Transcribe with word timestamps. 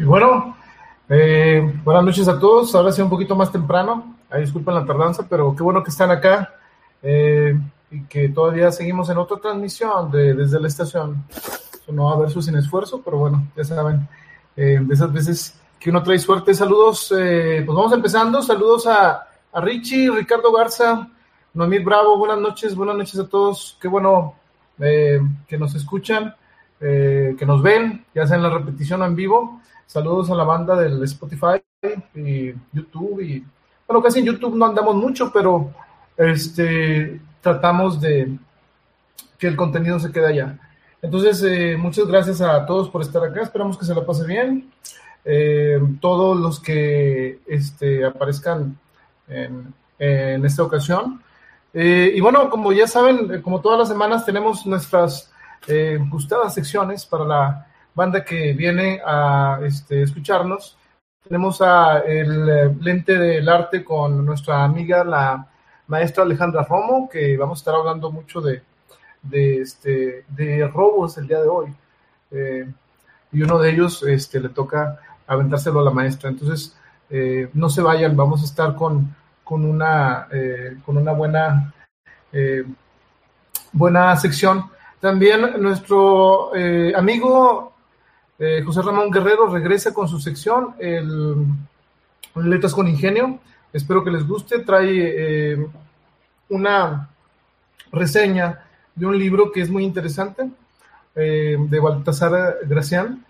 Y 0.00 0.04
bueno, 0.04 0.56
eh, 1.10 1.78
buenas 1.84 2.02
noches 2.02 2.26
a 2.26 2.40
todos. 2.40 2.74
Ahora 2.74 2.90
sí 2.90 3.02
un 3.02 3.10
poquito 3.10 3.36
más 3.36 3.52
temprano. 3.52 4.16
Ahí 4.30 4.40
disculpen 4.40 4.74
la 4.74 4.86
tardanza, 4.86 5.26
pero 5.28 5.54
qué 5.54 5.62
bueno 5.62 5.84
que 5.84 5.90
están 5.90 6.10
acá 6.10 6.54
eh, 7.02 7.54
y 7.90 8.04
que 8.04 8.30
todavía 8.30 8.72
seguimos 8.72 9.10
en 9.10 9.18
otra 9.18 9.36
transmisión 9.36 10.10
de, 10.10 10.32
desde 10.32 10.58
la 10.58 10.68
estación. 10.68 11.22
no 11.88 12.04
va 12.04 12.12
a 12.12 12.14
haber 12.14 12.30
su 12.30 12.40
sin 12.40 12.56
esfuerzo, 12.56 13.02
pero 13.04 13.18
bueno, 13.18 13.46
ya 13.54 13.62
saben, 13.62 14.08
eh, 14.56 14.78
de 14.80 14.94
esas 14.94 15.12
veces 15.12 15.60
que 15.78 15.90
uno 15.90 16.02
trae 16.02 16.18
suerte. 16.18 16.54
Saludos, 16.54 17.08
pues 17.10 17.66
vamos 17.66 17.92
empezando. 17.92 18.40
Saludos 18.40 18.86
a, 18.86 19.26
a 19.52 19.60
Richie, 19.60 20.10
Ricardo 20.10 20.50
Garza, 20.50 21.10
Noemí 21.52 21.78
Bravo. 21.80 22.16
Buenas 22.16 22.38
noches, 22.38 22.74
buenas 22.74 22.96
noches 22.96 23.20
a 23.20 23.28
todos. 23.28 23.76
Qué 23.78 23.86
bueno 23.86 24.36
que 24.78 25.58
nos 25.58 25.74
escuchan. 25.74 26.34
Eh, 26.82 27.36
que 27.38 27.44
nos 27.44 27.62
ven, 27.62 28.06
ya 28.14 28.26
sea 28.26 28.36
en 28.36 28.42
la 28.42 28.48
repetición 28.48 29.02
o 29.02 29.04
en 29.04 29.14
vivo. 29.14 29.60
Saludos 29.90 30.30
a 30.30 30.36
la 30.36 30.44
banda 30.44 30.76
del 30.76 31.02
Spotify 31.02 31.60
y 32.14 32.54
YouTube. 32.72 33.20
Y, 33.22 33.44
bueno, 33.88 34.00
casi 34.00 34.20
en 34.20 34.26
YouTube 34.26 34.54
no 34.54 34.66
andamos 34.66 34.94
mucho, 34.94 35.32
pero 35.32 35.72
este, 36.16 37.20
tratamos 37.40 38.00
de 38.00 38.38
que 39.36 39.48
el 39.48 39.56
contenido 39.56 39.98
se 39.98 40.12
quede 40.12 40.26
allá. 40.28 40.56
Entonces, 41.02 41.42
eh, 41.42 41.76
muchas 41.76 42.06
gracias 42.06 42.40
a 42.40 42.64
todos 42.66 42.88
por 42.88 43.02
estar 43.02 43.24
acá. 43.24 43.42
Esperamos 43.42 43.76
que 43.76 43.84
se 43.84 43.92
la 43.92 44.06
pase 44.06 44.24
bien. 44.24 44.70
Eh, 45.24 45.80
todos 46.00 46.38
los 46.38 46.60
que 46.60 47.40
este, 47.48 48.04
aparezcan 48.04 48.78
en, 49.26 49.74
esta 49.98 50.62
ocasión. 50.62 51.20
y 51.74 52.20
bueno, 52.20 52.48
como 52.48 52.72
ya 52.72 52.86
saben, 52.86 53.42
como 53.42 53.60
todas 53.60 53.80
las 53.80 53.88
semanas 53.88 54.24
tenemos 54.24 54.64
nuestras 54.66 55.32
eh, 55.66 55.98
gustadas 56.08 56.54
secciones 56.54 57.04
para 57.04 57.24
la 57.24 57.69
banda 57.94 58.24
que 58.24 58.52
viene 58.52 59.00
a 59.04 59.60
este, 59.62 60.02
escucharnos. 60.02 60.76
Tenemos 61.22 61.60
a 61.60 62.00
el 62.00 62.48
eh, 62.48 62.76
lente 62.80 63.18
del 63.18 63.48
arte 63.48 63.84
con 63.84 64.24
nuestra 64.24 64.64
amiga, 64.64 65.04
la 65.04 65.46
maestra 65.86 66.24
Alejandra 66.24 66.64
Romo, 66.64 67.08
que 67.08 67.36
vamos 67.36 67.58
a 67.58 67.60
estar 67.60 67.74
hablando 67.74 68.10
mucho 68.10 68.40
de, 68.40 68.62
de, 69.22 69.60
este, 69.60 70.24
de 70.28 70.66
robos 70.68 71.18
el 71.18 71.26
día 71.26 71.40
de 71.40 71.48
hoy. 71.48 71.74
Eh, 72.30 72.70
y 73.32 73.42
uno 73.42 73.58
de 73.58 73.70
ellos 73.70 74.02
este, 74.02 74.40
le 74.40 74.48
toca 74.48 74.98
aventárselo 75.26 75.80
a 75.80 75.84
la 75.84 75.90
maestra. 75.90 76.30
Entonces, 76.30 76.76
eh, 77.10 77.50
no 77.54 77.68
se 77.68 77.82
vayan, 77.82 78.16
vamos 78.16 78.42
a 78.42 78.44
estar 78.44 78.74
con, 78.74 79.14
con, 79.44 79.64
una, 79.64 80.28
con 80.84 80.96
una 80.96 81.12
buena, 81.12 81.74
buena 83.72 84.16
sección 84.16 84.70
también 85.00 85.62
nuestro 85.62 86.54
eh, 86.54 86.92
amigo 86.94 87.69
eh, 88.42 88.62
José 88.64 88.80
Ramón 88.80 89.10
Guerrero 89.10 89.46
regresa 89.48 89.92
con 89.92 90.08
su 90.08 90.18
sección, 90.18 90.74
el 90.78 91.44
Letras 92.36 92.72
con 92.72 92.88
Ingenio. 92.88 93.38
Espero 93.70 94.02
que 94.02 94.10
les 94.10 94.26
guste. 94.26 94.60
Trae 94.60 94.88
eh, 94.90 95.66
una 96.48 97.10
reseña 97.92 98.64
de 98.94 99.04
un 99.04 99.18
libro 99.18 99.52
que 99.52 99.60
es 99.60 99.68
muy 99.68 99.84
interesante, 99.84 100.48
de 101.14 101.80
Baltasar 101.80 102.60
Gracián. 102.64 103.26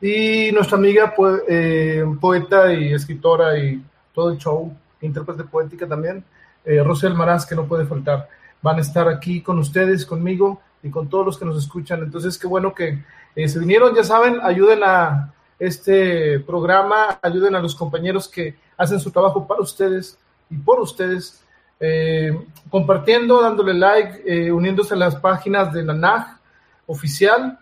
Y 0.00 0.50
nuestra 0.52 0.78
amiga 0.78 1.14
poeta 1.14 2.72
y 2.72 2.94
escritora 2.94 3.58
y 3.58 3.82
todo 4.14 4.30
el 4.30 4.38
show, 4.38 4.74
intérprete 5.02 5.44
poética 5.44 5.86
también, 5.86 6.24
Rosel 6.64 7.12
Almaraz, 7.12 7.44
que 7.44 7.54
no 7.54 7.66
puede 7.66 7.84
faltar. 7.84 8.28
Van 8.62 8.78
a 8.78 8.80
estar 8.80 9.08
aquí 9.08 9.42
con 9.42 9.58
ustedes, 9.58 10.06
conmigo, 10.06 10.62
y 10.84 10.90
con 10.90 11.08
todos 11.08 11.26
los 11.26 11.38
que 11.38 11.46
nos 11.46 11.56
escuchan. 11.56 12.02
Entonces, 12.02 12.38
qué 12.38 12.46
bueno 12.46 12.74
que 12.74 13.02
eh, 13.34 13.48
se 13.48 13.58
vinieron, 13.58 13.94
ya 13.94 14.04
saben, 14.04 14.38
ayuden 14.42 14.82
a 14.84 15.32
este 15.58 16.38
programa, 16.40 17.18
ayuden 17.22 17.54
a 17.54 17.60
los 17.60 17.74
compañeros 17.74 18.28
que 18.28 18.54
hacen 18.76 19.00
su 19.00 19.10
trabajo 19.10 19.46
para 19.46 19.62
ustedes 19.62 20.18
y 20.50 20.56
por 20.56 20.80
ustedes, 20.80 21.42
eh, 21.80 22.38
compartiendo, 22.68 23.40
dándole 23.40 23.72
like, 23.72 24.22
eh, 24.26 24.52
uniéndose 24.52 24.94
a 24.94 24.98
las 24.98 25.16
páginas 25.16 25.72
de 25.72 25.82
la 25.84 25.94
NAG 25.94 26.38
oficial, 26.86 27.58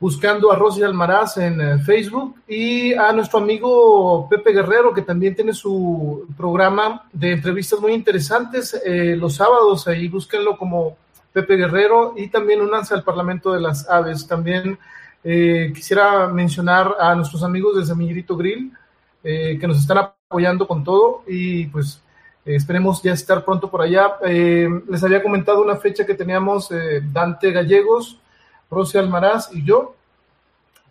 buscando 0.00 0.50
a 0.50 0.56
Rosy 0.56 0.82
Almaraz 0.82 1.36
en 1.38 1.80
Facebook 1.80 2.36
y 2.48 2.94
a 2.94 3.12
nuestro 3.12 3.38
amigo 3.38 4.28
Pepe 4.28 4.52
Guerrero, 4.52 4.94
que 4.94 5.02
también 5.02 5.34
tiene 5.34 5.52
su 5.52 6.26
programa 6.36 7.06
de 7.12 7.32
entrevistas 7.32 7.80
muy 7.80 7.92
interesantes 7.92 8.78
los 8.84 9.36
sábados, 9.36 9.88
ahí 9.88 10.08
búsquenlo 10.08 10.58
como 10.58 10.96
Pepe 11.36 11.56
Guerrero, 11.56 12.14
y 12.16 12.28
también 12.28 12.62
unanse 12.62 12.94
al 12.94 13.04
Parlamento 13.04 13.52
de 13.52 13.60
las 13.60 13.86
Aves. 13.90 14.26
También 14.26 14.78
eh, 15.22 15.70
quisiera 15.74 16.28
mencionar 16.28 16.96
a 16.98 17.14
nuestros 17.14 17.42
amigos 17.42 17.76
del 17.76 17.84
Semillerito 17.84 18.38
Grill, 18.38 18.72
eh, 19.22 19.58
que 19.60 19.66
nos 19.66 19.78
están 19.78 19.98
apoyando 19.98 20.66
con 20.66 20.82
todo, 20.82 21.24
y 21.26 21.66
pues 21.66 22.00
eh, 22.46 22.56
esperemos 22.56 23.02
ya 23.02 23.12
estar 23.12 23.44
pronto 23.44 23.70
por 23.70 23.82
allá. 23.82 24.16
les 24.22 25.04
había 25.04 25.22
comentado 25.22 25.60
una 25.60 25.76
fecha 25.76 26.06
que 26.06 26.14
teníamos 26.14 26.70
Dante 27.12 27.52
Gallegos, 27.52 28.18
Rosy 28.70 28.96
Almaraz 28.96 29.50
y 29.52 29.62
yo, 29.62 29.94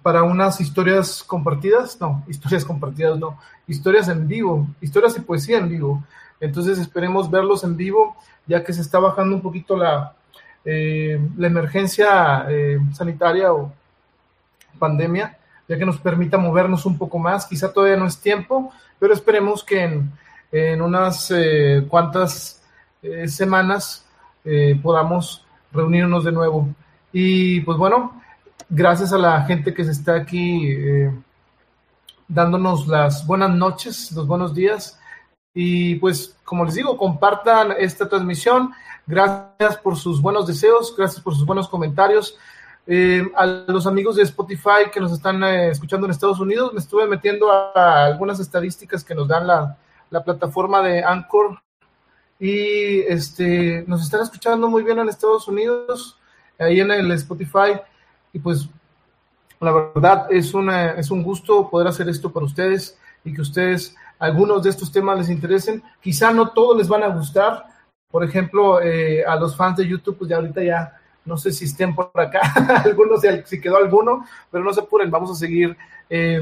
para 0.04 0.22
unas 0.22 0.62
historias 0.62 1.24
compartidas, 1.24 2.00
no, 2.00 2.24
historias 2.28 2.64
compartidas, 2.64 3.18
no, 3.18 3.40
historias 3.66 4.10
en 4.10 4.28
vivo, 4.28 4.68
historias 4.80 5.18
y 5.18 5.22
poesía 5.22 5.58
en 5.58 5.70
vivo. 5.70 6.04
Entonces 6.40 6.78
esperemos 6.78 7.32
verlos 7.32 7.64
en 7.64 7.76
vivo, 7.76 8.16
ya 8.46 8.64
que 8.64 8.74
se 8.74 8.82
está 8.82 9.00
bajando 9.00 9.36
un 9.36 9.42
poquito 9.42 9.76
la, 9.76 10.14
eh, 10.66 11.20
la 11.38 11.48
emergencia 11.48 12.46
eh, 12.50 12.80
sanitaria 12.92 13.54
o 13.54 13.72
pandemia, 14.80 15.38
ya 15.68 15.78
que 15.78 15.86
nos 15.86 16.00
permita 16.00 16.38
movernos 16.38 16.86
un 16.86 16.98
poco 16.98 17.20
más. 17.20 17.46
Quizá 17.46 17.72
todavía 17.72 17.98
no 17.98 18.08
es 18.08 18.20
tiempo, 18.20 18.74
pero 19.00 19.14
esperemos 19.14 19.64
que 19.64 19.84
en, 19.84 20.12
en 20.52 20.82
unas 20.82 21.32
eh, 21.32 21.86
cuantas 21.88 22.62
semanas 23.28 24.04
podamos 24.82 25.46
reunirnos 25.72 26.24
de 26.24 26.32
nuevo. 26.32 26.68
Y 27.14 27.62
pues 27.62 27.78
bueno, 27.78 28.20
gracias 28.68 29.14
a 29.14 29.20
la 29.20 29.44
gente 29.44 29.76
que 29.76 29.84
se 29.84 29.92
está 29.92 30.16
aquí 30.16 30.76
dándonos 32.28 32.88
las 32.88 33.26
buenas 33.28 33.52
noches, 33.52 34.12
los 34.12 34.28
buenos 34.28 34.54
días. 34.54 35.00
Y 35.54 35.96
pues, 35.96 36.36
como 36.44 36.66
les 36.66 36.76
digo, 36.76 36.98
compartan 36.98 37.74
esta 37.78 38.10
transmisión. 38.10 38.72
Gracias 39.08 39.78
por 39.78 39.98
sus 39.98 40.22
buenos 40.22 40.48
deseos, 40.48 40.96
gracias 40.98 41.22
por 41.22 41.36
sus 41.36 41.46
buenos 41.46 41.68
comentarios. 41.68 42.38
Eh, 42.88 43.24
a 43.36 43.46
los 43.46 43.88
amigos 43.88 44.16
de 44.16 44.24
Spotify 44.24 44.90
que 44.94 45.00
nos 45.00 45.12
están 45.12 45.44
eh, 45.44 45.70
escuchando 45.70 46.06
en 46.06 46.12
Estados 46.12 46.40
Unidos, 46.40 46.72
me 46.74 46.80
estuve 46.80 47.08
metiendo 47.08 47.52
a, 47.52 48.06
algunas 48.06 48.40
estadísticas 48.40 49.04
que 49.04 49.16
nos 49.16 49.28
dan 49.28 49.48
la, 49.48 49.78
plataforma 50.24 50.82
de 50.82 51.04
Anchor 51.04 51.60
y 52.40 53.00
este, 53.02 53.84
nos 53.86 54.02
están 54.02 54.22
escuchando 54.22 54.70
muy 54.70 54.82
bien 54.82 54.98
en 54.98 55.10
Estados 55.10 55.48
Unidos, 55.48 56.18
ahí 56.58 56.80
en 56.80 56.90
el 56.90 57.12
Spotify, 57.12 57.82
y 58.32 58.40
pues 58.40 58.70
la 59.60 59.72
verdad 59.72 60.28
es, 60.30 60.54
una, 60.54 60.92
es 60.92 61.12
un 61.12 61.22
gusto 61.22 61.70
poder 61.70 61.88
hacer 61.88 62.08
esto 62.08 62.32
para 62.32 62.46
ustedes 62.46 62.98
y 63.26 63.34
que 63.34 63.42
ustedes 63.42 63.96
algunos 64.20 64.64
de 64.64 64.70
estos 64.70 64.92
temas 64.92 65.18
les 65.18 65.30
interesen. 65.30 65.84
Quizá 66.02 66.32
no 66.32 66.52
todos 66.52 66.78
les 66.78 66.88
van 66.88 67.04
a 67.04 67.08
gustar, 67.08 67.66
por 68.16 68.24
ejemplo, 68.24 68.82
eh, 68.82 69.26
a 69.26 69.36
los 69.36 69.58
fans 69.58 69.76
de 69.76 69.86
YouTube, 69.86 70.20
pues 70.20 70.30
ya 70.30 70.38
ahorita 70.38 70.64
ya 70.64 70.98
no 71.26 71.36
sé 71.36 71.52
si 71.52 71.66
estén 71.66 71.94
por 71.94 72.10
acá, 72.16 72.40
algunos, 72.86 73.20
si 73.44 73.60
quedó 73.60 73.76
alguno, 73.76 74.26
pero 74.50 74.64
no 74.64 74.72
se 74.72 74.80
apuren, 74.80 75.12
vamos 75.12 75.32
a 75.32 75.36
seguir 75.36 75.76
eh, 76.10 76.40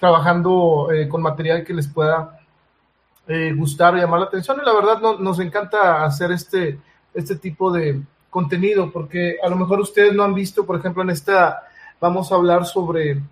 trabajando 0.00 0.88
eh, 0.90 1.06
con 1.08 1.22
material 1.22 1.62
que 1.62 1.74
les 1.74 1.86
pueda 1.86 2.40
gustar 3.54 3.94
o 3.94 3.98
llamar 3.98 4.18
la 4.18 4.26
atención. 4.26 4.58
Y 4.60 4.66
la 4.66 4.74
verdad 4.74 5.00
nos 5.20 5.38
encanta 5.38 6.04
hacer 6.04 6.32
este, 6.32 6.80
este 7.14 7.36
tipo 7.36 7.70
de 7.70 8.02
contenido, 8.28 8.90
porque 8.90 9.36
a 9.40 9.48
lo 9.48 9.54
mejor 9.54 9.78
ustedes 9.78 10.12
no 10.12 10.24
han 10.24 10.34
visto, 10.34 10.66
por 10.66 10.76
ejemplo, 10.76 11.04
en 11.04 11.10
esta 11.10 11.68
vamos 12.00 12.32
a 12.32 12.34
hablar 12.34 12.66
sobre 12.66 13.22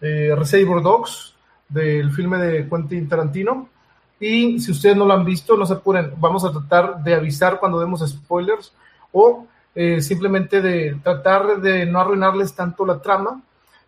Reservoir 0.00 0.82
Dogs, 0.82 1.36
del 1.68 2.10
filme 2.10 2.38
de 2.38 2.68
Quentin 2.68 3.08
Tarantino. 3.08 3.75
Y 4.18 4.58
si 4.60 4.72
ustedes 4.72 4.96
no 4.96 5.04
lo 5.04 5.14
han 5.14 5.24
visto, 5.24 5.56
no 5.56 5.66
se 5.66 5.74
apuren, 5.74 6.12
vamos 6.18 6.44
a 6.44 6.50
tratar 6.50 7.02
de 7.02 7.14
avisar 7.14 7.60
cuando 7.60 7.78
demos 7.78 8.00
spoilers 8.08 8.72
o 9.12 9.46
eh, 9.74 10.00
simplemente 10.00 10.62
de 10.62 10.96
tratar 11.02 11.60
de 11.60 11.84
no 11.84 12.00
arruinarles 12.00 12.54
tanto 12.54 12.86
la 12.86 13.00
trama. 13.00 13.42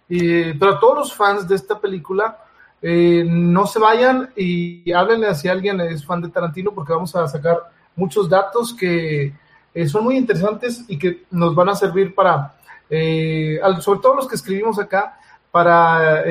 Pero 0.06 0.74
a 0.74 0.80
todos 0.80 0.98
los 0.98 1.14
fans 1.14 1.48
de 1.48 1.54
esta 1.54 1.78
película, 1.78 2.38
eh, 2.80 3.24
no 3.26 3.66
se 3.66 3.78
vayan 3.78 4.30
y 4.36 4.90
háblenle 4.92 5.28
a 5.28 5.34
si 5.34 5.48
alguien 5.48 5.80
es 5.80 6.04
fan 6.04 6.22
de 6.22 6.28
Tarantino 6.28 6.72
porque 6.72 6.92
vamos 6.92 7.14
a 7.16 7.26
sacar 7.26 7.70
muchos 7.96 8.28
datos 8.28 8.72
que 8.72 9.34
eh, 9.74 9.88
son 9.88 10.04
muy 10.04 10.16
interesantes 10.16 10.84
y 10.88 10.98
que 10.98 11.24
nos 11.30 11.54
van 11.54 11.70
a 11.70 11.74
servir 11.74 12.14
para, 12.14 12.54
sobre 13.80 14.00
todo 14.00 14.14
los 14.14 14.28
que 14.28 14.36
escribimos 14.36 14.78
acá, 14.78 15.18
para, 15.50 16.22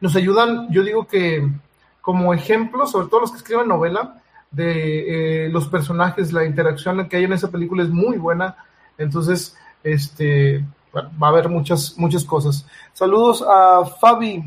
nos 0.00 0.16
ayudan, 0.16 0.70
yo 0.70 0.82
digo 0.82 1.06
que 1.06 1.48
como 2.02 2.34
ejemplo, 2.34 2.86
sobre 2.86 3.06
todo 3.08 3.20
los 3.20 3.30
que 3.30 3.38
escriben 3.38 3.68
novela, 3.68 4.20
de 4.50 5.46
eh, 5.46 5.48
los 5.48 5.66
personajes, 5.68 6.32
la 6.32 6.44
interacción 6.44 7.08
que 7.08 7.16
hay 7.16 7.24
en 7.24 7.32
esa 7.32 7.50
película 7.50 7.82
es 7.82 7.88
muy 7.88 8.18
buena. 8.18 8.56
Entonces, 8.98 9.56
este, 9.82 10.62
va 10.94 11.26
a 11.26 11.30
haber 11.30 11.48
muchas, 11.48 11.96
muchas 11.96 12.24
cosas. 12.24 12.66
Saludos 12.92 13.42
a 13.48 13.84
Fabi, 13.84 14.44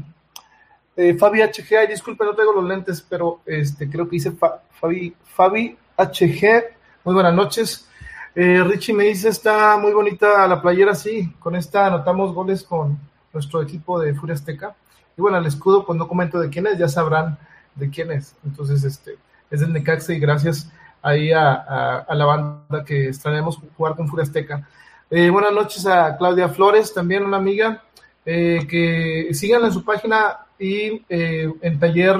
eh, 0.95 1.15
Fabi 1.15 1.41
HG, 1.41 1.77
ay, 1.79 1.87
disculpe, 1.87 2.23
no 2.23 2.35
tengo 2.35 2.53
los 2.53 2.65
lentes, 2.65 3.01
pero 3.01 3.41
este, 3.45 3.89
creo 3.89 4.05
que 4.05 4.17
dice 4.17 4.31
Fabi, 4.31 5.15
Fabi 5.23 5.77
HG, 5.97 6.63
muy 7.03 7.15
buenas 7.15 7.33
noches. 7.33 7.89
Eh, 8.35 8.63
Richie 8.63 8.93
me 8.93 9.05
dice, 9.05 9.29
está 9.29 9.77
muy 9.77 9.93
bonita 9.93 10.47
la 10.47 10.61
playera, 10.61 10.93
sí, 10.93 11.33
con 11.39 11.55
esta 11.55 11.87
anotamos 11.87 12.33
goles 12.33 12.63
con 12.63 12.99
nuestro 13.33 13.61
equipo 13.61 13.99
de 13.99 14.13
Furia 14.13 14.35
Azteca. 14.35 14.75
Y 15.17 15.21
bueno, 15.21 15.37
el 15.37 15.45
escudo, 15.45 15.85
pues 15.85 15.97
no 15.97 16.07
comento 16.07 16.39
de 16.39 16.49
quién 16.49 16.67
es, 16.67 16.77
ya 16.77 16.87
sabrán 16.87 17.37
de 17.75 17.89
quién 17.89 18.11
es. 18.11 18.35
Entonces, 18.45 18.83
este, 18.83 19.17
es 19.49 19.59
del 19.59 19.73
Necaxa 19.73 20.13
y 20.13 20.19
gracias 20.19 20.71
ahí 21.01 21.31
a, 21.31 22.05
la 22.09 22.25
banda 22.25 22.83
que 22.83 23.09
extrañamos 23.09 23.59
jugar 23.77 23.95
con 23.95 24.07
Furia 24.07 24.23
Azteca. 24.23 24.67
Eh, 25.09 25.29
buenas 25.29 25.53
noches 25.53 25.85
a 25.85 26.17
Claudia 26.17 26.49
Flores, 26.49 26.93
también 26.93 27.23
una 27.23 27.37
amiga, 27.37 27.83
eh, 28.25 28.65
que 28.67 29.29
síganla 29.33 29.67
en 29.67 29.73
su 29.73 29.85
página 29.85 30.39
y 30.57 31.03
eh, 31.07 31.53
en 31.61 31.79
taller 31.79 32.17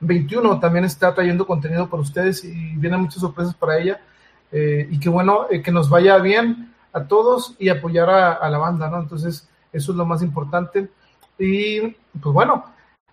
21 0.00 0.58
también 0.58 0.84
está 0.84 1.14
trayendo 1.14 1.46
contenido 1.46 1.88
para 1.88 2.02
ustedes 2.02 2.44
y 2.44 2.74
vienen 2.76 3.00
muchas 3.00 3.20
sorpresas 3.20 3.54
para 3.54 3.78
ella. 3.78 4.00
y 4.50 4.98
qué 4.98 5.08
bueno 5.08 5.46
que 5.62 5.70
nos 5.70 5.90
vaya 5.90 6.18
bien 6.18 6.74
a 6.92 7.04
todos 7.04 7.54
y 7.58 7.68
apoyar 7.68 8.08
a, 8.08 8.48
la 8.48 8.58
banda, 8.58 8.88
¿no? 8.88 8.98
Entonces, 8.98 9.48
eso 9.72 9.92
es 9.92 9.98
lo 9.98 10.06
más 10.06 10.22
importante. 10.22 10.88
Y 11.38 11.80
pues 12.20 12.32
bueno, 12.32 12.64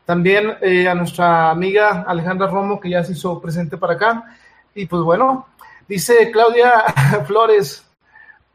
también 0.06 0.58
a 0.88 0.96
nuestra 0.96 1.52
amiga 1.52 2.04
Alejandra 2.08 2.48
Romo, 2.48 2.80
que 2.80 2.90
ya 2.90 3.04
se 3.04 3.14
hizo 3.14 3.42
presente 3.42 3.78
para 3.78 3.94
acá. 3.94 4.38
Y 4.74 4.86
pues 4.88 5.02
bueno, 5.04 5.48
dice 5.88 6.32
Claudia 6.32 6.84
Flores, 7.28 7.86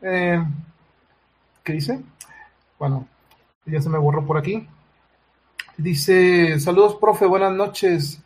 eh, 0.03 0.45
¿qué 1.65 1.73
dice? 1.73 2.03
Bueno, 2.79 3.07
ya 3.67 3.81
se 3.81 3.89
me 3.89 3.99
borró 3.99 4.27
por 4.27 4.37
aquí. 4.37 4.69
Dice, 5.77 6.61
saludos, 6.61 6.97
profe, 7.01 7.27
buenas 7.27 7.53
noches. 7.53 8.23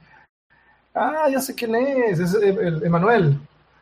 Ah, 0.92 1.28
ya 1.30 1.40
sé 1.40 1.54
quién 1.54 1.74
es, 1.76 2.18
es 2.18 2.34
Emanuel. 2.82 3.38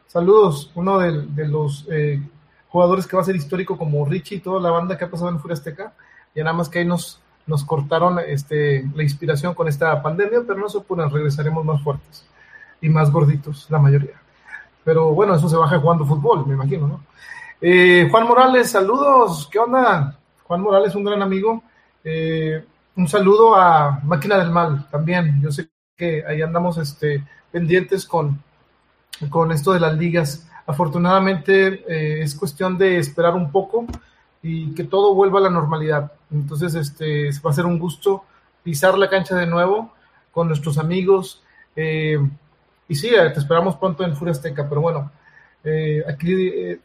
Saludos, 0.07 0.71
uno 0.75 0.99
de, 0.99 1.49
los 1.49 1.87
eh, 1.91 2.21
jugadores 2.69 3.07
que 3.07 3.17
va 3.17 3.23
a 3.23 3.25
ser 3.25 3.37
histórico 3.37 3.79
como 3.79 4.05
Richie 4.05 4.37
y 4.37 4.41
toda 4.41 4.61
la 4.61 4.71
banda 4.71 4.99
que 4.99 5.05
ha 5.07 5.11
pasado 5.11 5.31
en 5.31 5.41
Furia 5.41 5.55
Azteca. 5.55 5.95
Y 6.35 6.41
nada 6.41 6.53
más 6.53 6.69
que 6.69 6.81
ahí 6.81 6.85
nos, 6.85 7.22
nos 7.47 7.65
cortaron 7.65 8.19
este, 8.21 8.89
la 8.95 9.03
inspiración 9.03 9.55
con 9.55 9.69
esta 9.69 10.03
pandemia, 10.03 10.41
pero 10.47 10.61
no 10.61 10.69
se 10.69 10.81
regresaremos 11.11 11.65
más 11.65 11.83
fuertes 11.83 12.25
y 12.81 12.89
más 12.89 13.11
gorditos, 13.11 13.67
la 13.71 13.79
mayoría. 13.79 14.21
Pero 14.85 15.13
bueno, 15.13 15.35
eso 15.35 15.49
se 15.49 15.57
baja 15.57 15.79
jugando 15.79 16.05
fútbol, 16.05 16.47
me 16.47 16.55
imagino, 16.55 16.87
¿no? 16.87 17.01
Eh, 17.61 18.09
Juan 18.11 18.27
Morales, 18.27 18.71
saludos, 18.71 19.49
¿qué 19.51 19.59
onda? 19.59 20.19
Juan 20.43 20.61
Morales, 20.61 20.95
un 20.97 21.05
gran 21.05 21.23
amigo. 21.23 21.63
Eh, 22.03 22.65
un 22.97 23.09
saludo 23.09 23.55
a 23.55 24.01
Máquina 24.03 24.37
del 24.39 24.51
Mal 24.51 24.89
también. 24.91 25.41
Yo 25.41 25.53
sé 25.53 25.69
que 25.97 26.25
ahí 26.27 26.43
andamos 26.43 26.77
este, 26.79 27.25
pendientes 27.53 28.05
con, 28.05 28.43
con 29.31 29.53
esto 29.53 29.73
de 29.73 29.81
las 29.81 29.97
ligas. 29.97 30.49
Afortunadamente 30.67 31.85
eh, 31.89 32.23
es 32.23 32.35
cuestión 32.35 32.77
de 32.77 32.99
esperar 32.99 33.35
un 33.35 33.51
poco 33.53 33.87
y 34.43 34.75
que 34.75 34.85
todo 34.85 35.15
vuelva 35.15 35.39
a 35.39 35.43
la 35.43 35.51
normalidad. 35.51 36.13
Entonces, 36.31 36.75
este, 36.75 37.31
va 37.45 37.51
a 37.51 37.55
ser 37.55 37.67
un 37.67 37.79
gusto 37.79 38.25
pisar 38.63 38.99
la 38.99 39.09
cancha 39.09 39.37
de 39.37 39.47
nuevo 39.47 39.93
con 40.33 40.49
nuestros 40.49 40.79
amigos. 40.79 41.43
Y 42.89 42.95
sí, 42.95 43.09
eh, 43.09 43.31
te 43.31 43.41
esperamos 43.41 43.77
pronto 43.77 44.05
en 44.05 44.15
Furia 44.15 44.33
Azteca, 44.33 44.69
pero 44.69 44.81
bueno, 44.81 45.11
eh, 45.65 46.05
aquí, 46.07 46.35
eh, 46.35 46.81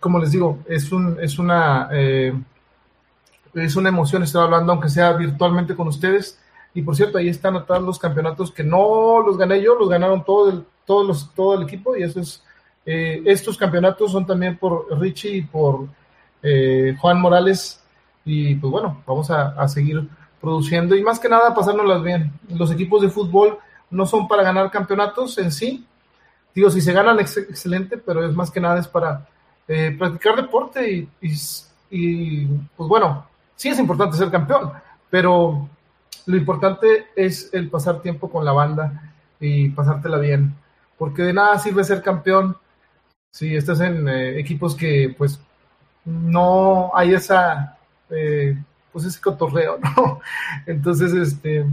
como 0.00 0.18
les 0.18 0.32
digo, 0.32 0.58
es, 0.66 0.90
un, 0.90 1.18
es, 1.20 1.38
una, 1.38 1.88
es 1.92 3.76
una 3.76 3.88
emoción 3.88 4.22
estar 4.22 4.42
hablando, 4.42 4.72
aunque 4.72 4.88
sea 4.88 5.12
virtualmente 5.12 5.76
con 5.76 5.88
ustedes. 5.88 6.40
Y 6.74 6.82
por 6.82 6.96
cierto, 6.96 7.18
ahí 7.18 7.28
están 7.28 7.54
atrás 7.56 7.80
los 7.80 7.98
campeonatos 7.98 8.50
que 8.50 8.64
no 8.64 9.20
los 9.20 9.38
gané 9.38 9.62
yo, 9.62 9.76
los 9.76 9.88
ganaron 9.88 10.24
todo 10.24 10.50
el, 10.50 10.64
todos 10.84 11.06
los, 11.06 11.34
todo 11.34 11.54
el 11.54 11.62
equipo. 11.62 11.96
Y 11.96 12.02
eso 12.02 12.20
es, 12.20 12.42
estos 12.84 13.56
campeonatos 13.56 14.10
son 14.10 14.26
también 14.26 14.58
por 14.58 14.98
Richie 14.98 15.36
y 15.36 15.42
por 15.42 15.86
Juan 16.98 17.20
Morales. 17.20 17.80
Y 18.24 18.54
pues 18.56 18.70
bueno, 18.70 19.02
vamos 19.06 19.30
a, 19.30 19.68
seguir 19.68 20.08
produciendo 20.40 20.94
y 20.96 21.02
más 21.02 21.18
que 21.18 21.28
nada 21.28 21.54
pasárnoslas 21.54 22.02
bien. 22.02 22.32
Los 22.48 22.70
equipos 22.70 23.02
de 23.02 23.10
fútbol 23.10 23.58
no 23.90 24.06
son 24.06 24.28
para 24.28 24.42
ganar 24.42 24.70
campeonatos 24.70 25.38
en 25.38 25.50
sí. 25.52 25.86
Digo, 26.54 26.70
si 26.70 26.80
se 26.80 26.92
ganan, 26.92 27.18
excelente, 27.18 27.98
pero 27.98 28.24
es 28.24 28.34
más 28.34 28.50
que 28.50 28.60
nada 28.60 28.78
es 28.78 28.88
para 28.88 29.26
eh, 29.66 29.94
practicar 29.98 30.36
deporte 30.36 31.08
y, 31.20 32.46
pues 32.76 32.88
bueno, 32.88 33.26
sí 33.56 33.70
es 33.70 33.78
importante 33.78 34.16
ser 34.16 34.30
campeón, 34.30 34.72
pero 35.10 35.68
lo 36.26 36.36
importante 36.36 37.06
es 37.16 37.52
el 37.52 37.70
pasar 37.70 38.00
tiempo 38.02 38.30
con 38.30 38.44
la 38.44 38.52
banda 38.52 39.12
y 39.40 39.70
pasártela 39.70 40.18
bien, 40.18 40.54
porque 40.98 41.22
de 41.22 41.32
nada 41.32 41.58
sirve 41.58 41.84
ser 41.84 42.02
campeón 42.02 42.56
si 43.30 43.56
estás 43.56 43.80
en 43.80 44.08
eh, 44.08 44.38
equipos 44.38 44.74
que 44.74 45.14
pues 45.16 45.40
no 46.04 46.90
hay 46.94 47.14
esa, 47.14 47.78
eh, 48.10 48.56
pues 48.92 49.04
ese 49.04 49.20
cotorreo, 49.20 49.78
¿no? 49.96 50.20
Entonces, 50.66 51.12
este, 51.12 51.66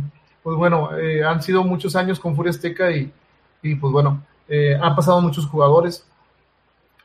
pues 0.44 0.58
bueno, 0.58 0.98
eh, 0.98 1.24
han 1.24 1.42
sido 1.42 1.64
muchos 1.64 1.96
años 1.96 2.20
con 2.20 2.36
Furia 2.36 2.50
Azteca 2.50 2.92
y, 2.92 3.12
pues 3.62 3.94
bueno, 3.94 4.24
eh, 4.48 4.78
han 4.80 4.96
pasado 4.96 5.22
muchos 5.22 5.46
jugadores 5.46 6.06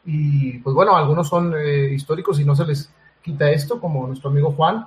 y 0.04 0.58
pues 0.60 0.74
bueno, 0.74 0.96
algunos 0.96 1.28
son 1.28 1.54
eh, 1.56 1.92
históricos 1.92 2.40
y 2.40 2.44
no 2.44 2.56
se 2.56 2.64
les 2.64 2.90
quita 3.22 3.50
esto, 3.50 3.80
como 3.80 4.06
nuestro 4.06 4.30
amigo 4.30 4.52
Juan, 4.52 4.86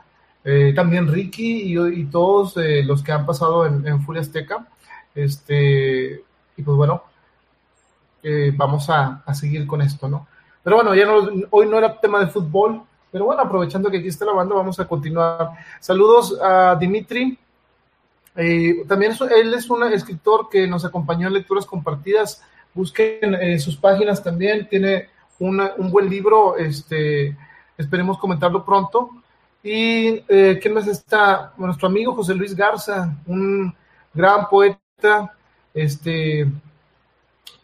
también 0.76 1.08
Ricky 1.08 1.78
y, 1.78 2.06
todos 2.06 2.56
los 2.86 3.04
que 3.04 3.12
han 3.12 3.26
pasado 3.26 3.68
en, 3.68 4.02
Furia 4.02 4.22
Azteca. 4.22 4.66
Este, 5.14 6.24
y 6.58 6.64
pues 6.64 6.78
bueno, 6.78 7.04
vamos 8.56 8.90
a, 8.90 9.22
seguir 9.34 9.68
con 9.68 9.82
esto, 9.82 10.08
¿no? 10.08 10.28
Pero 10.64 10.78
bueno, 10.78 10.94
ya 10.96 11.06
no, 11.06 11.30
hoy 11.52 11.68
no 11.68 11.78
era 11.78 12.00
tema 12.00 12.20
de 12.20 12.28
fútbol, 12.28 12.82
pero 13.12 13.26
bueno, 13.26 13.42
aprovechando 13.42 13.90
que 13.90 13.98
aquí 13.98 14.08
está 14.08 14.26
la 14.26 14.34
banda, 14.34 14.56
vamos 14.56 14.80
a 14.80 14.88
continuar. 14.88 15.52
Saludos 15.80 16.38
a 16.42 16.76
Dimitri, 16.76 17.38
eh, 18.36 18.86
también 18.88 19.12
él 19.32 19.54
es 19.54 19.70
un 19.70 19.84
escritor 19.92 20.48
que 20.50 20.66
nos 20.66 20.86
acompañó 20.86 21.28
en 21.28 21.34
lecturas 21.34 21.66
compartidas. 21.66 22.42
Busquen 22.74 23.36
eh, 23.36 23.60
sus 23.60 23.76
páginas 23.76 24.24
también. 24.24 24.68
Tiene 24.70 25.10
un 25.40 25.92
buen 25.92 26.10
libro. 26.10 26.56
Este, 26.56 27.36
esperemos 27.78 28.18
comentarlo 28.18 28.64
pronto. 28.64 29.10
Y 29.62 30.24
eh, 30.30 30.58
¿quién 30.62 30.74
más 30.74 30.88
está? 30.88 31.54
Nuestro 31.58 31.88
amigo 31.88 32.16
José 32.16 32.34
Luis 32.34 32.56
Garza, 32.56 33.14
un 33.26 33.76
gran 34.14 34.48
poeta, 34.48 35.36
este 35.74 36.50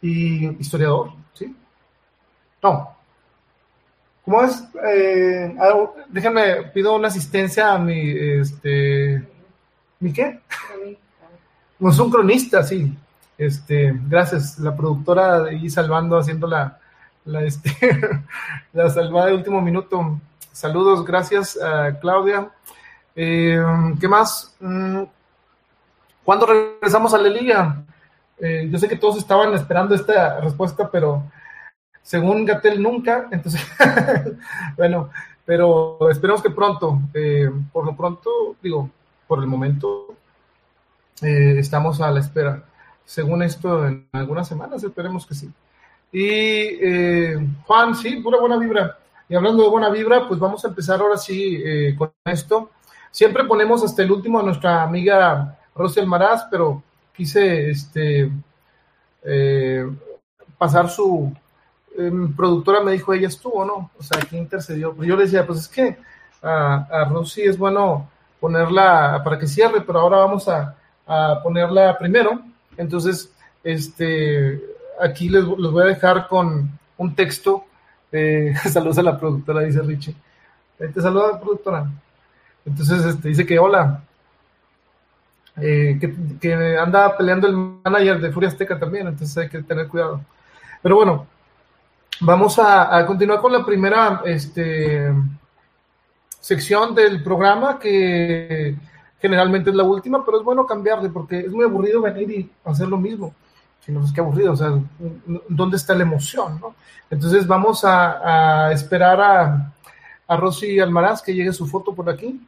y 0.01 0.47
historiador. 0.59 1.13
No. 2.65 2.97
¿Cómo 4.23 4.41
es? 4.41 4.63
Eh, 4.83 5.55
déjenme, 6.07 6.63
pido 6.73 6.95
una 6.95 7.09
asistencia 7.09 7.73
a 7.73 7.77
mi 7.77 8.09
este 8.39 9.23
¿Mi 9.99 10.11
qué? 10.11 10.39
Pues 11.77 11.99
un 11.99 12.09
cronista, 12.09 12.63
sí. 12.63 12.91
Este, 13.37 13.93
gracias. 14.07 14.57
La 14.57 14.75
productora 14.75 15.53
y 15.53 15.69
salvando, 15.69 16.17
haciendo 16.17 16.47
la, 16.47 16.79
la, 17.25 17.43
este, 17.43 17.69
la 18.73 18.89
salvada 18.89 19.27
de 19.27 19.35
último 19.35 19.61
minuto. 19.61 20.19
Saludos, 20.51 21.05
gracias 21.05 21.61
a 21.61 21.99
Claudia. 21.99 22.49
Eh, 23.15 23.63
¿Qué 23.99 24.07
más? 24.07 24.55
Mm, 24.59 25.03
¿Cuándo 26.23 26.47
regresamos 26.47 27.13
a 27.13 27.19
la 27.19 27.29
liga? 27.29 27.83
Eh, 28.39 28.67
yo 28.71 28.79
sé 28.79 28.87
que 28.87 28.97
todos 28.97 29.19
estaban 29.19 29.53
esperando 29.53 29.93
esta 29.93 30.39
respuesta, 30.39 30.89
pero 30.89 31.23
según 32.05 32.45
Gatel 32.45 32.83
nunca, 32.83 33.27
entonces, 33.31 33.65
bueno, 34.77 35.09
pero 35.43 35.97
esperemos 36.11 36.43
que 36.43 36.51
pronto, 36.51 37.01
eh, 37.15 37.49
por 37.73 37.83
lo 37.83 37.97
pronto, 37.97 38.55
digo, 38.61 38.91
por 39.27 39.39
el 39.39 39.47
momento 39.47 40.15
eh, 41.23 41.55
estamos 41.57 42.01
a 42.01 42.11
la 42.11 42.19
espera. 42.19 42.63
Según 43.05 43.41
esto, 43.41 43.87
en 43.87 44.07
algunas 44.11 44.47
semanas 44.47 44.83
esperemos 44.83 45.25
que 45.25 45.33
sí. 45.33 45.51
Y 46.11 46.27
eh, 46.29 47.39
Juan, 47.65 47.95
sí, 47.95 48.17
pura 48.17 48.39
buena 48.39 48.57
vibra. 48.57 48.99
Y 49.27 49.33
hablando 49.33 49.63
de 49.63 49.69
buena 49.69 49.89
vibra, 49.89 50.27
pues 50.27 50.39
vamos 50.39 50.63
a 50.63 50.67
empezar 50.67 50.99
ahora 51.01 51.17
sí 51.17 51.59
eh, 51.65 51.95
con 51.97 52.11
esto. 52.25 52.69
Siempre 53.09 53.45
ponemos 53.45 53.83
hasta 53.83 54.03
el 54.03 54.11
último 54.11 54.39
a 54.39 54.43
nuestra 54.43 54.83
amiga 54.83 55.57
Rosy 55.73 56.01
Almaraz, 56.01 56.45
pero 56.51 56.83
quise 57.15 57.71
este, 57.71 58.29
pasar 60.59 60.87
su 60.87 61.33
productora, 62.35 62.81
me 62.81 62.91
dijo 62.91 63.13
ella 63.13 63.27
estuvo, 63.27 63.65
¿no? 63.65 63.91
O 63.97 64.03
sea, 64.03 64.19
que 64.21 64.37
intercedió. 64.37 64.95
Yo 65.03 65.15
le 65.15 65.23
decía, 65.23 65.45
pues 65.45 65.59
es 65.59 65.67
que 65.67 65.97
a, 66.41 66.87
a 66.89 67.05
Rosy 67.05 67.43
es 67.43 67.57
bueno 67.57 68.09
ponerla 68.39 69.21
para 69.23 69.39
que 69.39 69.47
cierre, 69.47 69.81
pero 69.81 69.99
ahora 69.99 70.17
vamos 70.17 70.47
a, 70.47 70.75
ponerla 71.43 71.97
primero. 71.97 72.41
Entonces, 72.77 73.31
este, 73.63 74.61
aquí 74.99 75.29
les, 75.29 75.45
voy 75.45 75.83
a 75.83 75.87
dejar 75.87 76.27
con 76.27 76.69
un 76.97 77.15
texto 77.15 77.65
Eh, 78.11 78.53
saludos 78.71 78.99
a 78.99 79.03
la 79.03 79.19
productora, 79.19 79.61
dice 79.61 79.81
Richie. 79.81 80.15
te 80.77 81.01
saluda 81.01 81.39
productora. 81.39 81.89
Entonces 82.65 83.03
este, 83.03 83.29
dice 83.29 83.45
que 83.45 83.57
hola. 83.59 84.03
Eh, 85.57 85.97
que, 86.39 86.77
anda 86.77 87.17
peleando 87.17 87.47
el 87.47 87.55
manager 87.83 88.19
de 88.21 88.31
Furia 88.31 88.49
Azteca 88.49 88.77
también, 88.77 89.07
entonces 89.07 89.35
hay 89.37 89.49
que 89.49 89.63
tener 89.63 89.87
cuidado. 89.87 90.21
Pero 90.83 90.97
bueno, 90.97 91.25
vamos 92.21 92.59
a, 92.59 93.05
continuar 93.05 93.39
con 93.39 93.51
la 93.51 93.65
primera 93.65 94.21
este, 94.25 95.13
sección 96.39 96.95
del 96.95 97.23
programa, 97.23 97.79
que 97.79 98.75
generalmente 99.19 99.69
es 99.69 99.75
la 99.75 99.83
última, 99.83 100.23
pero 100.23 100.37
es 100.39 100.43
bueno 100.43 100.65
cambiarle 100.65 101.09
porque 101.09 101.39
es 101.39 101.51
muy 101.51 101.65
aburrido 101.65 102.01
venir 102.01 102.31
y 102.31 102.51
hacer 102.63 102.87
lo 102.87 102.97
mismo. 102.97 103.33
Si 103.79 103.91
no 103.91 104.03
es 104.03 104.11
que 104.11 104.21
aburrido, 104.21 104.53
o 104.53 104.55
sea, 104.55 104.79
¿dónde 105.47 105.77
está 105.77 105.93
la 105.93 106.03
emoción? 106.03 106.59
No? 106.59 106.75
Entonces 107.09 107.45
vamos 107.45 107.83
a, 107.83 108.71
esperar 108.71 109.21
a, 109.21 109.73
a 110.27 110.37
Rosy 110.37 110.79
Almaraz 110.79 111.21
que 111.21 111.33
llegue 111.33 111.53
su 111.53 111.67
foto 111.67 111.93
por 111.93 112.09
aquí. 112.09 112.41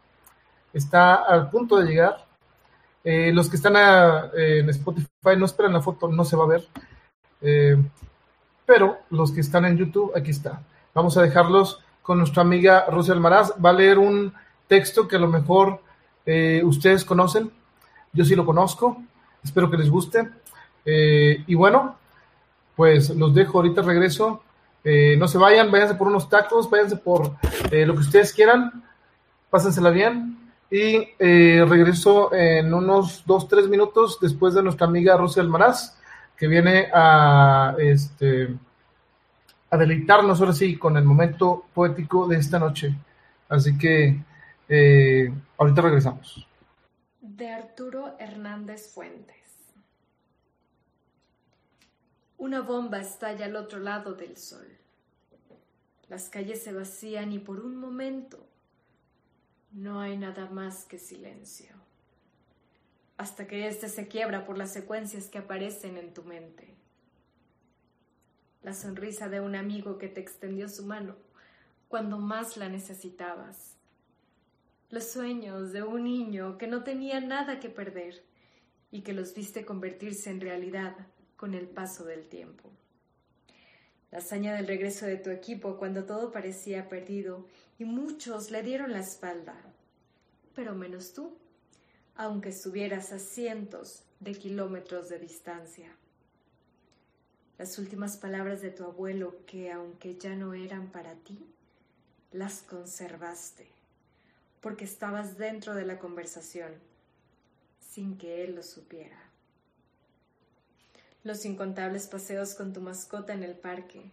Está 0.73 1.15
al 1.15 1.49
punto 1.49 1.77
de 1.77 1.85
llegar. 1.85 2.25
Eh, 3.03 3.31
los 3.31 3.49
que 3.49 3.55
están 3.55 3.75
en 4.35 4.69
Spotify 4.69 5.37
no 5.37 5.45
esperan 5.45 5.73
la 5.73 5.81
foto, 5.81 6.07
no 6.09 6.25
se 6.25 6.35
va 6.35 6.43
a 6.43 6.47
ver. 6.47 6.67
Eh, 7.41 7.77
pero 8.67 8.99
los 9.09 9.31
que 9.31 9.41
están 9.41 9.65
en 9.65 9.77
YouTube, 9.77 10.11
aquí 10.15 10.29
está. 10.29 10.61
Vamos 10.93 11.17
a 11.17 11.23
dejarlos 11.23 11.83
con 12.03 12.19
nuestra 12.19 12.43
amiga 12.43 12.85
Rosy 12.87 13.11
Almaraz. 13.11 13.53
Va 13.63 13.71
a 13.71 13.73
leer 13.73 13.97
un 13.97 14.31
texto 14.67 15.07
que 15.07 15.15
a 15.15 15.19
lo 15.19 15.27
mejor 15.27 15.81
eh, 16.27 16.61
ustedes 16.63 17.03
conocen. 17.03 17.51
Yo 18.13 18.23
sí 18.23 18.35
lo 18.35 18.45
conozco. 18.45 19.01
Espero 19.43 19.71
que 19.71 19.77
les 19.77 19.89
guste. 19.89 20.29
y 20.85 21.55
bueno, 21.55 21.95
pues 22.75 23.09
los 23.09 23.33
dejo. 23.33 23.57
Ahorita 23.57 23.81
regreso. 23.81 24.43
no 25.17 25.27
se 25.27 25.37
vayan, 25.39 25.71
váyanse 25.71 25.95
por 25.95 26.07
unos 26.07 26.29
tacos, 26.29 26.69
váyanse 26.69 26.97
por 26.97 27.31
lo 27.71 27.93
que 27.93 27.99
ustedes 27.99 28.31
quieran. 28.31 28.83
Pásensela 29.49 29.89
bien. 29.89 30.37
Y 30.69 31.07
eh, 31.17 31.65
regreso 31.67 32.33
en 32.33 32.73
unos 32.73 33.23
dos, 33.25 33.47
tres 33.47 33.69
minutos 33.69 34.17
después 34.21 34.53
de 34.53 34.63
nuestra 34.63 34.85
amiga 34.85 35.15
Rosy 35.15 35.39
Almaraz, 35.39 35.96
que 36.37 36.47
viene 36.47 36.89
a, 36.93 37.75
este, 37.79 38.55
a 39.69 39.77
deleitarnos 39.77 40.39
ahora 40.39 40.53
sí 40.53 40.77
con 40.77 40.95
el 40.97 41.03
momento 41.03 41.65
poético 41.73 42.27
de 42.27 42.37
esta 42.37 42.59
noche. 42.59 42.95
Así 43.49 43.77
que 43.77 44.23
eh, 44.69 45.33
ahorita 45.57 45.81
regresamos. 45.81 46.47
De 47.21 47.49
Arturo 47.49 48.15
Hernández 48.19 48.93
Fuentes. 48.93 49.35
Una 52.37 52.61
bomba 52.61 52.99
estalla 52.99 53.45
al 53.45 53.55
otro 53.55 53.79
lado 53.79 54.13
del 54.13 54.37
sol. 54.37 54.67
Las 56.07 56.29
calles 56.29 56.63
se 56.63 56.71
vacían 56.71 57.33
y 57.33 57.39
por 57.39 57.59
un 57.59 57.77
momento 57.77 58.37
no 59.71 59.99
hay 59.99 60.17
nada 60.17 60.49
más 60.49 60.85
que 60.85 60.97
silencio, 60.97 61.75
hasta 63.17 63.47
que 63.47 63.67
éste 63.67 63.89
se 63.89 64.07
quiebra 64.07 64.45
por 64.45 64.57
las 64.57 64.71
secuencias 64.71 65.27
que 65.27 65.39
aparecen 65.39 65.97
en 65.97 66.13
tu 66.13 66.23
mente. 66.23 66.75
La 68.63 68.73
sonrisa 68.73 69.27
de 69.27 69.41
un 69.41 69.55
amigo 69.55 69.97
que 69.97 70.07
te 70.07 70.21
extendió 70.21 70.69
su 70.69 70.85
mano 70.85 71.15
cuando 71.87 72.19
más 72.19 72.57
la 72.57 72.69
necesitabas. 72.69 73.75
Los 74.89 75.05
sueños 75.05 75.73
de 75.73 75.83
un 75.83 76.03
niño 76.03 76.57
que 76.57 76.67
no 76.67 76.83
tenía 76.83 77.19
nada 77.19 77.59
que 77.59 77.69
perder 77.69 78.23
y 78.91 79.01
que 79.01 79.13
los 79.13 79.33
viste 79.33 79.65
convertirse 79.65 80.29
en 80.29 80.41
realidad 80.41 80.95
con 81.35 81.53
el 81.53 81.67
paso 81.67 82.05
del 82.05 82.27
tiempo. 82.27 82.69
La 84.11 84.19
hazaña 84.19 84.55
del 84.55 84.67
regreso 84.67 85.05
de 85.05 85.17
tu 85.17 85.29
equipo 85.29 85.77
cuando 85.77 86.05
todo 86.05 86.31
parecía 86.31 86.87
perdido 86.87 87.45
y 87.77 87.85
muchos 87.85 88.51
le 88.51 88.63
dieron 88.63 88.93
la 88.93 88.99
espalda, 88.99 89.55
pero 90.55 90.73
menos 90.75 91.13
tú, 91.13 91.37
aunque 92.17 92.49
estuvieras 92.49 93.13
a 93.13 93.19
cientos 93.19 94.01
de 94.19 94.33
kilómetros 94.33 95.07
de 95.07 95.19
distancia. 95.19 95.95
Las 97.59 97.77
últimas 97.77 98.17
palabras 98.17 98.61
de 98.61 98.71
tu 98.71 98.83
abuelo 98.85 99.35
que, 99.45 99.71
aunque 99.71 100.17
ya 100.17 100.35
no 100.35 100.55
eran 100.55 100.91
para 100.91 101.13
ti, 101.13 101.45
las 102.31 102.63
conservaste, 102.63 103.67
porque 104.61 104.85
estabas 104.85 105.37
dentro 105.37 105.75
de 105.75 105.85
la 105.85 105.99
conversación, 105.99 106.73
sin 107.79 108.17
que 108.17 108.43
él 108.43 108.55
lo 108.55 108.63
supiera. 108.63 109.17
Los 111.23 111.45
incontables 111.45 112.07
paseos 112.07 112.55
con 112.55 112.73
tu 112.73 112.81
mascota 112.81 113.33
en 113.33 113.43
el 113.43 113.55
parque, 113.55 114.11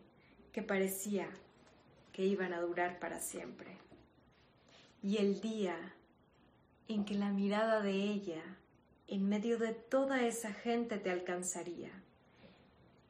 que 0.52 0.62
parecía 0.62 1.28
que 2.12 2.24
iban 2.24 2.52
a 2.52 2.60
durar 2.60 2.98
para 2.98 3.18
siempre. 3.18 3.78
Y 5.02 5.16
el 5.18 5.40
día 5.40 5.76
en 6.88 7.04
que 7.04 7.14
la 7.14 7.30
mirada 7.30 7.80
de 7.80 7.92
ella 7.92 8.42
en 9.06 9.28
medio 9.28 9.58
de 9.58 9.72
toda 9.72 10.22
esa 10.24 10.52
gente 10.52 10.98
te 10.98 11.10
alcanzaría 11.10 11.90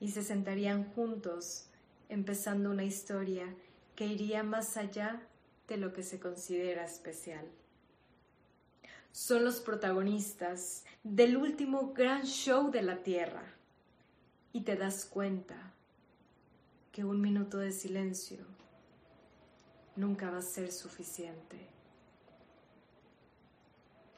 y 0.00 0.10
se 0.10 0.22
sentarían 0.22 0.84
juntos 0.92 1.66
empezando 2.08 2.70
una 2.70 2.84
historia 2.84 3.54
que 3.96 4.06
iría 4.06 4.42
más 4.42 4.76
allá 4.76 5.22
de 5.68 5.76
lo 5.76 5.92
que 5.92 6.02
se 6.02 6.20
considera 6.20 6.84
especial. 6.84 7.46
Son 9.12 9.44
los 9.44 9.60
protagonistas 9.60 10.84
del 11.04 11.36
último 11.36 11.92
gran 11.92 12.24
show 12.24 12.70
de 12.70 12.82
la 12.82 13.02
Tierra 13.02 13.44
y 14.52 14.62
te 14.62 14.76
das 14.76 15.04
cuenta 15.04 15.72
que 16.90 17.04
un 17.04 17.20
minuto 17.20 17.58
de 17.58 17.72
silencio 17.72 18.38
nunca 19.96 20.30
va 20.30 20.38
a 20.38 20.42
ser 20.42 20.72
suficiente. 20.72 21.73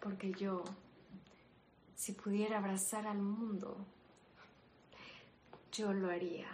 Porque 0.06 0.30
yo, 0.30 0.62
si 1.96 2.12
pudiera 2.12 2.58
abrazar 2.58 3.08
al 3.08 3.18
mundo, 3.18 3.76
yo 5.72 5.92
lo 5.92 6.10
haría. 6.10 6.46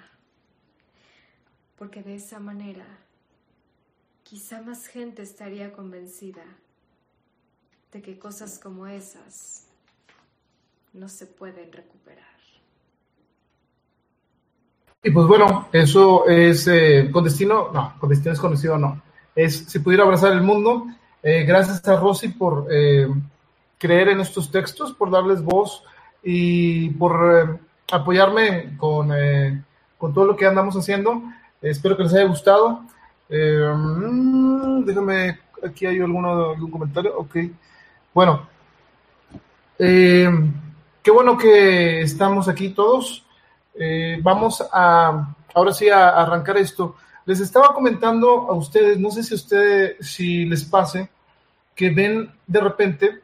Porque 1.76 2.02
de 2.02 2.14
esa 2.14 2.40
manera, 2.40 2.86
quizá 4.22 4.62
más 4.62 4.86
gente 4.86 5.20
estaría 5.20 5.70
convencida 5.70 6.44
de 7.92 8.00
que 8.00 8.18
cosas 8.18 8.58
como 8.58 8.86
esas 8.86 9.66
no 10.94 11.10
se 11.10 11.26
pueden 11.26 11.70
recuperar. 11.70 12.24
Y 15.02 15.10
pues 15.10 15.26
bueno, 15.26 15.68
eso 15.74 16.26
es 16.26 16.66
eh, 16.68 17.10
con 17.12 17.22
destino, 17.24 17.70
no, 17.70 17.98
con 17.98 18.08
destino 18.08 18.32
es 18.32 18.40
conocido 18.40 18.78
no 18.78 19.02
es 19.34 19.66
si 19.66 19.78
pudiera 19.78 20.04
abrazar 20.04 20.32
el 20.32 20.40
mundo. 20.40 20.86
Eh, 21.22 21.44
gracias 21.44 21.86
a 21.86 22.00
Rosy 22.00 22.28
por 22.28 22.66
eh, 22.70 23.06
creer 23.82 24.10
en 24.10 24.20
estos 24.20 24.48
textos, 24.48 24.92
por 24.92 25.10
darles 25.10 25.42
voz 25.42 25.82
y 26.22 26.90
por 26.90 27.12
eh, 27.34 27.58
apoyarme 27.90 28.76
con, 28.76 29.10
con, 29.98 30.14
todo 30.14 30.24
lo 30.24 30.36
que 30.36 30.46
andamos 30.46 30.76
haciendo. 30.76 31.20
espero 31.60 31.96
que 31.96 32.04
les 32.04 32.14
haya 32.14 32.28
gustado. 32.28 32.84
Mm, 33.28 34.84
déjame, 34.84 35.40
aquí 35.66 35.86
hay 35.86 36.00
alguno, 36.00 36.50
algún 36.50 36.70
comentario. 36.70 37.18
Ok. 37.18 37.38
Bueno, 38.14 38.46
qué 39.76 41.10
bueno 41.12 41.36
que 41.36 42.02
estamos 42.02 42.46
aquí 42.46 42.68
todos. 42.68 43.26
vamos 44.22 44.62
a, 44.72 45.34
ahora 45.54 45.72
sí, 45.72 45.88
a 45.88 46.10
arrancar 46.10 46.56
esto. 46.56 46.94
Les 47.26 47.40
estaba 47.40 47.74
comentando 47.74 48.28
a 48.48 48.54
ustedes, 48.54 48.96
no 48.96 49.10
sé 49.10 49.24
si 49.24 49.34
a 49.34 49.36
ustedes, 49.36 50.06
si 50.06 50.44
les 50.44 50.62
pase, 50.62 51.10
que 51.74 51.90
ven 51.90 52.30
de 52.46 52.60
repente, 52.60 53.21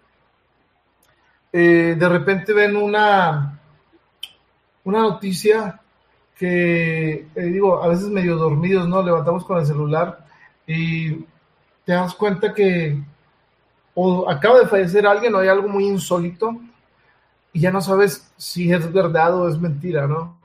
eh, 1.60 1.96
de 1.96 2.08
repente 2.08 2.52
ven 2.52 2.76
una, 2.76 3.58
una 4.84 5.00
noticia 5.00 5.80
que, 6.36 7.26
eh, 7.34 7.42
digo, 7.46 7.82
a 7.82 7.88
veces 7.88 8.06
medio 8.10 8.36
dormidos, 8.36 8.86
¿no? 8.88 9.02
Levantamos 9.02 9.44
con 9.44 9.58
el 9.58 9.66
celular 9.66 10.24
y 10.68 11.14
te 11.84 11.94
das 11.94 12.14
cuenta 12.14 12.54
que 12.54 12.96
o 13.92 14.30
acaba 14.30 14.60
de 14.60 14.68
fallecer 14.68 15.04
alguien 15.04 15.34
o 15.34 15.38
hay 15.38 15.48
algo 15.48 15.68
muy 15.68 15.88
insólito 15.88 16.56
y 17.52 17.58
ya 17.58 17.72
no 17.72 17.80
sabes 17.80 18.32
si 18.36 18.72
es 18.72 18.92
verdad 18.92 19.34
o 19.34 19.48
es 19.48 19.58
mentira, 19.58 20.06
¿no? 20.06 20.38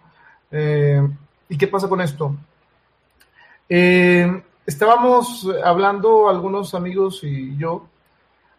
Eh, 0.49 1.07
¿Y 1.47 1.59
qué 1.59 1.67
pasa 1.67 1.87
con 1.87 2.01
esto? 2.01 2.35
Estábamos 4.65 5.47
hablando 5.63 6.27
algunos 6.27 6.73
amigos 6.73 7.23
y 7.23 7.55
yo, 7.55 7.87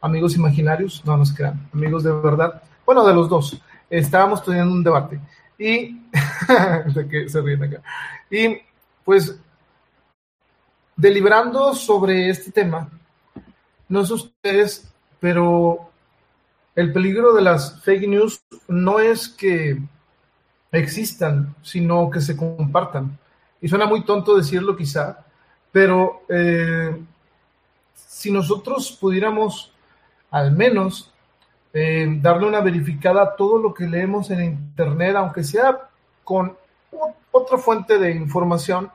amigos 0.04 0.36
imaginarios, 0.36 1.02
no 1.04 1.16
nos 1.16 1.32
crean, 1.32 1.66
amigos 1.72 2.04
de 2.04 2.12
verdad, 2.12 2.62
bueno, 2.84 3.06
de 3.06 3.14
los 3.14 3.28
dos, 3.28 3.58
estábamos 3.88 4.44
teniendo 4.44 4.72
un 4.72 4.84
debate 4.84 5.18
y 5.58 5.98
de 6.94 7.08
que 7.08 7.28
se 7.28 7.40
ríen 7.40 7.64
acá. 7.64 7.82
Y 8.30 8.58
pues 9.02 9.34
deliberando 10.94 11.74
sobre 11.74 12.28
este 12.28 12.52
tema, 12.52 12.90
no 13.88 14.04
sé 14.04 14.12
ustedes, 14.12 14.92
pero 15.20 15.90
el 16.74 16.92
peligro 16.92 17.32
de 17.32 17.42
las 17.42 17.80
fake 17.82 18.08
news 18.08 18.42
no 18.68 19.00
es 19.00 19.28
que 19.28 19.80
existan, 20.70 21.54
sino 21.62 22.10
que 22.10 22.20
se 22.20 22.36
compartan. 22.36 23.18
Y 23.62 23.68
suena 23.68 23.86
muy 23.86 24.04
tonto 24.04 24.36
decirlo 24.36 24.76
quizá, 24.76 25.24
pero 25.72 26.22
eh, 26.28 26.94
si 27.94 28.30
nosotros 28.30 28.92
pudiéramos 29.00 29.73
al 30.34 30.50
menos 30.50 31.12
eh, 31.72 32.08
darle 32.20 32.48
una 32.48 32.60
verificada 32.60 33.22
a 33.22 33.36
todo 33.36 33.56
lo 33.56 33.72
que 33.72 33.86
leemos 33.86 34.32
en 34.32 34.42
Internet, 34.42 35.14
aunque 35.14 35.44
sea 35.44 35.88
con 36.24 36.56
otra 37.30 37.56
fuente 37.56 38.00
de 38.00 38.10
información, 38.10 38.90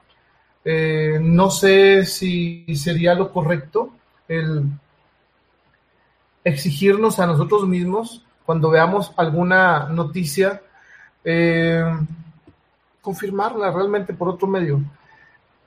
eh, 0.65 1.17
no 1.21 1.49
sé 1.49 2.05
si 2.05 2.65
sería 2.75 3.13
lo 3.13 3.31
correcto 3.31 3.91
el 4.27 4.65
exigirnos 6.43 7.19
a 7.19 7.27
nosotros 7.27 7.65
mismos 7.65 8.21
cuando 8.45 8.69
veamos 8.69 9.13
alguna 9.15 9.85
noticia, 9.85 10.61
eh, 11.23 11.85
confirmarla 12.99 13.71
realmente 13.71 14.13
por 14.13 14.27
otro 14.27 14.45
medio. 14.45 14.81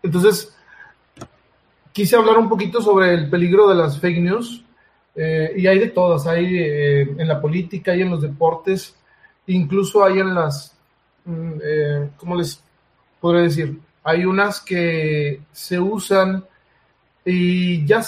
Entonces, 0.02 0.54
quise 1.94 2.14
hablar 2.14 2.36
un 2.36 2.50
poquito 2.50 2.82
sobre 2.82 3.14
el 3.14 3.30
peligro 3.30 3.68
de 3.68 3.76
las 3.76 3.98
fake 3.98 4.20
news. 4.20 4.62
Eh, 5.14 5.52
y 5.57 5.66
hay 5.66 5.78
de 5.78 5.88
todas, 5.88 6.26
hay 6.26 6.47
eh, 6.59 7.02
en 7.02 7.28
la 7.28 7.40
política, 7.40 7.92
hay 7.92 8.02
en 8.02 8.11
los 8.11 8.23
deportes, 8.23 8.95
incluso 9.47 10.04
hay 10.04 10.21
en 10.21 10.35
las, 10.35 10.75
mm, 11.25 11.52
eh, 11.62 12.11
¿cómo 12.16 12.37
les 12.37 12.62
podría 13.21 13.42
decir? 13.42 13.78
Hay 14.04 14.25
unas 14.25 14.61
que 14.61 15.42
se 15.52 15.78
usan 15.78 16.45
y 17.25 17.85
ya 17.87 18.02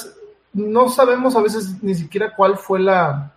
no 0.52 0.88
sabemos 0.88 1.36
a 1.36 1.42
veces 1.42 1.82
ni 1.82 1.94
siquiera 1.94 2.34
cuál 2.34 2.56
fue 2.56 2.80
la, 2.80 3.32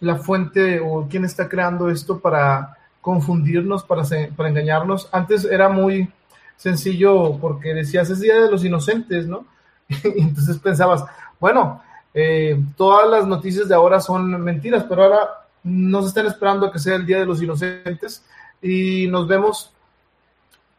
la 0.00 0.16
fuente 0.16 0.80
o 0.80 1.06
quién 1.08 1.24
está 1.24 1.48
creando 1.48 1.90
esto 1.90 2.18
para 2.18 2.76
confundirnos, 3.00 3.84
para, 3.84 4.02
para 4.36 4.48
engañarnos. 4.48 5.08
Antes 5.12 5.44
era 5.44 5.68
muy 5.68 6.10
sencillo 6.56 7.38
porque 7.40 7.72
decías, 7.72 8.10
es 8.10 8.20
Día 8.20 8.40
de 8.40 8.50
los 8.50 8.64
Inocentes, 8.64 9.26
¿no? 9.26 9.46
y 9.88 10.20
entonces 10.20 10.58
pensabas, 10.58 11.04
bueno, 11.38 11.82
eh, 12.12 12.60
todas 12.76 13.08
las 13.08 13.26
noticias 13.26 13.68
de 13.68 13.74
ahora 13.74 14.00
son 14.00 14.42
mentiras, 14.42 14.84
pero 14.88 15.04
ahora 15.04 15.28
nos 15.62 16.06
están 16.06 16.26
esperando 16.26 16.66
a 16.66 16.72
que 16.72 16.78
sea 16.78 16.96
el 16.96 17.06
Día 17.06 17.18
de 17.18 17.26
los 17.26 17.42
Inocentes 17.42 18.24
y 18.62 19.06
nos 19.08 19.26
vemos 19.28 19.72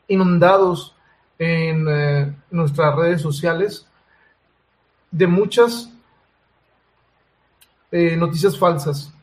inundados 0.07 0.95
en 1.39 1.87
eh, 1.89 2.35
nuestras 2.51 2.95
redes 2.95 3.21
sociales 3.21 3.87
de 5.09 5.27
muchas 5.27 5.91
eh, 7.91 8.15
noticias 8.15 8.57
falsas. 8.57 9.13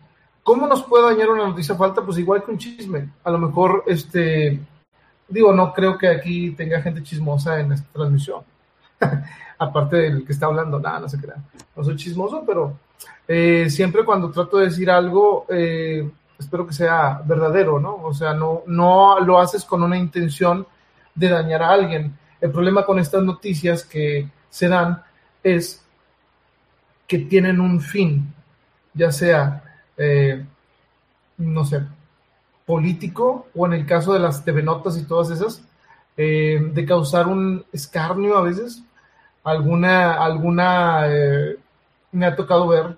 ¿Cómo 0.42 0.66
nos 0.66 0.82
puede 0.82 1.14
dañar 1.14 1.30
una 1.30 1.48
noticia 1.48 1.74
falsa? 1.74 2.02
Pues 2.02 2.18
igual 2.18 2.42
que 2.42 2.50
un 2.50 2.58
chisme. 2.58 3.10
A 3.22 3.30
lo 3.30 3.38
mejor, 3.38 3.84
este, 3.86 4.60
digo, 5.28 5.52
no 5.52 5.72
creo 5.72 5.98
que 5.98 6.08
aquí 6.08 6.52
tenga 6.52 6.80
gente 6.80 7.02
chismosa 7.02 7.60
en 7.60 7.72
esta 7.72 7.88
transmisión. 7.92 8.42
aparte 9.58 9.96
del 9.96 10.24
que 10.24 10.32
está 10.32 10.46
hablando, 10.46 10.78
nada, 10.78 11.00
no 11.00 11.08
se 11.08 11.20
crea. 11.20 11.36
No 11.76 11.84
soy 11.84 11.96
chismoso, 11.96 12.44
pero 12.46 12.78
eh, 13.26 13.68
siempre 13.68 14.04
cuando 14.04 14.30
trato 14.30 14.58
de 14.58 14.66
decir 14.66 14.90
algo, 14.90 15.46
eh, 15.48 16.08
espero 16.38 16.66
que 16.66 16.72
sea 16.72 17.20
verdadero, 17.24 17.80
¿no? 17.80 17.96
O 17.96 18.14
sea, 18.14 18.34
no, 18.34 18.62
no 18.66 19.20
lo 19.20 19.38
haces 19.38 19.64
con 19.64 19.82
una 19.82 19.96
intención 19.96 20.66
de 21.14 21.28
dañar 21.28 21.62
a 21.62 21.70
alguien. 21.70 22.16
El 22.40 22.50
problema 22.50 22.86
con 22.86 22.98
estas 22.98 23.22
noticias 23.22 23.84
que 23.84 24.28
se 24.48 24.68
dan 24.68 25.02
es 25.42 25.84
que 27.06 27.18
tienen 27.18 27.60
un 27.60 27.80
fin, 27.80 28.32
ya 28.94 29.10
sea, 29.10 29.64
eh, 29.96 30.44
no 31.38 31.64
sé, 31.64 31.82
político 32.66 33.48
o 33.54 33.66
en 33.66 33.72
el 33.72 33.86
caso 33.86 34.12
de 34.12 34.20
las 34.20 34.44
TV 34.44 34.62
notas 34.62 34.96
y 34.98 35.04
todas 35.04 35.30
esas, 35.30 35.64
de 36.16 36.84
causar 36.84 37.28
un 37.28 37.64
escarnio 37.72 38.36
a 38.36 38.42
veces 38.42 38.82
alguna, 39.44 40.14
alguna 40.14 41.06
eh, 41.06 41.56
me 42.12 42.26
ha 42.26 42.36
tocado 42.36 42.68
ver, 42.68 42.96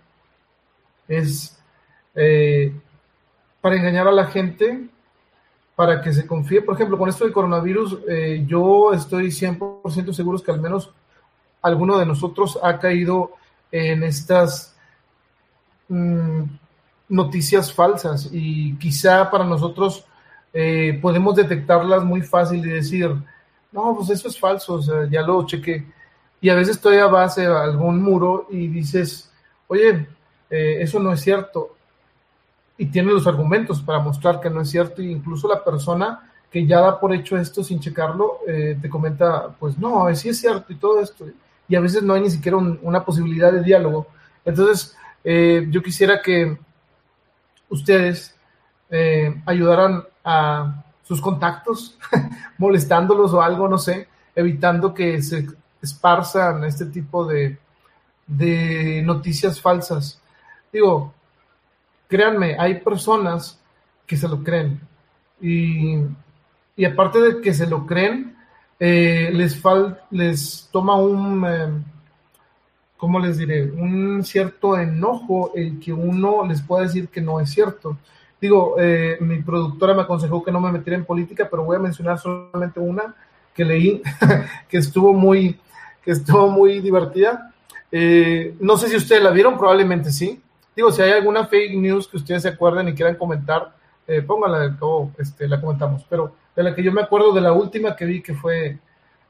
es 1.08 1.58
eh, 2.14 2.72
para 3.60 3.76
engañar 3.76 4.08
a 4.08 4.12
la 4.12 4.26
gente, 4.26 4.88
para 5.76 6.00
que 6.00 6.12
se 6.12 6.26
confíe. 6.26 6.62
Por 6.62 6.74
ejemplo, 6.74 6.98
con 6.98 7.08
esto 7.08 7.24
del 7.24 7.32
coronavirus, 7.32 7.98
eh, 8.08 8.44
yo 8.46 8.92
estoy 8.92 9.28
100% 9.28 10.12
seguro 10.12 10.38
que 10.38 10.50
al 10.50 10.60
menos 10.60 10.92
alguno 11.62 11.98
de 11.98 12.06
nosotros 12.06 12.58
ha 12.62 12.78
caído 12.78 13.32
en 13.70 14.02
estas 14.02 14.76
mm, 15.88 16.42
noticias 17.08 17.72
falsas 17.72 18.28
y 18.32 18.76
quizá 18.76 19.30
para 19.30 19.44
nosotros 19.44 20.04
podemos 21.00 21.36
detectarlas 21.36 22.02
muy 22.02 22.22
fácil 22.22 22.66
y 22.66 22.70
decir, 22.70 23.14
no, 23.70 23.94
pues 23.96 24.10
eso 24.10 24.26
es 24.26 24.36
falso, 24.36 24.80
ya 25.08 25.22
lo 25.22 25.46
chequé 25.46 25.86
y 26.40 26.48
a 26.48 26.54
veces 26.54 26.76
estoy 26.76 26.96
a 26.96 27.06
base 27.06 27.42
de 27.42 27.46
algún 27.48 28.02
muro 28.02 28.46
y 28.50 28.68
dices, 28.68 29.30
oye, 29.66 30.08
eh, 30.48 30.78
eso 30.80 30.98
no 30.98 31.12
es 31.12 31.20
cierto. 31.20 31.76
Y 32.78 32.86
tiene 32.86 33.12
los 33.12 33.26
argumentos 33.26 33.82
para 33.82 33.98
mostrar 33.98 34.40
que 34.40 34.48
no 34.48 34.62
es 34.62 34.70
cierto. 34.70 35.02
E 35.02 35.06
incluso 35.06 35.46
la 35.48 35.62
persona 35.62 36.32
que 36.50 36.66
ya 36.66 36.80
da 36.80 36.98
por 36.98 37.12
hecho 37.12 37.36
esto 37.36 37.62
sin 37.62 37.78
checarlo, 37.78 38.38
eh, 38.48 38.78
te 38.80 38.88
comenta, 38.88 39.54
pues 39.58 39.78
no, 39.78 40.12
sí 40.14 40.30
es 40.30 40.40
cierto 40.40 40.72
y 40.72 40.76
todo 40.76 41.00
esto. 41.00 41.26
Y 41.68 41.76
a 41.76 41.80
veces 41.80 42.02
no 42.02 42.14
hay 42.14 42.22
ni 42.22 42.30
siquiera 42.30 42.56
una 42.56 43.04
posibilidad 43.04 43.52
de 43.52 43.62
diálogo. 43.62 44.06
Entonces, 44.44 44.96
eh, 45.22 45.66
yo 45.70 45.82
quisiera 45.82 46.22
que 46.22 46.58
ustedes 47.68 48.34
ayudaran 49.46 50.02
a 50.24 50.82
sus 51.04 51.20
contactos, 51.20 51.96
molestándolos 52.58 53.32
o 53.32 53.40
algo, 53.40 53.68
no 53.68 53.78
sé, 53.78 54.08
evitando 54.34 54.92
que 54.92 55.22
se 55.22 55.46
esparzan 55.82 56.64
este 56.64 56.86
tipo 56.86 57.24
de, 57.24 57.58
de 58.26 59.02
noticias 59.04 59.60
falsas. 59.60 60.20
Digo, 60.72 61.12
créanme, 62.08 62.56
hay 62.58 62.80
personas 62.80 63.58
que 64.06 64.16
se 64.16 64.28
lo 64.28 64.42
creen. 64.42 64.80
Y, 65.40 65.96
y 66.76 66.84
aparte 66.84 67.20
de 67.20 67.40
que 67.40 67.54
se 67.54 67.66
lo 67.66 67.86
creen, 67.86 68.36
eh, 68.78 69.30
les, 69.32 69.60
fal, 69.60 70.00
les 70.10 70.68
toma 70.72 70.96
un, 70.96 71.44
eh, 71.46 71.68
¿cómo 72.96 73.18
les 73.18 73.36
diré? 73.36 73.70
Un 73.70 74.24
cierto 74.24 74.78
enojo 74.78 75.52
el 75.54 75.78
que 75.78 75.92
uno 75.92 76.46
les 76.46 76.62
pueda 76.62 76.84
decir 76.84 77.08
que 77.08 77.20
no 77.20 77.40
es 77.40 77.50
cierto. 77.50 77.98
Digo, 78.40 78.76
eh, 78.78 79.18
mi 79.20 79.42
productora 79.42 79.92
me 79.92 80.02
aconsejó 80.02 80.42
que 80.42 80.50
no 80.50 80.60
me 80.60 80.72
metiera 80.72 80.96
en 80.96 81.04
política, 81.04 81.46
pero 81.50 81.64
voy 81.64 81.76
a 81.76 81.80
mencionar 81.80 82.18
solamente 82.18 82.80
una 82.80 83.14
que 83.54 83.64
leí, 83.64 84.02
que 84.68 84.78
estuvo 84.78 85.12
muy, 85.12 85.60
que 86.02 86.12
estuvo 86.12 86.48
muy 86.48 86.80
divertida. 86.80 87.52
Eh, 87.92 88.54
no 88.60 88.76
sé 88.76 88.88
si 88.88 88.96
ustedes 88.96 89.22
la 89.22 89.30
vieron, 89.30 89.58
probablemente 89.58 90.10
sí. 90.10 90.40
Digo, 90.74 90.92
si 90.92 91.02
hay 91.02 91.12
alguna 91.12 91.46
fake 91.46 91.76
news 91.76 92.08
que 92.08 92.16
ustedes 92.16 92.42
se 92.42 92.48
acuerden 92.48 92.88
y 92.88 92.94
quieran 92.94 93.16
comentar, 93.16 93.74
eh, 94.06 94.22
pónganla, 94.22 94.76
o 94.80 95.10
este, 95.18 95.46
la 95.48 95.60
comentamos. 95.60 96.04
Pero 96.08 96.34
de 96.54 96.62
la 96.62 96.74
que 96.74 96.82
yo 96.82 96.92
me 96.92 97.02
acuerdo 97.02 97.32
de 97.32 97.40
la 97.40 97.52
última 97.52 97.94
que 97.94 98.04
vi 98.04 98.22
que 98.22 98.34
fue 98.34 98.78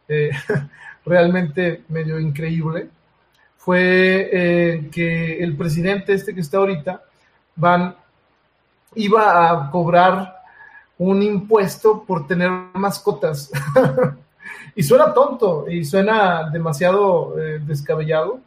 eh, 0.08 0.30
realmente 1.04 1.84
medio 1.88 2.18
increíble, 2.18 2.88
fue 3.56 4.30
eh, 4.32 4.88
que 4.90 5.42
el 5.42 5.56
presidente 5.56 6.14
este 6.14 6.34
que 6.34 6.40
está 6.40 6.58
ahorita 6.58 7.02
iba 8.94 9.50
a 9.50 9.70
cobrar 9.70 10.36
un 10.96 11.22
impuesto 11.22 12.04
por 12.04 12.26
tener 12.26 12.50
mascotas. 12.74 13.50
Y 14.74 14.82
suena 14.82 15.12
tonto 15.12 15.68
y 15.68 15.84
suena 15.84 16.48
demasiado 16.50 17.38
eh, 17.38 17.60
descabellado, 17.60 18.40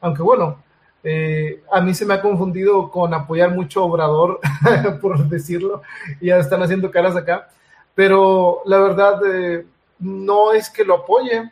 aunque 0.00 0.22
bueno, 0.22 0.62
eh, 1.02 1.62
a 1.70 1.80
mí 1.80 1.94
se 1.94 2.04
me 2.04 2.14
ha 2.14 2.22
confundido 2.22 2.90
con 2.90 3.12
apoyar 3.14 3.54
mucho 3.54 3.84
Obrador, 3.84 4.40
por 5.00 5.28
decirlo, 5.28 5.82
y 6.20 6.26
ya 6.26 6.38
están 6.38 6.62
haciendo 6.62 6.90
caras 6.90 7.16
acá, 7.16 7.48
pero 7.94 8.62
la 8.64 8.78
verdad 8.78 9.20
eh, 9.26 9.66
no 10.00 10.52
es 10.52 10.70
que 10.70 10.84
lo 10.84 10.96
apoye, 10.96 11.50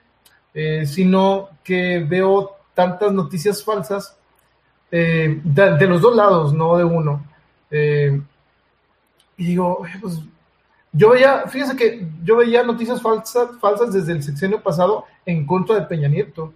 sino 0.86 1.48
que 1.64 2.06
veo 2.08 2.54
tantas 2.74 3.10
noticias 3.10 3.64
falsas 3.64 4.16
de, 4.88 5.40
de, 5.42 5.86
los 5.88 6.00
dos 6.00 6.14
lados, 6.14 6.54
no 6.54 6.76
de 6.76 6.84
uno. 6.84 7.24
y 7.70 9.44
digo, 9.44 9.84
pues 10.00 10.20
yo 10.96 11.11
veía, 11.11 11.48
fíjense 11.48 11.76
que 11.76 12.07
yo 12.22 12.37
veía 12.37 12.62
noticias 12.62 13.02
falsas, 13.02 13.48
falsas 13.61 13.92
desde 13.92 14.12
el 14.12 14.22
sexenio 14.22 14.62
pasado 14.62 15.04
en 15.26 15.44
contra 15.44 15.74
de 15.74 15.87
Peña 15.87 16.09
Nieto. 16.09 16.52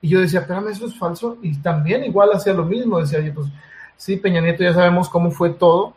Y 0.00 0.08
yo 0.08 0.18
decía, 0.18 0.40
espérame, 0.40 0.68
eso 0.68 0.86
es 0.86 0.98
falso. 0.98 1.36
Y 1.42 1.58
también 1.58 2.02
igual 2.02 2.30
hacía 2.32 2.54
lo 2.54 2.64
mismo. 2.64 2.98
Decía 2.98 3.20
yo, 3.20 3.34
pues 3.34 3.48
sí, 3.98 4.16
Peña 4.16 4.40
Nieto 4.40 4.62
ya 4.62 4.72
sabemos 4.72 5.10
cómo 5.10 5.30
fue 5.30 5.50
todo, 5.50 5.94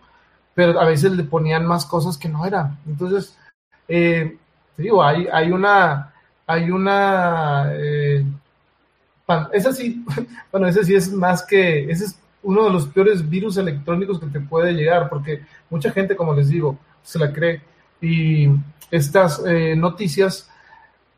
pero 0.53 0.77
a 0.77 0.85
veces 0.85 1.13
le 1.13 1.23
ponían 1.23 1.65
más 1.65 1.85
cosas 1.85 2.17
que 2.17 2.27
no 2.27 2.45
eran. 2.45 2.77
Entonces, 2.85 3.37
eh, 3.87 4.37
digo, 4.75 5.01
hay, 5.01 5.27
hay 5.31 5.51
una, 5.53 6.13
hay 6.45 6.71
una, 6.71 7.69
eh, 7.71 8.25
esa 9.53 9.71
sí, 9.71 10.03
bueno, 10.51 10.67
ese 10.67 10.83
sí 10.83 10.95
es 10.95 11.11
más 11.13 11.45
que, 11.45 11.89
ese 11.89 12.05
es 12.05 12.19
uno 12.43 12.65
de 12.65 12.71
los 12.71 12.87
peores 12.87 13.27
virus 13.27 13.55
electrónicos 13.55 14.19
que 14.19 14.27
te 14.27 14.41
puede 14.41 14.73
llegar, 14.73 15.07
porque 15.07 15.45
mucha 15.69 15.91
gente, 15.91 16.15
como 16.15 16.33
les 16.33 16.49
digo, 16.49 16.77
se 17.01 17.19
la 17.19 17.31
cree 17.31 17.61
y 18.01 18.49
estas 18.91 19.41
eh, 19.45 19.75
noticias, 19.75 20.49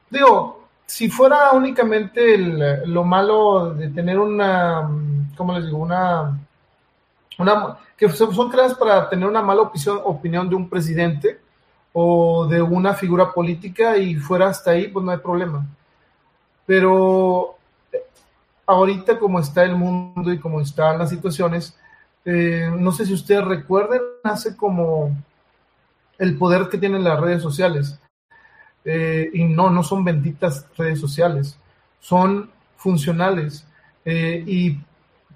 digo, 0.09 0.67
si 0.85 1.09
fuera 1.09 1.51
únicamente 1.51 2.37
lo 2.37 3.03
malo 3.03 3.73
de 3.73 3.89
tener 3.89 4.17
una, 4.17 4.89
¿cómo 5.35 5.53
les 5.53 5.65
digo? 5.65 5.79
Una, 5.79 6.39
una 7.37 7.77
que 7.97 8.09
son 8.09 8.49
creadas 8.49 8.75
para 8.75 9.09
tener 9.09 9.27
una 9.27 9.41
mala 9.41 9.63
opinión, 9.63 9.99
opinión 10.05 10.49
de 10.49 10.55
un 10.55 10.69
presidente 10.69 11.39
o 11.91 12.47
de 12.47 12.61
una 12.61 12.93
figura 12.93 13.33
política 13.33 13.97
y 13.97 14.15
fuera 14.15 14.47
hasta 14.47 14.71
ahí, 14.71 14.87
pues 14.87 15.03
no 15.03 15.11
hay 15.11 15.17
problema. 15.17 15.65
Pero 16.65 17.57
eh, 17.91 18.03
ahorita 18.65 19.19
como 19.19 19.39
está 19.39 19.63
el 19.63 19.75
mundo 19.75 20.31
y 20.31 20.39
como 20.39 20.61
están 20.61 20.99
las 20.99 21.09
situaciones, 21.09 21.75
eh, 22.23 22.69
no 22.77 22.91
sé 22.91 23.05
si 23.05 23.13
ustedes 23.13 23.43
recuerden, 23.43 24.01
hace 24.23 24.55
como 24.55 25.11
el 26.17 26.37
poder 26.37 26.69
que 26.69 26.77
tienen 26.77 27.03
las 27.03 27.19
redes 27.19 27.41
sociales. 27.41 27.99
Eh, 28.89 29.29
y 29.33 29.43
no, 29.43 29.69
no 29.69 29.83
son 29.83 30.05
benditas 30.05 30.65
redes 30.77 30.99
sociales, 30.99 31.59
son 31.99 32.49
funcionales. 32.77 33.67
Eh, 34.05 34.43
¿Y 34.47 34.79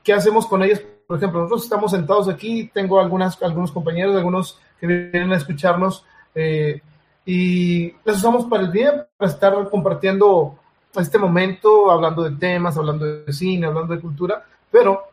qué 0.04 0.14
hacemos 0.14 0.48
con 0.48 0.64
ellas? 0.64 0.82
Por 1.06 1.18
ejemplo, 1.18 1.42
nosotros 1.42 1.64
estamos 1.64 1.92
sentados 1.92 2.30
aquí, 2.30 2.72
tengo 2.74 3.00
algunas, 3.00 3.42
algunos 3.42 3.72
compañeros, 3.72 4.16
algunos 4.16 4.58
que 4.80 4.88
vienen 4.88 5.34
a 5.34 5.36
escucharnos, 5.36 6.06
eh, 6.34 6.82
y 7.26 7.92
las 8.06 8.18
usamos 8.18 8.46
para 8.46 8.64
el 8.64 8.72
bien, 8.72 9.04
para 9.18 9.30
estar 9.30 9.70
compartiendo 9.70 10.58
este 10.96 11.18
momento, 11.18 11.92
hablando 11.92 12.24
de 12.24 12.38
temas, 12.38 12.78
hablando 12.78 13.06
de 13.06 13.34
cine, 13.34 13.68
hablando 13.68 13.94
de 13.94 14.02
cultura, 14.02 14.46
pero 14.72 15.04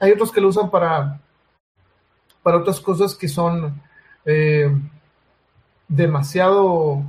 hay 0.00 0.12
otros 0.12 0.32
que 0.32 0.40
lo 0.40 0.48
usan 0.48 0.70
para, 0.70 1.20
para 2.42 2.56
otras 2.56 2.80
cosas 2.80 3.14
que 3.14 3.28
son 3.28 3.80
demasiado 5.88 7.04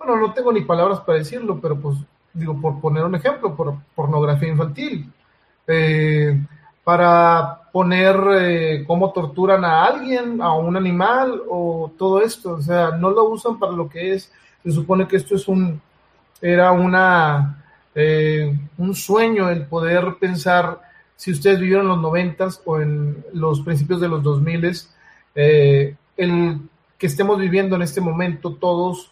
bueno, 0.00 0.16
no 0.16 0.32
tengo 0.32 0.50
ni 0.50 0.62
palabras 0.62 1.00
para 1.00 1.18
decirlo, 1.18 1.60
pero 1.60 1.78
pues 1.78 1.98
digo, 2.32 2.58
por 2.58 2.80
poner 2.80 3.04
un 3.04 3.14
ejemplo, 3.14 3.54
por 3.54 3.76
pornografía 3.94 4.48
infantil, 4.48 5.12
eh, 5.66 6.40
para 6.82 7.68
poner 7.70 8.16
eh, 8.32 8.84
cómo 8.86 9.12
torturan 9.12 9.62
a 9.62 9.84
alguien, 9.84 10.40
a 10.40 10.54
un 10.54 10.74
animal 10.74 11.42
o 11.50 11.92
todo 11.98 12.22
esto, 12.22 12.54
o 12.54 12.62
sea, 12.62 12.92
no 12.92 13.10
lo 13.10 13.24
usan 13.24 13.58
para 13.58 13.72
lo 13.72 13.90
que 13.90 14.14
es, 14.14 14.32
se 14.62 14.72
supone 14.72 15.06
que 15.06 15.16
esto 15.16 15.34
es 15.34 15.46
un, 15.46 15.78
era 16.40 16.72
una, 16.72 17.62
eh, 17.94 18.58
un 18.78 18.94
sueño 18.94 19.50
el 19.50 19.66
poder 19.66 20.16
pensar, 20.18 20.80
si 21.14 21.32
ustedes 21.32 21.60
vivieron 21.60 21.82
en 21.82 21.88
los 21.88 22.00
noventas 22.00 22.62
o 22.64 22.80
en 22.80 23.22
los 23.34 23.60
principios 23.60 24.00
de 24.00 24.08
los 24.08 24.22
dos 24.22 24.40
miles, 24.40 24.94
el 25.34 26.58
que 27.00 27.06
estemos 27.06 27.38
viviendo 27.38 27.76
en 27.76 27.82
este 27.82 28.02
momento 28.02 28.54
todos 28.54 29.10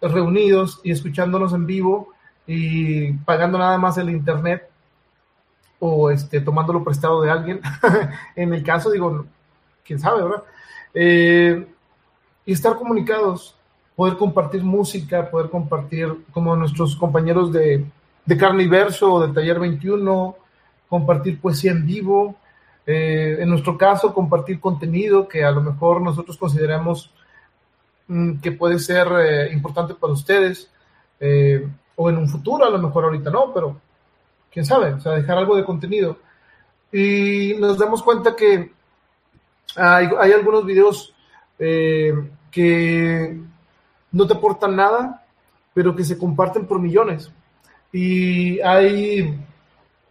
reunidos 0.00 0.80
y 0.82 0.90
escuchándonos 0.90 1.52
en 1.52 1.66
vivo 1.66 2.14
y 2.46 3.12
pagando 3.12 3.58
nada 3.58 3.76
más 3.76 3.98
el 3.98 4.08
internet 4.08 4.70
o 5.78 6.10
este, 6.10 6.40
tomándolo 6.40 6.82
prestado 6.82 7.20
de 7.20 7.30
alguien. 7.30 7.60
en 8.36 8.54
el 8.54 8.62
caso, 8.62 8.90
digo, 8.90 9.26
quién 9.84 10.00
sabe, 10.00 10.22
¿verdad? 10.22 10.42
Eh, 10.94 11.66
y 12.46 12.52
estar 12.52 12.74
comunicados, 12.76 13.54
poder 13.94 14.16
compartir 14.16 14.64
música, 14.64 15.30
poder 15.30 15.50
compartir 15.50 16.24
como 16.32 16.56
nuestros 16.56 16.96
compañeros 16.96 17.52
de, 17.52 17.84
de 18.24 18.36
Carne 18.38 18.62
y 18.62 18.66
Verso 18.66 19.12
o 19.12 19.26
de 19.26 19.34
Taller 19.34 19.60
21, 19.60 20.36
compartir 20.88 21.38
poesía 21.38 21.72
en 21.72 21.84
vivo. 21.84 22.34
Eh, 22.90 23.36
en 23.40 23.50
nuestro 23.50 23.76
caso, 23.76 24.14
compartir 24.14 24.58
contenido 24.58 25.28
que 25.28 25.44
a 25.44 25.50
lo 25.50 25.60
mejor 25.60 26.00
nosotros 26.00 26.38
consideramos 26.38 27.12
Mm, 28.08 28.40
que 28.40 28.52
puede 28.52 28.78
ser 28.78 29.06
eh, 29.20 29.52
importante 29.52 29.92
para 29.94 30.14
ustedes, 30.14 30.70
eh, 31.20 31.68
o 31.96 32.08
en 32.08 32.16
un 32.16 32.28
futuro, 32.28 32.64
a 32.64 32.70
lo 32.70 32.78
mejor 32.78 33.04
ahorita 33.04 33.30
no, 33.30 33.52
pero 33.52 33.78
quién 34.50 34.64
sabe, 34.64 34.94
o 34.94 35.00
sea, 35.00 35.12
dejar 35.12 35.36
algo 35.38 35.56
de 35.56 35.64
contenido. 35.64 36.16
Y 36.90 37.54
nos 37.60 37.78
damos 37.78 38.02
cuenta 38.02 38.34
que 38.34 38.72
hay, 39.76 40.08
hay 40.18 40.32
algunos 40.32 40.64
videos 40.64 41.14
eh, 41.58 42.14
que 42.50 43.38
no 44.12 44.26
te 44.26 44.34
aportan 44.34 44.74
nada, 44.76 45.26
pero 45.74 45.94
que 45.94 46.04
se 46.04 46.16
comparten 46.16 46.66
por 46.66 46.80
millones. 46.80 47.30
Y 47.92 48.58
hay 48.60 49.38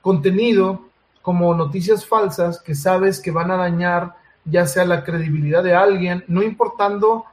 contenido 0.01 0.86
como 1.27 1.53
noticias 1.53 2.05
falsas 2.05 2.61
que 2.61 2.73
sabes 2.73 3.19
que 3.19 3.31
van 3.31 3.51
a 3.51 3.57
dañar 3.57 4.15
ya 4.45 4.65
sea 4.65 4.85
la 4.85 5.03
credibilidad 5.03 5.61
de 5.61 5.75
alguien, 5.75 6.23
no 6.29 6.41
importando 6.41 7.25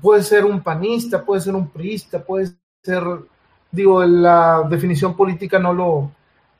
puede 0.00 0.22
ser 0.22 0.44
un 0.44 0.62
panista, 0.62 1.24
puede 1.24 1.40
ser 1.40 1.56
un 1.56 1.68
priista, 1.68 2.22
puede 2.22 2.52
ser, 2.84 3.02
digo, 3.72 4.04
la 4.04 4.62
definición 4.70 5.16
política 5.16 5.58
no 5.58 5.72
lo, 5.72 6.12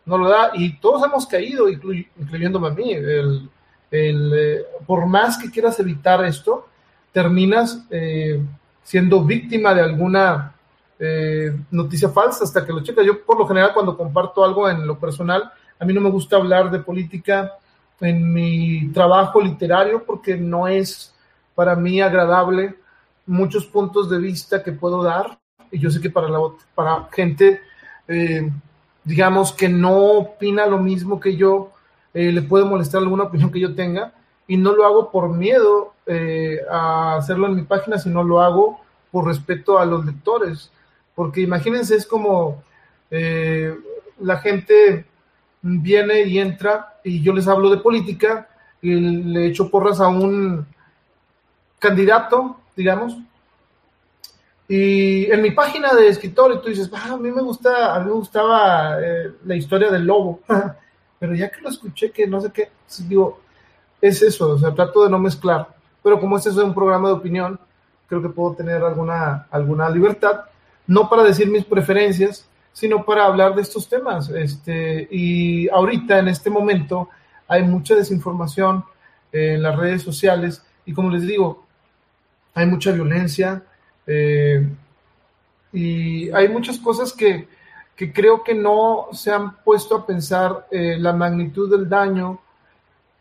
no 0.06 0.18
lo 0.18 0.28
da 0.28 0.50
y 0.54 0.76
todos 0.80 1.04
hemos 1.04 1.24
caído, 1.28 1.68
incluyéndome 1.68 2.66
a 2.66 2.70
mí. 2.72 2.92
El, 2.94 3.48
eh, 3.92 4.64
por 4.88 5.06
más 5.06 5.38
que 5.38 5.52
quieras 5.52 5.78
evitar 5.78 6.24
esto, 6.24 6.66
terminas 7.12 7.86
eh, 7.90 8.42
siendo 8.82 9.22
víctima 9.22 9.72
de 9.72 9.82
alguna 9.82 10.52
eh, 10.98 11.56
noticia 11.70 12.08
falsa 12.08 12.42
hasta 12.42 12.66
que 12.66 12.72
lo 12.72 12.82
checas. 12.82 13.06
Yo 13.06 13.24
por 13.24 13.38
lo 13.38 13.46
general 13.46 13.70
cuando 13.72 13.96
comparto 13.96 14.44
algo 14.44 14.68
en 14.68 14.84
lo 14.84 14.98
personal, 14.98 15.52
a 15.78 15.84
mí 15.84 15.92
no 15.92 16.00
me 16.00 16.10
gusta 16.10 16.36
hablar 16.36 16.70
de 16.70 16.78
política 16.80 17.52
en 18.00 18.32
mi 18.32 18.90
trabajo 18.92 19.40
literario 19.40 20.04
porque 20.04 20.36
no 20.36 20.68
es 20.68 21.14
para 21.54 21.74
mí 21.74 22.00
agradable 22.00 22.74
muchos 23.26 23.66
puntos 23.66 24.08
de 24.08 24.18
vista 24.18 24.62
que 24.62 24.72
puedo 24.72 25.02
dar. 25.02 25.38
Y 25.70 25.78
yo 25.78 25.90
sé 25.90 26.00
que 26.00 26.10
para, 26.10 26.28
la, 26.28 26.38
para 26.74 27.08
gente, 27.12 27.60
eh, 28.06 28.50
digamos, 29.04 29.52
que 29.52 29.68
no 29.68 29.96
opina 29.96 30.66
lo 30.66 30.78
mismo 30.78 31.18
que 31.18 31.36
yo, 31.36 31.72
eh, 32.14 32.30
le 32.32 32.42
puede 32.42 32.64
molestar 32.64 33.02
alguna 33.02 33.24
opinión 33.24 33.50
que 33.50 33.60
yo 33.60 33.74
tenga. 33.74 34.12
Y 34.46 34.56
no 34.56 34.72
lo 34.72 34.86
hago 34.86 35.10
por 35.10 35.30
miedo 35.30 35.94
eh, 36.06 36.60
a 36.70 37.16
hacerlo 37.16 37.48
en 37.48 37.56
mi 37.56 37.62
página, 37.62 37.98
sino 37.98 38.22
lo 38.22 38.40
hago 38.40 38.80
por 39.10 39.26
respeto 39.26 39.78
a 39.78 39.86
los 39.86 40.04
lectores. 40.04 40.70
Porque 41.14 41.40
imagínense, 41.40 41.96
es 41.96 42.06
como 42.06 42.62
la 43.10 44.36
gente 44.38 45.06
viene 45.82 46.22
y 46.22 46.38
entra 46.38 46.98
y 47.02 47.22
yo 47.22 47.32
les 47.32 47.48
hablo 47.48 47.70
de 47.70 47.78
política 47.78 48.48
y 48.80 48.94
le 48.94 49.48
echo 49.48 49.70
porras 49.70 50.00
a 50.00 50.08
un 50.08 50.66
candidato 51.78 52.58
digamos. 52.76 53.16
Y 54.68 55.30
en 55.30 55.42
mi 55.42 55.52
página 55.52 55.94
de 55.94 56.08
escritor, 56.08 56.52
y 56.52 56.60
tú 56.60 56.68
dices, 56.68 56.90
ah, 56.92 57.12
a 57.12 57.16
mí 57.16 57.30
me 57.30 57.42
gusta, 57.42 57.94
a 57.94 58.00
mí 58.00 58.06
me 58.06 58.12
gustaba 58.12 59.00
eh, 59.00 59.32
la 59.44 59.54
historia 59.56 59.90
del 59.90 60.04
lobo, 60.04 60.40
pero 61.18 61.34
ya 61.34 61.50
que 61.50 61.60
lo 61.60 61.70
escuché, 61.70 62.10
que 62.10 62.26
no 62.26 62.40
sé 62.40 62.50
qué, 62.52 62.70
digo, 63.08 63.40
es 64.00 64.22
eso, 64.22 64.50
o 64.50 64.58
sea, 64.58 64.74
trato 64.74 65.04
de 65.04 65.10
no 65.10 65.18
mezclar, 65.18 65.68
pero 66.02 66.20
como 66.20 66.36
este 66.36 66.50
es 66.50 66.56
un 66.56 66.74
programa 66.74 67.08
de 67.08 67.14
opinión, 67.14 67.58
creo 68.08 68.20
que 68.20 68.28
puedo 68.28 68.54
tener 68.54 68.82
alguna, 68.82 69.46
alguna 69.50 69.88
libertad, 69.88 70.42
no 70.86 71.08
para 71.08 71.22
decir 71.22 71.48
mis 71.48 71.64
preferencias, 71.64 72.48
sino 72.76 73.06
para 73.06 73.24
hablar 73.24 73.54
de 73.54 73.62
estos 73.62 73.88
temas. 73.88 74.28
Este, 74.28 75.08
y 75.10 75.66
ahorita, 75.70 76.18
en 76.18 76.28
este 76.28 76.50
momento, 76.50 77.08
hay 77.48 77.62
mucha 77.62 77.94
desinformación 77.94 78.84
en 79.32 79.62
las 79.62 79.76
redes 79.76 80.02
sociales, 80.02 80.62
y 80.84 80.92
como 80.92 81.08
les 81.08 81.22
digo, 81.22 81.64
hay 82.52 82.66
mucha 82.66 82.92
violencia 82.92 83.62
eh, 84.06 84.68
y 85.72 86.28
hay 86.28 86.48
muchas 86.50 86.78
cosas 86.78 87.14
que, 87.14 87.48
creo 87.96 88.44
que 88.44 88.54
no 88.54 89.06
se 89.12 89.30
han 89.32 89.56
puesto 89.64 89.96
a 89.96 90.04
pensar 90.04 90.66
eh, 90.70 90.98
la 90.98 91.14
magnitud 91.14 91.70
del 91.70 91.88
daño 91.88 92.40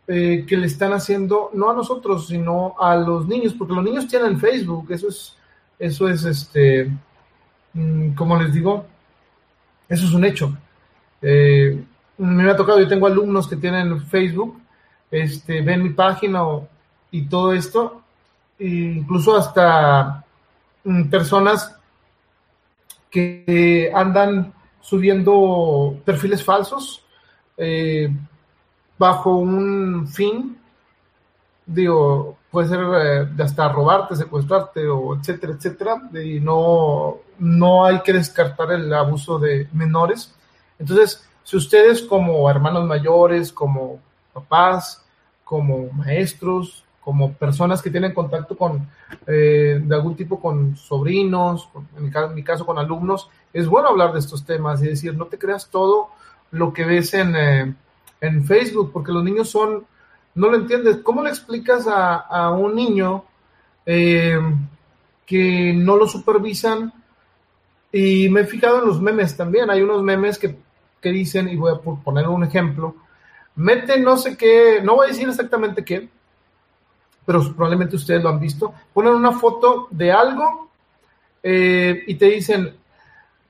eh, 0.06 0.44
que 0.46 0.58
le 0.58 0.66
están 0.66 0.92
haciendo, 0.92 1.50
no 1.54 1.70
a 1.70 1.74
nosotros, 1.74 2.28
sino 2.28 2.74
a 2.78 2.94
los 2.94 3.26
niños, 3.26 3.54
porque 3.54 3.72
los 3.72 3.84
niños 3.84 4.06
tienen 4.06 4.38
Facebook, 4.38 4.86
eso 4.90 5.08
es, 5.08 5.34
eso 5.78 6.08
es, 6.10 6.24
este, 6.24 6.92
mm, 7.72 8.10
como 8.10 8.38
les 8.38 8.52
digo, 8.52 8.84
eso 9.88 10.06
es 10.06 10.12
un 10.12 10.24
hecho. 10.24 10.56
me 11.22 12.50
ha 12.50 12.56
tocado, 12.56 12.80
yo 12.80 12.88
tengo 12.88 13.06
alumnos 13.06 13.48
que 13.48 13.56
tienen 13.56 14.00
Facebook, 14.02 14.60
este, 15.10 15.62
ven 15.62 15.82
mi 15.82 15.90
página 15.90 16.42
y 17.10 17.26
todo 17.26 17.52
esto, 17.52 18.02
incluso 18.58 19.36
hasta 19.36 20.24
mm, 20.84 21.04
personas 21.04 21.76
que 23.10 23.90
andan 23.94 24.52
subiendo 24.80 25.98
perfiles 26.04 26.44
falsos 26.44 27.04
eh, 27.56 28.08
bajo 28.98 29.36
un 29.36 30.06
fin, 30.08 30.58
digo, 31.64 32.36
puede 32.50 32.68
ser 32.68 32.80
eh, 32.80 33.42
hasta 33.42 33.68
robarte, 33.68 34.16
secuestrarte 34.16 34.86
o 34.86 35.16
etcétera, 35.16 35.54
etcétera, 35.54 36.02
y 36.22 36.40
no, 36.40 37.18
no 37.38 37.84
hay 37.84 38.00
que 38.02 38.12
descartar 38.12 38.72
el 38.72 38.92
abuso 38.92 39.38
de 39.38 39.68
menores. 39.72 40.34
Entonces, 40.78 41.26
si 41.42 41.56
ustedes 41.56 42.02
como 42.02 42.48
hermanos 42.50 42.84
mayores, 42.86 43.52
como 43.52 44.00
papás, 44.32 45.04
como 45.44 45.90
maestros, 45.92 46.84
como 47.00 47.34
personas 47.34 47.80
que 47.80 47.90
tienen 47.90 48.12
contacto 48.12 48.58
con, 48.58 48.88
eh, 49.28 49.80
de 49.80 49.94
algún 49.94 50.16
tipo 50.16 50.40
con 50.40 50.76
sobrinos, 50.76 51.68
en, 51.96 52.34
mi 52.34 52.42
caso, 52.42 52.66
con 52.66 52.78
alumnos, 52.78 53.30
es 53.52 53.68
bueno 53.68 53.90
hablar 53.90 54.12
de 54.12 54.18
estos 54.18 54.44
temas 54.44 54.82
y 54.82 54.88
decir, 54.88 55.14
no 55.14 55.26
te 55.26 55.38
creas 55.38 55.70
todo 55.70 56.08
lo 56.50 56.72
que 56.72 56.84
ves 56.84 57.14
en, 57.14 57.36
eh, 57.36 57.74
en 58.20 58.44
Facebook, 58.44 58.90
porque 58.92 59.12
los 59.12 59.22
niños 59.22 59.48
son, 59.48 59.86
no 60.34 60.50
lo 60.50 60.56
entiendes. 60.56 60.96
¿Cómo 61.04 61.22
le 61.22 61.30
explicas 61.30 61.86
a, 61.86 62.16
a 62.16 62.50
un 62.50 62.74
niño 62.74 63.24
eh, 63.86 64.40
que 65.24 65.72
no 65.74 65.96
lo 65.96 66.08
supervisan? 66.08 66.92
Y 67.92 68.28
me 68.28 68.42
he 68.42 68.46
fijado 68.46 68.80
en 68.80 68.86
los 68.86 69.00
memes 69.00 69.36
también, 69.36 69.70
hay 69.70 69.80
unos 69.80 70.02
memes 70.02 70.38
que, 70.38 70.56
que 71.00 71.10
dicen, 71.10 71.48
y 71.48 71.56
voy 71.56 71.72
a 71.72 71.78
poner 71.78 72.28
un 72.28 72.44
ejemplo, 72.44 72.94
mete 73.56 73.98
no 73.98 74.16
sé 74.16 74.36
qué, 74.36 74.80
no 74.82 74.96
voy 74.96 75.06
a 75.06 75.08
decir 75.10 75.28
exactamente 75.28 75.84
qué, 75.84 76.08
pero 77.24 77.42
probablemente 77.54 77.96
ustedes 77.96 78.22
lo 78.22 78.28
han 78.28 78.40
visto, 78.40 78.72
ponen 78.92 79.14
una 79.14 79.32
foto 79.32 79.88
de 79.90 80.12
algo 80.12 80.70
eh, 81.42 82.04
y 82.06 82.14
te 82.14 82.26
dicen, 82.26 82.76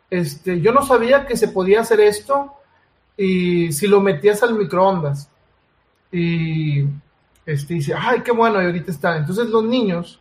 este, 0.09 0.61
yo 0.61 0.73
no 0.73 0.83
sabía 0.83 1.27
que 1.27 1.37
se 1.37 1.49
podía 1.49 1.81
hacer 1.81 2.01
esto 2.01 2.55
y 3.17 3.73
si 3.73 3.87
lo 3.87 4.01
metías 4.01 4.43
al 4.43 4.55
microondas 4.55 5.29
y 6.13 6.85
este, 7.45 7.75
dice, 7.75 7.95
ay, 7.97 8.21
qué 8.21 8.33
bueno, 8.33 8.63
y 8.63 8.67
ahorita 8.67 8.91
está. 8.91 9.17
Entonces 9.17 9.49
los 9.49 9.65
niños, 9.65 10.21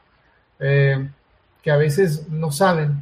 eh, 0.59 1.09
que 1.61 1.71
a 1.71 1.77
veces 1.77 2.27
no 2.29 2.51
saben, 2.51 3.01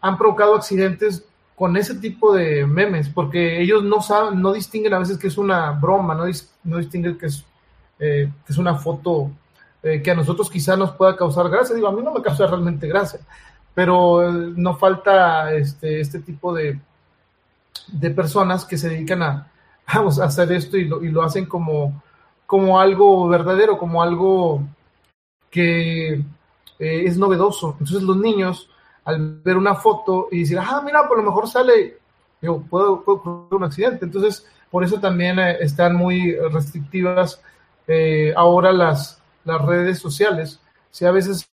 han 0.00 0.18
provocado 0.18 0.54
accidentes 0.54 1.24
con 1.56 1.76
ese 1.76 1.94
tipo 1.96 2.34
de 2.34 2.66
memes, 2.66 3.08
porque 3.08 3.60
ellos 3.60 3.84
no 3.84 4.00
saben, 4.00 4.40
no 4.40 4.52
distinguen 4.52 4.94
a 4.94 4.98
veces 4.98 5.18
que 5.18 5.26
es 5.26 5.36
una 5.36 5.72
broma, 5.72 6.14
no, 6.14 6.24
no 6.64 6.76
distinguen 6.78 7.18
que 7.18 7.26
es 7.26 7.44
eh, 8.02 8.32
que 8.46 8.52
es 8.54 8.58
una 8.58 8.76
foto 8.76 9.30
eh, 9.82 10.00
que 10.00 10.10
a 10.10 10.14
nosotros 10.14 10.48
quizá 10.48 10.74
nos 10.74 10.92
pueda 10.92 11.14
causar 11.16 11.50
gracia. 11.50 11.76
Digo, 11.76 11.86
a 11.86 11.92
mí 11.92 12.02
no 12.02 12.14
me 12.14 12.22
causa 12.22 12.46
realmente 12.46 12.88
gracia, 12.88 13.20
pero 13.74 14.26
eh, 14.26 14.52
no 14.56 14.76
falta 14.76 15.52
este, 15.52 16.00
este 16.00 16.20
tipo 16.20 16.54
de, 16.54 16.80
de 17.88 18.10
personas 18.10 18.64
que 18.64 18.78
se 18.78 18.88
dedican 18.88 19.22
a, 19.22 19.52
a 19.86 20.24
hacer 20.24 20.50
esto 20.52 20.78
y 20.78 20.86
lo, 20.86 21.04
y 21.04 21.10
lo 21.10 21.22
hacen 21.22 21.44
como, 21.44 22.02
como 22.46 22.80
algo 22.80 23.28
verdadero, 23.28 23.76
como 23.76 24.02
algo 24.02 24.62
que 25.50 26.24
es 26.78 27.18
novedoso. 27.18 27.76
Entonces 27.80 28.02
los 28.02 28.16
niños, 28.16 28.70
al 29.04 29.40
ver 29.42 29.56
una 29.56 29.74
foto 29.74 30.28
y 30.30 30.40
decir, 30.40 30.58
ah, 30.58 30.82
mira, 30.84 31.06
por 31.08 31.18
lo 31.18 31.24
mejor 31.24 31.48
sale, 31.48 31.98
yo 32.40 32.62
puedo, 32.68 33.02
puedo 33.02 33.48
un 33.50 33.64
accidente. 33.64 34.04
Entonces, 34.04 34.46
por 34.70 34.84
eso 34.84 35.00
también 35.00 35.38
están 35.38 35.96
muy 35.96 36.36
restrictivas 36.52 37.42
eh, 37.86 38.32
ahora 38.36 38.72
las, 38.72 39.20
las 39.44 39.60
redes 39.62 39.98
sociales, 39.98 40.60
si 40.90 41.06
a 41.06 41.10
veces 41.10 41.50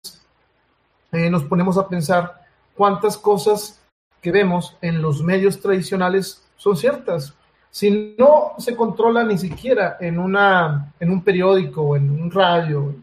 eh, 1.12 1.28
nos 1.28 1.44
ponemos 1.44 1.76
a 1.76 1.88
pensar 1.88 2.46
cuántas 2.76 3.18
cosas 3.18 3.80
que 4.20 4.30
vemos 4.30 4.76
en 4.80 5.02
los 5.02 5.22
medios 5.22 5.60
tradicionales 5.60 6.46
son 6.56 6.76
ciertas. 6.76 7.34
Si 7.70 8.14
no 8.18 8.52
se 8.58 8.76
controla 8.76 9.24
ni 9.24 9.38
siquiera 9.38 9.96
en, 10.00 10.18
una, 10.18 10.92
en 11.00 11.10
un 11.10 11.22
periódico 11.22 11.96
en 11.96 12.10
un 12.10 12.30
radio, 12.30 12.94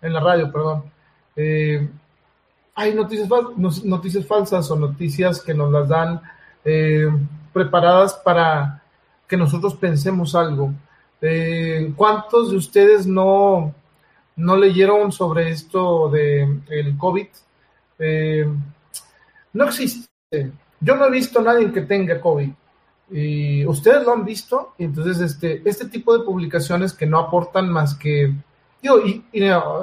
en 0.00 0.12
la 0.12 0.20
radio, 0.20 0.50
perdón, 0.50 0.84
eh, 1.36 1.88
hay 2.74 2.94
noticias, 2.94 3.28
noticias 3.84 4.26
falsas 4.26 4.70
o 4.70 4.76
noticias 4.76 5.40
que 5.40 5.54
nos 5.54 5.70
las 5.70 5.88
dan 5.88 6.20
preparadas 7.52 8.14
para 8.14 8.82
que 9.26 9.36
nosotros 9.36 9.74
pensemos 9.74 10.34
algo. 10.34 10.72
Eh, 11.20 11.92
¿Cuántos 11.96 12.50
de 12.50 12.56
ustedes 12.56 13.06
no, 13.06 13.74
no 14.36 14.56
leyeron 14.56 15.10
sobre 15.10 15.50
esto 15.50 16.10
de 16.10 16.60
el 16.68 16.98
COVID? 16.98 17.26
Eh, 17.98 18.46
no 19.52 19.64
existe. 19.64 20.08
Yo 20.80 20.96
no 20.96 21.06
he 21.06 21.10
visto 21.10 21.38
a 21.38 21.42
nadie 21.42 21.72
que 21.72 21.80
tenga 21.82 22.20
COVID. 22.20 22.50
Y 23.10 23.64
ustedes 23.66 24.04
lo 24.04 24.12
han 24.12 24.24
visto. 24.24 24.74
Entonces, 24.78 25.20
este, 25.20 25.62
este 25.64 25.86
tipo 25.86 26.16
de 26.16 26.24
publicaciones 26.24 26.92
que 26.92 27.06
no 27.06 27.18
aportan 27.18 27.70
más 27.70 27.94
que. 27.94 28.34
Digo, 28.84 28.98
y, 28.98 29.24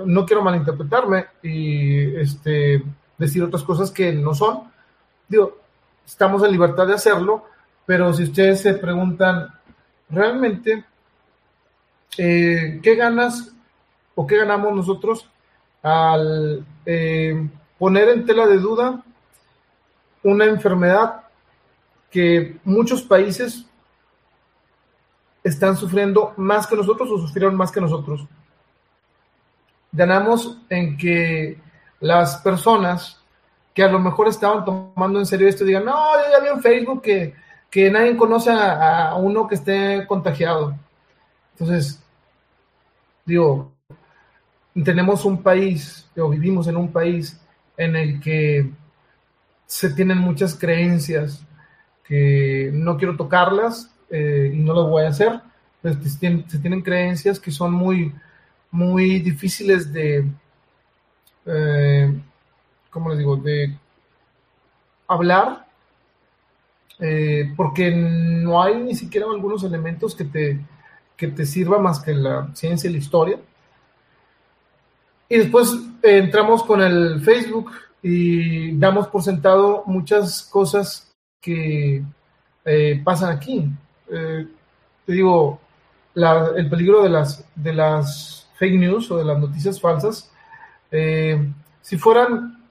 no, 0.06 0.26
quiero 0.28 0.44
malinterpretarme 0.44 1.26
y 1.42 2.18
este, 2.18 2.84
decir 3.18 3.42
otras 3.42 3.64
cosas 3.64 3.90
que 3.90 4.14
no 4.14 4.36
son. 4.36 4.72
Digo, 5.28 5.58
estamos 6.06 6.44
en 6.44 6.52
libertad 6.52 6.86
de 6.86 6.94
hacerlo, 6.94 7.46
pero 7.84 8.14
si 8.14 8.26
ustedes 8.26 8.62
se 8.62 8.76
preguntan, 8.76 9.48
¿realmente 10.08 10.86
eh, 12.16 12.80
¿qué 12.84 12.96
ganas 12.96 13.52
o 14.14 14.28
qué 14.28 14.38
ganamos 14.38 14.72
nosotros 14.76 15.28
al 15.82 16.64
eh, 16.86 17.50
poner 17.80 18.10
en 18.10 18.24
tela 18.24 18.46
de 18.46 18.60
duda 18.60 19.04
una 20.22 20.46
enfermedad 20.46 21.24
que 22.12 22.60
muchos 22.66 23.02
países 23.02 23.66
están 25.44 25.76
sufriendo 25.76 26.36
más 26.38 26.68
que 26.68 26.76
nosotros 26.76 27.10
o 27.10 27.18
sufrieron 27.18 27.56
más 27.56 27.72
que 27.72 27.82
nosotros? 27.82 28.28
Ganamos 29.92 30.58
en 30.70 30.98
que 30.98 31.60
las 32.00 32.38
personas 32.38 33.22
que 33.74 33.84
a 33.84 33.90
lo 33.90 34.00
mejor 34.00 34.28
estaban 34.28 34.66
tomando 34.66 35.20
en 35.20 35.26
serio 35.26 35.48
esto 35.48 35.64
digan, 35.64 35.86
no, 35.86 35.94
yo 35.94 36.32
ya 36.32 36.44
vi 36.44 36.50
en 36.50 36.62
Facebook 36.62 37.02
que, 37.02 37.34
que 37.70 37.90
nadie 37.90 38.18
conoce 38.18 38.52
a, 38.52 39.16
uno 39.16 39.48
que 39.48 39.56
esté 39.56 40.06
contagiado. 40.08 40.76
Entonces, 41.54 42.04
digo, 43.26 43.72
tenemos 44.84 45.26
un 45.26 45.42
país, 45.42 46.10
o 46.18 46.30
vivimos 46.30 46.68
en 46.68 46.78
un 46.78 46.92
país 46.92 47.40
en 47.78 47.96
el 47.96 48.20
que 48.20 48.70
se 49.66 49.90
tienen 49.92 50.18
muchas 50.18 50.56
creencias 50.56 51.46
que 52.04 52.70
no 52.74 52.98
quiero 52.98 53.16
tocarlas 53.16 53.90
eh, 54.10 54.52
y 54.54 54.58
no 54.58 54.74
lo 54.74 54.88
voy 54.88 55.04
a 55.04 55.10
hacer, 55.10 55.40
pues 55.82 55.96
se 56.04 56.60
tienen, 56.60 56.82
creencias 56.82 57.40
que 57.40 57.52
son 57.52 57.72
muy, 57.72 58.14
muy 58.72 59.20
difíciles 59.20 59.92
de, 59.92 60.26
eh, 61.46 62.22
¿cómo 62.90 63.10
les 63.10 63.20
digo?, 63.20 63.36
de 63.38 63.78
hablar, 65.08 65.68
eh, 67.00 67.52
porque 67.58 67.92
no 67.92 68.62
hay 68.62 68.76
ni 68.76 68.96
siquiera 68.96 69.26
algunos 69.26 69.64
elementos 69.64 70.16
que 70.16 70.24
te, 70.24 70.60
que 71.18 71.28
te 71.28 71.46
sirva 71.46 71.80
más 71.80 72.00
que 72.00 72.14
la 72.14 72.50
ciencia 72.54 72.90
y 72.90 72.94
la 72.94 73.00
historia. 73.00 73.40
Y 75.28 75.38
después 75.38 75.74
eh, 76.04 76.20
entramos 76.20 76.64
con 76.64 76.82
el 76.82 77.22
Facebook 77.22 77.72
y 78.04 78.78
damos 78.78 79.08
por 79.08 79.24
sentado 79.24 79.84
muchas 79.88 80.44
cosas 80.44 81.12
que 81.42 82.04
eh, 82.66 83.02
pasan 83.04 83.36
aquí. 83.36 83.68
Te 84.08 85.14
digo, 85.14 85.60
el 86.14 86.70
peligro 86.70 87.02
de 87.02 87.10
las, 87.10 87.46
de 87.56 87.74
las 87.74 88.41
fake 88.62 88.78
news 88.78 89.10
o 89.10 89.18
de 89.18 89.26
las 89.26 89.40
noticias 89.40 89.82
falsas, 89.82 90.32
si 91.82 91.98
fueran 91.98 92.64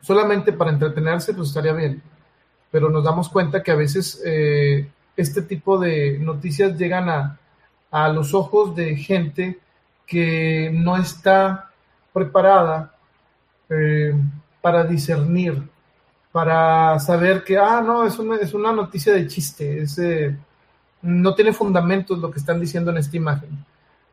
solamente 0.00 0.52
para 0.52 0.70
entretenerse, 0.70 1.34
pues 1.34 1.48
estaría 1.48 1.72
bien. 1.72 2.00
Pero 2.70 2.88
nos 2.88 3.02
damos 3.02 3.28
cuenta 3.28 3.62
que 3.62 3.72
a 3.72 3.76
veces 3.76 4.22
este 5.16 5.42
tipo 5.42 5.78
de 5.78 6.18
noticias 6.20 6.78
llegan 6.78 7.08
a, 7.08 7.40
a 7.90 8.08
los 8.08 8.34
ojos 8.34 8.76
de 8.76 8.96
gente 8.96 9.58
que 10.06 10.70
no 10.72 10.96
está 10.96 11.70
preparada 12.12 12.94
eh, 13.68 14.14
para 14.60 14.84
discernir, 14.84 15.62
para 16.32 16.98
saber 16.98 17.44
que, 17.44 17.58
ah, 17.58 17.82
no, 17.84 18.04
es 18.04 18.18
una, 18.18 18.36
es 18.36 18.54
una 18.54 18.72
noticia 18.72 19.12
de 19.12 19.26
chiste, 19.26 19.82
es, 19.82 19.98
eh, 19.98 20.36
no 21.02 21.34
tiene 21.34 21.52
fundamentos 21.52 22.18
lo 22.18 22.30
que 22.30 22.38
están 22.38 22.60
diciendo 22.60 22.90
en 22.90 22.98
esta 22.98 23.16
imagen. 23.16 23.64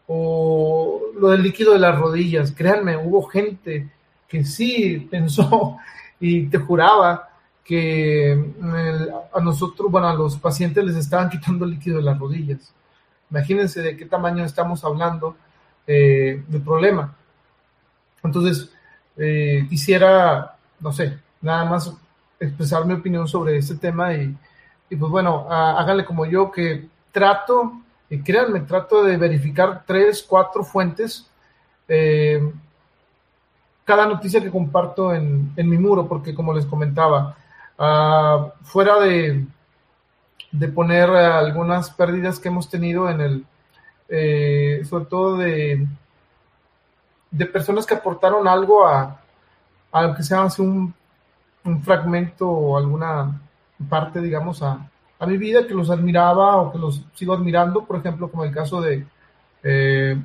O 0.07 1.01
lo 1.19 1.29
del 1.29 1.41
líquido 1.43 1.73
de 1.73 1.79
las 1.79 1.97
rodillas, 1.97 2.51
créanme, 2.51 2.97
hubo 2.97 3.23
gente 3.23 3.89
que 4.27 4.43
sí 4.43 5.07
pensó 5.11 5.77
y 6.19 6.47
te 6.47 6.57
juraba 6.57 7.29
que 7.63 8.53
a 9.33 9.39
nosotros, 9.41 9.91
bueno, 9.91 10.07
a 10.07 10.13
los 10.13 10.37
pacientes 10.37 10.83
les 10.83 10.95
estaban 10.95 11.29
quitando 11.29 11.65
líquido 11.65 11.97
de 11.97 12.03
las 12.03 12.19
rodillas. 12.19 12.73
Imagínense 13.31 13.81
de 13.81 13.97
qué 13.97 14.05
tamaño 14.05 14.45
estamos 14.45 14.85
hablando 14.85 15.35
eh, 15.87 16.43
del 16.47 16.61
problema. 16.61 17.15
Entonces, 18.23 18.71
eh, 19.17 19.65
quisiera, 19.69 20.57
no 20.79 20.93
sé, 20.93 21.19
nada 21.41 21.65
más 21.65 21.91
expresar 22.39 22.85
mi 22.85 22.93
opinión 22.93 23.27
sobre 23.27 23.57
este 23.57 23.75
tema 23.75 24.13
y, 24.13 24.35
pues 24.89 25.11
bueno, 25.11 25.47
háganle 25.49 26.05
como 26.05 26.25
yo 26.25 26.51
que 26.51 26.87
trato, 27.11 27.81
y 28.09 28.21
créanme, 28.21 28.61
trato 28.61 29.03
de 29.03 29.17
verificar 29.17 29.83
tres, 29.85 30.23
cuatro 30.27 30.63
fuentes. 30.63 31.29
Eh, 31.87 32.41
cada 33.83 34.07
noticia 34.07 34.41
que 34.41 34.49
comparto 34.51 35.13
en, 35.13 35.51
en 35.55 35.69
mi 35.69 35.77
muro, 35.77 36.07
porque 36.07 36.33
como 36.33 36.53
les 36.53 36.65
comentaba, 36.65 37.37
Ah, 37.77 38.53
fuera 38.63 38.99
de, 38.99 39.45
de 40.51 40.67
poner 40.69 41.09
algunas 41.09 41.89
pérdidas 41.89 42.39
que 42.39 42.47
hemos 42.47 42.69
tenido 42.69 43.09
en 43.09 43.19
el, 43.21 43.45
eh, 44.07 44.81
sobre 44.89 45.05
todo 45.05 45.37
de, 45.37 45.85
de 47.31 47.45
personas 47.47 47.85
que 47.85 47.95
aportaron 47.95 48.47
algo 48.47 48.87
a, 48.87 49.19
a 49.91 50.15
que 50.15 50.23
sea 50.23 50.47
un, 50.59 50.93
un 51.65 51.83
fragmento 51.83 52.49
o 52.49 52.77
alguna 52.77 53.41
parte, 53.89 54.21
digamos, 54.21 54.63
a, 54.63 54.89
a 55.19 55.25
mi 55.25 55.37
vida 55.37 55.65
que 55.65 55.73
los 55.73 55.89
admiraba 55.89 56.57
o 56.57 56.71
que 56.71 56.77
los 56.77 57.01
sigo 57.13 57.33
admirando, 57.33 57.85
por 57.85 57.97
ejemplo, 57.97 58.29
como 58.29 58.43
el 58.43 58.51
caso 58.51 58.81
de 58.81 59.05
eh, 59.63 60.17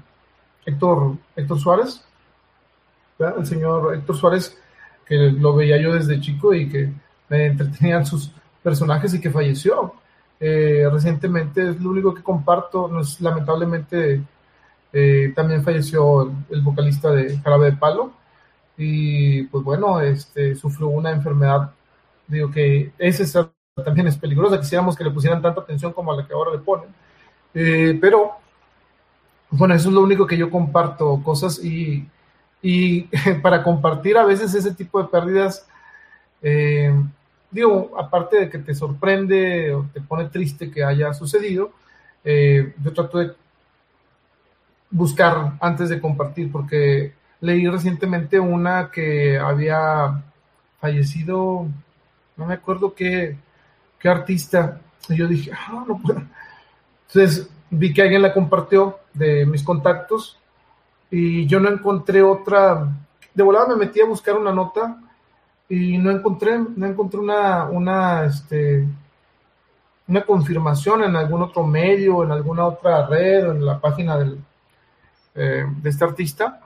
Héctor, 0.67 1.17
Héctor 1.37 1.59
Suárez, 1.59 2.05
el 3.19 3.47
señor 3.47 3.95
Héctor 3.95 4.17
Suárez, 4.17 4.59
que 5.07 5.17
lo 5.17 5.55
veía 5.55 5.81
yo 5.81 5.93
desde 5.93 6.21
chico 6.21 6.55
y 6.55 6.69
que 6.69 6.93
me 7.29 7.47
entretenían 7.47 8.07
sus 8.07 8.33
personajes 8.63 9.15
y 9.15 9.21
que 9.21 9.31
falleció. 9.31 9.95
Eh, 10.39 10.89
recientemente 10.91 11.71
es 11.71 11.81
lo 11.81 11.91
único 11.91 12.15
que 12.15 12.23
comparto, 12.23 12.91
lamentablemente 13.21 14.23
eh, 14.93 15.33
también 15.37 15.63
falleció 15.63 16.33
el, 16.51 16.63
vocalista 16.63 17.11
de 17.13 17.39
Jarabe 17.39 17.73
de 17.73 17.77
Palo 17.77 18.13
y 18.77 19.43
pues 19.45 19.63
bueno, 19.63 20.01
este, 20.01 20.55
sufrió 20.55 20.89
una 20.89 21.11
enfermedad, 21.11 21.73
digo 22.27 22.51
que 22.51 22.93
es 22.99 23.21
también 23.83 24.07
es 24.07 24.17
peligrosa, 24.17 24.61
quisiéramos 24.61 24.97
que 24.97 25.05
le 25.05 25.11
pusieran 25.11 25.43
tanta 25.43 25.61
atención 25.61 25.93
como 25.93 26.13
a 26.13 26.17
la 26.17 26.27
que 26.27 26.33
ahora 26.33 26.53
le 26.53 26.59
ponen. 26.59 26.89
Eh, 27.55 27.99
pero, 28.01 28.33
bueno, 29.51 29.75
eso 29.75 29.89
es 29.89 29.95
lo 29.95 30.03
único 30.03 30.27
que 30.27 30.37
yo 30.37 30.51
comparto, 30.51 31.21
cosas 31.23 31.63
y, 31.65 32.07
y 32.63 33.03
para 33.43 33.63
compartir 33.63 34.17
a 34.17 34.25
veces 34.25 34.55
ese 34.55 34.75
tipo 34.75 35.03
de 35.03 35.09
pérdidas, 35.09 35.67
eh, 36.43 36.93
digo, 37.51 37.93
aparte 37.99 38.39
de 38.39 38.51
que 38.51 38.59
te 38.59 38.75
sorprende 38.75 39.75
o 39.75 39.87
te 39.93 40.01
pone 40.01 40.27
triste 40.27 40.71
que 40.71 40.85
haya 40.85 41.13
sucedido, 41.13 41.73
eh, 42.25 42.75
yo 42.83 42.93
trato 42.93 43.19
de 43.19 43.33
buscar 44.91 45.55
antes 45.61 45.89
de 45.89 46.01
compartir, 46.01 46.51
porque 46.51 47.15
leí 47.41 47.67
recientemente 47.69 48.39
una 48.39 48.91
que 48.91 49.39
había 49.39 50.23
fallecido, 50.81 51.67
no 52.37 52.47
me 52.47 52.55
acuerdo 52.55 52.95
qué, 52.95 53.37
qué 54.01 54.09
artista. 54.09 54.81
Y 55.09 55.17
yo 55.17 55.29
dije, 55.29 55.53
ah, 55.53 55.85
no 55.87 55.99
puedo. 55.99 56.23
Entonces 57.07 57.49
vi 57.71 57.93
que 57.95 58.03
alguien 58.03 58.23
la 58.23 58.35
compartió 58.35 58.99
de 59.15 59.47
mis 59.47 59.63
contactos 59.63 60.39
y 61.11 61.47
yo 61.47 61.61
no 61.61 61.69
encontré 61.69 62.23
otra. 62.23 62.89
De 63.33 63.43
volada 63.43 63.69
me 63.69 63.77
metí 63.77 64.01
a 64.01 64.07
buscar 64.07 64.37
una 64.37 64.53
nota 64.53 64.99
y 65.69 65.99
no 65.99 66.11
encontré, 66.11 66.59
no 66.59 66.87
encontré 66.87 67.21
una, 67.21 67.65
una, 67.67 68.25
este, 68.25 68.87
una 70.09 70.23
confirmación 70.23 71.05
en 71.05 71.15
algún 71.15 71.43
otro 71.43 71.65
medio, 71.65 72.25
en 72.25 72.33
alguna 72.33 72.67
otra 72.67 73.07
red, 73.07 73.51
en 73.51 73.65
la 73.65 73.79
página 73.81 74.19
del, 74.19 74.39
eh, 75.35 75.65
de 75.81 75.91
este 75.91 76.05
artista. 76.05 76.61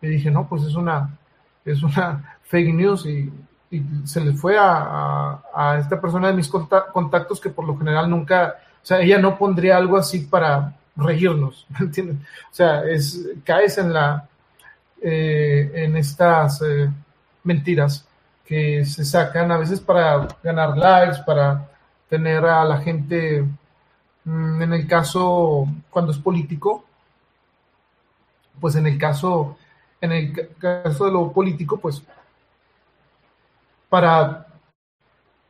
Y 0.00 0.08
dije, 0.08 0.30
no, 0.30 0.48
pues 0.48 0.62
es 0.62 0.74
una, 0.74 1.18
es 1.64 1.82
una 1.82 2.38
fake 2.42 2.74
news 2.74 3.06
y 3.06 3.32
y 3.70 3.82
se 4.04 4.20
le 4.20 4.32
fue 4.32 4.56
a, 4.58 5.42
a, 5.54 5.78
esta 5.78 6.00
persona 6.00 6.28
de 6.28 6.34
mis 6.34 6.48
contactos 6.48 7.40
que 7.40 7.50
por 7.50 7.66
lo 7.66 7.76
general 7.76 8.08
nunca, 8.08 8.56
o 8.82 8.86
sea, 8.86 9.00
ella 9.00 9.18
no 9.18 9.36
pondría 9.36 9.76
algo 9.76 9.96
así 9.96 10.20
para 10.20 10.76
regirnos, 10.96 11.66
¿me 11.68 11.86
entiendes? 11.86 12.16
O 12.50 12.54
sea, 12.54 12.84
es, 12.84 13.28
caes 13.44 13.78
en 13.78 13.92
la, 13.92 14.28
eh, 15.02 15.70
en 15.74 15.96
estas 15.96 16.62
eh, 16.62 16.90
mentiras 17.44 18.06
que 18.44 18.84
se 18.84 19.04
sacan 19.04 19.50
a 19.50 19.58
veces 19.58 19.80
para 19.80 20.28
ganar 20.42 20.76
likes, 20.76 21.22
para 21.26 21.68
tener 22.08 22.44
a 22.44 22.64
la 22.64 22.78
gente, 22.78 23.44
mm, 24.24 24.62
en 24.62 24.72
el 24.72 24.86
caso, 24.86 25.66
cuando 25.90 26.12
es 26.12 26.18
político, 26.18 26.84
pues 28.60 28.76
en 28.76 28.86
el 28.86 28.98
caso, 28.98 29.56
en 30.00 30.12
el 30.12 30.56
caso 30.58 31.06
de 31.06 31.12
lo 31.12 31.32
político, 31.32 31.78
pues 31.78 32.02
para, 33.96 34.46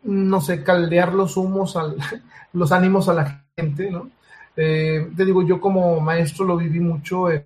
no 0.04 0.40
sé, 0.40 0.62
caldear 0.62 1.12
los 1.12 1.36
humos, 1.36 1.76
los 2.52 2.70
ánimos 2.70 3.08
a 3.08 3.14
la 3.14 3.44
gente, 3.56 3.90
¿no? 3.90 4.08
Eh, 4.56 5.10
te 5.16 5.24
digo, 5.24 5.42
yo 5.42 5.60
como 5.60 5.98
maestro 5.98 6.44
lo 6.44 6.56
viví 6.56 6.78
mucho 6.78 7.28
en 7.28 7.44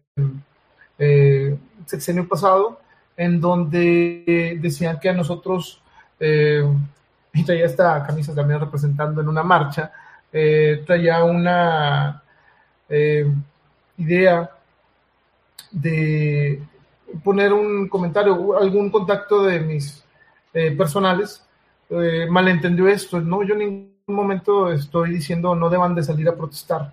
eh, 0.99 1.57
sexenio 1.87 2.29
pasado, 2.29 2.83
en 3.17 3.41
donde 3.41 4.59
decían 4.61 5.01
que 5.01 5.09
a 5.09 5.15
nosotros, 5.15 5.81
eh, 6.21 6.71
y 7.33 7.45
traía 7.45 7.65
esta 7.65 8.07
camisa 8.07 8.35
también 8.35 8.61
representando 8.61 9.23
en 9.23 9.29
una 9.29 9.43
marcha, 9.43 9.91
traía 10.31 11.25
una 11.25 12.23
idea 13.97 14.51
de 15.71 16.63
poner 17.25 17.55
un 17.55 17.89
comentario, 17.89 18.59
algún 18.59 18.91
contacto 18.91 19.47
de 19.47 19.61
mis 19.61 20.05
eh, 20.53 20.73
personales 20.73 21.45
eh, 21.91 22.27
malentendió 22.29 22.89
esto. 22.89 23.21
No, 23.21 23.43
yo 23.43 23.55
en 23.55 23.59
ningún 23.61 23.93
momento 24.09 24.73
estoy 24.73 25.15
diciendo 25.15 25.55
no 25.55 25.71
deban 25.71 25.95
de 25.95 26.03
salir 26.03 26.29
a 26.29 26.37
protestar. 26.37 26.93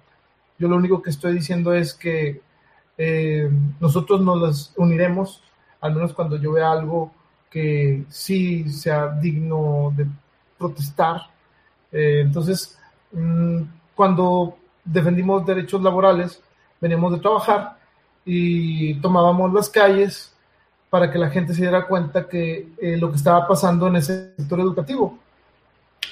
Yo 0.59 0.67
lo 0.67 0.75
único 0.75 1.01
que 1.01 1.09
estoy 1.09 1.33
diciendo 1.33 1.73
es 1.73 1.93
que 1.93 2.41
eh, 2.97 3.49
nosotros 3.79 4.21
nos 4.21 4.73
uniremos, 4.77 5.43
al 5.81 5.95
menos 5.95 6.13
cuando 6.13 6.37
yo 6.37 6.53
vea 6.53 6.71
algo 6.71 7.11
que 7.49 8.05
sí 8.09 8.69
sea 8.69 9.09
digno 9.09 9.93
de 9.95 10.07
protestar. 10.57 11.21
entonces, 11.91 12.77
mm, 13.11 13.61
cuando 13.95 14.57
defendimos 14.83 15.45
derechos 15.45 15.81
laborales, 15.81 16.41
veníamos 16.81 17.13
de 17.13 17.19
trabajar 17.19 17.77
y 18.25 18.95
tomábamos 18.95 19.53
las 19.53 19.69
calles 19.69 20.36
para 20.97 21.11
que 21.11 21.19
la 21.19 21.29
gente 21.29 21.53
se 21.53 21.61
diera 21.61 21.85
cuenta 21.85 22.27
que 22.27 22.69
eh, 22.81 22.97
lo 22.97 23.11
que 23.11 23.17
estaba 23.17 23.47
pasando 23.47 23.85
en 23.87 23.97
ese 23.97 24.33
sector 24.35 24.59
educativo 24.59 25.19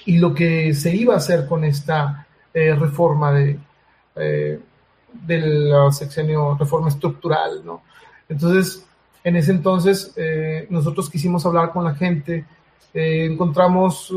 y 0.05 0.19
lo 0.19 0.31
que 0.31 0.75
se 0.75 0.95
iba 0.95 1.15
a 1.15 1.17
hacer 1.17 1.47
con 1.47 1.63
esta 1.63 2.27
eh, 2.53 2.75
reforma 2.75 3.31
de, 3.31 3.57
eh, 4.15 4.59
del 5.11 5.73
sexenio, 5.91 6.55
reforma 6.55 6.89
estructural, 6.89 7.65
¿no? 7.65 7.81
Entonces, 8.29 8.85
en 9.23 9.37
ese 9.37 9.53
entonces, 9.53 10.13
nosotros 10.69 11.09
quisimos 11.09 11.43
hablar 11.47 11.71
con 11.71 11.83
la 11.83 11.95
gente, 11.95 12.45
encontramos 12.93 14.13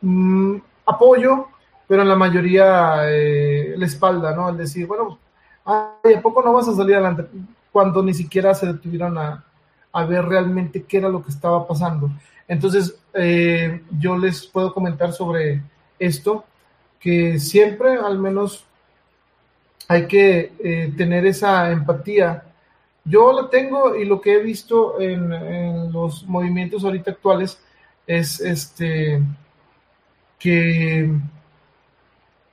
mm, 0.00 0.56
apoyo, 0.86 1.48
pero 1.86 2.00
en 2.00 2.08
la 2.08 2.16
mayoría 2.16 3.02
la 3.76 3.84
espalda, 3.84 4.34
¿no? 4.34 4.46
Al 4.46 4.56
decir, 4.56 4.86
bueno, 4.86 5.18
¿a 5.66 5.92
poco 6.22 6.42
no 6.42 6.54
vas 6.54 6.68
a 6.68 6.74
salir 6.74 6.94
adelante? 6.94 7.26
Cuando 7.70 8.02
ni 8.02 8.14
siquiera 8.14 8.54
se 8.54 8.66
detuvieron 8.66 9.18
a, 9.18 9.44
a 9.98 10.04
ver 10.06 10.24
realmente 10.24 10.84
qué 10.84 10.98
era 10.98 11.08
lo 11.08 11.22
que 11.24 11.30
estaba 11.30 11.66
pasando. 11.66 12.10
Entonces, 12.46 12.98
eh, 13.14 13.82
yo 13.98 14.16
les 14.16 14.46
puedo 14.46 14.72
comentar 14.72 15.12
sobre 15.12 15.62
esto, 15.98 16.44
que 17.00 17.38
siempre 17.38 17.96
al 17.96 18.18
menos 18.18 18.64
hay 19.88 20.06
que 20.06 20.52
eh, 20.62 20.92
tener 20.96 21.26
esa 21.26 21.70
empatía. 21.72 22.44
Yo 23.04 23.32
la 23.32 23.48
tengo 23.48 23.96
y 23.96 24.04
lo 24.04 24.20
que 24.20 24.34
he 24.34 24.42
visto 24.42 25.00
en, 25.00 25.92
los 25.92 26.26
movimientos 26.26 26.84
ahorita 26.84 27.12
actuales 27.12 27.58
es 28.06 28.40
este 28.40 29.22
que 30.38 31.10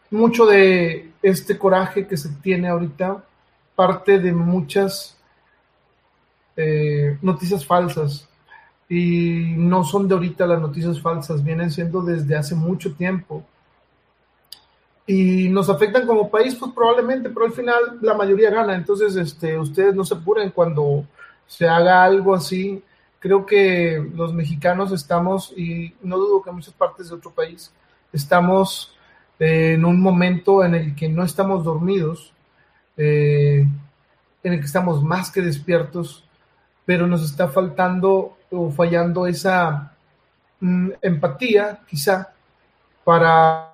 mucho 0.09 0.45
de 0.45 1.11
este 1.21 1.57
coraje 1.57 2.07
que 2.07 2.17
se 2.17 2.29
tiene 2.41 2.69
ahorita 2.69 3.23
parte 3.75 4.19
de 4.19 4.31
muchas 4.31 5.14
eh, 6.55 7.17
noticias 7.21 7.65
falsas. 7.65 8.27
Y 8.87 9.53
no 9.57 9.83
son 9.83 10.07
de 10.07 10.13
ahorita 10.13 10.45
las 10.45 10.61
noticias 10.61 11.01
falsas, 11.01 11.43
vienen 11.43 11.71
siendo 11.71 12.01
desde 12.01 12.35
hace 12.35 12.55
mucho 12.55 12.93
tiempo. 12.93 13.43
Y 15.07 15.49
nos 15.49 15.69
afectan 15.69 16.07
como 16.07 16.29
país, 16.29 16.55
pues 16.55 16.71
probablemente, 16.71 17.29
pero 17.29 17.45
al 17.45 17.51
final 17.51 17.99
la 18.01 18.13
mayoría 18.13 18.49
gana. 18.49 18.75
Entonces, 18.75 19.15
este, 19.15 19.57
ustedes 19.57 19.95
no 19.95 20.03
se 20.03 20.15
apuren 20.15 20.49
cuando 20.51 21.05
se 21.47 21.67
haga 21.67 22.03
algo 22.03 22.33
así. 22.33 22.83
Creo 23.19 23.45
que 23.45 24.03
los 24.15 24.33
mexicanos 24.33 24.91
estamos, 24.91 25.53
y 25.55 25.93
no 26.01 26.17
dudo 26.17 26.41
que 26.41 26.51
muchas 26.51 26.73
partes 26.73 27.09
de 27.09 27.15
otro 27.15 27.31
país, 27.31 27.71
estamos 28.13 28.95
en 29.39 29.83
un 29.83 30.01
momento 30.01 30.63
en 30.63 30.75
el 30.75 30.95
que 30.95 31.09
no 31.09 31.23
estamos 31.23 31.63
dormidos, 31.63 32.33
eh, 32.97 33.67
en 34.43 34.53
el 34.53 34.59
que 34.59 34.65
estamos 34.65 35.03
más 35.03 35.31
que 35.31 35.41
despiertos, 35.41 36.24
pero 36.85 37.07
nos 37.07 37.23
está 37.23 37.47
faltando 37.47 38.37
o 38.51 38.69
fallando 38.71 39.27
esa 39.27 39.93
mm, 40.59 40.89
empatía, 41.01 41.79
quizá, 41.87 42.33
para, 43.03 43.69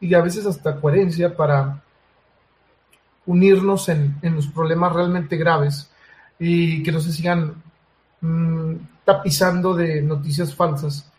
y 0.00 0.14
a 0.14 0.20
veces 0.20 0.46
hasta 0.46 0.80
coherencia, 0.80 1.34
para 1.36 1.82
unirnos 3.26 3.88
en, 3.88 4.18
los 4.22 4.48
problemas 4.48 4.92
realmente 4.92 5.36
graves 5.36 5.90
y 6.38 6.82
que 6.82 6.90
no 6.90 7.00
se 7.00 7.12
sigan 7.12 7.54
mm, 8.20 8.74
tapizando 9.04 9.74
de 9.74 10.02
noticias 10.02 10.54
falsas. 10.54 11.10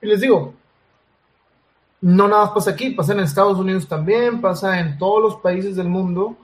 Y 0.00 0.06
les 0.06 0.20
digo, 0.20 0.54
no 2.00 2.28
nada 2.28 2.52
pasa 2.52 2.70
aquí, 2.70 2.90
pasa 2.90 3.12
en 3.12 3.20
Estados 3.20 3.58
Unidos 3.58 3.88
también, 3.88 4.40
pasa 4.40 4.80
en 4.80 4.98
todos 4.98 5.22
los 5.22 5.36
países 5.36 5.76
del 5.76 5.88
mundo, 5.88 6.36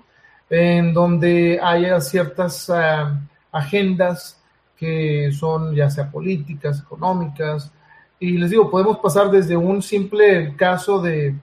en 0.48 0.94
donde 0.94 1.60
haya 1.62 2.00
ciertas 2.00 2.68
uh, 2.68 3.18
agendas 3.52 4.42
que 4.76 5.30
son 5.32 5.74
ya 5.74 5.90
sea 5.90 6.10
políticas, 6.10 6.80
económicas, 6.80 7.72
y 8.20 8.36
les 8.38 8.50
digo, 8.50 8.70
podemos 8.70 8.98
pasar 8.98 9.30
desde 9.30 9.56
un 9.56 9.80
simple 9.82 10.54
caso 10.56 11.00
de 11.00 11.34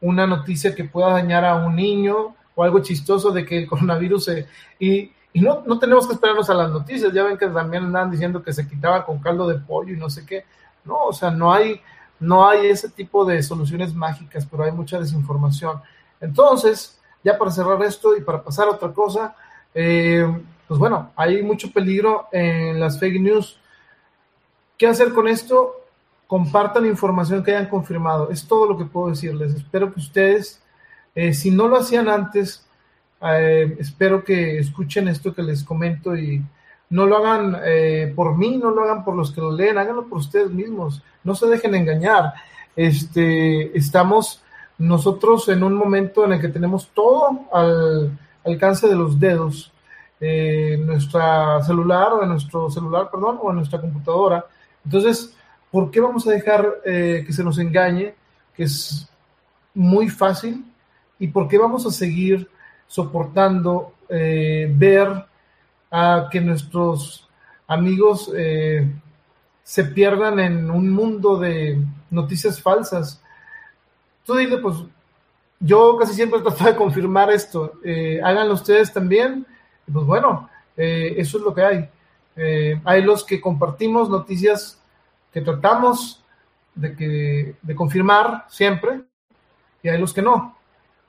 una 0.00 0.26
noticia 0.26 0.74
que 0.74 0.84
pueda 0.84 1.10
dañar 1.10 1.44
a 1.44 1.56
un 1.56 1.74
niño 1.74 2.34
o 2.54 2.62
algo 2.62 2.80
chistoso 2.80 3.30
de 3.30 3.44
que 3.44 3.58
el 3.58 3.66
coronavirus 3.66 4.24
se... 4.24 4.46
Y, 4.78 5.12
y 5.32 5.40
no, 5.40 5.62
no 5.66 5.78
tenemos 5.78 6.06
que 6.06 6.12
esperarnos 6.14 6.48
a 6.50 6.54
las 6.54 6.70
noticias, 6.70 7.12
ya 7.12 7.24
ven 7.24 7.38
que 7.38 7.48
también 7.48 7.84
andan 7.84 8.10
diciendo 8.10 8.42
que 8.42 8.52
se 8.52 8.68
quitaba 8.68 9.04
con 9.04 9.18
caldo 9.18 9.48
de 9.48 9.58
pollo 9.58 9.94
y 9.94 9.96
no 9.96 10.10
sé 10.10 10.26
qué. 10.26 10.44
No, 10.84 11.06
o 11.06 11.12
sea, 11.12 11.30
no 11.30 11.52
hay, 11.52 11.80
no 12.20 12.46
hay 12.46 12.66
ese 12.66 12.88
tipo 12.88 13.24
de 13.24 13.42
soluciones 13.42 13.94
mágicas, 13.94 14.46
pero 14.48 14.64
hay 14.64 14.72
mucha 14.72 15.00
desinformación. 15.00 15.80
Entonces, 16.20 17.00
ya 17.24 17.38
para 17.38 17.50
cerrar 17.50 17.82
esto 17.82 18.16
y 18.16 18.20
para 18.20 18.42
pasar 18.42 18.68
a 18.68 18.72
otra 18.72 18.92
cosa, 18.92 19.34
eh, 19.74 20.26
pues 20.72 20.78
bueno, 20.78 21.12
hay 21.16 21.42
mucho 21.42 21.70
peligro 21.70 22.28
en 22.32 22.80
las 22.80 22.98
fake 22.98 23.20
news. 23.20 23.60
¿Qué 24.78 24.86
hacer 24.86 25.12
con 25.12 25.28
esto? 25.28 25.84
Compartan 26.26 26.86
información 26.86 27.44
que 27.44 27.54
hayan 27.54 27.68
confirmado. 27.68 28.30
Es 28.30 28.46
todo 28.48 28.66
lo 28.66 28.78
que 28.78 28.86
puedo 28.86 29.10
decirles. 29.10 29.54
Espero 29.54 29.92
que 29.92 30.00
ustedes, 30.00 30.62
eh, 31.14 31.34
si 31.34 31.50
no 31.50 31.68
lo 31.68 31.76
hacían 31.76 32.08
antes, 32.08 32.66
eh, 33.20 33.76
espero 33.80 34.24
que 34.24 34.56
escuchen 34.56 35.08
esto 35.08 35.34
que 35.34 35.42
les 35.42 35.62
comento 35.62 36.16
y 36.16 36.42
no 36.88 37.04
lo 37.04 37.18
hagan 37.18 37.58
eh, 37.66 38.10
por 38.16 38.38
mí, 38.38 38.56
no 38.56 38.70
lo 38.70 38.84
hagan 38.84 39.04
por 39.04 39.14
los 39.14 39.30
que 39.30 39.42
lo 39.42 39.52
leen, 39.52 39.76
háganlo 39.76 40.06
por 40.06 40.20
ustedes 40.20 40.50
mismos, 40.50 41.02
no 41.22 41.34
se 41.34 41.48
dejen 41.48 41.74
engañar. 41.74 42.32
Este, 42.74 43.76
estamos 43.76 44.42
nosotros 44.78 45.50
en 45.50 45.64
un 45.64 45.74
momento 45.74 46.24
en 46.24 46.32
el 46.32 46.40
que 46.40 46.48
tenemos 46.48 46.88
todo 46.94 47.40
al 47.52 48.18
alcance 48.42 48.88
de 48.88 48.96
los 48.96 49.20
dedos, 49.20 49.70
eh, 50.22 50.78
nuestra 50.78 51.60
celular 51.62 52.12
en 52.22 52.28
nuestro 52.28 52.70
celular, 52.70 53.10
perdón, 53.10 53.40
o 53.42 53.50
en 53.50 53.56
nuestra 53.56 53.80
computadora. 53.80 54.46
Entonces, 54.84 55.36
¿por 55.70 55.90
qué 55.90 56.00
vamos 56.00 56.26
a 56.28 56.30
dejar 56.30 56.64
eh, 56.84 57.24
que 57.26 57.32
se 57.32 57.42
nos 57.42 57.58
engañe? 57.58 58.14
Que 58.54 58.62
es 58.62 59.10
muy 59.74 60.08
fácil. 60.08 60.64
¿Y 61.18 61.26
por 61.26 61.48
qué 61.48 61.58
vamos 61.58 61.84
a 61.86 61.90
seguir 61.90 62.48
soportando 62.86 63.94
eh, 64.08 64.70
ver 64.72 65.08
a 65.90 66.28
que 66.30 66.40
nuestros 66.40 67.28
amigos 67.66 68.30
eh, 68.36 68.86
se 69.62 69.84
pierdan 69.84 70.38
en 70.38 70.70
un 70.70 70.90
mundo 70.90 71.38
de 71.38 71.82
noticias 72.10 72.60
falsas. 72.60 73.22
Tú 74.24 74.34
dile, 74.36 74.58
pues 74.58 74.76
yo 75.60 75.96
casi 75.96 76.14
siempre 76.14 76.40
trato 76.40 76.64
de 76.64 76.76
confirmar 76.84 77.30
esto. 77.30 77.72
Eh, 77.84 78.20
háganlo 78.22 78.54
ustedes 78.54 78.92
también. 78.92 79.46
Pues 79.90 80.06
bueno, 80.06 80.48
eh, 80.76 81.14
eso 81.18 81.38
es 81.38 81.44
lo 81.44 81.54
que 81.54 81.62
hay. 81.62 81.88
Eh, 82.36 82.80
hay 82.84 83.02
los 83.02 83.24
que 83.24 83.40
compartimos 83.40 84.08
noticias 84.08 84.80
que 85.32 85.40
tratamos 85.40 86.22
de, 86.74 86.96
que, 86.96 87.56
de 87.60 87.74
confirmar 87.74 88.46
siempre 88.48 89.02
y 89.82 89.88
hay 89.88 89.98
los 89.98 90.12
que 90.12 90.22
no 90.22 90.56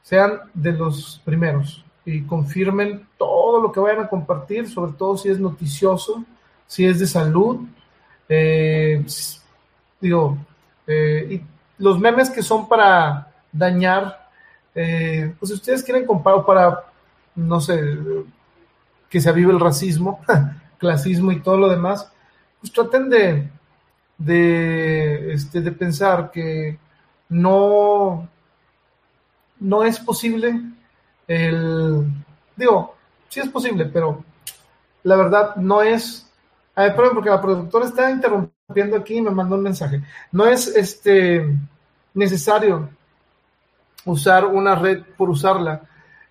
sean 0.02 0.40
de 0.54 0.74
los 0.74 1.22
primeros 1.24 1.86
y 2.06 2.24
confirmen 2.24 3.08
todo 3.18 3.62
lo 3.62 3.72
que 3.72 3.80
vayan 3.80 4.04
a 4.04 4.10
compartir, 4.10 4.70
sobre 4.70 4.92
todo 4.94 5.16
si 5.16 5.30
es 5.30 5.40
noticioso, 5.40 6.26
si 6.68 6.86
es 6.86 7.00
de 7.00 7.08
salud. 7.08 7.62
Eh, 8.28 9.06
digo, 10.02 10.38
y 10.86 11.42
los 11.78 11.98
memes 12.00 12.30
que 12.30 12.42
son 12.42 12.68
para 12.68 13.32
dañar, 13.54 14.28
pues 14.74 15.50
si 15.50 15.54
ustedes 15.54 15.84
quieren 15.84 16.06
comparar 16.06 16.46
para, 16.46 16.84
no 17.36 17.62
sé, 17.62 17.80
que 19.14 19.22
se 19.22 19.30
avive 19.30 19.52
el 19.52 19.60
racismo, 19.60 20.22
clasismo 20.80 21.32
y 21.32 21.40
todo 21.40 21.56
lo 21.56 21.70
demás, 21.70 22.12
pues 22.60 22.74
traten 22.74 23.12
de, 23.12 23.48
de, 24.18 25.34
este, 25.34 25.62
de 25.62 25.72
pensar 25.72 26.32
que 26.32 26.80
no, 27.30 28.28
no 29.60 29.84
es 29.84 30.00
posible 30.00 30.60
el, 31.28 32.08
digo, 32.56 32.96
sí 33.30 33.40
es 33.40 33.50
posible, 33.50 33.86
pero 33.86 34.26
la 35.04 35.16
verdad 35.16 35.58
no 35.58 35.84
es, 35.84 36.28
a 36.74 36.82
ver, 36.82 36.96
porque 36.96 37.30
la 37.30 37.40
productora 37.40 37.86
está 37.86 38.10
interrumpiendo 38.10 38.98
aquí 38.98 39.18
y 39.18 39.22
me 39.22 39.30
mandó 39.30 39.58
un 39.58 39.62
mensaje, 39.62 40.02
no 40.32 40.48
es 40.48 40.76
este 40.76 41.56
necesario 42.16 42.90
usar 44.06 44.46
una 44.46 44.74
red 44.74 45.04
por 45.16 45.30
usarla, 45.30 45.84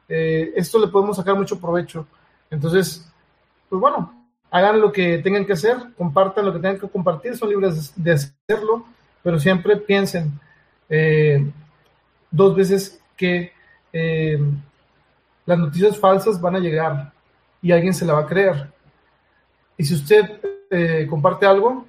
eh, 0.09 0.53
esto 0.57 0.81
le 0.81 0.89
podemos 0.89 1.17
sacar 1.17 1.37
mucho 1.37 1.61
provecho, 1.61 2.09
entonces, 2.53 3.11
pues 3.71 3.81
bueno, 3.81 4.27
hagan 4.51 4.79
lo 4.79 4.93
que 4.93 5.19
tengan 5.19 5.47
que 5.47 5.55
hacer, 5.55 5.79
compartan 5.97 6.45
lo 6.45 6.53
que 6.53 6.59
tengan 6.59 6.79
que 6.79 6.89
compartir, 6.89 7.35
son 7.35 7.49
libres 7.49 7.95
de 7.97 8.13
hacerlo, 8.13 8.85
pero 9.23 9.39
siempre 9.39 9.79
piensen 9.79 10.39
eh, 10.91 11.51
dos 12.31 12.55
veces 12.55 13.01
que 13.17 13.53
eh, 13.91 14.39
las 15.47 15.59
noticias 15.59 15.99
falsas 15.99 16.39
van 16.39 16.57
a 16.57 16.59
llegar 16.59 17.11
y 17.63 17.73
alguien 17.73 17.95
se 17.95 18.05
la 18.05 18.13
va 18.13 18.21
a 18.21 18.27
creer. 18.27 18.71
Y 19.79 19.85
si 19.85 19.95
usted 19.95 20.39
eh, 20.71 21.07
comparte 21.09 21.47
algo 21.47 21.87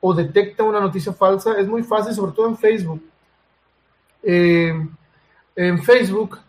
o 0.00 0.12
detecta 0.12 0.64
una 0.64 0.80
noticia 0.80 1.12
falsa, 1.12 1.54
es 1.56 1.68
muy 1.68 1.84
fácil, 1.84 2.12
sobre 2.12 2.32
todo 2.32 2.48
en 2.48 2.56
Facebook. 2.58 3.02
En 4.22 5.82
Facebook 5.84 6.40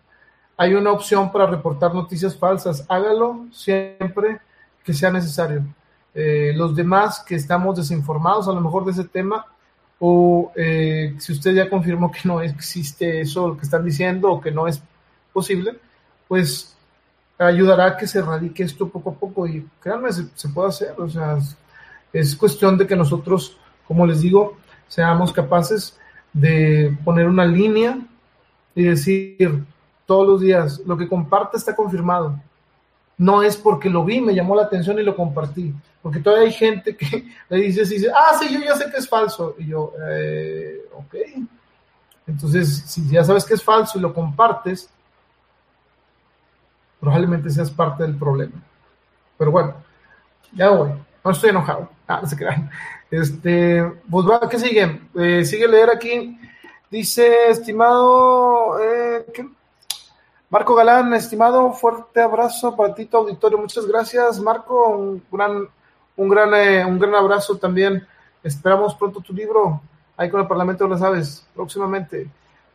hay 0.56 0.74
una 0.74 0.92
opción 0.92 1.32
para 1.32 1.46
reportar 1.46 1.94
noticias 1.94 2.36
falsas. 2.36 2.84
Hágalo 2.88 3.46
siempre 3.52 4.40
que 4.84 4.92
sea 4.92 5.10
necesario. 5.10 5.64
Eh, 6.14 6.52
los 6.54 6.76
demás 6.76 7.20
que 7.26 7.34
estamos 7.34 7.76
desinformados 7.76 8.48
a 8.48 8.52
lo 8.52 8.60
mejor 8.60 8.84
de 8.84 8.92
ese 8.92 9.04
tema, 9.04 9.46
o 9.98 10.52
eh, 10.56 11.14
si 11.18 11.32
usted 11.32 11.54
ya 11.54 11.70
confirmó 11.70 12.10
que 12.10 12.20
no 12.24 12.40
existe 12.40 13.20
eso, 13.20 13.48
lo 13.48 13.56
que 13.56 13.62
están 13.62 13.84
diciendo, 13.84 14.30
o 14.30 14.40
que 14.40 14.50
no 14.50 14.66
es 14.66 14.82
posible, 15.32 15.78
pues 16.28 16.76
ayudará 17.38 17.86
a 17.86 17.96
que 17.96 18.06
se 18.06 18.20
radique 18.20 18.62
esto 18.62 18.88
poco 18.88 19.10
a 19.10 19.14
poco 19.14 19.46
y 19.46 19.66
créanme, 19.80 20.12
se, 20.12 20.26
se 20.34 20.48
puede 20.48 20.68
hacer, 20.68 20.94
o 20.98 21.08
sea, 21.08 21.38
es, 21.38 21.56
es, 22.12 22.36
cuestión 22.36 22.76
de 22.76 22.86
que 22.86 22.94
nosotros, 22.94 23.56
como 23.86 24.06
les 24.06 24.20
digo, 24.20 24.58
seamos 24.88 25.32
capaces 25.32 25.98
de 26.32 26.96
poner 27.04 27.26
una 27.26 27.44
línea 27.44 27.98
y 28.74 28.82
decir 28.84 29.64
todos 30.06 30.26
los 30.26 30.40
días, 30.40 30.80
lo 30.86 30.96
que 30.96 31.08
comparte 31.08 31.56
está 31.56 31.74
confirmado. 31.74 32.38
No 33.18 33.42
es 33.42 33.56
porque 33.56 33.88
lo 33.88 34.04
vi, 34.04 34.20
me 34.20 34.34
llamó 34.34 34.56
la 34.56 34.62
atención 34.62 34.98
y 34.98 35.02
lo 35.02 35.14
compartí. 35.14 35.74
Porque 36.02 36.18
todavía 36.18 36.46
hay 36.46 36.52
gente 36.52 36.96
que 36.96 37.28
le 37.48 37.56
dice, 37.58 37.84
dice 37.84 38.10
ah, 38.14 38.36
sí, 38.38 38.52
yo 38.52 38.60
ya 38.60 38.74
sé 38.76 38.90
que 38.90 38.96
es 38.96 39.08
falso. 39.08 39.54
Y 39.58 39.66
yo, 39.66 39.92
eh, 40.08 40.82
ok. 40.92 41.14
Entonces, 42.26 42.84
si 42.86 43.08
ya 43.08 43.24
sabes 43.24 43.44
que 43.44 43.54
es 43.54 43.62
falso 43.62 43.98
y 43.98 44.00
lo 44.00 44.12
compartes, 44.12 44.88
probablemente 47.00 47.50
seas 47.50 47.70
parte 47.70 48.02
del 48.02 48.16
problema. 48.16 48.62
Pero 49.36 49.50
bueno, 49.50 49.74
ya 50.52 50.70
voy. 50.70 50.90
No 51.24 51.30
estoy 51.30 51.50
enojado. 51.50 51.88
Ah, 52.08 52.18
no 52.20 52.28
se 52.28 52.36
crean. 52.36 52.68
Este, 53.10 53.82
pues 54.10 54.26
va, 54.28 54.46
¿qué 54.46 54.58
sigue? 54.58 55.00
Eh, 55.14 55.44
sigue 55.46 55.66
leer 55.66 55.88
aquí. 55.88 56.38
Dice, 56.90 57.48
estimado, 57.48 58.78
eh, 58.82 59.24
¿qué? 59.32 59.48
Marco 60.52 60.74
Galán, 60.74 61.14
estimado, 61.14 61.72
fuerte 61.72 62.20
abrazo 62.20 62.76
para 62.76 62.94
ti, 62.94 63.06
tu 63.06 63.16
auditorio. 63.16 63.56
Muchas 63.56 63.86
gracias, 63.86 64.38
Marco. 64.38 64.86
Un 64.90 65.22
gran, 65.32 65.66
un 66.14 66.28
gran, 66.28 66.52
eh, 66.52 66.84
un 66.84 66.98
gran 66.98 67.14
abrazo 67.14 67.56
también. 67.56 68.06
Esperamos 68.44 68.94
pronto 68.94 69.22
tu 69.22 69.32
libro 69.32 69.80
ahí 70.14 70.28
con 70.28 70.42
el 70.42 70.46
Parlamento 70.46 70.84
de 70.84 70.90
las 70.90 71.00
Aves, 71.00 71.48
próximamente. 71.54 72.28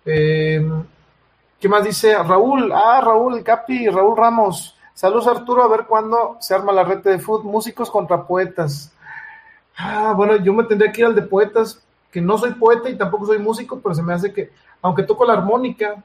Eh, 0.03 0.67
¿Qué 1.59 1.69
más 1.69 1.83
dice? 1.83 2.17
Raúl, 2.17 2.71
ah, 2.73 2.99
Raúl, 2.99 3.43
Capi, 3.43 3.89
Raúl 3.89 4.17
Ramos. 4.17 4.75
Saludos 4.95 5.27
Arturo, 5.27 5.61
a 5.61 5.67
ver 5.67 5.85
cuándo 5.85 6.37
se 6.39 6.55
arma 6.55 6.71
la 6.71 6.83
red 6.83 7.03
de 7.03 7.19
fútbol, 7.19 7.51
músicos 7.51 7.91
contra 7.91 8.25
poetas. 8.25 8.91
Ah, 9.77 10.15
bueno, 10.17 10.37
yo 10.37 10.51
me 10.51 10.63
tendría 10.63 10.91
que 10.91 11.01
ir 11.01 11.05
al 11.05 11.13
de 11.13 11.21
poetas, 11.21 11.85
que 12.09 12.21
no 12.21 12.39
soy 12.39 12.53
poeta 12.53 12.89
y 12.89 12.97
tampoco 12.97 13.27
soy 13.27 13.37
músico, 13.37 13.79
pero 13.79 13.93
se 13.93 14.01
me 14.01 14.15
hace 14.15 14.33
que, 14.33 14.49
aunque 14.81 15.03
toco 15.03 15.25
la 15.25 15.33
armónica, 15.33 16.03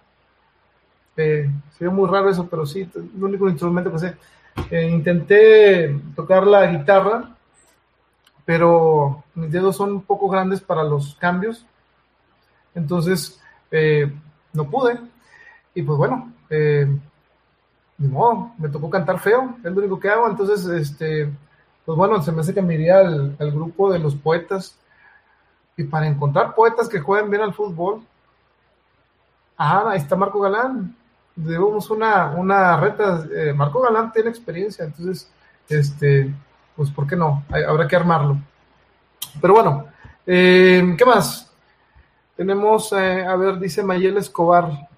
eh, 1.16 1.50
sería 1.76 1.92
muy 1.92 2.08
raro 2.08 2.30
eso, 2.30 2.46
pero 2.48 2.66
sí, 2.66 2.88
el 2.94 3.22
único 3.24 3.48
instrumento 3.48 3.92
que 3.92 3.98
sé. 3.98 4.16
Eh, 4.70 4.88
intenté 4.88 5.98
tocar 6.14 6.46
la 6.46 6.66
guitarra, 6.66 7.36
pero 8.44 9.24
mis 9.34 9.50
dedos 9.50 9.76
son 9.76 9.92
un 9.92 10.02
poco 10.02 10.28
grandes 10.28 10.60
para 10.60 10.82
los 10.84 11.14
cambios, 11.16 11.66
entonces 12.74 13.40
eh, 13.70 14.12
no 14.52 14.68
pude. 14.70 14.98
Y 15.74 15.82
pues 15.82 15.96
bueno, 15.98 16.32
eh, 16.50 16.86
no, 17.98 18.54
me 18.58 18.68
tocó 18.68 18.90
cantar 18.90 19.18
feo, 19.18 19.56
es 19.64 19.72
lo 19.72 19.78
único 19.78 19.98
que 19.98 20.10
hago. 20.10 20.28
Entonces, 20.28 20.66
este, 20.66 21.30
pues 21.84 21.96
bueno, 21.96 22.20
se 22.22 22.32
me 22.32 22.40
hace 22.40 22.52
que 22.54 22.62
me 22.62 22.74
iría 22.74 22.98
al, 22.98 23.36
al, 23.38 23.50
grupo 23.52 23.90
de 23.92 23.98
los 23.98 24.14
poetas. 24.14 24.78
Y 25.76 25.84
para 25.84 26.06
encontrar 26.06 26.54
poetas 26.54 26.88
que 26.88 27.00
jueguen 27.00 27.30
bien 27.30 27.42
al 27.42 27.54
fútbol, 27.54 28.02
Ah, 29.64 29.90
ahí 29.90 29.98
está 29.98 30.16
Marco 30.16 30.40
Galán. 30.40 30.96
Debemos 31.34 31.90
una, 31.90 32.30
una 32.30 32.76
reta. 32.76 33.24
Eh, 33.34 33.52
Marco 33.52 33.80
Galán 33.80 34.12
tiene 34.12 34.30
experiencia, 34.30 34.84
entonces, 34.84 35.30
este, 35.68 36.32
pues, 36.76 36.90
¿por 36.90 37.06
qué 37.06 37.16
no? 37.16 37.44
habrá 37.50 37.88
que 37.88 37.96
armarlo. 37.96 38.38
Pero 39.40 39.54
bueno, 39.54 39.86
eh, 40.26 40.94
¿qué 40.96 41.04
más? 41.04 41.50
Tenemos, 42.36 42.92
eh, 42.92 43.24
a 43.24 43.34
ver, 43.36 43.58
dice 43.58 43.82
Mayel 43.82 44.18
Escobar, 44.18 44.88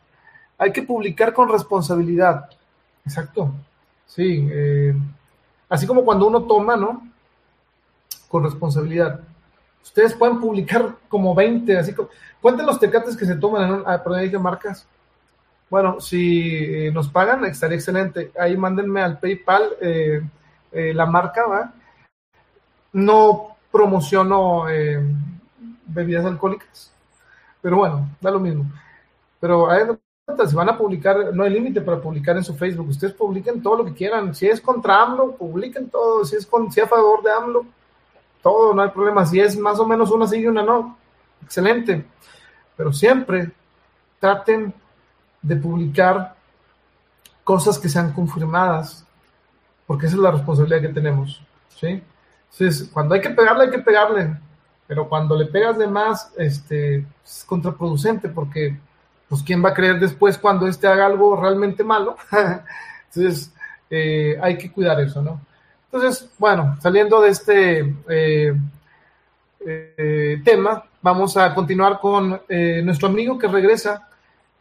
hay 0.59 0.73
que 0.73 0.83
publicar 0.83 1.33
con 1.33 1.49
responsabilidad. 1.49 2.51
Exacto. 3.05 3.53
Sí, 4.07 4.49
así 5.69 5.87
como 5.87 6.05
cuando 6.05 6.27
uno 6.27 6.43
toma, 6.45 6.77
¿no? 6.77 7.03
Con 8.29 8.45
responsabilidad. 8.45 9.21
Ustedes 9.83 10.15
pueden 10.15 10.41
publicar 10.41 10.97
como 11.09 11.35
20, 11.35 11.77
así 11.77 11.93
como, 11.93 12.09
cuenten 12.41 12.67
los 12.67 12.81
tecates 12.81 13.17
que 13.17 13.27
se 13.27 13.37
toman 13.37 13.65
en 13.65 13.75
un, 13.75 13.83
ah, 13.87 14.03
perdón, 14.03 14.23
dije 14.23 14.39
marcas. 14.39 14.87
Bueno, 15.71 16.01
si 16.01 16.87
eh, 16.87 16.91
nos 16.93 17.09
pagan, 17.09 17.45
estaría 17.45 17.77
excelente. 17.77 18.33
Ahí 18.39 18.57
mándenme 18.57 19.03
al 19.03 19.19
PayPal 19.19 19.71
eh, 19.81 20.23
eh, 20.73 20.95
la 20.95 21.07
marca, 21.07 21.47
¿va? 21.47 21.73
No 22.93 23.57
promociono 23.73 24.67
bebidas 25.87 26.25
alcohólicas, 26.25 26.93
pero 27.61 27.79
bueno, 27.79 28.09
da 28.21 28.31
lo 28.31 28.39
mismo. 28.39 28.67
Pero 29.41 29.69
si 30.49 30.55
van 30.55 30.69
a 30.69 30.79
publicar, 30.79 31.35
no 31.35 31.43
hay 31.43 31.51
límite 31.51 31.81
para 31.81 32.01
publicar 32.01 32.37
en 32.37 32.45
su 32.45 32.55
Facebook. 32.55 32.89
Ustedes 32.89 33.15
publiquen 33.15 33.61
todo 33.61 33.79
lo 33.79 33.85
que 33.85 33.95
quieran. 33.95 34.33
Si 34.35 34.47
es 34.47 34.61
contra 34.61 35.03
AMLO, 35.03 35.33
publiquen 35.33 35.91
todo. 35.91 36.25
Si 36.25 36.37
es, 36.37 36.47
con, 36.47 36.71
si 36.71 36.81
a 36.81 36.87
favor 36.87 37.23
de 37.23 37.33
AMLO, 37.33 37.67
todo, 38.43 38.75
no 38.75 38.83
hay 38.83 38.91
problema. 38.91 39.27
Si 39.27 39.41
es 39.41 39.59
más 39.59 39.81
o 39.81 39.87
menos 39.87 40.11
una 40.13 40.29
sí 40.29 40.37
y 40.37 40.47
una 40.47 40.63
no, 40.63 40.97
excelente. 41.43 42.05
Pero 42.77 42.93
siempre 42.93 43.51
traten 44.21 44.73
de 45.45 45.57
publicar 45.57 46.35
cosas 47.45 47.79
que 47.79 47.91
sean 47.91 48.13
confirmadas, 48.13 49.07
porque 49.87 50.07
esa 50.07 50.17
es 50.17 50.23
la 50.23 50.31
responsabilidad 50.31 50.81
que 50.81 50.89
tenemos. 50.89 51.43
¿sí? 51.79 52.03
Entonces, 52.51 52.89
cuando 52.93 53.15
hay 53.15 53.21
que 53.21 53.31
pegarle, 53.31 53.65
hay 53.65 53.71
que 53.71 53.79
pegarle. 53.79 54.37
Pero 54.87 55.09
cuando 55.09 55.37
le 55.37 55.47
pegas 55.47 55.79
de 55.79 55.87
más, 55.87 56.33
este, 56.37 57.07
es 57.25 57.45
contraproducente, 57.47 58.29
porque, 58.29 58.77
pues, 59.29 59.43
¿quién 59.43 59.63
va 59.63 59.71
a 59.71 59.75
creer 59.75 60.01
después 60.01 60.39
cuando 60.39 60.67
este 60.67 60.87
haga 60.87 61.07
algo 61.07 61.37
realmente 61.37 61.85
malo? 61.85 62.17
Entonces, 63.15 63.53
eh, 63.91 64.39
hay 64.43 64.57
que 64.57 64.73
cuidar 64.73 64.99
eso, 65.01 65.23
¿no? 65.23 65.41
Entonces, 65.91 66.29
bueno, 66.39 66.77
saliendo 66.81 67.21
de 67.21 67.29
este 67.29 67.95
eh, 68.09 68.55
eh, 69.61 70.43
tema, 70.45 70.85
vamos 71.03 71.37
a 71.37 71.55
continuar 71.55 72.01
con 72.01 72.41
nuestro 72.83 73.09
amigo 73.09 73.39
que 73.39 73.47
regresa 73.47 74.09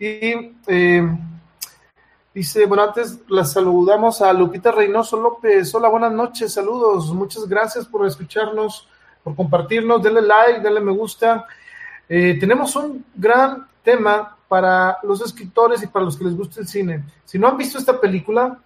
y 0.04 0.52
dice, 2.34 2.66
bueno, 2.66 2.84
antes 2.84 3.20
la 3.30 3.46
saludamos 3.46 4.22
a 4.22 4.34
Lupita 4.34 4.72
Reynoso 4.72 5.16
López. 5.16 5.74
Hola, 5.74 5.88
buenas 5.88 6.12
noches, 6.12 6.54
saludos, 6.54 7.14
muchas 7.14 7.48
gracias 7.48 7.86
por 7.86 8.06
escucharnos, 8.06 8.90
por 9.24 9.34
compartirnos, 9.34 10.04
denle 10.04 10.22
like, 10.22 10.60
denle 10.60 10.82
me 10.82 10.92
gusta. 10.92 11.46
tenemos 12.08 12.76
un 12.76 13.06
gran 13.16 13.66
tema 13.82 14.36
para 14.50 14.98
los 15.04 15.22
escritores 15.22 15.82
y 15.84 15.88
para 15.88 16.04
los 16.04 16.18
que 16.18 16.26
les 16.26 16.36
gusta 16.36 16.60
el 16.60 16.68
cine. 16.68 17.06
Si 17.24 17.40
no 17.40 17.48
han 17.48 17.58
visto 17.58 17.78
esta 17.78 18.00
película, 18.00 18.60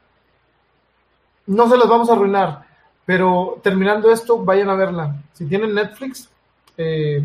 no 1.45 1.69
se 1.69 1.77
las 1.77 1.87
vamos 1.87 2.09
a 2.09 2.13
arruinar, 2.13 2.65
pero 3.05 3.59
terminando 3.61 4.11
esto, 4.11 4.43
vayan 4.43 4.69
a 4.71 4.75
verla. 4.75 5.15
Si 5.33 5.45
tienen 5.45 5.75
Netflix, 5.75 6.29
eh... 6.77 7.23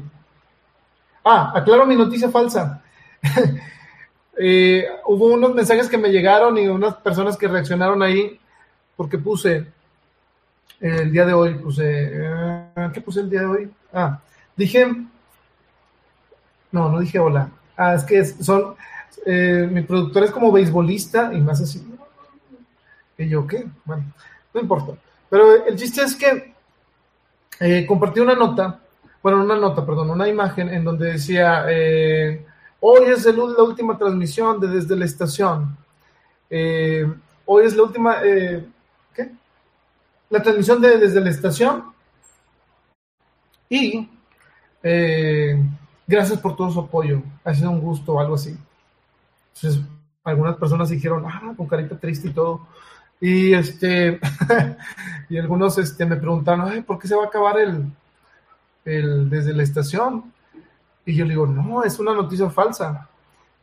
ah, 1.25 1.53
aclaro 1.55 1.87
mi 1.87 1.97
noticia 1.97 2.29
falsa. 2.31 2.83
eh, 4.39 4.87
hubo 5.07 5.27
unos 5.27 5.55
mensajes 5.55 5.89
que 5.89 5.99
me 5.99 6.11
llegaron 6.11 6.57
y 6.59 6.67
unas 6.69 6.95
personas 6.97 7.37
que 7.37 7.49
reaccionaron 7.49 8.03
ahí 8.03 8.39
porque 8.97 9.19
puse 9.19 9.67
el 10.81 11.13
día 11.13 11.25
de 11.25 11.33
hoy, 11.33 11.55
puse, 11.55 11.85
eh, 11.87 12.91
¿qué 12.93 13.01
puse 13.01 13.21
el 13.21 13.31
día 13.31 13.41
de 13.41 13.47
hoy? 13.47 13.71
Ah, 13.93 14.21
dije, 14.57 14.87
no, 16.73 16.89
no 16.89 17.01
dije 17.01 17.19
hola. 17.19 17.51
Ah, 17.77 17.95
es 17.95 18.05
que 18.05 18.25
son, 18.25 18.75
eh, 19.25 19.69
mi 19.71 19.83
productor 19.83 20.25
es 20.25 20.31
como 20.31 20.51
beisbolista 20.51 21.33
y 21.33 21.41
más 21.41 21.61
así, 21.61 21.87
¿Y 23.19 23.29
yo 23.29 23.47
qué? 23.47 23.65
Bueno, 23.85 24.05
no 24.53 24.61
importa. 24.61 24.95
Pero 25.31 25.65
el 25.67 25.77
chiste 25.77 26.03
es 26.03 26.17
que 26.17 26.55
eh, 27.61 27.87
compartí 27.87 28.21
una 28.21 28.35
nota, 28.35 28.81
bueno, 29.23 29.43
una 29.43 29.57
nota, 29.57 29.87
perdón, 29.87 30.11
una 30.11 30.29
imagen 30.29 30.69
en 30.69 30.83
donde 30.83 31.13
decía, 31.13 31.65
hoy 32.85 33.07
es 33.07 33.25
la 33.25 33.63
última 33.63 33.97
transmisión 33.97 34.61
de 34.61 34.69
desde 34.69 34.97
la 34.97 35.05
estación. 35.05 35.77
Eh, 36.51 37.11
hoy 37.47 37.65
es 37.65 37.75
la 37.75 37.85
última, 37.85 38.21
¿qué? 38.21 39.31
La 40.29 40.43
transmisión 40.43 40.81
de 40.83 40.99
desde 40.99 41.21
la 41.21 41.31
estación. 41.31 41.85
Y 43.69 44.09
gracias 46.07 46.39
por 46.41 46.57
todo 46.57 46.71
su 46.71 46.81
apoyo. 46.81 47.23
Ha 47.45 47.55
sido 47.55 47.71
un 47.71 47.81
gusto 47.81 48.15
o 48.15 48.21
algo 48.21 48.35
así. 48.35 48.57
Entonces, 49.55 49.83
algunas 50.25 50.57
personas 50.57 50.91
dijeron, 50.91 51.25
ah, 51.27 51.55
con 51.57 51.67
carita 51.67 51.99
triste 51.99 52.29
y 52.29 52.33
todo. 52.33 52.67
Y 53.21 53.55
este, 53.55 54.21
y 55.29 55.39
algunos 55.39 55.79
este, 55.79 56.05
me 56.07 56.17
preguntaron, 56.17 56.83
¿por 56.83 56.99
qué 56.99 57.07
se 57.07 57.15
va 57.15 57.25
a 57.25 57.27
acabar 57.27 57.59
el, 57.59 57.87
el 58.85 59.31
desde 59.31 59.53
la 59.53 59.63
estación? 59.63 60.32
Y 61.05 61.15
yo 61.15 61.25
le 61.25 61.31
digo, 61.31 61.47
no, 61.47 61.83
es 61.83 61.99
una 61.99 62.15
noticia 62.15 62.49
falsa. 62.51 63.09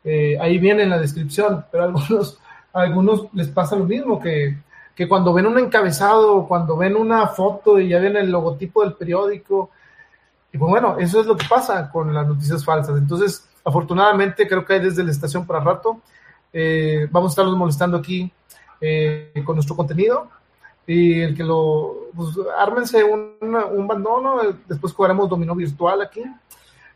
Eh, 0.03 0.37
ahí 0.39 0.57
viene 0.57 0.83
en 0.83 0.89
la 0.89 0.99
descripción, 0.99 1.65
pero 1.71 1.83
a 1.83 1.87
algunos, 1.87 2.39
algunos 2.73 3.33
les 3.33 3.47
pasa 3.49 3.75
lo 3.75 3.85
mismo, 3.85 4.19
que, 4.19 4.57
que 4.95 5.07
cuando 5.07 5.33
ven 5.33 5.45
un 5.45 5.57
encabezado, 5.57 6.47
cuando 6.47 6.75
ven 6.77 6.95
una 6.95 7.27
foto 7.27 7.79
y 7.79 7.89
ya 7.89 7.99
viene 7.99 8.19
el 8.19 8.31
logotipo 8.31 8.83
del 8.83 8.93
periódico, 8.93 9.69
y 10.51 10.57
pues 10.57 10.69
bueno, 10.69 10.97
eso 10.97 11.19
es 11.21 11.27
lo 11.27 11.37
que 11.37 11.45
pasa 11.47 11.91
con 11.91 12.13
las 12.13 12.27
noticias 12.27 12.65
falsas. 12.65 12.97
Entonces, 12.97 13.47
afortunadamente, 13.63 14.47
creo 14.47 14.65
que 14.65 14.73
hay 14.73 14.79
desde 14.79 15.03
la 15.03 15.11
estación 15.11 15.45
para 15.45 15.59
rato. 15.59 16.01
Eh, 16.51 17.07
vamos 17.11 17.31
a 17.31 17.33
estarlos 17.33 17.55
molestando 17.55 17.97
aquí 17.97 18.31
eh, 18.81 19.31
con 19.45 19.55
nuestro 19.55 19.75
contenido. 19.75 20.27
Y 20.87 21.21
el 21.21 21.35
que 21.35 21.43
lo, 21.43 22.09
pues, 22.15 22.29
ármense 22.57 23.03
un, 23.03 23.35
un 23.39 23.87
bandono, 23.87 24.39
después 24.67 24.91
jugaremos 24.91 25.29
dominó 25.29 25.53
virtual 25.53 26.01
aquí 26.01 26.23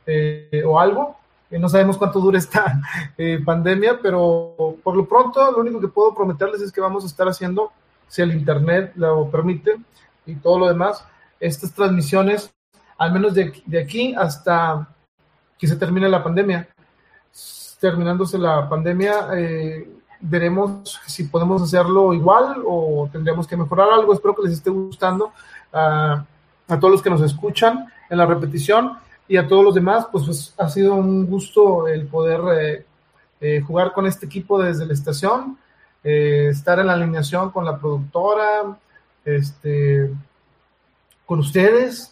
eh, 0.05 0.63
o 0.65 0.79
algo. 0.79 1.17
no 1.51 1.69
sabemos 1.69 1.97
cuánto 1.97 2.19
dura 2.19 2.37
esta 2.37 2.81
pandemia, 3.45 3.99
pero 4.01 4.75
por 4.83 4.95
lo 4.95 5.05
pronto 5.05 5.51
lo 5.51 5.59
único 5.59 5.79
que 5.79 5.87
puedo 5.87 6.13
prometerles 6.13 6.61
es 6.61 6.71
que 6.71 6.81
vamos 6.81 7.03
a 7.03 7.07
estar 7.07 7.27
haciendo, 7.27 7.71
si 8.07 8.21
el 8.21 8.33
Internet 8.33 8.93
lo 8.95 9.29
permite 9.29 9.77
y 10.25 10.35
todo 10.35 10.59
lo 10.59 10.67
demás, 10.67 11.05
estas 11.39 11.73
transmisiones, 11.73 12.53
al 12.97 13.11
menos 13.11 13.33
de, 13.33 13.53
de 13.65 13.81
aquí 13.81 14.15
hasta 14.15 14.87
que 15.63 15.67
se 15.67 15.77
termine 15.77 16.09
la 16.09 16.21
pandemia. 16.21 16.67
Terminándose 17.79 18.37
la 18.37 18.67
pandemia, 18.67 19.29
eh, 19.33 19.89
veremos 20.19 20.99
si 21.05 21.23
podemos 21.23 21.61
hacerlo 21.61 22.13
igual 22.13 22.61
o 22.67 23.07
tendríamos 23.09 23.47
que 23.47 23.55
mejorar 23.55 23.87
algo. 23.93 24.13
Espero 24.13 24.35
que 24.35 24.43
les 24.43 24.53
esté 24.53 24.69
gustando 24.69 25.31
a 25.71 26.25
todos 26.67 26.91
los 26.91 27.01
que 27.01 27.09
nos 27.09 27.21
escuchan 27.21 27.87
en 28.09 28.17
la 28.17 28.25
repetición 28.25 28.97
y 29.27 29.37
a 29.37 29.47
todos 29.47 29.63
los 29.63 29.75
demás, 29.75 30.07
pues, 30.11 30.25
pues 30.25 30.53
ha 30.57 30.69
sido 30.69 30.95
un 30.95 31.25
gusto 31.25 31.87
el 31.87 32.07
poder 32.07 32.41
eh, 32.59 32.85
eh, 33.41 33.61
jugar 33.61 33.93
con 33.93 34.05
este 34.05 34.25
equipo 34.25 34.61
desde 34.61 34.85
la 34.85 34.93
estación, 34.93 35.57
eh, 36.03 36.47
estar 36.51 36.79
en 36.79 36.87
la 36.87 36.93
alineación 36.93 37.51
con 37.51 37.65
la 37.65 37.77
productora, 37.77 38.77
este, 39.25 40.11
con 41.25 41.39
ustedes. 41.39 42.09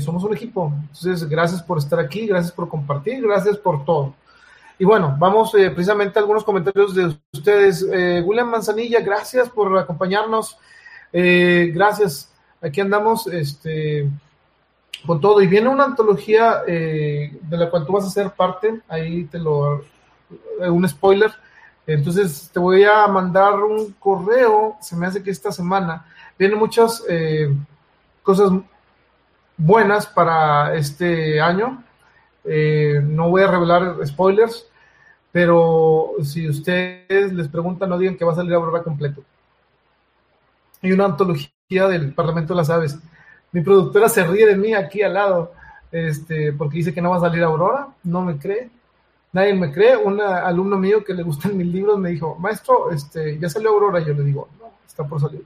somos 0.00 0.22
un 0.24 0.34
equipo. 0.34 0.70
Entonces, 0.82 1.26
gracias 1.28 1.62
por 1.62 1.78
estar 1.78 1.98
aquí, 1.98 2.26
gracias 2.26 2.52
por 2.52 2.68
compartir, 2.68 3.22
gracias 3.22 3.56
por 3.56 3.84
todo. 3.84 4.14
Y 4.82 4.84
bueno, 4.84 5.14
vamos 5.16 5.54
eh, 5.54 5.70
precisamente 5.70 6.18
a 6.18 6.22
algunos 6.22 6.42
comentarios 6.42 6.92
de 6.92 7.16
ustedes. 7.32 7.86
Eh, 7.92 8.20
William 8.26 8.48
Manzanilla, 8.48 8.98
gracias 9.00 9.48
por 9.48 9.78
acompañarnos. 9.78 10.58
Eh, 11.12 11.70
gracias. 11.72 12.32
Aquí 12.60 12.80
andamos 12.80 13.28
este, 13.28 14.10
con 15.06 15.20
todo. 15.20 15.40
Y 15.40 15.46
viene 15.46 15.68
una 15.68 15.84
antología 15.84 16.62
de 16.64 17.32
la 17.50 17.70
cual 17.70 17.86
tú 17.86 17.92
vas 17.92 18.06
a 18.06 18.10
ser 18.10 18.30
parte. 18.30 18.80
Ahí 18.88 19.24
te 19.24 19.38
lo. 19.38 19.84
un 20.60 20.88
spoiler. 20.88 21.32
Entonces 21.86 22.50
te 22.52 22.60
voy 22.60 22.84
a 22.84 23.06
mandar 23.06 23.54
un 23.54 23.92
correo. 23.98 24.76
Se 24.80 24.96
me 24.96 25.06
hace 25.06 25.22
que 25.22 25.30
esta 25.30 25.52
semana 25.52 26.06
vienen 26.38 26.58
muchas 26.58 27.04
cosas 28.22 28.50
buenas 29.56 30.06
para 30.06 30.74
este 30.74 31.40
año. 31.40 31.82
no 32.44 33.30
voy 33.30 33.42
a 33.42 33.50
revelar 33.50 34.06
spoilers, 34.06 34.66
pero 35.30 36.12
si 36.22 36.48
ustedes 36.48 37.32
les 37.32 37.48
preguntan, 37.48 37.88
no 37.88 37.98
digan 37.98 38.16
que 38.16 38.24
va 38.24 38.32
a 38.32 38.36
salir 38.36 38.54
Aurora 38.54 38.82
completo. 38.82 39.22
Hay 40.82 40.92
una 40.92 41.04
antología 41.04 41.88
del 41.88 42.12
Parlamento 42.12 42.54
de 42.54 42.58
las 42.58 42.70
Aves. 42.70 42.98
Mi 43.52 43.60
productora 43.60 44.08
se 44.08 44.24
ríe 44.24 44.46
de 44.46 44.56
mí 44.56 44.74
aquí 44.74 45.02
al 45.02 45.14
lado, 45.14 45.52
este, 45.90 46.52
porque 46.52 46.78
dice 46.78 46.94
que 46.94 47.02
no 47.02 47.10
va 47.10 47.18
a 47.18 47.20
salir 47.20 47.42
Aurora, 47.42 47.88
no 48.04 48.22
me 48.22 48.38
cree. 48.38 48.70
nadie 49.32 49.54
me 49.54 49.72
cree. 49.72 49.96
Un 49.96 50.20
alumno 50.20 50.78
mío 50.78 51.04
que 51.04 51.14
le 51.14 51.22
gustan 51.22 51.56
mis 51.56 51.66
libros 51.66 51.98
me 51.98 52.10
dijo, 52.10 52.36
maestro, 52.36 52.90
este, 52.90 53.38
ya 53.38 53.48
salió 53.48 53.70
Aurora. 53.70 54.00
Yo 54.00 54.14
le 54.14 54.24
digo, 54.24 54.48
no, 54.58 54.70
está 54.86 55.04
por 55.04 55.20
salir. 55.20 55.44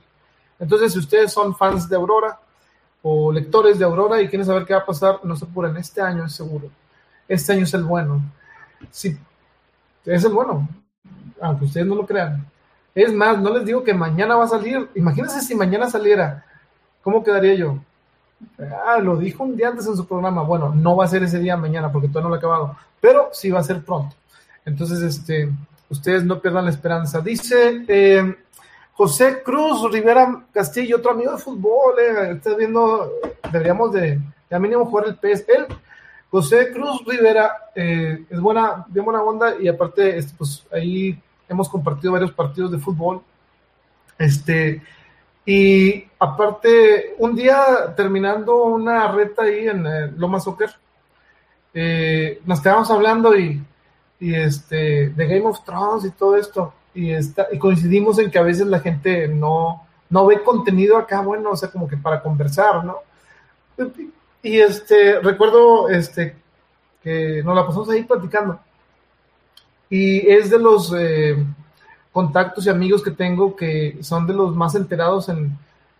Entonces, 0.59 0.93
si 0.93 0.99
ustedes 0.99 1.33
son 1.33 1.55
fans 1.55 1.89
de 1.89 1.97
Aurora 1.97 2.39
o 3.03 3.31
lectores 3.33 3.79
de 3.79 3.85
Aurora 3.85 4.23
y 4.23 4.29
quieren 4.29 4.47
saber 4.47 4.65
qué 4.65 4.75
va 4.75 4.81
a 4.81 4.87
pasar, 4.87 5.21
no 5.25 5.37
se 5.37 5.45
apuren, 5.45 5.77
este 5.77 6.01
año 6.01 6.25
es 6.25 6.33
seguro. 6.33 6.71
Este 7.29 7.53
año 7.53 7.65
es 7.65 7.75
el 7.75 7.85
bueno. 7.85 8.23
Sí, 8.91 9.17
es 10.05 10.25
el 10.25 10.33
bueno, 10.33 10.69
aunque 11.41 11.65
ustedes 11.65 11.87
no 11.87 11.95
lo 11.97 12.07
crean. 12.07 12.47
Es 12.95 13.13
más, 13.13 13.39
no 13.39 13.53
les 13.53 13.65
digo 13.65 13.83
que 13.83 13.93
mañana 13.93 14.37
va 14.37 14.45
a 14.45 14.49
salir. 14.49 14.89
Imagínense 14.95 15.41
si 15.41 15.55
mañana 15.55 15.91
saliera, 15.91 16.45
¿cómo 17.03 17.23
quedaría 17.23 17.55
yo? 17.55 17.79
Ah, 18.59 18.99
lo 18.99 19.17
dijo 19.17 19.45
un 19.45 19.57
día 19.57 19.69
antes 19.69 19.87
en 19.87 19.97
su 19.97 20.07
programa. 20.07 20.43
Bueno, 20.43 20.73
no 20.75 20.97
va 20.97 21.05
a 21.05 21.09
ser 21.09 21.23
ese 21.23 21.39
día 21.39 21.57
mañana 21.57 21.91
porque 21.91 22.09
todavía 22.09 22.25
no 22.25 22.29
lo 22.31 22.35
he 22.37 22.39
acabado, 22.39 22.77
pero 23.01 23.31
sí 23.33 23.51
va 23.51 23.61
a 23.61 23.65
ser 23.65 23.83
pronto. 23.83 24.15
Entonces, 24.65 25.01
este, 25.03 25.51
ustedes 25.89 26.25
no 26.25 26.41
pierdan 26.41 26.65
la 26.65 26.71
esperanza. 26.71 27.21
Dice 27.21 27.85
eh, 27.89 28.37
José 28.93 29.43
Cruz 29.43 29.91
Rivera 29.91 30.45
Castillo, 30.53 30.97
otro 30.97 31.13
amigo 31.13 31.33
de 31.33 31.39
fútbol. 31.39 31.95
Eh, 31.99 32.33
estás 32.33 32.57
viendo, 32.57 33.13
deberíamos 33.51 33.93
de, 33.93 34.21
ya 34.51 34.59
mínimo 34.59 34.87
jugar 34.87 35.07
el 35.07 35.17
PES. 35.17 35.45
Él, 35.49 35.67
José 36.31 36.73
Cruz 36.73 37.05
Rivera, 37.07 37.53
eh, 37.75 38.25
es 38.29 38.41
buena, 38.41 38.85
bien 38.89 39.05
buena 39.05 39.23
onda 39.23 39.55
y 39.61 39.69
aparte, 39.69 40.19
este, 40.19 40.35
pues 40.37 40.67
ahí 40.73 41.21
hemos 41.49 41.69
compartido 41.69 42.13
varios 42.13 42.33
partidos 42.33 42.73
de 42.73 42.79
fútbol. 42.79 43.23
Este, 44.19 44.83
y 45.47 46.05
aparte, 46.19 47.15
un 47.19 47.37
día 47.37 47.95
terminando 47.97 48.65
una 48.65 49.13
reta 49.13 49.45
ahí 49.45 49.69
en 49.69 49.87
eh, 49.87 50.13
Loma 50.17 50.41
Soccer, 50.41 50.71
eh, 51.73 52.41
nos 52.45 52.61
quedamos 52.61 52.91
hablando 52.91 53.39
y, 53.39 53.63
este, 54.19 55.11
de 55.11 55.27
Game 55.27 55.47
of 55.47 55.63
Thrones 55.65 56.05
y 56.05 56.11
todo 56.11 56.37
esto. 56.37 56.75
Y, 56.95 57.13
está, 57.13 57.47
y 57.53 57.59
coincidimos 57.59 58.19
en 58.19 58.31
que 58.31 58.41
a 58.41 58.43
veces 58.43 58.67
la 58.67 58.81
gente 58.81 59.29
no, 59.29 59.87
no 60.11 60.27
ve 60.27 60.43
contenido 60.43 60.97
acá, 60.97 61.21
bueno, 61.21 61.51
o 61.51 61.57
sea, 61.57 61.71
como 61.71 61.87
que 61.87 61.97
para 61.97 62.21
conversar, 62.21 62.85
¿no? 62.85 62.97
Y 64.43 64.59
este, 64.59 65.21
recuerdo 65.21 65.89
este, 65.89 66.35
que 67.03 67.43
nos 67.45 67.55
la 67.55 67.65
pasamos 67.67 67.89
ahí 67.91 68.03
platicando. 68.03 68.59
Y 69.89 70.29
es 70.29 70.51
de 70.51 70.59
los 70.59 70.93
eh, 70.97 71.37
contactos 72.17 72.65
y 72.65 72.71
amigos 72.71 73.03
que 73.03 73.11
tengo 73.11 73.55
que 73.55 73.99
son 74.01 74.27
de 74.27 74.33
los 74.33 74.57
más 74.57 74.75
enterados 74.75 75.29
en, 75.29 75.55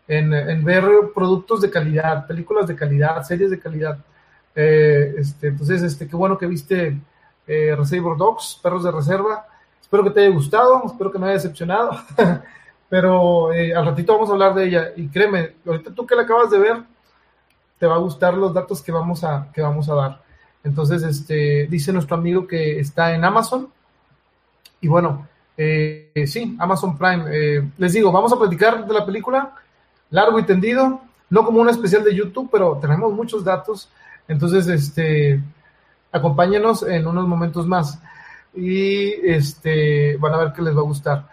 en, 0.09 0.65
ver 0.65 0.83
productos 1.15 1.61
de 1.61 1.69
calidad, 1.69 2.27
películas 2.27 2.67
de 2.67 2.75
calidad, 2.75 3.23
series 3.23 3.51
de 3.51 3.61
calidad. 3.61 3.99
Eh, 4.55 5.17
este, 5.19 5.49
entonces, 5.49 5.83
este, 5.83 6.09
qué 6.09 6.17
bueno 6.17 6.39
que 6.39 6.47
viste 6.47 6.99
eh, 7.47 7.77
Reservoir 7.77 8.17
Dogs, 8.17 8.59
Perros 8.63 8.85
de 8.85 8.93
Reserva. 8.93 9.47
Espero 9.79 10.05
que 10.05 10.09
te 10.09 10.21
haya 10.21 10.31
gustado, 10.31 10.85
espero 10.87 11.13
que 11.13 11.19
no 11.19 11.27
haya 11.27 11.35
decepcionado. 11.35 11.91
Pero 12.89 13.53
eh, 13.53 13.75
al 13.75 13.85
ratito 13.85 14.15
vamos 14.15 14.31
a 14.31 14.33
hablar 14.33 14.55
de 14.55 14.69
ella. 14.69 14.93
Y 14.97 15.09
créeme, 15.09 15.57
ahorita 15.67 15.91
tú 15.91 16.07
que 16.07 16.17
la 16.17 16.23
acabas 16.23 16.51
de 16.51 16.59
ver, 16.59 16.83
te 17.79 17.85
va 17.85 17.97
a 17.97 17.99
gustar 17.99 18.33
los 18.33 18.55
datos 18.55 18.81
que 18.81 18.91
vamos 18.91 19.23
a, 19.23 19.49
que 19.53 19.61
vamos 19.61 19.87
a 19.91 19.95
dar. 19.95 20.23
Entonces, 20.65 21.03
este, 21.03 21.67
dice 21.67 21.93
nuestro 21.93 22.17
amigo 22.17 22.47
que 22.47 22.81
está 22.81 23.15
en 23.15 23.23
Amazon. 23.23 23.69
Y 24.81 24.89
bueno, 24.89 25.27
eh, 25.57 26.27
sí, 26.27 26.57
Amazon 26.59 26.97
Prime. 26.97 27.25
Eh, 27.31 27.69
les 27.79 27.93
digo, 27.93 28.13
vamos 28.13 28.33
a 28.33 28.39
platicar 28.39 28.87
de 28.87 28.95
la 28.95 29.05
película 29.05 29.55
largo 30.11 30.39
y 30.39 30.45
tendido, 30.45 31.01
no 31.31 31.45
como 31.45 31.61
una 31.61 31.71
especial 31.71 32.05
de 32.05 32.15
YouTube, 32.15 32.49
pero 32.51 32.79
tenemos 32.81 33.13
muchos 33.13 33.45
datos. 33.45 33.91
Entonces, 34.29 34.67
este, 34.69 35.41
acompáñenos 36.13 36.83
en 36.83 37.07
unos 37.07 37.27
momentos 37.27 37.67
más 37.67 38.01
y 38.55 39.11
este, 39.29 40.17
van 40.17 40.35
a 40.35 40.39
ver 40.39 40.53
que 40.53 40.63
les 40.63 40.77
va 40.77 40.81
a 40.81 40.85
gustar. 40.85 41.29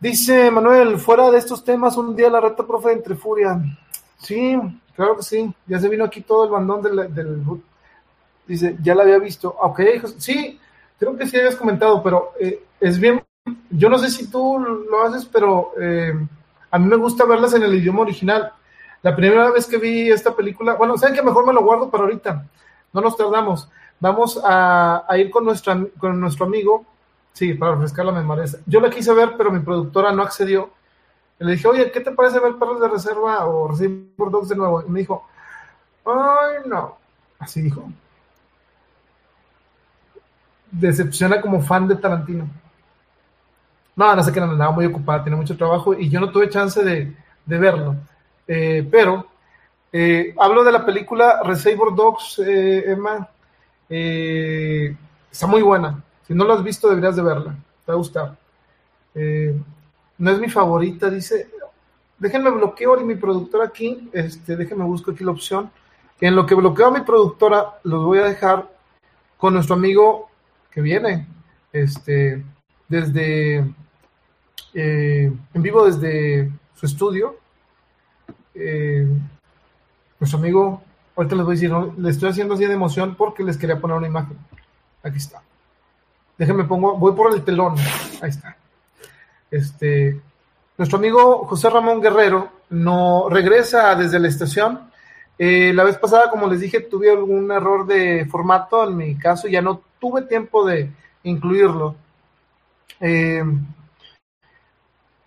Dice 0.00 0.50
Manuel, 0.50 0.98
fuera 0.98 1.30
de 1.30 1.38
estos 1.38 1.64
temas, 1.64 1.96
un 1.96 2.14
día 2.14 2.30
la 2.30 2.40
reta 2.40 2.66
profe 2.66 2.92
entre 2.92 3.16
furia. 3.16 3.60
Sí, 4.18 4.56
claro 4.94 5.16
que 5.16 5.22
sí. 5.22 5.52
Ya 5.66 5.78
se 5.80 5.88
vino 5.88 6.04
aquí 6.04 6.20
todo 6.20 6.44
el 6.44 6.50
bandón 6.50 6.82
del, 6.82 7.12
del 7.12 7.42
dice, 8.46 8.76
ya 8.80 8.94
la 8.94 9.02
había 9.02 9.18
visto. 9.18 9.54
Ok, 9.60 9.80
sí, 10.18 10.58
creo 10.98 11.16
que 11.16 11.26
sí 11.26 11.36
habías 11.36 11.56
comentado, 11.56 12.02
pero 12.02 12.32
eh, 12.40 12.62
es 12.80 12.98
bien 12.98 13.20
yo 13.70 13.88
no 13.88 13.98
sé 13.98 14.10
si 14.10 14.30
tú 14.30 14.58
lo 14.58 15.02
haces, 15.04 15.24
pero 15.26 15.72
eh, 15.80 16.14
a 16.70 16.78
mí 16.78 16.86
me 16.86 16.96
gusta 16.96 17.24
verlas 17.24 17.54
en 17.54 17.62
el 17.62 17.74
idioma 17.74 18.00
original. 18.00 18.52
La 19.02 19.14
primera 19.14 19.50
vez 19.50 19.66
que 19.66 19.78
vi 19.78 20.10
esta 20.10 20.34
película, 20.34 20.74
bueno, 20.74 20.96
saben 20.96 21.14
que 21.14 21.22
mejor 21.22 21.46
me 21.46 21.52
lo 21.52 21.62
guardo 21.62 21.90
para 21.90 22.04
ahorita, 22.04 22.44
no 22.92 23.00
nos 23.00 23.16
tardamos. 23.16 23.68
Vamos 24.00 24.40
a, 24.44 25.04
ir 25.16 25.30
con, 25.30 25.44
nuestra, 25.44 25.78
con 25.98 26.20
nuestro 26.20 26.46
amigo, 26.46 26.84
sí, 27.32 27.54
para 27.54 27.72
refrescar 27.72 28.06
la 28.06 28.12
memoria. 28.12 28.44
Yo 28.66 28.80
la 28.80 28.90
quise 28.90 29.12
ver, 29.12 29.34
pero 29.36 29.50
mi 29.50 29.60
productora 29.60 30.12
no 30.12 30.22
accedió. 30.22 30.70
Le 31.38 31.52
dije, 31.52 31.68
oye, 31.68 31.90
¿qué 31.90 32.00
te 32.00 32.10
parece 32.10 32.40
ver 32.40 32.56
Perros 32.56 32.80
de 32.80 32.88
Reserva 32.88 33.46
o 33.46 33.68
por 34.16 34.30
Dogs 34.30 34.48
de 34.48 34.56
nuevo? 34.56 34.82
Y 34.86 34.90
me 34.90 35.00
dijo, 35.00 35.24
ay, 36.04 36.56
no. 36.66 36.96
Así 37.38 37.62
dijo. 37.62 37.88
Decepciona 40.70 41.40
como 41.40 41.62
fan 41.62 41.86
de 41.86 41.96
Tarantino. 41.96 42.48
No, 43.98 44.14
no 44.14 44.22
sé 44.22 44.30
qué, 44.30 44.38
andaba 44.38 44.70
muy 44.70 44.86
ocupada, 44.86 45.24
tiene 45.24 45.36
mucho 45.36 45.56
trabajo 45.56 45.92
y 45.92 46.08
yo 46.08 46.20
no 46.20 46.30
tuve 46.30 46.48
chance 46.48 46.84
de, 46.84 47.12
verlo. 47.46 47.96
Eh, 48.46 48.86
pero 48.88 49.26
eh, 49.92 50.36
hablo 50.38 50.62
de 50.62 50.70
la 50.70 50.86
película 50.86 51.40
Reservoir 51.42 51.92
Dogs, 51.96 52.38
eh, 52.38 52.92
Emma. 52.92 53.28
está 53.88 55.48
muy 55.48 55.62
buena. 55.62 56.00
Si 56.28 56.32
no 56.32 56.44
la 56.44 56.54
has 56.54 56.62
visto, 56.62 56.88
deberías 56.88 57.16
de 57.16 57.22
verla. 57.22 57.56
Te 57.84 57.90
va 57.90 57.94
a 57.94 57.96
gustar. 57.96 58.36
no 59.14 60.30
es 60.30 60.38
mi 60.38 60.48
favorita, 60.48 61.10
dice. 61.10 61.50
Déjenme 62.18 62.50
bloquear 62.50 63.00
y 63.00 63.04
mi 63.04 63.16
productora 63.16 63.64
aquí. 63.64 64.10
Este, 64.12 64.54
déjenme 64.54 64.84
busco 64.84 65.10
aquí 65.10 65.24
la 65.24 65.32
opción. 65.32 65.72
En 66.20 66.36
lo 66.36 66.46
que 66.46 66.54
bloqueo 66.54 66.86
a 66.86 66.92
mi 66.92 67.00
productora, 67.00 67.80
los 67.82 68.04
voy 68.04 68.18
a 68.18 68.26
dejar 68.26 68.68
con 69.36 69.54
nuestro 69.54 69.74
amigo 69.74 70.30
que 70.70 70.82
viene. 70.82 71.26
Este, 71.72 72.44
desde 72.88 73.64
eh, 74.80 75.32
en 75.54 75.62
vivo 75.62 75.84
desde 75.84 76.52
su 76.74 76.86
estudio. 76.86 77.36
Eh, 78.54 79.08
nuestro 80.20 80.38
amigo, 80.38 80.82
ahorita 81.16 81.34
les 81.34 81.44
voy 81.44 81.52
a 81.52 81.56
decir, 81.56 81.72
le 81.98 82.10
estoy 82.10 82.30
haciendo 82.30 82.54
así 82.54 82.64
de 82.64 82.74
emoción 82.74 83.16
porque 83.16 83.42
les 83.42 83.56
quería 83.56 83.80
poner 83.80 83.96
una 83.96 84.06
imagen. 84.06 84.38
Aquí 85.02 85.16
está. 85.16 85.42
Déjenme 86.36 86.62
pongo, 86.62 86.96
voy 86.96 87.12
por 87.12 87.34
el 87.34 87.42
telón. 87.42 87.74
Ahí 88.22 88.30
está. 88.30 88.56
Este, 89.50 90.20
nuestro 90.76 90.98
amigo 90.98 91.44
José 91.46 91.70
Ramón 91.70 92.00
Guerrero 92.00 92.48
no 92.70 93.28
regresa 93.28 93.96
desde 93.96 94.20
la 94.20 94.28
estación. 94.28 94.90
Eh, 95.36 95.72
la 95.74 95.82
vez 95.82 95.98
pasada, 95.98 96.30
como 96.30 96.46
les 96.46 96.60
dije, 96.60 96.80
tuve 96.80 97.10
algún 97.10 97.50
error 97.50 97.84
de 97.84 98.26
formato. 98.26 98.88
En 98.88 98.96
mi 98.96 99.16
caso, 99.16 99.48
ya 99.48 99.60
no 99.60 99.82
tuve 99.98 100.22
tiempo 100.22 100.64
de 100.64 100.88
incluirlo. 101.24 101.96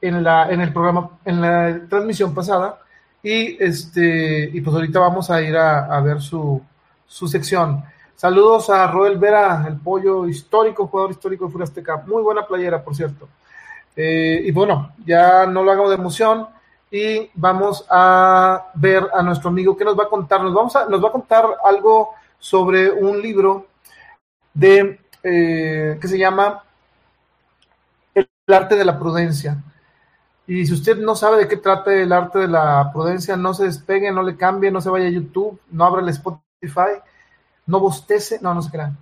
En, 0.02 0.24
la, 0.24 0.50
en 0.50 0.62
el 0.62 0.74
programa, 0.74 1.12
en 1.24 1.42
la 1.42 1.80
transmisión 1.88 2.34
pasada. 2.34 2.80
Y, 3.24 3.64
este, 3.64 4.50
y 4.52 4.62
pues 4.62 4.76
ahorita 4.76 5.00
vamos 5.00 5.30
a 5.30 5.42
ir 5.42 5.56
a, 5.56 6.00
ver 6.02 6.22
su, 6.22 6.62
su 7.06 7.28
sección. 7.28 7.84
Saludos 8.16 8.70
a 8.70 8.88
Roel 8.88 9.18
Vera, 9.18 9.66
el 9.68 9.78
pollo 9.78 10.28
histórico, 10.28 10.88
jugador 10.88 11.12
histórico 11.12 11.46
de 11.46 11.52
Furasteca. 11.52 12.04
Muy 12.08 12.22
buena 12.24 12.46
playera, 12.46 12.84
por 12.84 12.96
cierto. 12.96 13.28
Eh, 13.96 14.42
y 14.46 14.52
bueno, 14.52 14.94
ya 15.06 15.46
no 15.46 15.64
lo 15.64 15.72
hago 15.72 15.90
de 15.90 15.96
emoción 15.96 16.48
y 16.90 17.30
vamos 17.36 17.86
a 17.90 18.68
ver 18.76 19.08
a 19.14 19.22
nuestro 19.22 19.50
amigo 19.50 19.78
que 19.78 19.86
nos 19.86 19.98
va 19.98 20.04
a 20.04 20.10
contar. 20.10 20.42
Nos, 20.42 20.54
vamos 20.54 20.76
a, 20.76 20.86
nos 20.86 21.04
va 21.04 21.10
a 21.10 21.12
contar 21.12 21.46
algo 21.64 22.16
sobre 22.40 22.92
un 22.92 23.22
libro 23.22 23.68
de 24.54 25.00
eh, 25.24 25.98
que 26.02 26.08
se 26.08 26.18
llama 26.18 26.64
El 28.14 28.28
arte 28.48 28.76
de 28.76 28.86
la 28.86 28.98
prudencia. 29.00 29.58
Y 30.48 30.66
si 30.66 30.74
usted 30.74 30.98
no 30.98 31.16
sabe 31.16 31.38
de 31.38 31.48
qué 31.48 31.58
trata 31.58 31.94
el 31.94 32.12
arte 32.12 32.40
de 32.40 32.48
la 32.48 32.92
prudencia, 32.92 33.38
no 33.38 33.54
se 33.54 33.66
despegue, 33.66 34.12
no 34.12 34.24
le 34.24 34.36
cambie, 34.36 34.72
no 34.72 34.82
se 34.82 34.90
vaya 34.90 35.08
a 35.08 35.12
YouTube, 35.12 35.60
no 35.70 35.86
abra 35.86 36.02
el 36.02 36.10
Spotify, 36.10 37.00
no 37.68 37.80
bostece, 37.80 38.40
no, 38.42 38.54
no 38.54 38.62
se 38.62 38.72
crean. 38.72 38.98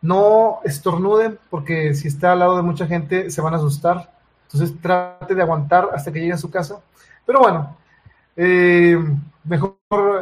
No 0.00 0.60
estornude, 0.64 1.38
porque 1.50 1.94
si 1.94 2.08
está 2.08 2.32
al 2.32 2.40
lado 2.40 2.56
de 2.56 2.62
mucha 2.62 2.86
gente 2.86 3.30
se 3.30 3.40
van 3.40 3.54
a 3.54 3.58
asustar. 3.58 4.12
Entonces 4.44 4.80
trate 4.80 5.34
de 5.34 5.42
aguantar 5.42 5.90
hasta 5.92 6.12
que 6.12 6.20
llegue 6.20 6.32
a 6.32 6.38
su 6.38 6.50
casa. 6.50 6.80
Pero 7.26 7.40
bueno, 7.40 7.76
eh, 8.36 8.98
mejor 9.44 9.78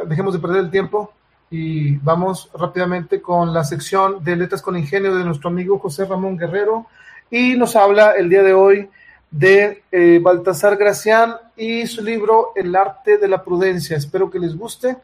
dejemos 0.07 0.33
de 0.33 0.39
perder 0.39 0.59
el 0.59 0.71
tiempo 0.71 1.13
y 1.49 1.95
vamos 1.97 2.49
rápidamente 2.53 3.21
con 3.21 3.53
la 3.53 3.63
sección 3.63 4.23
de 4.23 4.35
Letras 4.35 4.61
con 4.61 4.75
Ingenio 4.75 5.15
de 5.15 5.23
nuestro 5.23 5.49
amigo 5.49 5.79
José 5.79 6.05
Ramón 6.05 6.37
Guerrero. 6.37 6.87
Y 7.29 7.55
nos 7.55 7.75
habla 7.75 8.11
el 8.11 8.29
día 8.29 8.43
de 8.43 8.53
hoy 8.53 8.89
de 9.31 9.83
eh, 9.91 10.19
Baltasar 10.21 10.77
Gracián 10.77 11.35
y 11.55 11.85
su 11.85 12.03
libro 12.03 12.53
El 12.55 12.75
arte 12.75 13.17
de 13.17 13.27
la 13.27 13.43
prudencia. 13.43 13.97
Espero 13.97 14.29
que 14.29 14.39
les 14.39 14.55
guste 14.55 14.97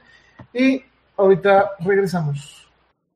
y 0.54 0.84
ahorita 1.18 1.72
regresamos. 1.80 2.72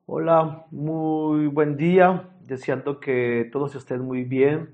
Hola, 0.05 0.65
muy 0.71 1.47
buen 1.47 1.77
día. 1.77 2.29
deseando 2.45 2.99
que 2.99 3.49
todos 3.51 3.75
estén 3.75 4.01
muy 4.01 4.23
bien. 4.23 4.69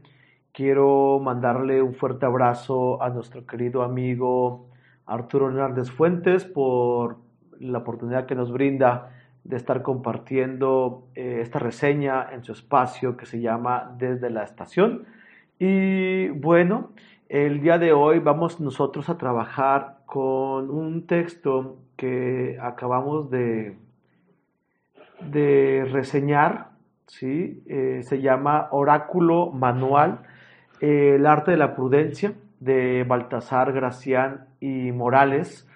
Quiero 0.52 1.20
mandarle 1.20 1.82
un 1.82 1.96
fuerte 1.96 2.28
abrazo 2.28 3.02
a 3.02 3.10
nuestro 3.10 3.48
querido 3.48 3.82
amigo 3.82 4.68
Arturo 5.08 5.50
Hernández 5.50 5.90
Fuentes 5.90 6.46
por 6.46 7.18
la 7.60 7.80
oportunidad 7.80 8.28
que 8.28 8.36
nos 8.36 8.52
brinda 8.52 9.12
de 9.44 9.58
estar 9.58 9.82
compartiendo 9.82 11.08
eh, 11.16 11.40
esta 11.42 11.60
reseña 11.60 12.32
en 12.32 12.44
su 12.44 12.52
espacio 12.52 13.18
que 13.18 13.26
se 13.26 13.42
llama 13.42 13.96
Desde 13.98 14.30
la 14.30 14.44
Estación. 14.44 15.06
Y 15.60 16.30
bueno, 16.30 16.92
el 17.30 17.62
día 17.62 17.78
de 17.78 17.94
hoy 17.94 18.20
vamos 18.20 18.60
nosotros 18.60 19.10
a 19.10 19.18
trabajar 19.18 20.00
con 20.06 20.70
un 20.70 21.08
texto 21.08 21.78
que 21.96 22.58
acabamos 22.62 23.30
de, 23.30 23.78
de 25.32 25.88
reseñar, 25.92 26.70
¿sí? 27.08 27.64
Eh, 27.68 28.02
se 28.04 28.22
llama 28.22 28.68
Oráculo 28.72 29.52
Manual, 29.52 30.22
el 30.80 31.26
arte 31.26 31.52
de 31.52 31.58
la 31.58 31.76
prudencia, 31.76 32.34
de 32.60 33.04
Baltasar 33.04 33.74
Gracián 33.74 34.48
y 34.60 34.92
Morales. 34.92 35.68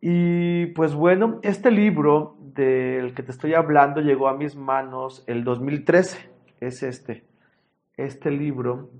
Y 0.00 0.66
pues 0.66 0.94
bueno, 0.94 1.38
este 1.42 1.70
libro 1.70 2.36
del 2.54 3.14
que 3.14 3.22
te 3.22 3.30
estoy 3.30 3.54
hablando 3.54 4.00
llegó 4.00 4.28
a 4.28 4.36
mis 4.36 4.56
manos 4.56 5.24
el 5.26 5.44
2013, 5.44 6.30
es 6.60 6.82
este, 6.82 7.24
este 7.96 8.30
libro. 8.30 8.90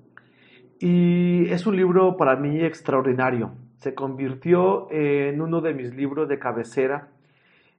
Y 0.85 1.49
es 1.51 1.65
un 1.65 1.77
libro 1.77 2.17
para 2.17 2.35
mí 2.35 2.61
extraordinario. 2.61 3.53
Se 3.79 3.95
convirtió 3.95 4.91
en 4.91 5.41
uno 5.41 5.61
de 5.61 5.75
mis 5.75 5.95
libros 5.95 6.29
de 6.29 6.41
cabecera. 6.41 7.07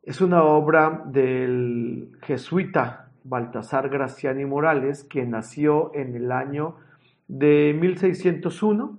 Es 0.03 0.21
una 0.21 0.45
obra 0.45 1.03
del 1.07 2.11
jesuita 2.21 3.09
Baltasar 3.25 3.89
Graciani 3.89 4.45
Morales, 4.45 5.03
quien 5.03 5.31
nació 5.31 5.91
en 5.93 6.15
el 6.15 6.31
año 6.31 6.77
de 7.27 7.77
1601 7.77 8.97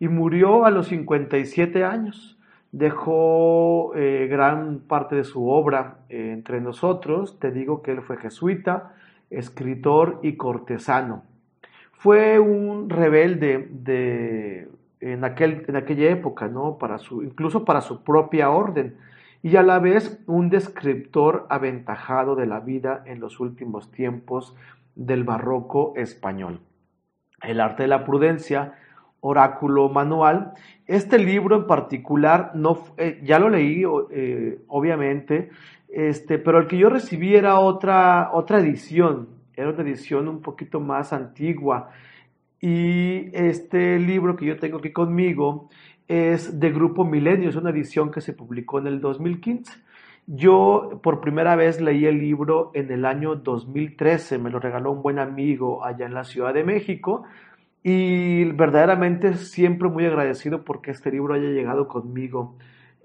y 0.00 0.08
murió 0.08 0.66
a 0.66 0.70
los 0.70 0.88
57 0.88 1.82
años. 1.82 2.38
Dejó 2.72 3.94
eh, 3.94 4.28
gran 4.30 4.80
parte 4.80 5.16
de 5.16 5.24
su 5.24 5.48
obra 5.48 6.00
eh, 6.10 6.32
entre 6.34 6.60
nosotros. 6.60 7.38
Te 7.40 7.52
digo 7.52 7.80
que 7.80 7.92
él 7.92 8.02
fue 8.02 8.18
jesuita, 8.18 8.94
escritor 9.30 10.20
y 10.22 10.36
cortesano. 10.36 11.24
Fue 11.98 12.38
un 12.38 12.90
rebelde 12.90 13.68
de, 13.70 14.68
en, 15.00 15.24
aquel, 15.24 15.64
en 15.68 15.76
aquella 15.76 16.10
época, 16.10 16.48
¿no? 16.48 16.78
para 16.78 16.98
su, 16.98 17.22
incluso 17.22 17.64
para 17.64 17.80
su 17.80 18.02
propia 18.02 18.50
orden, 18.50 18.96
y 19.42 19.56
a 19.56 19.62
la 19.62 19.78
vez 19.78 20.22
un 20.26 20.50
descriptor 20.50 21.46
aventajado 21.48 22.34
de 22.34 22.46
la 22.46 22.60
vida 22.60 23.02
en 23.06 23.20
los 23.20 23.38
últimos 23.40 23.90
tiempos 23.90 24.56
del 24.94 25.24
barroco 25.24 25.92
español. 25.96 26.60
El 27.42 27.60
arte 27.60 27.84
de 27.84 27.88
la 27.88 28.04
prudencia 28.04 28.74
oráculo 29.20 29.88
manual. 29.88 30.52
Este 30.86 31.18
libro 31.18 31.56
en 31.56 31.66
particular, 31.66 32.52
no, 32.54 32.84
eh, 32.96 33.20
ya 33.24 33.38
lo 33.38 33.48
leí, 33.48 33.84
eh, 34.10 34.60
obviamente, 34.68 35.50
este, 35.88 36.38
pero 36.38 36.58
el 36.58 36.66
que 36.66 36.78
yo 36.78 36.88
recibí 36.88 37.34
era 37.34 37.58
otra, 37.58 38.30
otra 38.32 38.58
edición, 38.58 39.28
era 39.56 39.70
una 39.70 39.82
edición 39.82 40.28
un 40.28 40.40
poquito 40.40 40.80
más 40.80 41.12
antigua. 41.12 41.90
Y 42.60 43.30
este 43.36 43.98
libro 43.98 44.36
que 44.36 44.46
yo 44.46 44.58
tengo 44.58 44.78
aquí 44.78 44.92
conmigo 44.92 45.68
es 46.08 46.60
de 46.60 46.70
Grupo 46.70 47.04
Milenio, 47.04 47.48
es 47.48 47.56
una 47.56 47.70
edición 47.70 48.10
que 48.10 48.20
se 48.20 48.32
publicó 48.32 48.78
en 48.78 48.86
el 48.86 49.00
2015. 49.00 49.72
Yo 50.26 51.00
por 51.02 51.20
primera 51.20 51.56
vez 51.56 51.80
leí 51.80 52.04
el 52.06 52.18
libro 52.18 52.70
en 52.74 52.90
el 52.90 53.04
año 53.04 53.36
2013, 53.36 54.38
me 54.38 54.50
lo 54.50 54.58
regaló 54.58 54.92
un 54.92 55.02
buen 55.02 55.18
amigo 55.18 55.84
allá 55.84 56.06
en 56.06 56.14
la 56.14 56.24
Ciudad 56.24 56.52
de 56.52 56.64
México 56.64 57.24
y 57.88 58.44
verdaderamente 58.46 59.34
siempre 59.34 59.88
muy 59.88 60.04
agradecido 60.04 60.64
porque 60.64 60.90
este 60.90 61.12
libro 61.12 61.34
haya 61.34 61.50
llegado 61.50 61.86
conmigo 61.86 62.56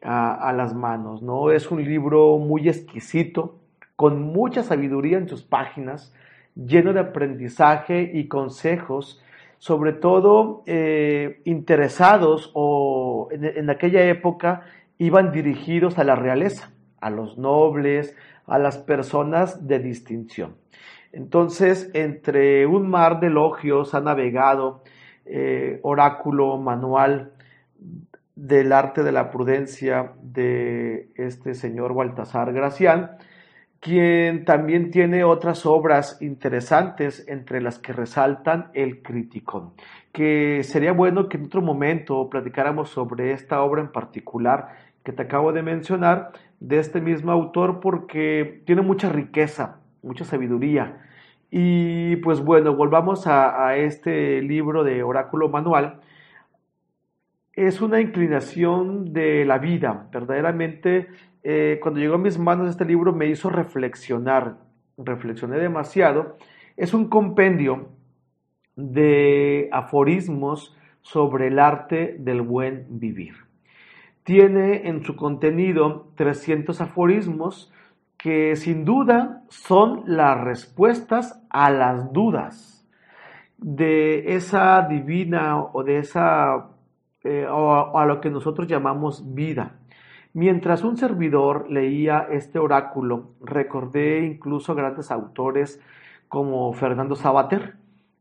a, 0.02 0.52
las 0.54 0.74
manos, 0.74 1.22
¿no? 1.22 1.52
Es 1.52 1.70
un 1.70 1.84
libro 1.84 2.40
muy 2.40 2.68
exquisito, 2.68 3.60
con 3.96 4.20
mucha 4.22 4.64
sabiduría 4.64 5.20
en 5.20 5.30
sus 5.30 5.44
páginas, 5.44 6.12
lleno 6.56 6.94
de 6.94 7.00
aprendizaje 7.00 8.12
y 8.14 8.28
consejos, 8.28 9.22
sobre 9.58 9.94
todo 9.94 10.64
eh, 10.66 11.42
interesados 11.46 12.52
o 12.54 13.30
en 13.32 13.70
aquella 13.70 14.04
época 14.06 14.64
iban 14.98 15.32
dirigidos 15.32 15.98
a 15.98 16.04
la 16.04 16.16
realeza, 16.16 16.72
a 17.00 17.10
los 17.10 17.38
nobles, 17.38 18.16
a 18.46 18.60
las 18.60 18.78
personas 18.78 19.68
de 19.68 19.80
distinción. 19.80 20.56
Entonces, 21.12 21.90
entre 21.94 22.66
un 22.66 22.90
mar 22.90 23.20
de 23.20 23.28
elogios 23.28 23.94
ha 23.94 24.02
navegado 24.02 24.84
eh, 25.26 25.80
oráculo 25.84 26.58
manual 26.58 27.34
del 28.36 28.74
arte 28.74 29.04
de 29.04 29.12
la 29.12 29.30
prudencia 29.30 30.14
de 30.22 31.12
este 31.16 31.54
señor 31.54 31.94
Baltasar 31.94 32.54
Gracián, 32.54 33.18
quien 33.82 34.46
también 34.46 34.92
tiene 34.92 35.24
otras 35.24 35.66
obras 35.66 36.22
interesantes, 36.22 37.28
entre 37.28 37.62
las 37.62 37.80
que 37.80 37.94
resaltan 37.94 38.70
el 38.74 39.02
crítico, 39.02 39.74
que 40.14 40.64
sería 40.64 40.94
bueno 40.94 41.28
que 41.28 41.38
en 41.38 41.46
otro 41.46 41.62
momento 41.62 42.30
platicáramos 42.30 42.90
sobre 42.92 43.34
esta 43.34 43.62
obra 43.64 43.82
en 43.82 43.92
particular 43.92 44.70
que 45.04 45.12
te 45.12 45.24
acabo 45.24 45.52
de 45.52 45.64
mencionar, 45.64 46.32
de 46.60 46.78
este 46.78 47.02
mismo 47.02 47.32
autor, 47.32 47.80
porque 47.80 48.62
tiene 48.66 48.84
mucha 48.84 49.10
riqueza, 49.10 49.80
mucha 50.04 50.26
sabiduría. 50.26 51.02
Y 51.50 52.18
pues 52.18 52.40
bueno, 52.40 52.76
volvamos 52.76 53.26
a, 53.26 53.76
este 53.78 54.42
libro 54.44 54.84
de 54.84 55.02
Oráculo 55.02 55.50
Manual. 55.50 56.02
Es 57.54 57.82
una 57.82 58.00
inclinación 58.00 59.12
de 59.12 59.44
la 59.44 59.58
vida. 59.58 60.08
Verdaderamente, 60.14 61.08
eh, 61.44 61.80
cuando 61.82 62.00
llegó 62.00 62.16
a 62.16 62.20
mis 62.20 62.38
manos 62.38 62.70
este 62.70 62.86
libro 62.86 63.14
me 63.14 63.28
hizo 63.28 63.50
reflexionar. 63.50 64.58
Reflexioné 64.98 65.58
demasiado. 65.58 66.38
Es 66.78 66.94
un 66.94 67.10
compendio 67.10 67.90
de 68.76 69.70
aforismos 69.72 70.76
sobre 71.02 71.48
el 71.48 71.60
arte 71.60 72.16
del 72.20 72.42
buen 72.42 72.86
vivir. 73.00 73.36
Tiene 74.24 74.88
en 74.88 75.04
su 75.04 75.16
contenido 75.16 76.12
300 76.16 76.80
aforismos 76.82 77.72
que 78.18 78.56
sin 78.56 78.86
duda 78.86 79.44
son 79.50 80.04
las 80.06 80.40
respuestas 80.40 81.42
a 81.50 81.72
las 81.72 82.14
dudas 82.14 82.88
de 83.58 84.36
esa 84.36 84.88
divina 84.88 85.64
o 85.64 85.84
de 85.84 85.98
esa 85.98 86.70
eh, 87.24 87.48
o 87.50 87.98
a 87.98 88.06
lo 88.06 88.22
que 88.22 88.30
nosotros 88.30 88.68
llamamos 88.68 89.34
vida. 89.34 89.81
Mientras 90.34 90.84
un 90.84 90.96
servidor 90.96 91.70
leía 91.70 92.28
este 92.32 92.58
oráculo, 92.58 93.32
recordé 93.42 94.26
incluso 94.26 94.76
grandes 94.76 95.12
autores 95.12 95.82
como 96.30 96.72
Fernando 96.74 97.16
Sabater. 97.16 97.76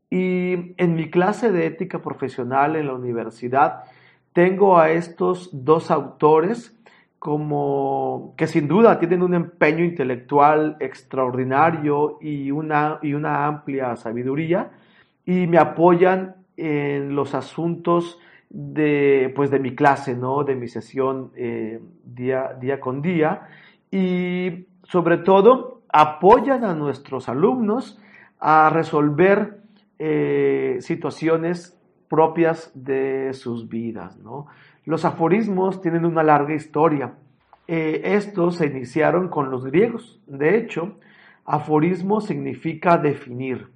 Y 0.09 0.73
en 0.75 0.95
mi 0.95 1.09
clase 1.09 1.51
de 1.51 1.65
ética 1.65 2.01
profesional 2.01 2.75
en 2.75 2.87
la 2.87 2.95
universidad 2.95 3.83
tengo 4.33 4.77
a 4.77 4.91
estos 4.91 5.49
dos 5.53 5.89
autores 5.89 6.77
como 7.17 8.33
que 8.35 8.47
sin 8.47 8.67
duda 8.67 8.97
tienen 8.99 9.21
un 9.21 9.35
empeño 9.35 9.85
intelectual 9.85 10.75
extraordinario 10.79 12.17
y 12.19 12.51
una, 12.51 12.97
y 13.01 13.13
una 13.13 13.45
amplia 13.45 13.95
sabiduría 13.95 14.71
y 15.25 15.47
me 15.47 15.59
apoyan 15.59 16.35
en 16.57 17.15
los 17.15 17.35
asuntos 17.35 18.19
de, 18.53 19.31
pues 19.35 19.49
de 19.49 19.59
mi 19.59 19.75
clase, 19.75 20.15
¿no? 20.15 20.43
de 20.43 20.55
mi 20.55 20.67
sesión 20.67 21.31
eh, 21.35 21.79
día, 22.03 22.57
día 22.59 22.79
con 22.79 23.01
día 23.01 23.47
y 23.89 24.67
sobre 24.83 25.17
todo 25.17 25.81
apoyan 25.91 26.65
a 26.65 26.75
nuestros 26.75 27.29
alumnos 27.29 27.99
a 28.39 28.69
resolver 28.69 29.61
eh, 29.99 30.77
situaciones 30.81 31.79
propias 32.09 32.71
de 32.75 33.33
sus 33.33 33.69
vidas. 33.69 34.17
¿no? 34.17 34.47
Los 34.83 35.05
aforismos 35.05 35.81
tienen 35.81 36.05
una 36.05 36.23
larga 36.23 36.53
historia. 36.53 37.13
Eh, 37.67 38.01
estos 38.03 38.57
se 38.57 38.65
iniciaron 38.65 39.29
con 39.29 39.49
los 39.49 39.63
griegos. 39.63 40.19
De 40.27 40.57
hecho, 40.57 40.97
aforismo 41.45 42.19
significa 42.19 42.97
definir. 42.97 43.69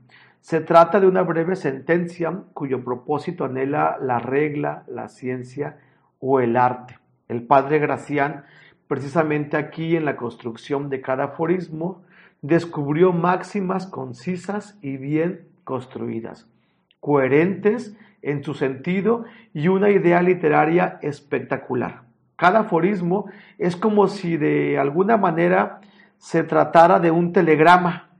Se 0.46 0.62
trata 0.62 1.00
de 1.00 1.08
una 1.08 1.24
breve 1.24 1.56
sentencia 1.56 2.32
cuyo 2.54 2.84
propósito 2.84 3.46
anhela 3.46 3.98
la 4.00 4.20
regla, 4.20 4.84
la 4.86 5.08
ciencia 5.08 5.80
o 6.20 6.40
el 6.40 6.56
arte. 6.56 7.00
El 7.28 7.48
padre 7.48 7.80
Gracián, 7.80 8.44
precisamente 8.88 9.58
aquí 9.58 9.96
en 9.96 10.06
la 10.06 10.16
construcción 10.16 10.92
de 10.92 11.02
cada 11.02 11.24
aforismo, 11.24 12.04
descubrió 12.44 13.12
máximas 13.12 13.88
concisas 13.88 14.78
y 14.84 14.98
bien 14.98 15.48
construidas, 15.64 16.48
coherentes 17.00 17.98
en 18.22 18.44
su 18.44 18.54
sentido 18.54 19.26
y 19.52 19.70
una 19.70 19.90
idea 19.90 20.22
literaria 20.22 21.00
espectacular. 21.02 22.04
Cada 22.36 22.60
aforismo 22.60 23.32
es 23.58 23.76
como 23.76 24.08
si 24.08 24.38
de 24.38 24.78
alguna 24.78 25.18
manera 25.18 25.82
se 26.20 26.44
tratara 26.44 27.00
de 27.00 27.10
un 27.10 27.34
telegrama 27.34 28.12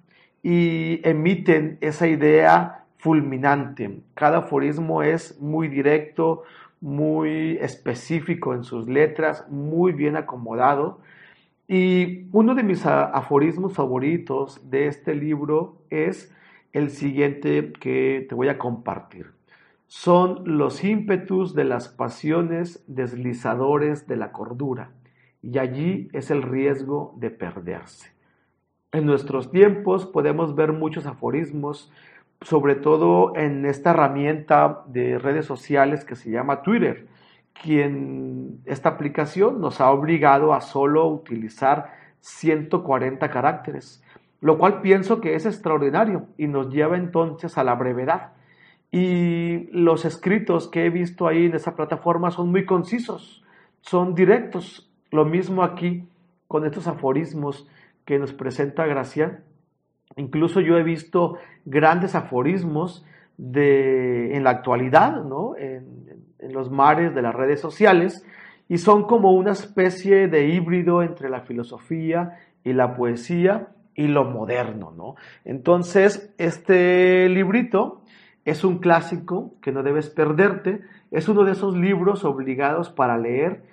y 0.46 1.02
emiten 1.04 1.80
esa 1.82 2.08
idea 2.08 2.86
fulminante. 3.00 4.04
Cada 4.14 4.38
aforismo 4.38 5.02
es 5.02 5.42
muy 5.42 5.68
directo, 5.68 6.44
muy 6.82 7.58
específico 7.62 8.54
en 8.54 8.64
sus 8.64 8.88
letras, 8.88 9.48
muy 9.50 9.92
bien 9.92 10.16
acomodado. 10.16 11.00
Y 11.68 12.28
uno 12.32 12.54
de 12.54 12.62
mis 12.62 12.86
aforismos 12.86 13.74
favoritos 13.74 14.70
de 14.70 14.86
este 14.86 15.16
libro 15.16 15.82
es 15.90 16.32
el 16.74 16.92
siguiente 16.92 17.74
que 17.80 18.28
te 18.30 18.36
voy 18.36 18.50
a 18.50 18.60
compartir. 18.60 19.32
Son 19.88 20.44
los 20.46 20.84
ímpetus 20.84 21.56
de 21.56 21.64
las 21.64 21.90
pasiones 21.90 22.84
deslizadores 22.86 24.08
de 24.08 24.18
la 24.18 24.32
cordura, 24.32 24.92
y 25.42 25.58
allí 25.58 26.08
es 26.14 26.30
el 26.30 26.44
riesgo 26.44 27.16
de 27.18 27.32
perderse. 27.32 28.15
En 28.96 29.06
nuestros 29.06 29.52
tiempos 29.52 30.06
podemos 30.06 30.56
ver 30.56 30.72
muchos 30.72 31.06
aforismos, 31.06 31.92
sobre 32.40 32.76
todo 32.76 33.36
en 33.36 33.66
esta 33.66 33.90
herramienta 33.90 34.84
de 34.88 35.20
redes 35.20 35.46
sociales 35.46 36.06
que 36.06 36.16
se 36.16 36.32
llama 36.32 36.62
Twitter, 36.62 37.06
quien 37.62 38.62
esta 38.64 38.88
aplicación 38.88 39.60
nos 39.60 39.82
ha 39.82 39.92
obligado 39.92 40.54
a 40.54 40.62
solo 40.62 41.10
utilizar 41.10 41.92
140 42.22 43.30
caracteres, 43.30 44.02
lo 44.40 44.58
cual 44.58 44.80
pienso 44.80 45.20
que 45.20 45.36
es 45.36 45.46
extraordinario 45.46 46.28
y 46.38 46.48
nos 46.48 46.70
lleva 46.70 46.96
entonces 46.96 47.58
a 47.58 47.66
la 47.66 47.76
brevedad. 47.76 48.32
Y 48.92 49.68
los 49.74 50.06
escritos 50.06 50.70
que 50.70 50.86
he 50.86 50.90
visto 50.90 51.28
ahí 51.28 51.48
en 51.48 51.56
esa 51.56 51.76
plataforma 51.76 52.32
son 52.32 52.50
muy 52.50 52.64
concisos, 52.64 53.44
son 53.82 54.16
directos. 54.16 54.90
Lo 55.12 55.26
mismo 55.26 55.64
aquí 55.64 56.08
con 56.48 56.66
estos 56.66 56.88
aforismos 56.88 57.68
que 58.06 58.20
nos 58.20 58.34
presenta 58.34 58.86
Gracia. 58.86 59.44
Incluso 60.16 60.62
yo 60.62 60.78
he 60.78 60.84
visto 60.84 61.38
grandes 61.66 62.16
aforismos 62.16 63.06
de, 63.38 64.36
en 64.36 64.44
la 64.44 64.52
actualidad, 64.52 65.24
¿no? 65.24 65.58
en, 65.58 66.06
los 66.52 66.70
mares 66.70 67.16
de 67.16 67.24
las 67.24 67.34
redes 67.34 67.60
sociales, 67.60 68.24
y 68.70 68.78
son 68.78 69.08
como 69.08 69.32
una 69.32 69.52
especie 69.52 70.28
de 70.28 70.48
híbrido 70.48 71.02
entre 71.02 71.28
la 71.28 71.42
filosofía 71.42 72.38
y 72.64 72.74
la 72.74 72.96
poesía 72.96 73.70
y 73.96 74.08
lo 74.08 74.26
moderno. 74.26 74.94
¿no? 74.96 75.16
Entonces, 75.44 76.34
este 76.38 77.28
librito 77.30 78.04
es 78.44 78.64
un 78.64 78.78
clásico 78.78 79.56
que 79.60 79.72
no 79.72 79.82
debes 79.82 80.12
perderte, 80.12 80.82
es 81.10 81.28
uno 81.28 81.46
de 81.46 81.54
esos 81.54 81.76
libros 81.76 82.24
obligados 82.26 82.92
para 82.92 83.18
leer 83.18 83.64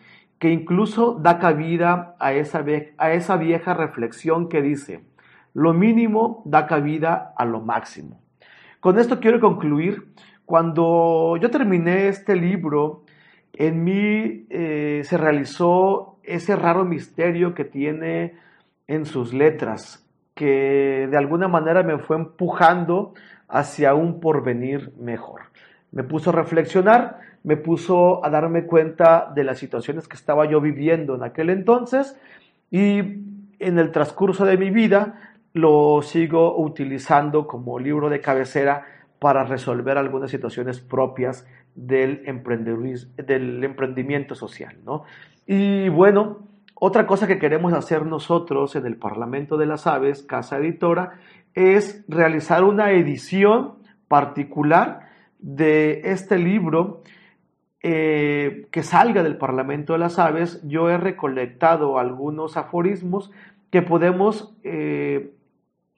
que 0.43 0.51
incluso 0.51 1.15
da 1.15 1.39
cabida 1.39 2.17
a 2.19 2.33
esa, 2.33 2.65
a 2.99 3.13
esa 3.13 3.37
vieja 3.37 3.75
reflexión 3.75 4.49
que 4.49 4.61
dice, 4.61 5.05
lo 5.55 5.73
mínimo 5.73 6.43
da 6.45 6.67
cabida 6.67 7.33
a 7.37 7.45
lo 7.45 7.61
máximo. 7.61 8.21
Con 8.81 8.99
esto 8.99 9.21
quiero 9.21 9.39
concluir. 9.39 10.13
Cuando 10.45 11.37
yo 11.41 11.49
terminé 11.49 12.09
este 12.09 12.35
libro, 12.35 13.05
en 13.53 13.85
mí 13.85 14.47
eh, 14.51 15.03
se 15.05 15.17
realizó 15.17 16.19
ese 16.25 16.57
raro 16.57 16.85
misterio 16.85 17.55
que 17.55 17.65
tiene 17.65 18.35
en 18.89 19.07
sus 19.07 19.33
letras, 19.33 20.05
que 20.35 21.07
de 21.09 21.17
alguna 21.17 21.47
manera 21.47 21.85
me 21.85 21.99
fue 21.99 22.17
empujando 22.17 23.15
hacia 23.47 23.95
un 23.95 24.19
porvenir 24.19 24.93
mejor. 24.99 25.43
Me 25.93 26.03
puso 26.05 26.31
a 26.31 26.33
reflexionar 26.33 27.21
me 27.45 27.57
puso 27.57 28.25
a 28.25 28.31
darme 28.31 28.65
cuenta 28.65 29.31
de 29.35 29.45
las 29.45 29.59
situaciones 29.59 30.07
que 30.07 30.17
estaba 30.17 30.47
yo 30.47 30.61
viviendo 30.61 31.15
en 31.15 31.25
aquel 31.25 31.51
entonces 31.51 32.19
y 32.71 32.99
en 33.59 33.79
el 33.79 33.91
transcurso 33.91 34.45
de 34.45 34.57
mi 34.57 34.71
vida 34.71 35.35
lo 35.53 36.01
sigo 36.03 36.59
utilizando 36.59 37.47
como 37.47 37.79
libro 37.79 38.09
de 38.09 38.21
cabecera 38.21 38.87
para 39.19 39.45
resolver 39.45 39.99
algunas 39.99 40.31
situaciones 40.31 40.81
propias 40.81 41.47
del, 41.75 42.23
del 43.17 43.65
emprendimiento 43.65 44.35
social. 44.35 44.77
¿no? 44.85 45.05
Y 45.47 45.89
bueno, 45.89 46.49
otra 46.75 47.07
cosa 47.07 47.27
que 47.27 47.39
queremos 47.39 47.73
hacer 47.73 48.07
nosotros 48.07 48.75
en 48.77 48.87
el 48.87 48.97
Parlamento 48.97 49.57
de 49.57 49.67
las 49.67 49.87
Aves, 49.87 50.23
Casa 50.23 50.59
Editora, 50.59 51.21
es 51.55 52.05
realizar 52.09 52.65
una 52.65 52.93
edición 52.93 53.75
particular 54.09 55.02
de 55.43 56.01
este 56.05 56.39
libro 56.39 57.03
eh, 57.83 58.69
que 58.71 58.83
salga 58.83 59.23
del 59.23 59.37
Parlamento 59.37 59.93
de 59.93 59.99
las 59.99 60.19
Aves, 60.19 60.63
yo 60.65 60.89
he 60.89 60.97
recolectado 60.97 61.99
algunos 61.99 62.57
aforismos 62.57 63.33
que 63.71 63.83
podemos 63.83 64.57
eh, 64.63 65.35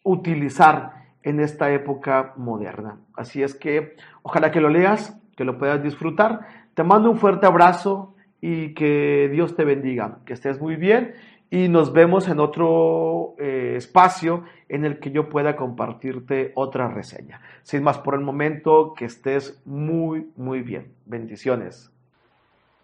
utilizar 0.02 1.04
en 1.22 1.40
esta 1.40 1.70
época 1.72 2.32
moderna. 2.36 2.98
Así 3.14 3.42
es 3.42 3.54
que 3.54 3.96
ojalá 4.22 4.50
que 4.50 4.60
lo 4.60 4.70
leas, 4.70 5.20
que 5.36 5.44
lo 5.44 5.58
puedas 5.58 5.82
disfrutar. 5.82 6.40
Te 6.74 6.84
mando 6.84 7.10
un 7.10 7.18
fuerte 7.18 7.46
abrazo 7.46 8.14
y 8.40 8.74
que 8.74 9.28
Dios 9.30 9.54
te 9.54 9.64
bendiga, 9.64 10.18
que 10.24 10.32
estés 10.32 10.60
muy 10.60 10.76
bien 10.76 11.14
y 11.50 11.68
nos 11.68 11.92
vemos 11.92 12.26
en 12.28 12.40
otro 12.40 13.34
eh, 13.38 13.74
espacio 13.76 14.44
en 14.68 14.84
el 14.84 14.98
que 14.98 15.10
yo 15.10 15.28
pueda 15.28 15.56
compartirte 15.56 16.52
otra 16.56 16.88
reseña. 16.88 17.40
Sin 17.62 17.82
más 17.82 17.98
por 17.98 18.14
el 18.14 18.20
momento, 18.20 18.94
que 18.96 19.04
estés 19.04 19.60
muy, 19.64 20.30
muy 20.36 20.62
bien. 20.62 20.92
Bendiciones. 21.04 21.90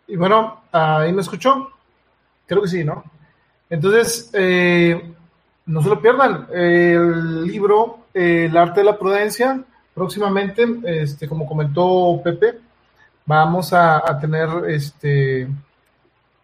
Y 0.07 0.17
bueno, 0.17 0.63
ahí 0.73 1.13
me 1.13 1.23
escuchó. 1.23 1.71
Creo 2.47 2.63
que 2.63 2.69
sí, 2.69 2.85
¿no? 2.85 3.03
Entonces, 3.69 4.31
eh, 4.35 5.15
no 5.67 5.83
se 5.83 5.89
lo 5.89 6.01
pierdan. 6.01 6.47
El 6.53 7.45
libro 7.47 8.07
El 8.13 8.57
arte 8.57 8.81
de 8.81 8.87
la 8.87 8.99
prudencia, 8.99 9.63
próximamente, 9.95 10.67
este, 10.85 11.29
como 11.29 11.47
comentó 11.47 12.21
Pepe, 12.23 12.59
vamos 13.25 13.73
a, 13.73 13.99
a 13.99 14.19
tener 14.19 14.49
este, 14.69 15.49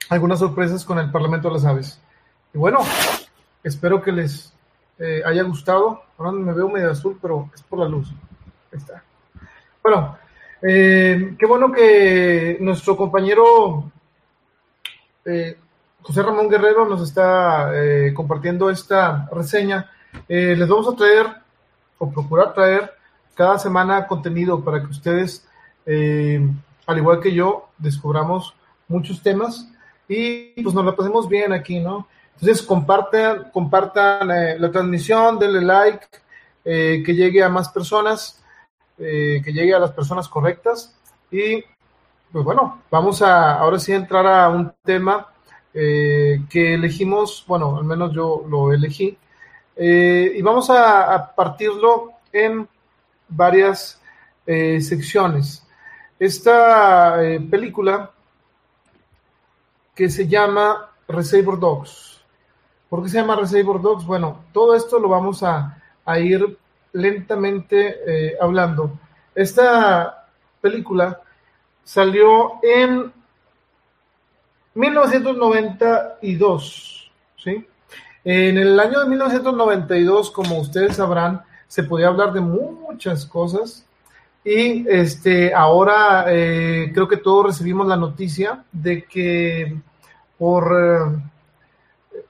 algunas 0.08 0.38
sorpresas 0.38 0.84
con 0.84 0.98
el 0.98 1.10
Parlamento 1.10 1.48
de 1.48 1.54
las 1.54 1.64
Aves. 1.64 2.00
Y 2.56 2.58
bueno, 2.58 2.78
espero 3.62 4.00
que 4.00 4.10
les 4.10 4.50
eh, 4.98 5.20
haya 5.26 5.42
gustado. 5.42 6.00
Ahora 6.16 6.32
me 6.32 6.54
veo 6.54 6.70
medio 6.70 6.90
azul, 6.90 7.18
pero 7.20 7.50
es 7.54 7.60
por 7.60 7.80
la 7.80 7.86
luz. 7.86 8.08
Ahí 8.72 8.78
está. 8.78 9.04
Bueno, 9.82 10.16
eh, 10.62 11.36
qué 11.38 11.44
bueno 11.44 11.70
que 11.70 12.56
nuestro 12.60 12.96
compañero 12.96 13.92
eh, 15.26 15.58
José 16.00 16.22
Ramón 16.22 16.48
Guerrero 16.48 16.86
nos 16.86 17.02
está 17.02 17.70
compartiendo 18.14 18.70
esta 18.70 19.28
reseña. 19.30 19.90
les 20.26 20.66
vamos 20.66 20.88
a 20.88 20.96
traer 20.96 21.26
o 21.98 22.10
procurar 22.10 22.54
traer 22.54 22.90
cada 23.34 23.58
semana 23.58 24.06
contenido 24.06 24.64
para 24.64 24.80
que 24.80 24.86
ustedes, 24.86 25.46
al 25.84 26.96
igual 26.96 27.20
que 27.20 27.34
yo, 27.34 27.68
descubramos 27.76 28.54
muchos 28.88 29.22
temas 29.22 29.70
y 30.08 30.62
pues 30.62 30.74
nos 30.74 30.86
la 30.86 30.96
pasemos 30.96 31.28
bien 31.28 31.52
aquí, 31.52 31.80
¿no? 31.80 32.08
Entonces 32.40 32.66
compartan, 32.66 33.50
compartan 33.50 34.30
eh, 34.30 34.58
la 34.58 34.70
transmisión, 34.70 35.38
denle 35.38 35.62
like, 35.62 36.06
eh, 36.64 37.02
que 37.04 37.14
llegue 37.14 37.42
a 37.42 37.48
más 37.48 37.70
personas, 37.70 38.42
eh, 38.98 39.40
que 39.42 39.52
llegue 39.52 39.74
a 39.74 39.78
las 39.78 39.92
personas 39.92 40.28
correctas. 40.28 40.94
Y 41.30 41.64
pues 42.30 42.44
bueno, 42.44 42.82
vamos 42.90 43.22
a 43.22 43.54
ahora 43.54 43.78
sí 43.78 43.92
entrar 43.92 44.26
a 44.26 44.48
un 44.48 44.72
tema 44.84 45.32
que 45.72 46.72
elegimos, 46.72 47.44
bueno, 47.46 47.76
al 47.76 47.84
menos 47.84 48.10
yo 48.14 48.46
lo 48.48 48.72
elegí, 48.72 49.18
y 49.76 50.40
vamos 50.40 50.70
a, 50.70 51.14
a, 51.14 51.34
partirlo 51.34 52.12
en 52.32 52.66
varias 53.28 54.00
secciones. 54.46 55.66
Esta 56.18 57.18
película 57.50 58.10
que 59.94 60.08
se 60.08 60.26
llama 60.26 60.92
Reservoir 61.06 61.58
Dogs 61.58 62.15
¿Por 62.88 63.02
qué 63.02 63.08
se 63.08 63.18
llama 63.18 63.34
Reservoir 63.36 63.80
Dogs? 63.80 64.04
Bueno, 64.04 64.44
todo 64.52 64.76
esto 64.76 64.98
lo 64.98 65.08
vamos 65.08 65.42
a, 65.42 65.78
ir 66.20 66.58
lentamente 66.92 67.96
eh, 68.06 68.36
hablando. 68.40 68.98
Esta 69.34 70.28
película 70.60 71.20
salió 71.82 72.60
en 72.62 73.12
1992, 74.74 77.10
¿sí? 77.36 77.66
En 78.24 78.58
el 78.58 78.78
año 78.78 79.00
de 79.00 79.08
1992, 79.08 80.30
como 80.30 80.60
ustedes 80.60 80.94
sabrán, 80.96 81.42
se 81.66 81.82
podía 81.82 82.06
hablar 82.08 82.32
de 82.32 82.40
muchas 82.40 83.26
cosas 83.26 83.84
y 84.44 84.88
este, 84.88 85.52
ahora 85.52 86.26
eh, 86.28 86.92
creo 86.94 87.08
que 87.08 87.16
todos 87.16 87.46
recibimos 87.46 87.88
la 87.88 87.96
noticia 87.96 88.62
de 88.70 89.02
que 89.04 89.76
por... 90.38 91.34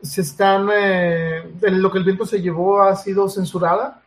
Se 0.02 0.20
están, 0.20 0.68
eh, 0.72 1.42
lo 1.62 1.90
que 1.90 1.98
el 1.98 2.04
viento 2.04 2.26
se 2.26 2.40
llevó 2.40 2.82
ha 2.82 2.94
sido 2.96 3.28
censurada. 3.28 4.02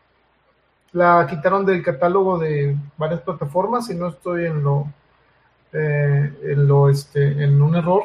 La 0.92 1.28
quitaron 1.30 1.66
del 1.66 1.84
catálogo 1.84 2.38
de 2.38 2.76
varias 2.98 3.22
plataformas 3.22 3.90
y 3.90 3.96
no 3.96 4.08
estoy 4.08 4.46
en 4.46 4.64
lo, 4.64 4.88
eh, 5.74 6.34
en 6.44 6.68
lo, 6.68 6.90
este, 6.90 7.44
en 7.44 7.62
un 7.62 7.76
error. 7.76 8.04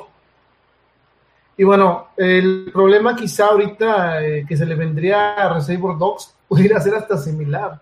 Y 1.56 1.64
bueno, 1.64 2.08
el 2.16 2.70
problema 2.72 3.14
quizá 3.14 3.46
ahorita 3.46 4.24
eh, 4.24 4.44
que 4.46 4.56
se 4.56 4.66
le 4.66 4.74
vendría 4.74 5.34
a 5.34 5.54
Reservoir 5.54 5.96
Dogs 5.96 6.34
pudiera 6.48 6.80
ser 6.80 6.94
hasta 6.94 7.16
similar 7.16 7.80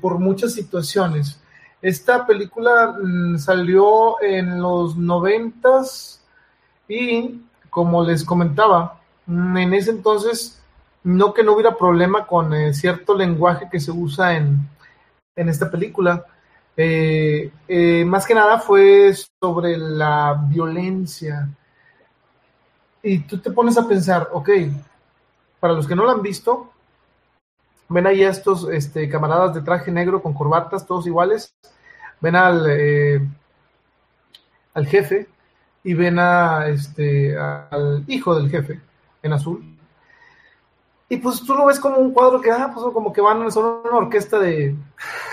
por 0.00 0.18
muchas 0.18 0.54
situaciones. 0.54 1.38
Esta 1.82 2.26
película 2.26 2.96
mm, 3.00 3.38
salió 3.38 4.20
en 4.22 4.60
los 4.60 4.96
noventas 4.96 6.24
y 6.88 7.42
como 7.76 8.02
les 8.02 8.24
comentaba, 8.24 9.02
mm, 9.26 9.56
en 9.58 9.74
ese 9.74 9.90
entonces 9.90 10.62
no 11.04 11.34
que 11.34 11.42
no 11.42 11.52
hubiera 11.52 11.76
problema 11.76 12.26
con 12.26 12.54
eh, 12.54 12.72
cierto 12.72 13.14
lenguaje 13.14 13.68
que 13.70 13.80
se 13.80 13.90
usa 13.90 14.34
en, 14.34 14.66
en 15.36 15.50
esta 15.50 15.70
película. 15.70 16.24
Eh, 16.74 17.52
eh, 17.68 18.04
más 18.06 18.24
que 18.24 18.34
nada 18.34 18.58
fue 18.60 19.12
sobre 19.42 19.76
la 19.76 20.42
violencia. 20.48 21.50
Y 23.02 23.18
tú 23.18 23.36
te 23.40 23.50
pones 23.50 23.76
a 23.76 23.86
pensar, 23.86 24.30
ok, 24.32 24.48
para 25.60 25.74
los 25.74 25.86
que 25.86 25.94
no 25.94 26.06
la 26.06 26.12
han 26.12 26.22
visto, 26.22 26.72
ven 27.90 28.06
ahí 28.06 28.24
a 28.24 28.30
estos 28.30 28.70
este, 28.70 29.06
camaradas 29.10 29.52
de 29.54 29.60
traje 29.60 29.92
negro 29.92 30.22
con 30.22 30.32
corbatas, 30.32 30.86
todos 30.86 31.06
iguales, 31.06 31.54
ven 32.22 32.36
al, 32.36 33.30
al 34.72 34.86
jefe 34.86 35.28
y 35.86 35.94
ven 35.94 36.18
a, 36.18 36.66
este, 36.66 37.38
al 37.38 38.04
hijo 38.06 38.34
del 38.34 38.50
jefe 38.50 38.80
en 39.22 39.32
azul 39.32 39.76
y 41.08 41.18
pues 41.18 41.44
tú 41.44 41.54
lo 41.54 41.66
ves 41.66 41.78
como 41.78 41.98
un 41.98 42.12
cuadro 42.12 42.40
que, 42.40 42.50
ah, 42.50 42.70
pues 42.74 42.84
como 42.92 43.12
que 43.12 43.20
van, 43.20 43.50
son 43.52 43.80
una 43.84 43.96
orquesta 43.96 44.38
de, 44.40 44.74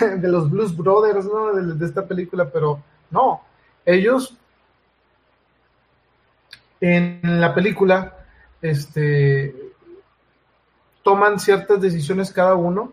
de 0.00 0.28
los 0.28 0.48
Blues 0.50 0.76
Brothers, 0.76 1.26
¿no? 1.26 1.52
De, 1.52 1.84
esta 1.84 2.06
película, 2.06 2.48
pero 2.48 2.80
no. 3.10 3.40
Ellos 3.84 4.36
en 6.80 7.20
la 7.22 7.54
película, 7.54 8.14
este, 8.62 9.54
toman 11.02 11.40
ciertas 11.40 11.80
decisiones 11.80 12.32
cada 12.32 12.54
uno. 12.54 12.92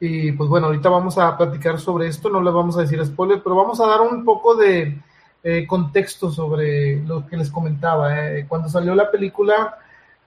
Y 0.00 0.32
pues 0.32 0.48
bueno, 0.48 0.68
ahorita 0.68 0.88
vamos 0.88 1.18
a 1.18 1.36
platicar 1.36 1.78
sobre 1.78 2.08
esto, 2.08 2.30
no 2.30 2.40
le 2.42 2.50
vamos 2.50 2.76
a 2.76 2.80
decir 2.80 3.04
spoiler, 3.04 3.42
pero 3.42 3.54
vamos 3.54 3.80
a 3.80 3.86
dar 3.86 4.00
un 4.00 4.24
poco 4.24 4.56
de 4.56 4.98
eh, 5.44 5.66
contexto 5.66 6.30
sobre 6.30 7.02
lo 7.04 7.26
que 7.26 7.36
les 7.36 7.50
comentaba. 7.50 8.30
Eh. 8.30 8.46
Cuando 8.48 8.68
salió 8.68 8.94
la 8.94 9.10
película, 9.10 9.76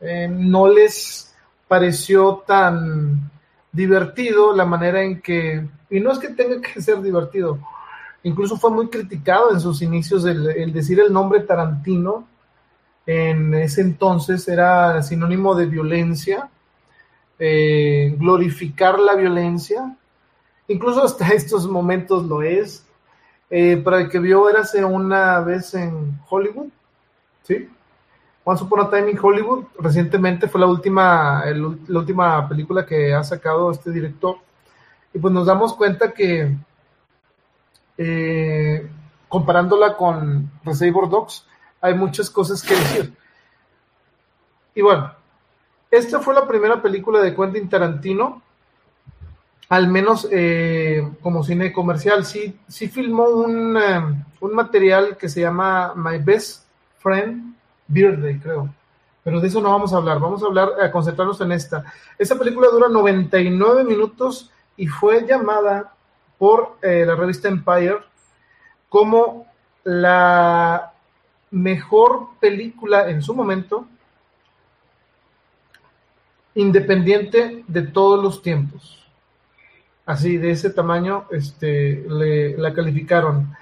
eh, 0.01 0.27
no 0.29 0.67
les 0.67 1.33
pareció 1.69 2.43
tan 2.45 3.31
divertido 3.71 4.53
la 4.53 4.65
manera 4.65 5.01
en 5.01 5.21
que, 5.21 5.65
y 5.89 5.99
no 6.01 6.11
es 6.11 6.19
que 6.19 6.29
tenga 6.29 6.59
que 6.59 6.81
ser 6.81 7.01
divertido, 7.01 7.59
incluso 8.23 8.57
fue 8.57 8.71
muy 8.71 8.89
criticado 8.89 9.53
en 9.53 9.61
sus 9.61 9.81
inicios 9.81 10.25
el, 10.25 10.73
decir 10.73 10.99
el 10.99 11.13
nombre 11.13 11.39
Tarantino, 11.41 12.27
en 13.05 13.53
ese 13.53 13.81
entonces 13.81 14.45
era 14.49 15.01
sinónimo 15.01 15.55
de 15.55 15.65
violencia, 15.65 16.49
glorificar 17.37 18.99
la 18.99 19.15
violencia, 19.15 19.95
incluso 20.67 21.03
hasta 21.03 21.27
estos 21.33 21.67
momentos 21.67 22.25
lo 22.25 22.41
es. 22.41 22.84
Eh, 23.49 23.77
para 23.77 24.01
el 24.01 24.09
que 24.09 24.19
vio, 24.19 24.49
érase 24.49 24.83
una 24.83 25.39
vez 25.39 25.73
en 25.75 26.19
Hollywood, 26.29 26.67
¿sí? 27.43 27.69
Once 28.43 28.63
Upon 28.63 28.81
a 28.81 28.89
Time 28.89 29.11
in 29.11 29.19
Hollywood 29.21 29.65
recientemente 29.79 30.47
fue 30.47 30.61
la 30.61 30.67
última, 30.67 31.43
la 31.45 31.99
última 31.99 32.47
película 32.47 32.85
que 32.85 33.13
ha 33.13 33.23
sacado 33.23 33.71
este 33.71 33.91
director. 33.91 34.37
Y 35.13 35.19
pues 35.19 35.33
nos 35.33 35.47
damos 35.47 35.73
cuenta 35.73 36.11
que 36.11 36.55
eh, 37.97 38.89
comparándola 39.27 39.95
con 39.95 40.51
Reservoir 40.63 41.09
Dogs, 41.09 41.47
hay 41.81 41.93
muchas 41.93 42.29
cosas 42.29 42.61
que 42.61 42.75
decir. 42.75 43.13
Y 44.75 44.81
bueno, 44.81 45.11
esta 45.89 46.19
fue 46.19 46.35
la 46.35 46.47
primera 46.47 46.81
película 46.81 47.19
de 47.21 47.35
Quentin 47.35 47.69
Tarantino, 47.69 48.41
al 49.69 49.87
menos 49.87 50.27
eh, 50.31 51.07
como 51.21 51.43
cine 51.43 51.73
comercial. 51.73 52.25
Sí, 52.25 52.57
sí 52.67 52.87
filmó 52.87 53.25
un, 53.25 53.77
eh, 53.77 54.23
un 54.41 54.53
material 54.53 55.17
que 55.17 55.29
se 55.29 55.41
llama 55.41 55.93
My 55.95 56.19
Best 56.19 56.65
Friend 56.99 57.55
Birthday, 57.87 58.39
creo. 58.39 58.73
Pero 59.23 59.41
de 59.41 59.47
eso 59.47 59.59
no 59.59 59.71
vamos 59.71 59.91
a 59.91 59.97
hablar, 59.97 60.19
vamos 60.19 60.43
a 60.43 60.45
hablar, 60.45 60.69
a 60.81 60.91
concentrarnos 60.91 61.41
en 61.41 61.51
esta. 61.51 61.83
Esta 62.17 62.37
película 62.37 62.67
dura 62.69 62.89
99 62.89 63.83
minutos 63.83 64.51
y 64.77 64.87
fue 64.87 65.25
llamada 65.25 65.93
por 66.37 66.77
eh, 66.81 67.03
la 67.05 67.15
revista 67.15 67.47
Empire 67.47 67.99
como 68.89 69.47
la 69.83 70.93
mejor 71.51 72.29
película 72.39 73.09
en 73.09 73.21
su 73.21 73.33
momento 73.33 73.87
independiente 76.53 77.63
de 77.67 77.81
todos 77.81 78.23
los 78.23 78.41
tiempos. 78.41 79.04
Así, 80.05 80.37
de 80.37 80.51
ese 80.51 80.69
tamaño, 80.69 81.25
este, 81.31 82.05
le, 82.07 82.57
la 82.57 82.73
calificaron. 82.73 83.55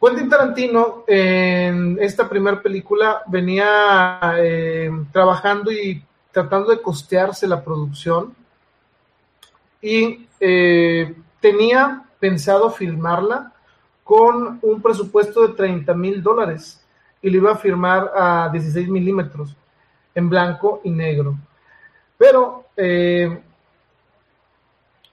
Quentin 0.00 0.28
Tarantino 0.28 1.04
en 1.06 1.96
esta 2.00 2.28
primera 2.28 2.60
película 2.60 3.22
venía 3.26 4.18
eh, 4.38 4.90
trabajando 5.12 5.70
y 5.70 6.02
tratando 6.32 6.70
de 6.70 6.82
costearse 6.82 7.46
la 7.46 7.62
producción 7.62 8.34
y 9.80 10.26
eh, 10.40 11.14
tenía 11.40 12.02
pensado 12.18 12.70
filmarla 12.70 13.52
con 14.02 14.58
un 14.62 14.82
presupuesto 14.82 15.46
de 15.46 15.54
30 15.54 15.94
mil 15.94 16.22
dólares 16.22 16.84
y 17.20 17.30
lo 17.30 17.36
iba 17.36 17.52
a 17.52 17.56
firmar 17.58 18.10
a 18.16 18.48
16 18.50 18.88
milímetros 18.88 19.54
en 20.14 20.28
blanco 20.28 20.80
y 20.82 20.90
negro. 20.90 21.36
Pero, 22.18 22.66
eh, 22.76 23.42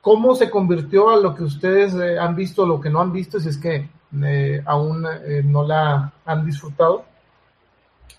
¿cómo 0.01 0.35
se 0.35 0.49
convirtió 0.49 1.09
a 1.09 1.17
lo 1.17 1.35
que 1.35 1.43
ustedes 1.43 1.93
han 2.19 2.35
visto, 2.35 2.65
lo 2.65 2.79
que 2.79 2.89
no 2.89 3.01
han 3.01 3.11
visto? 3.11 3.39
Si 3.39 3.49
es 3.49 3.57
que 3.57 3.89
eh, 4.23 4.63
aún 4.65 5.05
eh, 5.05 5.43
no 5.45 5.63
la 5.63 6.11
han 6.25 6.43
disfrutado 6.43 7.05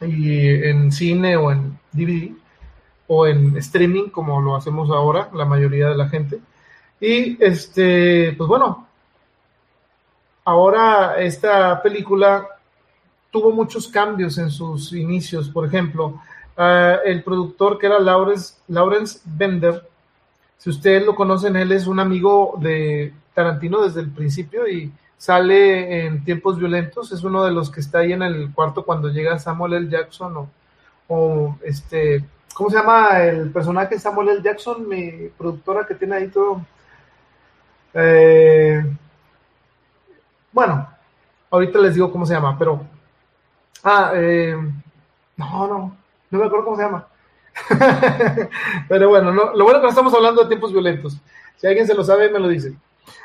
y 0.01 0.39
en 0.65 0.93
cine 0.93 1.37
o 1.37 1.51
en 1.51 1.79
DVD 1.91 2.31
o 3.09 3.27
en 3.27 3.57
streaming 3.57 4.09
como 4.11 4.41
lo 4.41 4.55
hacemos 4.55 4.89
ahora 4.91 5.29
la 5.35 5.45
mayoría 5.45 5.89
de 5.89 5.97
la 5.97 6.09
gente 6.09 6.41
y 7.01 7.37
este 7.45 8.35
pues 8.39 8.47
bueno 8.47 8.87
ahora 10.45 11.17
esta 11.19 11.83
película 11.83 12.47
tuvo 13.33 13.51
muchos 13.51 13.89
cambios 13.89 14.39
en 14.39 14.49
sus 14.49 14.93
inicios 14.93 15.51
por 15.51 15.67
ejemplo 15.67 16.23
el 17.05 17.25
productor 17.25 17.79
que 17.79 17.87
era 17.87 17.99
Lawrence, 17.99 18.55
Lawrence 18.69 19.21
Bender 19.25 19.90
si 20.61 20.69
ustedes 20.69 21.07
lo 21.07 21.15
conocen 21.15 21.57
él 21.57 21.73
es 21.73 21.87
un 21.87 22.01
amigo 22.01 22.53
de 22.61 23.15
Tarantino 23.33 23.81
desde 23.81 24.03
el 24.03 24.11
principio 24.11 24.69
y 24.69 24.93
sale 25.17 26.05
en 26.05 26.23
tiempos 26.23 26.59
violentos, 26.59 27.13
es 27.13 27.25
uno 27.25 27.43
de 27.45 27.51
los 27.51 27.71
que 27.71 27.81
está 27.81 28.01
ahí 28.01 28.13
en 28.13 28.23
el 28.23 28.53
cuarto 28.53 28.85
cuando 28.85 29.09
llega 29.09 29.39
Samuel 29.39 29.73
L. 29.73 29.89
Jackson 29.89 30.51
o, 31.09 31.57
este, 31.63 32.23
¿cómo 32.53 32.69
se 32.69 32.77
llama 32.77 33.23
el 33.23 33.51
personaje 33.51 33.99
Samuel 33.99 34.29
L. 34.29 34.43
Jackson? 34.43 34.87
Mi 34.87 35.29
productora 35.29 35.87
que 35.87 35.95
tiene 35.95 36.17
ahí 36.17 36.29
todo. 36.29 36.61
Eh, 37.95 38.85
bueno, 40.53 40.89
ahorita 41.51 41.79
les 41.79 41.95
digo 41.95 42.13
cómo 42.13 42.27
se 42.27 42.35
llama, 42.35 42.59
pero... 42.59 42.85
Ah, 43.83 44.13
eh, 44.15 44.55
no, 45.39 45.67
no, 45.67 45.97
no 46.31 46.39
me 46.39 46.45
acuerdo 46.45 46.67
cómo 46.67 46.77
se 46.77 46.83
llama. 46.83 47.07
pero 48.89 49.09
bueno, 49.09 49.33
lo 49.33 49.65
bueno 49.65 49.81
que 49.81 49.85
no 49.85 49.89
estamos 49.91 50.15
hablando 50.15 50.43
de 50.43 50.49
tiempos 50.49 50.73
violentos. 50.73 51.17
Si 51.57 51.67
alguien 51.67 51.87
se 51.87 51.95
lo 51.95 52.05
sabe, 52.05 52.31
me 52.31 52.39
lo 52.39 52.49
dice. 52.49 52.75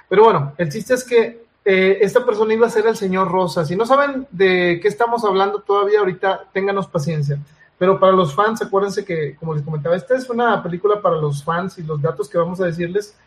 Pero 0.09 0.23
bueno, 0.23 0.53
el 0.57 0.69
chiste 0.69 0.93
es 0.93 1.03
que 1.03 1.45
eh, 1.63 1.97
esta 2.01 2.25
persona 2.25 2.53
iba 2.53 2.67
a 2.67 2.69
ser 2.69 2.85
el 2.85 2.95
señor 2.95 3.31
Rosa. 3.31 3.65
Si 3.65 3.75
no 3.75 3.85
saben 3.85 4.27
de 4.31 4.79
qué 4.81 4.87
estamos 4.87 5.23
hablando 5.23 5.61
todavía, 5.61 5.99
ahorita 5.99 6.45
ténganos 6.53 6.87
paciencia. 6.87 7.39
Pero 7.77 7.99
para 7.99 8.13
los 8.13 8.33
fans, 8.33 8.61
acuérdense 8.61 9.03
que, 9.03 9.35
como 9.35 9.53
les 9.53 9.63
comentaba, 9.63 9.95
esta 9.95 10.15
es 10.15 10.29
una 10.29 10.61
película 10.63 11.01
para 11.01 11.17
los 11.17 11.43
fans 11.43 11.77
y 11.77 11.83
los 11.83 12.01
datos 12.01 12.29
que 12.29 12.37
vamos 12.37 12.61
a 12.61 12.65
decirles 12.65 13.17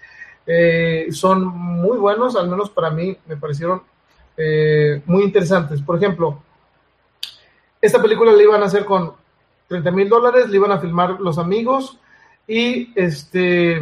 eh, 0.47 1.09
son 1.11 1.45
muy 1.45 1.99
buenos, 1.99 2.35
al 2.35 2.49
menos 2.49 2.71
para 2.71 2.91
mí 2.91 3.19
me 3.27 3.37
parecieron 3.37 3.83
eh, 4.37 5.03
muy 5.05 5.25
interesantes. 5.25 5.83
Por 5.83 5.97
ejemplo, 5.97 6.43
esta 7.81 8.01
película 8.01 8.33
la 8.33 8.43
iban 8.43 8.63
a 8.63 8.67
hacer 8.67 8.85
con 8.85 9.13
30 9.69 9.91
mil 9.91 10.09
dólares, 10.09 10.49
le 10.49 10.57
iban 10.57 10.73
a 10.73 10.81
filmar 10.81 11.21
los 11.21 11.39
amigos 11.39 11.99
y 12.47 12.93
este, 12.99 13.81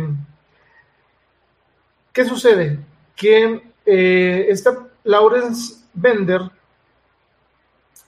¿qué 2.12 2.24
sucede? 2.24 2.80
Que 3.14 3.62
eh, 3.86 4.46
esta 4.48 4.88
Lawrence 5.04 5.84
Bender 5.94 6.50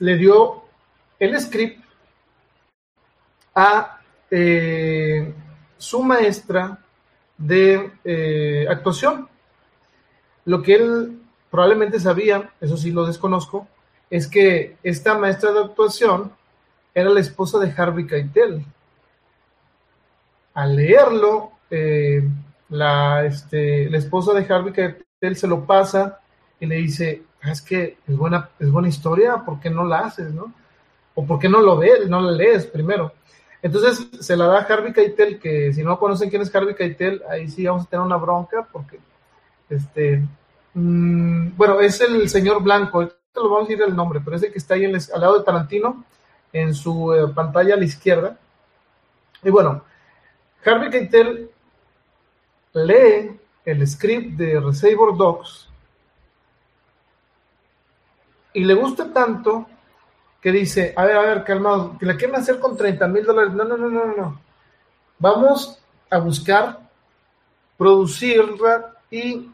le 0.01 0.17
dio 0.17 0.65
el 1.19 1.41
script 1.41 1.85
a 3.55 4.01
eh, 4.31 5.33
su 5.77 6.03
maestra 6.03 6.79
de 7.37 7.93
eh, 8.05 8.67
actuación. 8.69 9.29
Lo 10.45 10.63
que 10.63 10.75
él 10.75 11.21
probablemente 11.51 12.01
sabía, 12.01 12.53
eso 12.61 12.77
sí 12.77 12.91
lo 12.91 13.07
desconozco, 13.07 13.69
es 14.11 14.27
que 14.27 14.77
esta 14.83 15.17
maestra 15.17 15.53
de 15.53 15.61
actuación 15.61 16.33
era 16.95 17.11
la 17.11 17.21
esposa 17.21 17.59
de 17.59 17.73
Harvey 17.77 18.07
Keitel. 18.07 18.65
Al 20.55 20.77
leerlo, 20.77 21.53
eh, 21.71 22.23
la, 22.71 23.25
este, 23.25 23.89
la 23.89 23.99
esposa 23.99 24.33
de 24.33 24.53
Harvey 24.53 24.73
Keitel 24.73 25.37
se 25.37 25.47
lo 25.47 25.65
pasa 25.65 26.21
y 26.61 26.67
le 26.67 26.77
dice, 26.77 27.23
ah, 27.43 27.53
es 27.53 27.63
que 27.63 27.99
es 28.07 28.17
buena, 28.17 28.51
es 28.59 28.71
buena 28.71 28.89
historia, 28.89 29.45
¿por 29.45 29.61
qué 29.61 29.71
no 29.71 29.85
la 29.85 30.01
haces, 30.01 30.33
no? 30.33 30.53
O 31.15 31.25
¿por 31.27 31.39
qué 31.39 31.49
no 31.49 31.61
lo 31.61 31.77
ves, 31.77 32.09
no 32.09 32.21
la 32.21 32.33
lees 32.33 32.67
primero? 32.67 33.13
Entonces 33.61 34.09
se 34.21 34.37
la 34.37 34.47
da 34.47 34.59
Harvey 34.61 34.93
Keitel, 34.93 35.39
que 35.39 35.73
si 35.73 35.83
no 35.83 35.99
conocen 35.99 36.31
quién 36.31 36.43
es 36.43 36.55
Harvey 36.55 36.75
Keitel, 36.75 37.23
ahí 37.29 37.49
sí 37.49 37.67
vamos 37.67 37.87
a 37.87 37.89
tener 37.89 38.07
una 38.07 38.17
bronca, 38.17 38.69
porque, 38.73 39.01
este, 39.69 40.23
mmm, 40.75 41.57
bueno, 41.57 41.81
es 41.81 42.01
el 42.01 42.29
señor 42.29 42.63
blanco, 42.63 43.03
lo 43.03 43.49
vamos 43.49 43.69
a 43.69 43.69
decir 43.69 43.83
el 43.83 43.97
nombre, 43.97 44.21
pero 44.25 44.37
es 44.37 44.43
el 44.43 44.53
que 44.53 44.59
está 44.59 44.75
ahí 44.75 44.85
en, 44.85 44.95
al 44.95 45.21
lado 45.21 45.39
de 45.39 45.45
Tarantino, 45.45 46.05
en 46.53 46.75
su 46.75 47.13
eh, 47.15 47.29
pantalla 47.35 47.75
a 47.75 47.79
la 47.79 47.85
izquierda. 47.85 48.39
Y 49.43 49.51
bueno, 49.51 49.83
Harvey 50.65 50.91
Keitel 50.91 51.51
lee 52.75 53.39
el 53.65 53.87
script 53.87 54.37
de 54.39 54.61
Reservoir 54.61 55.17
Dogs 55.17 55.69
y 58.55 58.65
le 58.65 58.75
gusta 58.75 59.13
tanto 59.13 59.67
que 60.41 60.53
dice, 60.53 60.95
a 60.97 61.05
ver, 61.05 61.17
a 61.17 61.23
ver, 61.23 61.45
calmado, 61.45 61.97
que 61.99 62.07
la 62.07 62.17
quieren 62.17 62.37
hacer 62.37 62.59
con 62.59 62.77
30 62.77 63.09
mil 63.09 63.25
dólares. 63.25 63.53
No, 63.53 63.65
no, 63.65 63.77
no, 63.77 63.89
no, 63.89 64.07
no. 64.17 64.41
Vamos 65.19 65.79
a 66.11 66.19
buscar 66.19 66.81
producirla 67.77 68.95
y 69.11 69.51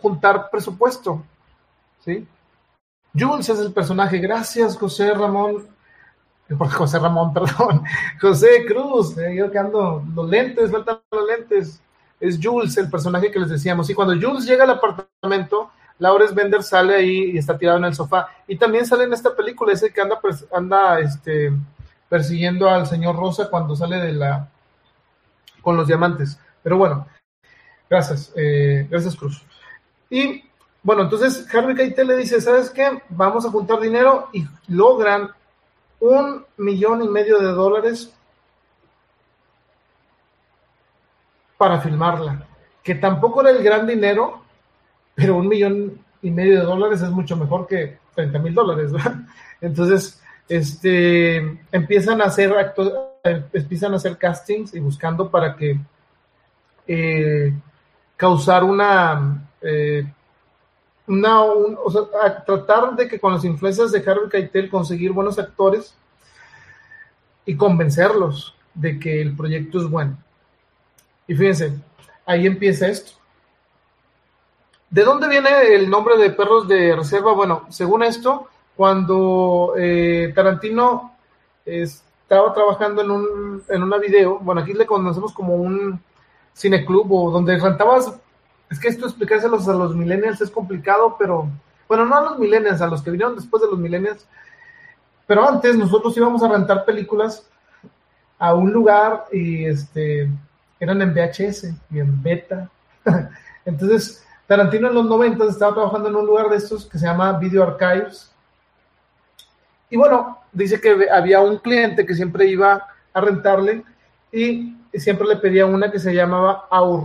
juntar 0.00 0.50
presupuesto. 0.50 1.24
¿Sí? 2.04 2.26
Jules 3.18 3.48
es 3.48 3.60
el 3.60 3.72
personaje. 3.72 4.18
Gracias, 4.18 4.76
José 4.76 5.14
Ramón. 5.14 5.68
José 6.58 6.98
Ramón, 6.98 7.32
perdón. 7.34 7.82
José 8.20 8.64
Cruz. 8.66 9.16
Eh, 9.18 9.34
yo 9.36 9.50
que 9.50 9.58
ando, 9.58 10.04
los 10.14 10.28
lentes, 10.28 10.70
faltan 10.70 11.00
los 11.10 11.26
lentes. 11.26 11.82
Es 12.18 12.38
Jules 12.42 12.76
el 12.76 12.90
personaje 12.90 13.30
que 13.30 13.38
les 13.38 13.48
decíamos. 13.48 13.88
Y 13.88 13.94
cuando 13.94 14.14
Jules 14.14 14.44
llega 14.44 14.64
al 14.64 14.70
apartamento, 14.70 15.70
Laura 15.98 16.26
Bender 16.32 16.62
sale 16.62 16.96
ahí 16.96 17.30
y 17.32 17.38
está 17.38 17.56
tirado 17.56 17.78
en 17.78 17.84
el 17.84 17.94
sofá. 17.94 18.28
Y 18.46 18.56
también 18.56 18.84
sale 18.84 19.04
en 19.04 19.12
esta 19.12 19.34
película 19.34 19.72
ese 19.72 19.92
que 19.92 20.00
anda, 20.00 20.20
anda 20.52 21.00
este, 21.00 21.52
persiguiendo 22.08 22.68
al 22.68 22.86
señor 22.86 23.16
Rosa 23.16 23.48
cuando 23.48 23.74
sale 23.74 23.96
de 23.96 24.12
la 24.12 24.48
con 25.62 25.76
los 25.76 25.86
diamantes. 25.86 26.38
Pero 26.62 26.76
bueno, 26.76 27.06
gracias, 27.88 28.32
eh, 28.36 28.86
gracias 28.90 29.16
Cruz. 29.16 29.44
Y 30.08 30.44
bueno, 30.82 31.02
entonces 31.02 31.46
Harvey 31.54 31.74
Keitel 31.74 32.08
le 32.08 32.16
dice, 32.16 32.40
¿sabes 32.40 32.70
qué? 32.70 33.02
Vamos 33.10 33.44
a 33.44 33.50
juntar 33.50 33.80
dinero 33.80 34.28
y 34.32 34.46
logran 34.68 35.30
un 36.00 36.44
millón 36.56 37.02
y 37.02 37.08
medio 37.08 37.38
de 37.38 37.52
dólares 37.52 38.12
para 41.56 41.80
filmarla, 41.80 42.46
que 42.82 42.94
tampoco 42.94 43.42
era 43.42 43.50
el 43.50 43.62
gran 43.62 43.86
dinero, 43.86 44.42
pero 45.14 45.36
un 45.36 45.46
millón 45.46 46.00
y 46.22 46.30
medio 46.30 46.60
de 46.60 46.64
dólares 46.64 47.02
es 47.02 47.10
mucho 47.10 47.36
mejor 47.36 47.66
que 47.66 47.98
30 48.14 48.38
mil 48.38 48.54
dólares, 48.54 48.92
¿verdad? 48.92 49.16
Entonces, 49.60 50.22
este, 50.48 51.36
empiezan 51.70 52.20
a 52.22 52.24
hacer 52.24 52.52
actos, 52.56 52.92
empiezan 53.52 53.92
a 53.92 53.96
hacer 53.96 54.16
castings 54.16 54.74
y 54.74 54.80
buscando 54.80 55.30
para 55.30 55.54
que 55.54 55.78
eh, 56.86 57.52
causar 58.16 58.64
una, 58.64 59.48
eh, 59.60 60.10
una 61.10 61.42
o 61.42 61.90
sea, 61.90 62.44
tratar 62.44 62.94
de 62.94 63.08
que 63.08 63.18
con 63.18 63.32
las 63.32 63.44
influencias 63.44 63.90
de 63.90 63.98
Harvey 63.98 64.28
Keitel 64.30 64.70
conseguir 64.70 65.10
buenos 65.10 65.38
actores 65.38 65.94
y 67.44 67.56
convencerlos 67.56 68.54
de 68.74 68.98
que 69.00 69.20
el 69.20 69.36
proyecto 69.36 69.78
es 69.78 69.90
bueno. 69.90 70.16
Y 71.26 71.34
fíjense, 71.34 71.72
ahí 72.24 72.46
empieza 72.46 72.86
esto. 72.86 73.12
¿De 74.88 75.02
dónde 75.02 75.28
viene 75.28 75.74
el 75.74 75.90
nombre 75.90 76.16
de 76.16 76.30
Perros 76.30 76.68
de 76.68 76.94
Reserva? 76.94 77.32
Bueno, 77.32 77.66
según 77.70 78.04
esto, 78.04 78.48
cuando 78.76 79.74
eh, 79.76 80.32
Tarantino 80.34 81.16
estaba 81.64 82.54
trabajando 82.54 83.02
en, 83.02 83.10
un, 83.10 83.62
en 83.68 83.82
una 83.82 83.98
video, 83.98 84.38
bueno, 84.38 84.60
aquí 84.60 84.74
le 84.74 84.86
conocemos 84.86 85.32
como 85.32 85.56
un 85.56 86.00
cineclub 86.56 87.12
o 87.12 87.30
donde 87.32 87.58
rentabas, 87.58 88.12
es 88.70 88.78
que 88.78 88.88
esto 88.88 89.06
explicárselos 89.06 89.68
a 89.68 89.74
los 89.74 89.94
millennials 89.94 90.40
es 90.40 90.50
complicado, 90.50 91.16
pero, 91.18 91.48
bueno, 91.88 92.06
no 92.06 92.16
a 92.16 92.22
los 92.22 92.38
millennials, 92.38 92.80
a 92.80 92.86
los 92.86 93.02
que 93.02 93.10
vinieron 93.10 93.34
después 93.34 93.62
de 93.62 93.68
los 93.68 93.78
millennials, 93.78 94.26
pero 95.26 95.46
antes 95.46 95.76
nosotros 95.76 96.16
íbamos 96.16 96.42
a 96.42 96.48
rentar 96.48 96.84
películas 96.84 97.48
a 98.38 98.54
un 98.54 98.72
lugar 98.72 99.26
y 99.32 99.66
este 99.66 100.30
eran 100.78 101.02
en 101.02 101.12
VHS 101.12 101.74
y 101.90 101.98
en 102.00 102.22
beta. 102.22 102.70
Entonces, 103.64 104.26
Tarantino 104.46 104.88
en 104.88 104.94
los 104.94 105.04
90 105.04 105.44
estaba 105.44 105.74
trabajando 105.74 106.08
en 106.08 106.16
un 106.16 106.26
lugar 106.26 106.48
de 106.48 106.56
estos 106.56 106.86
que 106.86 106.98
se 106.98 107.06
llama 107.06 107.38
Video 107.38 107.62
Archives. 107.62 108.32
Y 109.90 109.96
bueno, 109.96 110.38
dice 110.52 110.80
que 110.80 111.08
había 111.10 111.40
un 111.40 111.58
cliente 111.58 112.06
que 112.06 112.14
siempre 112.14 112.46
iba 112.46 112.86
a 113.12 113.20
rentarle 113.20 113.84
y 114.32 114.76
siempre 114.94 115.28
le 115.28 115.36
pedía 115.36 115.66
una 115.66 115.90
que 115.90 115.98
se 115.98 116.14
llamaba 116.14 116.66
Au 116.70 116.96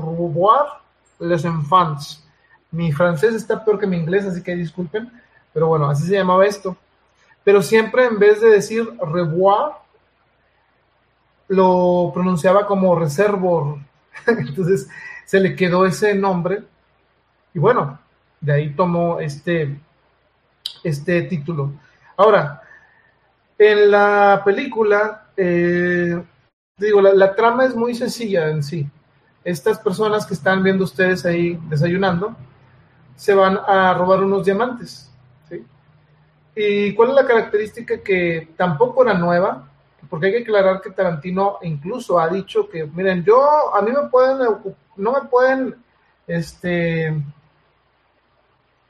les 1.19 1.45
enfants. 1.45 2.23
Mi 2.71 2.91
francés 2.91 3.35
está 3.35 3.63
peor 3.63 3.79
que 3.79 3.87
mi 3.87 3.97
inglés, 3.97 4.25
así 4.25 4.43
que 4.43 4.55
disculpen, 4.55 5.11
pero 5.53 5.67
bueno, 5.67 5.89
así 5.89 6.07
se 6.07 6.15
llamaba 6.15 6.45
esto. 6.45 6.77
Pero 7.43 7.61
siempre 7.61 8.05
en 8.05 8.19
vez 8.19 8.41
de 8.41 8.49
decir 8.49 8.87
revoir, 8.99 9.73
lo 11.47 12.11
pronunciaba 12.13 12.65
como 12.65 12.95
reservoir. 12.95 13.75
Entonces 14.27 14.89
se 15.25 15.39
le 15.39 15.55
quedó 15.55 15.85
ese 15.85 16.15
nombre 16.15 16.63
y 17.53 17.59
bueno, 17.59 17.97
de 18.41 18.53
ahí 18.53 18.73
tomó 18.75 19.19
este, 19.19 19.79
este 20.83 21.21
título. 21.23 21.71
Ahora, 22.17 22.61
en 23.57 23.89
la 23.89 24.41
película, 24.43 25.29
eh, 25.37 26.21
digo, 26.77 27.01
la, 27.01 27.33
trama 27.33 27.65
es 27.65 27.75
muy 27.75 27.95
sencilla 27.95 28.49
en 28.49 28.61
sí. 28.61 28.87
Estas 29.45 29.79
personas 29.79 30.25
que 30.25 30.33
están 30.33 30.61
viendo 30.61 30.83
ustedes 30.83 31.25
ahí 31.25 31.57
desayunando, 31.69 32.35
se 33.15 33.33
van 33.33 33.57
a 33.65 33.93
robar 33.93 34.21
unos 34.21 34.43
diamantes. 34.43 35.09
¿sí? 35.47 35.63
¿Y 36.53 36.93
cuál 36.93 37.11
es 37.11 37.15
la 37.15 37.25
característica 37.25 38.01
que 38.01 38.49
tampoco 38.57 39.03
era 39.03 39.13
nueva? 39.13 39.69
Porque 40.09 40.25
hay 40.25 40.31
que 40.33 40.41
aclarar 40.41 40.81
que 40.81 40.91
Tarantino 40.91 41.59
incluso 41.61 42.19
ha 42.19 42.27
dicho 42.27 42.67
que, 42.67 42.83
miren, 42.85 43.23
yo, 43.23 43.73
a 43.73 43.81
mí 43.81 43.91
me 43.91 44.09
pueden, 44.09 44.37
no 44.97 45.11
me 45.13 45.21
pueden, 45.29 45.75
este, 46.27 47.15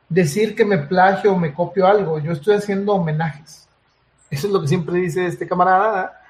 decir 0.09 0.55
que 0.55 0.65
me 0.65 0.77
plagio 0.77 1.33
o 1.33 1.37
me 1.37 1.53
copio 1.53 1.85
algo, 1.87 2.19
yo 2.19 2.31
estoy 2.31 2.55
haciendo 2.55 2.93
homenajes. 2.93 3.67
Eso 4.29 4.47
es 4.47 4.53
lo 4.53 4.61
que 4.61 4.67
siempre 4.67 4.99
dice 4.99 5.25
este 5.25 5.47
camarada. 5.47 6.21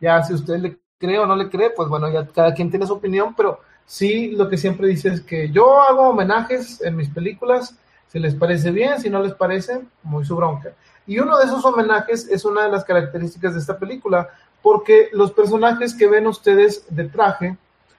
Ya 0.00 0.22
si 0.22 0.34
usted 0.34 0.58
le 0.58 0.78
cree 0.98 1.18
o 1.18 1.26
no 1.26 1.36
le 1.36 1.48
cree, 1.48 1.70
pues 1.70 1.88
bueno, 1.88 2.10
ya 2.10 2.26
cada 2.26 2.54
quien 2.54 2.70
tiene 2.70 2.86
su 2.86 2.94
opinión, 2.94 3.34
pero 3.34 3.60
sí 3.86 4.30
lo 4.30 4.48
que 4.48 4.56
siempre 4.56 4.88
dice 4.88 5.08
es 5.08 5.20
que 5.20 5.50
yo 5.50 5.80
hago 5.82 6.08
homenajes 6.10 6.80
en 6.82 6.96
mis 6.96 7.08
películas, 7.08 7.76
si 8.08 8.18
les 8.18 8.34
parece 8.34 8.70
bien, 8.70 9.00
si 9.00 9.10
no 9.10 9.22
les 9.22 9.34
parece, 9.34 9.82
muy 10.02 10.24
su 10.24 10.36
bronca. 10.36 10.72
Y 11.06 11.18
uno 11.18 11.36
de 11.36 11.44
esos 11.44 11.64
homenajes 11.64 12.28
es 12.28 12.44
una 12.44 12.64
de 12.64 12.70
las 12.70 12.84
características 12.84 13.54
de 13.54 13.60
esta 13.60 13.78
película, 13.78 14.30
porque 14.62 15.08
los 15.12 15.32
personajes 15.32 15.94
que 15.94 16.06
ven 16.06 16.26
ustedes 16.26 16.86
de 16.88 17.04
traje, 17.04 17.56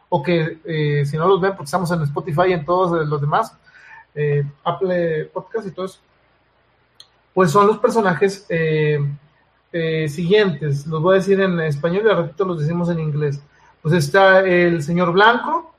o 0.09 0.23
que 0.23 0.59
eh, 0.65 1.05
si 1.05 1.17
no 1.17 1.27
los 1.27 1.41
ven, 1.41 1.51
porque 1.51 1.65
estamos 1.65 1.91
en 1.91 2.01
Spotify 2.03 2.49
y 2.49 2.53
en 2.53 2.65
todos 2.65 3.07
los 3.07 3.21
demás, 3.21 3.55
eh, 4.15 4.43
Apple 4.63 5.25
Podcast 5.33 5.67
y 5.67 5.71
todo 5.71 5.85
eso, 5.85 5.99
pues 7.33 7.51
son 7.51 7.67
los 7.67 7.77
personajes 7.77 8.45
eh, 8.49 8.97
siguientes. 10.07 10.87
Los 10.87 11.01
voy 11.01 11.15
a 11.15 11.19
decir 11.19 11.39
en 11.41 11.59
español 11.59 12.03
y 12.05 12.09
al 12.09 12.17
ratito 12.17 12.45
los 12.45 12.61
decimos 12.61 12.89
en 12.89 12.99
inglés. 12.99 13.41
Pues 13.81 13.93
está 13.93 14.39
el 14.39 14.81
señor 14.81 15.11
Blanco, 15.11 15.74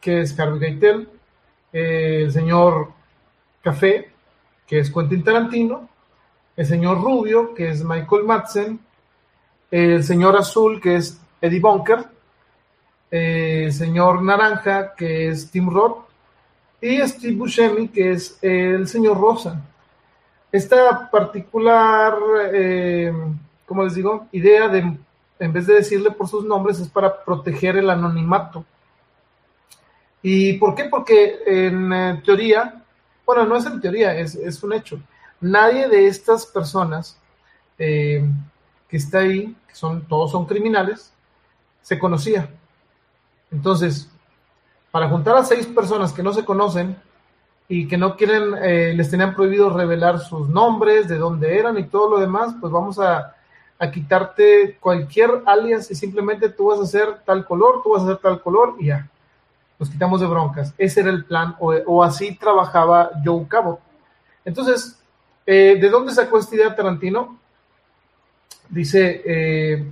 que 0.00 0.20
es 0.20 0.38
Harvey 0.38 0.60
Keitel, 0.60 1.08
el 1.72 2.32
señor 2.32 2.92
Café, 3.62 4.10
que 4.66 4.78
es 4.78 4.90
Quentin 4.90 5.22
Tarantino, 5.22 5.88
el 6.56 6.66
señor 6.66 7.00
Rubio, 7.00 7.54
que 7.54 7.70
es 7.70 7.84
Michael 7.84 8.24
Madsen, 8.24 8.80
el 9.70 10.02
señor 10.02 10.36
Azul, 10.36 10.80
que 10.80 10.96
es 10.96 11.20
Eddie 11.40 11.60
Bunker, 11.60 12.04
el 13.10 13.72
señor 13.72 14.22
Naranja, 14.22 14.94
que 14.94 15.28
es 15.28 15.50
Tim 15.50 15.70
Roth, 15.70 16.06
y 16.80 17.00
Steve 17.06 17.36
Buscemi, 17.36 17.88
que 17.88 18.12
es 18.12 18.38
el 18.42 18.88
señor 18.88 19.20
Rosa. 19.20 19.60
Esta 20.50 21.10
particular, 21.10 22.16
eh, 22.52 23.12
como 23.66 23.84
les 23.84 23.94
digo, 23.94 24.26
idea 24.32 24.68
de, 24.68 24.96
en 25.38 25.52
vez 25.52 25.66
de 25.66 25.74
decirle 25.74 26.10
por 26.10 26.26
sus 26.26 26.44
nombres, 26.44 26.80
es 26.80 26.88
para 26.88 27.22
proteger 27.24 27.76
el 27.76 27.90
anonimato. 27.90 28.64
¿Y 30.22 30.54
por 30.54 30.74
qué? 30.74 30.84
Porque 30.84 31.38
en 31.46 31.92
eh, 31.92 32.22
teoría, 32.24 32.82
bueno, 33.24 33.46
no 33.46 33.56
es 33.56 33.66
en 33.66 33.80
teoría, 33.80 34.14
es, 34.16 34.62
un 34.62 34.72
hecho. 34.72 35.00
Nadie 35.40 35.88
de 35.88 36.06
estas 36.06 36.46
personas 36.46 37.18
eh, 37.78 38.22
que 38.88 38.96
está 38.96 39.20
ahí, 39.20 39.56
que 39.66 39.74
son, 39.74 40.06
todos 40.06 40.32
son 40.32 40.44
criminales, 40.44 41.12
se 41.80 41.98
conocía. 41.98 42.50
Entonces, 43.50 44.10
para 44.90 45.08
juntar 45.08 45.36
a 45.36 45.44
seis 45.44 45.66
personas 45.66 46.12
que 46.12 46.22
no 46.22 46.32
se 46.32 46.44
conocen 46.44 46.96
y 47.68 47.88
que 47.88 47.96
no 47.96 48.16
quieren, 48.16 48.54
eh, 48.62 48.92
les 48.94 49.10
tenían 49.10 49.34
prohibido 49.34 49.70
revelar 49.70 50.18
sus 50.18 50.48
nombres, 50.48 51.08
de 51.08 51.16
dónde 51.16 51.58
eran 51.58 51.78
y 51.78 51.84
todo 51.84 52.10
lo 52.10 52.18
demás, 52.18 52.54
pues 52.60 52.72
vamos 52.72 52.98
a, 52.98 53.36
a 53.78 53.90
quitarte 53.90 54.76
cualquier 54.78 55.42
alias 55.46 55.90
y 55.90 55.94
simplemente 55.94 56.50
tú 56.50 56.66
vas 56.66 56.80
a 56.80 56.82
hacer 56.82 57.20
tal 57.24 57.46
color, 57.46 57.80
tú 57.82 57.92
vas 57.92 58.02
a 58.02 58.04
hacer 58.04 58.18
tal 58.18 58.42
color 58.42 58.76
y 58.78 58.86
ya. 58.86 59.08
Nos 59.80 59.88
quitamos 59.88 60.20
de 60.20 60.26
broncas. 60.26 60.74
Ese 60.76 61.00
era 61.00 61.08
el 61.10 61.24
plan, 61.24 61.56
o, 61.58 62.04
así 62.04 62.36
trabajaba 62.36 63.10
Joe 63.24 63.48
Cabo. 63.48 63.80
Entonces, 64.44 65.02
eh, 65.46 65.78
¿de 65.80 65.88
dónde 65.88 66.12
sacó 66.12 66.38
esta 66.38 66.54
idea 66.54 66.76
Tarantino? 66.76 67.38
Dice 68.68 69.22
eh, 69.24 69.90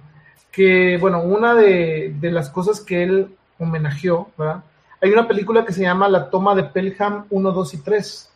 que, 0.52 0.98
bueno, 1.01 1.23
una 1.23 1.55
de, 1.55 2.15
de, 2.20 2.31
las 2.31 2.51
cosas 2.51 2.81
que 2.82 3.02
él 3.02 3.35
homenajeó, 3.59 4.31
¿verdad? 4.36 4.62
Hay 5.01 5.10
una 5.10 5.27
película 5.27 5.65
que 5.65 5.73
se 5.73 5.82
llama 5.82 6.06
La 6.06 6.28
toma 6.28 6.55
de 6.55 6.65
Pelham 6.65 7.24
1, 7.31 7.52
2 7.52 7.74
y 7.74 7.78
3. 7.78 8.31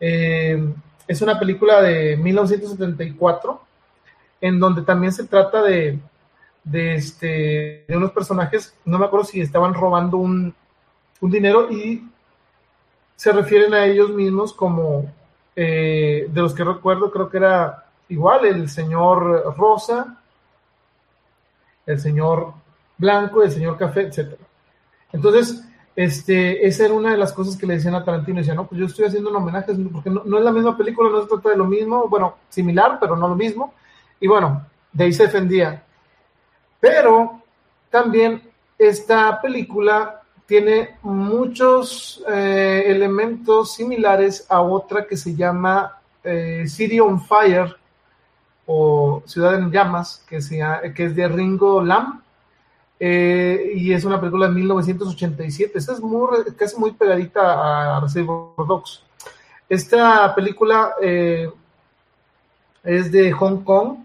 Eh, 0.00 0.74
es 1.08 1.22
una 1.22 1.38
película 1.38 1.80
de 1.80 2.16
1974 2.18 3.60
en 4.42 4.60
donde 4.60 4.82
también 4.82 5.12
se 5.12 5.24
trata 5.24 5.62
de, 5.62 5.98
de, 6.64 6.94
este, 6.94 7.84
de 7.88 7.96
unos 7.96 8.12
personajes, 8.12 8.74
no 8.84 8.98
me 8.98 9.06
acuerdo 9.06 9.26
si 9.26 9.40
estaban 9.40 9.74
robando 9.74 10.18
un, 10.18 10.54
un 11.20 11.30
dinero 11.30 11.70
y 11.70 12.08
se 13.16 13.32
refieren 13.32 13.74
a 13.74 13.84
ellos 13.84 14.10
mismos 14.10 14.52
como, 14.52 15.12
eh, 15.54 16.26
de 16.30 16.40
los 16.40 16.54
que 16.54 16.64
recuerdo, 16.64 17.10
creo 17.10 17.28
que 17.28 17.36
era 17.36 17.84
igual 18.08 18.46
el 18.46 18.68
señor 18.68 19.54
Rosa, 19.56 20.22
el 21.86 22.00
señor 22.00 22.54
Blanco, 22.96 23.42
el 23.42 23.50
señor 23.50 23.76
Café, 23.76 24.02
etc. 24.02 24.38
Entonces, 25.12 25.64
este, 25.96 26.66
esa 26.66 26.86
era 26.86 26.94
una 26.94 27.10
de 27.10 27.18
las 27.18 27.32
cosas 27.32 27.56
que 27.56 27.66
le 27.66 27.74
decían 27.74 27.94
a 27.94 28.04
Tarantino, 28.04 28.38
decía, 28.38 28.54
no, 28.54 28.66
pues 28.66 28.78
yo 28.78 28.86
estoy 28.86 29.06
haciendo 29.06 29.30
un 29.30 29.36
homenaje, 29.36 29.74
porque 29.92 30.10
no, 30.10 30.22
no, 30.24 30.38
es 30.38 30.44
la 30.44 30.52
misma 30.52 30.76
película, 30.76 31.10
no 31.10 31.22
se 31.22 31.28
trata 31.28 31.50
de 31.50 31.56
lo 31.56 31.66
mismo, 31.66 32.08
bueno, 32.08 32.36
similar, 32.48 32.98
pero 33.00 33.16
no 33.16 33.28
lo 33.28 33.34
mismo, 33.34 33.74
y 34.20 34.28
bueno, 34.28 34.66
de 34.92 35.04
ahí 35.04 35.12
se 35.12 35.24
defendía. 35.24 35.84
Pero 36.78 37.42
también 37.90 38.42
esta 38.78 39.40
película 39.40 40.19
tiene 40.50 40.96
muchos 41.02 42.24
eh, 42.28 42.82
elementos 42.86 43.72
similares 43.72 44.46
a 44.48 44.60
otra 44.60 45.06
que 45.06 45.16
se 45.16 45.36
llama 45.36 46.00
eh, 46.24 46.64
City 46.66 46.98
on 46.98 47.20
Fire 47.20 47.76
o 48.66 49.22
Ciudad 49.26 49.54
en 49.54 49.70
Llamas, 49.70 50.24
que, 50.28 50.42
sea, 50.42 50.82
que 50.92 51.04
es 51.04 51.14
de 51.14 51.28
Ringo 51.28 51.80
Lam. 51.80 52.20
Eh, 52.98 53.74
y 53.76 53.92
es 53.92 54.04
una 54.04 54.18
película 54.18 54.48
de 54.48 54.54
1987. 54.54 55.78
Esta 55.78 55.92
es 55.92 56.00
muy, 56.00 56.42
casi 56.58 56.76
muy 56.80 56.94
pegadita 56.94 57.98
a 57.98 58.00
Reservoir 58.00 58.66
Dogs. 58.66 59.04
Esta 59.68 60.34
película 60.34 60.94
es 62.82 63.12
de 63.12 63.30
Hong 63.30 63.62
Kong 63.62 63.98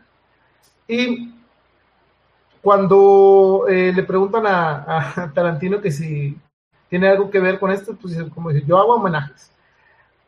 y 0.88 1.35
cuando 2.66 3.68
eh, 3.70 3.94
le 3.94 4.02
preguntan 4.02 4.48
a, 4.48 5.22
a, 5.24 5.32
Tarantino 5.32 5.80
que 5.80 5.92
si 5.92 6.36
tiene 6.90 7.08
algo 7.08 7.30
que 7.30 7.40
ver 7.40 7.60
con 7.60 7.70
esto, 7.70 7.96
pues 7.96 8.18
como 8.34 8.50
dice, 8.50 8.66
yo 8.66 8.80
hago 8.80 8.96
homenajes. 8.96 9.52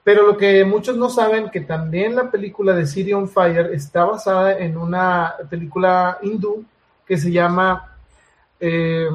Pero 0.04 0.28
lo 0.28 0.38
que 0.38 0.64
muchos 0.64 0.96
no 0.98 1.10
saben, 1.10 1.50
que 1.50 1.62
también 1.62 2.16
la 2.16 2.30
película 2.30 2.76
de 2.76 2.86
City 2.86 3.12
on 3.12 3.28
Fire 3.28 3.74
está 3.74 4.06
basada 4.06 4.56
en 4.60 4.78
una 4.78 5.34
película 5.50 6.20
hindú 6.22 6.64
que 7.08 7.18
se 7.18 7.32
llama 7.32 7.98
eh, 8.60 9.10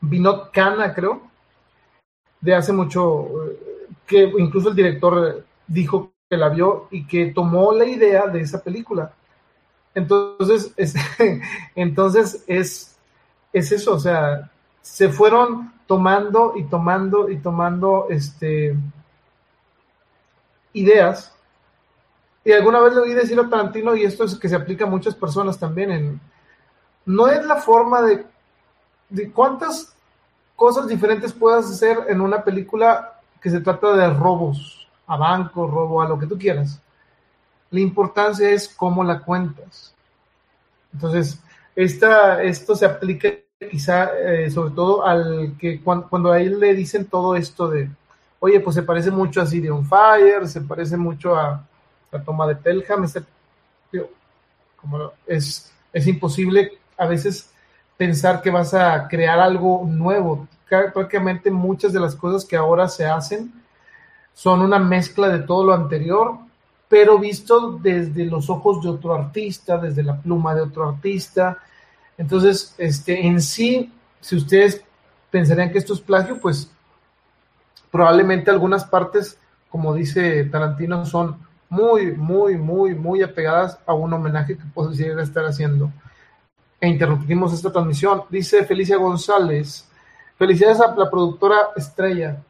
Vinod 0.00 0.50
Khanna, 0.52 0.94
creo, 0.94 1.22
de 2.40 2.54
hace 2.54 2.72
mucho, 2.72 3.26
que 4.06 4.32
incluso 4.38 4.68
el 4.68 4.76
director 4.76 5.44
dijo 5.66 6.12
que 6.28 6.36
la 6.36 6.50
vio 6.50 6.86
y 6.92 7.04
que 7.04 7.32
tomó 7.32 7.72
la 7.72 7.84
idea 7.84 8.28
de 8.28 8.42
esa 8.42 8.62
película. 8.62 9.12
Entonces, 9.94 10.72
es, 10.76 10.94
entonces 11.74 12.44
es, 12.46 12.96
es 13.52 13.72
eso, 13.72 13.94
o 13.94 13.98
sea, 13.98 14.50
se 14.80 15.08
fueron 15.08 15.72
tomando 15.86 16.54
y 16.56 16.64
tomando 16.64 17.28
y 17.28 17.38
tomando 17.38 18.06
este, 18.10 18.76
ideas. 20.72 21.34
Y 22.44 22.52
alguna 22.52 22.80
vez 22.80 22.94
le 22.94 23.00
oí 23.00 23.14
decir 23.14 23.38
a 23.38 23.48
Tarantino, 23.48 23.94
y 23.94 24.04
esto 24.04 24.24
es 24.24 24.36
que 24.36 24.48
se 24.48 24.56
aplica 24.56 24.84
a 24.84 24.90
muchas 24.90 25.14
personas 25.14 25.58
también, 25.58 25.90
en, 25.90 26.20
no 27.04 27.28
es 27.28 27.44
la 27.44 27.56
forma 27.56 28.02
de, 28.02 28.24
de 29.08 29.30
cuántas 29.32 29.94
cosas 30.56 30.86
diferentes 30.86 31.32
puedas 31.32 31.70
hacer 31.70 31.98
en 32.08 32.20
una 32.20 32.44
película 32.44 33.20
que 33.40 33.50
se 33.50 33.60
trata 33.60 33.96
de 33.96 34.12
robos 34.12 34.86
a 35.06 35.16
bancos, 35.16 35.70
robo 35.70 36.02
a 36.02 36.08
lo 36.08 36.18
que 36.18 36.26
tú 36.26 36.38
quieras. 36.38 36.80
La 37.70 37.80
importancia 37.80 38.50
es 38.50 38.68
cómo 38.68 39.04
la 39.04 39.20
cuentas. 39.20 39.94
Entonces, 40.92 41.40
esta, 41.76 42.42
esto 42.42 42.74
se 42.74 42.84
aplica 42.84 43.28
quizá 43.70 44.10
eh, 44.18 44.50
sobre 44.50 44.74
todo 44.74 45.04
al 45.04 45.54
que 45.58 45.82
cuando, 45.82 46.08
cuando, 46.08 46.34
le 46.34 46.74
dicen 46.74 47.06
todo 47.06 47.36
esto 47.36 47.68
de, 47.68 47.90
oye, 48.38 48.58
pues 48.60 48.74
se 48.74 48.82
parece 48.82 49.10
mucho 49.10 49.40
a 49.40 49.46
City 49.46 49.68
on 49.68 49.86
Fire, 49.86 50.48
se 50.48 50.62
parece 50.62 50.96
mucho 50.96 51.36
a 51.36 51.64
la 52.10 52.24
toma 52.24 52.46
de 52.46 52.56
Pelham, 52.56 53.04
este, 53.04 53.22
es, 55.26 55.72
es 55.92 56.06
imposible 56.06 56.72
a 56.96 57.06
veces 57.06 57.50
pensar 57.96 58.40
que 58.40 58.50
vas 58.50 58.72
a 58.72 59.08
crear 59.08 59.38
algo 59.38 59.84
nuevo. 59.86 60.48
Prácticamente 60.68 61.50
muchas 61.50 61.92
de 61.92 62.00
las 62.00 62.14
cosas 62.14 62.44
que 62.44 62.56
ahora 62.56 62.88
se 62.88 63.04
hacen 63.04 63.52
son 64.32 64.62
una 64.62 64.78
mezcla 64.78 65.28
de 65.28 65.40
todo 65.40 65.64
lo 65.64 65.74
anterior, 65.74 66.38
pero 66.90 67.20
visto 67.20 67.78
desde 67.80 68.24
los 68.24 68.50
ojos 68.50 68.82
de 68.82 68.88
otro 68.88 69.14
artista, 69.14 69.78
desde 69.78 70.02
la 70.02 70.20
pluma 70.20 70.56
de 70.56 70.62
otro 70.62 70.88
artista. 70.88 71.56
Entonces, 72.18 72.74
este, 72.78 73.24
en 73.24 73.40
sí, 73.40 73.92
si 74.20 74.34
ustedes 74.34 74.84
pensarían 75.30 75.70
que 75.70 75.78
esto 75.78 75.94
es 75.94 76.00
plagio, 76.00 76.40
pues 76.40 76.68
probablemente 77.92 78.50
algunas 78.50 78.84
partes, 78.84 79.38
como 79.68 79.94
dice 79.94 80.42
Tarantino, 80.46 81.06
son 81.06 81.38
muy, 81.68 82.10
muy, 82.10 82.56
muy, 82.56 82.96
muy 82.96 83.22
apegadas 83.22 83.78
a 83.86 83.94
un 83.94 84.12
homenaje 84.12 84.58
que 84.58 84.64
podría 84.74 85.22
estar 85.22 85.44
haciendo. 85.44 85.92
E 86.80 86.88
interrumpimos 86.88 87.52
esta 87.52 87.70
transmisión. 87.70 88.24
Dice 88.30 88.64
Felicia 88.64 88.96
González, 88.96 89.88
felicidades 90.36 90.80
a 90.80 90.92
la 90.96 91.08
productora 91.08 91.68
Estrella. 91.76 92.42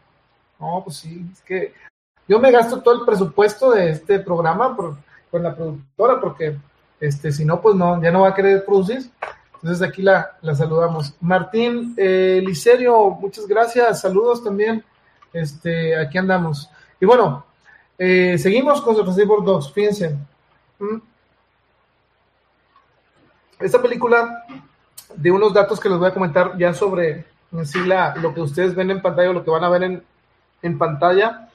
No, 0.59 0.81
pues 0.83 0.97
sí, 0.97 1.29
es 1.31 1.43
que 1.43 1.75
yo 2.31 2.39
me 2.39 2.53
gasto 2.53 2.81
todo 2.81 2.95
el 2.95 3.05
presupuesto 3.05 3.73
de 3.73 3.91
este 3.91 4.21
programa 4.21 4.77
por, 4.77 4.95
con 5.33 5.43
la 5.43 5.53
productora, 5.53 6.21
porque 6.21 6.57
este, 7.01 7.33
si 7.33 7.45
no, 7.45 7.61
pues 7.61 7.75
no, 7.75 8.01
ya 8.01 8.13
no 8.13 8.21
va 8.21 8.29
a 8.29 8.35
querer 8.37 8.65
producir. 8.65 9.11
Entonces 9.55 9.83
aquí 9.83 10.01
la, 10.01 10.39
la 10.41 10.55
saludamos. 10.55 11.13
Martín 11.21 11.93
eh, 11.97 12.41
muchas 13.21 13.49
gracias, 13.49 14.03
saludos 14.03 14.45
también. 14.45 14.85
Este, 15.33 15.99
aquí 15.99 16.19
andamos. 16.19 16.71
Y 17.01 17.05
bueno, 17.05 17.45
eh, 17.99 18.39
seguimos 18.39 18.81
con 18.81 19.05
Reservoir 19.05 19.43
Dogs, 19.43 19.73
fíjense. 19.73 20.17
¿Mm? 20.79 20.99
Esta 23.59 23.83
película, 23.83 24.45
de 25.17 25.33
unos 25.33 25.53
datos 25.53 25.81
que 25.81 25.89
les 25.89 25.99
voy 25.99 26.07
a 26.09 26.15
comentar 26.15 26.57
ya 26.57 26.73
sobre 26.75 27.27
en 27.51 27.89
la, 27.89 28.15
lo 28.15 28.33
que 28.33 28.41
ustedes 28.41 28.73
ven 28.77 28.93
en 28.93 29.03
pantalla 29.03 29.31
o 29.31 29.33
lo 29.33 29.43
que 29.43 29.51
van 29.51 29.65
a 29.65 29.69
ver 29.69 29.83
en, 29.83 30.05
en 30.63 30.79
pantalla, 30.79 31.50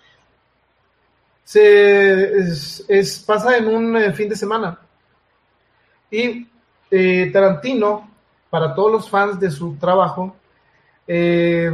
se 1.45 2.39
es, 2.89 3.23
pasa 3.25 3.55
en 3.55 3.67
un 3.67 3.95
eh, 3.95 4.11
fin 4.13 4.27
de 4.27 4.35
semana. 4.35 4.77
Y 6.09 6.47
eh, 6.89 7.29
Tarantino, 7.31 8.09
para 8.49 8.73
todos 8.73 8.91
los 8.91 9.09
fans 9.09 9.39
de 9.39 9.51
su 9.51 9.75
trabajo, 9.75 10.35
eh, 11.07 11.71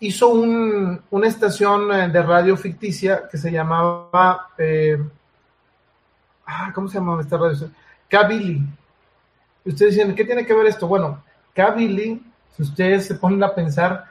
hizo 0.00 0.28
un, 0.28 1.00
una 1.10 1.28
estación 1.28 2.10
de 2.10 2.22
radio 2.22 2.56
ficticia 2.56 3.28
que 3.30 3.36
se 3.36 3.52
llamaba, 3.52 4.48
ah, 6.46 6.72
¿cómo 6.74 6.88
se 6.88 6.98
llamaba 6.98 7.22
esta 7.22 7.36
radio? 7.36 7.70
Kabili. 8.08 8.62
Ustedes 9.64 9.94
dicen, 9.94 10.14
¿qué 10.14 10.24
tiene 10.24 10.46
que 10.46 10.54
ver 10.54 10.66
esto? 10.66 10.88
Bueno, 10.88 11.22
Kabili, 11.54 12.22
si 12.56 12.62
ustedes 12.62 13.06
se 13.06 13.14
ponen 13.14 13.42
a 13.42 13.54
pensar 13.54 14.06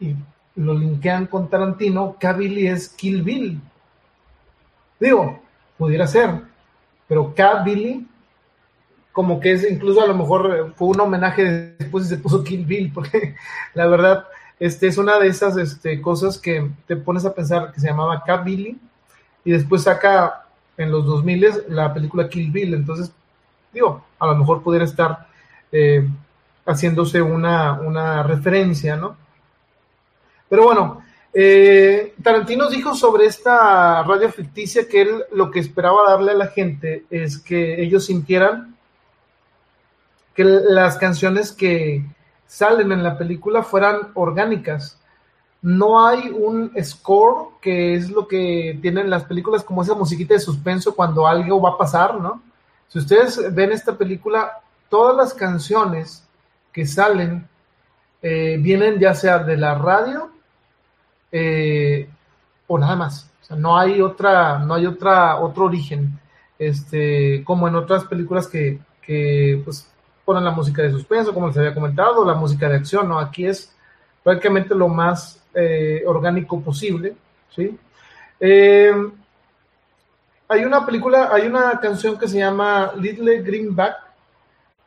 y 0.00 0.14
lo 0.56 0.74
linkean 0.74 1.26
con 1.26 1.48
Tarantino, 1.48 2.16
Kabili 2.18 2.66
es 2.66 2.88
Kill 2.88 3.22
Bill. 3.22 3.60
Digo, 5.00 5.40
pudiera 5.76 6.06
ser, 6.06 6.30
pero 7.08 7.34
Kabili 7.34 8.06
como 9.14 9.38
que 9.38 9.52
es 9.52 9.70
incluso 9.70 10.02
a 10.02 10.08
lo 10.08 10.14
mejor 10.14 10.74
fue 10.74 10.88
un 10.88 11.00
homenaje 11.00 11.76
después 11.78 12.06
y 12.06 12.08
se 12.08 12.16
puso 12.16 12.42
Kill 12.42 12.64
Bill, 12.64 12.90
porque 12.94 13.36
la 13.72 13.86
verdad 13.86 14.24
este, 14.58 14.88
es 14.88 14.98
una 14.98 15.18
de 15.18 15.28
esas 15.28 15.56
este, 15.56 16.00
cosas 16.00 16.38
que 16.38 16.70
te 16.86 16.96
pones 16.96 17.24
a 17.24 17.34
pensar 17.34 17.72
que 17.72 17.80
se 17.80 17.86
llamaba 17.86 18.22
Kabili 18.24 18.78
y 19.44 19.52
después 19.52 19.82
saca 19.82 20.46
en 20.76 20.90
los 20.90 21.06
2000 21.06 21.64
la 21.68 21.94
película 21.94 22.28
Kill 22.28 22.50
Bill. 22.50 22.74
Entonces, 22.74 23.12
digo, 23.72 24.04
a 24.18 24.26
lo 24.26 24.34
mejor 24.36 24.62
pudiera 24.62 24.84
estar 24.84 25.28
eh, 25.70 26.08
haciéndose 26.66 27.22
una, 27.22 27.74
una, 27.74 28.22
referencia, 28.22 28.96
¿no? 28.96 29.16
Pero 30.48 30.64
bueno, 30.64 31.02
eh, 31.36 32.14
Tarantino 32.22 32.70
dijo 32.70 32.94
sobre 32.94 33.26
esta 33.26 34.04
radio 34.04 34.30
ficticia 34.30 34.88
que 34.88 35.02
él 35.02 35.24
lo 35.32 35.50
que 35.50 35.58
esperaba 35.58 36.10
darle 36.10 36.30
a 36.30 36.36
la 36.36 36.46
gente 36.46 37.06
es 37.10 37.38
que 37.38 37.82
ellos 37.82 38.06
sintieran 38.06 38.76
que 40.32 40.44
las 40.44 40.96
canciones 40.96 41.50
que 41.50 42.04
salen 42.46 42.92
en 42.92 43.02
la 43.02 43.18
película 43.18 43.62
fueran 43.62 44.12
orgánicas. 44.14 45.00
No 45.62 46.06
hay 46.06 46.28
un 46.28 46.70
score, 46.82 47.54
que 47.60 47.94
es 47.94 48.10
lo 48.10 48.28
que 48.28 48.78
tienen 48.82 49.10
las 49.10 49.24
películas, 49.24 49.64
como 49.64 49.82
esa 49.82 49.94
musiquita 49.94 50.34
de 50.34 50.40
suspenso 50.40 50.94
cuando 50.94 51.26
algo 51.26 51.60
va 51.60 51.70
a 51.70 51.78
pasar, 51.78 52.20
¿no? 52.20 52.42
Si 52.88 52.98
ustedes 52.98 53.52
ven 53.54 53.72
esta 53.72 53.96
película, 53.96 54.60
todas 54.88 55.16
las 55.16 55.34
canciones 55.34 56.22
que 56.72 56.86
salen 56.86 57.48
eh, 58.22 58.58
vienen 58.60 58.98
ya 58.98 59.14
sea 59.14 59.38
de 59.38 59.56
la 59.56 59.74
radio 59.74 60.33
eh, 61.36 62.08
o 62.68 62.78
nada 62.78 62.94
más. 62.94 63.28
No 63.50 63.76
hay 63.76 64.00
otra, 64.00 64.60
no 64.60 64.74
hay 64.74 64.86
otra, 64.86 65.40
otro 65.40 65.64
origen. 65.64 66.18
Este, 66.56 67.42
como 67.42 67.66
en 67.66 67.74
otras 67.74 68.04
películas 68.04 68.46
que, 68.46 68.78
que 69.02 69.60
pues, 69.64 69.90
ponen 70.24 70.44
la 70.44 70.52
música 70.52 70.82
de 70.82 70.92
suspenso, 70.92 71.34
como 71.34 71.48
les 71.48 71.56
había 71.58 71.74
comentado, 71.74 72.24
la 72.24 72.34
música 72.34 72.68
de 72.68 72.76
acción, 72.76 73.08
¿no? 73.08 73.18
Aquí 73.18 73.44
es 73.46 73.74
prácticamente 74.22 74.76
lo 74.76 74.88
más 74.88 75.42
eh, 75.52 76.04
orgánico 76.06 76.60
posible, 76.60 77.16
¿sí? 77.54 77.76
Eh, 78.38 78.94
hay 80.46 80.64
una 80.64 80.86
película, 80.86 81.30
hay 81.32 81.48
una 81.48 81.80
canción 81.80 82.16
que 82.16 82.28
se 82.28 82.38
llama 82.38 82.92
Little 82.96 83.42
Greenback, 83.42 83.96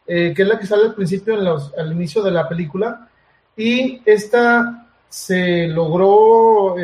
eh, 0.07 0.33
que 0.33 0.43
es 0.43 0.47
la 0.47 0.57
que 0.57 0.65
sale 0.65 0.85
al 0.85 0.95
principio, 0.95 1.35
al 1.77 1.91
inicio 1.91 2.23
de 2.23 2.31
la 2.31 2.47
película, 2.47 3.09
y 3.57 4.01
esta 4.05 4.86
se 5.09 5.67
logró 5.67 6.75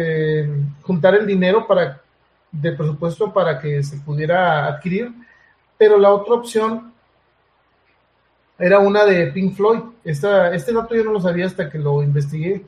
juntar 0.81 1.15
el 1.15 1.25
dinero 1.25 1.67
para, 1.67 2.01
de 2.51 2.71
presupuesto 2.71 3.33
para 3.33 3.59
que 3.59 3.83
se 3.83 3.97
pudiera 3.97 4.65
adquirir, 4.67 5.11
pero 5.77 5.97
la 5.97 6.11
otra 6.11 6.35
opción 6.35 6.93
era 8.57 8.79
una 8.79 9.03
de 9.05 9.27
Pink 9.27 9.55
Floyd. 9.55 9.79
Esta, 10.03 10.53
este 10.53 10.73
dato 10.73 10.95
yo 10.95 11.03
no 11.03 11.11
lo 11.11 11.19
sabía 11.19 11.45
hasta 11.45 11.69
que 11.69 11.77
lo 11.77 12.03
investigué. 12.03 12.63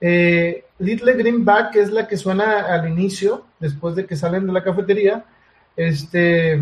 Eh, 0.00 0.64
Little 0.78 1.12
Greenback 1.14 1.76
es 1.76 1.90
la 1.90 2.06
que 2.08 2.16
suena 2.16 2.66
al 2.66 2.88
inicio, 2.88 3.44
después 3.60 3.94
de 3.94 4.06
que 4.06 4.16
salen 4.16 4.46
de 4.46 4.52
la 4.52 4.64
cafetería. 4.64 5.24
Este, 5.76 6.60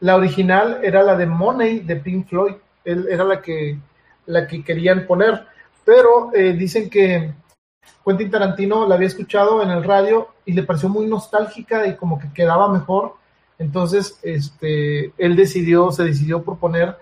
la 0.00 0.16
original 0.16 0.80
era 0.82 1.02
la 1.02 1.16
de 1.16 1.26
Money 1.26 1.80
de 1.80 1.96
Pink 1.96 2.28
Floyd, 2.28 2.54
era 2.84 3.24
la 3.24 3.40
que, 3.42 3.78
la 4.26 4.46
que 4.46 4.64
querían 4.64 5.06
poner, 5.06 5.46
pero 5.84 6.30
eh, 6.34 6.52
dicen 6.52 6.88
que 6.88 7.32
Quentin 8.04 8.30
Tarantino 8.30 8.86
la 8.86 8.96
había 8.96 9.08
escuchado 9.08 9.62
en 9.62 9.70
el 9.70 9.84
radio 9.84 10.28
y 10.44 10.52
le 10.52 10.62
pareció 10.62 10.88
muy 10.88 11.06
nostálgica 11.06 11.86
y 11.86 11.96
como 11.96 12.18
que 12.18 12.32
quedaba 12.32 12.68
mejor. 12.68 13.14
Entonces, 13.58 14.18
este, 14.22 15.12
él 15.18 15.36
decidió, 15.36 15.92
se 15.92 16.04
decidió 16.04 16.42
por 16.42 16.58
poner 16.58 16.96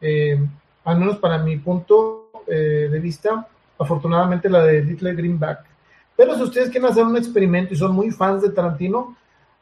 eh, 0.00 0.38
al 0.84 0.98
menos 0.98 1.18
para 1.18 1.38
mi 1.38 1.56
punto 1.56 2.30
eh, 2.46 2.88
de 2.90 3.00
vista, 3.00 3.46
afortunadamente 3.78 4.48
la 4.48 4.64
de 4.64 4.82
Little 4.82 5.14
Greenback. 5.14 5.64
Pero 6.16 6.34
si 6.36 6.42
ustedes 6.42 6.70
quieren 6.70 6.90
hacer 6.90 7.04
un 7.04 7.16
experimento 7.16 7.74
y 7.74 7.76
son 7.76 7.92
muy 7.92 8.10
fans 8.10 8.42
de 8.42 8.50
Tarantino, 8.50 9.16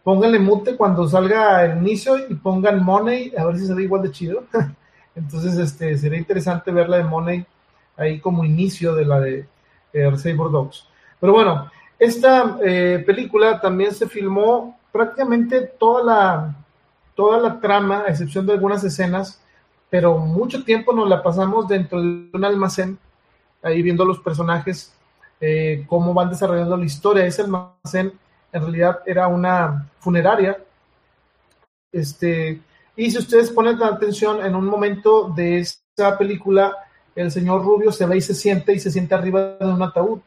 pónganle 0.04 0.38
mute 0.38 0.76
cuando 0.76 1.08
salga 1.08 1.64
el 1.64 1.78
inicio 1.78 2.16
y 2.28 2.34
pongan 2.34 2.84
Money, 2.84 3.32
a 3.36 3.46
ver 3.46 3.58
si 3.58 3.66
se 3.66 3.74
ve 3.74 3.84
igual 3.84 4.02
de 4.02 4.12
chido. 4.12 4.44
Entonces, 5.16 5.56
este, 5.58 5.96
sería 5.96 6.18
interesante 6.18 6.70
ver 6.70 6.88
la 6.88 6.98
de 6.98 7.04
Money 7.04 7.46
ahí 7.96 8.20
como 8.20 8.44
inicio 8.44 8.94
de 8.94 9.04
la 9.04 9.20
de 9.20 9.46
eh, 9.92 10.10
Reservoir 10.10 10.50
Dogs. 10.50 10.86
Pero 11.20 11.32
bueno, 11.32 11.70
esta 11.98 12.58
eh, 12.62 13.02
película 13.06 13.60
también 13.60 13.94
se 13.94 14.08
filmó 14.08 14.78
prácticamente 14.92 15.62
toda 15.62 16.02
la, 16.02 16.56
toda 17.14 17.38
la 17.38 17.60
trama, 17.60 18.04
a 18.06 18.10
excepción 18.10 18.46
de 18.46 18.52
algunas 18.52 18.84
escenas, 18.84 19.40
pero 19.90 20.18
mucho 20.18 20.64
tiempo 20.64 20.92
nos 20.92 21.08
la 21.08 21.22
pasamos 21.22 21.68
dentro 21.68 22.02
de 22.02 22.28
un 22.32 22.44
almacén, 22.44 22.98
ahí 23.62 23.82
viendo 23.82 24.04
los 24.04 24.18
personajes, 24.18 24.94
eh, 25.40 25.84
cómo 25.88 26.12
van 26.14 26.30
desarrollando 26.30 26.76
la 26.76 26.84
historia. 26.84 27.24
Ese 27.24 27.42
almacén 27.42 28.12
en 28.52 28.60
realidad 28.60 29.00
era 29.06 29.28
una 29.28 29.88
funeraria. 29.98 30.58
Este, 31.92 32.60
y 32.96 33.10
si 33.10 33.18
ustedes 33.18 33.50
ponen 33.50 33.82
atención, 33.82 34.44
en 34.44 34.54
un 34.54 34.66
momento 34.66 35.28
de 35.34 35.60
esa 35.60 36.18
película, 36.18 36.76
el 37.14 37.30
señor 37.30 37.64
Rubio 37.64 37.92
se 37.92 38.06
ve 38.06 38.16
y 38.16 38.20
se 38.20 38.34
siente 38.34 38.72
y 38.72 38.78
se 38.78 38.90
siente 38.90 39.14
arriba 39.14 39.56
de 39.60 39.66
un 39.66 39.82
ataúd. 39.82 40.20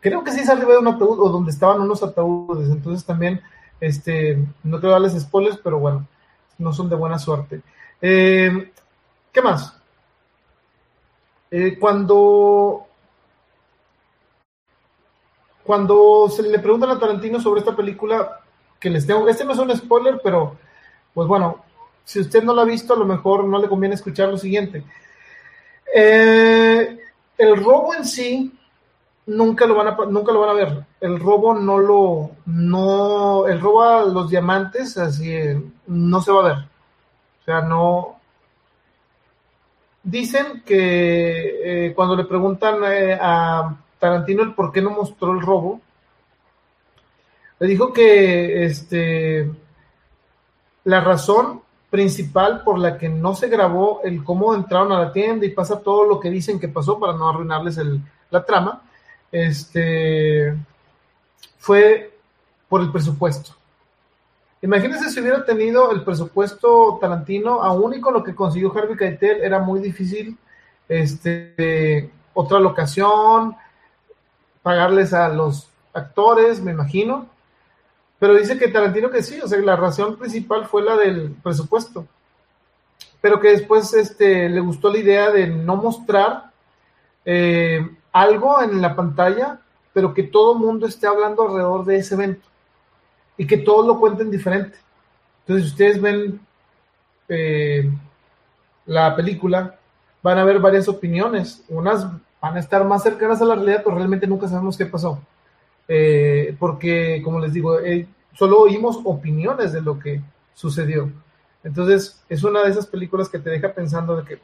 Creo 0.00 0.24
que 0.24 0.32
sí 0.32 0.40
es 0.40 0.48
arriba 0.48 0.72
de 0.72 0.78
un 0.78 0.88
ataúd 0.88 1.20
o 1.20 1.28
donde 1.28 1.50
estaban 1.50 1.80
unos 1.80 2.02
ataúdes. 2.02 2.68
Entonces 2.70 3.04
también, 3.04 3.40
este, 3.80 4.44
no 4.64 4.80
quiero 4.80 4.92
darles 4.92 5.20
spoilers, 5.20 5.58
pero 5.58 5.78
bueno, 5.78 6.06
no 6.58 6.72
son 6.72 6.88
de 6.88 6.96
buena 6.96 7.18
suerte. 7.18 7.60
Eh, 8.00 8.72
¿Qué 9.32 9.42
más? 9.42 9.78
Eh, 11.50 11.78
cuando 11.78 12.86
cuando 15.64 16.28
se 16.28 16.42
le 16.42 16.58
preguntan 16.58 16.90
a 16.90 16.98
Tarantino 16.98 17.40
sobre 17.40 17.60
esta 17.60 17.76
película, 17.76 18.40
que 18.80 18.90
les 18.90 19.06
tengo, 19.06 19.28
este 19.28 19.44
no 19.44 19.52
es 19.52 19.58
un 19.58 19.76
spoiler, 19.76 20.20
pero 20.22 20.56
pues 21.14 21.28
bueno, 21.28 21.62
si 22.04 22.20
usted 22.20 22.42
no 22.42 22.52
lo 22.52 22.62
ha 22.62 22.64
visto, 22.64 22.94
a 22.94 22.98
lo 22.98 23.04
mejor 23.04 23.44
no 23.44 23.58
le 23.58 23.68
conviene 23.68 23.94
escuchar 23.94 24.28
lo 24.28 24.38
siguiente. 24.38 24.82
Eh, 25.94 26.98
el 27.38 27.56
robo 27.64 27.94
en 27.94 28.04
sí 28.04 28.52
nunca 29.26 29.66
lo 29.66 29.74
van 29.74 29.88
a 29.88 29.96
nunca 30.06 30.32
lo 30.32 30.40
van 30.40 30.50
a 30.50 30.54
ver. 30.54 30.84
El 31.00 31.18
robo 31.20 31.54
no 31.54 31.78
lo 31.78 32.30
no 32.46 33.46
el 33.46 33.60
robo 33.60 33.82
a 33.82 34.02
los 34.02 34.30
diamantes 34.30 34.96
así 34.98 35.34
no 35.86 36.20
se 36.20 36.32
va 36.32 36.40
a 36.40 36.54
ver. 36.54 36.58
O 37.42 37.44
sea, 37.44 37.60
no... 37.62 38.20
Dicen 40.04 40.62
que 40.64 41.86
eh, 41.88 41.94
cuando 41.94 42.16
le 42.16 42.24
preguntan 42.24 42.82
eh, 42.84 43.18
a 43.20 43.76
Tarantino 43.98 44.42
el 44.42 44.54
por 44.54 44.72
qué 44.72 44.82
no 44.82 44.90
mostró 44.90 45.32
el 45.32 45.40
robo, 45.40 45.80
le 47.60 47.68
dijo 47.68 47.92
que 47.92 48.64
este, 48.64 49.48
la 50.84 51.00
razón 51.00 51.62
principal 51.92 52.62
por 52.64 52.78
la 52.78 52.96
que 52.96 53.10
no 53.10 53.34
se 53.34 53.48
grabó 53.48 54.00
el 54.02 54.24
cómo 54.24 54.54
entraron 54.54 54.92
a 54.92 54.98
la 54.98 55.12
tienda 55.12 55.44
y 55.44 55.50
pasa 55.50 55.80
todo 55.80 56.04
lo 56.06 56.18
que 56.18 56.30
dicen 56.30 56.58
que 56.58 56.66
pasó 56.66 56.98
para 56.98 57.12
no 57.12 57.28
arruinarles 57.28 57.78
la 58.30 58.44
trama, 58.46 58.80
este, 59.30 60.56
fue 61.58 62.16
por 62.66 62.80
el 62.80 62.90
presupuesto. 62.90 63.52
Imagínense 64.62 65.10
si 65.10 65.20
hubiera 65.20 65.44
tenido 65.44 65.92
el 65.92 66.02
presupuesto 66.02 66.96
Tarantino, 66.98 67.62
aún 67.62 67.92
y 67.92 68.00
con 68.00 68.14
lo 68.14 68.24
que 68.24 68.34
consiguió 68.34 68.72
Harvey 68.74 68.96
Keitel, 68.96 69.42
era 69.42 69.58
muy 69.58 69.78
difícil 69.80 70.38
este, 70.88 72.10
otra 72.32 72.58
locación, 72.58 73.54
pagarles 74.62 75.12
a 75.12 75.28
los 75.28 75.68
actores, 75.92 76.62
me 76.62 76.72
imagino. 76.72 77.26
Pero 78.22 78.36
dice 78.36 78.56
que 78.56 78.68
Tarantino 78.68 79.10
que 79.10 79.20
sí, 79.20 79.40
o 79.40 79.48
sea, 79.48 79.58
la 79.58 79.74
razón 79.74 80.16
principal 80.16 80.66
fue 80.66 80.84
la 80.84 80.96
del 80.96 81.32
presupuesto. 81.42 82.06
Pero 83.20 83.40
que 83.40 83.48
después 83.48 83.92
este, 83.94 84.48
le 84.48 84.60
gustó 84.60 84.92
la 84.92 84.98
idea 84.98 85.32
de 85.32 85.48
no 85.48 85.74
mostrar 85.74 86.52
eh, 87.24 87.84
algo 88.12 88.62
en 88.62 88.80
la 88.80 88.94
pantalla, 88.94 89.58
pero 89.92 90.14
que 90.14 90.22
todo 90.22 90.52
el 90.52 90.60
mundo 90.60 90.86
esté 90.86 91.08
hablando 91.08 91.42
alrededor 91.42 91.84
de 91.84 91.96
ese 91.96 92.14
evento 92.14 92.46
y 93.36 93.44
que 93.44 93.56
todos 93.56 93.88
lo 93.88 93.98
cuenten 93.98 94.30
diferente. 94.30 94.78
Entonces, 95.40 95.64
si 95.64 95.72
ustedes 95.72 96.00
ven 96.00 96.40
eh, 97.28 97.90
la 98.86 99.16
película, 99.16 99.80
van 100.22 100.38
a 100.38 100.44
ver 100.44 100.60
varias 100.60 100.86
opiniones. 100.86 101.64
Unas 101.68 102.06
van 102.40 102.56
a 102.56 102.60
estar 102.60 102.84
más 102.84 103.02
cercanas 103.02 103.42
a 103.42 103.46
la 103.46 103.56
realidad, 103.56 103.82
pero 103.84 103.96
realmente 103.96 104.28
nunca 104.28 104.46
sabemos 104.46 104.78
qué 104.78 104.86
pasó. 104.86 105.18
Eh, 105.88 106.56
porque, 106.58 107.20
como 107.22 107.40
les 107.40 107.52
digo, 107.52 107.78
eh, 107.80 108.06
solo 108.34 108.60
oímos 108.60 109.00
opiniones 109.04 109.72
de 109.72 109.80
lo 109.80 109.98
que 109.98 110.20
sucedió. 110.54 111.10
Entonces, 111.64 112.22
es 112.28 112.42
una 112.44 112.62
de 112.62 112.70
esas 112.70 112.86
películas 112.86 113.28
que 113.28 113.38
te 113.38 113.50
deja 113.50 113.72
pensando 113.72 114.16
de 114.16 114.24
que, 114.24 114.38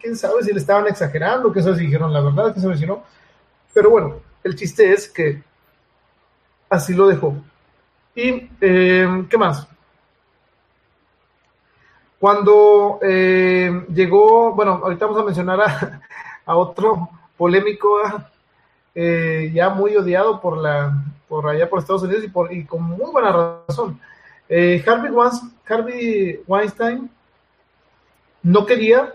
quién 0.00 0.16
sabe 0.16 0.42
si 0.42 0.52
le 0.52 0.60
estaban 0.60 0.86
exagerando, 0.86 1.52
qué 1.52 1.62
sabe 1.62 1.76
si 1.76 1.86
dijeron 1.86 2.12
la 2.12 2.20
verdad, 2.20 2.54
qué 2.54 2.60
sabe 2.60 2.76
si 2.76 2.86
no. 2.86 3.02
Pero 3.72 3.90
bueno, 3.90 4.16
el 4.42 4.54
chiste 4.54 4.92
es 4.92 5.08
que 5.08 5.42
así 6.68 6.94
lo 6.94 7.08
dejó. 7.08 7.34
Y, 8.14 8.50
eh, 8.60 9.26
¿qué 9.28 9.38
más? 9.38 9.66
Cuando 12.18 12.98
eh, 13.02 13.86
llegó, 13.94 14.52
bueno, 14.52 14.80
ahorita 14.82 15.06
vamos 15.06 15.20
a 15.20 15.24
mencionar 15.24 15.60
a, 15.60 16.56
otro 16.56 17.08
polémico, 17.36 18.00
eh, 18.94 19.50
ya 19.52 19.68
muy 19.68 19.96
odiado 19.96 20.40
por 20.40 20.58
la, 20.58 21.04
por 21.28 21.48
allá 21.48 21.68
por 21.68 21.78
Estados 21.78 22.02
Unidos 22.02 22.24
y, 22.24 22.28
por, 22.28 22.52
y 22.52 22.64
con 22.64 22.82
muy 22.82 23.10
buena 23.10 23.62
razón. 23.68 24.00
Eh, 24.48 24.82
Harvey, 24.86 25.12
Harvey 25.68 26.40
Weinstein 26.46 27.10
no 28.42 28.66
quería 28.66 29.14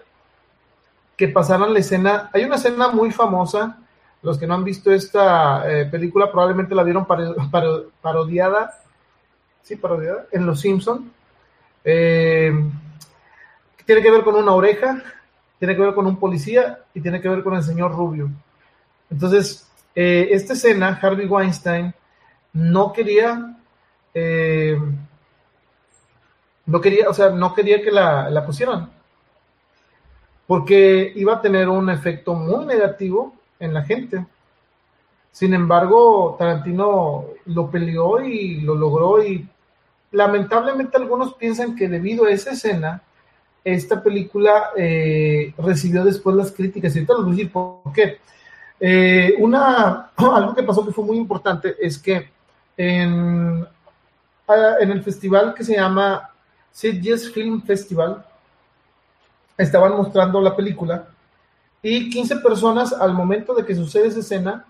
que 1.17 1.27
pasaran 1.27 1.73
la 1.73 1.79
escena. 1.79 2.29
Hay 2.33 2.45
una 2.45 2.55
escena 2.55 2.89
muy 2.89 3.11
famosa. 3.11 3.77
Los 4.21 4.37
que 4.37 4.47
no 4.47 4.53
han 4.53 4.63
visto 4.63 4.91
esta 4.91 5.69
eh, 5.69 5.85
película 5.85 6.31
probablemente 6.31 6.73
la 6.73 6.83
vieron 6.83 7.05
parodiada, 8.01 8.73
sí, 9.61 9.75
parodiada, 9.75 10.27
en 10.31 10.45
Los 10.45 10.61
Simpson. 10.61 11.11
Tiene 11.83 12.71
que 14.01 14.11
ver 14.11 14.23
con 14.23 14.35
una 14.35 14.53
oreja, 14.53 15.03
tiene 15.59 15.75
que 15.75 15.81
ver 15.81 15.93
con 15.93 16.07
un 16.07 16.17
policía 16.17 16.79
y 16.93 17.01
tiene 17.01 17.19
que 17.19 17.27
ver 17.27 17.43
con 17.43 17.55
el 17.55 17.63
señor 17.63 17.91
Rubio. 17.91 18.29
Entonces, 19.13 19.69
eh, 19.95 20.29
esta 20.31 20.53
escena, 20.53 20.99
Harvey 21.01 21.27
Weinstein 21.27 21.93
no 22.53 22.91
quería, 22.91 23.55
no 26.65 26.81
quería, 26.81 27.09
o 27.09 27.13
sea, 27.13 27.29
no 27.29 27.53
quería 27.53 27.81
que 27.81 27.91
la, 27.91 28.29
la 28.29 28.45
pusieran 28.45 28.89
porque 30.47 31.11
iba 31.15 31.35
a 31.35 31.41
tener 31.41 31.69
un 31.69 31.89
efecto 31.89 32.33
muy 32.33 32.65
negativo 32.65 33.33
en 33.59 33.73
la 33.73 33.83
gente. 33.83 34.25
Sin 35.31 35.53
embargo, 35.53 36.35
Tarantino 36.37 37.25
lo 37.45 37.71
peleó 37.71 38.21
y 38.21 38.61
lo 38.61 38.75
logró 38.75 39.23
y 39.23 39.47
lamentablemente 40.11 40.97
algunos 40.97 41.33
piensan 41.33 41.75
que 41.75 41.87
debido 41.87 42.25
a 42.25 42.31
esa 42.31 42.51
escena, 42.51 43.01
esta 43.63 44.03
película 44.03 44.71
eh, 44.77 45.53
recibió 45.57 46.03
después 46.03 46.35
las 46.35 46.51
críticas. 46.51 46.95
Y 46.95 46.99
ahorita 46.99 47.13
les 47.13 47.23
voy 47.23 47.33
a 47.33 47.35
decir 47.35 47.51
por 47.51 47.93
qué. 47.93 48.17
Eh, 48.79 49.35
una, 49.39 50.11
algo 50.15 50.55
que 50.55 50.63
pasó 50.63 50.85
que 50.85 50.91
fue 50.91 51.05
muy 51.05 51.17
importante 51.17 51.75
es 51.79 51.97
que 51.97 52.29
en, 52.77 53.65
en 54.79 54.91
el 54.91 55.03
festival 55.03 55.53
que 55.53 55.63
se 55.63 55.75
llama 55.75 56.29
Sitges 56.71 57.31
Film 57.31 57.61
Festival, 57.61 58.25
estaban 59.57 59.95
mostrando 59.95 60.41
la 60.41 60.55
película 60.55 61.07
y 61.81 62.09
15 62.09 62.37
personas 62.37 62.93
al 62.93 63.13
momento 63.13 63.53
de 63.53 63.65
que 63.65 63.75
sucede 63.75 64.07
esa 64.07 64.19
escena 64.19 64.65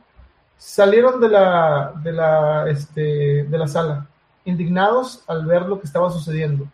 salieron 0.58 1.20
de 1.20 1.30
la, 1.30 1.94
de 2.04 2.12
la, 2.12 2.70
este, 2.70 3.44
de 3.44 3.58
la 3.58 3.68
sala, 3.68 4.08
indignados 4.46 5.24
al 5.28 5.46
ver 5.46 5.64
lo 5.64 5.80
que 5.80 5.86
estaba 5.86 6.10
sucediendo, 6.10 6.66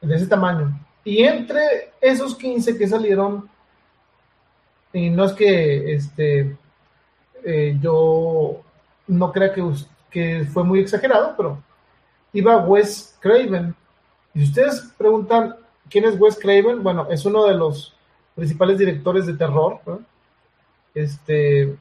de 0.00 0.14
ese 0.14 0.26
tamaño. 0.26 0.78
Y 1.04 1.22
entre 1.22 1.92
esos 2.00 2.34
15 2.36 2.76
que 2.76 2.86
salieron, 2.86 3.48
y 4.92 5.10
no 5.10 5.24
es 5.24 5.32
que 5.32 5.94
este, 5.94 6.56
eh, 7.44 7.78
yo 7.80 8.60
no 9.06 9.32
crea 9.32 9.52
que, 9.52 9.64
que 10.10 10.44
fue 10.52 10.64
muy 10.64 10.80
exagerado, 10.80 11.34
pero 11.36 11.62
iba 12.32 12.64
Wes 12.64 13.16
Craven. 13.20 13.74
Y 14.34 14.40
si 14.40 14.44
ustedes 14.46 14.92
preguntan, 14.96 15.56
¿Quién 15.90 16.04
es 16.04 16.18
Wes 16.18 16.38
Craven? 16.38 16.82
Bueno, 16.82 17.08
es 17.10 17.26
uno 17.26 17.44
de 17.46 17.54
los 17.54 17.92
principales 18.36 18.78
directores 18.78 19.26
de 19.26 19.34
terror. 19.34 19.80
Este, 20.94 21.76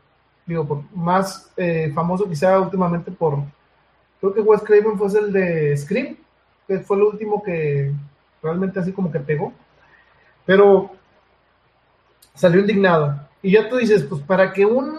digo, 0.47 0.83
más 0.93 1.53
eh, 1.55 1.91
famoso 1.93 2.27
quizá 2.27 2.59
últimamente 2.59 3.11
por. 3.11 3.37
Creo 4.19 4.33
que 4.33 4.41
Wes 4.41 4.63
Craven 4.63 4.97
fue 4.97 5.07
el 5.19 5.31
de 5.31 5.77
Scream, 5.77 6.17
que 6.67 6.79
fue 6.79 6.97
el 6.97 7.03
último 7.03 7.43
que 7.43 7.93
realmente 8.41 8.79
así 8.79 8.91
como 8.91 9.11
que 9.11 9.19
pegó. 9.19 9.53
Pero 10.43 10.89
salió 12.39 12.61
indignado. 12.61 13.19
Y 13.41 13.51
ya 13.51 13.67
tú 13.67 13.75
dices, 13.75 14.03
pues 14.03 14.21
para 14.21 14.53
que 14.53 14.65
un 14.65 14.97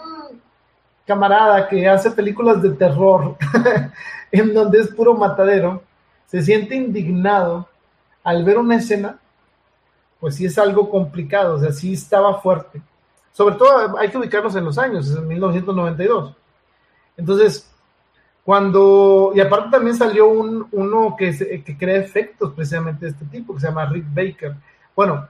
camarada 1.05 1.67
que 1.67 1.87
hace 1.89 2.11
películas 2.11 2.61
de 2.61 2.69
terror, 2.71 3.35
en 4.31 4.53
donde 4.53 4.79
es 4.79 4.87
puro 4.89 5.15
matadero, 5.15 5.81
se 6.27 6.41
siente 6.41 6.75
indignado 6.75 7.67
al 8.23 8.45
ver 8.45 8.59
una 8.59 8.75
escena, 8.75 9.17
pues 10.19 10.35
sí 10.35 10.45
es 10.45 10.57
algo 10.59 10.89
complicado, 10.89 11.55
o 11.55 11.59
sea, 11.59 11.71
sí 11.71 11.93
estaba 11.93 12.39
fuerte. 12.39 12.81
Sobre 13.33 13.55
todo 13.55 13.97
hay 13.97 14.09
que 14.09 14.17
ubicarnos 14.19 14.55
en 14.55 14.65
los 14.65 14.77
años, 14.77 15.09
en 15.09 15.27
1992. 15.27 16.35
Entonces, 17.17 17.67
cuando, 18.45 19.31
y 19.33 19.39
aparte 19.39 19.71
también 19.71 19.95
salió 19.95 20.27
un, 20.27 20.67
uno 20.71 21.15
que, 21.17 21.63
que 21.65 21.77
crea 21.77 21.97
efectos 21.97 22.53
precisamente 22.53 23.05
de 23.05 23.11
este 23.11 23.25
tipo, 23.25 23.55
que 23.55 23.61
se 23.61 23.67
llama 23.67 23.85
Rick 23.85 24.05
Baker. 24.13 24.55
Bueno, 24.95 25.27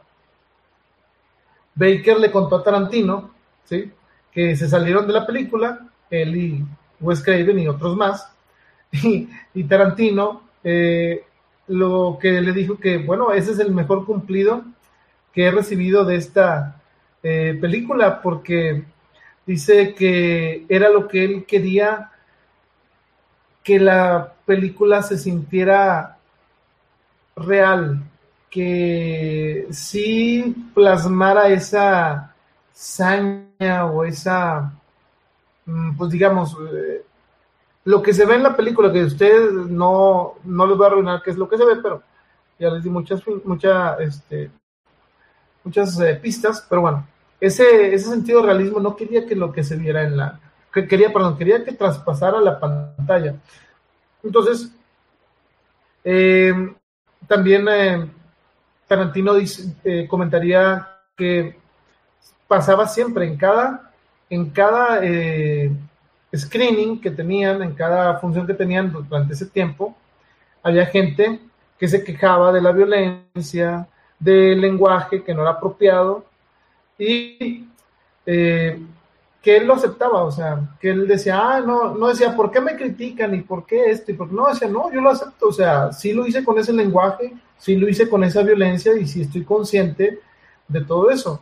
Baker 1.76 2.20
le 2.20 2.32
contó 2.32 2.58
a 2.58 2.64
Tarantino, 2.64 3.32
¿sí? 3.66 3.92
Que 4.32 4.56
se 4.56 4.68
salieron 4.68 5.08
de 5.08 5.14
la 5.14 5.26
película, 5.26 5.88
él 6.10 6.36
y 6.36 6.66
Wes 7.00 7.22
Craven 7.24 7.60
y 7.60 7.68
otros 7.68 7.96
más, 7.96 8.32
y, 8.92 9.30
y 9.54 9.64
Tarantino 9.64 10.44
eh, 10.64 11.24
lo 11.68 12.18
que 12.22 12.42
le 12.42 12.52
dijo 12.52 12.78
que, 12.78 12.98
bueno, 12.98 13.32
ese 13.32 13.52
es 13.52 13.60
el 13.60 13.72
mejor 13.72 14.06
cumplido 14.06 14.64
que 15.34 15.46
he 15.46 15.52
recibido 15.52 16.04
de 16.04 16.18
esta 16.18 16.82
eh, 17.24 17.58
película, 17.60 18.22
porque 18.22 18.84
dice 19.46 19.94
que 19.96 20.66
era 20.68 20.90
lo 20.90 21.08
que 21.08 21.24
él 21.24 21.46
quería 21.46 22.12
que 23.64 23.80
la 23.80 24.34
película 24.46 25.04
se 25.04 25.18
sintiera 25.18 26.18
real, 27.36 28.04
que 28.52 29.66
sí 29.72 30.54
plasmara 30.76 31.48
esa 31.48 32.36
saña 32.74 33.86
o 33.86 34.04
esa, 34.04 34.74
mm, 35.66 35.96
pues 35.98 36.12
digamos, 36.12 36.58
eh, 36.74 37.04
lo 37.86 38.02
que 38.02 38.14
se 38.14 38.26
ve 38.26 38.36
en 38.36 38.44
la 38.44 38.56
película, 38.56 38.92
que 38.92 39.06
ustedes 39.06 39.54
no, 39.54 40.36
no 40.44 40.68
les 40.68 40.78
voy 40.78 40.86
a 40.86 40.90
arruinar 40.90 41.22
qué 41.24 41.32
es 41.32 41.38
lo 41.38 41.48
que 41.48 41.58
se 41.58 41.66
ve, 41.66 41.78
pero 41.78 42.04
ya 42.60 42.70
les 42.70 42.84
di 42.84 42.90
muchas, 42.90 43.24
mucha, 43.46 43.96
este, 43.96 44.52
muchas 45.64 46.00
eh, 46.02 46.16
pistas, 46.22 46.66
pero 46.70 46.82
bueno, 46.82 47.08
ese, 47.40 47.94
ese 47.94 48.10
sentido 48.10 48.42
de 48.42 48.48
realismo 48.48 48.82
no 48.82 48.98
quería 48.98 49.26
que 49.26 49.36
lo 49.36 49.54
que 49.54 49.64
se 49.64 49.78
viera 49.78 50.04
en 50.04 50.18
la, 50.18 50.40
que 50.74 50.88
quería, 50.88 51.14
perdón, 51.14 51.38
quería 51.38 51.64
que 51.64 51.72
traspasara 51.72 52.42
la 52.42 52.60
pantalla. 52.60 53.36
Entonces, 54.24 54.72
eh, 56.04 56.54
también 57.28 57.68
Tarantino 58.92 59.36
dice, 59.36 59.74
comentaría 60.10 60.86
que 61.16 61.56
pasaba 62.46 62.86
siempre 62.86 63.26
en 63.26 63.38
cada, 63.38 63.90
en 64.30 64.50
cada 64.50 65.00
screening 66.36 67.00
que 67.00 67.10
tenían, 67.10 67.64
en 67.64 67.74
cada 67.74 68.20
función 68.20 68.46
que 68.46 68.54
tenían 68.54 68.92
durante 68.92 69.32
ese 69.32 69.46
tiempo, 69.46 69.96
había 70.62 70.86
gente 70.88 71.40
que 71.80 71.88
se 71.88 72.04
quejaba 72.04 72.52
de 72.52 72.60
la 72.60 72.74
violencia, 72.74 73.88
del 74.20 74.60
lenguaje 74.60 75.24
que 75.24 75.34
no 75.34 75.44
era 75.44 75.52
apropiado 75.52 76.26
y 77.00 77.66
eh, 78.26 78.78
que 79.42 79.58
él 79.58 79.66
lo 79.66 79.74
aceptaba, 79.74 80.24
o 80.24 80.32
sea, 80.32 80.78
que 80.80 80.92
él 80.92 81.08
decía, 81.08 81.40
ah, 81.42 81.60
no, 81.62 81.96
no 81.96 82.08
decía, 82.10 82.36
¿por 82.36 82.52
qué 82.52 82.62
me 82.62 82.76
critican 82.76 83.34
y 83.34 83.42
por 83.42 83.66
qué 83.66 83.90
esto? 83.90 84.12
Y 84.12 84.16
por 84.16 84.32
no, 84.32 84.48
decía, 84.48 84.68
no, 84.68 84.92
yo 84.92 85.02
lo 85.02 85.10
acepto, 85.10 85.48
o 85.48 85.54
sea, 85.54 85.92
sí 85.92 86.14
lo 86.14 86.28
hice 86.28 86.44
con 86.44 86.60
ese 86.60 86.74
lenguaje, 86.74 87.34
sí 87.58 87.76
lo 87.76 87.90
hice 87.90 88.08
con 88.08 88.24
esa 88.24 88.44
violencia 88.44 88.96
y 88.96 89.08
sí 89.08 89.22
estoy 89.22 89.44
consciente 89.44 90.20
de 90.68 90.82
todo 90.86 91.10
eso. 91.10 91.42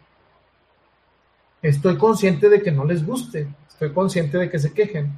Estoy 1.62 1.98
consciente 1.98 2.48
de 2.48 2.62
que 2.62 2.72
no 2.72 2.86
les 2.86 3.06
guste, 3.06 3.48
Estoy 3.80 3.94
consciente 3.94 4.38
de 4.38 4.50
que 4.50 4.60
se 4.60 4.74
quejen. 4.74 5.10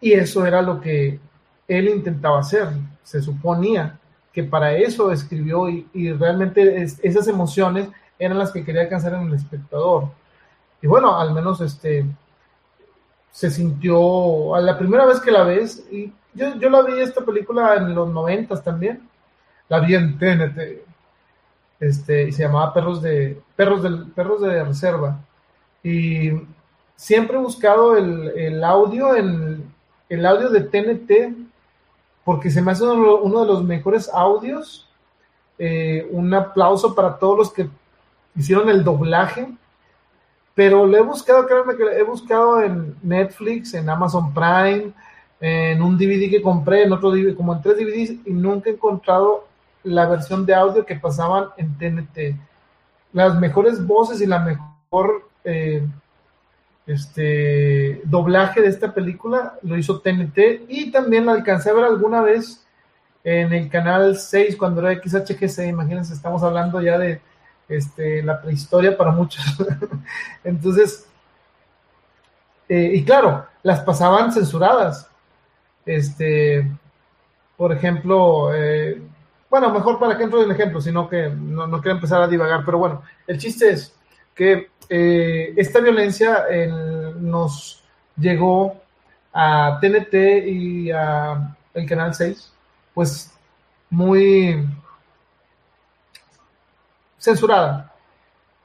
Y 0.00 0.12
eso 0.12 0.46
era 0.46 0.62
lo 0.62 0.80
que 0.80 1.20
él 1.68 1.88
intentaba 1.88 2.40
hacer. 2.40 2.68
Se 3.02 3.20
suponía 3.20 3.98
que 4.32 4.42
para 4.42 4.74
eso 4.74 5.12
escribió 5.12 5.68
y, 5.68 6.12
realmente 6.12 6.82
esas 6.82 7.28
emociones 7.28 7.90
eran 8.18 8.38
las 8.38 8.52
que 8.52 8.64
quería 8.64 8.82
alcanzar 8.82 9.14
en 9.14 9.28
el 9.28 9.34
espectador. 9.34 10.08
Y 10.82 10.86
bueno, 10.86 11.18
al 11.18 11.32
menos 11.32 11.60
este 11.60 12.04
se 13.30 13.50
sintió 13.50 14.58
la 14.60 14.78
primera 14.78 15.04
vez 15.04 15.20
que 15.20 15.30
la 15.30 15.44
ves 15.44 15.86
y 15.90 16.12
yo, 16.34 16.56
yo 16.56 16.70
la 16.70 16.82
vi 16.82 17.00
esta 17.00 17.24
película 17.24 17.74
en 17.76 17.94
los 17.94 18.08
noventas 18.08 18.64
también 18.64 19.06
la 19.68 19.80
vi 19.80 19.94
en 19.94 20.18
TNT 20.18 20.58
este 21.78 22.28
y 22.28 22.32
se 22.32 22.42
llamaba 22.42 22.72
perros 22.72 23.02
de 23.02 23.40
perros 23.54 23.82
del 23.82 24.06
perros 24.12 24.40
de 24.40 24.64
reserva 24.64 25.20
y 25.82 26.32
siempre 26.98 27.36
he 27.36 27.40
buscado 27.40 27.96
el, 27.96 28.62
audio, 28.64 29.14
el, 29.14 29.62
el, 30.08 30.26
audio 30.26 30.50
de 30.50 30.60
TNT, 30.62 31.36
porque 32.24 32.50
se 32.50 32.60
me 32.60 32.72
hace 32.72 32.84
uno, 32.84 33.40
de 33.40 33.46
los 33.46 33.64
mejores 33.64 34.10
audios. 34.12 34.84
Eh, 35.60 36.06
un 36.12 36.32
aplauso 36.34 36.94
para 36.94 37.18
todos 37.18 37.38
los 37.38 37.52
que 37.52 37.68
hicieron 38.38 38.70
el 38.70 38.84
doblaje. 38.84 39.48
Pero 40.54 40.86
lo 40.86 40.96
he 40.96 41.02
buscado, 41.02 41.46
créanme 41.46 41.76
que 41.76 41.84
he 41.84 42.02
buscado 42.02 42.62
en 42.62 42.96
Netflix, 43.02 43.74
en 43.74 43.88
Amazon 43.88 44.32
Prime, 44.32 44.92
en 45.40 45.82
un 45.82 45.96
DVD 45.96 46.30
que 46.30 46.42
compré, 46.42 46.84
en 46.84 46.92
otro 46.92 47.10
DVD, 47.10 47.36
como 47.36 47.54
en 47.54 47.62
tres 47.62 47.76
DVDs, 47.76 48.26
y 48.26 48.32
nunca 48.32 48.70
he 48.70 48.72
encontrado 48.72 49.46
la 49.84 50.06
versión 50.08 50.44
de 50.46 50.54
audio 50.54 50.84
que 50.84 50.96
pasaban 50.96 51.48
en 51.56 51.76
TNT. 51.78 52.36
Las 53.12 53.38
mejores 53.38 53.86
voces 53.86 54.20
y 54.20 54.26
la 54.26 54.40
mejor 54.40 55.28
eh, 55.44 55.86
este 56.88 58.00
doblaje 58.04 58.62
de 58.62 58.68
esta 58.68 58.94
película, 58.94 59.58
lo 59.62 59.76
hizo 59.76 60.00
TNT 60.00 60.64
y 60.68 60.90
también 60.90 61.26
la 61.26 61.32
alcancé 61.32 61.68
a 61.68 61.74
ver 61.74 61.84
alguna 61.84 62.22
vez 62.22 62.66
en 63.24 63.52
el 63.52 63.68
canal 63.68 64.16
6 64.16 64.56
cuando 64.56 64.80
era 64.80 64.98
XHGC, 64.98 65.68
imagínense, 65.68 66.14
estamos 66.14 66.42
hablando 66.42 66.80
ya 66.80 66.98
de 66.98 67.20
este, 67.68 68.22
la 68.22 68.40
prehistoria 68.40 68.96
para 68.96 69.10
muchos. 69.10 69.44
Entonces, 70.44 71.06
eh, 72.68 72.90
y 72.94 73.04
claro, 73.04 73.46
las 73.62 73.80
pasaban 73.80 74.32
censuradas. 74.32 75.08
Este, 75.84 76.70
por 77.56 77.72
ejemplo, 77.72 78.54
eh, 78.54 79.00
bueno, 79.50 79.72
mejor 79.72 79.98
para 79.98 80.16
que 80.16 80.24
entre 80.24 80.42
el 80.42 80.50
ejemplo, 80.50 80.80
sino 80.80 81.08
que 81.08 81.28
no, 81.30 81.66
no, 81.66 81.80
quiero 81.80 81.96
empezar 81.96 82.22
a 82.22 82.28
divagar, 82.28 82.62
pero 82.64 82.78
bueno, 82.78 83.02
el 83.26 83.38
chiste 83.38 83.70
es 83.70 83.94
que 84.34 84.70
eh, 84.88 85.54
esta 85.56 85.80
violencia 85.80 86.44
nos 87.18 87.82
llegó 88.16 88.76
a 89.32 89.78
TNT 89.80 90.14
y 90.46 90.90
a 90.90 91.56
el 91.74 91.86
Canal 91.86 92.14
6, 92.14 92.52
pues 92.94 93.32
muy 93.90 94.66
censurada. 97.28 97.92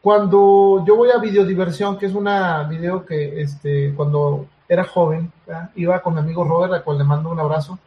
Cuando 0.01 0.83
yo 0.85 0.95
voy 0.95 1.09
a 1.11 1.17
Videodiversión, 1.17 1.97
que 1.97 2.07
es 2.07 2.13
una 2.13 2.63
video 2.63 3.05
que 3.05 3.41
este, 3.41 3.93
cuando 3.95 4.47
era 4.67 4.83
joven, 4.83 5.31
iba 5.75 6.01
con 6.01 6.13
mi 6.13 6.19
amigo 6.19 6.43
Robert, 6.43 6.73
a 6.73 6.83
cual 6.83 6.97
le 6.97 7.03
mando 7.03 7.29
un 7.29 7.39
abrazo, 7.39 7.77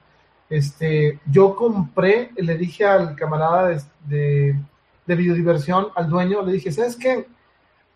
este, 0.48 1.18
yo 1.30 1.56
compré, 1.56 2.30
le 2.36 2.56
dije 2.56 2.84
al 2.84 3.16
camarada 3.16 3.68
de, 3.68 3.82
de, 4.06 4.56
de 5.06 5.14
videodiversión, 5.14 5.88
al 5.94 6.08
dueño, 6.08 6.42
le 6.42 6.52
dije, 6.52 6.70
¿sabes 6.70 6.96
qué? 6.96 7.26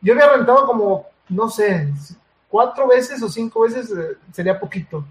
Yo 0.01 0.15
había 0.15 0.32
rentado 0.32 0.66
como, 0.66 1.07
no 1.28 1.48
sé, 1.48 1.93
cuatro 2.48 2.89
veces 2.89 3.23
o 3.23 3.28
cinco 3.28 3.61
veces, 3.61 3.90
eh, 3.90 4.16
sería 4.32 4.59
poquito. 4.59 5.05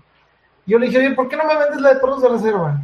Yo 0.66 0.78
le 0.78 0.88
dije, 0.88 1.00
oye, 1.00 1.12
¿por 1.12 1.30
qué 1.30 1.38
no 1.38 1.46
me 1.46 1.58
vendes 1.58 1.82
la 1.82 1.94
de 1.94 2.00
perros 2.00 2.22
de 2.22 2.30
reserva? 2.30 2.80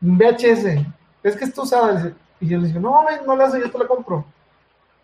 VHS. 0.00 0.86
Es 1.22 1.36
que 1.36 1.44
esto 1.44 1.62
usada. 1.62 2.12
Y 2.40 2.48
yo 2.48 2.58
le 2.58 2.66
dije, 2.68 2.80
no, 2.80 3.04
no 3.26 3.36
la 3.36 3.44
hace, 3.44 3.60
yo 3.60 3.70
te 3.70 3.78
la 3.78 3.86
compro. 3.86 4.24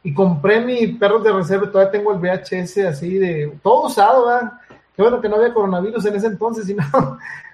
Y 0.03 0.13
compré 0.13 0.61
mi 0.61 0.87
perros 0.89 1.23
de 1.23 1.33
reserva, 1.33 1.71
todavía 1.71 1.93
tengo 1.93 2.13
el 2.13 2.19
VHS 2.19 2.79
así 2.79 3.19
de, 3.19 3.59
todo 3.63 3.87
usado, 3.87 4.27
¿verdad? 4.27 4.53
Qué 4.95 5.03
bueno 5.03 5.21
que 5.21 5.29
no 5.29 5.37
había 5.37 5.55
coronavirus 5.55 6.05
en 6.07 6.17
ese 6.17 6.27
entonces, 6.27 6.67
sino, 6.67 6.83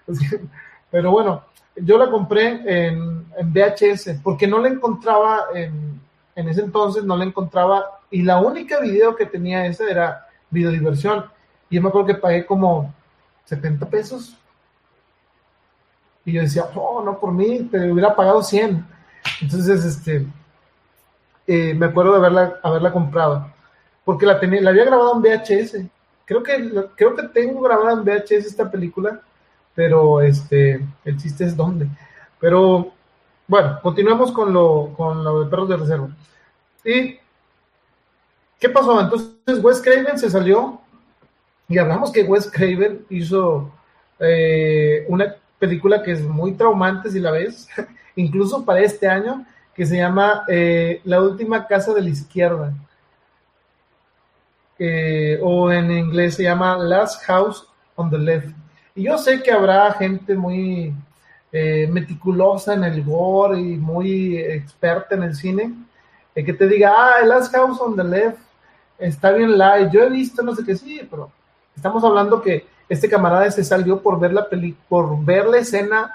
pero 0.90 1.10
bueno, 1.10 1.42
yo 1.76 1.98
la 1.98 2.10
compré 2.10 2.62
en, 2.64 3.26
en 3.36 3.52
VHS 3.52 4.20
porque 4.22 4.46
no 4.46 4.58
la 4.58 4.68
encontraba 4.68 5.46
en, 5.54 6.00
en, 6.34 6.48
ese 6.48 6.62
entonces, 6.62 7.04
no 7.04 7.16
la 7.16 7.24
encontraba 7.24 8.00
y 8.10 8.22
la 8.22 8.40
única 8.40 8.80
video 8.80 9.14
que 9.14 9.26
tenía 9.26 9.66
esa 9.66 9.88
era 9.88 10.26
videodiversión. 10.50 11.26
Y 11.70 11.76
yo 11.76 11.82
me 11.82 11.88
acuerdo 11.88 12.08
que 12.08 12.14
pagué 12.14 12.46
como 12.46 12.92
70 13.44 13.86
pesos. 13.88 14.36
Y 16.24 16.32
yo 16.32 16.42
decía, 16.42 16.64
oh, 16.74 17.02
no, 17.02 17.18
por 17.18 17.32
mí 17.32 17.64
te 17.70 17.90
hubiera 17.90 18.14
pagado 18.14 18.42
100. 18.42 18.84
Entonces, 19.40 19.84
este, 19.84 20.26
eh, 21.46 21.74
me 21.74 21.86
acuerdo 21.86 22.12
de 22.12 22.18
haberla, 22.18 22.60
haberla 22.62 22.92
comprado. 22.92 23.52
Porque 24.04 24.26
la, 24.26 24.40
tenía, 24.40 24.60
la 24.60 24.70
había 24.70 24.84
grabado 24.84 25.14
en 25.14 25.22
VHS. 25.22 25.76
Creo 26.24 26.42
que, 26.42 26.72
creo 26.96 27.14
que 27.14 27.28
tengo 27.28 27.62
grabada 27.62 27.92
en 27.92 28.04
VHS 28.04 28.46
esta 28.46 28.70
película 28.70 29.22
pero 29.78 30.20
este, 30.20 30.84
el 31.04 31.16
chiste 31.18 31.44
es 31.44 31.56
dónde. 31.56 31.86
Pero 32.40 32.90
bueno, 33.46 33.78
continuemos 33.80 34.32
con 34.32 34.52
lo, 34.52 34.92
con 34.96 35.22
lo 35.22 35.44
de 35.44 35.48
perros 35.48 35.68
de 35.68 35.76
reserva. 35.76 36.08
¿Y 36.84 37.16
qué 38.58 38.68
pasó? 38.70 39.00
Entonces 39.00 39.62
Wes 39.62 39.80
Craven 39.80 40.18
se 40.18 40.30
salió 40.30 40.80
y 41.68 41.78
hablamos 41.78 42.10
que 42.10 42.24
Wes 42.24 42.50
Craven 42.50 43.06
hizo 43.08 43.70
eh, 44.18 45.04
una 45.06 45.36
película 45.60 46.02
que 46.02 46.10
es 46.10 46.22
muy 46.22 46.54
traumante 46.54 47.08
si 47.12 47.20
la 47.20 47.30
ves, 47.30 47.68
incluso 48.18 48.64
para 48.64 48.80
este 48.80 49.08
año, 49.08 49.46
que 49.74 49.86
se 49.86 49.96
llama 49.96 50.44
eh, 50.48 51.00
La 51.04 51.20
última 51.20 51.66
casa 51.66 51.94
de 51.94 52.02
la 52.02 52.08
izquierda. 52.08 52.74
Eh, 54.78 55.38
o 55.42 55.72
en 55.72 55.90
inglés 55.90 56.36
se 56.36 56.44
llama 56.44 56.76
Last 56.76 57.22
House 57.24 57.66
on 57.96 58.10
the 58.10 58.18
Left. 58.18 58.54
Y 58.94 59.04
yo 59.04 59.18
sé 59.18 59.42
que 59.42 59.50
habrá 59.50 59.92
gente 59.92 60.34
muy 60.34 60.94
eh, 61.52 61.88
meticulosa 61.90 62.74
en 62.74 62.84
el 62.84 63.02
gore 63.02 63.60
y 63.60 63.76
muy 63.76 64.36
experta 64.36 65.14
en 65.14 65.22
el 65.22 65.34
cine, 65.34 65.72
eh, 66.34 66.44
que 66.44 66.52
te 66.52 66.68
diga, 66.68 66.92
ah, 66.94 67.24
Last 67.24 67.52
House 67.54 67.80
on 67.80 67.96
the 67.96 68.04
Left 68.04 68.38
está 68.98 69.30
bien 69.32 69.56
light. 69.56 69.90
Yo 69.90 70.02
he 70.02 70.10
visto, 70.10 70.42
no 70.42 70.54
sé 70.54 70.64
qué, 70.64 70.76
sí, 70.76 71.00
pero 71.10 71.30
estamos 71.74 72.02
hablando 72.04 72.42
que 72.42 72.66
este 72.88 73.08
camarada 73.08 73.50
se 73.50 73.64
salió 73.64 74.00
por 74.02 74.18
ver 74.18 74.32
la 74.32 74.48
peli 74.48 74.76
por 74.88 75.24
ver 75.24 75.46
la 75.46 75.58
escena 75.58 76.14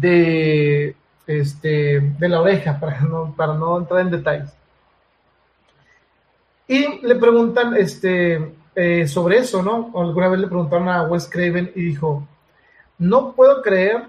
de 0.00 0.94
este 1.26 2.00
de 2.00 2.28
la 2.28 2.40
oreja 2.40 2.78
para 2.80 3.00
no, 3.00 3.34
para 3.36 3.54
no 3.54 3.78
entrar 3.78 4.00
en 4.00 4.10
detalles. 4.10 4.52
Y 6.68 7.04
le 7.06 7.16
preguntan, 7.16 7.76
este, 7.76 8.54
eh, 8.74 9.06
sobre 9.06 9.38
eso, 9.38 9.62
¿no? 9.62 9.92
Alguna 9.94 10.28
vez 10.28 10.40
le 10.40 10.46
preguntaron 10.46 10.88
a 10.88 11.02
Wes 11.02 11.28
Craven 11.28 11.72
y 11.74 11.82
dijo, 11.82 12.26
no 12.98 13.32
puedo 13.34 13.60
creer, 13.60 14.04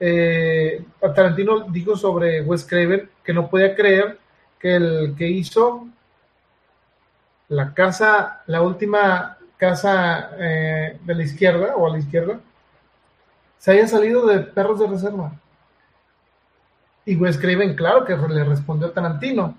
eh, 0.00 0.84
Tarantino 1.14 1.60
dijo 1.68 1.96
sobre 1.96 2.40
Wes 2.42 2.64
Craven 2.64 3.08
que 3.22 3.32
no 3.32 3.48
podía 3.48 3.74
creer 3.76 4.18
que 4.58 4.74
el 4.76 5.14
que 5.16 5.28
hizo 5.28 5.86
la 7.48 7.74
casa, 7.74 8.42
la 8.46 8.62
última 8.62 9.38
casa 9.56 10.30
eh, 10.38 10.98
de 11.04 11.14
la 11.14 11.22
izquierda 11.22 11.76
o 11.76 11.86
a 11.86 11.90
la 11.90 11.98
izquierda, 11.98 12.40
se 13.60 13.72
haya 13.72 13.86
salido 13.86 14.26
de 14.26 14.40
perros 14.40 14.80
de 14.80 14.86
reserva. 14.86 15.32
Y 17.04 17.14
Wes 17.16 17.36
claro 17.36 18.06
que 18.06 18.16
le 18.16 18.42
respondió 18.42 18.88
a 18.88 18.92
Tarantino 18.92 19.54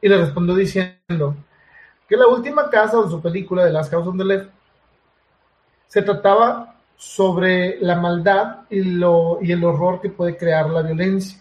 y 0.00 0.08
le 0.08 0.16
respondió 0.16 0.54
diciendo, 0.54 1.36
que 2.08 2.16
la 2.16 2.28
última 2.28 2.70
casa 2.70 2.98
o 2.98 3.10
su 3.10 3.20
película 3.20 3.64
de 3.64 3.72
Las 3.72 3.90
House 3.90 4.06
on 4.06 4.16
the 4.16 4.24
Left 4.24 4.50
se 5.86 6.00
trataba 6.00 6.76
sobre 6.96 7.78
la 7.80 7.96
maldad 7.96 8.60
y, 8.70 8.80
lo, 8.82 9.38
y 9.42 9.52
el 9.52 9.62
horror 9.64 10.00
que 10.00 10.08
puede 10.08 10.38
crear 10.38 10.70
la 10.70 10.80
violencia. 10.80 11.38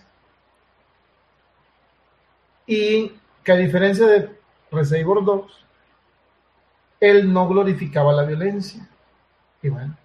Y 2.68 3.14
que 3.42 3.52
a 3.54 3.56
diferencia 3.56 4.06
de 4.06 4.38
Reservoir 4.70 5.24
Dogs, 5.24 5.54
él 7.00 7.32
no 7.32 7.48
glorificaba 7.48 8.12
la 8.12 8.24
violencia. 8.24 8.86
Y 9.62 9.70
bueno, 9.70 9.96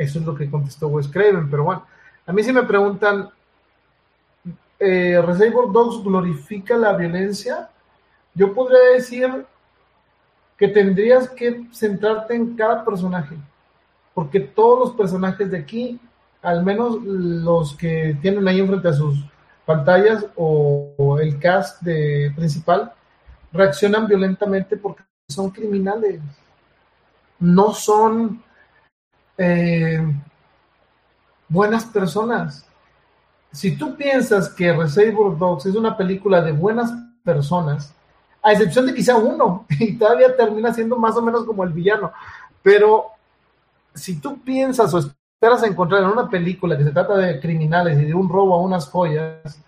eso 0.00 0.18
es 0.18 0.24
lo 0.24 0.34
que 0.34 0.50
contestó 0.50 0.88
Wes 0.88 1.08
Craven, 1.08 1.50
pero 1.50 1.64
bueno, 1.64 1.84
a 2.26 2.32
mí 2.32 2.42
si 2.42 2.54
me 2.54 2.62
preguntan, 2.62 3.28
eh, 4.78 5.20
Reservoir 5.20 5.70
Dogs 5.70 6.02
glorifica 6.02 6.74
la 6.78 6.94
violencia, 6.94 7.68
yo 8.34 8.54
podría 8.54 8.94
decir 8.94 9.44
que 10.56 10.68
tendrías 10.68 11.28
que 11.28 11.66
centrarte 11.70 12.34
en 12.34 12.56
cada 12.56 12.82
personaje, 12.82 13.36
porque 14.14 14.40
todos 14.40 14.78
los 14.78 14.96
personajes 14.96 15.50
de 15.50 15.58
aquí, 15.58 16.00
al 16.40 16.64
menos 16.64 16.96
los 17.02 17.76
que 17.76 18.16
tienen 18.22 18.48
ahí 18.48 18.58
enfrente 18.58 18.88
a 18.88 18.94
sus 18.94 19.22
pantallas 19.66 20.24
o, 20.34 21.18
el 21.20 21.38
cast 21.38 21.82
de 21.82 22.32
principal, 22.34 22.90
reaccionan 23.52 24.06
violentamente 24.06 24.78
porque 24.78 25.02
son 25.28 25.50
criminales, 25.50 26.22
no 27.38 27.74
son 27.74 28.42
eh, 29.42 30.02
buenas 31.48 31.86
personas. 31.86 32.66
Si 33.50 33.74
tú 33.74 33.96
piensas 33.96 34.50
que 34.50 34.70
Reservoir 34.70 35.38
Dogs 35.38 35.64
es 35.64 35.74
una 35.74 35.96
película 35.96 36.42
de 36.42 36.52
buenas 36.52 36.92
personas, 37.24 37.94
a 38.42 38.52
excepción 38.52 38.86
de 38.86 38.94
quizá 38.94 39.16
uno, 39.16 39.64
y 39.80 39.96
todavía 39.96 40.36
termina 40.36 40.74
siendo 40.74 40.96
más 40.96 41.16
o 41.16 41.22
menos 41.22 41.44
como 41.44 41.64
el 41.64 41.72
villano. 41.72 42.12
Pero 42.62 43.06
si 43.94 44.20
tú 44.20 44.38
piensas 44.42 44.92
o 44.92 44.98
esperas 44.98 45.62
encontrar 45.62 46.02
en 46.02 46.10
una 46.10 46.28
película 46.28 46.76
que 46.76 46.84
se 46.84 46.92
trata 46.92 47.16
de 47.16 47.40
criminales 47.40 47.98
y 47.98 48.04
de 48.04 48.14
un 48.14 48.28
robo 48.28 48.54
a 48.54 48.60
unas 48.60 48.88
joyas, 48.88 49.58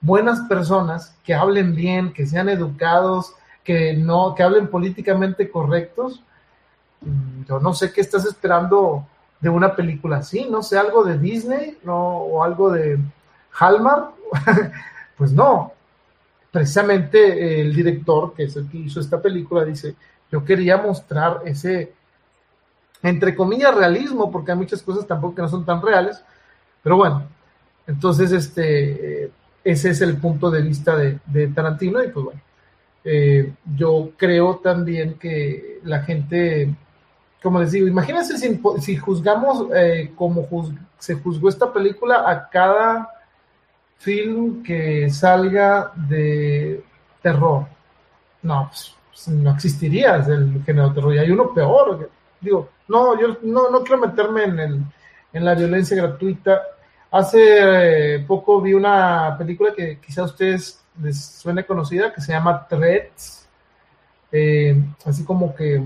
buenas 0.00 0.40
personas 0.48 1.16
que 1.22 1.34
hablen 1.34 1.76
bien, 1.76 2.12
que 2.12 2.26
sean 2.26 2.48
educados, 2.48 3.32
que 3.62 3.94
no, 3.96 4.34
que 4.34 4.42
hablen 4.42 4.66
políticamente 4.66 5.48
correctos, 5.50 6.24
yo 7.48 7.60
no 7.60 7.74
sé 7.74 7.92
qué 7.92 8.00
estás 8.00 8.24
esperando 8.24 9.06
de 9.40 9.48
una 9.48 9.74
película 9.74 10.18
así, 10.18 10.46
no 10.50 10.62
sé, 10.62 10.78
algo 10.78 11.04
de 11.04 11.18
Disney, 11.18 11.78
no, 11.84 12.18
o 12.18 12.42
algo 12.44 12.70
de 12.70 12.98
Hallmark, 13.58 14.12
pues 15.16 15.32
no, 15.32 15.72
precisamente 16.50 17.60
el 17.60 17.74
director, 17.74 18.32
que 18.34 18.44
es 18.44 18.56
el 18.56 18.68
que 18.68 18.78
hizo 18.78 19.00
esta 19.00 19.20
película, 19.20 19.64
dice, 19.64 19.96
yo 20.30 20.44
quería 20.44 20.76
mostrar 20.76 21.42
ese, 21.44 21.92
entre 23.02 23.34
comillas, 23.34 23.74
realismo, 23.74 24.30
porque 24.30 24.52
hay 24.52 24.58
muchas 24.58 24.82
cosas 24.82 25.06
tampoco 25.06 25.34
que 25.34 25.42
no 25.42 25.48
son 25.48 25.64
tan 25.64 25.82
reales, 25.82 26.22
pero 26.82 26.96
bueno, 26.96 27.26
entonces 27.86 28.32
este, 28.32 29.30
ese 29.64 29.90
es 29.90 30.00
el 30.00 30.16
punto 30.18 30.50
de 30.50 30.62
vista 30.62 30.96
de, 30.96 31.48
Tarantino 31.48 32.02
y 32.02 32.08
pues 32.08 32.24
bueno, 32.24 32.40
eh, 33.04 33.52
yo 33.76 34.12
creo 34.16 34.56
también 34.62 35.14
que 35.14 35.80
la 35.84 36.02
gente, 36.02 36.74
como 37.44 37.60
les 37.60 37.72
digo, 37.72 37.86
imagínense 37.86 38.38
si, 38.38 38.96
juzgamos 38.96 39.66
eh, 39.76 40.12
como 40.16 40.48
se 40.98 41.14
juzgó 41.16 41.50
esta 41.50 41.70
película 41.70 42.24
a 42.26 42.48
cada 42.48 43.10
film 43.98 44.62
que 44.62 45.10
salga 45.10 45.92
de 45.94 46.82
terror. 47.20 47.66
No, 48.40 48.68
pues, 48.70 48.96
pues 49.10 49.28
no 49.28 49.50
existiría 49.50 50.14
el 50.14 50.62
género 50.64 50.94
terror. 50.94 51.14
Y 51.14 51.18
hay 51.18 51.30
uno 51.30 51.52
peor. 51.52 52.08
Digo, 52.40 52.70
no, 52.88 53.20
yo 53.20 53.36
no, 53.42 53.68
no 53.68 53.82
quiero 53.82 54.00
meterme 54.00 54.44
en, 54.44 54.58
el, 54.60 54.82
en 55.34 55.44
la 55.44 55.54
violencia 55.54 55.98
gratuita. 55.98 56.62
Hace 57.10 58.14
eh, 58.14 58.24
poco 58.26 58.58
vi 58.62 58.72
una 58.72 59.36
película 59.36 59.74
que 59.74 59.98
quizá 60.00 60.22
a 60.22 60.32
ustedes 60.32 60.82
les 61.02 61.22
suene 61.22 61.66
conocida, 61.66 62.10
que 62.10 62.22
se 62.22 62.32
llama 62.32 62.66
Threads. 62.66 63.46
Eh, 64.32 64.82
así 65.04 65.26
como 65.26 65.54
que 65.54 65.84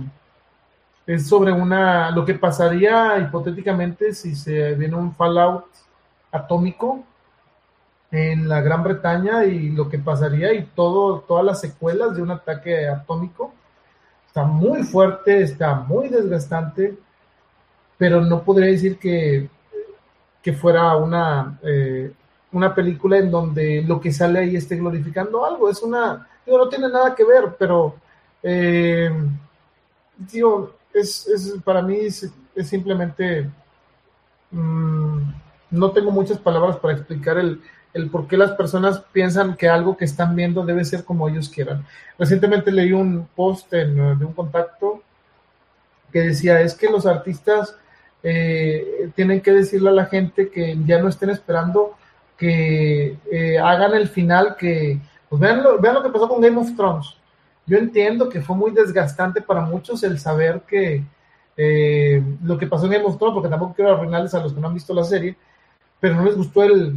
es 1.09 1.27
sobre 1.27 1.51
una 1.51 2.13
lo 2.13 2.25
que 2.25 2.35
pasaría 2.35 3.19
hipotéticamente 3.19 4.13
si 4.13 4.37
se 4.37 4.75
viene 4.75 4.95
un 4.95 5.13
fallout 5.15 5.65
atómico 6.31 7.03
en 8.11 8.49
la 8.49 8.61
Gran 8.61 8.85
Bretaña 8.85 9.45
y 9.45 9.71
lo 9.71 9.89
que 9.89 9.99
pasaría 9.99 10.53
y 10.53 10.67
todo 10.77 11.21
todas 11.21 11.45
las 11.45 11.61
secuelas 11.61 12.15
de 12.15 12.23
un 12.23 12.31
ataque 12.31 12.87
atómico 12.87 13.53
está 14.27 14.45
muy 14.45 14.85
fuerte 14.85 15.43
está 15.43 15.75
muy 15.75 16.09
desgastante 16.09 16.97
pero 17.97 18.21
no 18.21 18.43
podría 18.43 18.71
decir 18.71 18.99
que 18.99 19.49
que 20.43 20.53
fuera 20.53 20.95
una 20.97 21.59
eh, 21.63 22.13
una 22.53 22.75
película 22.75 23.19
en 23.19 23.31
donde 23.31 23.83
lo 23.83 24.01
que 24.01 24.13
sale 24.13 24.41
ahí 24.41 24.57
esté 24.57 24.77
glorificando 24.77 25.45
algo. 25.45 25.69
Es 25.71 25.83
una, 25.83 26.29
digo, 26.45 26.59
no 26.59 26.69
tiene 26.69 26.89
nada 26.89 27.15
que 27.15 27.25
ver, 27.25 27.57
pero, 27.59 27.97
eh, 28.43 29.11
digo, 30.17 30.75
es, 30.99 31.27
es, 31.27 31.55
para 31.65 31.83
mí 31.83 31.97
es, 31.97 32.31
simplemente, 32.65 33.49
mm, 34.51 35.19
no 35.71 35.91
tengo 35.93 36.11
muchas 36.11 36.39
palabras 36.39 36.77
para 36.77 36.95
explicar 36.95 37.39
el, 37.39 37.61
el 37.95 38.11
por 38.11 38.27
qué 38.27 38.37
las 38.37 38.53
personas 38.53 39.01
piensan 39.13 39.57
que 39.57 39.69
algo 39.69 39.97
que 39.97 40.05
están 40.05 40.35
viendo 40.37 40.65
debe 40.65 40.85
ser 40.85 41.05
como 41.05 41.29
ellos 41.29 41.49
quieran. 41.49 41.85
Recientemente 42.19 42.71
leí 42.71 42.93
un 42.93 43.29
post 43.35 43.73
en, 43.73 44.19
de 44.19 44.25
un 44.25 44.33
contacto 44.33 45.03
que 46.13 46.21
decía, 46.21 46.61
es 46.61 46.75
que 46.75 46.89
los 46.89 47.07
artistas 47.07 47.77
eh, 48.23 49.11
tienen 49.15 49.41
que 49.41 49.53
decirle 49.53 49.91
a 49.91 49.93
la 49.93 50.07
gente 50.07 50.51
que 50.51 50.77
ya 50.87 51.01
no 51.01 51.09
estén 51.09 51.31
esperando 51.31 51.97
que 52.37 53.19
eh, 53.31 53.59
hagan 53.59 53.95
el 53.95 54.09
final 54.09 54.57
que, 54.57 55.01
pues 55.29 55.41
vean 55.41 55.63
lo, 55.63 55.79
vean 55.79 55.95
lo 55.95 56.03
que 56.03 56.11
pasó 56.11 56.29
con 56.29 56.41
Game 56.41 56.57
of 56.57 56.75
Thrones. 56.77 57.18
Yo 57.69 57.77
entiendo 57.79 58.29
que 58.29 58.41
fue 58.41 58.57
muy 58.57 58.71
desgastante 58.73 59.41
para 59.41 59.61
muchos 59.61 60.03
el 60.03 60.19
saber 60.19 60.63
que 60.63 61.05
eh, 61.57 62.23
lo 62.43 62.59
que 62.59 62.67
pasó 62.67 62.87
en 62.87 62.93
Game 62.93 63.05
of 63.05 63.17
porque 63.19 63.49
tampoco 63.49 63.75
quiero 63.75 63.93
arruinarles 63.93 64.35
a 64.35 64.41
los 64.41 64.53
que 64.53 64.61
no 64.61 64.69
han 64.69 64.75
visto 64.75 64.95
la 64.95 65.05
serie, 65.05 65.37
pero 66.01 66.15
no 66.15 66.25
les 66.25 66.37
gustó 66.37 66.65
el, 66.65 66.97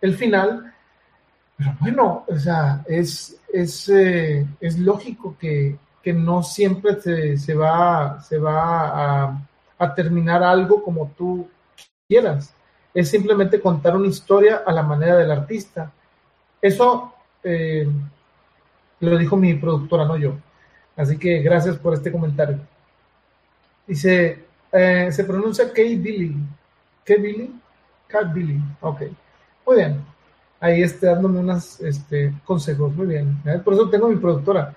el 0.00 0.14
final. 0.14 0.72
Pero 1.56 1.76
bueno, 1.80 2.24
o 2.28 2.38
sea, 2.38 2.82
es, 2.86 3.40
es, 3.52 3.88
eh, 3.88 4.46
es 4.60 4.78
lógico 4.78 5.36
que, 5.38 5.76
que, 6.02 6.12
no 6.12 6.42
siempre 6.42 7.00
se, 7.00 7.36
se 7.36 7.54
va, 7.54 8.20
se 8.22 8.38
va 8.38 9.24
a, 9.24 9.48
a 9.78 9.94
terminar 9.94 10.42
algo 10.42 10.82
como 10.82 11.12
tú 11.16 11.48
quieras 12.08 12.54
es 12.92 13.08
simplemente 13.08 13.60
contar 13.60 13.96
una 13.96 14.08
historia 14.08 14.62
a 14.66 14.72
la 14.72 14.82
manera 14.82 15.16
del 15.16 15.30
artista. 15.30 15.92
Eso 16.60 17.14
eh, 17.42 17.88
lo 19.00 19.18
dijo 19.18 19.36
mi 19.36 19.54
productora, 19.54 20.04
no 20.04 20.16
yo. 20.16 20.34
Así 20.96 21.18
que 21.18 21.40
gracias 21.40 21.76
por 21.78 21.94
este 21.94 22.12
comentario. 22.12 22.58
Dice, 23.86 24.44
eh, 24.72 25.08
se 25.10 25.24
pronuncia 25.24 25.72
K. 25.72 25.82
Billy. 25.82 26.36
¿Qué 27.04 27.16
Billy? 27.16 27.54
Cat 28.06 28.32
Billy. 28.32 28.60
Ok. 28.80 29.02
Muy 29.66 29.76
bien. 29.76 30.04
Ahí 30.60 30.82
está 30.82 31.12
dándome 31.12 31.38
unos 31.40 31.80
este, 31.80 32.34
consejos. 32.44 32.94
Muy 32.94 33.06
bien. 33.06 33.40
Por 33.64 33.74
eso 33.74 33.88
tengo 33.88 34.08
mi 34.08 34.16
productora. 34.16 34.74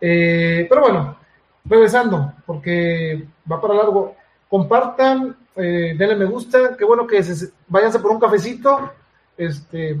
Eh, 0.00 0.66
pero 0.68 0.80
bueno, 0.80 1.16
regresando, 1.64 2.32
porque 2.46 3.26
va 3.50 3.60
para 3.60 3.74
largo. 3.74 4.16
Compartan 4.48 5.36
eh, 5.54 5.94
denle 5.98 6.16
me 6.16 6.24
gusta, 6.24 6.76
qué 6.76 6.84
bueno 6.84 7.06
que 7.06 7.22
se, 7.22 7.52
váyanse 7.68 7.98
por 7.98 8.10
un 8.10 8.20
cafecito, 8.20 8.90
este, 9.36 9.98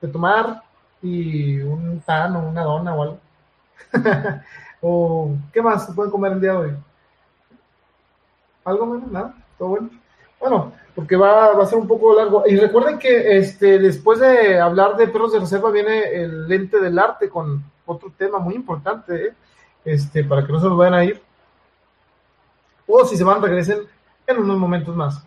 de 0.00 0.08
tomar 0.08 0.62
y 1.02 1.60
un 1.60 2.02
pan 2.04 2.36
o 2.36 2.48
una 2.48 2.62
dona 2.62 2.94
o 2.94 3.02
algo. 3.02 3.18
o, 4.80 5.36
¿qué 5.52 5.62
más 5.62 5.86
se 5.86 5.92
pueden 5.92 6.10
comer 6.10 6.32
el 6.32 6.40
día 6.40 6.52
de 6.52 6.56
hoy? 6.56 6.76
¿Algo 8.64 8.86
menos? 8.86 9.10
¿Nada? 9.10 9.34
¿Todo 9.58 9.68
bueno? 9.70 9.90
Bueno, 10.38 10.72
porque 10.94 11.16
va, 11.16 11.54
va, 11.54 11.62
a 11.62 11.66
ser 11.66 11.78
un 11.78 11.86
poco 11.86 12.14
largo. 12.14 12.44
Y 12.46 12.56
recuerden 12.56 12.98
que 12.98 13.36
este, 13.38 13.78
después 13.78 14.20
de 14.20 14.58
hablar 14.58 14.96
de 14.96 15.08
perros 15.08 15.32
de 15.32 15.40
reserva 15.40 15.70
viene 15.70 16.14
el 16.14 16.48
lente 16.48 16.80
del 16.80 16.98
arte 16.98 17.28
con 17.28 17.62
otro 17.86 18.12
tema 18.16 18.38
muy 18.38 18.54
importante, 18.54 19.26
¿eh? 19.26 19.34
este, 19.84 20.24
para 20.24 20.46
que 20.46 20.52
no 20.52 20.60
se 20.60 20.66
nos 20.66 20.76
vayan 20.78 20.94
a 20.94 21.04
ir. 21.04 21.20
O 22.86 23.04
si 23.04 23.16
se 23.16 23.24
van, 23.24 23.42
regresen 23.42 23.80
en 24.26 24.38
unos 24.38 24.58
momentos 24.58 24.94
más. 24.96 25.22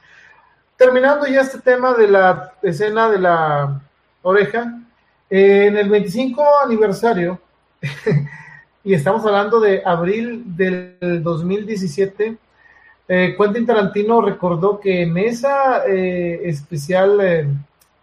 Terminando 0.78 1.28
ya 1.28 1.42
este 1.42 1.60
tema 1.60 1.94
de 1.94 2.08
la 2.08 2.54
escena 2.62 3.10
de 3.10 3.20
la 3.20 3.82
oreja, 4.22 4.80
en 5.36 5.76
el 5.76 5.90
25 5.90 6.44
aniversario, 6.64 7.40
y 8.84 8.94
estamos 8.94 9.26
hablando 9.26 9.60
de 9.60 9.82
abril 9.84 10.44
del 10.56 11.24
2017, 11.24 12.38
eh, 13.08 13.36
Quentin 13.36 13.66
Tarantino 13.66 14.22
recordó 14.22 14.80
que 14.80 15.02
en 15.02 15.18
esa 15.18 15.88
eh, 15.88 16.48
especial 16.48 17.20
eh, 17.20 17.48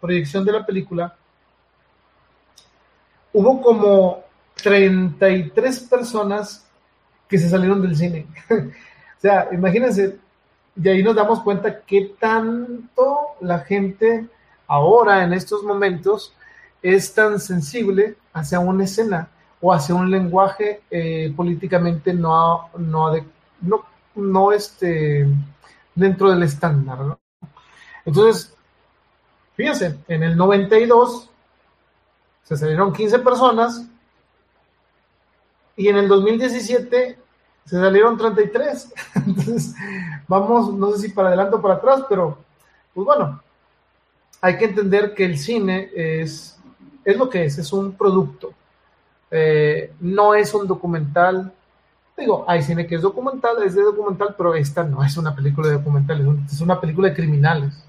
proyección 0.01 0.43
de 0.43 0.51
la 0.51 0.65
película 0.65 1.15
hubo 3.31 3.61
como 3.61 4.23
33 4.61 5.79
personas 5.89 6.67
que 7.29 7.37
se 7.37 7.49
salieron 7.49 7.81
del 7.81 7.95
cine. 7.95 8.27
o 8.49 9.21
sea, 9.21 9.47
imagínense, 9.53 10.17
y 10.75 10.89
ahí 10.89 11.01
nos 11.01 11.15
damos 11.15 11.39
cuenta 11.39 11.79
que 11.79 12.11
tanto 12.19 13.19
la 13.39 13.59
gente 13.59 14.27
ahora, 14.67 15.23
en 15.23 15.31
estos 15.31 15.63
momentos, 15.63 16.35
es 16.81 17.13
tan 17.13 17.39
sensible 17.39 18.15
hacia 18.33 18.59
una 18.59 18.83
escena 18.83 19.29
o 19.59 19.73
hacia 19.73 19.95
un 19.95 20.09
lenguaje 20.09 20.81
eh, 20.89 21.31
políticamente 21.35 22.13
no, 22.13 22.69
no, 22.77 23.13
no, 23.61 23.85
no 24.15 24.51
este, 24.51 25.27
dentro 25.93 26.31
del 26.31 26.43
estándar. 26.43 27.17
Entonces, 28.05 28.55
fíjense, 29.55 29.99
en 30.07 30.23
el 30.23 30.35
92 30.35 31.29
se 32.43 32.57
salieron 32.57 32.91
15 32.91 33.19
personas 33.19 33.85
y 35.75 35.87
en 35.87 35.97
el 35.97 36.07
2017 36.07 37.17
se 37.65 37.75
salieron 37.79 38.17
33. 38.17 38.93
Entonces, 39.15 39.75
vamos, 40.27 40.73
no 40.73 40.91
sé 40.91 41.07
si 41.07 41.13
para 41.13 41.29
adelante 41.29 41.55
o 41.55 41.61
para 41.61 41.75
atrás, 41.75 42.03
pero 42.09 42.37
pues 42.93 43.05
bueno, 43.05 43.41
hay 44.41 44.57
que 44.57 44.65
entender 44.65 45.13
que 45.13 45.25
el 45.25 45.37
cine 45.37 45.89
es, 45.95 46.59
es 47.03 47.17
lo 47.17 47.29
que 47.29 47.45
es, 47.45 47.57
es 47.57 47.73
un 47.73 47.93
producto. 47.93 48.53
Eh, 49.29 49.93
no 50.01 50.35
es 50.35 50.53
un 50.53 50.67
documental. 50.67 51.51
Digo, 52.17 52.45
hay 52.47 52.61
cine 52.61 52.85
que 52.85 52.95
es 52.95 53.01
documental, 53.01 53.63
es 53.63 53.75
de 53.75 53.81
documental, 53.81 54.35
pero 54.37 54.53
esta 54.53 54.83
no 54.83 55.03
es 55.03 55.17
una 55.17 55.33
película 55.33 55.69
de 55.69 55.75
documental, 55.75 56.43
es 56.45 56.61
una 56.61 56.79
película 56.79 57.09
de 57.09 57.15
criminales 57.15 57.83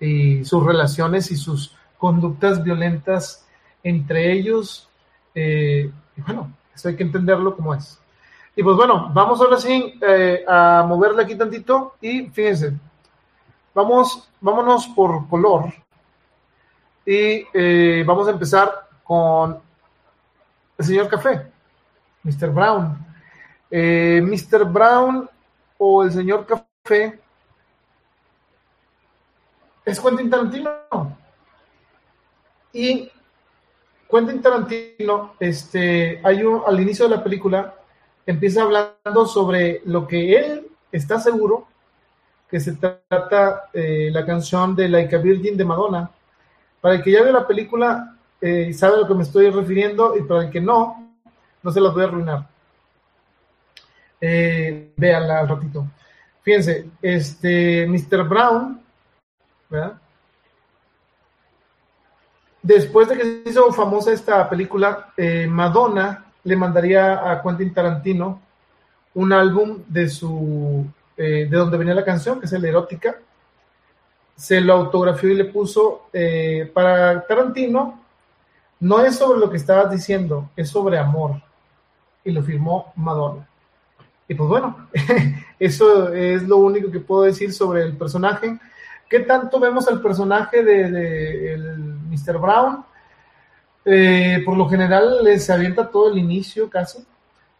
y 0.00 0.44
sus 0.44 0.64
relaciones 0.64 1.30
y 1.30 1.36
sus 1.36 1.76
conductas 1.98 2.64
violentas 2.64 3.46
entre 3.82 4.32
ellos. 4.32 4.88
Eh, 5.34 5.90
bueno, 6.16 6.52
eso 6.74 6.88
hay 6.88 6.96
que 6.96 7.02
entenderlo 7.02 7.54
como 7.54 7.74
es. 7.74 7.98
Y 8.56 8.62
pues 8.62 8.76
bueno, 8.76 9.10
vamos 9.14 9.40
ahora 9.40 9.58
sí 9.58 9.94
eh, 10.00 10.44
a 10.48 10.84
moverle 10.88 11.22
aquí 11.22 11.36
tantito 11.36 11.94
y 12.00 12.22
fíjense, 12.28 12.72
vamos, 13.74 14.28
vámonos 14.40 14.88
por 14.88 15.28
color 15.28 15.72
y 17.10 17.44
eh, 17.52 18.04
vamos 18.06 18.28
a 18.28 18.30
empezar 18.30 18.86
con 19.02 19.60
el 20.78 20.84
señor 20.84 21.08
Café, 21.08 21.50
Mr. 22.22 22.50
Brown. 22.50 23.04
Eh, 23.68 24.22
Mr. 24.22 24.64
Brown 24.64 25.28
o 25.76 26.04
el 26.04 26.12
señor 26.12 26.46
Café 26.46 27.18
es 29.84 29.98
Quentin 29.98 30.30
Tarantino. 30.30 30.70
Y 32.72 33.10
Quentin 34.08 34.40
Tarantino, 34.40 35.34
este, 35.40 36.20
hay 36.22 36.44
un, 36.44 36.62
al 36.64 36.78
inicio 36.78 37.08
de 37.08 37.16
la 37.16 37.24
película, 37.24 37.74
empieza 38.24 38.62
hablando 38.62 39.26
sobre 39.26 39.82
lo 39.84 40.06
que 40.06 40.36
él 40.36 40.68
está 40.92 41.18
seguro 41.18 41.66
que 42.48 42.60
se 42.60 42.74
trata 42.76 43.68
eh, 43.72 44.10
la 44.12 44.24
canción 44.24 44.76
de 44.76 44.88
Like 44.88 45.16
a 45.16 45.18
Virgin 45.18 45.56
de 45.56 45.64
Madonna. 45.64 46.08
Para 46.80 46.94
el 46.94 47.02
que 47.02 47.12
ya 47.12 47.22
ve 47.22 47.32
la 47.32 47.46
película 47.46 48.16
eh, 48.40 48.66
y 48.70 48.72
sabe 48.72 48.94
a 48.94 48.98
lo 48.98 49.06
que 49.06 49.14
me 49.14 49.22
estoy 49.22 49.50
refiriendo, 49.50 50.16
y 50.16 50.22
para 50.22 50.44
el 50.44 50.50
que 50.50 50.60
no, 50.60 51.14
no 51.62 51.70
se 51.70 51.80
las 51.80 51.92
voy 51.92 52.02
a 52.02 52.06
arruinar. 52.06 52.48
Eh, 54.20 54.92
véanla 54.96 55.40
al 55.40 55.48
ratito. 55.48 55.86
Fíjense, 56.42 56.90
este 57.02 57.86
Mr. 57.86 58.26
Brown, 58.28 58.80
¿verdad? 59.68 59.98
Después 62.62 63.08
de 63.08 63.16
que 63.16 63.22
se 63.22 63.42
hizo 63.46 63.72
famosa 63.72 64.12
esta 64.12 64.48
película, 64.48 65.12
eh, 65.16 65.46
Madonna 65.46 66.26
le 66.44 66.56
mandaría 66.56 67.30
a 67.30 67.42
Quentin 67.42 67.72
Tarantino 67.72 68.40
un 69.14 69.32
álbum 69.32 69.82
de 69.88 70.08
su 70.08 70.86
eh, 71.16 71.46
de 71.50 71.56
donde 71.56 71.76
venía 71.76 71.94
la 71.94 72.04
canción, 72.04 72.38
que 72.40 72.46
es 72.46 72.52
el 72.52 72.64
erótica. 72.64 73.16
Se 74.40 74.58
lo 74.58 74.72
autografió 74.72 75.28
y 75.28 75.34
le 75.34 75.44
puso 75.44 76.06
eh, 76.14 76.70
para 76.72 77.26
Tarantino. 77.26 78.00
No 78.80 79.04
es 79.04 79.16
sobre 79.16 79.38
lo 79.38 79.50
que 79.50 79.58
estabas 79.58 79.90
diciendo, 79.90 80.48
es 80.56 80.70
sobre 80.70 80.96
amor. 80.96 81.42
Y 82.24 82.30
lo 82.30 82.42
firmó 82.42 82.90
Madonna. 82.96 83.46
Y 84.26 84.34
pues 84.34 84.48
bueno, 84.48 84.88
eso 85.58 86.10
es 86.14 86.42
lo 86.44 86.56
único 86.56 86.90
que 86.90 87.00
puedo 87.00 87.24
decir 87.24 87.52
sobre 87.52 87.82
el 87.82 87.94
personaje. 87.98 88.58
¿Qué 89.10 89.20
tanto 89.20 89.60
vemos 89.60 89.86
al 89.88 90.00
personaje 90.00 90.64
de, 90.64 91.52
el 91.52 91.74
Mr. 92.08 92.38
Brown? 92.38 92.82
Eh, 93.84 94.40
por 94.42 94.56
lo 94.56 94.70
general 94.70 95.22
les 95.22 95.50
avienta 95.50 95.90
todo 95.90 96.10
el 96.10 96.16
inicio 96.16 96.70
casi. 96.70 97.04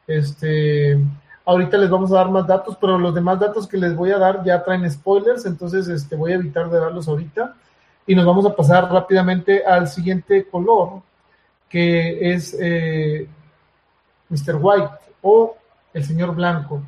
Este, 0.07 0.99
ahorita 1.45 1.77
les 1.79 1.91
vamos 1.91 2.13
a 2.13 2.17
dar 2.17 2.31
más 2.31 2.47
datos, 2.47 2.77
pero 2.81 2.99
los 2.99 3.15
demás 3.15 3.39
datos 3.39 3.67
que 3.67 3.77
les 3.77 3.95
voy 3.95 4.11
a 4.11 4.19
dar 4.19 4.45
ya 4.45 4.63
traen 4.63 4.91
spoilers, 4.91 5.47
entonces 5.47 5.89
este, 5.89 6.17
voy 6.17 6.33
a 6.33 6.37
evitar 6.37 6.71
de 6.71 6.79
darlos 6.79 7.09
ahorita. 7.09 7.57
Y 8.07 8.15
nos 8.15 8.25
vamos 8.25 8.47
a 8.47 8.57
pasar 8.57 8.91
rápidamente 8.91 9.65
al 9.65 9.87
siguiente 9.89 10.47
color, 10.49 11.03
que 11.69 12.33
es 12.33 12.57
eh, 12.61 13.29
Mr. 14.29 14.57
White 14.61 14.91
o 15.23 15.57
el 15.93 16.05
señor 16.05 16.35
Blanco. 16.35 16.83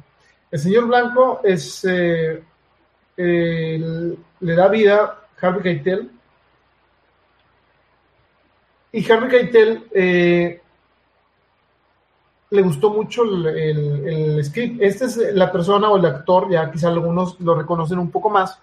El 0.51 0.59
señor 0.59 0.87
Blanco 0.87 1.41
es, 1.45 1.85
eh, 1.85 2.43
le 3.17 4.55
da 4.55 4.69
vida 4.69 5.19
Harvey 5.41 5.63
Keitel. 5.63 6.11
Y 8.93 9.11
Harvey 9.11 9.29
Keitel 9.29 9.87
eh, 9.93 10.62
le 12.53 12.63
gustó 12.63 12.91
mucho 12.91 13.25
el, 13.25 14.45
script. 14.45 14.81
Esta 14.81 15.07
es 15.07 15.17
la 15.35 15.51
persona 15.51 15.91
o 15.91 15.97
el 15.97 16.07
actor, 16.07 16.51
ya 16.51 16.71
quizá 16.71 16.89
algunos 16.89 17.41
lo 17.41 17.55
reconocen 17.55 17.99
un 17.99 18.11
poco 18.11 18.31
más, 18.31 18.59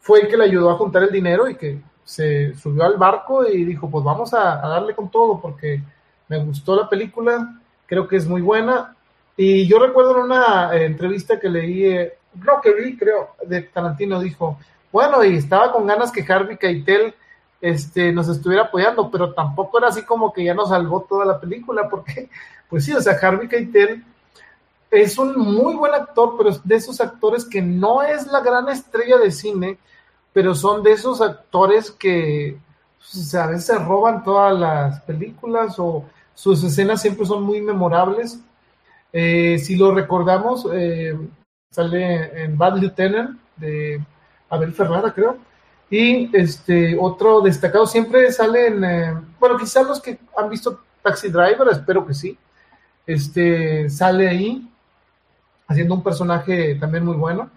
fue 0.00 0.20
el 0.20 0.28
que 0.28 0.36
le 0.36 0.44
ayudó 0.44 0.70
a 0.70 0.76
juntar 0.76 1.02
el 1.02 1.10
dinero 1.10 1.48
y 1.48 1.56
que 1.56 1.80
se 2.04 2.54
subió 2.54 2.84
al 2.84 2.96
barco 2.96 3.46
y 3.46 3.64
dijo, 3.64 3.90
pues 3.90 4.04
vamos 4.04 4.32
a, 4.32 4.64
a 4.64 4.68
darle 4.68 4.94
con 4.94 5.10
todo 5.10 5.40
porque 5.40 5.82
me 6.28 6.38
gustó 6.42 6.76
la 6.76 6.88
película, 6.88 7.60
creo 7.86 8.06
que 8.06 8.16
es 8.16 8.26
muy 8.26 8.40
buena 8.40 8.96
y 9.36 9.66
yo 9.66 9.78
recuerdo 9.78 10.16
en 10.16 10.24
una 10.24 10.70
eh, 10.72 10.86
entrevista 10.86 11.38
que 11.38 11.48
leí, 11.48 11.84
eh, 11.84 12.14
no, 12.34 12.60
que 12.62 12.72
vi, 12.72 12.96
creo, 12.96 13.36
de 13.46 13.62
Tarantino, 13.62 14.18
dijo, 14.20 14.58
bueno, 14.90 15.22
y 15.24 15.36
estaba 15.36 15.72
con 15.72 15.86
ganas 15.86 16.10
que 16.10 16.24
Harvey 16.26 16.56
Keitel 16.56 17.14
este, 17.60 18.12
nos 18.12 18.28
estuviera 18.28 18.64
apoyando, 18.64 19.10
pero 19.10 19.32
tampoco 19.34 19.78
era 19.78 19.88
así 19.88 20.02
como 20.04 20.32
que 20.32 20.44
ya 20.44 20.54
nos 20.54 20.68
salvó 20.70 21.02
toda 21.02 21.24
la 21.24 21.40
película, 21.40 21.88
porque, 21.88 22.28
pues 22.68 22.84
sí, 22.84 22.92
o 22.92 23.00
sea, 23.00 23.18
Harvey 23.20 23.48
Keitel 23.48 24.04
es 24.90 25.18
un 25.18 25.38
muy 25.38 25.74
buen 25.74 25.94
actor, 25.94 26.34
pero 26.36 26.50
es 26.50 26.66
de 26.66 26.76
esos 26.76 27.00
actores 27.00 27.44
que 27.44 27.60
no 27.62 28.02
es 28.02 28.26
la 28.26 28.40
gran 28.40 28.68
estrella 28.68 29.18
de 29.18 29.30
cine, 29.30 29.78
pero 30.32 30.54
son 30.54 30.82
de 30.82 30.92
esos 30.92 31.20
actores 31.20 31.90
que 31.90 32.58
pues, 32.98 33.34
a 33.34 33.46
veces 33.48 33.84
roban 33.84 34.22
todas 34.22 34.58
las 34.58 35.00
películas 35.02 35.76
o 35.78 36.04
sus 36.34 36.62
escenas 36.62 37.00
siempre 37.00 37.26
son 37.26 37.42
muy 37.42 37.60
memorables 37.60 38.40
eh, 39.18 39.58
si 39.58 39.76
lo 39.76 39.94
recordamos, 39.94 40.68
eh, 40.74 41.18
sale 41.70 42.44
en 42.44 42.58
Bad 42.58 42.76
Lieutenant 42.76 43.40
de 43.56 43.98
Abel 44.50 44.74
Ferrara, 44.74 45.10
creo. 45.14 45.38
Y 45.88 46.36
este 46.36 46.96
otro 47.00 47.40
destacado 47.40 47.86
siempre 47.86 48.32
sale 48.32 48.66
en, 48.66 48.84
eh, 48.84 49.14
bueno, 49.38 49.56
quizás 49.56 49.86
los 49.86 50.00
que 50.00 50.18
han 50.36 50.50
visto 50.50 50.80
Taxi 51.02 51.28
Driver, 51.28 51.68
espero 51.70 52.06
que 52.06 52.14
sí. 52.14 52.36
Este 53.06 53.88
sale 53.88 54.28
ahí 54.28 54.68
haciendo 55.68 55.94
un 55.94 56.02
personaje 56.02 56.74
también 56.74 57.04
muy 57.04 57.16
bueno. 57.16 57.50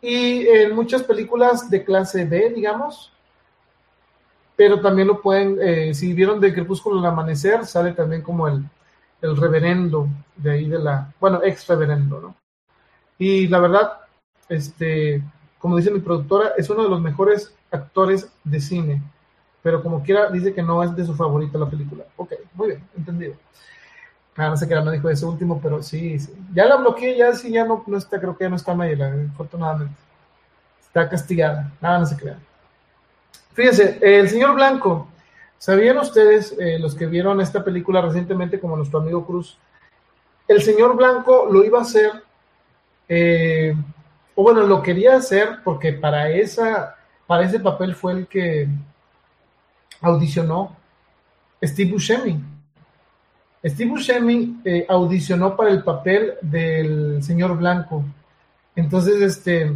Y 0.00 0.46
en 0.46 0.74
muchas 0.74 1.02
películas 1.02 1.68
de 1.68 1.84
clase 1.84 2.24
B, 2.24 2.50
digamos, 2.54 3.12
pero 4.56 4.80
también 4.80 5.08
lo 5.08 5.20
pueden, 5.20 5.94
si 5.94 6.14
vieron 6.14 6.40
de 6.40 6.54
Crepúsculo 6.54 7.00
al 7.00 7.06
Amanecer, 7.06 7.66
sale 7.66 7.92
también 7.92 8.22
como 8.22 8.48
el, 8.48 8.64
el 9.22 9.36
reverendo 9.36 10.08
de 10.36 10.50
ahí 10.52 10.68
de 10.68 10.78
la, 10.78 11.12
bueno, 11.20 11.40
ex 11.42 11.66
reverendo, 11.66 12.20
¿no? 12.20 12.34
Y 13.18 13.48
la 13.48 13.58
verdad, 13.58 13.92
este, 14.48 15.22
como 15.60 15.76
dice 15.76 15.92
mi 15.92 16.00
productora, 16.00 16.54
es 16.56 16.68
uno 16.68 16.82
de 16.82 16.88
los 16.88 17.00
mejores 17.00 17.54
actores 17.70 18.32
de 18.42 18.60
cine, 18.60 19.02
pero 19.62 19.82
como 19.82 20.02
quiera 20.02 20.28
dice 20.30 20.52
que 20.52 20.62
no 20.62 20.82
es 20.82 20.96
de 20.96 21.06
su 21.06 21.14
favorita 21.14 21.58
la 21.58 21.70
película. 21.70 22.04
Ok, 22.16 22.32
muy 22.54 22.68
bien, 22.68 22.88
entendido. 22.96 23.34
Ah, 24.36 24.48
no 24.48 24.56
sé 24.56 24.66
qué 24.66 24.80
me 24.80 24.92
dijo 24.92 25.08
ese 25.08 25.26
último, 25.26 25.60
pero 25.62 25.82
sí, 25.82 26.18
sí. 26.18 26.34
Ya 26.52 26.64
la 26.64 26.76
bloqueé, 26.76 27.16
ya 27.16 27.32
sí, 27.34 27.52
ya 27.52 27.64
no, 27.64 27.84
no 27.86 27.98
está, 27.98 28.18
creo 28.18 28.36
que 28.36 28.44
ya 28.44 28.50
no 28.50 28.56
está 28.56 28.74
Mayela, 28.74 29.14
afortunadamente. 29.32 29.94
Está 30.80 31.08
castigada, 31.08 31.70
nada, 31.80 32.00
no 32.00 32.06
se 32.06 32.16
crean. 32.16 32.40
Fíjense, 33.52 33.98
el 34.00 34.28
señor 34.28 34.54
Blanco, 34.54 35.08
¿Sabían 35.60 35.98
ustedes, 35.98 36.56
eh, 36.58 36.78
los 36.78 36.94
que 36.94 37.04
vieron 37.04 37.38
esta 37.38 37.62
película 37.62 38.00
recientemente, 38.00 38.58
como 38.58 38.78
nuestro 38.78 38.98
amigo 38.98 39.26
Cruz, 39.26 39.58
el 40.48 40.62
señor 40.62 40.96
Blanco 40.96 41.46
lo 41.52 41.62
iba 41.62 41.80
a 41.80 41.82
hacer, 41.82 42.10
eh, 43.06 43.74
o 44.40 44.42
bueno, 44.42 44.62
lo 44.62 44.82
quería 44.82 45.16
hacer 45.16 45.58
porque 45.62 45.92
para, 45.92 46.30
esa, 46.30 46.96
para 47.26 47.44
ese 47.44 47.60
papel 47.60 47.94
fue 47.94 48.12
el 48.14 48.26
que 48.26 48.66
audicionó 50.00 50.74
Steve 51.62 51.90
Buscemi. 51.90 52.42
Steve 53.62 53.90
Buscemi 53.90 54.62
eh, 54.64 54.86
audicionó 54.88 55.54
para 55.54 55.68
el 55.68 55.82
papel 55.82 56.36
del 56.40 57.22
señor 57.22 57.54
Blanco. 57.58 58.02
Entonces, 58.74 59.20
este, 59.20 59.74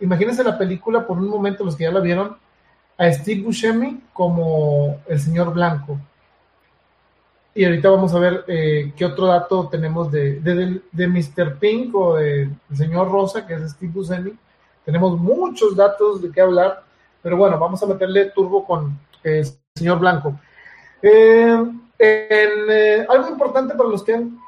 imagínense 0.00 0.44
la 0.44 0.58
película 0.58 1.06
por 1.06 1.16
un 1.16 1.28
momento, 1.28 1.64
los 1.64 1.76
que 1.76 1.84
ya 1.84 1.92
la 1.92 2.00
vieron, 2.00 2.36
a 2.98 3.10
Steve 3.10 3.40
Buscemi 3.40 4.02
como 4.12 5.00
el 5.08 5.18
señor 5.18 5.54
Blanco. 5.54 5.98
Y 7.56 7.64
ahorita 7.64 7.88
vamos 7.88 8.12
a 8.12 8.18
ver 8.18 8.44
eh, 8.48 8.92
qué 8.96 9.04
otro 9.04 9.26
dato 9.26 9.68
tenemos 9.68 10.10
de, 10.10 10.40
de, 10.40 11.06
Mr. 11.06 11.56
Pink 11.60 11.94
o 11.94 12.16
del 12.16 12.50
señor 12.74 13.10
Rosa, 13.10 13.46
que 13.46 13.54
es 13.54 13.70
Steve 13.70 13.92
Buscemi. 13.92 14.36
Tenemos 14.84 15.16
muchos 15.18 15.76
datos 15.76 16.20
de 16.20 16.32
qué 16.32 16.40
hablar, 16.40 16.82
pero 17.22 17.36
bueno, 17.36 17.56
vamos 17.56 17.80
a 17.80 17.86
meterle 17.86 18.30
turbo 18.30 18.66
con 18.66 18.98
el 19.22 19.46
señor 19.72 20.00
Blanco. 20.00 20.36
Eh, 21.00 21.64
eh, 21.96 23.06
algo 23.08 23.28
importante 23.28 23.74
para 23.76 23.88
los 23.88 24.02
que 24.02 24.14
han 24.14 24.38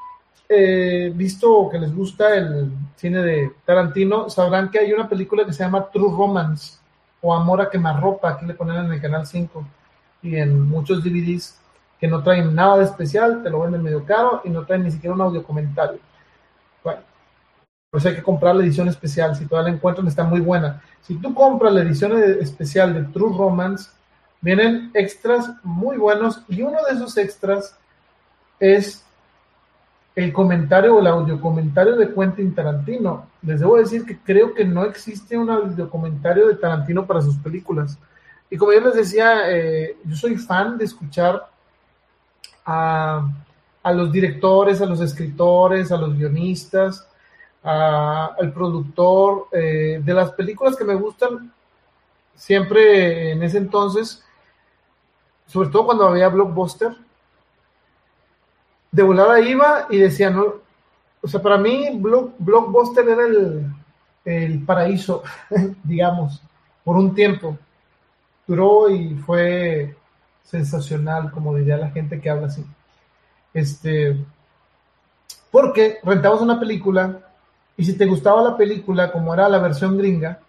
visto 1.17 1.53
o 1.53 1.71
que 1.71 1.79
les 1.79 1.95
gusta 1.95 2.35
el 2.35 2.73
cine 2.97 3.23
de 3.23 3.53
Tarantino, 3.65 4.29
sabrán 4.31 4.71
que 4.71 4.81
hay 4.81 4.93
una 4.93 5.09
película 5.09 5.45
que 5.45 5.53
se 5.53 5.63
llama 5.63 5.91
True 5.91 6.11
Romance 6.11 6.79
o 7.21 7.33
Amor 7.33 7.61
a 7.61 7.71
quemarropa, 7.71 8.31
aquí 8.31 8.47
le 8.47 8.55
ponen 8.55 8.85
en 8.85 8.93
el 8.93 9.01
canal 9.01 9.27
5 9.27 9.65
y 10.23 10.37
en 10.37 10.61
muchos 10.61 11.03
DVDs 11.03 11.59
no 12.09 12.23
traen 12.23 12.55
nada 12.55 12.79
de 12.79 12.85
especial, 12.85 13.43
te 13.43 13.51
lo 13.51 13.61
venden 13.61 13.83
medio 13.83 14.05
caro 14.05 14.43
y 14.45 14.51
no 14.51 14.65
traen 14.65 14.85
ni 14.85 14.91
siquiera 14.91 15.15
un 15.15 15.21
audio 15.21 15.43
comentario. 15.43 15.99
Bueno, 16.85 17.01
pues 17.91 18.05
hay 18.07 18.15
que 18.15 18.23
comprar 18.23 18.55
la 18.55 18.63
edición 18.63 18.89
especial, 18.89 19.35
si 19.35 19.47
todavía 19.47 19.71
la 19.71 19.77
encuentran 19.77 20.07
está 20.07 20.25
muy 20.25 20.41
buena. 20.41 20.83
Si 21.03 21.15
tú 21.17 21.35
compras 21.35 21.73
la 21.73 21.83
edición 21.83 22.19
especial 22.41 22.95
de 22.95 23.05
True 23.13 23.37
Romance, 23.37 23.91
vienen 24.41 24.91
extras 24.95 25.51
muy 25.63 25.97
buenos 25.97 26.43
y 26.49 26.63
uno 26.63 26.79
de 26.89 26.95
esos 26.95 27.17
extras 27.17 27.77
es 28.61 29.05
el 30.15 30.33
comentario 30.33 30.97
o 30.97 31.01
el 31.01 31.07
audio 31.07 31.41
comentario 31.41 31.95
de 31.97 32.13
Quentin 32.13 32.55
Tarantino. 32.55 33.27
Les 33.43 33.61
debo 33.61 33.77
decir 33.77 34.05
que 34.07 34.19
creo 34.19 34.55
que 34.55 34.65
no 34.65 34.85
existe 34.85 35.37
un 35.37 35.51
audio 35.51 35.91
comentario 35.91 36.49
de 36.49 36.55
Tarantino 36.55 37.07
para 37.07 37.21
sus 37.21 37.37
películas. 37.37 37.99
Y 38.49 38.57
como 38.57 38.73
yo 38.73 38.81
les 38.81 38.95
decía, 38.95 39.51
eh, 39.51 39.97
yo 40.05 40.17
soy 40.17 40.37
fan 40.37 40.79
de 40.79 40.87
escuchar 40.87 41.47
a, 42.67 43.29
los 43.95 44.13
directores, 44.13 44.83
a 44.83 44.87
los 44.87 45.01
escritores, 45.01 45.93
a 45.93 45.97
los 45.97 46.17
guionistas, 46.17 47.09
al 47.63 48.53
productor 48.53 49.49
eh, 49.53 50.01
de 50.05 50.15
las 50.15 50.33
películas 50.33 50.77
que 50.77 50.85
me 50.85 50.95
gustan. 50.95 51.53
Siempre 52.35 53.33
en 53.33 53.43
ese 53.43 53.59
entonces, 53.59 54.23
sobre 55.47 55.71
todo 55.71 55.87
cuando 55.87 56.09
había 56.09 56.29
blockbuster, 56.29 56.95
de 58.91 59.03
volada 59.03 59.41
iba 59.41 59.87
y 59.91 59.99
decía, 59.99 60.31
no, 60.31 60.67
o 61.27 61.29
sea, 61.29 61.43
para 61.43 61.59
mí 61.59 61.89
Blockbuster 62.39 63.09
era 63.09 63.27
el, 63.27 63.67
el 64.25 64.65
paraíso, 64.65 65.23
digamos, 65.83 66.41
por 66.85 66.97
un 66.97 67.15
tiempo. 67.15 67.59
Duró 68.47 68.89
y 68.89 69.17
fue 69.17 69.97
sensacional, 70.47 71.31
como 71.31 71.55
diría 71.55 71.77
la 71.77 71.91
gente 71.91 72.21
que 72.21 72.31
habla 72.31 72.47
así. 72.47 72.65
Este, 73.53 74.17
porque 75.51 75.99
rentabas 76.03 76.41
una 76.41 76.59
película 76.59 77.21
y 77.77 77.85
si 77.85 77.97
te 77.97 78.07
gustaba 78.07 78.43
la 78.43 78.57
película, 78.57 79.13
como 79.13 79.35
era 79.35 79.49
la 79.49 79.59
versión 79.59 79.99
gringa, 79.99 80.41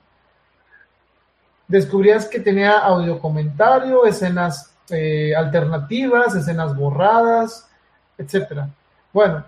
descubrías 1.67 2.25
que 2.27 2.39
tenía 2.39 2.79
audio 2.79 3.19
comentario, 3.19 4.05
escenas 4.05 4.73
eh, 4.89 5.35
alternativas, 5.35 6.35
escenas 6.35 6.75
borradas, 6.75 7.69
etcétera. 8.17 8.69
Bueno, 9.11 9.43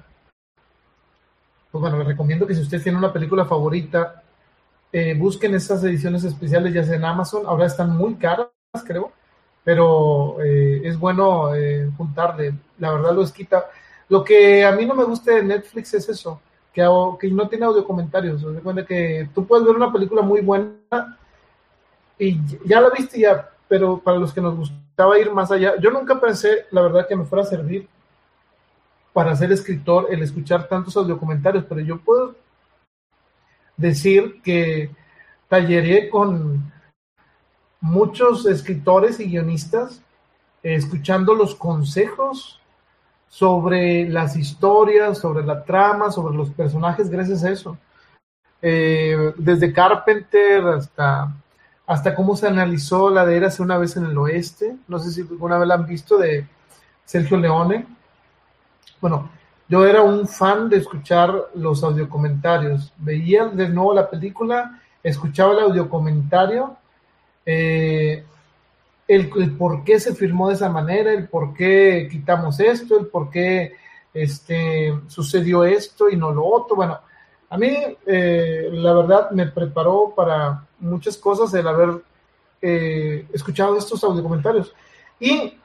pues 1.71 1.81
bueno, 1.81 1.97
les 1.99 2.07
recomiendo 2.07 2.45
que 2.45 2.55
si 2.55 2.61
usted 2.61 2.81
tiene 2.81 2.97
una 2.97 3.13
película 3.13 3.45
favorita, 3.45 4.23
eh, 4.91 5.15
busquen 5.17 5.53
esas 5.55 5.83
ediciones 5.83 6.23
especiales 6.23 6.73
ya 6.73 6.83
sea 6.83 6.95
en 6.95 7.05
Amazon. 7.05 7.43
Ahora 7.45 7.67
están 7.67 7.95
muy 7.95 8.15
caras, 8.15 8.49
creo, 8.85 9.11
pero 9.63 10.41
eh, 10.41 10.81
es 10.83 10.97
bueno 10.97 11.51
juntarle. 11.97 12.53
La 12.79 12.93
verdad 12.93 13.13
lo 13.13 13.25
quita. 13.31 13.65
Lo 14.09 14.23
que 14.23 14.65
a 14.65 14.71
mí 14.71 14.85
no 14.85 14.95
me 14.95 15.03
gusta 15.03 15.35
de 15.35 15.43
Netflix 15.43 15.93
es 15.93 16.09
eso, 16.09 16.41
que, 16.73 16.81
que 17.19 17.27
no 17.29 17.47
tiene 17.47 17.65
audio 17.65 17.85
comentarios. 17.85 18.41
Se 18.41 18.85
que 18.85 19.29
tú 19.33 19.45
puedes 19.45 19.65
ver 19.65 19.75
una 19.75 19.91
película 19.91 20.21
muy 20.21 20.41
buena 20.41 21.17
y 22.17 22.37
ya 22.65 22.81
la 22.81 22.89
viste 22.89 23.19
ya, 23.19 23.49
pero 23.67 23.99
para 23.99 24.17
los 24.17 24.33
que 24.33 24.41
nos 24.41 24.55
gustaba 24.55 25.17
ir 25.17 25.31
más 25.31 25.51
allá, 25.51 25.75
yo 25.79 25.89
nunca 25.89 26.19
pensé, 26.19 26.65
la 26.71 26.81
verdad, 26.81 27.07
que 27.07 27.15
me 27.15 27.25
fuera 27.25 27.43
a 27.43 27.47
servir 27.47 27.87
para 29.13 29.35
ser 29.35 29.51
escritor 29.51 30.07
el 30.09 30.21
escuchar 30.21 30.67
tantos 30.67 30.97
audiocomentarios, 30.97 31.65
pero 31.67 31.81
yo 31.81 31.99
puedo 31.99 32.35
decir 33.77 34.41
que 34.41 34.91
talleré 35.47 36.09
con 36.09 36.71
muchos 37.81 38.45
escritores 38.45 39.19
y 39.19 39.25
guionistas 39.25 40.01
escuchando 40.63 41.33
los 41.33 41.55
consejos 41.55 42.59
sobre 43.29 44.09
las 44.09 44.35
historias, 44.35 45.19
sobre 45.19 45.45
la 45.45 45.63
trama, 45.63 46.11
sobre 46.11 46.35
los 46.35 46.49
personajes, 46.49 47.09
gracias 47.09 47.43
a 47.43 47.51
eso. 47.51 47.77
Eh, 48.61 49.33
desde 49.37 49.71
Carpenter 49.71 50.65
hasta, 50.67 51.31
hasta 51.87 52.15
cómo 52.15 52.35
se 52.35 52.47
analizó 52.47 53.09
la 53.09 53.25
de 53.25 53.37
Érase 53.37 53.61
una 53.61 53.77
vez 53.77 53.95
en 53.95 54.05
el 54.05 54.17
oeste. 54.17 54.75
No 54.87 54.99
sé 54.99 55.11
si 55.11 55.21
alguna 55.21 55.57
vez 55.57 55.67
la 55.67 55.75
han 55.75 55.85
visto 55.85 56.17
de 56.17 56.47
Sergio 57.05 57.37
Leone. 57.37 57.85
Bueno, 58.99 59.29
yo 59.69 59.85
era 59.85 60.01
un 60.01 60.27
fan 60.27 60.67
de 60.67 60.77
escuchar 60.77 61.33
los 61.53 61.83
audiocomentarios. 61.83 62.91
Veía 62.97 63.45
de 63.45 63.69
nuevo 63.69 63.93
la 63.93 64.09
película, 64.09 64.81
escuchaba 65.03 65.53
el 65.53 65.59
audiocomentario, 65.59 66.75
eh, 67.51 68.23
el, 69.07 69.57
por 69.57 69.83
qué 69.83 69.99
se 69.99 70.13
firmó 70.13 70.49
de 70.49 70.53
esa 70.53 70.69
manera, 70.69 71.11
el 71.11 71.27
por 71.27 71.51
qué 71.55 72.07
quitamos 72.11 72.59
esto, 72.59 72.99
el 72.99 73.07
por 73.07 73.31
qué 73.31 73.73
este, 74.13 74.93
sucedió 75.07 75.65
esto 75.65 76.11
y 76.11 76.15
no 76.15 76.31
lo 76.31 76.45
otro. 76.45 76.75
Bueno, 76.75 76.99
a 77.49 77.57
mí 77.57 77.75
eh, 78.05 78.69
la 78.71 78.93
verdad 78.93 79.31
me 79.31 79.47
preparó 79.47 80.13
para 80.15 80.63
muchas 80.79 81.17
cosas 81.17 81.51
el 81.55 81.67
haber 81.67 82.03
eh, 82.61 83.25
escuchado 83.33 83.75
estos 83.75 84.03
audiocomentarios. 84.03 84.71
Y 85.19 85.57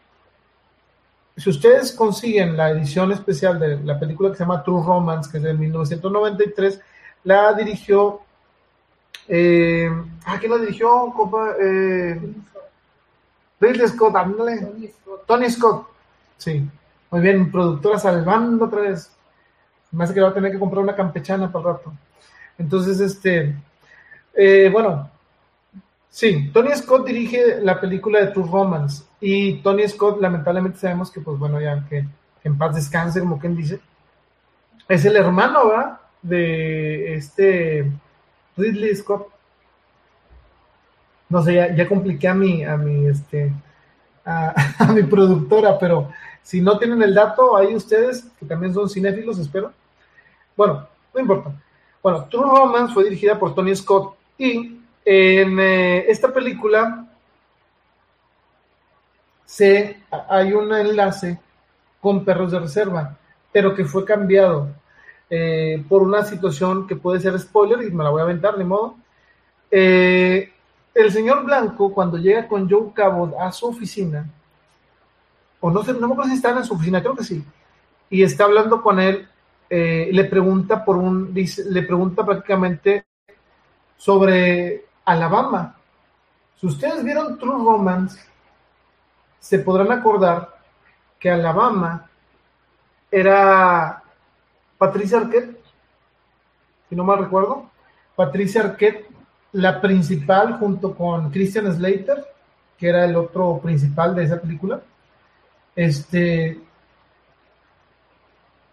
si 1.37 1.51
ustedes 1.51 1.93
consiguen 1.93 2.57
la 2.57 2.71
edición 2.71 3.13
especial 3.13 3.61
de 3.61 3.79
la 3.85 4.01
película 4.01 4.31
que 4.31 4.37
se 4.37 4.45
llama 4.45 4.63
True 4.63 4.83
Romance, 4.83 5.31
que 5.31 5.37
es 5.37 5.43
de 5.43 5.53
1993, 5.53 6.81
la 7.25 7.53
dirigió. 7.53 8.24
Eh, 9.29 9.91
¿Ah, 10.25 10.39
quién 10.39 10.53
la 10.53 10.59
dirigió? 10.59 11.13
Compa? 11.15 11.55
Eh, 11.61 12.21
Ridley 13.61 13.89
Scott, 13.89 14.17
ándale. 14.17 14.69
Tony 15.27 15.51
Scott. 15.51 15.87
Sí. 16.37 16.69
Muy 17.11 17.21
bien, 17.21 17.51
productora 17.51 17.99
salvando 17.99 18.67
otra 18.67 18.83
vez. 18.83 19.11
Me 19.93 20.05
hace 20.05 20.15
que 20.15 20.21
va 20.21 20.31
a 20.31 20.35
tener 20.35 20.51
que 20.51 20.59
comprar 20.59 20.83
una 20.83 20.97
campechana 20.97 21.51
para 21.51 21.69
el 21.69 21.75
rato. 21.77 21.93
Entonces, 22.59 23.01
este. 23.01 23.55
Eh, 24.35 24.69
bueno, 24.73 25.09
Sí, 26.15 26.49
Tony 26.53 26.71
Scott 26.77 27.05
dirige 27.05 27.61
la 27.61 27.81
película 27.81 28.21
de 28.21 28.29
True 28.29 28.47
Romance 28.49 29.03
y 29.21 29.55
Tony 29.63 29.89
Scott 29.89 30.21
lamentablemente 30.21 30.79
sabemos 30.79 31.11
que 31.11 31.21
pues 31.21 31.37
bueno 31.41 31.61
ya 31.61 31.85
que, 31.89 32.05
en 32.45 32.57
paz 32.57 32.77
descanse 32.77 33.19
como 33.19 33.37
quien 33.37 33.57
dice 33.57 33.81
es 34.87 35.05
el 35.05 35.17
hermano 35.17 35.71
¿verdad? 35.71 35.99
de 36.23 37.17
este 37.17 37.91
Ridley 38.57 38.95
Scott. 38.97 39.29
No 41.29 41.43
sé 41.43 41.55
ya, 41.55 41.89
compliqué 41.89 42.29
a 42.29 42.35
mi 42.35 42.65
a 42.65 42.77
mi 42.77 43.07
este 43.07 43.53
a, 44.25 44.55
a, 44.79 44.93
mi 44.93 45.03
productora 45.03 45.79
pero 45.79 46.11
si 46.43 46.61
no 46.61 46.79
tienen 46.79 47.03
el 47.03 47.15
dato 47.15 47.57
ahí 47.57 47.75
ustedes 47.75 48.27
que 48.39 48.47
también 48.47 48.75
son 48.75 48.89
cinéfilos 48.89 49.39
espero. 49.39 49.73
Bueno 50.57 50.87
no 51.13 51.21
importa. 51.21 51.53
Bueno 52.03 52.27
True 52.31 52.45
Romance 52.45 52.95
fue 52.95 53.05
dirigida 53.05 53.39
por 53.39 53.55
Tony 53.55 53.75
Scott 53.75 54.17
y 54.39 54.81
en 55.05 55.59
eh, 55.59 56.05
esta 56.09 56.33
película 56.33 57.07
se, 59.45 60.01
hay 60.29 60.53
un 60.53 60.73
enlace 60.73 61.39
con 62.01 62.25
perros 62.25 62.53
de 62.53 62.59
reserva, 62.59 63.17
pero 63.53 63.75
que 63.75 63.85
fue 63.85 64.05
cambiado 64.05 64.69
eh, 65.31 65.85
por 65.89 66.03
una 66.03 66.25
situación 66.25 66.87
que 66.87 66.97
puede 66.97 67.21
ser 67.21 67.39
spoiler 67.39 67.83
y 67.83 67.91
me 67.91 68.05
la 68.05 68.11
voy 68.11 68.21
a 68.21 68.25
aventar, 68.25 68.57
de 68.57 68.65
modo. 68.65 68.97
Eh, 69.71 70.53
el 70.95 71.13
señor 71.13 71.45
Blanco, 71.45 71.93
cuando 71.93 72.19
llega 72.19 72.47
con 72.47 72.71
Joe 72.71 72.93
Cabot 72.95 73.35
a 73.41 73.51
su 73.51 73.67
oficina, 73.67 74.29
o 75.61 75.71
no 75.71 75.83
sé, 75.83 75.93
no 75.95 76.07
me 76.07 76.13
acuerdo 76.13 76.31
si 76.31 76.37
están 76.37 76.59
en 76.59 76.65
su 76.65 76.75
oficina, 76.75 77.01
creo 77.01 77.17
que 77.17 77.25
sí, 77.25 77.45
y 78.11 78.23
está 78.23 78.45
hablando 78.45 78.81
con 78.83 79.01
él, 79.01 79.29
le 79.71 80.25
pregunta 80.27 80.85
por 80.85 80.97
un, 80.97 81.35
dice, 81.35 81.65
le 81.69 81.83
pregunta 81.83 82.25
prácticamente 82.25 83.07
sobre 83.97 84.85
Alabama. 85.05 85.77
Si 86.61 86.67
ustedes 86.67 87.03
vieron 87.03 87.39
True 87.39 87.57
Romance, 87.57 88.21
se 89.41 89.59
podrán 89.59 89.91
acordar 89.91 90.55
que 91.19 91.31
Alabama 91.31 92.09
era 93.11 94.04
Patricia 94.79 95.19
Arquette, 95.19 95.61
si 96.89 96.97
no 96.97 97.05
mal 97.05 97.19
recuerdo, 97.19 97.71
Patricia 98.17 98.63
Arquette, 98.63 99.09
la 99.53 99.81
principal 99.81 100.59
junto 100.59 100.95
con 100.95 101.31
Christian 101.31 101.73
Slater, 101.73 102.25
que 102.79 102.89
era 102.89 103.05
el 103.05 103.17
otro 103.17 103.61
principal 103.63 104.15
de 104.15 104.25
esa 104.25 104.41
película. 104.41 104.81
Este, 105.77 106.61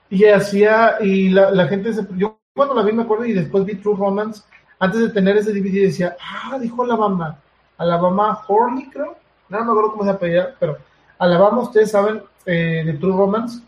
y 0.09 0.25
hacía, 0.25 0.97
y 1.01 1.29
la, 1.29 1.67
gente, 1.67 1.93
se, 1.93 2.05
yo 2.17 2.37
cuando 2.53 2.75
la 2.75 2.83
vi 2.83 2.91
me 2.91 3.03
acuerdo 3.03 3.25
y 3.25 3.33
después 3.33 3.65
vi 3.65 3.75
True 3.75 3.95
Romance, 3.95 4.43
antes 4.79 4.99
de 4.99 5.09
tener 5.09 5.37
ese 5.37 5.53
DVD 5.53 5.83
decía, 5.83 6.17
ah, 6.19 6.57
dijo 6.59 6.83
Alabama, 6.83 7.39
Alabama 7.77 8.41
Horley, 8.47 8.89
creo, 8.89 9.15
no 9.49 9.63
me 9.63 9.71
acuerdo 9.71 9.91
cómo 9.91 10.03
se 10.03 10.09
apellida, 10.09 10.55
pero 10.59 10.77
Alabama, 11.17 11.61
ustedes 11.61 11.91
saben, 11.91 12.23
eh, 12.45 12.83
de 12.85 12.93
True 12.93 13.15
Romance. 13.15 13.61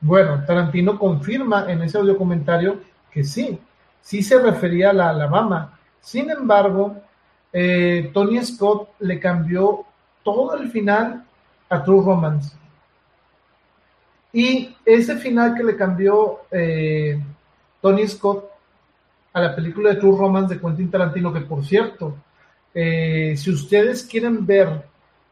Bueno, 0.00 0.44
Tarantino 0.46 0.98
confirma 0.98 1.70
en 1.70 1.82
ese 1.82 1.98
audio 1.98 2.16
comentario 2.16 2.80
que 3.10 3.24
sí, 3.24 3.58
sí 4.00 4.22
se 4.22 4.38
refería 4.40 4.90
a 4.90 4.92
la 4.92 5.10
Alabama. 5.10 5.78
Sin 6.00 6.30
embargo, 6.30 6.96
eh, 7.52 8.10
Tony 8.14 8.42
Scott 8.44 8.90
le 9.00 9.18
cambió 9.18 9.84
todo 10.22 10.56
el 10.56 10.70
final 10.70 11.24
a 11.68 11.82
True 11.82 12.04
Romance. 12.04 12.56
Y 14.32 14.76
ese 14.84 15.16
final 15.16 15.54
que 15.54 15.64
le 15.64 15.76
cambió 15.76 16.40
eh, 16.50 17.20
Tony 17.80 18.06
Scott 18.06 18.44
a 19.32 19.40
la 19.40 19.54
película 19.54 19.90
de 19.90 19.96
True 19.96 20.16
Romance 20.16 20.54
de 20.54 20.60
Quentin 20.60 20.90
Tarantino, 20.90 21.32
que 21.32 21.40
por 21.40 21.64
cierto, 21.64 22.16
eh, 22.74 23.34
si 23.36 23.50
ustedes 23.50 24.04
quieren 24.04 24.46
ver 24.46 24.84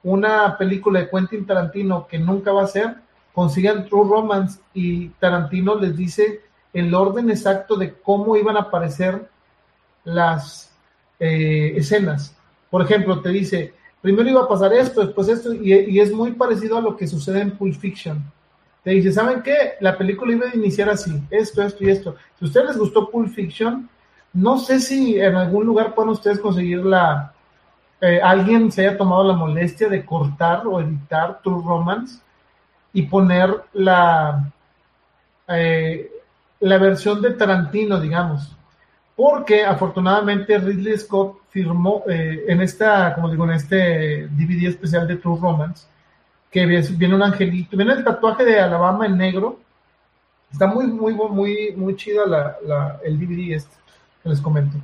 una 0.02 0.56
película 0.56 1.00
de 1.00 1.10
Quentin 1.10 1.46
Tarantino 1.46 2.06
que 2.06 2.18
nunca 2.18 2.52
va 2.52 2.62
a 2.62 2.68
ser, 2.68 3.05
consigan 3.36 3.84
True 3.84 4.08
Romance 4.08 4.60
y 4.72 5.08
Tarantino 5.20 5.74
les 5.74 5.94
dice 5.94 6.40
el 6.72 6.94
orden 6.94 7.28
exacto 7.28 7.76
de 7.76 7.92
cómo 7.92 8.34
iban 8.34 8.56
a 8.56 8.60
aparecer 8.60 9.28
las 10.04 10.74
eh, 11.20 11.74
escenas. 11.76 12.34
Por 12.70 12.80
ejemplo, 12.80 13.20
te 13.20 13.28
dice, 13.28 13.74
primero 14.00 14.30
iba 14.30 14.40
a 14.44 14.48
pasar 14.48 14.72
esto, 14.72 15.04
después 15.04 15.28
esto, 15.28 15.52
y, 15.52 15.70
y, 15.70 16.00
es 16.00 16.10
muy 16.14 16.32
parecido 16.32 16.78
a 16.78 16.80
lo 16.80 16.96
que 16.96 17.06
sucede 17.06 17.42
en 17.42 17.50
Pulp 17.50 17.74
Fiction. 17.74 18.24
Te 18.82 18.92
dice, 18.92 19.12
¿saben 19.12 19.42
qué? 19.42 19.74
La 19.80 19.98
película 19.98 20.32
iba 20.32 20.48
a 20.48 20.56
iniciar 20.56 20.88
así, 20.88 21.12
esto, 21.30 21.62
esto 21.62 21.84
y 21.84 21.90
esto. 21.90 22.16
Si 22.38 22.44
a 22.46 22.48
ustedes 22.48 22.68
les 22.68 22.78
gustó 22.78 23.10
Pulp 23.10 23.34
Fiction, 23.34 23.86
no 24.32 24.56
sé 24.56 24.80
si 24.80 25.20
en 25.20 25.34
algún 25.34 25.66
lugar 25.66 25.94
pueden 25.94 26.12
ustedes 26.12 26.38
conseguir 26.38 26.86
la. 26.86 27.34
Eh, 28.00 28.18
alguien 28.22 28.72
se 28.72 28.86
haya 28.86 28.96
tomado 28.96 29.24
la 29.24 29.34
molestia 29.34 29.90
de 29.90 30.06
cortar 30.06 30.66
o 30.66 30.80
editar 30.80 31.42
True 31.42 31.62
Romance 31.62 32.20
y 32.96 33.02
poner 33.02 33.54
la. 33.74 34.50
Eh, 35.48 36.10
la 36.60 36.78
versión 36.78 37.20
de 37.20 37.32
Tarantino, 37.32 38.00
digamos. 38.00 38.56
Porque 39.14 39.64
afortunadamente 39.64 40.56
Ridley 40.58 40.96
Scott 40.96 41.42
firmó 41.50 42.04
eh, 42.08 42.46
en 42.48 42.62
esta, 42.62 43.14
como 43.14 43.30
digo, 43.30 43.44
en 43.44 43.52
este 43.52 44.28
DVD 44.28 44.68
especial 44.68 45.06
de 45.06 45.16
True 45.16 45.38
Romance, 45.38 45.86
que 46.50 46.64
viene 46.64 47.14
un 47.14 47.22
angelito, 47.22 47.76
viene 47.76 47.92
el 47.92 48.04
tatuaje 48.04 48.46
de 48.46 48.58
Alabama 48.58 49.04
en 49.04 49.18
negro. 49.18 49.60
Está 50.50 50.66
muy, 50.66 50.86
muy, 50.86 51.12
muy, 51.12 51.74
muy 51.76 51.96
chida 51.96 52.26
la, 52.26 52.98
el 53.04 53.20
DVD 53.20 53.56
este 53.56 53.76
que 54.22 54.30
les 54.30 54.40
comento. 54.40 54.78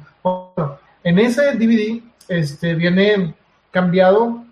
En 1.03 1.19
ese 1.19 1.57
DVD 1.57 2.03
este, 2.29 2.75
viene 2.75 3.35
cambiado, 3.71 4.45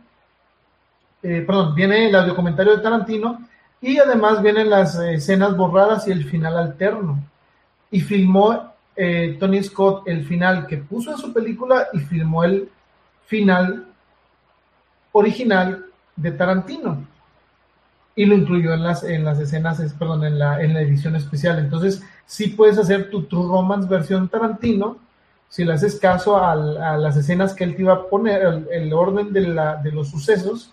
eh, 1.22 1.44
perdón, 1.46 1.74
viene 1.74 2.08
el 2.08 2.14
audiocomentario 2.14 2.74
de 2.74 2.82
Tarantino 2.82 3.49
y 3.80 3.98
además 3.98 4.42
vienen 4.42 4.70
las 4.70 4.94
escenas 4.96 5.56
borradas 5.56 6.06
y 6.06 6.12
el 6.12 6.24
final 6.24 6.56
alterno. 6.56 7.18
Y 7.90 8.00
filmó 8.00 8.72
eh, 8.94 9.36
Tony 9.40 9.62
Scott 9.62 10.06
el 10.06 10.24
final 10.24 10.66
que 10.66 10.76
puso 10.76 11.12
en 11.12 11.18
su 11.18 11.32
película 11.32 11.88
y 11.92 12.00
filmó 12.00 12.44
el 12.44 12.68
final 13.26 13.86
original 15.12 15.86
de 16.16 16.30
Tarantino 16.32 17.06
y 18.14 18.26
lo 18.26 18.34
incluyó 18.34 18.74
en 18.74 18.82
las, 18.82 19.02
en 19.02 19.24
las 19.24 19.38
escenas, 19.38 19.80
perdón, 19.98 20.24
en 20.24 20.38
la, 20.38 20.60
en 20.62 20.74
la 20.74 20.82
edición 20.82 21.16
especial. 21.16 21.58
Entonces, 21.58 22.02
sí 22.26 22.48
puedes 22.48 22.76
hacer 22.76 23.08
tu 23.08 23.22
True 23.22 23.48
Romance 23.48 23.88
versión 23.88 24.28
Tarantino, 24.28 24.98
si 25.48 25.64
le 25.64 25.72
haces 25.72 25.98
caso 25.98 26.36
a, 26.36 26.54
las 26.54 27.16
escenas 27.16 27.54
que 27.54 27.64
él 27.64 27.74
te 27.74 27.82
iba 27.82 27.94
a 27.94 28.06
poner, 28.08 28.66
el, 28.70 28.92
orden 28.92 29.32
de, 29.32 29.40
la, 29.40 29.76
de, 29.76 29.90
los 29.90 30.10
sucesos, 30.10 30.72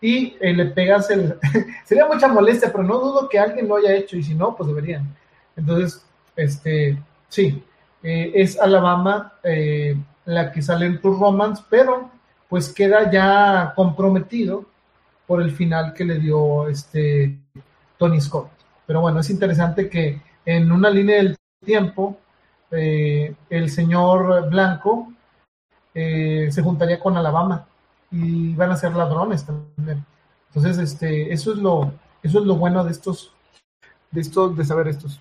y 0.00 0.36
eh, 0.40 0.52
le 0.52 0.66
pegas 0.66 1.10
el... 1.10 1.38
sería 1.84 2.06
mucha 2.06 2.28
molestia, 2.28 2.70
pero 2.70 2.84
no 2.84 2.98
dudo 2.98 3.28
que 3.28 3.38
alguien 3.38 3.68
lo 3.68 3.76
haya 3.76 3.94
hecho, 3.94 4.16
y 4.16 4.22
si 4.22 4.34
no, 4.34 4.54
pues 4.54 4.68
deberían. 4.68 5.14
Entonces, 5.56 6.04
este, 6.36 6.98
sí, 7.28 7.64
eh, 8.02 8.32
es 8.34 8.58
Alabama 8.60 9.34
eh, 9.42 9.96
la 10.26 10.52
que 10.52 10.62
sale 10.62 10.86
en 10.86 11.00
True 11.00 11.18
Romance, 11.18 11.62
pero 11.70 12.10
pues 12.48 12.72
queda 12.72 13.10
ya 13.10 13.72
comprometido 13.74 14.66
por 15.26 15.42
el 15.42 15.50
final 15.50 15.94
que 15.94 16.04
le 16.04 16.18
dio 16.18 16.68
este 16.68 17.36
Tony 17.98 18.20
Scott. 18.20 18.50
Pero 18.86 19.00
bueno, 19.00 19.20
es 19.20 19.30
interesante 19.30 19.88
que 19.88 20.20
en 20.44 20.70
una 20.70 20.90
línea 20.90 21.16
del 21.16 21.36
tiempo 21.64 22.18
el 22.70 23.70
señor 23.70 24.48
Blanco 24.48 25.12
se 25.92 26.62
juntaría 26.62 27.00
con 27.00 27.16
Alabama 27.16 27.66
y 28.10 28.54
van 28.54 28.70
a 28.70 28.76
ser 28.76 28.94
ladrones 28.94 29.44
también. 29.44 30.04
Entonces, 30.48 30.78
este, 30.78 31.32
eso 31.32 31.52
es 31.52 31.58
lo, 31.58 31.92
eso 32.22 32.38
es 32.40 32.44
lo 32.44 32.56
bueno 32.56 32.84
de 32.84 32.90
estos, 32.90 33.32
de 34.10 34.20
estos, 34.20 34.56
de 34.56 34.64
saber 34.64 34.88
estos. 34.88 35.20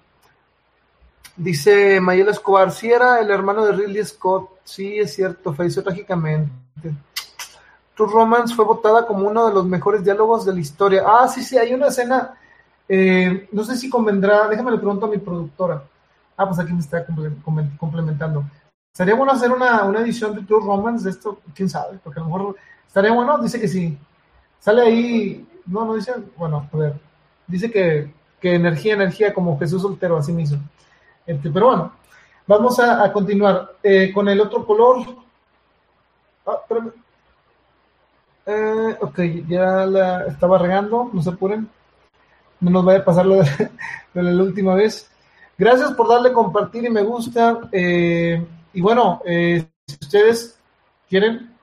Dice 1.36 2.00
Mayela 2.00 2.32
Escobar, 2.32 2.72
si 2.72 2.90
era 2.90 3.20
el 3.20 3.30
hermano 3.30 3.66
de 3.66 3.74
Ridley 3.74 4.06
Scott, 4.06 4.50
sí 4.64 4.98
es 5.00 5.14
cierto, 5.14 5.54
falleció 5.54 5.84
trágicamente. 5.84 6.52
True 7.96 8.12
Romance 8.12 8.56
fue 8.56 8.66
votada 8.66 9.06
como 9.06 9.28
uno 9.28 9.48
de 9.48 9.54
los 9.54 9.66
mejores 9.66 10.04
diálogos 10.04 10.46
de 10.46 10.54
la 10.54 10.60
historia. 10.60 11.04
Ah, 11.06 11.28
sí, 11.28 11.44
sí, 11.44 11.58
hay 11.58 11.74
una 11.74 11.88
escena, 11.88 12.36
eh, 12.88 13.50
no 13.52 13.64
sé 13.64 13.76
si 13.78 13.90
convendrá, 13.90 14.48
déjame 14.48 14.72
le 14.72 14.78
pregunto 14.78 15.06
a 15.06 15.10
mi 15.10 15.18
productora. 15.18 15.84
Ah, 16.38 16.46
pues 16.46 16.60
aquí 16.60 16.74
me 16.74 16.80
está 16.80 17.06
complementando. 17.80 18.46
¿Sería 18.94 19.16
bueno 19.16 19.34
hacer 19.34 19.52
una, 19.52 19.82
edición 20.00 20.36
de 20.36 20.44
True 20.44 20.66
Romance 20.66 21.04
de 21.04 21.12
esto? 21.12 21.42
¿Quién 21.54 21.70
sabe? 21.70 22.00
Porque 22.02 22.20
a 22.20 22.24
lo 22.24 22.30
mejor 22.30 22.56
estaría 22.88 23.12
bueno, 23.12 23.38
dice 23.40 23.60
que 23.60 23.68
sí. 23.68 23.98
Sale 24.60 24.82
ahí, 24.82 25.48
no, 25.66 25.86
no 25.86 25.96
dice, 25.96 26.14
bueno, 26.38 26.70
a 26.72 26.78
ver, 26.78 26.94
dice 27.48 27.72
que, 27.72 28.14
energía, 28.42 28.94
energía, 28.94 29.34
como 29.34 29.58
Jesús 29.58 29.82
soltero, 29.82 30.18
así 30.18 30.32
mismo. 30.32 30.60
Este, 31.26 31.50
pero 31.50 31.68
bueno, 31.68 31.94
vamos 32.46 32.80
a, 32.80 33.12
continuar 33.12 33.74
eh, 33.82 34.12
con 34.14 34.30
el 34.30 34.40
otro 34.40 34.66
color. 34.66 35.04
Ah, 36.46 36.62
eh, 38.46 38.98
ok, 39.02 39.20
ya 39.48 39.86
la 39.88 40.28
estaba 40.28 40.60
regando, 40.60 41.10
no 41.12 41.22
se 41.22 41.32
apuren. 41.32 41.68
No 42.60 42.70
nos 42.72 42.86
vaya 42.86 43.00
a 43.00 43.06
pasar 43.06 43.26
lo 43.28 43.38
de, 43.38 43.70
la 44.14 44.44
última 44.44 44.76
vez. 44.76 45.10
Gracias 45.58 45.92
por 45.94 46.08
darle 46.08 46.34
compartir 46.34 46.86
y 46.86 46.90
me 46.90 47.02
gusta. 47.02 47.62
Eh, 47.72 48.46
y 48.74 48.82
bueno, 48.82 49.22
eh, 49.26 49.66
si 49.88 49.98
ustedes 50.02 50.60
quieren 51.10 51.55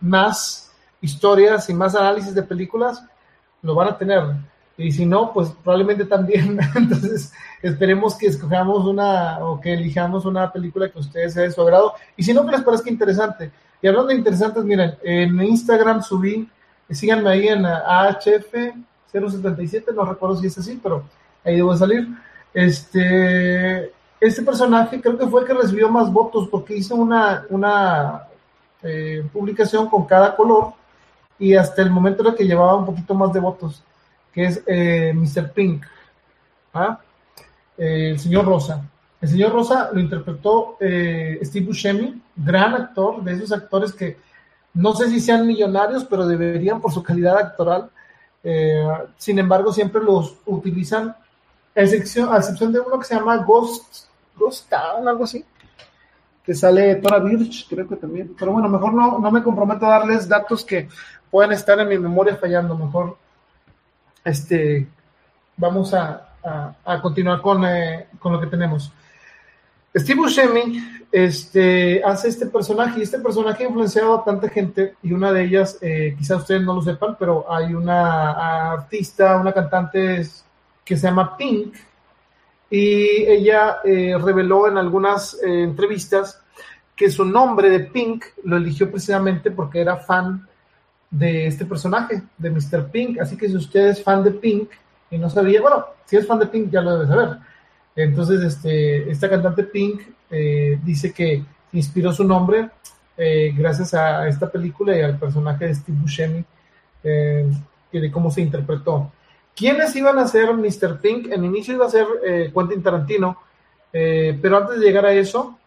más 0.00 0.72
historias 1.00 1.70
y 1.70 1.74
más 1.74 1.94
análisis 1.94 2.34
de 2.34 2.42
películas, 2.42 3.02
lo 3.62 3.74
van 3.74 3.88
a 3.88 3.98
tener. 3.98 4.22
Y 4.76 4.92
si 4.92 5.04
no, 5.04 5.32
pues 5.32 5.50
probablemente 5.62 6.04
también. 6.06 6.58
Entonces, 6.74 7.32
esperemos 7.62 8.16
que 8.16 8.28
escojamos 8.28 8.86
una 8.86 9.38
o 9.40 9.60
que 9.60 9.74
elijamos 9.74 10.24
una 10.24 10.52
película 10.52 10.88
que 10.88 10.98
a 10.98 11.02
ustedes 11.02 11.34
sea 11.34 11.42
de 11.42 11.52
su 11.52 11.60
agrado. 11.60 11.92
Y 12.16 12.22
si 12.22 12.32
no, 12.32 12.46
que 12.46 12.52
les 12.52 12.62
parezca 12.62 12.88
interesante. 12.88 13.50
Y 13.82 13.88
hablando 13.88 14.08
de 14.08 14.16
interesantes, 14.16 14.64
miren, 14.64 14.96
en 15.02 15.38
Instagram 15.42 16.02
subí, 16.02 16.48
síganme 16.88 17.28
ahí 17.30 17.48
en 17.48 17.64
AHF077, 17.64 19.92
no 19.94 20.04
recuerdo 20.04 20.36
si 20.36 20.46
es 20.46 20.56
así, 20.58 20.78
pero 20.82 21.04
ahí 21.44 21.56
debo 21.56 21.76
salir. 21.76 22.08
Este, 22.52 23.92
este 24.20 24.42
personaje 24.42 25.00
creo 25.00 25.16
que 25.16 25.26
fue 25.26 25.42
el 25.42 25.46
que 25.46 25.54
recibió 25.54 25.88
más 25.88 26.12
votos 26.12 26.48
porque 26.48 26.76
hizo 26.76 26.94
una, 26.94 27.46
una 27.48 28.24
eh, 28.82 29.26
publicación 29.32 29.88
con 29.88 30.06
cada 30.06 30.34
color 30.34 30.72
y 31.38 31.54
hasta 31.54 31.82
el 31.82 31.90
momento 31.90 32.22
era 32.22 32.34
que 32.34 32.46
llevaba 32.46 32.76
un 32.76 32.86
poquito 32.86 33.14
más 33.14 33.32
de 33.32 33.40
votos, 33.40 33.82
que 34.32 34.44
es 34.44 34.62
eh, 34.66 35.12
Mr. 35.14 35.52
Pink, 35.52 35.84
¿ah? 36.72 36.98
eh, 37.76 38.10
el 38.12 38.18
señor 38.18 38.46
Rosa. 38.46 38.82
El 39.20 39.28
señor 39.28 39.52
Rosa 39.52 39.90
lo 39.92 40.00
interpretó 40.00 40.78
Steve 40.80 41.66
Buscemi, 41.66 42.22
gran 42.34 42.72
actor, 42.74 43.22
de 43.22 43.34
esos 43.34 43.52
actores 43.52 43.92
que 43.92 44.16
no 44.72 44.94
sé 44.94 45.10
si 45.10 45.20
sean 45.20 45.46
millonarios, 45.46 46.04
pero 46.04 46.26
deberían 46.26 46.80
por 46.80 46.90
su 46.90 47.02
calidad 47.02 47.36
actoral. 47.36 47.90
Sin 49.18 49.38
embargo, 49.38 49.74
siempre 49.74 50.02
los 50.02 50.36
utilizan, 50.46 51.14
a 51.76 51.80
excepción, 51.82 52.32
a 52.32 52.38
excepción 52.38 52.72
de 52.72 52.80
uno 52.80 52.98
que 52.98 53.04
se 53.04 53.14
llama 53.14 53.36
Ghost, 53.36 54.06
Ghost 54.36 54.70
Town, 54.70 55.06
algo 55.06 55.24
así, 55.24 55.44
sale 56.54 56.96
Tora 56.96 57.18
Birch, 57.18 57.68
creo 57.68 57.88
que 57.88 57.96
también. 57.96 58.34
Pero 58.38 58.52
bueno, 58.52 58.68
mejor 58.68 58.92
no, 58.92 59.18
no 59.18 59.30
me 59.30 59.42
comprometo 59.42 59.86
a 59.86 59.98
darles 59.98 60.28
datos 60.28 60.64
que 60.64 60.88
puedan 61.30 61.52
estar 61.52 61.78
en 61.80 61.88
mi 61.88 61.98
memoria 61.98 62.36
fallando. 62.36 62.76
Mejor 62.76 63.16
este, 64.24 64.86
vamos 65.56 65.94
a, 65.94 66.26
continuar 67.02 67.40
con, 67.40 67.64
eh, 67.64 68.08
con 68.18 68.32
lo 68.32 68.40
que 68.40 68.46
tenemos. 68.46 68.92
Steve 69.94 70.20
Buscemi 70.20 71.00
este, 71.10 72.02
hace 72.04 72.28
este 72.28 72.46
personaje 72.46 73.00
y 73.00 73.02
este 73.02 73.18
personaje 73.18 73.64
ha 73.64 73.68
influenciado 73.68 74.14
a 74.14 74.24
tanta 74.24 74.48
gente 74.48 74.94
y 75.02 75.12
una 75.12 75.32
de 75.32 75.44
ellas, 75.44 75.78
eh, 75.80 76.14
quizás 76.16 76.42
ustedes 76.42 76.62
no 76.62 76.74
lo 76.74 76.82
sepan, 76.82 77.16
pero 77.18 77.52
hay 77.52 77.74
una 77.74 78.72
artista, 78.72 79.36
una 79.36 79.52
cantante 79.52 80.24
que 80.84 80.96
se 80.96 81.06
llama 81.06 81.36
Pink 81.36 81.74
y 82.70 83.24
ella 83.26 83.78
eh, 83.84 84.16
reveló 84.22 84.68
en 84.68 84.78
algunas 84.78 85.34
eh, 85.42 85.64
entrevistas 85.64 86.39
que 87.00 87.10
su 87.10 87.24
nombre 87.24 87.70
de 87.70 87.80
Pink 87.80 88.26
lo 88.44 88.58
eligió 88.58 88.90
precisamente 88.90 89.50
porque 89.50 89.80
era 89.80 89.96
fan 89.96 90.46
de 91.10 91.46
este 91.46 91.64
personaje, 91.64 92.20
de 92.36 92.50
Mr. 92.50 92.90
Pink. 92.90 93.18
Así 93.18 93.38
que 93.38 93.48
si 93.48 93.56
usted 93.56 93.88
es 93.88 94.04
fan 94.04 94.22
de 94.22 94.32
Pink 94.32 94.68
y 95.10 95.16
no 95.16 95.30
sabía, 95.30 95.62
bueno, 95.62 95.86
si 96.04 96.18
es 96.18 96.26
fan 96.26 96.38
de 96.38 96.44
Pink 96.44 96.70
ya 96.70 96.82
lo 96.82 96.98
debe 96.98 97.06
saber 97.06 97.38
entonces, 97.96 98.42
este, 98.42 99.10
esta 99.10 99.30
cantante 99.30 99.64
Pink 99.64 100.02
eh, 100.30 100.78
dice 100.84 101.10
que 101.10 101.42
inspiró 101.72 102.12
su 102.12 102.22
nombre 102.22 102.68
eh, 103.16 103.54
gracias 103.56 103.94
a 103.94 104.28
esta 104.28 104.50
película 104.50 104.94
y 104.94 105.00
al 105.00 105.18
personaje 105.18 105.68
de 105.68 105.74
Steve 105.74 105.98
Buscemi 105.98 106.44
eh, 107.02 107.50
y 107.90 107.98
de 107.98 108.10
cómo 108.10 108.30
se 108.30 108.42
interpretó. 108.42 109.10
¿Quiénes 109.56 109.96
iban 109.96 110.18
a 110.18 110.28
ser 110.28 110.52
Mr. 110.52 111.00
Pink? 111.00 111.32
En 111.32 111.46
inicio 111.46 111.72
iba 111.72 111.86
a 111.86 111.90
ser 111.90 112.06
Quentin 112.54 112.82
Tarantino, 112.82 113.38
pero 113.90 114.58
antes 114.58 114.78
de 114.78 114.86
llegar 114.86 115.06
a 115.06 115.12
eso, 115.12 115.58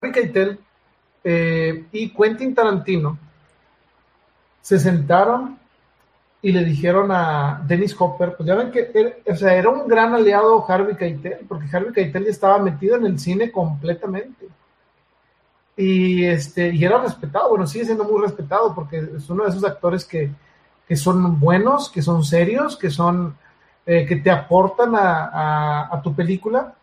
Harvey 0.00 0.12
Keitel 0.12 0.58
y 1.92 2.08
Quentin 2.10 2.54
Tarantino 2.54 3.18
se 4.62 4.78
sentaron 4.78 5.58
y 6.42 6.52
le 6.52 6.64
dijeron 6.64 7.10
a 7.12 7.62
Dennis 7.66 7.94
Hopper, 7.98 8.34
pues 8.36 8.46
ya 8.46 8.54
ven 8.54 8.70
que 8.70 8.90
era, 8.94 9.12
o 9.26 9.36
sea, 9.36 9.54
era 9.54 9.68
un 9.68 9.86
gran 9.86 10.14
aliado 10.14 10.64
Harvey 10.66 10.96
Keitel, 10.96 11.40
porque 11.46 11.68
Harvey 11.70 11.92
Keitel 11.92 12.24
ya 12.24 12.30
estaba 12.30 12.58
metido 12.58 12.96
en 12.96 13.04
el 13.04 13.18
cine 13.18 13.52
completamente. 13.52 14.48
Y, 15.76 16.24
este, 16.24 16.74
y 16.74 16.84
era 16.84 16.98
respetado, 16.98 17.50
bueno, 17.50 17.66
sigue 17.66 17.84
siendo 17.84 18.04
muy 18.04 18.20
respetado 18.22 18.74
porque 18.74 18.98
es 18.98 19.28
uno 19.28 19.44
de 19.44 19.50
esos 19.50 19.64
actores 19.64 20.04
que, 20.04 20.30
que 20.88 20.96
son 20.96 21.38
buenos, 21.38 21.90
que 21.90 22.02
son 22.02 22.24
serios, 22.24 22.76
que 22.76 22.90
son, 22.90 23.36
eh, 23.84 24.06
que 24.06 24.16
te 24.16 24.30
aportan 24.30 24.94
a, 24.94 25.88
a, 25.92 26.02
tu 26.02 26.14
película. 26.14 26.74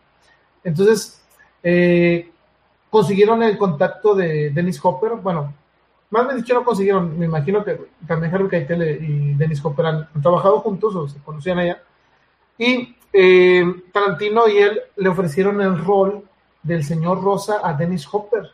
Entonces, 0.63 1.21
eh, 1.63 2.31
consiguieron 2.89 3.43
el 3.43 3.57
contacto 3.57 4.15
de 4.15 4.49
Dennis 4.51 4.83
Hopper, 4.83 5.13
bueno, 5.15 5.53
más 6.09 6.25
bien 6.25 6.37
dicho 6.37 6.53
no 6.53 6.63
consiguieron, 6.63 7.17
me 7.17 7.25
imagino 7.25 7.63
que 7.63 7.79
también 8.07 8.33
Harvey 8.33 8.49
Keitel 8.49 9.03
y 9.03 9.33
Dennis 9.33 9.63
Hopper 9.63 9.85
han, 9.85 10.09
trabajado 10.21 10.61
juntos 10.61 10.95
o 10.95 11.07
se 11.07 11.19
conocían 11.19 11.59
allá. 11.59 11.81
Y 12.57 12.95
eh, 13.11 13.65
Tarantino 13.91 14.47
y 14.47 14.57
él 14.57 14.81
le 14.95 15.09
ofrecieron 15.09 15.61
el 15.61 15.83
rol 15.83 16.23
del 16.63 16.83
señor 16.83 17.21
Rosa 17.21 17.59
a 17.63 17.73
Dennis 17.73 18.07
Hopper. 18.11 18.51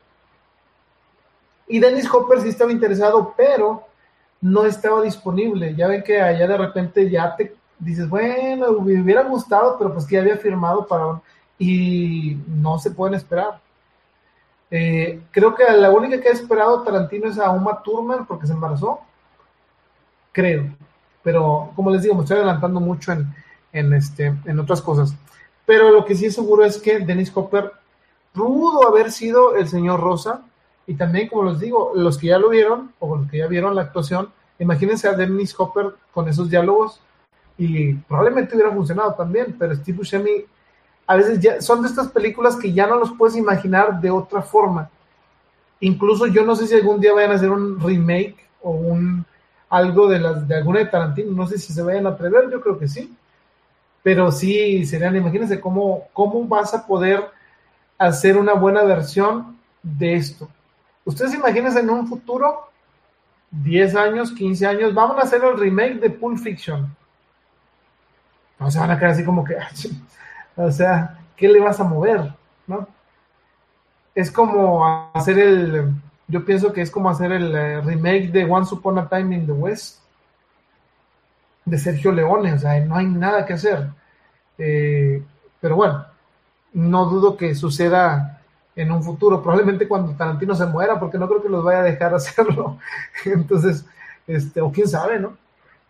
Y 1.68 1.80
Dennis 1.80 2.12
Hopper 2.12 2.42
sí 2.42 2.50
estaba 2.50 2.72
interesado, 2.72 3.34
pero 3.38 3.84
no 4.42 4.66
estaba 4.66 5.02
disponible. 5.02 5.76
Ya 5.76 5.88
ven 5.88 6.04
que 6.04 6.22
allá 6.22 6.48
de 6.48 6.58
repente 6.58 7.10
ya 7.10 7.36
te 7.36 7.56
dices, 7.80 8.10
bueno, 8.10 8.72
me 8.82 9.02
hubiera 9.02 9.24
gustado, 9.24 9.78
pero 9.78 9.94
pues 9.94 10.06
que 10.06 10.16
ya 10.16 10.22
había 10.22 10.38
firmado 10.38 10.88
para... 10.88 11.22
Y 11.60 12.38
no 12.48 12.78
se 12.80 12.92
pueden 12.92 13.16
esperar. 13.16 13.62
Eh, 14.76 15.22
creo 15.30 15.54
que 15.54 15.64
la 15.72 15.92
única 15.92 16.20
que 16.20 16.30
ha 16.30 16.32
esperado 16.32 16.82
Tarantino 16.82 17.30
es 17.30 17.38
a 17.38 17.52
Uma 17.52 17.84
Thurman 17.84 18.26
porque 18.26 18.48
se 18.48 18.54
embarazó. 18.54 19.02
Creo. 20.32 20.66
Pero 21.22 21.72
como 21.76 21.92
les 21.92 22.02
digo, 22.02 22.16
me 22.16 22.22
estoy 22.22 22.38
adelantando 22.38 22.80
mucho 22.80 23.12
en, 23.12 23.32
en, 23.72 23.94
este, 23.94 24.34
en 24.46 24.60
otras 24.60 24.82
cosas. 24.82 25.14
Pero 25.68 25.92
lo 25.92 26.04
que 26.04 26.16
sí 26.16 26.26
es 26.26 26.34
seguro 26.34 26.66
es 26.66 26.80
que 26.80 27.00
Dennis 27.02 27.32
Hopper 27.36 27.72
pudo 28.34 28.88
haber 28.88 29.12
sido 29.12 29.56
el 29.56 29.68
señor 29.68 30.00
Rosa. 30.00 30.42
Y 30.88 30.96
también, 30.96 31.30
como 31.30 31.52
les 31.52 31.60
digo, 31.60 31.92
los 31.94 32.18
que 32.18 32.28
ya 32.28 32.40
lo 32.40 32.50
vieron, 32.50 32.94
o 32.98 33.16
los 33.16 33.30
que 33.30 33.38
ya 33.38 33.48
vieron 33.48 33.76
la 33.76 33.84
actuación, 33.84 34.30
imagínense 34.58 35.08
a 35.08 35.14
Dennis 35.14 35.54
Hopper 35.56 35.94
con 36.12 36.28
esos 36.28 36.50
diálogos 36.50 37.00
y 37.60 37.94
probablemente 37.94 38.56
hubiera 38.56 38.72
funcionado 38.72 39.14
también, 39.14 39.56
pero 39.60 39.76
Steve 39.76 40.00
Buscemi 40.00 40.46
a 41.06 41.16
veces 41.16 41.40
ya 41.40 41.62
son 41.62 41.82
de 41.82 41.90
estas 41.90 42.08
películas 42.10 42.56
que 42.56 42.72
ya 42.72 42.88
no 42.88 42.98
los 42.98 43.12
puedes 43.12 43.36
imaginar 43.36 44.00
de 44.00 44.12
otra 44.12 44.42
forma. 44.42 44.90
Incluso 45.80 46.28
yo 46.28 46.46
no 46.46 46.56
sé 46.56 46.68
si 46.68 46.76
algún 46.76 47.02
día 47.02 47.14
vayan 47.14 47.32
a 47.32 47.36
hacer 47.36 47.50
un 47.50 47.80
remake 47.80 48.38
o 48.62 48.72
un 48.72 49.26
algo 49.70 50.08
de 50.08 50.20
las 50.20 50.48
de 50.48 50.56
alguna 50.56 50.80
de 50.80 50.86
Tarantino, 50.86 51.32
no 51.32 51.48
sé 51.48 51.58
si 51.58 51.74
se 51.74 51.82
vayan 51.82 52.06
a 52.06 52.12
atrever, 52.12 52.50
yo 52.52 52.62
creo 52.62 52.78
que 52.78 52.88
sí. 52.88 53.16
Pero 54.04 54.32
sí 54.32 54.86
serían, 54.86 55.16
imagínense 55.16 55.60
cómo, 55.60 56.08
cómo 56.14 56.46
vas 56.48 56.74
a 56.74 56.86
poder 56.86 57.24
hacer 57.98 58.38
una 58.38 58.54
buena 58.54 58.84
versión 58.84 59.58
de 59.82 60.16
esto. 60.16 60.48
Ustedes 61.06 61.34
imagínense 61.34 61.80
en 61.80 61.90
un 61.90 62.08
futuro, 62.08 62.70
10 63.52 63.96
años, 63.96 64.32
15 64.32 64.66
años, 64.66 64.94
vamos 64.94 65.18
a 65.18 65.22
hacer 65.22 65.44
el 65.44 65.58
remake 65.58 66.00
de 66.00 66.10
Pulp 66.10 66.38
Fiction. 66.38 66.96
No 68.60 68.72
se 68.72 68.80
van 68.80 68.92
a 68.92 68.98
quedar 68.98 69.12
así 69.12 69.26
como 69.26 69.44
que, 69.44 69.56
o 70.56 70.72
sea, 70.72 71.20
¿qué 71.36 71.48
le 71.48 71.60
vas 71.60 71.80
a 71.80 71.84
mover? 71.84 72.34
¿No? 72.68 72.88
Es 74.16 74.32
como 74.32 75.10
hacer 75.14 75.40
el, 75.40 75.94
yo 76.28 76.46
pienso 76.46 76.72
que 76.72 76.82
es 76.82 76.92
como 76.92 77.10
hacer 77.10 77.32
el 77.32 77.56
eh, 77.56 77.82
remake 77.82 78.32
de 78.32 78.46
Once 78.46 78.74
Upon 78.74 79.00
a 79.00 79.10
Time 79.10 79.36
in 79.36 79.46
the 79.46 79.52
West 79.52 80.00
de 81.66 81.78
Sergio 81.78 82.12
Leone, 82.12 82.54
o 82.54 82.60
sea, 82.60 82.80
no 82.82 82.96
hay 82.96 83.06
nada 83.06 83.46
que 83.46 83.54
hacer. 83.54 83.90
Eh, 84.58 85.24
pero 85.60 85.76
bueno, 85.76 86.06
no 86.74 87.06
dudo 87.06 87.38
que 87.38 87.56
suceda 87.56 88.42
en 88.76 88.92
un 88.92 89.04
futuro, 89.04 89.42
probablemente 89.42 89.88
cuando 89.88 90.16
Tarantino 90.16 90.56
se 90.56 90.66
muera, 90.66 91.00
porque 91.00 91.18
no 91.18 91.28
creo 91.28 91.42
que 91.42 91.50
los 91.50 91.64
vaya 91.64 91.80
a 91.80 91.84
dejar 91.84 92.14
hacerlo. 92.16 92.78
Entonces, 93.26 93.86
este, 94.28 94.62
o 94.62 94.72
quién 94.72 94.88
sabe, 94.88 95.20
¿no? 95.20 95.38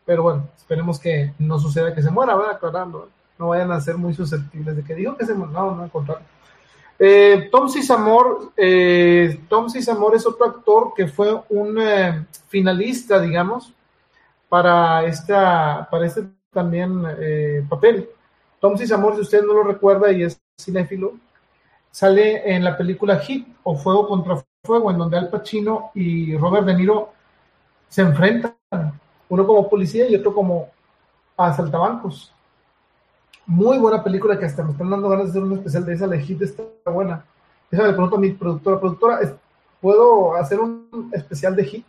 Pero 0.05 0.23
bueno, 0.23 0.49
esperemos 0.57 0.99
que 0.99 1.33
no 1.39 1.59
suceda 1.59 1.95
que 1.95 2.01
se 2.01 2.11
muera, 2.11 2.35
¿verdad? 2.35 2.55
Aclarando, 2.55 3.09
no 3.37 3.49
vayan 3.49 3.71
a 3.71 3.81
ser 3.81 3.97
muy 3.97 4.13
susceptibles 4.13 4.75
de 4.75 4.83
que 4.83 4.95
digo 4.95 5.17
que 5.17 5.25
se 5.25 5.33
muera, 5.33 5.53
no, 5.53 5.81
al 5.81 5.91
contrario. 5.91 6.25
Eh, 6.99 7.49
Tom 7.51 7.67
Sizamor, 7.67 8.53
eh, 8.55 9.41
Tom 9.49 9.67
es 9.75 10.25
otro 10.25 10.45
actor 10.45 10.93
que 10.95 11.07
fue 11.07 11.41
un 11.49 11.77
eh, 11.81 12.25
finalista, 12.47 13.19
digamos, 13.19 13.73
para 14.47 15.03
esta, 15.05 15.87
para 15.89 16.05
este 16.05 16.23
también 16.51 17.03
eh, 17.19 17.65
papel. 17.67 18.09
Tom 18.59 18.77
Sizamor, 18.77 19.15
si 19.15 19.21
usted 19.21 19.43
no 19.43 19.53
lo 19.53 19.63
recuerda 19.63 20.11
y 20.11 20.23
es 20.23 20.39
cinéfilo, 20.57 21.13
sale 21.91 22.55
en 22.55 22.63
la 22.63 22.77
película 22.77 23.19
Hit 23.19 23.47
o 23.63 23.75
Fuego 23.75 24.07
contra 24.07 24.43
Fuego, 24.63 24.91
en 24.91 24.97
donde 24.97 25.17
Al 25.17 25.29
Pacino 25.29 25.91
y 25.95 26.37
Robert 26.37 26.65
De 26.65 26.75
Niro 26.75 27.11
se 27.89 28.03
enfrentan 28.03 28.55
uno 29.29 29.47
como 29.47 29.69
policía 29.69 30.07
y 30.07 30.15
otro 30.15 30.33
como 30.33 30.69
asaltabancos. 31.35 32.33
Muy 33.45 33.77
buena 33.77 34.03
película 34.03 34.37
que 34.37 34.45
hasta 34.45 34.63
me 34.63 34.71
están 34.71 34.89
dando 34.89 35.09
ganas 35.09 35.25
de 35.25 35.31
hacer 35.31 35.43
un 35.43 35.53
especial 35.53 35.85
de 35.85 35.93
esa, 35.93 36.07
la 36.07 36.17
Hit 36.17 36.41
está 36.41 36.63
buena. 36.85 37.25
Déjame 37.69 37.89
le 37.89 37.93
pregunto 37.93 38.15
a 38.15 38.19
mi 38.19 38.31
productora, 38.31 38.79
productora, 38.79 39.19
¿puedo 39.81 40.35
hacer 40.35 40.59
un 40.59 41.09
especial 41.13 41.55
de 41.55 41.65
Hit? 41.65 41.85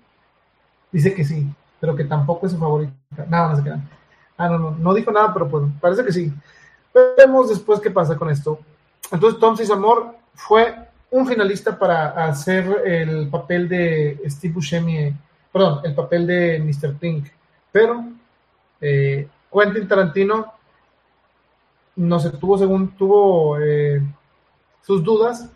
Dice 0.90 1.14
que 1.14 1.24
sí, 1.24 1.46
pero 1.80 1.94
que 1.94 2.04
tampoco 2.04 2.46
es 2.46 2.52
su 2.52 2.58
favorita. 2.58 2.94
Nada, 3.28 3.50
no 3.54 3.62
se. 3.62 3.70
Ah, 4.36 4.48
no, 4.48 4.58
no, 4.58 4.70
no 4.72 4.94
dijo 4.94 5.12
nada, 5.12 5.32
pero 5.32 5.48
pues 5.48 5.64
parece 5.80 6.04
que 6.04 6.12
sí. 6.12 6.32
Veremos 6.92 7.48
después 7.48 7.80
qué 7.80 7.90
pasa 7.90 8.16
con 8.16 8.30
esto. 8.30 8.58
Entonces, 9.12 9.38
Tom 9.38 9.56
Amor 9.72 10.14
fue 10.34 10.74
un 11.10 11.26
finalista 11.26 11.78
para 11.78 12.08
hacer 12.26 12.82
el 12.84 13.28
papel 13.28 13.68
de 13.68 14.20
Steve 14.28 14.54
Buscemi 14.54 15.14
perdón, 15.54 15.80
el 15.84 15.94
papel 15.94 16.26
de 16.26 16.58
Mr. 16.58 16.94
Pink. 16.98 17.28
Pero 17.70 18.04
eh, 18.80 19.28
Quentin 19.52 19.86
Tarantino 19.86 20.53
no 21.96 22.18
se 22.18 22.30
tuvo, 22.30 22.58
según 22.58 22.96
tuvo 22.96 23.58
eh, 23.58 24.02
sus 24.82 25.02
dudas. 25.02 25.48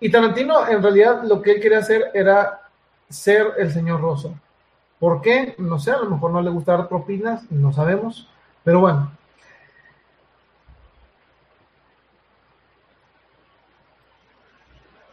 Y 0.00 0.10
Tarantino, 0.10 0.66
en 0.66 0.82
realidad, 0.82 1.22
lo 1.24 1.42
que 1.42 1.52
él 1.52 1.60
quería 1.60 1.78
hacer 1.78 2.10
era 2.14 2.62
ser 3.08 3.54
el 3.58 3.70
señor 3.70 4.00
Rosa. 4.00 4.30
¿Por 4.98 5.20
qué? 5.20 5.54
No 5.58 5.78
sé, 5.78 5.90
a 5.90 5.98
lo 5.98 6.10
mejor 6.10 6.30
no 6.30 6.42
le 6.42 6.50
gusta 6.50 6.76
dar 6.76 6.88
propinas, 6.88 7.50
no 7.50 7.72
sabemos. 7.72 8.28
Pero 8.64 8.80
bueno, 8.80 9.10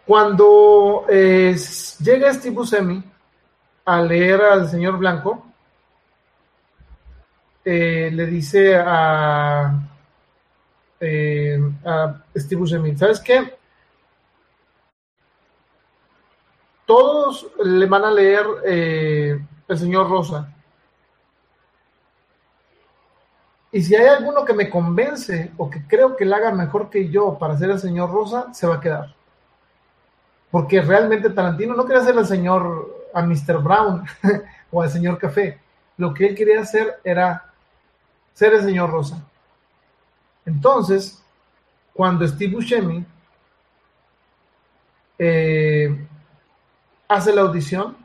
Cuando 0.08 1.06
eh, 1.10 1.54
llega 2.00 2.34
Steve 2.34 2.56
Buscemi 2.56 3.04
a 3.84 4.02
leer 4.02 4.40
al 4.42 4.70
señor 4.70 4.98
Blanco, 4.98 5.47
eh, 7.70 8.10
le 8.12 8.26
dice 8.28 8.76
a, 8.76 9.74
eh, 11.00 11.60
a 11.84 12.24
Steve 12.36 12.60
Buscemi, 12.60 12.96
¿sabes 12.96 13.20
qué? 13.20 13.58
Todos 16.86 17.48
le 17.64 17.86
van 17.86 18.06
a 18.06 18.12
leer 18.12 18.46
el 19.68 19.78
señor 19.78 20.10
Rosa. 20.10 20.54
Y 23.74 23.82
si 23.82 23.96
hay 23.96 24.08
alguno 24.08 24.46
que 24.46 24.54
me 24.54 24.70
convence 24.70 25.52
o 25.58 25.70
que 25.70 25.86
creo 25.86 26.16
que 26.16 26.24
le 26.24 26.34
haga 26.34 26.52
mejor 26.54 26.90
que 26.90 27.10
yo 27.10 27.38
para 27.38 27.58
ser 27.58 27.72
el 27.72 27.80
señor 27.80 28.10
Rosa, 28.10 28.54
se 28.54 28.66
va 28.66 28.76
a 28.76 28.82
quedar 28.82 29.18
porque 30.52 30.82
realmente 30.82 31.30
Tarantino 31.30 31.76
no 31.76 31.86
quería 31.86 32.04
ser 32.04 32.18
el 32.18 32.26
señor 32.26 33.10
a 33.14 33.22
Mr. 33.22 33.62
Brown 33.62 34.04
o 34.72 34.82
al 34.82 34.90
señor 34.90 35.18
Café. 35.18 35.60
Lo 35.98 36.14
que 36.14 36.28
él 36.28 36.36
quería 36.36 36.62
hacer 36.62 37.00
era 37.04 37.47
ser 38.38 38.54
el 38.54 38.62
señor 38.62 38.92
Rosa. 38.92 39.26
Entonces, 40.46 41.24
cuando 41.94 42.28
Steve 42.28 42.54
Buscemi 42.54 43.04
eh, 45.18 46.08
hace 47.08 47.34
la 47.34 47.42
audición, 47.42 47.98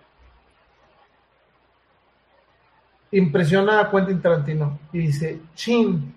impresiona 3.11 3.81
a 3.81 3.91
Quentin 3.91 4.23
Tarantino 4.23 4.79
y 4.93 5.01
dice, 5.01 5.41
chin, 5.55 6.15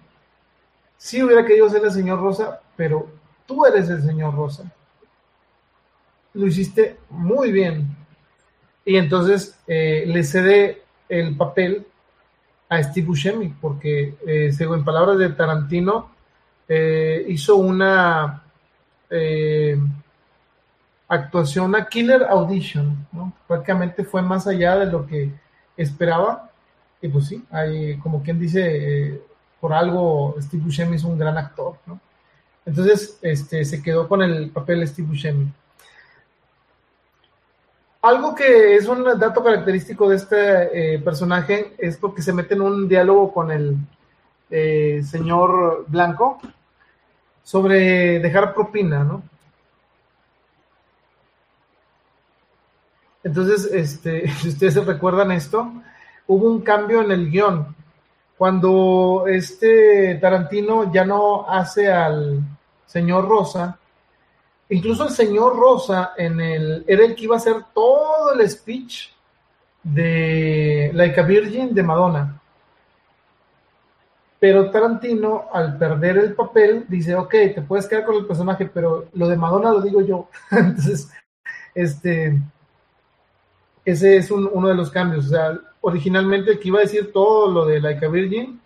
sí 0.98 1.22
hubiera 1.22 1.46
querido 1.46 1.68
ser 1.70 1.84
el 1.84 1.92
señor 1.92 2.22
Rosa, 2.22 2.62
pero 2.78 3.10
tú 3.46 3.66
eres 3.66 3.90
el 3.90 4.02
señor 4.02 4.34
Rosa 4.34 4.72
lo 6.36 6.48
hiciste 6.48 6.98
muy 7.10 7.52
bien. 7.52 7.96
Y 8.86 8.98
entonces 8.98 9.58
eh, 9.68 10.04
le 10.06 10.24
cede 10.24 10.84
el 11.10 11.36
papel 11.36 11.88
a 12.70 12.82
Steve 12.82 13.08
Buscemi, 13.08 13.50
porque 13.62 14.16
eh, 14.26 14.52
según 14.52 14.84
palabras 14.84 15.18
de 15.18 15.30
Tarantino, 15.30 16.10
eh, 16.68 17.26
hizo 17.30 17.56
una 17.58 18.42
actuación, 21.08 21.66
una 21.66 21.88
killer 21.88 22.24
audition, 22.24 23.08
prácticamente 23.48 24.04
fue 24.04 24.22
más 24.22 24.48
allá 24.48 24.78
de 24.80 24.88
lo 24.88 25.06
que 25.06 25.32
esperaba. 25.78 26.50
Y 27.02 27.08
pues 27.08 27.28
sí, 27.28 27.44
hay, 27.52 27.98
como 28.00 28.24
quien 28.24 28.40
dice, 28.40 29.22
por 29.60 29.74
algo 29.74 30.36
Steve 30.40 30.64
Buscemi 30.64 30.96
es 30.96 31.04
un 31.04 31.18
gran 31.18 31.38
actor. 31.38 31.78
Entonces 32.66 33.20
este, 33.22 33.64
se 33.64 33.82
quedó 33.82 34.08
con 34.08 34.22
el 34.24 34.50
papel 34.50 34.80
de 34.80 34.88
Steve 34.88 35.08
Buscemi. 35.08 35.52
Algo 38.06 38.36
que 38.36 38.76
es 38.76 38.88
un 38.88 39.04
dato 39.04 39.44
característico 39.44 40.08
de 40.08 40.18
este 40.18 40.94
eh, 40.94 41.00
personaje 41.00 41.74
es 41.80 41.98
porque 41.98 42.22
se 42.22 42.34
mete 42.34 42.54
en 42.54 42.62
un 42.62 42.88
diálogo 42.88 43.34
con 43.34 43.50
el 43.50 43.78
eh, 44.52 45.02
señor 45.04 45.86
Blanco 45.88 46.38
sobre 47.42 48.20
dejar 48.20 48.54
propina, 48.54 49.04
¿no? 49.04 49.24
Entonces, 53.24 53.72
este, 53.74 54.28
si 54.34 54.50
ustedes 54.50 54.86
recuerdan 54.86 55.32
esto, 55.32 55.74
hubo 56.28 56.48
un 56.48 56.62
cambio 56.62 57.02
en 57.02 57.10
el 57.10 57.32
guion. 57.32 57.76
Cuando 58.38 59.26
este 59.28 60.20
Tarantino 60.22 60.94
ya 60.94 61.06
no 61.06 61.50
hace 61.50 61.92
al 61.92 62.40
señor 62.86 63.28
Rosa, 63.28 63.80
Incluso 64.70 65.06
el 65.06 65.12
señor 65.12 65.56
Rosa 65.58 66.14
en 66.18 66.40
el, 66.40 66.84
era 66.88 67.06
el 67.06 67.16
que 67.16 67.26
iba 67.26 67.36
a 67.36 67.38
hacer 67.38 67.58
todo 67.74 68.34
el 68.34 68.50
speech 68.50 69.10
de 69.84 70.90
Like 70.94 71.22
Virgin 71.24 71.74
de 71.74 71.84
Madonna. 71.84 72.42
Pero 74.40 74.70
Tarantino, 74.70 75.46
al 75.54 75.78
perder 75.78 76.18
el 76.18 76.34
papel, 76.34 76.86
dice, 76.88 77.16
ok, 77.16 77.32
te 77.32 77.62
puedes 77.62 77.88
quedar 77.88 78.06
con 78.06 78.16
el 78.16 78.26
personaje, 78.26 78.70
pero 78.72 79.08
lo 79.14 79.28
de 79.28 79.38
Madonna 79.38 79.72
lo 79.72 79.82
digo 79.82 80.02
yo. 80.02 80.30
Entonces, 80.52 81.12
este, 81.74 82.42
ese 83.86 84.18
es 84.18 84.32
uno 84.32 84.68
de 84.68 84.76
los 84.76 84.90
cambios. 84.90 85.28
O 85.28 85.30
sea, 85.30 85.60
originalmente 85.82 86.52
el 86.52 86.60
que 86.60 86.68
iba 86.68 86.80
a 86.80 86.84
decir 86.84 87.14
todo 87.14 87.52
lo 87.52 87.66
de 87.66 87.80
Like 87.80 88.08
Virgin 88.08 88.60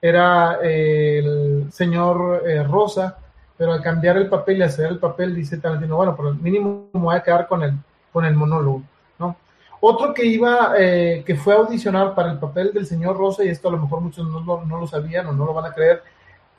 era 0.00 0.58
el 0.62 1.66
señor 1.72 2.42
eh, 2.46 2.62
Rosa, 2.62 3.18
pero 3.56 3.72
al 3.72 3.82
cambiar 3.82 4.16
el 4.16 4.28
papel 4.28 4.58
y 4.58 4.62
hacer 4.62 4.86
el 4.86 4.98
papel, 4.98 5.34
dice 5.34 5.58
Tarantino, 5.58 5.96
bueno, 5.96 6.16
por 6.16 6.28
el 6.28 6.34
mínimo 6.36 6.88
me 6.92 7.00
voy 7.00 7.16
a 7.16 7.22
quedar 7.22 7.46
con 7.46 7.62
el, 7.62 7.74
con 8.12 8.24
el 8.24 8.34
monólogo, 8.34 8.82
¿no? 9.18 9.36
Otro 9.80 10.12
que 10.12 10.24
iba, 10.24 10.74
eh, 10.76 11.22
que 11.24 11.36
fue 11.36 11.54
a 11.54 11.58
audicionar 11.58 12.14
para 12.14 12.32
el 12.32 12.38
papel 12.38 12.72
del 12.72 12.86
señor 12.86 13.16
Rosa, 13.16 13.44
y 13.44 13.48
esto 13.48 13.68
a 13.68 13.72
lo 13.72 13.78
mejor 13.78 14.00
muchos 14.00 14.26
no, 14.26 14.64
no, 14.64 14.80
lo 14.80 14.86
sabían 14.86 15.26
o 15.26 15.32
no 15.32 15.44
lo 15.44 15.54
van 15.54 15.66
a 15.66 15.74
creer, 15.74 16.02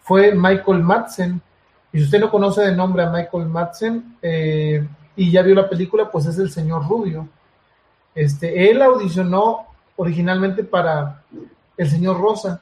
fue 0.01 0.33
Michael 0.33 0.83
Madsen. 0.83 1.41
Y 1.91 1.97
si 1.97 2.03
usted 2.05 2.19
no 2.19 2.29
conoce 2.29 2.61
de 2.61 2.75
nombre 2.75 3.03
a 3.03 3.09
Michael 3.09 3.45
Madsen 3.47 4.17
y 5.15 5.31
ya 5.31 5.41
vio 5.41 5.55
la 5.55 5.69
película, 5.69 6.11
pues 6.11 6.25
es 6.25 6.37
el 6.37 6.51
señor 6.51 6.87
Rubio. 6.87 7.27
Este, 8.13 8.69
él 8.69 8.81
audicionó 8.81 9.65
originalmente 9.95 10.63
para 10.63 11.23
el 11.77 11.89
señor 11.89 12.19
Rosa 12.19 12.61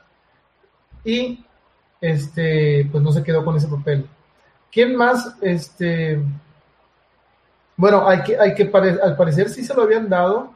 y 1.04 1.46
este, 2.00 2.88
pues 2.92 3.04
no 3.04 3.12
se 3.12 3.24
quedó 3.24 3.44
con 3.44 3.56
ese 3.56 3.68
papel. 3.68 4.08
¿Quién 4.74 4.96
más? 4.96 5.38
Este, 5.40 6.20
bueno, 7.78 8.08
hay 8.08 8.24
que, 8.24 8.40
hay 8.40 8.56
que 8.56 8.72
al 8.74 9.16
parecer 9.16 9.50
sí 9.50 9.64
se 9.64 9.74
lo 9.74 9.84
habían 9.84 10.10
dado 10.10 10.52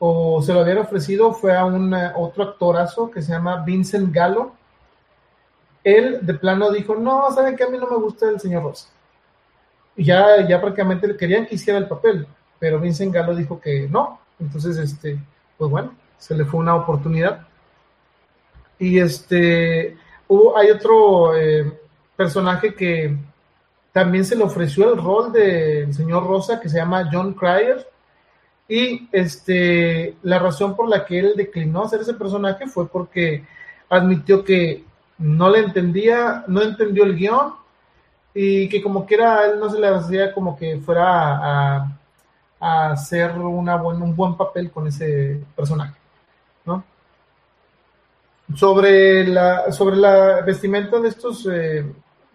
o 0.00 0.42
se 0.42 0.52
lo 0.52 0.60
habían 0.60 0.78
ofrecido, 0.78 1.32
fue 1.32 1.56
a 1.56 1.64
un 1.64 1.94
otro 1.94 2.44
actorazo 2.44 3.10
que 3.10 3.22
se 3.22 3.32
llama 3.32 3.64
Vincent 3.64 4.12
Gallo. 4.12 4.52
Él 5.84 6.18
de 6.22 6.34
plano 6.34 6.70
dijo, 6.72 6.96
no, 6.96 7.30
saben 7.30 7.56
que 7.56 7.62
a 7.62 7.68
mí 7.68 7.78
no 7.78 7.88
me 7.88 7.96
gusta 7.96 8.28
el 8.28 8.40
señor 8.40 8.64
Rosa. 8.64 8.88
Y 9.96 10.04
ya, 10.04 10.46
ya 10.46 10.60
prácticamente 10.60 11.16
querían 11.16 11.46
que 11.46 11.54
hiciera 11.54 11.78
el 11.78 11.86
papel, 11.86 12.26
pero 12.58 12.80
Vincent 12.80 13.14
Gallo 13.14 13.36
dijo 13.36 13.60
que 13.60 13.88
no. 13.88 14.20
Entonces, 14.40 14.76
este, 14.78 15.18
pues 15.56 15.70
bueno, 15.70 15.94
se 16.16 16.34
le 16.36 16.44
fue 16.44 16.60
una 16.60 16.74
oportunidad. 16.74 17.46
Y 18.80 18.98
este, 18.98 19.96
hubo, 20.26 20.56
hay 20.56 20.70
otro 20.70 21.36
eh, 21.36 21.80
personaje 22.16 22.74
que 22.74 23.16
también 23.98 24.24
se 24.24 24.36
le 24.36 24.44
ofreció 24.44 24.94
el 24.94 25.02
rol 25.02 25.32
del 25.32 25.92
señor 25.92 26.24
Rosa, 26.24 26.60
que 26.60 26.68
se 26.68 26.76
llama 26.78 27.10
John 27.12 27.34
Cryer. 27.34 27.84
Y 28.68 29.08
este, 29.10 30.14
la 30.22 30.38
razón 30.38 30.76
por 30.76 30.88
la 30.88 31.04
que 31.04 31.18
él 31.18 31.32
declinó 31.36 31.82
hacer 31.82 32.02
ese 32.02 32.14
personaje 32.14 32.68
fue 32.68 32.86
porque 32.86 33.44
admitió 33.88 34.44
que 34.44 34.84
no 35.18 35.50
le 35.50 35.58
entendía, 35.58 36.44
no 36.46 36.62
entendió 36.62 37.02
el 37.02 37.16
guion 37.16 37.54
y 38.32 38.68
que 38.68 38.80
como 38.80 39.04
que 39.04 39.16
era, 39.16 39.46
él 39.46 39.58
no 39.58 39.68
se 39.68 39.80
le 39.80 39.88
hacía 39.88 40.32
como 40.32 40.56
que 40.56 40.78
fuera 40.78 41.80
a, 41.80 42.92
hacer 42.92 43.32
una 43.32 43.82
un 43.82 44.14
buen 44.14 44.36
papel 44.36 44.70
con 44.70 44.86
ese 44.86 45.40
personaje. 45.56 45.98
Sobre 48.54 49.26
la, 49.26 49.72
sobre 49.72 49.96
la 49.96 50.40
vestimenta 50.42 51.00
de 51.00 51.08
estos 51.08 51.46
eh, 51.50 51.84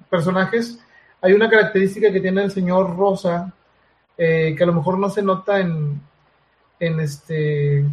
personajes, 0.10 0.83
hay 1.24 1.32
una 1.32 1.50
característica 1.50 2.12
que 2.12 2.20
tiene 2.20 2.44
el 2.44 2.52
señor 2.52 2.98
Rosa, 2.98 3.54
eh, 4.18 4.54
que 4.58 4.64
a 4.64 4.68
lo 4.68 4.74
mejor 4.74 5.00
no 5.00 5.10
se 5.10 5.24
nota 5.24 5.62
en, 5.62 6.02
en 6.82 7.00
este, 7.00 7.86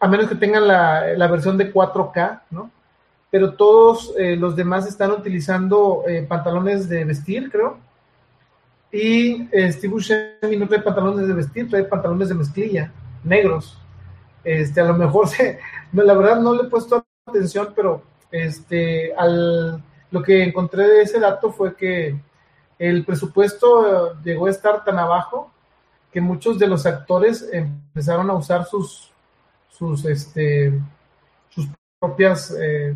a 0.00 0.08
menos 0.08 0.26
que 0.26 0.36
tengan 0.36 0.66
la, 0.66 1.08
la 1.14 1.26
versión 1.26 1.58
de 1.58 1.70
4K, 1.70 2.40
¿no? 2.50 2.70
Pero 3.30 3.52
todos 3.52 4.14
eh, 4.18 4.36
los 4.36 4.56
demás 4.56 4.86
están 4.86 5.10
utilizando 5.10 6.02
pantalones 6.28 6.88
de 6.88 7.04
vestir, 7.04 7.50
creo. 7.50 7.76
Y 8.90 9.48
Steve 9.52 9.88
Buscemi 9.88 10.56
no 10.56 10.68
trae 10.68 10.80
pantalones 10.80 11.28
de 11.28 11.34
vestir, 11.34 11.68
trae 11.68 11.84
pantalones 11.84 12.30
de 12.30 12.34
mezclilla, 12.34 12.90
negros. 13.22 13.78
Este, 14.44 14.80
a 14.80 14.84
lo 14.84 14.94
mejor 14.94 15.28
se, 15.28 15.58
la 15.92 16.14
verdad 16.14 16.40
no 16.40 16.54
le 16.54 16.62
he 16.62 16.70
puesto 16.70 17.04
atención, 17.26 17.74
pero 17.76 18.02
este, 18.30 19.14
al, 19.14 19.82
lo 20.12 20.22
que 20.22 20.44
encontré 20.44 20.86
de 20.86 21.02
ese 21.02 21.18
dato 21.18 21.50
fue 21.50 21.74
que 21.74 22.14
el 22.78 23.04
presupuesto 23.04 24.20
llegó 24.22 24.46
a 24.46 24.50
estar 24.50 24.84
tan 24.84 24.98
abajo 24.98 25.50
que 26.12 26.20
muchos 26.20 26.58
de 26.58 26.66
los 26.66 26.84
actores 26.84 27.48
empezaron 27.50 28.28
a 28.28 28.34
usar 28.34 28.66
sus, 28.66 29.10
sus, 29.70 30.04
este, 30.04 30.78
sus 31.48 31.66
propias, 31.98 32.54
eh, 32.60 32.94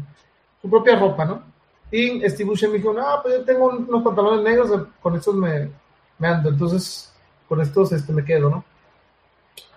su 0.60 0.68
propia 0.68 0.98
ropa, 0.98 1.24
¿no? 1.24 1.42
Y 1.90 2.20
Steve 2.28 2.50
Buscemi 2.50 2.78
dijo, 2.78 2.92
no, 2.92 3.04
pues 3.22 3.38
yo 3.38 3.44
tengo 3.44 3.68
unos 3.68 4.02
pantalones 4.02 4.44
negros, 4.44 4.88
con 5.00 5.16
estos 5.16 5.34
me, 5.34 5.70
me 6.18 6.28
ando, 6.28 6.50
entonces 6.50 7.14
con 7.48 7.60
estos 7.62 7.92
este, 7.92 8.12
me 8.12 8.24
quedo, 8.24 8.50
¿no? 8.50 8.64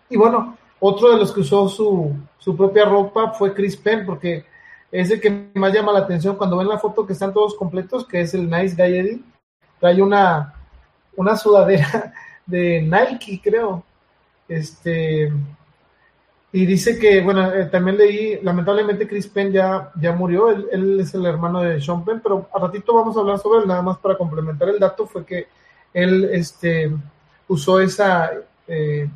Y 0.10 0.18
bueno, 0.18 0.57
otro 0.80 1.11
de 1.11 1.18
los 1.18 1.32
que 1.32 1.41
usó 1.41 1.70
su, 1.70 2.14
su 2.38 2.57
propia 2.57 2.84
ropa 2.84 3.32
fue 3.32 3.53
Chris 3.53 3.78
Penn, 3.78 4.06
porque 4.06 4.45
es 4.91 5.11
el 5.11 5.22
que 5.22 5.49
más 5.56 5.74
llama 5.74 5.91
la 5.91 5.99
atención 5.99 6.36
cuando 6.36 6.57
ven 6.57 6.68
la 6.68 6.80
foto 6.80 7.06
que 7.06 7.14
están 7.14 7.34
todos 7.34 7.56
completos, 7.56 8.06
que 8.06 8.22
es 8.22 8.34
el 8.34 8.49
Nice 8.49 8.76
Guy 8.76 8.98
Eddie. 8.98 9.22
Trae 9.80 10.02
una, 10.02 10.53
una 11.16 11.36
sudadera 11.36 12.14
de 12.45 12.82
Nike, 12.82 13.40
creo. 13.44 13.84
Este, 14.48 15.32
y 16.52 16.66
dice 16.66 16.98
que, 16.98 17.22
bueno, 17.22 17.53
eh, 17.53 17.66
también 17.66 17.98
leí, 17.98 18.40
lamentablemente 18.41 19.07
Chris 19.07 19.28
Penn 19.28 19.52
ya, 19.52 19.91
ya 20.02 20.14
murió, 20.14 20.49
él, 20.49 20.99
es 20.99 21.14
el 21.14 21.26
hermano 21.28 21.61
de 21.61 21.80
Sean 21.80 22.03
Penn, 22.03 22.22
pero 22.22 22.49
a 22.52 22.60
ratito 22.60 22.95
vamos 22.95 23.16
a 23.16 23.20
hablar 23.20 23.38
sobre 23.38 23.61
él, 23.61 23.68
nada 23.68 23.84
más 23.84 23.99
para 23.99 24.18
complementar 24.18 24.68
el 24.70 24.80
dato, 24.80 25.06
fue 25.06 25.24
que 25.24 25.48
él 25.94 26.28
este, 26.32 26.91
usó 27.48 27.80
esa 27.80 28.32
eh, 28.68 29.07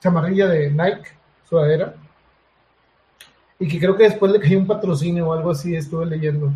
chamarrilla 0.00 0.46
de 0.46 0.70
Nike, 0.70 1.10
sudadera, 1.48 1.94
y 3.62 3.68
que 3.68 3.78
creo 3.78 3.96
que 3.96 4.02
después 4.02 4.32
le 4.32 4.40
cayó 4.40 4.58
un 4.58 4.66
patrocinio 4.66 5.28
o 5.28 5.32
algo 5.32 5.52
así, 5.52 5.76
estuve 5.76 6.04
leyendo. 6.04 6.50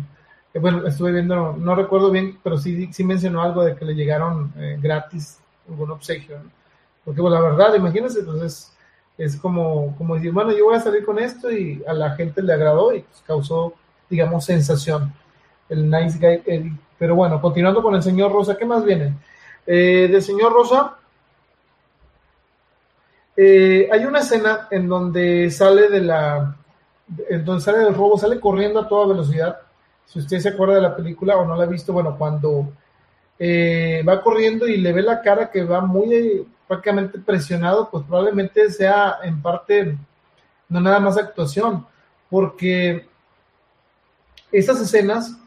Eh, 0.53 0.59
bueno, 0.59 0.85
estuve 0.85 1.13
viendo, 1.13 1.55
no, 1.57 1.73
recuerdo 1.73 2.11
bien, 2.11 2.37
pero 2.43 2.57
sí, 2.57 2.91
sí 2.91 3.05
mencionó 3.05 3.41
algo 3.41 3.63
de 3.63 3.77
que 3.77 3.85
le 3.85 3.95
llegaron 3.95 4.51
eh, 4.57 4.77
gratis 4.81 5.39
algún 5.69 5.89
obsequio. 5.91 6.37
Porque, 7.05 7.21
bueno, 7.21 7.41
la 7.41 7.49
verdad, 7.49 7.75
imagínense, 7.75 8.19
entonces 8.19 8.73
es 9.17 9.37
como, 9.37 9.95
como 9.97 10.15
decir, 10.15 10.33
bueno, 10.33 10.51
yo 10.51 10.65
voy 10.65 10.75
a 10.75 10.81
salir 10.81 11.05
con 11.05 11.17
esto 11.17 11.49
y 11.49 11.81
a 11.87 11.93
la 11.93 12.11
gente 12.11 12.43
le 12.43 12.51
agradó 12.51 12.93
y 12.93 12.99
pues, 12.99 13.23
causó, 13.25 13.73
digamos, 14.09 14.43
sensación. 14.43 15.13
El 15.69 15.89
Nice 15.89 16.19
Guy 16.19 16.41
Eddie. 16.45 16.77
Pero 16.99 17.15
bueno, 17.15 17.39
continuando 17.39 17.81
con 17.81 17.95
el 17.95 18.03
señor 18.03 18.33
Rosa, 18.33 18.57
¿qué 18.57 18.65
más 18.65 18.83
viene? 18.83 19.13
Eh, 19.65 20.09
del 20.11 20.21
señor 20.21 20.51
Rosa, 20.51 20.97
eh, 23.37 23.87
hay 23.89 24.03
una 24.03 24.19
escena 24.19 24.67
en 24.71 24.89
donde 24.89 25.49
sale 25.51 25.89
de 25.89 26.01
la, 26.01 26.56
donde 27.07 27.61
sale 27.61 27.79
del 27.79 27.95
robo, 27.95 28.17
sale 28.17 28.39
corriendo 28.39 28.79
a 28.79 28.87
toda 28.87 29.07
velocidad. 29.07 29.59
Si 30.05 30.19
usted 30.19 30.39
se 30.39 30.49
acuerda 30.49 30.75
de 30.75 30.81
la 30.81 30.95
película 30.95 31.37
o 31.37 31.45
no 31.45 31.55
la 31.55 31.63
ha 31.63 31.67
visto, 31.67 31.93
bueno, 31.93 32.17
cuando 32.17 32.71
eh, 33.39 34.03
va 34.07 34.21
corriendo 34.21 34.67
y 34.67 34.77
le 34.77 34.93
ve 34.93 35.01
la 35.01 35.21
cara 35.21 35.49
que 35.49 35.63
va 35.63 35.81
muy 35.81 36.47
prácticamente 36.67 37.19
presionado, 37.19 37.89
pues 37.89 38.03
probablemente 38.05 38.69
sea 38.71 39.17
en 39.23 39.41
parte 39.41 39.97
no 40.69 40.81
nada 40.81 40.99
más 40.99 41.17
actuación, 41.17 41.85
porque 42.29 43.07
esas 44.51 44.81
escenas, 44.81 45.37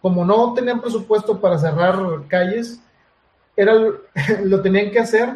como 0.00 0.24
no 0.24 0.54
tenían 0.54 0.80
presupuesto 0.80 1.40
para 1.40 1.58
cerrar 1.58 1.96
calles, 2.28 2.80
era, 3.54 3.74
lo 4.44 4.62
tenían 4.62 4.90
que 4.90 5.00
hacer 5.00 5.34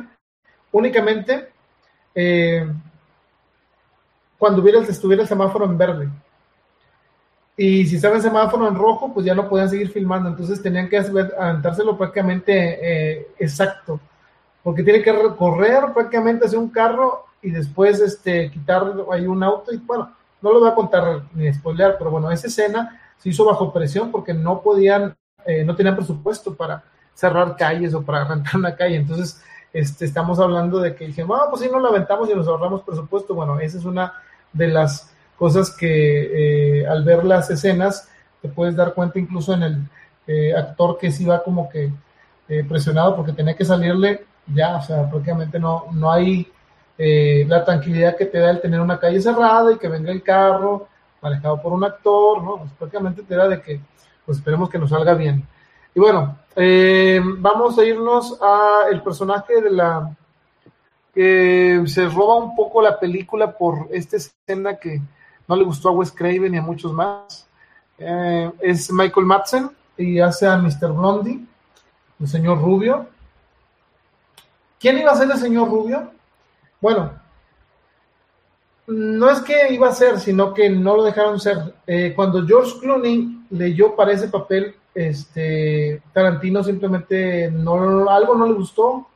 únicamente 0.72 1.50
eh, 2.14 2.66
cuando 4.38 4.62
hubiera, 4.62 4.80
estuviera 4.80 5.22
el 5.22 5.28
semáforo 5.28 5.64
en 5.64 5.78
verde. 5.78 6.08
Y 7.56 7.86
si 7.86 7.96
estaba 7.96 8.16
el 8.16 8.22
semáforo 8.22 8.68
en 8.68 8.74
rojo, 8.74 9.12
pues 9.14 9.24
ya 9.24 9.34
no 9.34 9.48
podían 9.48 9.70
seguir 9.70 9.88
filmando. 9.90 10.28
Entonces 10.28 10.60
tenían 10.60 10.88
que 10.88 10.98
aventárselo 10.98 11.96
prácticamente 11.96 12.78
eh, 12.82 13.28
exacto. 13.38 13.98
Porque 14.62 14.82
tiene 14.82 15.02
que 15.02 15.12
correr 15.38 15.92
prácticamente 15.94 16.46
hacia 16.46 16.58
un 16.58 16.68
carro 16.68 17.24
y 17.40 17.50
después 17.50 18.00
este, 18.00 18.50
quitar 18.50 18.92
ahí 19.10 19.26
un 19.26 19.42
auto. 19.42 19.72
Y 19.72 19.78
bueno, 19.78 20.12
no 20.42 20.52
lo 20.52 20.60
voy 20.60 20.68
a 20.68 20.74
contar 20.74 21.22
ni 21.32 21.52
spoilear, 21.52 21.96
pero 21.96 22.10
bueno, 22.10 22.30
esa 22.30 22.48
escena 22.48 23.00
se 23.16 23.30
hizo 23.30 23.44
bajo 23.44 23.72
presión 23.72 24.10
porque 24.10 24.34
no 24.34 24.60
podían, 24.60 25.16
eh, 25.46 25.64
no 25.64 25.74
tenían 25.74 25.96
presupuesto 25.96 26.54
para 26.54 26.84
cerrar 27.14 27.56
calles 27.56 27.94
o 27.94 28.02
para 28.02 28.20
arrancar 28.22 28.56
una 28.56 28.76
calle. 28.76 28.96
Entonces, 28.96 29.42
este, 29.72 30.04
estamos 30.04 30.38
hablando 30.38 30.80
de 30.80 30.94
que 30.94 31.06
dije, 31.06 31.22
ah, 31.22 31.46
pues 31.50 31.62
si 31.62 31.68
no 31.68 31.78
lo 31.78 31.88
aventamos 31.88 32.30
y 32.30 32.34
nos 32.34 32.48
ahorramos 32.48 32.82
presupuesto. 32.82 33.34
Bueno, 33.34 33.58
esa 33.60 33.78
es 33.78 33.84
una 33.84 34.14
de 34.52 34.68
las 34.68 35.14
cosas 35.36 35.70
que 35.70 36.80
eh, 36.80 36.86
al 36.86 37.04
ver 37.04 37.24
las 37.24 37.50
escenas 37.50 38.08
te 38.40 38.48
puedes 38.48 38.74
dar 38.74 38.94
cuenta 38.94 39.18
incluso 39.18 39.52
en 39.54 39.62
el 39.62 39.78
eh, 40.26 40.54
actor 40.54 40.98
que 40.98 41.10
sí 41.10 41.24
va 41.24 41.42
como 41.42 41.68
que 41.68 41.90
eh, 42.48 42.64
presionado 42.68 43.16
porque 43.16 43.32
tenía 43.32 43.56
que 43.56 43.64
salirle 43.64 44.24
ya, 44.46 44.76
o 44.76 44.82
sea, 44.82 45.08
prácticamente 45.10 45.58
no, 45.58 45.86
no 45.92 46.10
hay 46.10 46.50
eh, 46.98 47.44
la 47.48 47.64
tranquilidad 47.64 48.16
que 48.16 48.26
te 48.26 48.38
da 48.38 48.50
el 48.50 48.60
tener 48.60 48.80
una 48.80 48.98
calle 48.98 49.20
cerrada 49.20 49.72
y 49.72 49.78
que 49.78 49.88
venga 49.88 50.12
el 50.12 50.22
carro 50.22 50.88
manejado 51.20 51.60
por 51.60 51.72
un 51.72 51.84
actor, 51.84 52.42
¿no? 52.42 52.58
Pues 52.58 52.72
prácticamente 52.78 53.22
te 53.22 53.34
da 53.34 53.48
de 53.48 53.60
que, 53.60 53.80
pues 54.24 54.38
esperemos 54.38 54.70
que 54.70 54.78
nos 54.78 54.90
salga 54.90 55.14
bien. 55.14 55.46
Y 55.96 55.98
bueno, 55.98 56.36
eh, 56.54 57.18
vamos 57.38 57.78
a 57.78 57.84
irnos 57.86 58.38
a 58.42 58.82
el 58.90 59.02
personaje 59.02 59.62
de 59.62 59.70
la 59.70 60.14
que 61.14 61.82
se 61.86 62.06
roba 62.06 62.36
un 62.36 62.54
poco 62.54 62.82
la 62.82 63.00
película 63.00 63.56
por 63.56 63.88
esta 63.90 64.18
escena 64.18 64.76
que 64.76 65.00
no 65.48 65.56
le 65.56 65.64
gustó 65.64 65.88
a 65.88 65.92
Wes 65.92 66.12
Craven 66.12 66.52
y 66.52 66.58
a 66.58 66.62
muchos 66.62 66.92
más. 66.92 67.48
Eh, 67.96 68.52
es 68.60 68.92
Michael 68.92 69.24
Madsen 69.24 69.70
y 69.96 70.20
hace 70.20 70.46
a 70.46 70.58
Mr. 70.58 70.92
Blondie, 70.92 71.40
el 72.20 72.28
señor 72.28 72.60
Rubio. 72.60 73.06
¿Quién 74.78 74.98
iba 74.98 75.12
a 75.12 75.16
ser 75.16 75.30
el 75.30 75.38
señor 75.38 75.70
Rubio? 75.70 76.10
Bueno, 76.78 77.10
no 78.86 79.30
es 79.30 79.40
que 79.40 79.72
iba 79.72 79.88
a 79.88 79.94
ser, 79.94 80.20
sino 80.20 80.52
que 80.52 80.68
no 80.68 80.94
lo 80.94 81.04
dejaron 81.04 81.40
ser. 81.40 81.74
Eh, 81.86 82.12
cuando 82.14 82.46
George 82.46 82.78
Clooney 82.80 83.46
leyó 83.48 83.96
para 83.96 84.12
ese 84.12 84.28
papel, 84.28 84.76
este 84.96 86.02
Tarantino 86.12 86.64
simplemente 86.64 87.50
no 87.50 88.08
algo 88.08 88.34
no 88.34 88.46
le 88.46 88.54
gustó, 88.54 89.06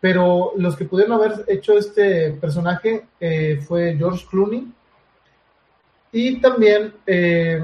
pero 0.00 0.52
los 0.56 0.76
que 0.76 0.84
pudieron 0.84 1.14
haber 1.14 1.44
hecho 1.46 1.78
este 1.78 2.32
personaje 2.32 3.06
eh, 3.20 3.62
fue 3.66 3.96
George 3.96 4.26
Clooney 4.28 4.72
y 6.12 6.40
también 6.40 6.94
eh, 7.06 7.60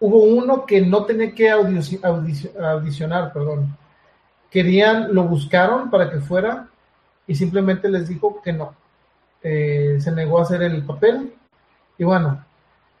hubo 0.00 0.24
uno 0.24 0.66
que 0.66 0.82
no 0.82 1.04
tenía 1.04 1.34
que 1.34 1.50
audicionar, 1.50 3.32
perdón. 3.32 3.74
Querían, 4.50 5.14
lo 5.14 5.24
buscaron 5.24 5.90
para 5.90 6.10
que 6.10 6.20
fuera 6.20 6.68
y 7.26 7.34
simplemente 7.34 7.88
les 7.88 8.08
dijo 8.08 8.42
que 8.42 8.52
no. 8.52 8.74
Eh, 9.42 9.96
se 9.98 10.12
negó 10.12 10.38
a 10.38 10.42
hacer 10.42 10.62
el 10.62 10.84
papel. 10.84 11.34
Y 11.96 12.04
bueno, 12.04 12.44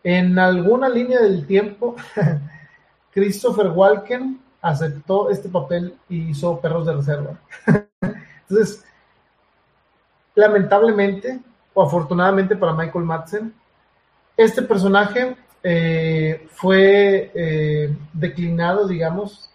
en 0.04 0.38
alguna 0.38 0.90
línea 0.90 1.20
del 1.20 1.46
tiempo, 1.46 1.96
Christopher 3.10 3.68
Walken 3.68 4.38
aceptó 4.60 5.30
este 5.30 5.48
papel 5.48 5.96
y 6.10 6.30
hizo 6.30 6.60
Perros 6.60 6.86
de 6.86 6.92
Reserva. 6.92 7.38
Entonces, 8.48 8.84
lamentablemente, 10.34 11.40
o 11.72 11.82
afortunadamente 11.82 12.54
para 12.54 12.74
Michael 12.74 13.04
Madsen, 13.06 13.54
este 14.36 14.60
personaje 14.62 15.36
eh, 15.62 16.46
fue 16.50 17.32
eh, 17.34 17.96
declinado, 18.12 18.86
digamos, 18.86 19.50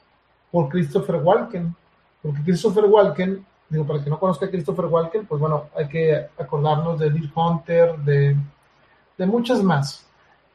por 0.52 0.70
Christopher 0.70 1.18
Walken, 1.18 1.76
porque 2.24 2.42
Christopher 2.44 2.86
Walken, 2.86 3.46
digo, 3.70 3.86
para 3.86 4.04
que 4.04 4.10
no 4.10 4.20
conozca 4.20 4.48
a 4.48 4.50
Christopher 4.50 4.86
Walken, 4.86 5.28
pues 5.28 5.40
bueno, 5.40 5.70
hay 5.76 5.88
que 5.88 6.28
acordarnos 6.40 6.98
de 6.98 7.12
Deer 7.12 7.30
Hunter, 7.36 7.98
de 7.98 9.26
muchas 9.28 9.62
más, 9.62 10.09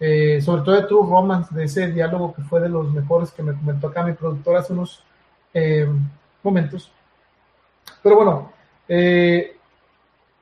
eh, 0.06 0.42
sobre 0.42 0.62
todo 0.62 0.74
de 0.74 0.82
True 0.82 1.08
Romance, 1.08 1.54
de 1.54 1.64
ese 1.64 1.90
diálogo 1.90 2.34
que 2.34 2.42
fue 2.42 2.60
de 2.60 2.68
los 2.68 2.92
mejores 2.92 3.30
que 3.30 3.42
me 3.42 3.54
comentó 3.54 3.86
acá 3.86 4.02
mi 4.02 4.12
productor 4.12 4.56
hace 4.56 4.72
unos 4.72 5.02
momentos. 6.42 6.92
Pero 8.02 8.16
bueno, 8.16 8.52
eh, 8.86 9.56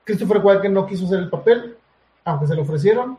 Christopher 0.04 0.38
Walken 0.38 0.74
no 0.74 0.86
quiso 0.86 1.06
hacer 1.06 1.20
el 1.20 1.30
papel, 1.30 1.76
aunque 2.24 2.46
se 2.48 2.56
lo 2.56 2.62
ofrecieron, 2.62 3.18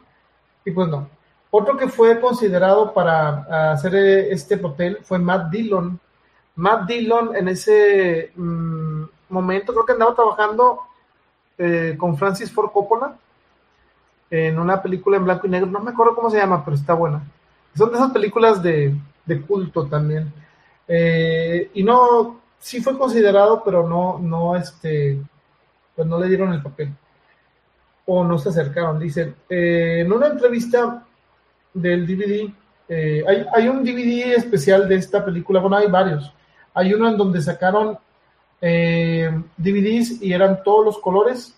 y 0.65 0.71
pues 0.71 0.87
no. 0.89 1.07
Otro 1.49 1.77
que 1.77 1.87
fue 1.87 2.19
considerado 2.19 2.93
para 2.93 3.71
hacer 3.71 3.95
este 3.95 4.57
papel 4.57 4.97
fue 5.03 5.19
Matt 5.19 5.49
Dillon. 5.49 5.99
Matt 6.55 6.87
Dillon 6.87 7.35
en 7.35 7.47
ese 7.47 8.31
mm, 8.35 9.03
momento 9.29 9.71
creo 9.71 9.85
que 9.85 9.93
andaba 9.93 10.15
trabajando 10.15 10.79
eh, 11.57 11.95
con 11.97 12.17
Francis 12.17 12.51
Ford 12.51 12.71
Coppola 12.71 13.15
en 14.33 14.57
una 14.57 14.81
película 14.81 15.17
en 15.17 15.25
blanco 15.25 15.45
y 15.45 15.49
negro, 15.51 15.67
no 15.67 15.79
me 15.79 15.91
acuerdo 15.91 16.15
cómo 16.15 16.31
se 16.31 16.37
llama, 16.37 16.65
pero 16.65 16.75
está 16.75 16.93
buena. 16.93 17.21
Son 17.75 17.89
de 17.89 17.97
esas 17.97 18.11
películas 18.11 18.63
de, 18.63 18.95
culto 19.47 19.85
también. 19.85 20.33
Eh, 20.87 21.69
y 21.75 21.83
no, 21.83 22.39
sí 22.57 22.81
fue 22.81 22.97
considerado, 22.97 23.61
pero 23.63 23.87
no, 23.87 24.17
no, 24.17 24.55
este, 24.55 25.19
pues 25.95 26.07
no 26.07 26.19
le 26.19 26.27
dieron 26.27 26.51
el 26.51 26.63
papel 26.63 26.89
o 28.07 28.23
no 28.23 28.39
se 28.39 28.49
acercaron. 28.49 28.99
Dice, 28.99 29.35
eh, 29.47 29.99
en 29.99 30.11
una 30.11 30.27
entrevista 30.27 31.05
del 31.71 32.07
DVD, 32.07 32.51
eh, 32.89 33.23
hay, 33.27 33.45
hay, 33.53 33.67
un 33.67 33.83
DVD 33.83 34.33
especial 34.35 34.89
de 34.89 34.95
esta 34.95 35.23
película, 35.23 35.59
bueno, 35.59 35.77
hay 35.77 35.87
varios. 35.87 36.33
Hay 36.73 36.91
uno 36.91 37.07
en 37.07 37.17
donde 37.17 37.39
sacaron 37.39 37.99
eh, 38.59 39.29
DVDs 39.57 40.23
y 40.23 40.33
eran 40.33 40.63
todos 40.63 40.85
los 40.85 40.97
colores. 40.97 41.55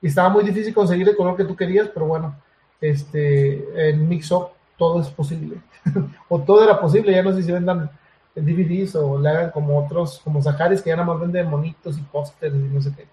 Y 0.00 0.08
estaba 0.08 0.28
muy 0.28 0.44
difícil 0.44 0.72
conseguir 0.72 1.08
el 1.08 1.16
color 1.16 1.36
que 1.36 1.44
tú 1.44 1.56
querías, 1.56 1.88
pero 1.88 2.06
bueno, 2.06 2.36
este, 2.80 3.88
en 3.90 4.08
Mix-Up 4.08 4.50
todo 4.76 5.00
es 5.00 5.08
posible. 5.08 5.60
o 6.28 6.40
todo 6.40 6.62
era 6.62 6.80
posible, 6.80 7.12
ya 7.12 7.22
no 7.22 7.32
sé 7.32 7.42
si 7.42 7.52
vendan 7.52 7.90
DVDs 8.34 8.94
o 8.94 9.18
le 9.18 9.28
hagan 9.28 9.50
como 9.50 9.78
otros, 9.84 10.20
como 10.22 10.42
Zacaris, 10.42 10.80
que 10.80 10.90
ya 10.90 10.96
nada 10.96 11.08
más 11.08 11.20
venden 11.20 11.50
monitos 11.50 11.98
y 11.98 12.02
pósters 12.02 12.54
y 12.54 12.58
no 12.58 12.80
sé 12.80 12.92
qué. 12.96 13.06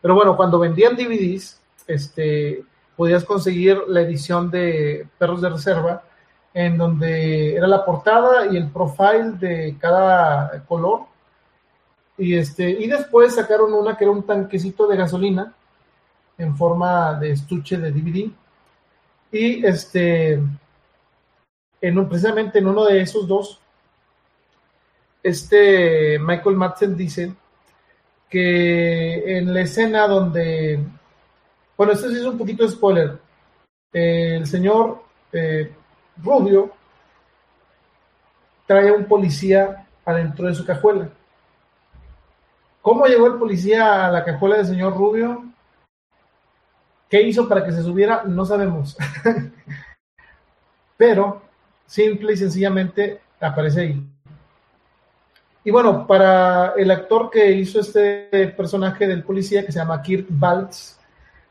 Pero 0.00 0.14
bueno, 0.14 0.36
cuando 0.36 0.58
vendían 0.58 0.96
DVDs, 0.96 1.60
este, 1.86 2.64
podías 2.96 3.24
conseguir 3.24 3.78
la 3.86 4.00
edición 4.00 4.50
de 4.50 5.06
Perros 5.18 5.40
de 5.40 5.50
Reserva, 5.50 6.02
en 6.54 6.76
donde 6.76 7.54
era 7.54 7.66
la 7.66 7.84
portada 7.84 8.46
y 8.46 8.56
el 8.56 8.68
profile 8.70 9.32
de 9.38 9.76
cada 9.78 10.64
color. 10.66 11.02
Y, 12.18 12.34
este, 12.34 12.68
y 12.68 12.88
después 12.88 13.34
sacaron 13.34 13.72
una 13.72 13.96
que 13.96 14.04
era 14.04 14.10
un 14.10 14.24
tanquecito 14.24 14.86
de 14.86 14.96
gasolina 14.96 15.54
en 16.38 16.56
forma 16.56 17.14
de 17.14 17.32
estuche 17.32 17.78
de 17.78 17.92
DVD. 17.92 18.30
Y 19.30 19.64
este, 19.64 20.40
en 21.80 22.08
precisamente 22.08 22.58
en 22.58 22.66
uno 22.66 22.84
de 22.84 23.00
esos 23.00 23.26
dos 23.26 23.62
este 25.22 26.18
Michael 26.18 26.56
Madsen 26.56 26.96
dice 26.96 27.32
que 28.28 29.38
en 29.38 29.52
la 29.52 29.60
escena 29.60 30.08
donde, 30.08 30.80
bueno, 31.76 31.92
esto 31.92 32.08
sí 32.08 32.16
es 32.16 32.24
un 32.24 32.38
poquito 32.38 32.64
de 32.64 32.70
spoiler, 32.70 33.18
el 33.92 34.46
señor 34.46 35.02
eh, 35.32 35.70
Rubio 36.22 36.72
trae 38.66 38.88
a 38.88 38.94
un 38.94 39.04
policía 39.04 39.86
adentro 40.04 40.48
de 40.48 40.54
su 40.54 40.64
cajuela. 40.64 41.08
¿Cómo 42.80 43.06
llegó 43.06 43.26
el 43.26 43.38
policía 43.38 44.06
a 44.06 44.10
la 44.10 44.24
cajuela 44.24 44.56
del 44.56 44.66
señor 44.66 44.96
Rubio? 44.96 45.44
¿Qué 47.12 47.20
hizo 47.20 47.46
para 47.46 47.62
que 47.62 47.72
se 47.72 47.82
subiera? 47.82 48.22
No 48.24 48.46
sabemos. 48.46 48.96
Pero 50.96 51.42
simple 51.84 52.32
y 52.32 52.36
sencillamente 52.38 53.20
aparece 53.38 53.82
ahí. 53.82 54.06
Y 55.62 55.70
bueno, 55.70 56.06
para 56.06 56.72
el 56.74 56.90
actor 56.90 57.28
que 57.28 57.52
hizo 57.52 57.80
este 57.80 58.54
personaje 58.56 59.06
del 59.06 59.24
policía, 59.24 59.66
que 59.66 59.72
se 59.72 59.78
llama 59.78 60.00
Kirk 60.00 60.24
Baltz, 60.30 60.98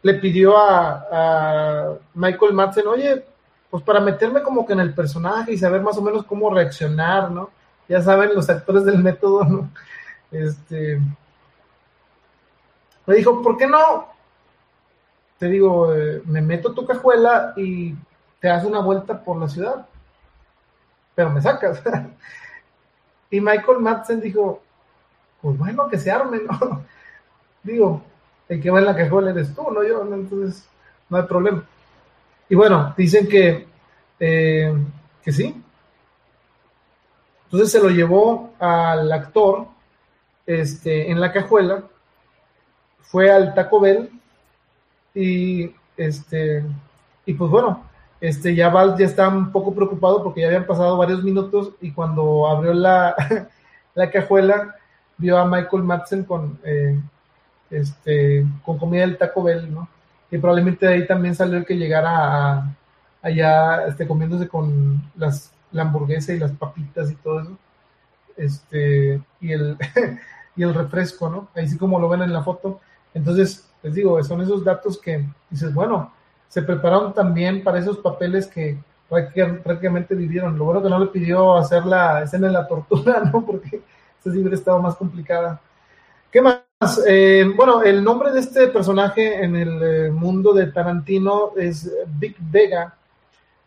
le 0.02 0.16
pidió 0.16 0.58
a, 0.58 1.94
Michael 2.16 2.54
Madsen, 2.54 2.88
oye, 2.88 3.24
pues 3.70 3.84
para 3.84 4.00
meterme 4.00 4.42
como 4.42 4.66
que 4.66 4.74
en 4.74 4.80
el 4.80 4.96
personaje 4.96 5.54
y 5.54 5.60
saber 5.60 5.82
más 5.82 5.96
o 5.96 6.02
menos 6.02 6.26
cómo 6.26 6.52
reaccionar, 6.52 7.30
¿no? 7.30 7.52
Ya 7.88 8.02
saben 8.02 8.34
los 8.34 8.50
actores 8.50 8.84
del 8.84 8.98
método, 8.98 9.44
¿no? 9.44 9.70
Este, 10.32 11.00
me 13.06 13.14
dijo, 13.14 13.44
¿por 13.44 13.58
qué 13.58 13.68
no? 13.68 14.10
Te 15.42 15.48
digo, 15.48 15.92
eh, 15.92 16.22
me 16.26 16.40
meto 16.40 16.72
tu 16.72 16.86
cajuela 16.86 17.54
y 17.58 17.96
te 18.40 18.48
hace 18.48 18.68
una 18.68 18.78
vuelta 18.78 19.24
por 19.24 19.40
la 19.40 19.50
ciudad, 19.50 19.88
pero 21.16 21.32
me 21.32 21.42
sacas. 21.42 21.82
Y 23.32 23.42
Michael 23.42 23.80
Madsen 23.80 24.22
dijo, 24.22 24.62
pues 25.42 25.58
bueno, 25.58 25.88
que 25.88 25.98
se 25.98 26.12
arme, 26.12 26.42
¿no? 26.48 26.86
Digo, 27.64 28.04
el 28.50 28.62
que 28.62 28.70
va 28.70 28.80
en 28.80 28.86
la 28.86 28.96
cajuela 28.96 29.32
eres 29.32 29.56
tú, 29.56 29.72
no 29.72 29.84
yo, 29.84 30.04
entonces 30.14 30.70
no 31.10 31.18
hay 31.18 31.24
problema. 31.24 31.64
Y 32.48 32.54
bueno, 32.54 32.94
dicen 32.96 33.28
que, 33.28 33.68
eh, 34.20 34.76
que 35.24 35.32
sí. 35.32 35.64
Entonces 37.46 37.72
se 37.72 37.82
lo 37.82 37.90
llevó 37.90 38.54
al 38.60 39.12
actor 39.12 39.66
este, 40.46 41.10
en 41.10 41.20
la 41.20 41.32
cajuela, 41.32 41.84
fue 43.02 43.32
al 43.32 43.56
Taco 43.56 43.80
Bell 43.80 44.21
y, 45.14 45.74
este, 45.98 46.64
y 47.26 47.34
pues 47.34 47.52
bueno, 47.52 47.84
este, 48.20 48.56
ya 48.56 48.70
Val 48.70 48.96
ya 48.98 49.06
está 49.06 49.28
un 49.28 49.52
poco 49.52 49.74
preocupado 49.74 50.24
porque 50.24 50.42
ya 50.42 50.48
habían 50.48 50.68
pasado 50.68 50.98
varios 50.98 51.24
minutos 51.24 51.72
y 51.82 51.92
cuando 51.92 52.48
abrió 52.48 52.74
la, 52.74 53.16
la 53.96 54.12
cajuela 54.12 54.76
vio 55.18 55.38
a 55.38 55.46
Michael 55.46 55.84
Madsen 55.84 56.24
con, 56.24 56.60
eh, 56.64 57.00
este, 57.70 58.46
con 58.64 58.78
comida 58.78 59.02
del 59.02 59.18
Taco 59.18 59.44
Bell, 59.44 59.74
¿no? 59.74 59.88
Y 60.30 60.38
probablemente 60.38 60.86
de 60.86 60.94
ahí 60.94 61.08
también 61.08 61.36
salió 61.36 61.58
el 61.58 61.66
que 61.66 61.78
llegara 61.78 62.10
a, 62.12 62.76
allá 63.22 63.86
este, 63.88 64.08
comiéndose 64.08 64.48
con 64.48 65.02
las, 65.16 65.52
la 65.72 65.84
hamburguesa 65.84 66.34
y 66.34 66.40
las 66.40 66.52
papitas 66.52 67.12
y 67.12 67.16
todo 67.16 67.42
eso. 67.42 67.58
Este, 68.38 69.22
y 69.40 69.52
el, 69.52 69.78
y 70.56 70.64
el 70.64 70.74
refresco, 70.74 71.30
¿no? 71.30 71.50
Ahí 71.56 71.68
sí 71.68 71.78
como 71.78 72.00
lo 72.00 72.10
ven 72.10 72.22
en 72.22 72.34
la 72.34 72.44
foto. 72.44 72.80
Entonces, 73.14 73.71
les 73.84 73.94
digo, 73.96 74.24
son 74.24 74.42
esos 74.42 74.64
datos 74.64 75.00
que 75.00 75.26
dices, 75.50 75.74
bueno, 75.74 76.14
se 76.48 76.62
prepararon 76.62 77.14
también 77.14 77.64
para 77.64 77.80
esos 77.80 77.98
papeles 77.98 78.48
que 78.48 78.78
prácticamente 79.64 80.16
vivieron. 80.16 80.58
Lo 80.58 80.66
bueno 80.66 80.82
que 80.82 80.90
no 80.90 81.00
le 81.00 81.08
pidió 81.08 81.56
hacer 81.56 81.86
la 81.86 82.24
escena 82.24 82.48
de 82.48 82.54
la 82.54 82.68
tortura, 82.68 83.24
¿no? 83.34 83.46
Porque 83.46 83.82
esa 84.20 84.32
sí 84.32 84.38
hubiera 84.38 84.56
estado 84.56 84.82
más 84.82 84.96
complicada. 84.96 85.60
¿Qué 86.32 86.42
más? 86.42 86.62
Eh, 87.08 87.46
bueno, 87.56 87.84
el 87.84 88.04
nombre 88.04 88.32
de 88.32 88.40
este 88.40 88.68
personaje 88.68 89.44
en 89.44 89.56
el 89.56 89.84
eh, 89.84 90.12
mundo 90.12 90.54
de 90.54 90.68
Tarantino 90.68 91.52
es 91.56 91.92
Big 92.18 92.36
Vega. 92.40 92.96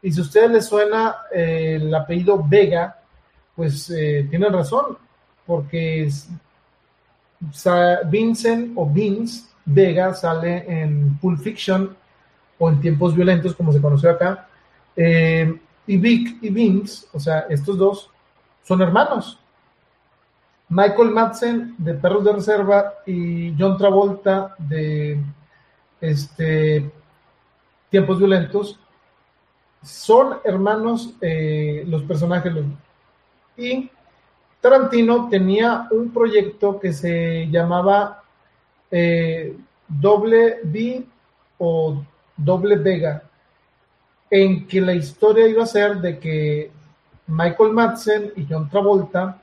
Y 0.02 0.12
si 0.12 0.20
a 0.20 0.22
ustedes 0.22 0.50
les 0.50 0.66
suena 0.66 1.16
eh, 1.32 1.78
el 1.80 1.94
apellido 1.94 2.44
Vega, 2.46 2.98
pues 3.54 3.86
tienen 3.86 4.52
razón, 4.52 4.98
porque 5.46 6.04
es, 6.04 6.28
Vincent 8.06 8.72
o 8.74 8.86
Vince 8.86 9.53
Vega 9.64 10.14
sale 10.14 10.64
en 10.68 11.16
Pulp 11.18 11.40
Fiction 11.40 11.96
o 12.58 12.68
en 12.68 12.80
Tiempos 12.80 13.14
Violentos, 13.14 13.54
como 13.54 13.72
se 13.72 13.80
conoció 13.80 14.10
acá. 14.10 14.48
y 14.96 15.96
Vic 15.96 16.38
y 16.42 16.50
Vince, 16.50 17.06
o 17.12 17.20
sea, 17.20 17.40
estos 17.50 17.76
dos 17.76 18.10
son 18.62 18.80
hermanos. 18.82 19.38
Michael 20.68 21.10
Madsen 21.10 21.74
de 21.78 21.94
Perros 21.94 22.24
de 22.24 22.32
Reserva 22.32 22.94
y 23.06 23.54
John 23.58 23.76
Travolta 23.76 24.54
de 24.58 25.20
este, 26.00 26.90
Tiempos 27.90 28.18
Violentos 28.18 28.78
son 29.82 30.38
hermanos 30.44 31.14
eh, 31.20 31.84
los 31.86 32.02
personajes. 32.02 32.52
Y 33.56 33.90
Tarantino 34.60 35.28
tenía 35.28 35.86
un 35.90 36.10
proyecto 36.10 36.80
que 36.80 36.92
se 36.92 37.46
llamaba 37.50 38.23
eh, 38.96 39.56
Doble 39.88 40.60
B 40.62 41.04
o 41.58 42.00
Doble 42.36 42.76
Vega, 42.76 43.24
en 44.30 44.68
que 44.68 44.80
la 44.80 44.94
historia 44.94 45.48
iba 45.48 45.64
a 45.64 45.66
ser 45.66 45.96
de 45.96 46.16
que 46.20 46.70
Michael 47.26 47.72
Madsen 47.72 48.32
y 48.36 48.46
John 48.48 48.70
Travolta 48.70 49.40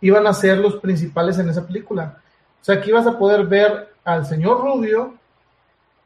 iban 0.00 0.26
a 0.26 0.32
ser 0.32 0.56
los 0.56 0.76
principales 0.76 1.38
en 1.38 1.50
esa 1.50 1.66
película. 1.66 2.22
O 2.62 2.64
sea, 2.64 2.76
aquí 2.76 2.88
ibas 2.88 3.06
a 3.06 3.18
poder 3.18 3.46
ver 3.46 3.96
al 4.02 4.24
señor 4.24 4.62
Rubio 4.62 5.14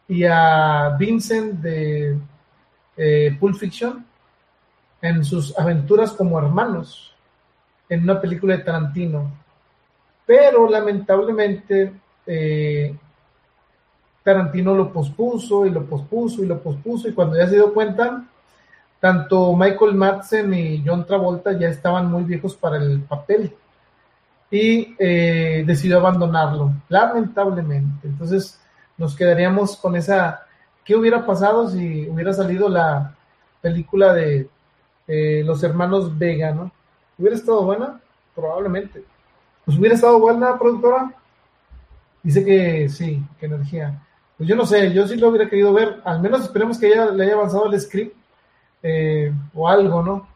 y 0.08 0.24
a 0.24 0.96
Vincent 0.98 1.60
de 1.60 2.18
eh, 2.96 3.36
Pulp 3.38 3.56
Fiction 3.56 4.04
en 5.00 5.24
sus 5.24 5.56
aventuras 5.56 6.10
como 6.10 6.40
hermanos 6.40 7.14
en 7.88 8.02
una 8.02 8.20
película 8.20 8.56
de 8.56 8.64
Tarantino. 8.64 9.45
Pero 10.26 10.68
lamentablemente 10.68 11.92
eh, 12.26 12.94
Tarantino 14.22 14.74
lo 14.74 14.92
pospuso 14.92 15.64
y 15.66 15.70
lo 15.70 15.86
pospuso 15.86 16.42
y 16.42 16.46
lo 16.46 16.60
pospuso 16.60 17.08
y 17.08 17.12
cuando 17.12 17.36
ya 17.36 17.46
se 17.46 17.54
dio 17.54 17.72
cuenta, 17.72 18.24
tanto 18.98 19.54
Michael 19.54 19.94
Madsen 19.94 20.52
y 20.52 20.82
John 20.84 21.06
Travolta 21.06 21.56
ya 21.56 21.68
estaban 21.68 22.10
muy 22.10 22.24
viejos 22.24 22.56
para 22.56 22.76
el 22.78 23.02
papel 23.02 23.54
y 24.50 24.96
eh, 24.98 25.62
decidió 25.64 25.98
abandonarlo, 25.98 26.72
lamentablemente. 26.88 28.08
Entonces 28.08 28.60
nos 28.98 29.14
quedaríamos 29.14 29.76
con 29.76 29.94
esa, 29.94 30.42
¿qué 30.84 30.96
hubiera 30.96 31.24
pasado 31.24 31.68
si 31.70 32.08
hubiera 32.08 32.32
salido 32.32 32.68
la 32.68 33.14
película 33.60 34.12
de 34.12 34.48
eh, 35.06 35.42
los 35.44 35.62
hermanos 35.62 36.18
Vega, 36.18 36.52
¿no? 36.52 36.72
¿Hubiera 37.16 37.36
estado 37.36 37.62
buena? 37.62 38.00
Probablemente. 38.34 39.04
Pues 39.66 39.76
hubiera 39.76 39.94
estado 39.94 40.18
buena, 40.18 40.58
productora. 40.58 41.12
Dice 42.22 42.42
que 42.42 42.88
sí, 42.88 43.22
que 43.38 43.46
energía. 43.46 44.02
Pues 44.38 44.48
yo 44.48 44.56
no 44.56 44.64
sé, 44.64 44.92
yo 44.94 45.06
sí 45.06 45.16
lo 45.16 45.28
hubiera 45.28 45.50
querido 45.50 45.74
ver, 45.74 46.00
al 46.04 46.22
menos 46.22 46.40
esperemos 46.42 46.78
que 46.78 46.88
ella 46.88 47.06
le 47.06 47.24
haya 47.24 47.34
avanzado 47.34 47.66
el 47.66 47.78
script 47.78 48.16
eh, 48.82 49.32
o 49.52 49.68
algo, 49.68 50.02
¿no? 50.02 50.26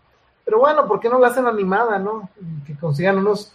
Pero 0.44 0.58
bueno, 0.58 0.86
¿por 0.86 1.00
qué 1.00 1.08
no 1.08 1.18
la 1.18 1.28
hacen 1.28 1.46
animada, 1.46 1.98
no? 1.98 2.28
Que 2.66 2.76
consigan 2.76 3.18
unos 3.18 3.54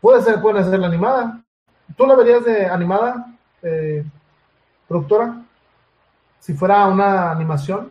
Puede 0.00 0.22
ser, 0.22 0.40
pueden 0.40 0.62
hacer 0.62 0.78
la 0.78 0.86
animada. 0.86 1.42
¿Tú 1.96 2.06
la 2.06 2.14
verías 2.14 2.44
de 2.44 2.66
animada, 2.66 3.26
eh, 3.62 4.04
productora? 4.88 5.42
Si 6.38 6.54
fuera 6.54 6.86
una 6.86 7.30
animación. 7.30 7.90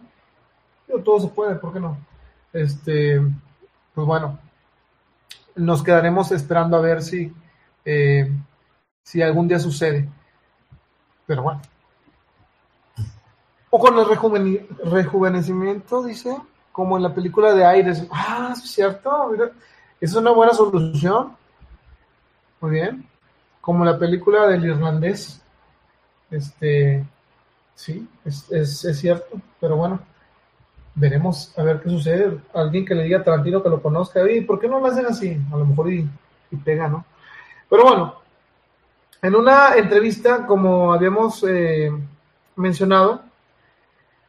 todo 1.05 1.19
se 1.19 1.27
puede, 1.27 1.55
¿por 1.55 1.71
qué 1.71 1.79
no? 1.79 1.97
Este, 2.51 3.21
pues 3.93 4.07
bueno, 4.07 4.39
nos 5.59 5.83
quedaremos 5.83 6.31
esperando 6.31 6.77
a 6.77 6.81
ver 6.81 7.01
si, 7.01 7.33
eh, 7.85 8.31
si 9.03 9.21
algún 9.21 9.47
día 9.47 9.59
sucede. 9.59 10.09
Pero 11.25 11.43
bueno. 11.43 11.61
O 13.69 13.79
con 13.79 13.99
el 13.99 14.05
rejuvenecimiento, 14.85 16.03
dice, 16.03 16.35
como 16.71 16.97
en 16.97 17.03
la 17.03 17.13
película 17.13 17.53
de 17.53 17.65
Aires. 17.65 18.07
Ah, 18.11 18.53
es 18.53 18.71
cierto, 18.71 19.31
es 20.01 20.15
una 20.15 20.31
buena 20.31 20.53
solución. 20.53 21.35
Muy 22.61 22.71
bien. 22.71 23.05
Como 23.61 23.85
la 23.85 23.99
película 23.99 24.47
del 24.47 24.65
irlandés. 24.65 25.41
Este, 26.31 27.05
sí, 27.75 28.07
es, 28.23 28.49
es, 28.51 28.99
cierto, 28.99 29.41
pero 29.59 29.75
bueno, 29.75 29.99
veremos 30.99 31.57
a 31.57 31.63
ver 31.63 31.81
qué 31.81 31.89
sucede. 31.89 32.37
Alguien 32.53 32.85
que 32.85 32.93
le 32.93 33.03
diga 33.03 33.19
a 33.19 33.23
Tarantino 33.23 33.63
que 33.63 33.69
lo 33.69 33.81
conozca, 33.81 34.29
y 34.29 34.41
¿por 34.41 34.59
qué 34.59 34.67
no 34.67 34.79
lo 34.79 34.85
hacen 34.87 35.05
así? 35.05 35.37
A 35.51 35.57
lo 35.57 35.65
mejor 35.65 35.91
y, 35.91 36.07
pega, 36.63 36.87
¿no? 36.87 37.05
Pero 37.69 37.83
bueno, 37.83 38.15
en 39.21 39.35
una 39.35 39.75
entrevista, 39.75 40.45
como 40.45 40.91
habíamos 40.91 41.43
eh, 41.47 41.91
mencionado, 42.55 43.21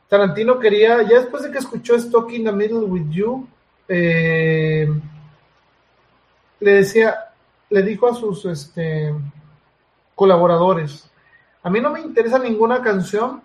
Tarantino 0.09 0.59
quería, 0.59 1.03
ya 1.03 1.21
después 1.21 1.43
de 1.43 1.51
que 1.51 1.59
escuchó 1.59 1.99
Stuck 1.99 2.33
in 2.33 2.45
the 2.45 2.53
Middle 2.53 2.81
with 2.81 3.09
You, 3.11 3.47
eh, 3.89 4.89
le 6.61 6.73
decía, 6.73 7.17
le 7.71 7.83
dijo 7.83 8.09
a 8.09 8.15
sus 8.15 8.45
este, 8.45 9.15
colaboradores, 10.15 11.11
a 11.63 11.71
mí 11.71 11.81
no 11.81 11.91
me 11.91 12.01
interesa 12.01 12.39
ninguna 12.39 12.83
canción, 12.83 13.43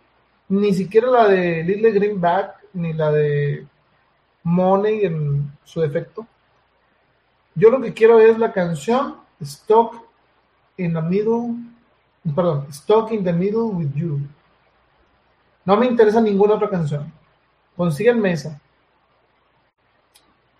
ni 0.49 0.73
siquiera 0.73 1.07
la 1.07 1.27
de 1.27 1.63
Little 1.63 1.91
Greenback, 1.91 2.64
ni 2.75 2.93
la 2.93 3.11
de 3.11 3.65
Money 4.43 5.05
en 5.05 5.51
su 5.63 5.81
defecto. 5.81 6.27
Yo 7.55 7.69
lo 7.69 7.81
que 7.81 7.93
quiero 7.93 8.19
es 8.19 8.37
la 8.37 8.51
canción 8.51 9.17
Stuck 9.43 9.95
in 10.77 10.93
the 10.93 11.01
Middle, 11.01 11.55
perdón, 12.35 12.71
Stuck 12.71 13.11
in 13.11 13.23
the 13.23 13.33
Middle 13.33 13.63
with 13.73 13.93
You. 13.93 14.19
No 15.63 15.77
me 15.77 15.87
interesa 15.87 16.21
ninguna 16.21 16.55
otra 16.55 16.69
canción. 16.69 17.11
Consíganme 17.75 18.33
esa. 18.33 18.61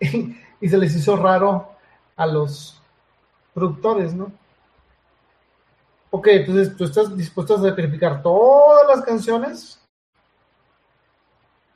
y 0.00 0.68
se 0.68 0.78
les 0.78 0.96
hizo 0.96 1.16
raro 1.16 1.70
a 2.16 2.26
los 2.26 2.80
productores, 3.54 4.14
¿no? 4.14 4.32
Ok, 6.10 6.28
entonces 6.28 6.76
tú 6.76 6.84
estás 6.84 7.16
dispuesto 7.16 7.56
a 7.56 7.60
sacrificar 7.60 8.22
todas 8.22 8.86
las 8.88 9.04
canciones, 9.04 9.80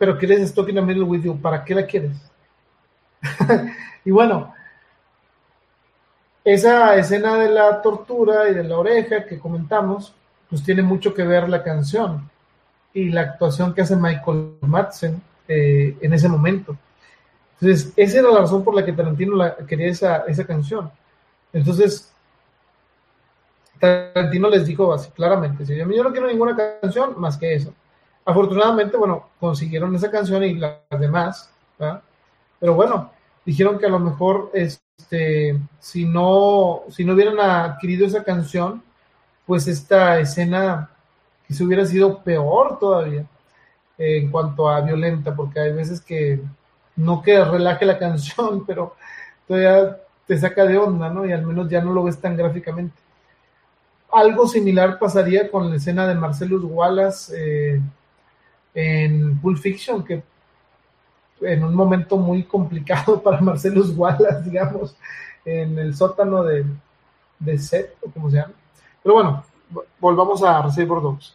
pero 0.01 0.17
quieres 0.17 0.41
Stock 0.41 0.67
in 0.71 0.77
the 0.77 0.81
Middle 0.81 1.03
with 1.03 1.21
You, 1.21 1.39
¿para 1.39 1.63
qué 1.63 1.75
la 1.75 1.85
quieres? 1.85 2.17
y 4.05 4.11
bueno, 4.11 4.55
esa 6.43 6.97
escena 6.97 7.37
de 7.37 7.51
la 7.51 7.83
tortura 7.83 8.49
y 8.49 8.55
de 8.55 8.65
la 8.65 8.79
oreja 8.79 9.27
que 9.27 9.39
comentamos, 9.39 10.15
pues 10.49 10.63
tiene 10.63 10.81
mucho 10.81 11.13
que 11.13 11.23
ver 11.23 11.51
la 11.51 11.63
canción 11.63 12.31
y 12.95 13.11
la 13.11 13.21
actuación 13.21 13.75
que 13.75 13.83
hace 13.83 13.95
Michael 13.95 14.55
Madsen 14.63 15.21
eh, 15.47 15.95
en 16.01 16.15
ese 16.15 16.31
momento. 16.31 16.79
Entonces, 17.61 17.93
esa 17.95 18.21
era 18.21 18.31
la 18.31 18.41
razón 18.41 18.65
por 18.65 18.75
la 18.75 18.83
que 18.83 18.95
Tarantino 18.95 19.37
quería 19.67 19.89
esa, 19.89 20.25
esa 20.27 20.47
canción. 20.47 20.91
Entonces, 21.53 22.11
Tarantino 23.79 24.49
les 24.49 24.65
dijo 24.65 24.95
así 24.95 25.11
claramente, 25.11 25.63
yo 25.67 26.03
no 26.03 26.11
quiero 26.11 26.27
ninguna 26.27 26.57
canción 26.81 27.21
más 27.21 27.37
que 27.37 27.55
eso. 27.55 27.75
Afortunadamente, 28.31 28.97
bueno, 28.97 29.31
consiguieron 29.41 29.93
esa 29.97 30.09
canción 30.09 30.45
y 30.45 30.55
las 30.55 30.79
demás, 31.01 31.51
pero 32.61 32.75
bueno, 32.75 33.11
dijeron 33.45 33.77
que 33.77 33.87
a 33.87 33.89
lo 33.89 33.99
mejor 33.99 34.53
este, 34.55 35.59
si 35.81 36.05
no, 36.05 36.83
si 36.91 37.05
no 37.05 37.15
hubieran 37.15 37.41
adquirido 37.41 38.07
esa 38.07 38.23
canción, 38.23 38.85
pues 39.47 39.67
esta 39.67 40.21
escena 40.21 40.91
se 41.49 41.65
hubiera 41.65 41.85
sido 41.85 42.23
peor 42.23 42.79
todavía 42.79 43.27
en 43.99 44.31
cuanto 44.31 44.69
a 44.69 44.81
violenta, 44.81 45.35
porque 45.35 45.59
hay 45.59 45.73
veces 45.73 46.01
que 46.01 46.41
no 46.95 47.23
que 47.23 47.45
relaje 47.45 47.85
la 47.85 47.99
canción, 48.05 48.65
pero 48.65 48.95
todavía 49.49 49.97
te 50.29 50.39
saca 50.39 50.67
de 50.67 50.79
onda, 50.79 51.11
¿no? 51.11 51.27
Y 51.27 51.33
al 51.33 51.45
menos 51.45 51.69
ya 51.69 51.81
no 51.81 51.93
lo 51.93 52.05
ves 52.05 52.21
tan 52.21 52.37
gráficamente. 52.37 52.95
Algo 54.13 54.47
similar 54.47 55.01
pasaría 55.01 55.51
con 55.51 55.69
la 55.69 55.77
escena 55.77 56.07
de 56.07 56.15
Marcellus 56.15 56.63
Wallace 56.63 57.33
eh, 57.37 57.81
en 58.75 59.39
Pulp 59.41 59.59
Fiction, 59.59 60.05
que 60.05 60.23
en 61.41 61.65
un 61.65 61.75
momento 61.75 62.17
muy 62.17 62.45
complicado 62.45 63.23
para 63.23 63.41
Marcellus 63.41 63.97
Wallace, 63.97 64.43
digamos, 64.45 64.97
en 65.45 65.79
el 65.79 65.95
sótano 65.95 66.43
de, 66.45 66.65
de 67.39 67.59
Seth, 67.59 67.97
o 68.03 68.11
como 68.11 68.31
se 68.31 68.37
llama. 68.37 68.55
Pero 69.03 69.15
bueno, 69.15 69.45
volvamos 69.99 70.43
a 70.43 70.63
Reservoir 70.63 71.03
Dogs. 71.03 71.35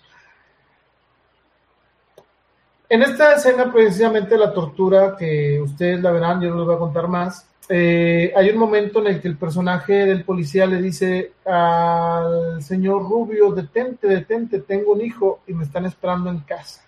En 2.87 3.01
esta 3.01 3.33
escena, 3.33 3.71
precisamente 3.71 4.37
la 4.37 4.53
tortura, 4.53 5.15
que 5.17 5.59
ustedes 5.59 6.01
la 6.01 6.11
verán, 6.11 6.39
yo 6.39 6.51
no 6.51 6.57
les 6.57 6.65
voy 6.67 6.75
a 6.75 6.79
contar 6.79 7.07
más, 7.07 7.47
eh, 7.67 8.31
hay 8.35 8.49
un 8.49 8.57
momento 8.57 8.99
en 8.99 9.07
el 9.07 9.21
que 9.21 9.27
el 9.27 9.37
personaje 9.37 9.93
del 10.05 10.23
policía 10.23 10.67
le 10.67 10.79
dice 10.81 11.33
al 11.45 12.61
señor 12.61 13.01
Rubio, 13.09 13.51
detente, 13.51 14.07
detente, 14.07 14.59
tengo 14.59 14.93
un 14.93 15.01
hijo 15.01 15.39
y 15.47 15.53
me 15.53 15.63
están 15.63 15.85
esperando 15.85 16.29
en 16.29 16.39
casa. 16.39 16.83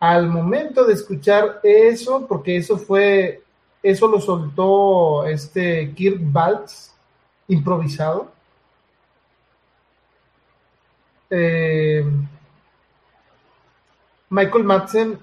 Al 0.00 0.28
momento 0.28 0.84
de 0.84 0.94
escuchar 0.94 1.60
eso, 1.62 2.26
porque 2.26 2.56
eso 2.56 2.78
fue, 2.78 3.42
eso 3.82 4.06
lo 4.06 4.20
soltó 4.20 5.26
este 5.26 5.92
Kirk 5.94 6.18
Baltz, 6.20 6.94
improvisado. 7.48 8.30
Eh, 11.30 12.04
Michael 14.30 14.64
Madsen 14.64 15.18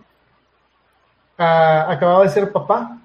ah, 1.37 1.85
acababa 1.89 2.23
de 2.23 2.29
ser 2.29 2.51
papá 2.51 2.99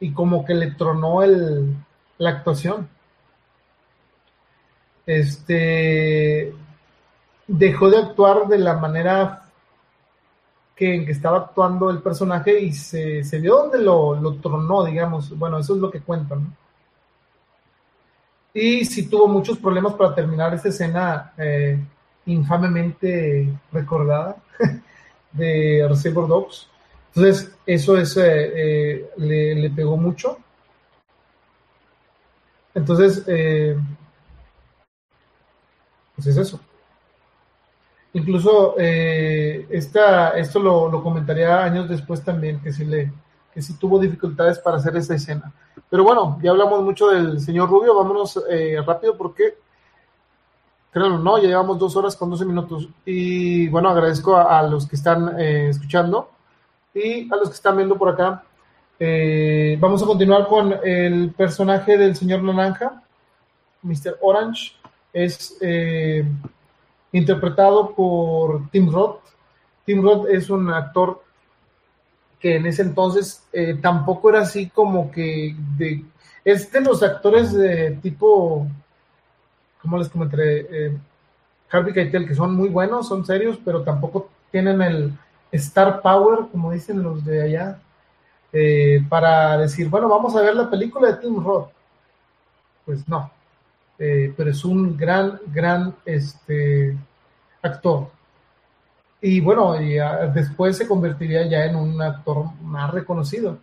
y 0.00 0.12
como 0.12 0.44
que 0.44 0.54
le 0.54 0.72
tronó 0.72 1.22
el, 1.22 1.74
la 2.18 2.30
actuación. 2.30 2.88
Este 5.06 6.54
dejó 7.46 7.88
de 7.90 7.98
actuar 7.98 8.48
de 8.48 8.58
la 8.58 8.74
manera 8.74 9.45
que, 10.76 10.94
en 10.94 11.06
que 11.06 11.12
estaba 11.12 11.38
actuando 11.38 11.90
el 11.90 12.02
personaje 12.02 12.60
y 12.60 12.72
se, 12.72 13.24
se 13.24 13.40
vio 13.40 13.56
donde 13.56 13.78
lo, 13.78 14.14
lo, 14.14 14.34
tronó, 14.34 14.84
digamos. 14.84 15.36
Bueno, 15.36 15.58
eso 15.58 15.74
es 15.74 15.80
lo 15.80 15.90
que 15.90 16.02
cuentan. 16.02 16.54
Y 18.52 18.84
sí 18.84 19.08
tuvo 19.08 19.26
muchos 19.26 19.58
problemas 19.58 19.94
para 19.94 20.14
terminar 20.14 20.52
esa 20.54 20.68
escena 20.68 21.32
eh, 21.38 21.78
infamemente 22.26 23.50
recordada 23.72 24.36
de 25.32 25.86
Reservoir 25.88 26.28
Dogs. 26.28 26.68
Entonces, 27.14 27.56
eso 27.64 27.96
es, 27.96 28.14
eh, 28.18 28.52
eh, 28.54 29.10
le, 29.16 29.54
le, 29.54 29.70
pegó 29.70 29.96
mucho. 29.96 30.38
Entonces, 32.74 33.22
pues 36.14 36.26
es 36.26 36.36
eso. 36.36 36.60
Incluso 38.16 38.76
esta, 38.78 40.30
esto 40.38 40.58
lo, 40.58 41.02
comentaría 41.02 41.62
años 41.62 41.88
después 41.88 42.24
también, 42.24 42.60
que 42.62 42.72
sí, 42.72 42.84
le, 42.84 43.12
que 43.52 43.60
sí 43.60 43.74
tuvo 43.78 43.98
dificultades 43.98 44.58
para 44.58 44.78
hacer 44.78 44.96
esa 44.96 45.14
escena. 45.14 45.52
Pero 45.90 46.02
bueno, 46.02 46.38
ya 46.42 46.50
hablamos 46.50 46.82
mucho 46.82 47.08
del 47.08 47.40
señor 47.40 47.68
Rubio, 47.68 47.94
vámonos 47.94 48.42
rápido 48.86 49.16
porque 49.16 49.56
creo 50.96 51.18
no, 51.18 51.36
ya 51.36 51.48
llevamos 51.48 51.78
dos 51.78 51.94
horas 51.94 52.16
con 52.16 52.30
12 52.30 52.46
minutos. 52.46 52.88
Y 53.04 53.68
bueno, 53.68 53.90
agradezco 53.90 54.34
a, 54.34 54.62
los 54.62 54.86
que 54.86 54.96
están 54.96 55.38
eh, 55.38 55.68
escuchando 55.68 56.30
y 56.94 57.30
a 57.30 57.36
los 57.36 57.50
que 57.50 57.54
están 57.54 57.76
viendo 57.76 57.98
por 57.98 58.08
acá. 58.08 58.42
Eh, 58.98 59.76
vamos 59.78 60.02
a 60.02 60.06
continuar 60.06 60.46
con 60.48 60.74
el 60.82 61.34
personaje 61.36 61.98
del 61.98 62.16
señor 62.16 62.42
Naranja, 62.42 63.02
Mr. 63.82 64.16
Orange. 64.22 64.72
Es 65.12 65.58
eh, 65.60 66.26
interpretado 67.12 67.94
por 67.94 68.70
Tim 68.70 68.90
Roth. 68.90 69.20
Tim 69.84 70.02
Roth 70.02 70.28
es 70.28 70.50
un 70.50 70.70
actor 70.70 71.22
que 72.40 72.56
en 72.56 72.66
ese 72.66 72.82
entonces 72.82 73.46
eh, 73.52 73.78
tampoco 73.80 74.30
era 74.30 74.40
así 74.40 74.68
como 74.68 75.10
que 75.10 75.56
de, 75.76 76.04
es 76.44 76.70
de 76.70 76.80
los 76.80 77.02
actores 77.02 77.52
de 77.52 77.92
tipo 78.02 78.66
como 79.86 79.98
les 79.98 80.08
comenté, 80.08 80.86
eh, 80.86 80.98
Harvey 81.70 81.92
Keitel, 81.92 82.26
que 82.26 82.34
son 82.34 82.54
muy 82.54 82.68
buenos, 82.68 83.08
son 83.08 83.24
serios, 83.24 83.58
pero 83.64 83.82
tampoco 83.82 84.28
tienen 84.50 84.82
el 84.82 85.12
star 85.52 86.02
power, 86.02 86.48
como 86.50 86.72
dicen 86.72 87.02
los 87.02 87.24
de 87.24 87.42
allá, 87.42 87.78
eh, 88.52 89.04
para 89.08 89.56
decir, 89.58 89.88
bueno, 89.88 90.08
vamos 90.08 90.34
a 90.34 90.42
ver 90.42 90.56
la 90.56 90.68
película 90.68 91.12
de 91.12 91.18
Tim 91.18 91.42
Roth. 91.42 91.70
Pues 92.84 93.08
no, 93.08 93.30
eh, 93.98 94.32
pero 94.36 94.50
es 94.50 94.64
un 94.64 94.96
gran, 94.96 95.40
gran 95.52 95.94
este, 96.04 96.96
actor. 97.62 98.08
Y 99.20 99.40
bueno, 99.40 99.80
y, 99.80 100.00
uh, 100.00 100.32
después 100.34 100.76
se 100.76 100.86
convertiría 100.86 101.46
ya 101.46 101.64
en 101.64 101.76
un 101.76 102.00
actor 102.00 102.46
más 102.62 102.90
reconocido. 102.92 103.58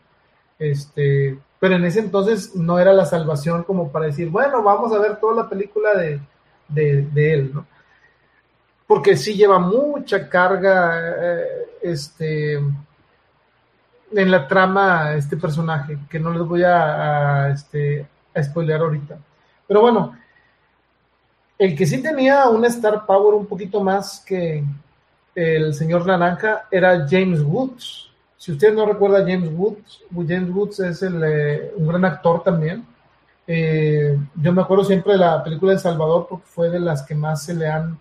Este, 0.57 1.37
pero 1.59 1.75
en 1.75 1.85
ese 1.85 1.99
entonces 1.99 2.55
no 2.55 2.79
era 2.79 2.93
la 2.93 3.05
salvación 3.05 3.63
como 3.63 3.91
para 3.91 4.07
decir, 4.07 4.29
bueno, 4.29 4.63
vamos 4.63 4.91
a 4.93 4.99
ver 4.99 5.17
toda 5.17 5.43
la 5.43 5.49
película 5.49 5.93
de, 5.95 6.19
de, 6.67 7.33
él, 7.33 7.51
¿no? 7.53 7.65
Porque 8.87 9.15
sí 9.15 9.35
lleva 9.35 9.59
mucha 9.59 10.29
carga 10.29 10.99
eh, 10.99 11.47
este, 11.81 12.55
en 12.55 14.31
la 14.31 14.47
trama 14.47 15.13
este 15.13 15.37
personaje, 15.37 15.97
que 16.09 16.19
no 16.19 16.31
les 16.31 16.43
voy 16.43 16.63
a, 16.63 17.45
a, 17.45 17.49
este, 17.51 18.05
a 18.35 18.43
spoilear 18.43 18.81
ahorita. 18.81 19.17
Pero 19.67 19.81
bueno, 19.81 20.15
el 21.65 21.75
que 21.75 21.85
sí 21.85 22.01
tenía 22.01 22.49
un 22.49 22.65
Star 22.65 23.05
Power 23.05 23.35
un 23.35 23.45
poquito 23.45 23.81
más 23.83 24.23
que 24.25 24.63
el 25.35 25.73
señor 25.73 26.05
Naranja 26.05 26.67
era 26.71 27.07
James 27.09 27.41
Woods 27.41 28.13
si 28.43 28.51
usted 28.51 28.73
no 28.73 28.85
recuerda 28.85 29.19
James 29.19 29.49
Woods, 29.53 30.01
James 30.11 30.49
Woods 30.49 30.81
es 30.81 31.01
el, 31.01 31.23
eh, 31.23 31.71
un 31.77 31.87
gran 31.87 32.03
actor 32.03 32.43
también. 32.43 32.85
Eh, 33.47 34.19
yo 34.35 34.51
me 34.51 34.61
acuerdo 34.61 34.83
siempre 34.83 35.13
de 35.13 35.19
la 35.19 35.41
película 35.41 35.71
de 35.71 35.79
Salvador 35.79 36.27
porque 36.29 36.45
fue 36.45 36.69
de 36.69 36.81
las 36.81 37.03
que 37.03 37.15
más 37.15 37.45
se 37.45 37.53
le 37.53 37.69
han, 37.69 37.97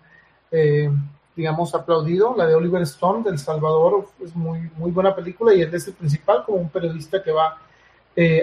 eh, 0.51 0.91
digamos, 1.33 1.73
aplaudido. 1.73 2.35
La 2.35 2.45
de 2.45 2.55
Oliver 2.55 2.81
Stone 2.81 3.23
del 3.23 3.39
Salvador 3.39 4.09
es 4.21 4.35
muy, 4.35 4.69
muy 4.75 4.91
buena 4.91 5.15
película 5.15 5.53
y 5.53 5.61
él 5.61 5.73
es 5.73 5.87
el 5.87 5.93
principal 5.93 6.43
como 6.45 6.57
un 6.57 6.67
periodista 6.67 7.23
que 7.23 7.31
va 7.31 7.57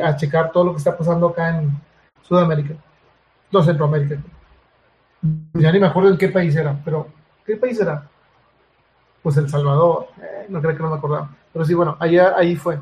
a 0.02 0.16
checar 0.16 0.52
todo 0.52 0.64
lo 0.64 0.72
que 0.72 0.78
está 0.78 0.97
pasando 0.97 1.26
acá 1.26 1.51
en 1.51 1.70
Sudamérica, 2.22 2.76
no 3.52 3.62
Centroamérica. 3.62 4.16
Ya 5.55 5.72
ni 5.72 5.78
me 5.78 5.86
acuerdo 5.86 6.10
en 6.10 6.18
qué 6.18 6.28
país 6.28 6.55
era, 6.56 6.78
pero 6.84 7.09
¿qué 7.44 7.56
país 7.56 7.78
era? 7.80 8.09
Pues 9.22 9.36
El 9.36 9.48
Salvador, 9.48 10.09
eh, 10.20 10.47
no 10.48 10.60
creo 10.60 10.76
que 10.76 10.82
no 10.82 10.90
me 10.90 10.97
acordaba. 10.97 11.30
Pero 11.52 11.64
sí, 11.64 11.74
bueno, 11.74 11.97
allá, 11.98 12.34
ahí 12.36 12.56
fue. 12.56 12.78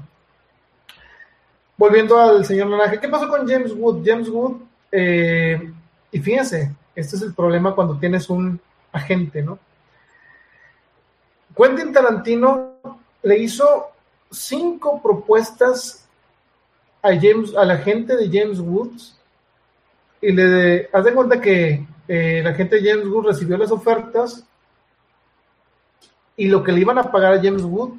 Volviendo 1.77 2.19
al 2.19 2.45
señor 2.45 2.69
Naranja, 2.69 3.01
¿qué 3.01 3.09
pasó 3.09 3.29
con 3.29 3.47
James 3.49 3.73
Wood? 3.73 4.03
James 4.05 4.29
Wood, 4.29 4.57
eh, 4.93 5.73
y 6.11 6.19
fíjense, 6.21 6.75
este 6.95 7.17
es 7.17 7.23
el 7.23 7.35
problema 7.35 7.75
cuando 7.75 7.99
tienes 7.99 8.29
un 8.31 8.61
agente, 8.93 9.43
¿no? 9.43 9.59
Quentin 11.57 11.93
Tarantino 11.93 12.75
le 13.23 13.39
hizo 13.39 13.89
cinco 14.31 15.01
propuestas 15.03 16.09
a 17.03 17.09
James, 17.09 17.55
a 17.57 17.65
la 17.65 17.79
gente 17.79 18.17
de 18.17 18.27
James 18.27 18.61
Woods 18.61 19.19
y 20.21 20.33
le 20.33 20.45
de, 20.45 20.91
haz 20.93 21.05
de 21.05 21.15
cuenta 21.15 21.41
que 21.41 21.87
eh, 22.09 22.41
la 22.43 22.55
gente 22.55 22.81
de 22.81 22.91
James 22.91 23.07
Woods 23.07 23.27
recibió 23.27 23.59
las 23.59 23.71
ofertas 23.71 24.45
y 26.37 26.49
lo 26.49 26.65
que 26.65 26.73
le 26.73 26.81
iban 26.81 26.99
a 26.99 27.11
pagar 27.11 27.35
a 27.35 27.43
James 27.43 27.63
Woods 27.63 27.99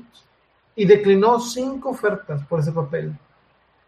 y 0.75 0.85
declinó 0.85 1.39
cinco 1.39 1.89
ofertas 1.89 2.43
por 2.45 2.59
ese 2.59 2.71
papel. 2.71 3.13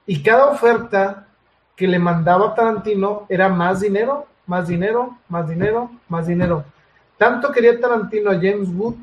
Y 0.06 0.22
cada 0.22 0.48
oferta 0.48 1.27
que 1.76 1.88
le 1.88 1.98
mandaba 1.98 2.53
Tarantino 2.53 3.26
era 3.30 3.49
más 3.49 3.80
dinero, 3.80 4.27
más 4.45 4.68
dinero, 4.68 5.18
más 5.30 5.49
dinero, 5.49 5.89
más 6.10 6.27
dinero. 6.27 6.65
Tanto 7.18 7.52
quería 7.52 7.80
Tarantino 7.80 8.30
a 8.30 8.35
James 8.35 8.69
Wood 8.69 8.95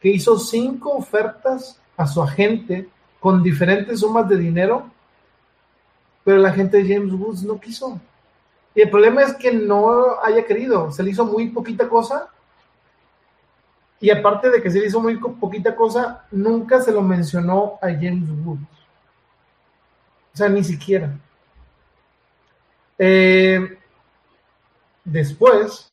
que 0.00 0.10
hizo 0.10 0.38
cinco 0.38 0.90
ofertas 0.90 1.80
a 1.96 2.06
su 2.06 2.22
agente 2.22 2.88
con 3.18 3.42
diferentes 3.42 4.00
sumas 4.00 4.28
de 4.28 4.36
dinero, 4.36 4.90
pero 6.22 6.36
la 6.38 6.52
gente 6.52 6.82
de 6.82 6.94
James 6.94 7.12
Woods 7.14 7.42
no 7.42 7.58
quiso. 7.58 7.98
Y 8.74 8.82
el 8.82 8.90
problema 8.90 9.22
es 9.22 9.34
que 9.34 9.52
no 9.52 10.20
haya 10.22 10.44
querido, 10.44 10.90
se 10.90 11.02
le 11.02 11.10
hizo 11.10 11.24
muy 11.24 11.50
poquita 11.50 11.88
cosa 11.88 12.30
y 14.00 14.10
aparte 14.10 14.50
de 14.50 14.60
que 14.60 14.70
se 14.70 14.80
le 14.80 14.86
hizo 14.86 15.00
muy 15.00 15.16
poquita 15.16 15.74
cosa, 15.74 16.26
nunca 16.30 16.80
se 16.80 16.92
lo 16.92 17.00
mencionó 17.00 17.78
a 17.80 17.86
James 17.86 18.28
Woods. 18.44 18.68
O 20.34 20.36
sea, 20.36 20.48
ni 20.50 20.62
siquiera. 20.62 21.16
Eh, 22.98 23.78
después, 25.04 25.90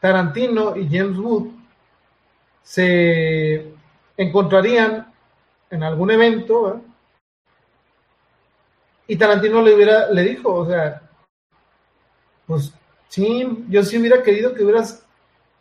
Tarantino 0.00 0.76
y 0.76 0.88
James 0.88 1.18
Wood 1.18 1.48
se 2.62 3.74
encontrarían 4.16 5.12
en 5.70 5.82
algún 5.82 6.10
evento 6.10 6.82
y 9.06 9.16
Tarantino 9.16 9.62
le 9.62 9.74
hubiera 9.74 10.08
le 10.10 10.22
dijo, 10.22 10.54
o 10.54 10.66
sea, 10.66 11.07
pues 12.48 12.72
sí, 13.08 13.64
yo 13.68 13.84
sí 13.84 13.98
hubiera 13.98 14.22
querido 14.22 14.54
que 14.54 14.64
hubieras, 14.64 15.04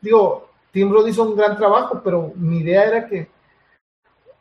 digo, 0.02 0.50
Tim 0.72 0.92
Roth 0.92 1.10
hizo 1.10 1.24
un 1.24 1.36
gran 1.36 1.56
trabajo, 1.58 2.02
pero 2.04 2.32
mi 2.36 2.60
idea 2.60 2.86
era 2.86 3.08
que 3.08 3.30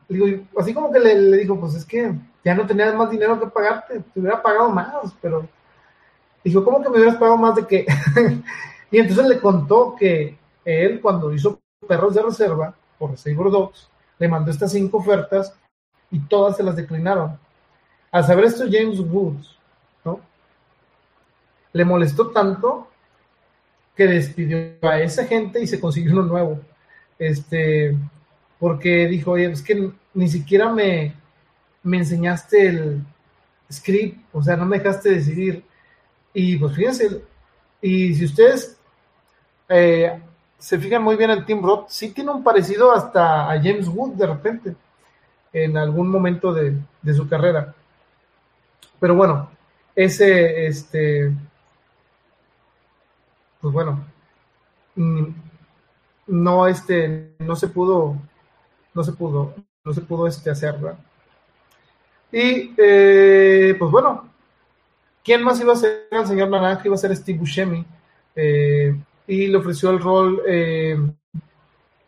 digo, 0.08 0.26
así 0.56 0.72
como 0.72 0.90
que 0.92 1.00
le, 1.00 1.20
le 1.20 1.36
dijo, 1.38 1.58
pues 1.60 1.74
es 1.74 1.84
que 1.84 2.14
ya 2.44 2.54
no 2.54 2.64
tenías 2.66 2.94
más 2.94 3.10
dinero 3.10 3.38
que 3.38 3.48
pagarte, 3.48 4.00
te 4.00 4.20
hubiera 4.20 4.40
pagado 4.40 4.70
más, 4.70 5.12
pero 5.20 5.46
dijo, 6.44 6.64
¿cómo 6.64 6.80
que 6.80 6.88
me 6.88 6.98
hubieras 6.98 7.16
pagado 7.16 7.36
más 7.36 7.56
de 7.56 7.66
qué? 7.66 7.86
y 8.90 8.98
entonces 8.98 9.26
le 9.26 9.40
contó 9.40 9.96
que 9.98 10.38
él 10.64 11.00
cuando 11.00 11.32
hizo 11.32 11.60
Perros 11.86 12.14
de 12.14 12.22
Reserva 12.22 12.74
por 12.98 13.16
Saber 13.18 13.50
Dogs, 13.50 13.90
le 14.18 14.28
mandó 14.28 14.50
estas 14.50 14.72
cinco 14.72 14.98
ofertas 14.98 15.54
y 16.10 16.20
todas 16.20 16.56
se 16.56 16.62
las 16.62 16.76
declinaron. 16.76 17.38
Al 18.10 18.24
saber 18.24 18.46
esto, 18.46 18.64
James 18.70 19.00
Woods. 19.00 19.55
Le 21.76 21.84
molestó 21.84 22.28
tanto 22.28 22.88
que 23.94 24.06
despidió 24.06 24.58
a 24.80 24.98
esa 25.00 25.26
gente 25.26 25.60
y 25.62 25.66
se 25.66 25.78
consiguió 25.78 26.12
uno 26.12 26.22
nuevo. 26.22 26.60
Este, 27.18 27.94
porque 28.58 29.06
dijo, 29.08 29.32
oye, 29.32 29.52
es 29.52 29.60
que 29.60 29.90
ni 30.14 30.28
siquiera 30.28 30.72
me, 30.72 31.14
me 31.82 31.98
enseñaste 31.98 32.66
el 32.68 33.02
script, 33.70 34.18
o 34.32 34.42
sea, 34.42 34.56
no 34.56 34.64
me 34.64 34.78
dejaste 34.78 35.10
decidir. 35.10 35.64
Y 36.32 36.56
pues 36.56 36.74
fíjense, 36.74 37.22
y 37.82 38.14
si 38.14 38.24
ustedes 38.24 38.78
eh, 39.68 40.18
se 40.58 40.78
fijan 40.78 41.02
muy 41.02 41.16
bien 41.16 41.30
el 41.30 41.44
Team 41.44 41.62
Roth, 41.62 41.90
sí 41.90 42.10
tiene 42.10 42.30
un 42.30 42.42
parecido 42.42 42.90
hasta 42.92 43.50
a 43.52 43.62
James 43.62 43.88
Wood 43.88 44.14
de 44.14 44.26
repente, 44.26 44.76
en 45.52 45.76
algún 45.76 46.08
momento 46.08 46.54
de, 46.54 46.74
de 47.02 47.14
su 47.14 47.28
carrera. 47.28 47.74
Pero 48.98 49.14
bueno, 49.14 49.50
ese, 49.94 50.66
este, 50.66 51.32
pues 53.66 53.74
bueno, 53.74 53.98
mm, 54.94 55.24
no, 56.28 56.68
este, 56.68 57.34
no 57.40 57.56
se 57.56 57.66
pudo, 57.66 58.16
no 58.94 59.02
se 59.02 59.10
pudo, 59.10 59.56
no 59.84 59.92
se 59.92 60.02
pudo 60.02 60.28
este, 60.28 60.50
hacer, 60.50 60.78
¿verdad? 60.78 61.00
Y, 62.30 62.72
eh, 62.78 63.74
pues 63.76 63.90
bueno, 63.90 64.28
¿quién 65.24 65.42
más 65.42 65.60
iba 65.60 65.72
a 65.72 65.76
ser 65.76 66.06
el 66.12 66.26
señor 66.28 66.48
Naranja? 66.48 66.82
Iba 66.84 66.94
a 66.94 66.98
ser 66.98 67.16
Steve 67.16 67.40
Buscemi, 67.40 67.84
eh, 68.36 68.96
y 69.26 69.48
le 69.48 69.58
ofreció 69.58 69.90
el 69.90 69.98
rol, 69.98 70.42
eh, 70.46 70.96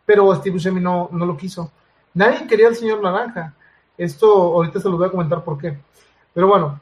pero 0.05 0.33
Steve 0.35 0.53
Buscemi 0.53 0.79
no, 0.79 1.09
no 1.11 1.25
lo 1.25 1.35
quiso. 1.35 1.73
Nadie 2.13 2.47
quería 2.47 2.69
al 2.69 2.75
señor 2.77 3.01
Naranja. 3.01 3.53
Esto 3.97 4.31
ahorita 4.31 4.79
se 4.79 4.87
lo 4.87 4.97
voy 4.97 5.07
a 5.07 5.11
comentar 5.11 5.43
por 5.43 5.57
qué. 5.57 5.77
Pero 6.33 6.47
bueno, 6.47 6.79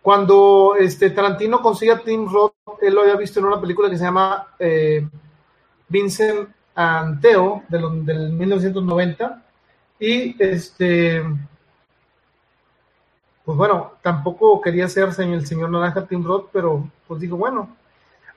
cuando 0.00 0.76
este 0.78 1.10
Tarantino 1.10 1.60
consigue 1.60 1.90
a 1.90 1.98
Tim 1.98 2.30
Roth, 2.30 2.53
él 2.86 2.94
lo 2.94 3.02
había 3.02 3.16
visto 3.16 3.40
en 3.40 3.46
una 3.46 3.60
película 3.60 3.90
que 3.90 3.98
se 3.98 4.04
llama 4.04 4.48
eh, 4.58 5.06
Vincent 5.88 6.48
Anteo 6.74 7.62
del, 7.68 8.04
del 8.04 8.32
1990 8.32 9.42
y 10.00 10.42
este 10.42 11.22
pues 13.44 13.58
bueno, 13.58 13.92
tampoco 14.02 14.60
quería 14.60 14.88
ser 14.88 15.12
el 15.18 15.46
señor 15.46 15.70
Naranja 15.70 16.06
Tim 16.06 16.24
Roth, 16.24 16.48
pero 16.52 16.88
pues 17.06 17.20
digo, 17.20 17.36
bueno. 17.36 17.76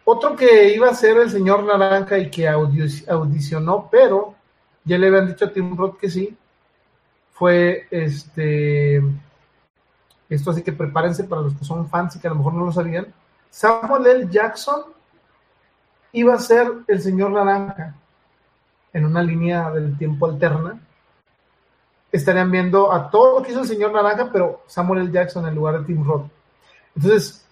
Otro 0.03 0.36
que 0.36 0.74
iba 0.74 0.90
a 0.90 0.94
ser 0.94 1.18
el 1.18 1.30
señor 1.30 1.64
Naranja 1.64 2.18
y 2.18 2.30
que 2.30 2.48
audicionó, 2.48 3.90
pero 3.91 4.36
ya 4.84 4.98
le 4.98 5.07
habían 5.07 5.28
dicho 5.28 5.45
a 5.45 5.53
Tim 5.53 5.76
Roth 5.78 5.98
que 5.98 6.10
sí, 6.10 6.38
fue 7.32 7.88
este 7.91 9.02
esto 10.30 10.52
así 10.52 10.61
que 10.61 10.74
prepárense 10.74 11.24
para 11.24 11.41
los 11.41 11.53
que 11.53 11.64
son 11.64 11.88
fans 11.90 12.15
y 12.15 12.19
que 12.19 12.28
a 12.28 12.32
lo 12.32 12.38
mejor 12.38 12.53
no 12.53 12.65
lo 12.65 12.72
sabían. 12.72 13.14
Samuel 13.49 14.07
L. 14.07 14.28
Jackson 14.30 14.82
iba 16.14 16.34
a 16.34 16.40
ser 16.40 16.68
el 16.88 17.02
señor 17.02 17.32
Naranja 17.32 17.95
en 18.94 19.06
una 19.06 19.22
línea 19.22 19.69
del 19.72 19.98
tiempo 19.98 20.26
alterna. 20.26 20.80
Estarían 22.11 22.49
viendo 22.49 22.91
a 22.91 23.10
todo 23.10 23.40
lo 23.40 23.45
que 23.45 23.52
hizo 23.52 23.61
el 23.61 23.68
señor 23.68 23.91
Naranja, 23.91 24.30
pero 24.32 24.61
Samuel 24.68 25.02
L. 25.02 25.11
Jackson 25.11 25.48
en 25.48 25.56
lugar 25.56 25.80
de 25.80 25.86
Tim 25.86 26.03
Roth. 26.06 26.30
Entonces, 26.95 27.45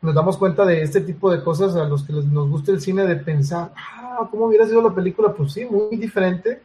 nos 0.00 0.14
damos 0.14 0.36
cuenta 0.36 0.64
de 0.64 0.82
este 0.82 1.00
tipo 1.02 1.30
de 1.30 1.42
cosas 1.42 1.76
a 1.76 1.84
los 1.84 2.02
que 2.04 2.12
nos 2.12 2.48
gusta 2.48 2.72
el 2.72 2.80
cine, 2.80 3.04
de 3.04 3.16
pensar, 3.16 3.72
ah, 3.76 4.26
¿cómo 4.30 4.46
hubiera 4.46 4.66
sido 4.66 4.82
la 4.82 4.94
película? 4.94 5.32
Pues 5.32 5.52
sí, 5.52 5.66
muy 5.66 5.96
diferente. 5.96 6.62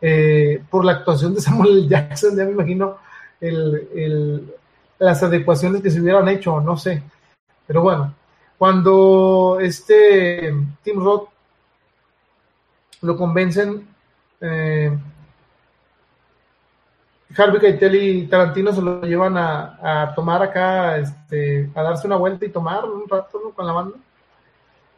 Eh, 0.00 0.62
por 0.68 0.84
la 0.84 0.92
actuación 0.92 1.34
de 1.34 1.40
Samuel 1.40 1.78
L. 1.78 1.88
Jackson, 1.88 2.36
ya 2.36 2.44
me 2.44 2.52
imagino 2.52 2.98
las 4.98 5.22
adecuaciones 5.22 5.82
que 5.82 5.90
se 5.90 6.00
hubieran 6.00 6.28
hecho, 6.28 6.60
no 6.60 6.76
sé. 6.76 7.02
Pero 7.66 7.82
bueno, 7.82 8.14
cuando 8.58 9.58
este 9.60 10.54
Tim 10.82 11.02
Roth 11.02 11.28
lo 13.02 13.16
convencen, 13.16 13.86
eh, 14.40 14.96
Harvey 17.36 17.60
Keitel 17.60 17.94
y 17.96 18.26
Tarantino 18.26 18.72
se 18.72 18.82
lo 18.82 19.02
llevan 19.02 19.36
a, 19.36 20.12
tomar 20.14 20.42
acá, 20.42 20.98
este, 20.98 21.68
a 21.74 21.82
darse 21.82 22.06
una 22.06 22.16
vuelta 22.16 22.44
y 22.44 22.50
tomar 22.50 22.84
un 22.84 23.08
rato 23.08 23.52
con 23.54 23.66
la 23.66 23.72
banda. 23.72 23.96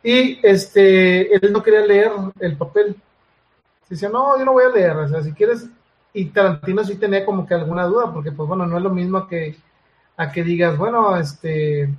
Y 0.02 0.38
este, 0.46 1.34
él 1.34 1.52
no 1.52 1.62
quería 1.62 1.80
leer 1.80 2.12
el 2.40 2.56
papel. 2.56 2.94
Dice, 3.88 4.08
no, 4.08 4.38
yo 4.38 4.44
no 4.44 4.52
voy 4.52 4.64
a 4.64 4.68
leer, 4.68 4.96
o 4.96 5.08
sea, 5.08 5.22
si 5.22 5.32
quieres 5.32 5.68
y 6.16 6.24
Tarantino 6.26 6.82
sí 6.82 6.96
tenía 6.96 7.26
como 7.26 7.46
que 7.46 7.52
alguna 7.52 7.84
duda, 7.84 8.10
porque 8.10 8.32
pues 8.32 8.48
bueno, 8.48 8.66
no 8.66 8.78
es 8.78 8.82
lo 8.82 8.88
mismo 8.88 9.28
que 9.28 9.54
a 10.16 10.32
que 10.32 10.42
digas, 10.42 10.78
bueno, 10.78 11.14
este 11.16 11.90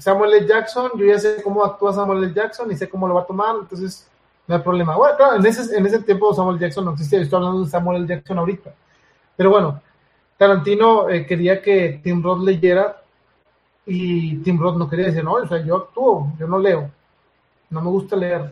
Samuel 0.00 0.32
L. 0.34 0.46
Jackson, 0.46 0.90
yo 0.96 1.06
ya 1.06 1.18
sé 1.18 1.42
cómo 1.42 1.64
actúa 1.64 1.92
Samuel 1.92 2.24
L. 2.24 2.34
Jackson 2.34 2.70
y 2.72 2.76
sé 2.76 2.88
cómo 2.88 3.06
lo 3.06 3.14
va 3.14 3.22
a 3.22 3.26
tomar, 3.26 3.56
entonces 3.60 4.08
no 4.46 4.56
hay 4.56 4.62
problema. 4.62 4.96
Bueno, 4.96 5.16
claro, 5.16 5.36
en 5.36 5.46
ese, 5.46 5.98
tiempo 6.00 6.34
Samuel 6.34 6.58
Jackson 6.58 6.84
no 6.84 6.92
existía, 6.92 7.20
estoy 7.20 7.36
hablando 7.36 7.64
de 7.64 7.70
Samuel 7.70 8.02
L. 8.02 8.06
Jackson 8.08 8.38
ahorita. 8.38 8.74
Pero 9.36 9.50
bueno, 9.50 9.80
Tarantino 10.36 11.08
eh, 11.08 11.26
quería 11.26 11.60
que 11.60 12.00
Tim 12.02 12.22
Roth 12.22 12.42
leyera 12.42 13.02
y 13.86 14.36
Tim 14.38 14.58
Roth 14.58 14.76
no 14.76 14.88
quería 14.88 15.06
decir, 15.06 15.22
no, 15.22 15.34
o 15.34 15.46
sea, 15.46 15.58
yo 15.64 15.76
actúo, 15.76 16.32
yo 16.38 16.46
no 16.46 16.58
leo, 16.58 16.90
no 17.68 17.80
me 17.80 17.90
gusta 17.90 18.16
leer, 18.16 18.50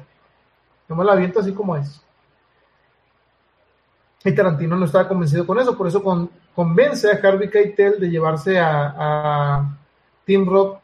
yo 0.89 0.95
me 0.95 1.05
la 1.05 1.13
aviento 1.13 1.41
así 1.41 1.53
como 1.53 1.77
es. 1.77 2.03
Y 4.25 4.35
Tarantino 4.35 4.77
no 4.77 4.85
estaba 4.85 5.09
convencido 5.09 5.47
con 5.47 5.59
eso, 5.59 5.77
por 5.77 5.87
eso 5.87 6.03
convence 6.55 7.11
a 7.11 7.27
Harvey 7.27 7.49
Keitel 7.49 8.01
de 8.01 8.11
llevarse 8.11 8.59
a, 8.59 9.75
Tim 10.25 10.47
Roth, 10.47 10.79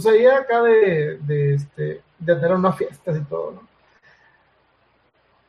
pues 0.00 0.14
ahí 0.14 0.26
acá 0.26 0.62
de, 0.62 1.18
de, 1.22 1.54
este, 1.54 2.02
de 2.20 2.32
hacer 2.32 2.52
unas 2.52 2.76
fiestas 2.76 3.16
y 3.16 3.24
todo, 3.24 3.50
¿no? 3.50 3.68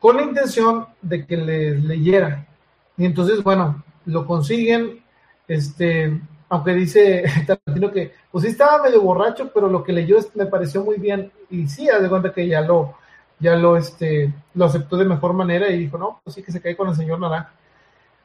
Con 0.00 0.16
la 0.16 0.22
intención 0.22 0.86
de 1.00 1.24
que 1.24 1.36
les 1.36 1.84
leyera. 1.84 2.48
Y 2.96 3.04
entonces, 3.04 3.44
bueno, 3.44 3.84
lo 4.06 4.26
consiguen, 4.26 5.04
este, 5.46 6.20
aunque 6.48 6.72
dice 6.72 7.22
Tarantino 7.46 7.92
que, 7.92 8.12
pues 8.32 8.42
sí 8.42 8.50
estaba 8.50 8.82
medio 8.82 9.02
borracho, 9.02 9.52
pero 9.54 9.68
lo 9.68 9.84
que 9.84 9.92
leyó 9.92 10.18
me 10.34 10.46
pareció 10.46 10.82
muy 10.82 10.98
bien. 10.98 11.30
Y 11.48 11.68
sí, 11.68 11.88
haz 11.88 12.02
de 12.02 12.08
cuenta 12.08 12.32
que 12.32 12.48
ya 12.48 12.60
lo, 12.60 12.96
ya 13.38 13.54
lo, 13.54 13.76
este, 13.76 14.34
lo 14.54 14.64
aceptó 14.64 14.96
de 14.96 15.04
mejor 15.04 15.32
manera 15.32 15.70
y 15.70 15.78
dijo, 15.78 15.96
no, 15.96 16.20
pues 16.24 16.34
sí 16.34 16.42
que 16.42 16.50
se 16.50 16.60
cae 16.60 16.76
con 16.76 16.88
el 16.88 16.96
señor 16.96 17.20
Naranja. 17.20 17.52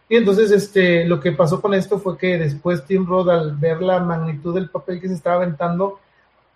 Y 0.09 0.15
entonces 0.15 0.49
este, 0.49 1.05
lo 1.05 1.19
que 1.19 1.33
pasó 1.33 1.61
con 1.61 1.75
esto 1.75 1.99
fue 1.99 2.17
que 2.17 2.39
después 2.39 2.83
Tim 2.83 3.05
Roth, 3.05 3.29
al 3.29 3.55
ver 3.57 3.83
la 3.83 3.99
magnitud 3.99 4.55
del 4.55 4.71
papel 4.71 4.99
que 4.99 5.07
se 5.07 5.13
estaba 5.13 5.35
aventando, 5.35 5.99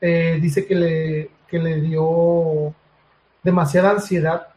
eh, 0.02 0.40
dice 0.42 0.66
que 0.66 0.76
le, 0.76 1.30
que 1.48 1.60
le 1.60 1.82
dio 1.82 2.74
demasiada 3.44 3.92
ansiedad 3.92 4.48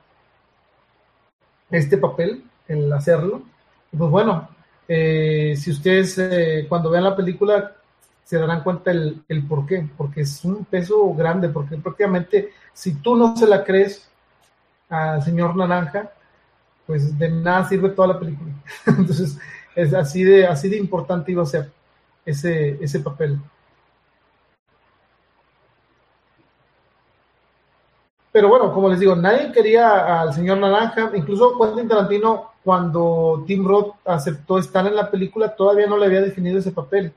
este 1.71 1.97
papel, 1.97 2.45
el 2.69 2.93
hacerlo. 2.93 3.43
pues 3.97 4.11
bueno, 4.11 4.49
eh, 4.89 5.55
si 5.57 5.71
ustedes 5.71 6.19
eh, 6.19 6.67
cuando 6.69 6.91
vean 6.91 7.05
la 7.05 7.17
película 7.17 7.77
se 8.25 8.39
darán 8.39 8.62
cuenta 8.62 8.91
el, 8.91 9.23
el 9.29 9.47
por 9.47 9.67
qué, 9.67 9.89
porque 9.97 10.23
es 10.23 10.45
un 10.45 10.65
peso 10.65 11.12
grande, 11.15 11.49
porque 11.49 11.77
prácticamente 11.77 12.51
si 12.73 12.95
tú 12.95 13.17
no 13.17 13.37
se 13.37 13.47
la 13.47 13.65
crees 13.65 14.09
al 14.89 15.23
señor 15.23 15.57
Naranja, 15.57 16.11
pues 16.87 17.19
de 17.19 17.31
nada 17.31 17.69
sirve 17.69 17.91
toda 17.91 18.09
la 18.09 18.19
película. 18.19 18.53
Entonces, 18.87 19.39
es 19.75 19.95
así 19.95 20.23
de, 20.23 20.47
así 20.47 20.69
de 20.69 20.77
importante 20.77 21.33
iba 21.33 21.43
a 21.43 21.47
ser 21.47 21.71
ese, 22.25 22.79
ese 22.83 23.01
papel. 23.01 23.39
Pero 28.33 28.49
bueno, 28.49 28.73
como 28.73 28.89
les 28.89 28.99
digo, 28.99 29.15
nadie 29.15 29.52
quería 29.52 30.23
al 30.23 30.33
señor 30.33 30.59
Naranja, 30.59 31.11
incluso 31.15 31.59
Quentin 31.59 31.86
Tarantino, 31.86 32.52
cuando 32.65 33.44
Tim 33.47 33.67
Roth 33.67 33.97
aceptó 34.07 34.59
estar 34.59 34.86
en 34.86 34.97
la 34.97 35.11
película, 35.11 35.55
todavía 35.55 35.86
no 35.86 35.99
le 35.99 36.07
había 36.07 36.23
definido 36.23 36.59
ese 36.59 36.73
papel. 36.73 37.12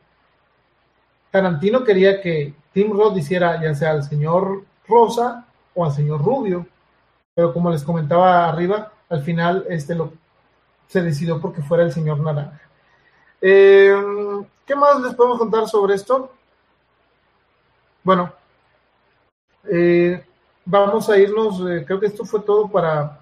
Tarantino 1.32 1.84
quería 1.84 2.22
que 2.22 2.54
Tim 2.74 2.92
Roth 2.92 3.18
hiciera 3.18 3.62
ya 3.62 3.74
sea 3.74 3.92
al 3.92 4.04
señor 4.04 4.64
Rosa 4.88 5.46
o 5.74 5.86
al 5.86 5.94
señor 5.94 6.22
Rubio, 6.22 6.68
pero 7.34 7.54
como 7.54 7.72
les 7.72 7.84
comentaba 7.84 8.50
arriba, 8.50 8.92
al 9.10 9.22
final 9.22 9.66
este 9.70 9.96
lo, 9.96 10.12
se 10.88 11.02
decidió 11.02 11.40
porque 11.40 11.62
fuera 11.62 11.84
el 11.84 11.94
señor 11.94 12.20
Naranja. 12.20 12.62
Eh, 13.42 13.96
¿Qué 14.66 14.76
más 14.76 15.00
les 15.02 15.14
podemos 15.14 15.38
contar 15.38 15.68
sobre 15.68 15.96
esto? 15.96 16.32
Bueno, 18.04 18.34
eh, 19.72 20.26
vamos 20.66 21.10
a 21.10 21.18
irnos, 21.18 21.62
eh, 21.62 21.84
creo 21.86 22.00
que 22.00 22.08
esto 22.08 22.26
fue 22.26 22.42
todo 22.42 22.68
para, 22.68 23.20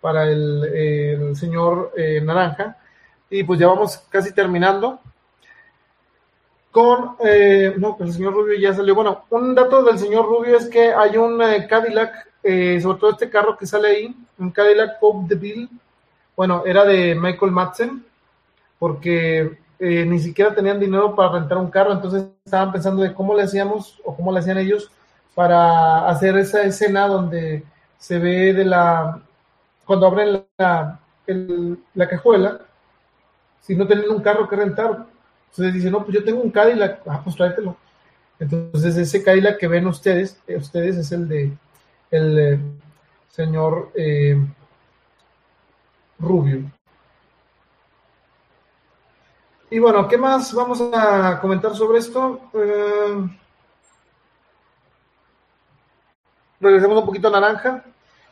para 0.00 0.24
el, 0.24 1.34
señor 1.34 1.92
eh, 1.96 2.20
Naranja. 2.20 2.76
Y 3.30 3.44
pues 3.44 3.58
ya 3.58 3.66
vamos 3.66 3.96
casi 4.10 4.32
terminando 4.32 5.00
con, 6.72 7.16
eh, 7.22 7.74
no, 7.76 7.98
el 8.00 8.12
señor 8.12 8.32
Rubio 8.32 8.58
ya 8.58 8.74
salió. 8.74 8.94
Bueno, 8.94 9.26
un 9.30 9.54
dato 9.54 9.84
del 9.84 9.98
señor 9.98 10.26
Rubio 10.26 10.56
es 10.56 10.66
que 10.68 10.92
hay 10.92 11.18
un 11.18 11.40
eh, 11.42 11.66
Cadillac, 11.68 12.30
eh, 12.42 12.80
sobre 12.80 12.98
todo 12.98 13.10
este 13.10 13.28
carro 13.30 13.56
que 13.56 13.66
sale 13.66 13.88
ahí, 13.88 14.16
un 14.38 14.50
Cadillac 14.50 14.98
Pop 14.98 15.28
de 15.28 15.34
Bill, 15.34 15.70
bueno, 16.34 16.64
era 16.64 16.84
de 16.84 17.14
Michael 17.14 17.52
Madsen, 17.52 18.04
porque 18.78 19.58
ni 19.78 20.20
siquiera 20.20 20.54
tenían 20.54 20.78
dinero 20.78 21.12
para 21.16 21.32
rentar 21.32 21.58
un 21.58 21.68
carro, 21.68 21.92
entonces 21.92 22.24
estaban 22.44 22.70
pensando 22.70 23.02
de 23.02 23.12
cómo 23.12 23.34
le 23.34 23.42
hacíamos 23.42 24.00
o 24.04 24.14
cómo 24.14 24.30
le 24.30 24.38
hacían 24.38 24.58
ellos 24.58 24.92
para 25.34 26.08
hacer 26.08 26.36
esa 26.36 26.62
escena 26.62 27.06
donde 27.08 27.64
se 27.98 28.18
ve 28.18 28.52
de 28.52 28.64
la, 28.64 29.20
cuando 29.86 30.06
abren 30.06 30.44
la, 30.58 31.00
el- 31.26 31.78
la 31.94 32.08
cajuela, 32.08 32.60
si 33.60 33.74
no 33.76 33.86
tienen 33.86 34.10
un 34.10 34.22
carro 34.22 34.48
que 34.48 34.56
rentar, 34.56 35.06
entonces 35.50 35.74
dice, 35.74 35.90
no, 35.90 36.04
pues 36.04 36.16
yo 36.16 36.24
tengo 36.24 36.40
un 36.42 36.50
Cadillac, 36.50 37.00
ah, 37.06 37.20
pues 37.22 37.36
tráetelo. 37.36 37.76
Entonces 38.40 38.96
ese 38.96 39.22
Cadillac 39.22 39.58
que 39.58 39.68
ven 39.68 39.86
ustedes, 39.86 40.40
eh, 40.46 40.56
ustedes 40.56 40.96
es 40.96 41.12
el 41.12 41.28
de 41.28 41.52
el 42.10 42.38
eh, 42.38 42.60
señor 43.30 43.90
eh, 43.94 44.36
Rubio. 46.18 46.70
Y 49.70 49.78
bueno, 49.78 50.06
¿qué 50.06 50.18
más 50.18 50.52
vamos 50.54 50.80
a 50.92 51.38
comentar 51.40 51.74
sobre 51.74 51.98
esto? 51.98 52.40
Regresemos 56.62 56.98
un 56.98 57.06
poquito 57.06 57.28
a 57.28 57.32
Naranja. 57.32 57.84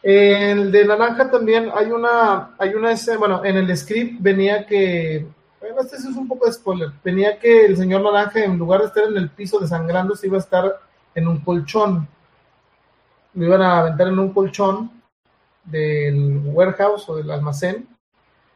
El 0.02 0.72
de 0.72 0.86
Naranja 0.86 1.30
también 1.30 1.70
hay 1.74 1.90
una, 1.90 2.54
hay 2.58 2.74
una, 2.74 2.94
bueno, 3.18 3.44
en 3.44 3.56
el 3.58 3.76
script 3.76 4.22
venía 4.22 4.64
que, 4.64 5.26
bueno, 5.60 5.80
este 5.82 5.96
es 5.96 6.04
un 6.04 6.26
poco 6.26 6.46
de 6.46 6.52
spoiler, 6.52 6.90
venía 7.04 7.38
que 7.38 7.66
el 7.66 7.76
señor 7.76 8.00
Naranja 8.02 8.42
en 8.42 8.56
lugar 8.56 8.80
de 8.80 8.86
estar 8.86 9.04
en 9.04 9.16
el 9.16 9.28
piso 9.28 9.58
desangrando, 9.58 10.16
se 10.16 10.28
iba 10.28 10.36
a 10.36 10.40
estar 10.40 10.80
en 11.14 11.28
un 11.28 11.40
colchón. 11.40 12.08
Lo 13.34 13.44
iban 13.44 13.62
a 13.62 13.80
aventar 13.80 14.08
en 14.08 14.18
un 14.18 14.32
colchón 14.32 14.90
del 15.64 16.40
warehouse 16.46 17.08
o 17.08 17.16
del 17.16 17.30
almacén, 17.30 17.86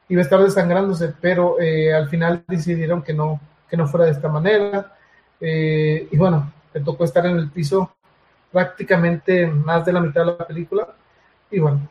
iba 0.08 0.20
a 0.20 0.24
estar 0.24 0.40
desangrándose, 0.40 1.12
pero 1.20 1.60
eh, 1.60 1.92
al 1.92 2.08
final 2.08 2.42
decidieron 2.48 3.02
que 3.02 3.12
no, 3.12 3.40
que 3.68 3.76
no 3.76 3.86
fuera 3.86 4.06
de 4.06 4.12
esta 4.12 4.28
manera. 4.28 4.92
Eh, 5.40 6.08
y 6.10 6.16
bueno, 6.16 6.50
le 6.72 6.80
tocó 6.80 7.04
estar 7.04 7.26
en 7.26 7.36
el 7.36 7.50
piso 7.50 7.94
prácticamente 8.54 9.48
más 9.48 9.84
de 9.84 9.92
la 9.92 10.00
mitad 10.00 10.20
de 10.20 10.26
la 10.26 10.46
película. 10.46 10.86
Y 11.50 11.58
bueno, 11.58 11.88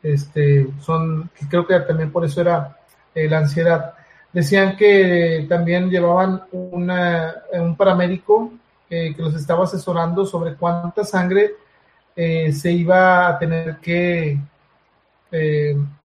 este, 0.00 0.68
son, 0.80 1.28
creo 1.50 1.66
que 1.66 1.80
también 1.80 2.12
por 2.12 2.24
eso 2.24 2.40
era 2.40 2.78
eh, 3.12 3.28
la 3.28 3.38
ansiedad. 3.38 3.94
Decían 4.32 4.76
que 4.76 5.44
también 5.48 5.90
llevaban 5.90 6.44
una, 6.52 7.34
un 7.52 7.76
paramédico 7.76 8.52
eh, 8.88 9.12
que 9.14 9.22
los 9.22 9.34
estaba 9.34 9.64
asesorando 9.64 10.24
sobre 10.24 10.54
cuánta 10.54 11.04
sangre 11.04 11.54
eh, 12.14 12.52
se 12.52 12.70
iba 12.70 13.26
a 13.28 13.38
tener 13.38 13.78
que 13.78 14.38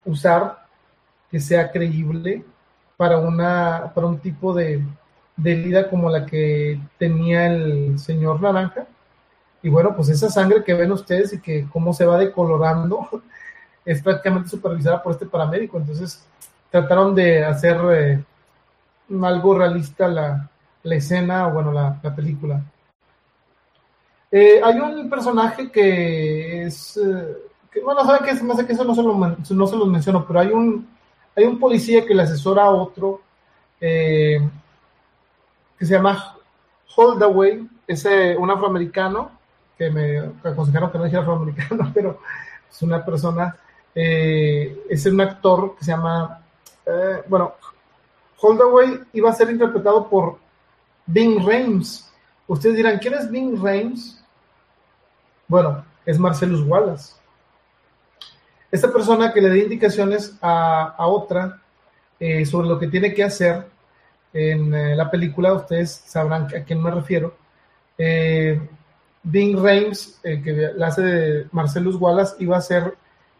usar 0.03 0.65
que 1.31 1.39
sea 1.39 1.71
creíble 1.71 2.43
para 2.97 3.19
una 3.19 3.89
para 3.95 4.07
un 4.07 4.19
tipo 4.19 4.53
de, 4.53 4.83
de 5.37 5.51
herida 5.53 5.89
como 5.89 6.09
la 6.09 6.25
que 6.25 6.77
tenía 6.97 7.47
el 7.47 7.97
señor 7.99 8.41
Naranja. 8.41 8.85
Y 9.63 9.69
bueno, 9.69 9.95
pues 9.95 10.09
esa 10.09 10.29
sangre 10.29 10.63
que 10.63 10.73
ven 10.73 10.91
ustedes 10.91 11.33
y 11.33 11.41
que 11.41 11.67
cómo 11.71 11.93
se 11.93 12.05
va 12.05 12.17
decolorando 12.17 13.09
es 13.85 14.01
prácticamente 14.03 14.49
supervisada 14.49 15.01
por 15.01 15.13
este 15.13 15.25
paramédico. 15.25 15.77
Entonces 15.77 16.23
trataron 16.69 17.15
de 17.15 17.43
hacer 17.43 17.77
eh, 17.91 18.23
algo 19.23 19.57
realista 19.57 20.07
la, 20.07 20.49
la 20.83 20.95
escena 20.95 21.47
o 21.47 21.53
bueno, 21.53 21.71
la, 21.71 21.97
la 22.03 22.15
película. 22.15 22.61
Eh, 24.35 24.59
hay 24.63 24.79
un 24.79 25.09
personaje 25.11 25.71
que 25.71 26.63
es, 26.63 26.97
eh, 26.97 27.37
que, 27.71 27.81
bueno, 27.81 28.03
saben 28.03 28.23
que 28.23 28.31
hace 28.31 28.65
que 28.65 28.73
eso 28.73 28.83
no 28.83 28.95
se, 28.95 29.03
lo, 29.03 29.13
no 29.15 29.67
se 29.67 29.75
los 29.77 29.87
menciono, 29.87 30.25
pero 30.25 30.39
hay 30.39 30.47
un, 30.47 30.89
hay 31.35 31.45
un 31.45 31.59
policía 31.59 32.03
que 32.03 32.15
le 32.15 32.23
asesora 32.23 32.63
a 32.63 32.71
otro 32.71 33.21
eh, 33.79 34.39
que 35.77 35.85
se 35.85 35.93
llama 35.93 36.35
Holdaway, 36.95 37.69
es 37.85 38.07
un 38.39 38.49
afroamericano, 38.49 39.31
que 39.77 39.89
me 39.89 40.19
aconsejaron 40.43 40.91
que 40.91 40.97
no 40.97 41.03
dijera 41.03 41.21
afroamericano, 41.21 41.91
pero 41.93 42.19
es 42.69 42.81
una 42.81 43.03
persona, 43.03 43.55
eh, 43.93 44.85
es 44.89 45.05
un 45.05 45.21
actor 45.21 45.75
que 45.77 45.85
se 45.85 45.91
llama, 45.91 46.41
eh, 46.85 47.23
bueno, 47.27 47.53
Holdaway 48.39 48.99
iba 49.13 49.29
a 49.29 49.33
ser 49.33 49.49
interpretado 49.49 50.09
por 50.09 50.37
Bing 51.05 51.45
Rames. 51.45 52.11
Ustedes 52.47 52.75
dirán, 52.75 52.99
¿quién 52.99 53.13
es 53.13 53.29
Bing 53.29 53.61
Rames? 53.61 54.23
Bueno, 55.47 55.85
es 56.05 56.19
Marcellus 56.19 56.61
Wallace. 56.61 57.13
Esta 58.69 58.91
persona 58.91 59.31
que 59.31 59.39
le 59.39 59.49
da 59.49 59.57
indicaciones 59.57 60.37
a, 60.41 60.95
a 60.97 61.07
otra 61.07 61.61
eh, 62.19 62.45
sobre 62.45 62.67
lo 62.67 62.79
que 62.79 62.87
tiene 62.87 63.13
que 63.13 63.23
hacer 63.23 63.65
en 64.33 64.97
la 64.97 65.11
película, 65.11 65.53
ustedes 65.53 65.91
sabrán 65.91 66.45
a 66.45 66.63
quién 66.63 66.81
me 66.81 66.89
refiero. 66.89 67.35
Bing 69.23 69.55
Rames, 69.55 70.19
eh, 70.23 70.41
que 70.43 70.71
la 70.75 70.87
hace 70.87 71.01
de 71.01 71.47
Marcellus 71.51 71.95
Wallace, 71.95 72.35
iba 72.39 72.55
a 72.55 72.59
hacer 72.59 72.95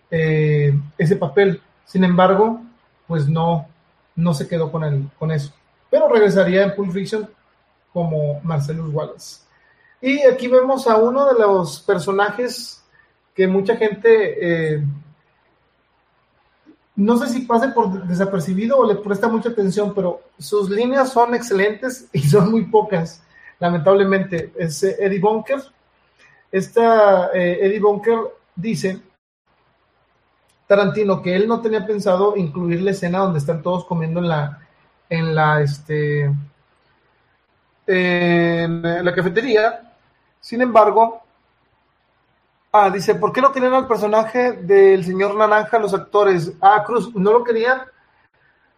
eh, 0.10 0.74
ese 0.98 1.16
papel. 1.16 1.62
Sin 1.86 2.04
embargo, 2.04 2.62
pues 3.08 3.28
no, 3.28 3.68
no 4.16 4.34
se 4.34 4.48
quedó 4.48 4.72
con, 4.72 4.84
el, 4.84 5.10
con 5.20 5.32
eso. 5.32 5.54
Pero 5.90 6.08
regresaría 6.08 6.64
en 6.64 6.76
Pulp 6.76 6.92
Fiction 6.92 7.30
como 7.92 8.40
Marcellus 8.42 8.94
Wallace. 8.94 9.42
Y 10.02 10.22
aquí 10.24 10.48
vemos 10.48 10.88
a 10.88 10.98
uno 10.98 11.32
de 11.32 11.40
los 11.40 11.80
personajes 11.82 12.84
que 13.34 13.48
mucha 13.48 13.76
gente, 13.76 14.74
eh, 14.76 14.84
no 16.96 17.18
sé 17.18 17.28
si 17.28 17.42
pase 17.42 17.70
por 17.70 18.06
desapercibido 18.06 18.78
o 18.78 18.86
le 18.86 18.96
presta 18.96 19.28
mucha 19.28 19.50
atención, 19.50 19.94
pero 19.94 20.22
sus 20.38 20.70
líneas 20.70 21.12
son 21.12 21.34
excelentes 21.34 22.08
y 22.14 22.20
son 22.20 22.52
muy 22.52 22.66
pocas, 22.66 23.24
lamentablemente. 23.64 24.52
Es 24.58 24.84
eh, 24.84 24.98
Eddie 25.00 25.22
Bunker. 25.22 25.62
Esta 26.52 27.30
eh, 27.34 27.60
Eddie 27.62 27.80
Bunker 27.80 28.20
dice, 28.54 29.00
Tarantino, 30.68 31.22
que 31.22 31.34
él 31.34 31.48
no 31.48 31.62
tenía 31.62 31.86
pensado 31.86 32.36
incluir 32.36 32.82
la 32.82 32.92
escena 32.92 33.20
donde 33.20 33.40
están 33.40 33.62
todos 33.62 33.86
comiendo 33.86 34.20
en 34.20 34.28
la, 34.28 34.60
en 35.10 35.34
la, 35.34 35.62
este, 35.62 36.30
la 37.88 39.16
cafetería. 39.16 39.94
Sin 40.42 40.62
embargo, 40.62 41.22
ah, 42.74 42.90
dice, 42.90 43.16
¿por 43.16 43.32
qué 43.32 43.40
no 43.40 43.54
querían 43.54 43.76
al 43.76 43.88
personaje 43.88 44.52
del 44.52 45.06
señor 45.06 45.36
Naranja 45.36 45.80
los 45.80 45.94
actores? 45.94 46.52
Ah, 46.60 46.84
Cruz, 46.86 47.16
no 47.16 47.32
lo 47.32 47.46
querían. 47.46 47.82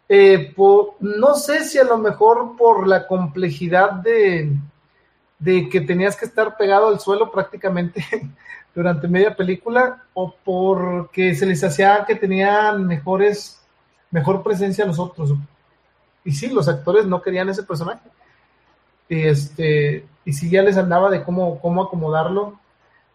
Eh, 0.08 0.54
no 1.00 1.34
sé 1.34 1.64
si 1.64 1.80
a 1.80 1.84
lo 1.84 1.98
mejor 1.98 2.56
por 2.56 2.88
la 2.88 3.08
complejidad 3.08 3.92
de, 3.94 4.52
de 5.46 5.70
que 5.70 5.80
tenías 5.80 6.16
que 6.16 6.26
estar 6.26 6.58
pegado 6.58 6.88
al 6.88 7.00
suelo 7.00 7.32
prácticamente 7.32 8.04
durante 8.76 9.08
media 9.08 9.36
película 9.36 10.04
o 10.16 10.34
porque 10.44 11.36
se 11.36 11.46
les 11.46 11.64
hacía 11.64 12.04
que 12.06 12.16
tenían 12.16 12.86
mejores, 12.88 13.62
mejor 14.10 14.42
presencia 14.42 14.86
los 14.86 14.98
otros. 14.98 15.36
Y 16.24 16.32
sí, 16.32 16.48
los 16.48 16.68
actores 16.68 17.06
no 17.06 17.22
querían 17.22 17.48
ese 17.48 17.62
personaje. 17.62 18.10
Y 19.08 19.22
este, 19.22 20.04
y 20.26 20.34
sí 20.34 20.50
ya 20.50 20.64
les 20.64 20.78
andaba 20.78 21.12
de 21.12 21.24
cómo, 21.24 21.62
cómo 21.62 21.84
acomodarlo. 21.84 22.60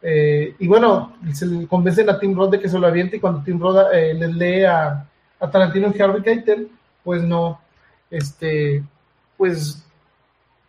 Eh, 0.00 0.54
y 0.60 0.68
bueno, 0.68 1.16
se 1.32 1.46
le 1.46 1.66
convencen 1.66 2.08
a 2.08 2.20
Tim 2.20 2.36
Roth 2.36 2.52
de 2.52 2.60
que 2.60 2.68
se 2.68 2.78
lo 2.78 2.86
aviente 2.86 3.16
y 3.16 3.20
cuando 3.20 3.42
Tim 3.42 3.58
Roth 3.60 3.88
eh, 3.92 4.14
les 4.14 4.32
lee 4.34 4.64
a, 4.64 5.04
a 5.40 5.50
Tarantino 5.50 5.88
en 5.88 6.00
Harvey 6.00 6.22
Keitel, 6.22 6.70
pues 7.02 7.24
no, 7.24 7.60
este, 8.08 8.84
pues 9.36 9.84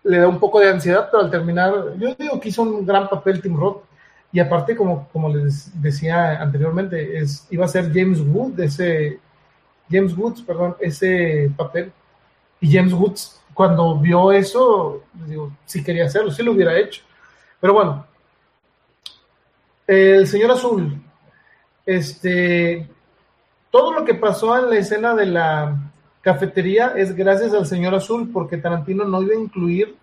le 0.03 0.17
da 0.17 0.27
un 0.27 0.39
poco 0.39 0.59
de 0.59 0.69
ansiedad, 0.69 1.09
pero 1.11 1.23
al 1.23 1.31
terminar, 1.31 1.95
yo 1.97 2.15
digo 2.15 2.39
que 2.39 2.49
hizo 2.49 2.63
un 2.63 2.85
gran 2.85 3.07
papel 3.07 3.41
Tim 3.41 3.55
Roth. 3.55 3.83
Y 4.33 4.39
aparte, 4.39 4.75
como, 4.75 5.09
como 5.09 5.29
les 5.29 5.69
decía 5.81 6.41
anteriormente, 6.41 7.17
es, 7.17 7.47
iba 7.49 7.65
a 7.65 7.67
ser 7.67 7.91
James 7.93 8.21
Wood, 8.21 8.59
ese, 8.61 9.19
James 9.89 10.15
Woods, 10.17 10.41
perdón, 10.41 10.75
ese 10.79 11.51
papel. 11.55 11.91
Y 12.61 12.73
James 12.73 12.93
Woods, 12.93 13.41
cuando 13.53 13.99
vio 13.99 14.31
eso, 14.31 15.03
digo, 15.27 15.51
sí 15.65 15.83
quería 15.83 16.05
hacerlo, 16.05 16.31
sí 16.31 16.43
lo 16.43 16.53
hubiera 16.53 16.77
hecho. 16.79 17.03
Pero 17.59 17.73
bueno, 17.73 18.05
el 19.85 20.25
señor 20.27 20.51
Azul, 20.51 21.01
este, 21.85 22.89
todo 23.69 23.91
lo 23.91 24.05
que 24.05 24.13
pasó 24.13 24.57
en 24.57 24.69
la 24.69 24.77
escena 24.77 25.13
de 25.13 25.25
la 25.25 25.90
cafetería 26.21 26.93
es 26.95 27.15
gracias 27.15 27.53
al 27.53 27.65
señor 27.65 27.95
Azul, 27.95 28.29
porque 28.31 28.57
Tarantino 28.57 29.05
no 29.05 29.21
iba 29.21 29.33
a 29.33 29.39
incluir 29.39 29.95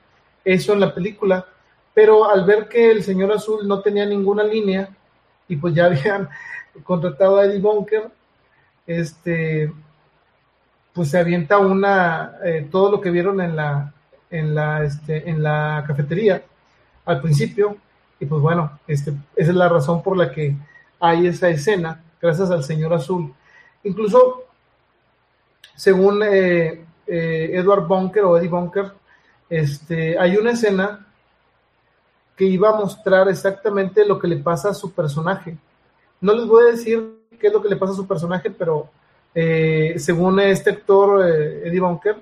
eso 0.44 0.72
en 0.72 0.80
la 0.80 0.94
película, 0.94 1.46
pero 1.94 2.28
al 2.28 2.44
ver 2.44 2.68
que 2.68 2.90
el 2.90 3.02
señor 3.02 3.32
Azul 3.32 3.66
no 3.66 3.80
tenía 3.80 4.06
ninguna 4.06 4.44
línea 4.44 4.88
y 5.48 5.56
pues 5.56 5.74
ya 5.74 5.84
habían 5.86 6.28
contratado 6.84 7.38
a 7.38 7.44
Eddie 7.44 7.60
Bunker, 7.60 8.10
este, 8.86 9.72
pues 10.92 11.10
se 11.10 11.18
avienta 11.18 11.58
una, 11.58 12.36
eh, 12.44 12.66
todo 12.70 12.90
lo 12.90 13.00
que 13.00 13.10
vieron 13.10 13.40
en 13.40 13.56
la, 13.56 13.92
en 14.30 14.54
la, 14.54 14.84
este, 14.84 15.28
en 15.28 15.42
la 15.42 15.84
cafetería 15.86 16.42
al 17.04 17.20
principio, 17.20 17.76
y 18.20 18.26
pues 18.26 18.42
bueno, 18.42 18.78
este, 18.86 19.12
esa 19.36 19.50
es 19.50 19.56
la 19.56 19.68
razón 19.68 20.02
por 20.02 20.16
la 20.16 20.30
que 20.30 20.56
hay 21.00 21.26
esa 21.26 21.48
escena, 21.48 22.02
gracias 22.20 22.50
al 22.50 22.64
señor 22.64 22.92
azul. 22.92 23.32
Incluso, 23.84 24.44
según 25.78 26.24
eh, 26.24 26.84
eh, 27.06 27.50
Edward 27.54 27.86
Bunker 27.86 28.24
o 28.24 28.36
Eddie 28.36 28.48
Bunker, 28.48 28.92
este, 29.48 30.18
hay 30.18 30.36
una 30.36 30.50
escena 30.50 31.06
que 32.36 32.46
iba 32.46 32.70
a 32.70 32.74
mostrar 32.74 33.28
exactamente 33.28 34.04
lo 34.04 34.18
que 34.18 34.26
le 34.26 34.38
pasa 34.38 34.70
a 34.70 34.74
su 34.74 34.92
personaje. 34.92 35.56
No 36.20 36.32
les 36.32 36.46
voy 36.46 36.64
a 36.64 36.72
decir 36.72 37.20
qué 37.38 37.46
es 37.46 37.52
lo 37.52 37.62
que 37.62 37.68
le 37.68 37.76
pasa 37.76 37.92
a 37.92 37.96
su 37.96 38.08
personaje, 38.08 38.50
pero 38.50 38.90
eh, 39.32 39.94
según 39.98 40.40
este 40.40 40.70
actor, 40.70 41.24
Eddie 41.24 41.80
Bunker, 41.80 42.16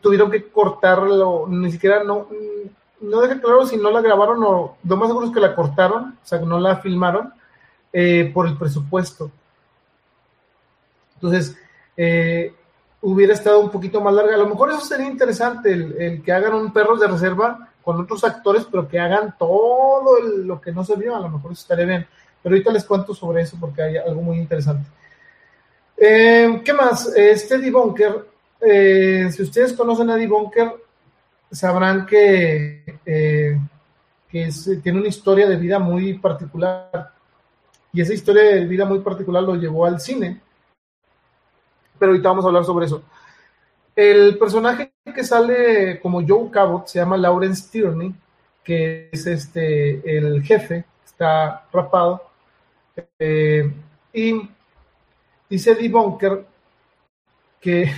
tuvieron 0.00 0.30
que 0.30 0.48
cortarlo, 0.48 1.48
ni 1.48 1.72
siquiera 1.72 2.04
no, 2.04 2.28
no 3.00 3.20
deja 3.22 3.40
claro 3.40 3.66
si 3.66 3.76
no 3.76 3.90
la 3.90 4.02
grabaron 4.02 4.42
o 4.44 4.76
lo 4.84 4.96
más 4.96 5.08
seguro 5.08 5.26
es 5.26 5.32
que 5.32 5.40
la 5.40 5.56
cortaron, 5.56 6.16
o 6.22 6.26
sea, 6.26 6.38
que 6.38 6.46
no 6.46 6.60
la 6.60 6.76
filmaron 6.76 7.32
eh, 7.92 8.30
por 8.32 8.46
el 8.46 8.56
presupuesto. 8.56 9.32
Entonces, 11.16 11.56
eh, 11.96 12.54
hubiera 13.00 13.34
estado 13.34 13.60
un 13.60 13.70
poquito 13.70 14.00
más 14.00 14.14
larga. 14.14 14.34
A 14.34 14.38
lo 14.38 14.48
mejor 14.48 14.70
eso 14.70 14.80
sería 14.80 15.06
interesante, 15.06 15.72
el, 15.72 16.22
que 16.22 16.32
hagan 16.32 16.54
un 16.54 16.72
perro 16.72 16.96
de 16.96 17.08
reserva 17.08 17.68
con 17.82 18.00
otros 18.00 18.22
actores, 18.24 18.66
pero 18.70 18.88
que 18.88 18.98
hagan 18.98 19.36
todo 19.38 20.20
lo 20.20 20.60
que 20.60 20.72
no 20.72 20.84
se 20.84 20.96
vio, 20.96 21.16
a 21.16 21.20
lo 21.20 21.28
mejor 21.28 21.52
eso 21.52 21.62
estaría 21.62 21.86
bien. 21.86 22.06
Pero 22.42 22.54
ahorita 22.54 22.72
les 22.72 22.84
cuento 22.84 23.14
sobre 23.14 23.42
eso 23.42 23.56
porque 23.58 23.82
hay 23.82 23.96
algo 23.96 24.22
muy 24.22 24.38
interesante. 24.38 24.88
Eh, 25.96 26.62
¿Qué 26.64 26.72
más? 26.72 27.12
Este 27.14 27.58
Debunker, 27.58 28.26
si 28.60 29.42
ustedes 29.42 29.72
conocen 29.72 30.10
a 30.10 30.16
Debunker, 30.16 30.72
sabrán 31.52 32.06
que, 32.06 32.98
eh, 33.04 33.58
que 34.28 34.50
tiene 34.82 34.98
una 34.98 35.08
historia 35.08 35.46
de 35.46 35.56
vida 35.56 35.78
muy 35.78 36.14
particular. 36.14 37.12
Y 37.92 38.00
esa 38.00 38.14
historia 38.14 38.42
de 38.42 38.66
vida 38.66 38.86
muy 38.86 39.00
particular 39.00 39.42
lo 39.42 39.54
llevó 39.54 39.84
al 39.84 40.00
cine. 40.00 40.40
Pero 42.02 42.10
ahorita 42.10 42.30
vamos 42.30 42.44
a 42.44 42.48
hablar 42.48 42.64
sobre 42.64 42.86
eso. 42.86 43.04
El 43.94 44.36
personaje 44.36 44.92
que 45.14 45.22
sale 45.22 46.00
como 46.00 46.26
Joe 46.26 46.50
Cabot 46.50 46.84
se 46.88 46.98
llama 46.98 47.16
Lawrence 47.16 47.70
Tierney, 47.70 48.12
que 48.64 49.08
es 49.12 49.24
este 49.28 50.18
el 50.18 50.42
jefe, 50.42 50.84
está 51.04 51.64
rapado. 51.72 52.20
Eh, 53.20 53.72
y 54.12 54.50
dice 55.48 55.70
Eddie 55.70 55.90
Bunker 55.90 56.44
que 57.60 57.92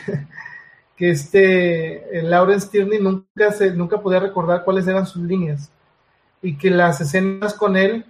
que 0.97 1.11
este 1.11 2.21
Lawrence 2.25 2.69
Tierney 2.69 3.01
nunca, 3.01 3.53
se, 3.53 3.71
nunca 3.71 4.03
podía 4.03 4.21
recordar 4.21 4.65
cuáles 4.65 4.87
eran 4.87 5.07
sus 5.07 5.23
líneas 5.23 5.73
y 6.43 6.59
que 6.59 6.69
las 6.69 7.01
escenas 7.01 7.55
con 7.55 7.75
él 7.79 8.05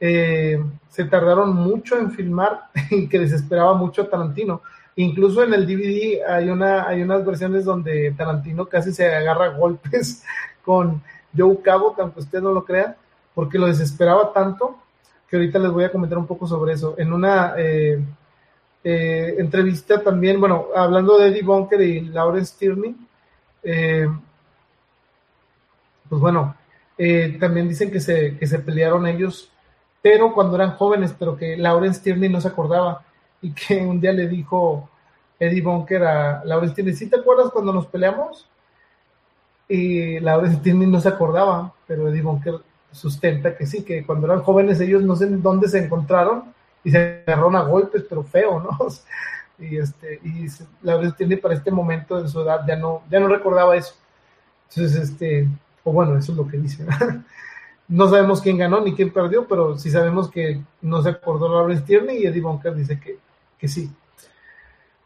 eh, 0.00 0.60
se 0.88 1.04
tardaron 1.04 1.54
mucho 1.54 1.96
en 1.96 2.10
filmar 2.10 2.70
y 2.90 3.06
que 3.06 3.20
desesperaba 3.20 3.74
mucho 3.74 4.02
a 4.02 4.10
Tarantino. 4.10 4.60
Incluso 4.96 5.42
en 5.42 5.52
el 5.54 5.66
DVD 5.66 6.22
hay, 6.26 6.48
una, 6.48 6.88
hay 6.88 7.02
unas 7.02 7.24
versiones 7.24 7.64
donde 7.64 8.12
Tarantino 8.16 8.66
casi 8.66 8.92
se 8.92 9.14
agarra 9.14 9.48
golpes 9.48 10.24
con 10.64 11.02
Joe 11.36 11.60
Cabot, 11.62 11.98
aunque 12.00 12.20
usted 12.20 12.40
no 12.40 12.52
lo 12.52 12.64
crea, 12.64 12.96
porque 13.34 13.58
lo 13.58 13.66
desesperaba 13.66 14.32
tanto 14.32 14.78
que 15.28 15.36
ahorita 15.36 15.58
les 15.58 15.72
voy 15.72 15.84
a 15.84 15.92
comentar 15.92 16.18
un 16.18 16.26
poco 16.26 16.46
sobre 16.46 16.74
eso. 16.74 16.94
En 16.98 17.12
una 17.12 17.54
eh, 17.58 18.00
eh, 18.84 19.34
entrevista 19.38 20.00
también, 20.00 20.38
bueno, 20.38 20.66
hablando 20.74 21.18
de 21.18 21.28
Eddie 21.28 21.42
Bunker 21.42 21.80
y 21.80 22.00
Lawrence 22.02 22.54
Tierney, 22.56 22.94
eh, 23.64 24.06
pues 26.08 26.20
bueno, 26.20 26.54
eh, 26.96 27.36
también 27.40 27.68
dicen 27.68 27.90
que 27.90 27.98
se, 27.98 28.36
que 28.38 28.46
se 28.46 28.60
pelearon 28.60 29.06
ellos, 29.06 29.50
pero 30.00 30.32
cuando 30.32 30.54
eran 30.54 30.76
jóvenes, 30.76 31.14
pero 31.18 31.36
que 31.36 31.56
Lawrence 31.56 32.00
Tierney 32.00 32.28
no 32.28 32.40
se 32.40 32.46
acordaba 32.46 33.02
y 33.46 33.52
que 33.52 33.76
un 33.76 34.00
día 34.00 34.12
le 34.12 34.26
dijo 34.26 34.88
Eddie 35.38 35.62
Bunker 35.62 36.02
a 36.02 36.44
Lawrence 36.44 36.74
Tierney, 36.74 36.94
¿sí 36.94 37.08
te 37.08 37.16
acuerdas 37.16 37.50
cuando 37.52 37.72
nos 37.72 37.86
peleamos? 37.86 38.48
Y 39.68 40.18
Lawrence 40.18 40.58
Tierney 40.58 40.88
no 40.88 41.00
se 41.00 41.08
acordaba, 41.08 41.72
pero 41.86 42.08
Eddie 42.08 42.22
Bunker 42.22 42.56
sustenta 42.90 43.56
que 43.56 43.66
sí, 43.66 43.84
que 43.84 44.04
cuando 44.04 44.26
eran 44.26 44.42
jóvenes 44.42 44.80
ellos 44.80 45.02
no 45.02 45.14
sé 45.14 45.26
dónde 45.26 45.68
se 45.68 45.78
encontraron 45.78 46.52
y 46.82 46.90
se 46.90 47.22
agarraron 47.26 47.54
a 47.54 47.62
golpes, 47.62 48.04
pero 48.08 48.22
feo, 48.24 48.60
¿no? 48.60 48.78
Y, 49.58 49.78
este, 49.78 50.20
y 50.22 50.48
la 50.82 50.96
verdad 50.96 51.14
tiene 51.16 51.38
para 51.38 51.54
este 51.54 51.70
momento 51.70 52.22
de 52.22 52.28
su 52.28 52.42
edad 52.42 52.66
ya 52.68 52.76
no, 52.76 53.04
ya 53.10 53.18
no 53.18 53.26
recordaba 53.26 53.74
eso. 53.74 53.94
Entonces, 54.68 55.08
este, 55.08 55.48
o 55.82 55.92
bueno, 55.92 56.18
eso 56.18 56.32
es 56.32 56.36
lo 56.36 56.46
que 56.46 56.58
dice. 56.58 56.84
no 57.88 58.08
sabemos 58.08 58.42
quién 58.42 58.58
ganó 58.58 58.82
ni 58.82 58.94
quién 58.94 59.10
perdió, 59.10 59.46
pero 59.48 59.78
sí 59.78 59.90
sabemos 59.90 60.30
que 60.30 60.60
no 60.82 61.00
se 61.00 61.08
acordó 61.08 61.48
Lawrence 61.48 61.84
Tierney 61.84 62.18
y 62.18 62.26
Eddie 62.26 62.42
Bunker 62.42 62.74
dice 62.74 63.00
que, 63.00 63.18
que 63.58 63.68
sí. 63.68 63.90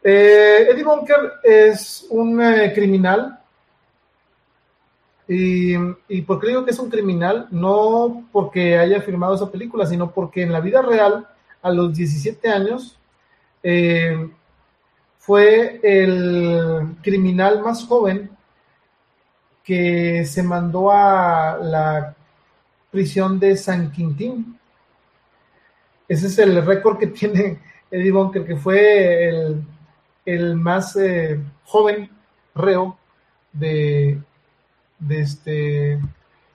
Eh, 0.03 0.67
Eddie 0.69 0.83
Bunker 0.83 1.33
es 1.43 2.05
un 2.09 2.41
eh, 2.41 2.71
criminal. 2.73 3.39
Y, 5.27 5.73
y 6.09 6.21
por 6.23 6.39
qué 6.39 6.47
digo 6.47 6.65
que 6.65 6.71
es 6.71 6.79
un 6.79 6.89
criminal? 6.89 7.47
No 7.51 8.27
porque 8.31 8.77
haya 8.77 9.01
firmado 9.01 9.35
esa 9.35 9.49
película, 9.49 9.85
sino 9.85 10.11
porque 10.11 10.41
en 10.43 10.51
la 10.51 10.59
vida 10.59 10.81
real 10.81 11.27
a 11.61 11.71
los 11.71 11.95
17 11.95 12.49
años, 12.49 12.97
eh, 13.63 14.29
fue 15.19 15.79
el 15.83 16.95
criminal 17.01 17.61
más 17.61 17.85
joven 17.85 18.31
que 19.63 20.25
se 20.25 20.41
mandó 20.41 20.91
a 20.91 21.57
la 21.61 22.15
prisión 22.89 23.39
de 23.39 23.55
San 23.55 23.91
Quintín. 23.91 24.57
Ese 26.07 26.27
es 26.27 26.39
el 26.39 26.65
récord 26.65 26.97
que 26.97 27.07
tiene 27.19 27.59
Eddie 27.91 28.11
Bunker, 28.11 28.45
que 28.45 28.55
fue 28.55 29.53
el, 30.25 30.55
más 30.55 30.95
eh, 30.95 31.39
joven 31.65 32.09
reo 32.55 32.97
de, 33.51 34.21
de, 34.97 35.19
este, 35.19 35.99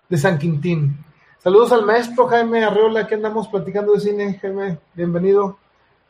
de 0.09 0.17
San 0.17 0.39
Quintín. 0.39 1.05
Saludos 1.39 1.73
al 1.73 1.85
maestro 1.85 2.27
Jaime 2.27 2.65
Arreola, 2.65 3.07
que 3.07 3.17
andamos 3.17 3.49
platicando 3.49 3.93
de 3.93 4.01
cine. 4.01 4.39
Jaime, 4.41 4.79
bienvenido. 4.95 5.59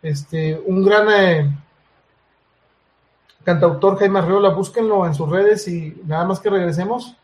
Este, 0.00 0.62
un 0.64 0.84
gran 0.84 1.08
eh, 1.10 1.58
cantautor 3.42 3.98
Jaime 3.98 4.20
Arreola, 4.20 4.50
búsquenlo 4.50 5.05
en 5.06 5.14
sus 5.14 5.28
redes 5.28 5.66
y 5.66 6.00
nada 6.05 6.24
más 6.24 6.38
que 6.38 6.50
regresemos, 6.50 7.16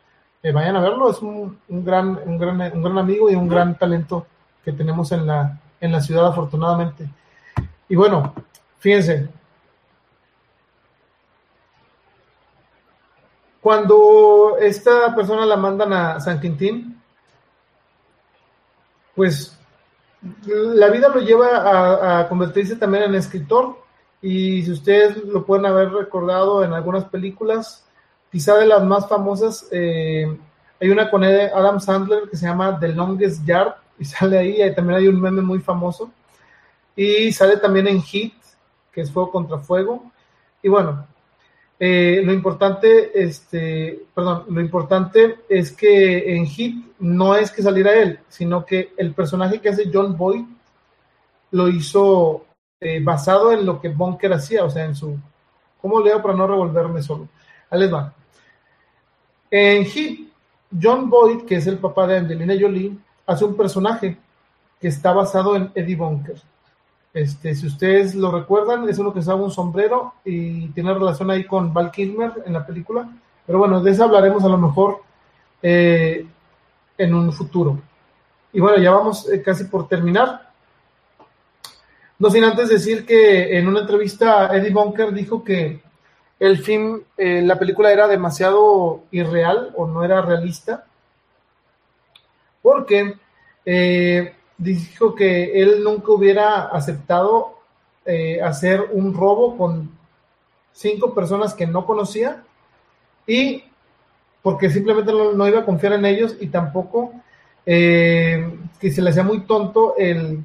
eh, 0.42 0.50
vayan 0.50 0.74
a 0.74 0.81
verlo. 0.81 1.08
Es 1.08 1.22
un, 1.22 1.56
gran, 1.68 2.18
un, 2.26 2.36
gran, 2.36 2.60
un 2.74 2.82
gran 2.82 2.98
amigo 2.98 3.31
y 3.31 3.36
un 3.36 3.48
gran 3.48 3.78
talento 3.78 4.26
que 4.64 4.72
tenemos 4.72 5.12
en 5.12 5.26
la, 5.26 5.60
en 5.81 5.92
la 5.92 6.00
ciudad, 6.00 6.26
afortunadamente. 6.26 7.08
Y 7.92 7.94
bueno, 7.94 8.32
fíjense, 8.78 9.28
cuando 13.60 14.56
esta 14.58 15.14
persona 15.14 15.44
la 15.44 15.58
mandan 15.58 15.92
a 15.92 16.18
San 16.18 16.40
Quintín, 16.40 16.98
pues 19.14 19.58
la 20.46 20.88
vida 20.88 21.10
lo 21.10 21.20
lleva 21.20 22.20
a, 22.20 22.28
convertirse 22.30 22.76
también 22.76 23.04
en 23.04 23.14
escritor. 23.14 23.76
Y 24.22 24.62
si 24.62 24.72
ustedes 24.72 25.18
lo 25.24 25.44
pueden 25.44 25.66
haber 25.66 25.90
recordado 25.92 26.64
en 26.64 26.72
algunas 26.72 27.04
películas, 27.04 27.86
quizá 28.30 28.56
de 28.56 28.68
las 28.68 28.82
más 28.82 29.06
famosas, 29.06 29.68
eh, 29.70 30.34
hay 30.80 30.88
una 30.88 31.10
con 31.10 31.24
Adam 31.24 31.78
Sandler 31.78 32.30
que 32.30 32.38
se 32.38 32.46
llama 32.46 32.80
The 32.80 32.88
Longest 32.88 33.44
Yard 33.44 33.74
y 33.98 34.06
sale 34.06 34.38
ahí, 34.38 34.74
también 34.74 34.98
hay 34.98 35.08
un 35.08 35.20
meme 35.20 35.42
muy 35.42 35.58
famoso 35.58 36.10
y 36.96 37.32
sale 37.32 37.56
también 37.56 37.88
en 37.88 38.02
Hit, 38.02 38.34
que 38.92 39.00
es 39.00 39.10
Fuego 39.10 39.30
contra 39.30 39.58
Fuego 39.58 40.12
y 40.62 40.68
bueno, 40.68 41.06
eh, 41.78 42.22
lo 42.24 42.32
importante, 42.32 43.10
este, 43.20 44.04
perdón, 44.14 44.44
lo 44.48 44.60
importante 44.60 45.40
es 45.48 45.72
que 45.72 46.36
en 46.36 46.46
Hit 46.46 46.94
no 47.00 47.34
es 47.34 47.50
que 47.50 47.62
saliera 47.62 47.92
él, 47.94 48.20
sino 48.28 48.64
que 48.64 48.92
el 48.96 49.12
personaje 49.12 49.60
que 49.60 49.68
hace 49.68 49.90
John 49.92 50.16
Boyd 50.16 50.44
lo 51.50 51.68
hizo 51.68 52.46
eh, 52.80 53.00
basado 53.02 53.52
en 53.52 53.66
lo 53.66 53.80
que 53.80 53.88
Bunker 53.88 54.32
hacía, 54.32 54.64
o 54.64 54.70
sea, 54.70 54.84
en 54.84 54.94
su, 54.94 55.18
¿cómo 55.80 56.00
leo 56.00 56.22
para 56.22 56.34
no 56.34 56.46
revolverme 56.46 57.02
solo? 57.02 57.28
Ahí 57.68 57.80
les 57.80 57.92
va. 57.92 58.14
En 59.50 59.84
Hit, 59.84 60.32
John 60.80 61.10
Boyd, 61.10 61.44
que 61.44 61.56
es 61.56 61.66
el 61.66 61.78
papá 61.78 62.06
de 62.06 62.18
Angelina 62.18 62.54
Jolie, 62.58 62.96
hace 63.26 63.44
un 63.44 63.56
personaje 63.56 64.16
que 64.80 64.88
está 64.88 65.12
basado 65.12 65.56
en 65.56 65.72
Eddie 65.74 65.96
Bunker. 65.96 66.40
Este, 67.15 67.55
si 67.55 67.66
ustedes 67.66 68.15
lo 68.15 68.31
recuerdan, 68.31 68.89
es 68.89 68.99
uno 68.99 69.12
que 69.12 69.18
usaba 69.18 69.42
un 69.42 69.50
sombrero 69.50 70.15
y 70.24 70.68
tiene 70.68 70.94
relación 70.94 71.31
ahí 71.31 71.44
con 71.44 71.74
Val 71.74 71.91
Kilmer 71.91 72.42
en 72.47 72.52
la 72.55 72.66
película. 72.66 73.08
Pero 73.47 73.58
bueno, 73.58 73.82
de 73.82 73.91
eso 73.91 74.05
hablaremos 74.05 74.42
a 74.44 74.49
lo 74.49 74.57
mejor 74.57 75.02
eh, 75.62 76.26
en 76.97 77.15
un 77.15 77.32
futuro. 77.32 77.78
Y 78.52 78.60
bueno, 78.60 78.82
ya 78.82 78.92
vamos 78.92 79.28
eh, 79.31 79.42
casi 79.42 79.65
por 79.65 79.89
terminar. 79.89 80.50
No 82.18 82.31
sin 82.31 82.44
antes 82.44 82.68
decir 82.68 83.05
que 83.05 83.58
en 83.58 83.68
una 83.68 83.81
entrevista 83.81 84.55
Eddie 84.57 84.73
Bunker 84.73 85.12
dijo 85.12 85.44
que 85.44 85.82
el 86.39 86.58
film, 86.58 87.02
eh, 87.16 87.42
la 87.42 87.58
película 87.58 87.92
era 87.92 88.08
demasiado 88.08 89.02
irreal 89.10 89.73
o 89.76 89.86
no 89.86 90.02
era 90.02 90.23
realista, 90.23 90.86
porque 92.62 93.16
dijo 94.58 95.14
que 95.14 95.60
él 95.60 95.82
nunca 95.82 96.12
hubiera 96.12 96.64
aceptado 96.66 97.58
eh, 98.05 98.40
hacer 98.42 98.89
un 98.92 99.14
robo 99.14 99.56
con 99.56 99.90
cinco 100.72 101.14
personas 101.14 101.55
que 101.55 101.66
no 101.66 101.86
conocía 101.86 102.44
y 103.26 103.64
porque 104.42 104.70
simplemente 104.70 105.12
no, 105.12 105.48
iba 105.48 105.60
a 105.60 105.64
confiar 105.64 105.92
en 105.92 106.05
ellos 106.05 106.36
y 106.40 106.48
tampoco 106.48 107.12
que 107.64 108.90
se 108.92 109.00
le 109.00 109.10
hacía 109.10 109.22
muy 109.22 109.42
tonto 109.42 109.94
el 109.97 110.44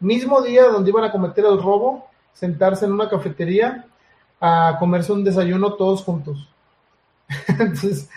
mismo 0.00 0.40
día 0.42 0.68
donde 0.68 0.90
iban 0.90 1.04
a 1.04 1.12
cometer 1.12 1.44
el 1.44 1.62
robo, 1.62 2.08
sentarse 2.32 2.86
en 2.86 2.92
una 2.92 3.08
cafetería 3.08 3.86
a 4.40 4.76
comerse 4.78 5.12
un 5.12 5.22
desayuno 5.22 5.74
todos 5.74 6.02
juntos. 6.02 6.48
Entonces, 7.48 8.08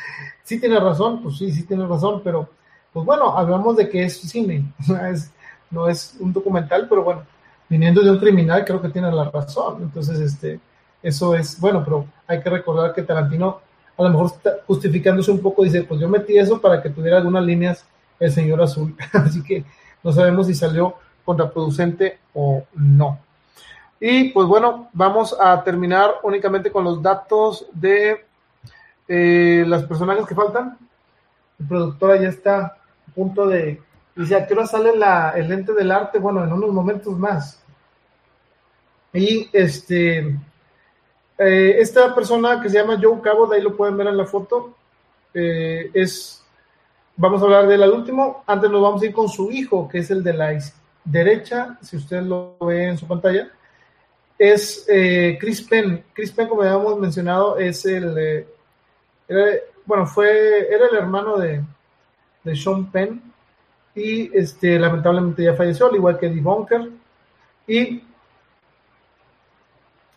sí 0.44 0.60
tiene 0.60 0.80
razón, 0.80 1.22
pues 1.22 1.38
sí, 1.38 1.52
sí 1.52 1.64
tiene 1.64 1.86
razón, 1.86 2.22
pero 2.24 2.50
pues 2.94 3.06
bueno, 3.06 3.36
hablamos 3.36 3.76
de 3.76 3.90
que 3.90 4.04
es 4.04 4.22
cine, 4.22 4.72
no 5.72 5.90
es 5.90 6.16
un 6.20 6.32
documental, 6.32 6.88
pero 6.88 7.04
bueno, 7.04 7.24
viniendo 7.68 8.02
de 8.02 8.12
un 8.12 8.20
criminal 8.20 8.64
creo 8.64 8.82
que 8.82 8.90
tiene 8.90 9.12
la 9.12 9.30
razón. 9.32 9.82
Entonces, 9.82 10.20
este, 10.20 10.60
eso 11.02 11.36
es 11.36 11.60
bueno, 11.60 11.84
pero 11.84 12.06
hay 12.28 12.42
que 12.42 12.50
recordar 12.50 12.94
que 12.94 13.02
Tarantino 13.02 13.62
a 13.98 14.04
lo 14.04 14.10
mejor 14.10 14.28
está 14.28 14.58
justificándose 14.68 15.32
un 15.32 15.42
poco, 15.42 15.64
dice, 15.64 15.84
pues 15.84 16.00
yo 16.00 16.08
metí 16.08 16.38
eso 16.38 16.62
para 16.62 16.82
que 16.82 16.90
tuviera 16.90 17.18
algunas 17.18 17.44
líneas 17.44 17.86
el 18.20 18.32
señor 18.32 18.62
azul, 18.62 18.96
así 19.14 19.44
que 19.44 19.66
no 20.04 20.12
sabemos 20.12 20.48
si 20.48 20.54
salió 20.54 20.96
contraproducente 21.26 22.20
o 22.34 22.64
no. 22.76 23.20
Y 24.00 24.30
pues 24.30 24.48
bueno, 24.48 24.90
vamos 24.94 25.36
a 25.40 25.64
terminar 25.64 26.16
únicamente 26.24 26.72
con 26.72 26.84
los 26.84 27.02
datos 27.02 27.66
de 27.72 28.26
eh, 29.08 29.64
las 29.66 29.84
personajes 29.84 30.26
que 30.26 30.36
faltan. 30.36 30.78
El 31.58 31.68
productora 31.68 32.18
ya 32.18 32.28
está 32.28 32.78
punto 33.14 33.48
de... 33.48 33.82
Dice, 34.16 34.36
¿a 34.36 34.46
qué 34.46 34.54
hora 34.54 34.68
sale 34.68 34.92
el 35.36 35.50
lente 35.50 35.74
del 35.74 35.92
arte? 35.92 36.20
Bueno, 36.20 36.44
en 36.44 36.54
unos 36.54 36.72
momentos 36.72 37.18
más. 37.18 37.60
Y 39.12 39.50
este, 39.52 40.20
eh, 41.38 41.76
esta 41.80 42.14
persona 42.14 42.62
que 42.62 42.70
se 42.70 42.78
llama 42.78 43.00
Joe 43.02 43.22
Cabo, 43.22 43.48
de 43.48 43.58
ahí 43.58 43.62
lo 43.62 43.76
pueden 43.76 43.98
ver 43.98 44.08
en 44.08 44.18
la 44.18 44.26
foto, 44.26 44.76
eh, 45.34 45.90
es, 45.94 46.44
vamos 47.16 47.42
a 47.42 47.46
hablar 47.46 47.68
del 47.68 47.90
último, 47.90 48.44
antes 48.46 48.70
nos 48.70 48.82
vamos 48.82 49.02
a 49.02 49.06
ir 49.06 49.14
con 49.14 49.30
su 49.30 49.52
hijo, 49.52 49.88
que 49.88 50.00
es 50.00 50.12
el 50.12 50.24
de 50.24 50.34
la 50.34 50.60
derecha, 51.04 51.78
si 51.82 51.98
usted 51.98 52.22
lo 52.22 52.56
ve 52.62 52.90
en 52.90 52.98
su 52.98 53.08
pantalla, 53.08 53.50
es 54.38 54.86
eh, 54.90 55.38
Chris 55.40 55.62
Penn. 55.62 56.04
Chris 56.14 56.32
Penn, 56.32 56.48
como 56.48 56.64
ya 56.64 56.74
hemos 56.74 57.00
mencionado, 57.00 57.58
es 57.58 57.86
el, 57.86 58.18
eh, 58.18 59.64
bueno, 59.86 60.06
fue, 60.06 60.68
era 60.74 60.88
el 60.88 60.96
hermano 60.96 61.38
de, 61.38 61.62
de 62.44 62.56
Sean 62.56 62.92
Penn 62.92 63.22
y 63.96 64.36
este, 64.38 64.80
lamentablemente 64.80 65.44
ya 65.44 65.54
falleció, 65.54 65.88
al 65.88 65.96
igual 65.96 66.18
que 66.18 66.28
Eddie 66.28 66.42
Bunker. 66.42 66.90
Y 67.68 68.04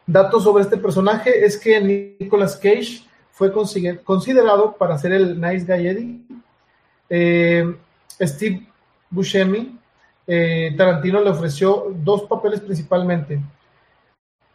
datos 0.06 0.44
sobre 0.44 0.64
este 0.64 0.76
personaje 0.76 1.44
es 1.44 1.58
que 1.58 2.16
Nicolas 2.18 2.56
Cage 2.56 3.02
fue 3.30 3.52
considerado 3.52 4.76
para 4.76 4.98
ser 4.98 5.12
el 5.12 5.40
Nice 5.40 5.64
Guy 5.66 5.86
Eddie. 5.88 6.20
Eh, 7.08 7.76
Steve 8.20 8.66
Buscemi 9.10 9.78
eh, 10.26 10.74
Tarantino 10.76 11.20
le 11.20 11.30
ofreció 11.30 11.92
dos 11.94 12.22
papeles 12.24 12.60
principalmente. 12.60 13.40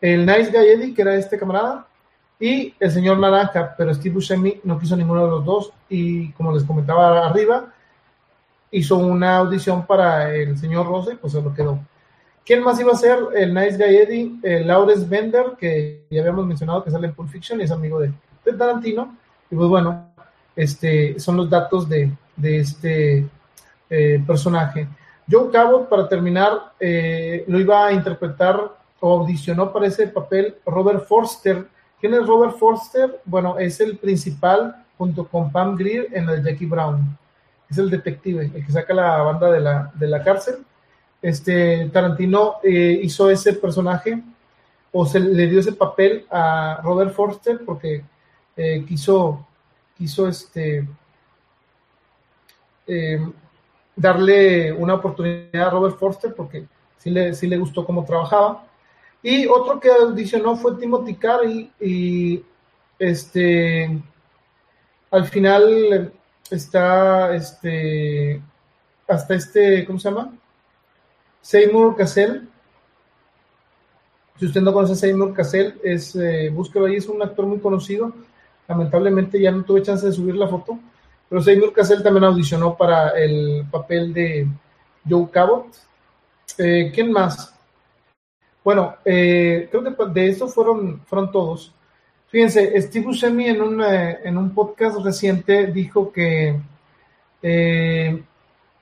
El 0.02 0.26
Nice 0.26 0.52
Guy 0.52 0.68
Eddie, 0.68 0.94
que 0.94 1.02
era 1.02 1.16
este 1.16 1.38
camarada, 1.38 1.88
y 2.42 2.74
el 2.80 2.92
señor 2.92 3.20
Naranja, 3.20 3.76
pero 3.78 3.94
Steve 3.94 4.16
Buscemi 4.16 4.60
no 4.64 4.80
quiso 4.80 4.98
ninguno 4.98 5.24
de 5.24 5.30
los 5.30 5.46
dos 5.46 5.72
y 5.88 6.32
como 6.32 6.52
les 6.52 6.64
comentaba 6.64 7.28
arriba, 7.28 7.72
hizo 8.72 8.98
una 8.98 9.38
audición 9.38 9.86
para 9.86 10.34
el 10.34 10.58
señor 10.58 10.88
Rose, 10.88 11.16
pues 11.18 11.34
se 11.34 11.42
lo 11.42 11.54
quedó. 11.54 11.80
¿Quién 12.44 12.64
más 12.64 12.80
iba 12.80 12.94
a 12.94 12.96
ser? 12.96 13.20
El 13.36 13.54
Nice 13.54 13.78
Guy 13.78 13.96
Eddie, 13.96 14.40
el 14.42 14.68
Lawrence 14.68 15.06
Bender, 15.08 15.54
que 15.60 16.06
ya 16.10 16.22
habíamos 16.22 16.48
mencionado 16.48 16.84
que 16.84 16.90
sale 16.90 17.08
en 17.08 17.14
Pulp 17.14 17.30
Fiction 17.30 17.62
y 17.62 17.66
es 17.66 17.72
amigo 17.72 18.00
de, 18.00 18.12
Tarantino. 18.58 19.16
Y 19.52 19.56
pues 19.56 19.70
bueno, 19.70 20.10
este, 20.56 21.20
son 21.20 21.38
los 21.38 21.48
datos 21.48 21.88
de, 21.88 22.12
este 22.42 23.24
eh, 23.88 24.24
personaje. 24.26 24.88
Joe 25.30 25.52
Cabot, 25.52 25.88
para 25.88 26.10
terminar, 26.10 26.74
eh, 26.80 27.46
lo 27.48 27.60
iba 27.60 27.86
a 27.86 27.94
interpretar 27.94 28.60
o 29.00 29.20
audicionó 29.20 29.72
para 29.72 29.86
ese 29.86 30.08
papel 30.08 30.56
Robert 30.66 31.06
Forster. 31.06 31.68
¿Quién 32.02 32.16
es 32.16 32.26
Robert 32.26 32.58
Forster? 32.58 33.22
Bueno, 33.26 33.60
es 33.60 33.80
el 33.80 33.96
principal 34.00 34.84
junto 34.98 35.28
con 35.28 35.52
Pam 35.52 35.76
Grier 35.76 36.08
en 36.12 36.28
el 36.28 36.44
Jackie 36.44 36.66
Brown. 36.66 37.16
Es 37.70 37.78
el 37.78 37.92
detective, 37.92 38.52
el 38.54 38.66
que 38.66 38.72
saca 38.72 38.92
la 38.92 39.22
banda 39.22 39.52
de 39.52 39.60
la, 39.60 39.92
de 39.94 40.08
la 40.08 40.24
cárcel. 40.24 40.66
Este, 41.22 41.88
Tarantino 41.94 42.56
eh, 42.64 43.00
hizo 43.04 43.30
ese 43.30 43.54
personaje 43.54 44.20
o 44.92 45.06
se 45.06 45.20
le 45.20 45.46
dio 45.46 45.60
ese 45.60 45.74
papel 45.74 46.26
a 46.32 46.82
Robert 46.84 47.14
Forster 47.14 47.64
porque 47.64 48.04
eh, 48.58 48.84
quiso, 48.88 49.46
quiso 49.96 50.28
este, 50.28 50.88
darle 53.96 54.72
una 54.72 54.96
oportunidad 54.96 55.68
a 55.68 55.70
Robert 55.70 56.00
Forster 56.00 56.34
porque 56.34 56.66
sí 56.98 57.12
le, 57.12 57.36
sí 57.36 57.46
le 57.46 57.60
gustó 57.60 57.86
cómo 57.86 58.04
trabajaba. 58.04 58.66
Y 59.24 59.46
otro 59.48 59.80
que 59.80 59.90
audicionó 59.92 60.56
fue 60.56 60.78
Timothy 60.78 61.16
Carey 61.16 61.72
y 61.80 62.44
este 62.98 64.02
al 65.12 65.26
final 65.26 66.12
está 66.50 67.36
este 67.36 68.42
hasta 69.08 69.36
este, 69.36 69.86
¿cómo 69.86 70.00
se 70.00 70.10
llama? 70.10 70.34
Seymour 71.42 71.96
Cassell. 71.96 72.48
Si 74.40 74.46
usted 74.46 74.62
no 74.62 74.74
conoce 74.74 74.94
a 74.94 74.96
Seymour 74.96 75.34
Cassell, 75.34 75.80
es, 75.84 76.16
eh, 76.16 76.50
búsquelo 76.50 76.86
ahí, 76.86 76.96
es 76.96 77.08
un 77.08 77.22
actor 77.22 77.46
muy 77.46 77.60
conocido. 77.60 78.14
Lamentablemente 78.68 79.40
ya 79.40 79.52
no 79.52 79.64
tuve 79.64 79.82
chance 79.82 80.06
de 80.06 80.14
subir 80.14 80.36
la 80.36 80.48
foto, 80.48 80.80
pero 81.30 81.42
Seymour 81.42 81.74
Cassell 81.74 82.04
también 82.04 82.24
audicionó 82.24 82.78
para 82.78 83.10
el 83.10 83.66
papel 83.70 84.14
de 84.14 84.48
Joe 85.08 85.30
Cabot. 85.30 85.68
Eh, 86.58 86.92
¿Quién 86.94 87.12
más? 87.12 87.54
Bueno, 88.64 88.96
eh, 89.06 89.68
creo 89.72 89.84
que 89.84 90.06
de 90.14 90.30
eso 90.30 90.48
fueron, 90.48 91.02
fueron 91.06 91.32
todos. 91.32 91.74
Fíjense, 92.28 92.80
Steve 92.82 93.06
Buscemi 93.06 93.48
en 93.48 93.62
un, 93.62 93.84
eh, 93.84 94.20
en 94.24 94.38
un 94.38 94.54
podcast 94.54 95.00
reciente 95.04 95.68
dijo 95.68 96.12
que 96.12 96.60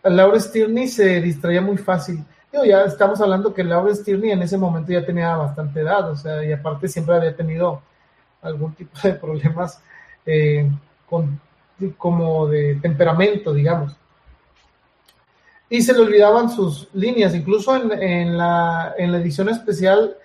Laura 0.03 0.39
Stirney 0.39 0.87
se 0.87 1.21
distraía 1.21 1.61
muy 1.61 1.77
fácil. 1.77 2.23
Yo 2.51 2.65
ya 2.65 2.83
estamos 2.83 3.21
hablando 3.21 3.53
que 3.53 3.63
Laura 3.63 3.93
Stirney 3.95 4.31
en 4.31 4.41
ese 4.41 4.57
momento 4.57 4.91
ya 4.91 5.05
tenía 5.05 5.35
bastante 5.35 5.81
edad, 5.81 6.11
o 6.11 6.15
sea, 6.15 6.43
y 6.43 6.51
aparte 6.51 6.87
siempre 6.87 7.15
había 7.15 7.35
tenido 7.35 7.81
algún 8.41 8.73
tipo 8.73 8.99
de 9.03 9.13
problemas 9.13 9.81
con 11.07 11.39
como 11.97 12.47
de 12.47 12.75
temperamento, 12.75 13.53
digamos. 13.53 13.95
Y 15.69 15.81
se 15.81 15.93
le 15.93 15.99
olvidaban 15.99 16.49
sus 16.49 16.87
líneas, 16.93 17.35
incluso 17.35 17.75
en, 17.75 18.37
la, 18.37 18.95
edición 18.97 19.49
especial 19.49 20.17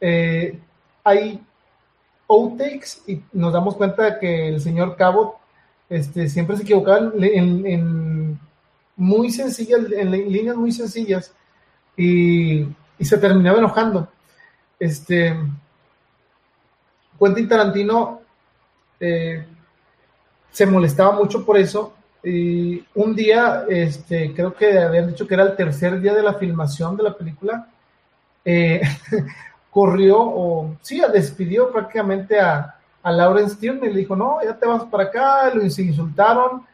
eh, 0.00 0.58
hay 1.02 1.42
outtakes 2.28 3.02
y 3.06 3.22
nos 3.32 3.52
damos 3.52 3.74
cuenta 3.76 4.20
que 4.20 4.48
el 4.48 4.60
señor 4.60 4.96
Cabot 4.96 5.34
este, 5.88 6.28
siempre 6.28 6.56
se 6.56 6.62
equivocaba 6.62 7.12
en, 7.20 8.38
muy 8.96 9.30
sencillas, 9.30 9.80
en 9.90 10.10
líneas 10.10 10.56
muy 10.56 10.70
sencillas 10.72 11.34
y, 11.96 12.66
se 13.00 13.18
terminaba 13.18 13.58
enojando. 13.58 14.08
Este, 14.78 15.36
Quentin 17.18 17.48
Tarantino 17.48 18.20
eh, 19.00 19.46
se 20.50 20.66
molestaba 20.66 21.12
mucho 21.12 21.44
por 21.44 21.56
eso. 21.56 21.94
Un 22.94 23.14
día, 23.14 23.64
este, 23.68 24.34
creo 24.34 24.54
que 24.54 24.78
habían 24.78 25.08
dicho 25.08 25.26
que 25.26 25.34
era 25.34 25.44
el 25.44 25.56
tercer 25.56 26.00
día 26.00 26.14
de 26.14 26.22
la 26.22 26.34
filmación 26.34 26.96
de 26.96 27.02
la 27.02 27.16
película, 27.16 27.68
eh, 28.44 28.80
corrió 29.70 30.18
o 30.20 30.76
sí, 30.82 31.00
despidió 31.12 31.70
prácticamente 31.70 32.38
a, 32.40 32.76
a 33.02 33.12
Lauren 33.12 33.48
Stern 33.48 33.84
y 33.84 33.88
le 33.88 34.00
dijo, 34.00 34.16
no, 34.16 34.38
ya 34.42 34.56
te 34.58 34.66
vas 34.66 34.84
para 34.84 35.04
acá, 35.04 35.54
lo 35.54 35.62
insultaron 35.62 36.64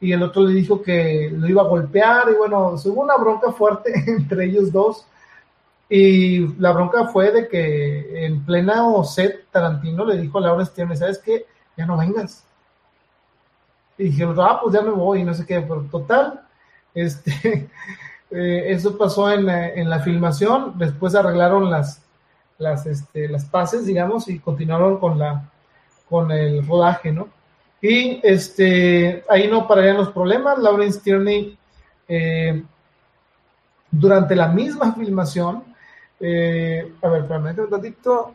y 0.00 0.12
el 0.12 0.22
otro 0.22 0.42
le 0.42 0.54
dijo 0.54 0.82
que 0.82 1.30
lo 1.32 1.48
iba 1.48 1.62
a 1.62 1.66
golpear 1.66 2.28
y 2.30 2.34
bueno, 2.34 2.74
hubo 2.84 3.02
una 3.02 3.16
bronca 3.16 3.52
fuerte 3.52 3.92
entre 4.06 4.46
ellos 4.46 4.72
dos 4.72 5.06
y 5.88 6.46
la 6.58 6.72
bronca 6.72 7.06
fue 7.06 7.30
de 7.30 7.48
que 7.48 8.24
en 8.24 8.44
plena 8.44 8.82
set 9.04 9.46
Tarantino 9.50 10.04
le 10.04 10.18
dijo 10.18 10.38
a 10.38 10.40
Lauren 10.40 10.66
Stern, 10.66 10.96
¿sabes 10.96 11.18
qué? 11.18 11.46
Ya 11.76 11.86
no 11.86 11.96
vengas 11.96 12.44
y 13.98 14.04
dijeron, 14.04 14.36
ah, 14.40 14.60
pues 14.62 14.74
ya 14.74 14.82
me 14.82 14.90
voy, 14.90 15.24
no 15.24 15.34
sé 15.34 15.46
qué, 15.46 15.60
pero 15.60 15.82
total, 15.90 16.42
este, 16.94 17.68
Eh, 18.34 18.72
eso 18.72 18.96
pasó 18.96 19.30
en, 19.30 19.46
en, 19.48 19.90
la 19.90 20.00
filmación, 20.00 20.78
después 20.78 21.14
arreglaron 21.14 21.70
las, 21.70 22.00
las, 22.56 22.86
este, 22.86 23.28
las 23.28 23.44
pases, 23.44 23.84
digamos, 23.84 24.26
y 24.28 24.38
continuaron 24.38 24.98
con, 24.98 25.18
la, 25.18 25.50
con 26.08 26.30
el 26.30 26.66
rodaje, 26.66 27.12
¿no? 27.12 27.28
Y 27.82 28.20
este, 28.22 29.22
ahí 29.28 29.48
no 29.48 29.68
pararían 29.68 29.98
los 29.98 30.12
problemas. 30.12 30.58
Lawrence 30.58 31.00
Tierney, 31.00 31.58
eh, 32.08 32.62
durante 33.90 34.34
la 34.34 34.48
misma 34.48 34.94
filmación, 34.94 35.64
eh, 36.18 36.90
a 37.02 37.08
ver, 37.08 37.22
espérame 37.22 37.58
un 37.58 37.70
ratito. 37.70 38.34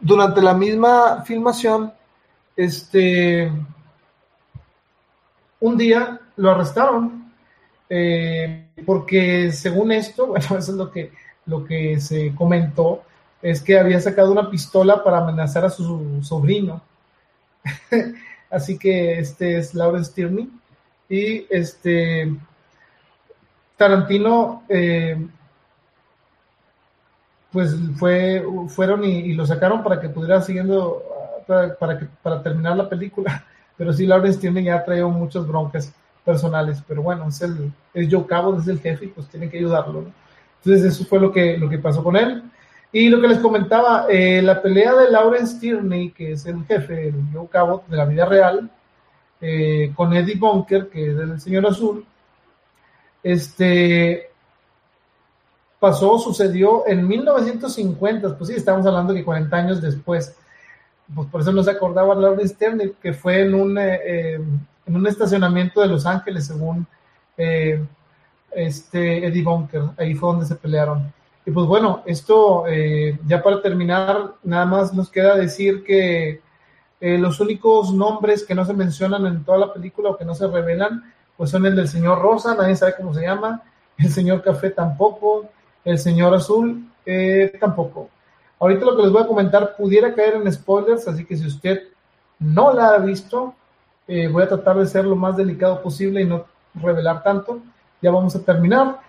Durante 0.00 0.40
la 0.42 0.54
misma 0.54 1.22
filmación, 1.22 1.92
este, 2.56 3.50
un 5.60 5.76
día 5.76 6.20
lo 6.36 6.50
arrestaron 6.50 7.20
eh, 7.92 8.68
porque 8.86 9.50
según 9.50 9.90
esto, 9.90 10.26
bueno, 10.28 10.46
eso 10.46 10.58
es 10.58 10.68
lo 10.68 10.90
que, 10.90 11.12
lo 11.46 11.64
que 11.64 12.00
se 12.00 12.34
comentó, 12.34 13.02
es 13.42 13.60
que 13.62 13.78
había 13.78 14.00
sacado 14.00 14.30
una 14.30 14.48
pistola 14.48 15.02
para 15.02 15.18
amenazar 15.18 15.64
a 15.64 15.70
su 15.70 16.22
sobrino. 16.22 16.82
Así 18.50 18.78
que 18.78 19.18
este 19.18 19.58
es 19.58 19.74
Lawrence 19.74 20.12
Tierney. 20.14 20.50
Y 21.08 21.46
este 21.50 22.32
Tarantino, 23.76 24.64
eh, 24.68 25.26
pues 27.52 27.74
fue, 27.96 28.44
fueron 28.68 29.04
y, 29.04 29.32
lo 29.34 29.44
sacaron 29.46 29.82
para 29.82 30.00
que 30.00 30.08
pudiera 30.08 30.40
siguiendo, 30.40 31.02
para, 31.46 31.98
que, 31.98 32.06
para 32.22 32.42
terminar 32.42 32.76
la 32.76 32.88
película. 32.88 33.44
Pero 33.76 33.92
sí, 33.92 34.06
Lawrence 34.06 34.38
Tierney 34.38 34.64
ya 34.64 34.76
ha 34.76 34.84
traído 34.84 35.08
muchas 35.08 35.46
broncas 35.46 35.92
personales. 36.24 36.82
Pero 36.86 37.02
bueno, 37.02 37.28
es 37.28 37.40
el, 37.40 37.72
es 37.94 38.08
Joe 38.10 38.26
Cabo, 38.26 38.58
es 38.58 38.68
el 38.68 38.78
jefe 38.78 39.06
y 39.06 39.08
pues 39.08 39.28
tiene 39.28 39.48
que 39.48 39.58
ayudarlo. 39.58 40.04
Entonces 40.58 40.92
eso 40.92 41.04
fue 41.06 41.18
lo 41.18 41.32
que, 41.32 41.56
lo 41.56 41.68
que 41.68 41.78
pasó 41.78 42.04
con 42.04 42.16
él. 42.16 42.42
Y 42.92 43.08
lo 43.08 43.20
que 43.20 43.28
les 43.28 43.38
comentaba, 43.38 44.06
eh, 44.08 44.42
la 44.42 44.60
pelea 44.60 44.94
de 44.94 45.10
Lawrence 45.10 45.58
Tierney, 45.60 46.10
que 46.10 46.32
es 46.32 46.44
el 46.46 46.64
jefe, 46.64 47.08
el 47.08 47.14
Joe 47.32 47.48
Cabo 47.48 47.84
de 47.88 47.96
la 47.96 48.04
vida 48.04 48.26
real, 48.26 48.68
eh, 49.40 49.92
con 49.94 50.12
Eddie 50.12 50.36
Bunker, 50.36 50.88
que 50.88 51.12
es 51.12 51.16
el 51.16 51.40
señor 51.40 51.66
azul, 51.66 52.04
este 53.22 54.29
pasó, 55.80 56.18
sucedió 56.18 56.86
en 56.86 57.08
1950, 57.08 58.38
pues 58.38 58.48
sí, 58.48 58.56
estamos 58.56 58.86
hablando 58.86 59.12
que 59.12 59.24
40 59.24 59.56
años 59.56 59.80
después, 59.80 60.36
pues 61.12 61.28
por 61.28 61.40
eso 61.40 61.52
no 61.52 61.62
se 61.62 61.72
acordaba 61.72 62.14
Lawrence 62.14 62.54
Tierney, 62.54 62.92
que 63.02 63.12
fue 63.12 63.42
en 63.42 63.54
un, 63.54 63.76
eh, 63.78 64.34
en 64.34 64.96
un 64.96 65.06
estacionamiento 65.06 65.80
de 65.80 65.88
Los 65.88 66.06
Ángeles, 66.06 66.46
según 66.46 66.86
este 68.50 69.26
Eddie 69.26 69.42
Bunker, 69.42 69.82
ahí 69.96 70.14
fue 70.14 70.30
donde 70.30 70.46
se 70.46 70.56
pelearon. 70.56 71.12
Y 71.46 71.50
pues 71.50 71.66
bueno, 71.66 72.02
esto 72.06 72.64
eh, 72.66 73.18
ya 73.26 73.42
para 73.42 73.62
terminar, 73.62 74.34
nada 74.42 74.66
más 74.66 74.92
nos 74.92 75.10
queda 75.10 75.36
decir 75.36 75.82
que 75.84 76.40
eh, 77.00 77.18
los 77.18 77.40
únicos 77.40 77.94
nombres 77.94 78.44
que 78.44 78.54
no 78.54 78.64
se 78.64 78.74
mencionan 78.74 79.26
en 79.26 79.44
toda 79.44 79.58
la 79.58 79.72
película 79.72 80.10
o 80.10 80.18
que 80.18 80.24
no 80.24 80.34
se 80.34 80.46
revelan, 80.46 81.12
pues 81.36 81.50
son 81.50 81.64
el 81.64 81.74
del 81.74 81.88
señor 81.88 82.20
Rosa, 82.20 82.54
nadie 82.54 82.76
sabe 82.76 82.94
cómo 82.96 83.14
se 83.14 83.22
llama, 83.22 83.62
el 83.96 84.10
señor 84.10 84.42
Café 84.42 84.70
tampoco, 84.70 85.48
el 85.84 85.98
señor 85.98 86.34
Azul 86.34 86.88
eh, 87.04 87.56
tampoco. 87.58 88.10
Ahorita 88.58 88.84
lo 88.84 88.96
que 88.96 89.02
les 89.02 89.12
voy 89.12 89.22
a 89.22 89.26
comentar 89.26 89.76
pudiera 89.76 90.14
caer 90.14 90.34
en 90.34 90.52
spoilers, 90.52 91.08
así 91.08 91.24
que 91.24 91.36
si 91.36 91.46
usted 91.46 91.82
no 92.38 92.72
la 92.72 92.90
ha 92.90 92.98
visto, 92.98 93.54
voy 94.06 94.42
a 94.42 94.48
tratar 94.48 94.76
de 94.76 94.86
ser 94.86 95.04
lo 95.04 95.14
más 95.14 95.36
delicado 95.36 95.80
posible 95.82 96.20
y 96.20 96.26
no 96.26 96.44
revelar 96.74 97.22
tanto. 97.22 97.60
Ya 98.02 98.10
vamos 98.10 98.34
a 98.36 98.42
terminar. 98.42 99.00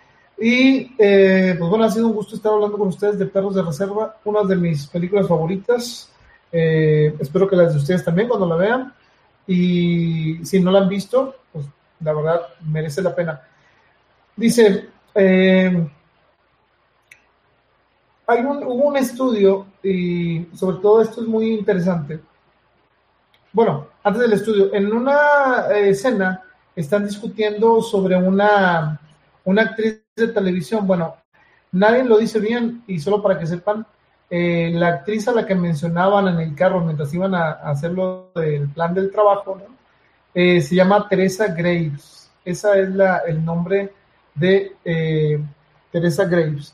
Y 0.41 0.95
eh, 0.97 1.55
pues 1.57 1.69
bueno, 1.69 1.85
ha 1.85 1.91
sido 1.91 2.07
un 2.07 2.13
gusto 2.13 2.35
estar 2.35 2.51
hablando 2.51 2.75
con 2.75 2.87
ustedes 2.87 3.19
de 3.19 3.27
Perros 3.27 3.53
de 3.53 3.61
Reserva, 3.61 4.17
una 4.25 4.43
de 4.43 4.55
mis 4.55 4.87
películas 4.87 5.27
favoritas. 5.27 6.11
Eh, 6.51 7.15
espero 7.19 7.47
que 7.47 7.55
las 7.55 7.73
de 7.73 7.79
ustedes 7.79 8.03
también 8.03 8.27
cuando 8.27 8.47
la 8.47 8.55
vean. 8.55 8.93
Y 9.45 10.43
si 10.43 10.59
no 10.59 10.71
la 10.71 10.79
han 10.79 10.89
visto, 10.89 11.35
pues 11.53 11.65
la 11.99 12.13
verdad 12.13 12.41
merece 12.65 13.03
la 13.03 13.13
pena. 13.13 13.41
Dice, 14.35 14.87
eh, 15.13 15.87
hay 18.31 18.41
un, 18.41 18.63
hubo 18.63 18.87
un 18.87 18.97
estudio 18.97 19.67
y 19.83 20.45
sobre 20.55 20.77
todo 20.77 21.01
esto 21.01 21.21
es 21.21 21.27
muy 21.27 21.53
interesante. 21.53 22.19
Bueno, 23.53 23.87
antes 24.03 24.21
del 24.21 24.33
estudio, 24.33 24.73
en 24.73 24.91
una 24.91 25.67
escena 25.75 26.43
están 26.75 27.05
discutiendo 27.05 27.81
sobre 27.81 28.15
una, 28.15 28.99
una 29.43 29.61
actriz 29.63 30.01
de 30.15 30.29
televisión, 30.29 30.87
bueno, 30.87 31.15
nadie 31.71 32.03
lo 32.03 32.17
dice 32.17 32.39
bien 32.39 32.83
y 32.87 32.99
solo 32.99 33.21
para 33.21 33.37
que 33.37 33.45
sepan, 33.45 33.85
eh, 34.29 34.71
la 34.73 34.87
actriz 34.87 35.27
a 35.27 35.33
la 35.33 35.45
que 35.45 35.55
mencionaban 35.55 36.29
en 36.29 36.39
el 36.39 36.55
carro 36.55 36.79
mientras 36.79 37.13
iban 37.13 37.35
a, 37.35 37.51
hacerlo 37.51 38.31
del 38.33 38.69
plan 38.69 38.93
del 38.93 39.11
trabajo, 39.11 39.59
eh, 40.33 40.61
se 40.61 40.75
llama 40.75 41.07
Teresa 41.09 41.47
Graves. 41.47 42.31
Esa 42.45 42.77
es 42.77 42.89
la, 42.91 43.17
el 43.27 43.43
nombre 43.43 43.91
de 44.33 44.73
eh, 44.85 45.43
Teresa 45.91 46.23
Graves. 46.25 46.73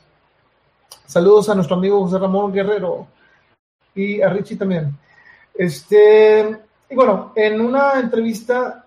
Saludos 1.06 1.48
a 1.48 1.54
nuestro 1.54 1.76
amigo 1.76 2.02
José 2.02 2.18
Ramón 2.18 2.52
Guerrero 2.52 3.06
y 3.94 4.20
a 4.20 4.28
Richie 4.28 4.56
también. 4.56 4.96
Este, 5.54 6.56
y 6.90 6.94
bueno, 6.94 7.32
en 7.34 7.60
una 7.60 7.98
entrevista 7.98 8.84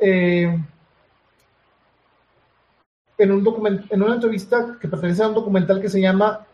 en, 3.22 3.32
un 3.32 3.86
en 3.90 4.02
una 4.04 4.16
entrevista 4.16 4.78
que 4.80 4.88
pertenece 4.88 5.24
a 5.24 5.28
un 5.28 5.36
documental 5.36 5.80
que 5.80 5.90
se 5.90 6.02
llama 6.02 6.46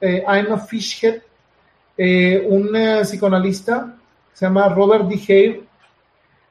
eh, 0.00 0.24
I'm 0.26 0.52
a 0.52 0.58
Fishhead, 0.58 1.20
eh, 1.96 2.46
un 2.48 2.74
eh, 2.74 3.02
psicoanalista 3.02 3.94
se 4.32 4.46
llama 4.46 4.68
Robert 4.68 5.06
D. 5.06 5.16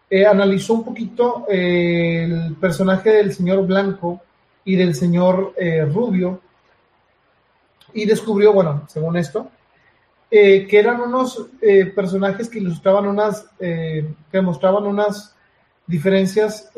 Hare, 0.09 0.25
analizó 0.25 0.73
un 0.73 0.83
poquito 0.83 1.45
el 1.47 2.55
personaje 2.59 3.11
del 3.11 3.33
señor 3.33 3.65
Blanco 3.65 4.21
y 4.65 4.75
del 4.75 4.93
señor 4.93 5.53
Rubio 5.89 6.41
y 8.01 8.05
descubrió, 8.05 8.53
bueno, 8.53 8.83
según 8.87 9.17
esto, 9.17 9.49
que 10.29 10.67
eran 10.71 11.01
unos 11.01 11.47
personajes 11.95 12.49
que 12.49 12.59
ilustraban 12.59 13.07
unas, 13.07 13.47
que 13.59 14.41
mostraban 14.41 14.85
unas 14.85 15.35
diferencias 15.85 16.69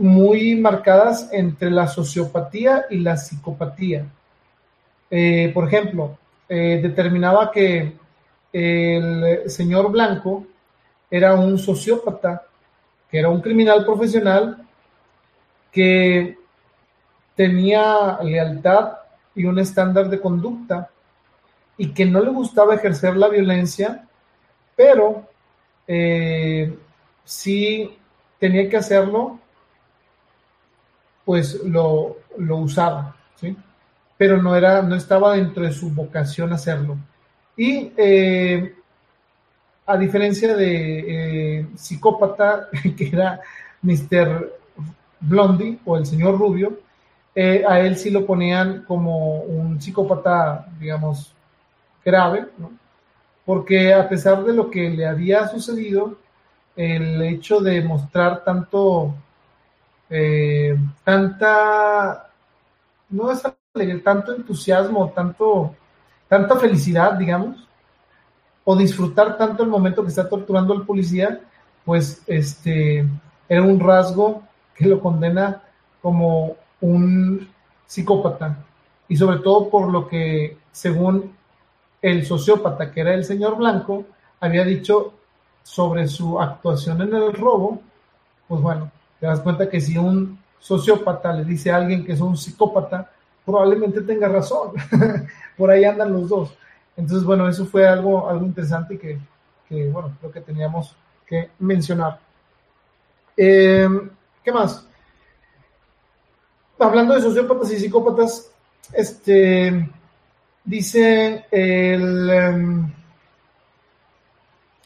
muy 0.00 0.54
marcadas 0.54 1.28
entre 1.30 1.70
la 1.70 1.86
sociopatía 1.86 2.86
y 2.88 3.00
la 3.00 3.18
psicopatía. 3.18 4.06
Eh, 5.10 5.50
por 5.52 5.68
ejemplo, 5.68 6.16
eh, 6.48 6.80
determinaba 6.82 7.50
que 7.50 7.92
el 8.50 9.50
señor 9.50 9.90
Blanco 9.90 10.46
era 11.10 11.34
un 11.34 11.58
sociópata, 11.58 12.46
que 13.10 13.18
era 13.18 13.28
un 13.28 13.42
criminal 13.42 13.84
profesional 13.84 14.66
que 15.70 16.38
tenía 17.36 18.18
lealtad 18.22 18.99
y 19.34 19.44
un 19.44 19.58
estándar 19.58 20.08
de 20.08 20.20
conducta 20.20 20.90
y 21.76 21.92
que 21.92 22.04
no 22.04 22.20
le 22.20 22.30
gustaba 22.30 22.74
ejercer 22.74 23.16
la 23.16 23.28
violencia, 23.28 24.06
pero 24.76 25.28
eh, 25.86 26.76
sí 27.24 27.96
tenía 28.38 28.68
que 28.68 28.76
hacerlo 28.76 29.38
pues 31.24 31.62
lo, 31.64 32.16
usaba, 32.36 33.16
¿sí? 33.36 33.56
Pero 34.16 34.42
no, 34.42 34.56
era, 34.56 34.82
no 34.82 34.96
estaba 34.96 35.36
dentro 35.36 35.62
de 35.62 35.72
su 35.72 35.90
vocación 35.90 36.52
hacerlo. 36.52 36.96
Y 37.56 37.92
eh, 37.96 38.74
a 39.86 39.96
diferencia 39.96 40.56
de 40.56 41.60
eh, 41.60 41.66
psicópata, 41.76 42.68
que 42.96 43.08
era 43.08 43.40
Mr. 43.82 44.52
Blondie 45.20 45.78
o 45.84 45.96
el 45.96 46.06
señor 46.06 46.38
Rubio, 46.38 46.80
eh, 47.34 47.64
a 47.66 47.80
él 47.80 47.96
sí 47.96 48.10
lo 48.10 48.26
ponían 48.26 48.82
como 48.82 49.42
un 49.42 49.80
psicópata, 49.80 50.66
digamos, 50.78 51.34
grave, 52.04 52.46
¿no? 52.58 52.70
porque 53.44 53.92
a 53.92 54.08
pesar 54.08 54.44
de 54.44 54.52
lo 54.52 54.70
que 54.70 54.88
le 54.90 55.06
había 55.06 55.48
sucedido, 55.48 56.16
el 56.76 57.20
hecho 57.22 57.60
de 57.60 57.82
mostrar 57.82 58.44
tanto 58.44 59.14
eh, 60.08 60.76
tanta, 61.04 62.30
no 63.08 63.30
es 63.30 63.42
tanto 64.02 64.34
entusiasmo, 64.34 65.10
tanto, 65.10 65.74
tanta 66.28 66.56
felicidad, 66.56 67.12
digamos, 67.14 67.68
o 68.64 68.76
disfrutar 68.76 69.36
tanto 69.36 69.62
el 69.62 69.68
momento 69.68 70.02
que 70.02 70.08
está 70.08 70.28
torturando 70.28 70.74
al 70.74 70.84
policía, 70.84 71.40
pues 71.84 72.22
este 72.26 73.06
era 73.48 73.62
un 73.62 73.80
rasgo 73.80 74.42
que 74.74 74.86
lo 74.86 75.00
condena 75.00 75.62
como 76.02 76.56
un 76.80 77.48
psicópata 77.86 78.56
y 79.08 79.16
sobre 79.16 79.38
todo 79.38 79.68
por 79.68 79.90
lo 79.90 80.08
que 80.08 80.56
según 80.72 81.34
el 82.00 82.24
sociópata 82.24 82.90
que 82.92 83.00
era 83.00 83.14
el 83.14 83.24
señor 83.24 83.56
Blanco 83.56 84.04
había 84.40 84.64
dicho 84.64 85.12
sobre 85.62 86.08
su 86.08 86.40
actuación 86.40 87.02
en 87.02 87.14
el 87.14 87.32
robo 87.32 87.80
pues 88.50 88.62
bueno, 88.62 88.90
te 89.20 89.26
das 89.26 89.38
cuenta 89.38 89.70
que 89.70 89.80
si 89.80 89.96
un 89.96 90.36
sociópata 90.58 91.32
le 91.32 91.44
dice 91.44 91.70
a 91.70 91.76
alguien 91.76 92.04
que 92.04 92.14
es 92.14 92.20
un 92.20 92.36
psicópata, 92.36 93.08
probablemente 93.44 94.00
tenga 94.00 94.26
razón. 94.26 94.72
Por 95.56 95.70
ahí 95.70 95.84
andan 95.84 96.12
los 96.12 96.28
dos. 96.28 96.58
Entonces, 96.96 97.24
bueno, 97.24 97.48
eso 97.48 97.64
fue 97.64 97.86
algo, 97.86 98.28
algo 98.28 98.44
interesante 98.44 98.98
que, 98.98 99.20
que 99.68 99.88
bueno, 99.88 100.16
creo 100.18 100.32
que 100.32 100.40
teníamos 100.40 100.96
que 101.24 101.50
mencionar. 101.60 102.18
Eh, 103.36 103.88
¿Qué 104.42 104.50
más? 104.50 104.84
Hablando 106.80 107.14
de 107.14 107.20
sociópatas 107.20 107.70
y 107.72 107.78
psicópatas, 107.78 108.50
este, 108.92 109.88
dice 110.64 111.44
el, 111.50 112.30
em, 112.30 112.92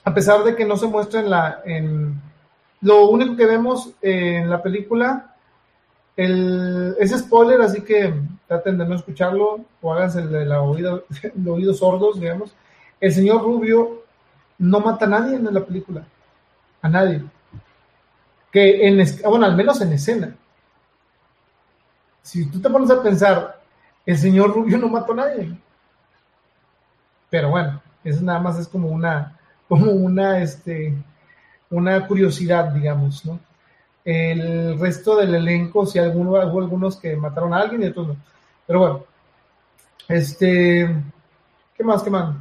a 0.05 0.12
pesar 0.12 0.42
de 0.44 0.56
que 0.56 0.64
no 0.64 0.76
se 0.76 0.86
muestra 0.86 1.20
en 1.20 1.31
la, 1.31 1.62
en, 1.64 2.20
lo 2.81 3.08
único 3.08 3.36
que 3.36 3.47
vemos 3.47 3.92
en 4.02 4.50
la 4.50 4.62
película 4.62 5.34
el, 6.16 6.97
es 6.98 7.10
spoiler, 7.16 7.60
así 7.62 7.81
que 7.82 8.12
traten 8.47 8.78
de 8.78 8.86
no 8.86 8.94
escucharlo 8.94 9.64
o 9.81 9.92
háganse 9.92 10.20
el, 10.20 10.52
oído, 10.52 11.05
el 11.23 11.48
oído 11.48 11.74
sordos, 11.74 12.20
digamos. 12.20 12.55
El 13.00 13.12
señor 13.12 13.42
Rubio 13.42 14.02
no 14.58 14.81
mata 14.81 15.06
a 15.06 15.08
nadie 15.08 15.36
en 15.36 15.52
la 15.52 15.64
película, 15.64 16.05
a 16.82 16.89
nadie. 16.89 17.23
Que 18.52 18.86
en, 18.86 19.02
bueno, 19.24 19.47
al 19.47 19.56
menos 19.56 19.81
en 19.81 19.92
escena. 19.92 20.36
Si 22.25 22.47
tú 22.47 22.59
te 22.59 22.70
pones 22.70 22.91
a 22.91 23.03
pensar, 23.03 23.61
el 24.07 24.17
señor 24.17 24.55
Rubio 24.55 24.78
no 24.78 24.89
mató 24.89 25.12
a 25.12 25.17
nadie. 25.17 25.55
Pero 27.28 27.51
bueno, 27.51 27.83
eso 28.03 28.23
nada 28.23 28.39
más 28.41 28.59
es 28.59 28.67
como 28.67 28.89
una, 28.89 29.39
como 29.69 29.93
una, 29.93 30.43
este, 30.43 30.94
una 31.69 32.07
curiosidad, 32.07 32.73
digamos, 32.73 33.27
¿no? 33.27 33.39
El 34.07 34.78
resto 34.81 35.17
del 35.17 35.35
elenco, 35.35 35.85
si 35.85 35.99
alguno, 35.99 36.31
hubo 36.31 36.61
algunos 36.61 36.97
que 36.97 37.15
mataron 37.15 37.53
a 37.53 37.59
alguien 37.59 37.83
y 37.83 37.86
otros 37.89 38.09
no. 38.09 38.17
Pero 38.67 38.78
bueno, 38.78 39.05
este, 40.09 40.89
¿qué 41.77 41.85
más, 41.85 42.03
qué 42.03 42.09
más? 42.09 42.36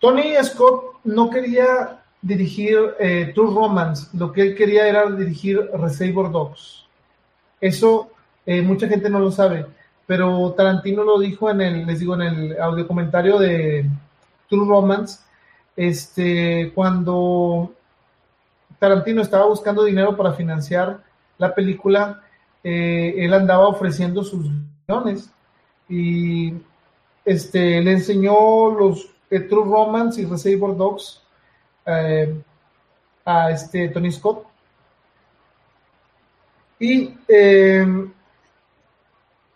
Tony 0.00 0.34
Scott 0.42 1.00
no 1.04 1.30
quería 1.30 2.02
dirigir 2.20 2.94
eh, 2.98 3.32
True 3.34 3.54
Romance, 3.54 4.08
lo 4.12 4.32
que 4.32 4.42
él 4.42 4.54
quería 4.54 4.86
era 4.86 5.10
dirigir 5.10 5.70
Reservoir 5.72 6.30
Dogs. 6.30 6.83
Eso 7.60 8.10
eh, 8.46 8.62
mucha 8.62 8.88
gente 8.88 9.08
no 9.08 9.18
lo 9.18 9.30
sabe, 9.30 9.66
pero 10.06 10.52
Tarantino 10.52 11.02
lo 11.02 11.18
dijo 11.18 11.50
en 11.50 11.60
el, 11.60 11.86
les 11.86 12.00
digo, 12.00 12.14
en 12.14 12.22
el 12.22 12.60
audio 12.60 12.86
comentario 12.86 13.38
de 13.38 13.88
True 14.48 14.66
Romance, 14.68 15.20
este, 15.76 16.72
cuando 16.74 17.72
Tarantino 18.78 19.22
estaba 19.22 19.46
buscando 19.46 19.84
dinero 19.84 20.16
para 20.16 20.34
financiar 20.34 21.00
la 21.38 21.54
película, 21.54 22.22
eh, 22.62 23.14
él 23.18 23.32
andaba 23.34 23.68
ofreciendo 23.68 24.22
sus 24.22 24.46
guiones 24.86 25.30
y 25.88 26.54
este, 27.24 27.80
le 27.82 27.92
enseñó 27.92 28.70
los 28.70 29.10
True 29.28 29.64
Romance 29.64 30.20
y 30.20 30.26
Reservoir 30.26 30.76
Dogs 30.76 31.20
eh, 31.86 32.34
a 33.24 33.50
este 33.50 33.88
Tony 33.88 34.12
Scott. 34.12 34.46
Y 36.84 37.16
eh, 37.28 37.86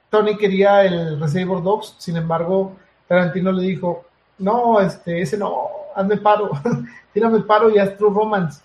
Tony 0.09 0.35
quería 0.39 0.83
el 0.87 1.21
Reservoir 1.21 1.63
Dogs, 1.63 1.95
sin 1.99 2.17
embargo, 2.17 2.75
Tarantino 3.07 3.53
le 3.53 3.65
dijo, 3.65 4.07
no, 4.39 4.81
este, 4.81 5.21
ese 5.21 5.37
no, 5.37 5.69
hazme 5.95 6.17
paro, 6.17 6.51
tírame 7.13 7.37
el 7.37 7.45
paro 7.45 7.69
y 7.69 7.77
haz 7.77 7.99
True 7.99 8.15
Romance. 8.15 8.63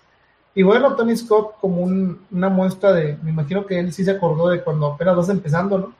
Y 0.54 0.62
bueno, 0.62 0.96
Tony 0.96 1.14
Scott, 1.14 1.56
como 1.60 1.82
una 1.82 2.48
muestra 2.48 2.94
de, 2.94 3.18
me 3.22 3.32
imagino 3.32 3.66
que 3.66 3.78
él 3.78 3.92
sí 3.92 4.02
se 4.02 4.12
acordó 4.12 4.48
de 4.48 4.62
cuando 4.62 4.86
apenas 4.86 5.14
vas 5.14 5.28
empezando, 5.28 5.76
¿no? 5.76 5.92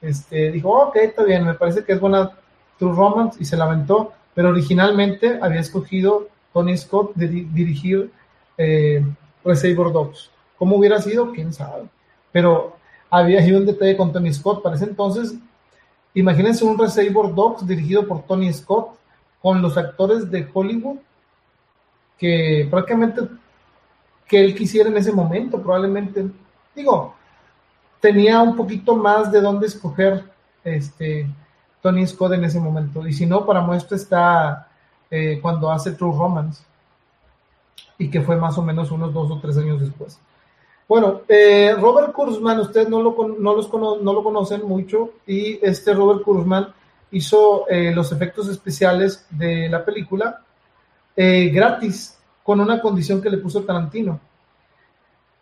Este, 0.00 0.52
dijo, 0.52 0.70
ok, 0.70 0.94
está 0.98 1.24
bien, 1.24 1.44
me 1.44 1.54
parece 1.54 1.82
que 1.82 1.94
es 1.94 2.00
buena 2.00 2.30
True 2.78 2.94
Romance 2.94 3.38
y 3.42 3.44
se 3.44 3.56
lamentó, 3.56 4.12
pero 4.34 4.50
originalmente 4.50 5.40
había 5.42 5.58
escogido 5.58 6.28
Tony 6.52 6.76
Scott 6.76 7.16
de 7.16 7.26
dirigir 7.26 8.12
eh, 8.56 9.04
Reservoir 9.44 9.92
Dogs. 9.92 10.30
¿Cómo 10.58 10.76
hubiera 10.76 11.00
sido? 11.00 11.32
¿Quién 11.32 11.52
sabe? 11.52 11.88
Pero 12.32 12.76
había 13.10 13.40
ahí 13.40 13.52
un 13.52 13.66
detalle 13.66 13.96
con 13.96 14.12
Tony 14.12 14.32
Scott. 14.32 14.62
Para 14.62 14.76
ese 14.76 14.84
entonces, 14.84 15.34
imagínense 16.14 16.64
un 16.64 16.78
Reservoir 16.78 17.34
Dogs 17.34 17.66
dirigido 17.66 18.06
por 18.06 18.22
Tony 18.22 18.52
Scott 18.52 18.98
con 19.40 19.62
los 19.62 19.76
actores 19.76 20.30
de 20.30 20.48
Hollywood 20.52 20.98
que 22.18 22.66
prácticamente 22.68 23.22
que 24.26 24.44
él 24.44 24.54
quisiera 24.54 24.90
en 24.90 24.96
ese 24.96 25.12
momento, 25.12 25.62
probablemente. 25.62 26.26
Digo, 26.74 27.14
tenía 28.00 28.42
un 28.42 28.56
poquito 28.56 28.94
más 28.94 29.32
de 29.32 29.40
dónde 29.40 29.66
escoger 29.66 30.24
este 30.62 31.26
Tony 31.80 32.06
Scott 32.06 32.32
en 32.32 32.44
ese 32.44 32.60
momento. 32.60 33.06
Y 33.06 33.12
si 33.12 33.24
no, 33.24 33.46
para 33.46 33.62
muestra 33.62 33.96
está 33.96 34.68
eh, 35.10 35.38
cuando 35.40 35.70
hace 35.70 35.92
True 35.92 36.16
Romance. 36.16 36.62
Y 37.96 38.10
que 38.10 38.20
fue 38.20 38.36
más 38.36 38.58
o 38.58 38.62
menos 38.62 38.90
unos 38.90 39.14
dos 39.14 39.30
o 39.30 39.40
tres 39.40 39.56
años 39.56 39.80
después. 39.80 40.20
Bueno, 40.88 41.20
eh, 41.28 41.76
Robert 41.78 42.12
Kurzman, 42.12 42.60
ustedes 42.60 42.88
no 42.88 43.02
lo, 43.02 43.14
no, 43.38 43.54
los 43.54 43.70
no 43.70 44.12
lo 44.12 44.24
conocen 44.24 44.66
mucho, 44.66 45.10
y 45.26 45.58
este 45.62 45.92
Robert 45.92 46.22
Kurzman 46.22 46.72
hizo 47.10 47.68
eh, 47.68 47.92
los 47.94 48.10
efectos 48.10 48.48
especiales 48.48 49.26
de 49.28 49.68
la 49.68 49.84
película 49.84 50.42
eh, 51.14 51.50
gratis, 51.50 52.18
con 52.42 52.60
una 52.60 52.80
condición 52.80 53.20
que 53.20 53.28
le 53.28 53.36
puso 53.36 53.64
Tarantino. 53.64 54.18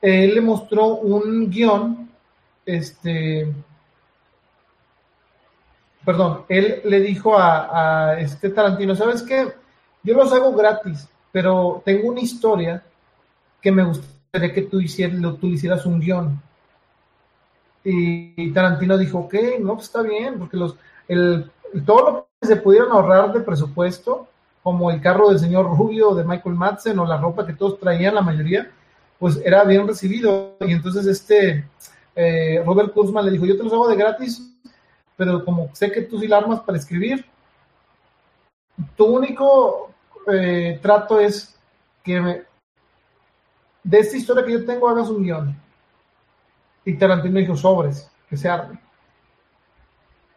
Él 0.03 0.35
le 0.35 0.41
mostró 0.41 0.97
un 0.97 1.49
guion, 1.49 2.11
este, 2.65 3.47
perdón, 6.05 6.45
él 6.49 6.81
le 6.87 7.01
dijo 7.01 7.39
a, 7.39 8.09
a 8.09 8.21
este 8.21 8.51
Tarantino, 8.51 8.97
¿sabes 8.97 9.23
qué? 9.23 9.47
Yo 10.03 10.15
los 10.15 10.33
hago 10.33 10.53
gratis, 10.55 11.09
pero 11.31 11.83
tengo 11.85 12.09
una 12.09 12.21
historia 12.21 12.83
que 13.61 13.71
me 13.71 13.85
gusta 13.85 14.16
que 14.41 14.63
tú, 14.63 14.81
hicieras, 14.81 15.21
tú 15.41 15.49
hicieras 15.49 15.87
un 15.87 16.01
guion. 16.01 16.41
Y, 17.85 18.51
Tarantino 18.53 18.99
dijo, 18.99 19.21
ok, 19.21 19.35
no, 19.61 19.75
pues 19.75 19.87
está 19.87 20.03
bien, 20.03 20.39
porque 20.39 20.57
los, 20.57 20.77
el, 21.09 21.51
todo 21.85 22.11
lo 22.11 22.29
que 22.41 22.49
se 22.49 22.57
pudieran 22.57 22.91
ahorrar 22.91 23.33
de 23.33 23.41
presupuesto, 23.41 24.29
como 24.63 24.91
el 24.91 25.01
carro 25.01 25.29
del 25.29 25.39
señor 25.39 25.67
Rubio 25.67 26.15
de 26.15 26.25
Michael 26.25 26.57
Madsen 26.57 26.99
o 26.99 27.07
la 27.07 27.17
ropa 27.17 27.47
que 27.47 27.53
todos 27.53 27.79
traían, 27.79 28.17
la 28.17 28.23
mayoría, 28.23 28.71
pues 29.19 29.41
era 29.45 29.63
bien 29.65 29.87
recibido. 29.87 30.57
Y 30.61 30.73
entonces 30.73 31.07
este 31.07 31.65
eh, 32.17 32.63
Robert 32.65 32.93
Kurzman 32.93 33.25
le 33.25 33.33
dijo, 33.33 33.47
yo 33.47 33.57
te 33.57 33.63
los 33.63 33.73
hago 33.73 33.89
de 33.89 33.97
gratis, 33.97 34.43
pero 35.17 35.45
como 35.45 35.71
sé 35.75 35.93
que 35.93 36.03
tú 36.03 36.19
sí 36.19 36.33
armas 36.33 36.61
para 36.61 36.79
escribir, 36.79 37.25
tu 38.97 39.05
único 39.05 39.91
eh, 40.33 40.79
trato 40.83 41.21
es 41.21 41.55
que 42.03 42.21
me, 42.21 42.43
de 43.87 44.01
esta 44.01 44.17
historia 44.17 44.45
que 44.45 44.53
yo 44.53 44.65
tengo 44.65 44.89
hagas 44.89 45.09
un 45.09 45.23
guion. 45.23 45.57
Y 46.85 46.95
Tarantino 46.95 47.39
dijo, 47.39 47.57
sobres, 47.57 48.11
que 48.29 48.37
se 48.37 48.49
arme. 48.49 48.81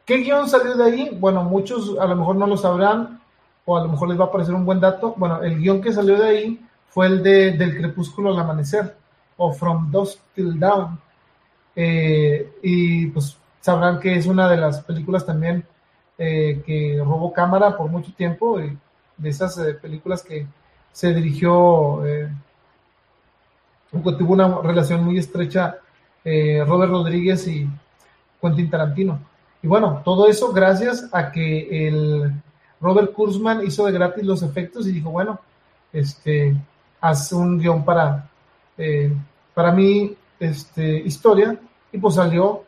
¿Qué 0.06 0.18
guion 0.18 0.48
salió 0.48 0.76
de 0.78 0.84
ahí? 0.84 1.18
Bueno, 1.19 1.44
muchos 1.44 1.98
a 2.00 2.06
lo 2.06 2.16
mejor 2.16 2.36
no 2.36 2.45
lo 2.45 2.58
sabrán, 2.58 3.19
o 3.66 3.76
a 3.76 3.82
lo 3.82 3.90
mejor 3.90 4.10
les 4.10 4.19
va 4.19 4.26
a 4.26 4.32
parecer 4.32 4.53
un 4.53 4.66
buen 4.66 4.80
dato. 4.80 5.16
Bueno, 5.18 5.42
el 5.42 5.58
guion 5.60 5.82
que 5.82 5.92
salió 5.92 6.18
de 6.18 6.28
ahí 6.28 6.66
fue 6.90 7.08
el 7.08 7.24
de 7.24 7.52
Del 7.53 7.76
crepúsculo 7.78 8.30
al 8.30 8.40
amanecer, 8.40 8.95
o 9.38 9.52
From 9.52 9.90
Dusk 9.92 10.19
Till 10.36 10.60
Dawn. 10.60 11.00
Eh, 11.76 12.53
y 12.61 13.08
pues 13.08 13.36
sabrán 13.61 14.00
que 14.00 14.16
es 14.16 14.28
una 14.28 14.48
de 14.48 14.58
las 14.58 14.82
películas 14.82 15.26
también 15.26 15.66
eh, 16.19 16.61
que 16.66 17.02
robó 17.03 17.34
cámara 17.34 17.76
por 17.76 17.90
mucho 17.90 18.14
tiempo, 18.14 18.60
y 18.60 18.78
de 19.18 19.30
esas 19.30 19.58
eh, 19.58 19.74
películas 19.74 20.22
que 20.22 20.45
se 20.92 21.14
dirigió 21.16 22.03
tuvo 23.92 24.34
una 24.34 24.61
relación 24.61 25.03
muy 25.03 25.18
estrecha 25.18 25.77
eh, 26.24 26.64
Robert 26.66 26.92
Rodríguez 26.92 27.48
y 27.48 27.68
Quentin 28.42 28.69
Tarantino. 28.69 29.19
Y 29.61 29.68
bueno, 29.68 30.01
todo 30.06 30.27
eso 30.27 30.53
gracias 30.53 31.09
a 31.11 31.32
que 31.32 32.32
Robert 32.80 33.14
Kurzman 33.14 33.66
hizo 33.66 33.85
de 33.85 33.92
gratis 33.92 34.24
los 34.24 34.42
efectos 34.43 34.88
y 34.88 34.92
dijo, 34.92 35.11
bueno, 35.11 35.40
este, 35.92 36.56
haz 37.01 37.32
un 37.34 37.59
guion 37.59 37.84
para, 37.84 38.30
eh, 38.77 39.11
para 39.53 39.72
mi 39.72 40.16
este, 40.40 41.00
historia 41.00 41.58
y 41.92 41.98
pues 41.98 42.16
salió 42.16 42.64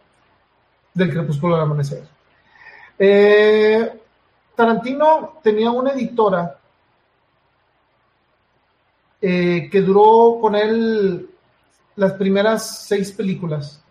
del 0.94 1.12
crepúsculo 1.12 1.56
del 1.56 1.64
amanecer. 1.64 2.04
Eh, 3.00 4.00
Tarantino 4.56 5.40
tenía 5.42 5.72
una 5.72 5.92
editora 5.92 6.58
eh, 9.22 9.70
que 9.72 9.82
duró 9.82 10.40
con 10.42 10.56
él 10.56 11.30
las 11.96 12.14
primeras 12.14 12.86
seis 12.88 13.12
películas. 13.12 13.84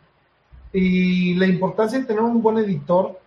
Y 0.73 1.34
la 1.34 1.47
importancia 1.47 1.99
de 1.99 2.05
tener 2.05 2.23
un 2.23 2.42
buen 2.42 2.59
editor 2.59 3.18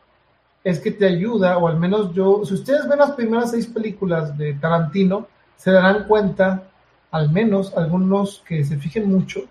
es 0.64 0.80
que 0.80 0.92
te 0.92 1.06
ayuda, 1.06 1.58
o 1.58 1.68
al 1.68 1.78
menos 1.78 2.14
yo, 2.14 2.46
si 2.46 2.54
ustedes 2.54 2.88
ven 2.88 3.00
las 3.00 3.12
primeras 3.12 3.52
seis 3.52 3.68
películas 3.68 4.38
de 4.38 4.54
Tarantino, 4.54 5.28
se 5.56 5.72
darán 5.72 6.06
cuenta 6.08 6.70
al 7.12 7.32
menos 7.32 7.76
algunos 7.78 8.44
que 8.48 8.64
se 8.64 8.78
fijen 8.78 9.08
mucho, 9.10 9.42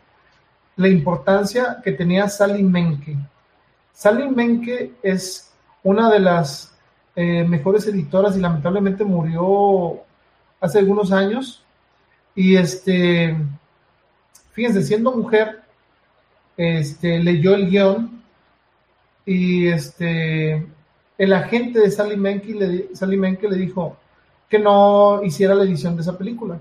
la 0.76 0.89
importancia 0.89 1.78
que 1.82 1.92
tenía 1.92 2.28
Sally 2.28 2.62
Menke. 2.62 3.16
Sally 3.92 4.28
Menke 4.28 4.94
es 5.02 5.52
una 5.82 6.10
de 6.10 6.18
las 6.18 6.76
eh, 7.14 7.44
mejores 7.44 7.86
editoras 7.86 8.36
y 8.36 8.40
lamentablemente 8.40 9.05
murió 9.05 10.02
hace 10.60 10.78
algunos 10.78 11.12
años. 11.12 11.61
Y 12.34 12.56
este, 12.56 13.36
fíjense, 14.52 14.82
siendo 14.82 15.12
mujer, 15.12 15.62
este, 16.56 17.18
leyó 17.18 17.54
el 17.54 17.68
guion 17.68 18.22
y 19.24 19.68
este, 19.68 20.66
el 21.18 21.32
agente 21.32 21.80
de 21.80 21.90
Sally 21.90 22.16
Menke 22.16 22.54
le, 22.54 22.96
Sally 22.96 23.16
Menke 23.16 23.48
le 23.48 23.56
dijo 23.56 23.96
que 24.48 24.58
no 24.58 25.22
hiciera 25.22 25.54
la 25.54 25.64
edición 25.64 25.96
de 25.96 26.02
esa 26.02 26.16
película. 26.16 26.60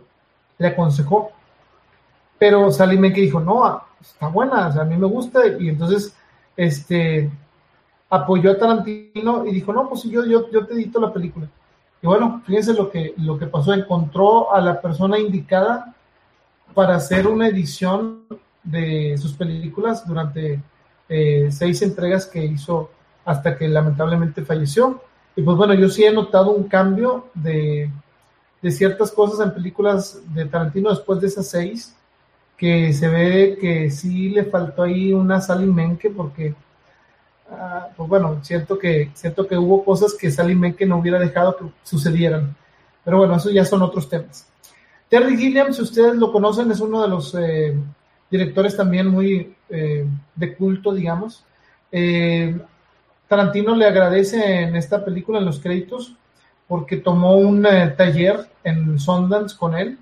Le 0.57 0.67
aconsejó. 0.67 1.31
Pero 2.37 2.71
Sally 2.71 2.97
Menke 2.97 3.21
dijo, 3.21 3.39
no, 3.39 3.83
está 3.99 4.27
buena, 4.27 4.67
a 4.67 4.83
mí 4.85 4.97
me 4.97 5.07
gusta. 5.07 5.41
Y 5.59 5.69
entonces, 5.69 6.15
este, 6.55 7.29
apoyó 8.09 8.51
a 8.51 8.57
Tarantino 8.57 9.45
y 9.45 9.51
dijo, 9.51 9.73
no, 9.73 9.87
pues 9.87 10.03
yo, 10.03 10.25
yo, 10.25 10.49
yo 10.51 10.65
te 10.65 10.73
edito 10.73 10.99
la 10.99 11.13
película. 11.13 11.47
Y 12.01 12.07
bueno, 12.07 12.41
fíjense 12.45 12.73
lo 12.73 12.89
que, 12.89 13.13
lo 13.17 13.37
que 13.37 13.47
pasó, 13.47 13.73
encontró 13.73 14.53
a 14.53 14.59
la 14.59 14.81
persona 14.81 15.19
indicada 15.19 15.93
para 16.73 16.95
hacer 16.95 17.27
una 17.27 17.47
edición 17.47 18.23
de 18.63 19.17
sus 19.17 19.33
películas 19.33 20.07
durante 20.07 20.61
eh, 21.09 21.49
seis 21.51 21.81
entregas 21.81 22.25
que 22.25 22.43
hizo 22.43 22.89
hasta 23.25 23.57
que 23.57 23.67
lamentablemente 23.67 24.43
falleció. 24.43 25.01
Y 25.35 25.43
pues 25.43 25.57
bueno, 25.57 25.73
yo 25.73 25.89
sí 25.89 26.03
he 26.03 26.11
notado 26.11 26.51
un 26.51 26.63
cambio 26.65 27.27
de, 27.33 27.91
de 28.61 28.71
ciertas 28.71 29.11
cosas 29.11 29.45
en 29.45 29.53
películas 29.53 30.21
de 30.33 30.45
Tarantino 30.45 30.89
después 30.89 31.21
de 31.21 31.27
esas 31.27 31.47
seis, 31.47 31.95
que 32.57 32.93
se 32.93 33.07
ve 33.07 33.57
que 33.59 33.89
sí 33.91 34.29
le 34.29 34.45
faltó 34.45 34.83
ahí 34.83 35.13
una 35.13 35.41
Sally 35.41 35.65
Menke 35.65 36.09
porque 36.09 36.55
Ah, 37.53 37.89
pues 37.97 38.07
bueno, 38.07 38.39
siento 38.43 38.79
que, 38.79 39.11
siento 39.13 39.45
que 39.45 39.57
hubo 39.57 39.83
cosas 39.83 40.13
que 40.13 40.31
Sally 40.31 40.55
Menke 40.55 40.85
no 40.85 40.97
hubiera 40.97 41.19
dejado 41.19 41.57
que 41.57 41.65
sucedieran. 41.83 42.55
Pero 43.03 43.17
bueno, 43.17 43.35
eso 43.35 43.49
ya 43.49 43.65
son 43.65 43.81
otros 43.81 44.07
temas. 44.07 44.47
Terry 45.09 45.37
Gilliam, 45.37 45.73
si 45.73 45.81
ustedes 45.81 46.15
lo 46.15 46.31
conocen, 46.31 46.71
es 46.71 46.79
uno 46.79 47.01
de 47.01 47.09
los 47.09 47.35
eh, 47.35 47.75
directores 48.29 48.77
también 48.77 49.07
muy 49.07 49.53
eh, 49.69 50.05
de 50.35 50.55
culto, 50.55 50.93
digamos. 50.93 51.43
Eh, 51.91 52.57
Tarantino 53.27 53.75
le 53.75 53.85
agradece 53.85 54.61
en 54.61 54.77
esta 54.77 55.03
película, 55.03 55.39
en 55.39 55.45
los 55.45 55.59
créditos, 55.59 56.15
porque 56.67 56.97
tomó 56.97 57.35
un 57.35 57.63
taller 57.97 58.49
en 58.63 58.97
Sundance 58.97 59.57
con 59.57 59.75
él. 59.75 59.97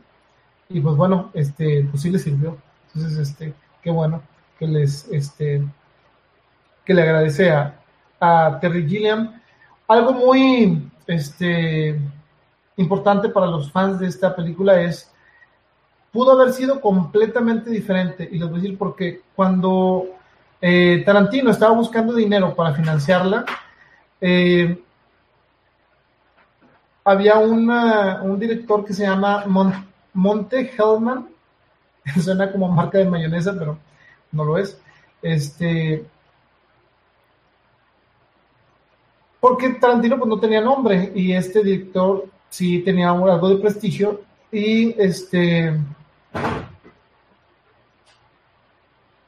Y 0.70 0.82
pues 0.82 0.96
bueno, 0.96 1.32
este, 1.34 1.88
pues 1.90 2.04
sí 2.04 2.12
le 2.12 2.20
sirvió. 2.20 2.58
Entonces, 2.94 3.18
este, 3.18 3.54
qué 3.82 3.90
bueno 3.90 4.22
que 4.60 4.68
les, 4.68 5.08
este, 5.12 5.64
que 6.86 6.94
le 6.94 7.02
agradece 7.02 7.52
a, 7.52 7.76
Terry 8.60 8.88
Gilliam. 8.88 9.40
Algo 9.88 10.12
muy 10.12 10.92
este, 11.08 12.00
importante 12.76 13.30
para 13.30 13.48
los 13.48 13.72
fans 13.72 14.00
de 14.00 14.08
esta 14.08 14.36
película 14.36 14.82
es, 14.82 15.10
pudo 16.12 16.34
haber 16.34 16.52
sido 16.52 16.82
completamente 16.82 17.70
diferente, 17.70 18.28
y 18.30 18.38
les 18.38 18.50
voy 18.50 18.60
a 18.60 18.62
decir 18.62 18.78
porque 18.78 19.22
cuando 19.36 20.08
eh, 20.60 21.02
Tarantino 21.06 21.52
estaba 21.52 21.74
buscando 21.74 22.14
dinero 22.14 22.54
para 22.56 22.74
financiarla, 22.74 23.46
eh, 24.20 24.82
había 27.06 27.38
un 27.40 28.38
director 28.40 28.86
que 28.86 28.94
se 28.94 29.04
llama 29.04 29.46
Monte 30.14 30.72
Hellman, 30.78 31.30
suena 32.22 32.52
como 32.52 32.68
marca 32.70 32.98
de 32.98 33.10
mayonesa, 33.10 33.56
pero 33.58 33.78
no 34.32 34.44
lo 34.44 34.58
es. 34.58 34.80
Este, 35.22 36.06
porque 39.40 39.70
Tarantino 39.70 40.18
pues 40.18 40.30
no 40.30 40.40
tenía 40.40 40.62
nombre 40.62 41.12
y 41.16 41.34
este 41.34 41.64
director 41.64 42.26
sí 42.50 42.80
tenía 42.80 43.10
algo 43.10 43.50
de 43.50 43.58
prestigio 43.58 44.22
y 44.52 44.96
este 45.02 45.78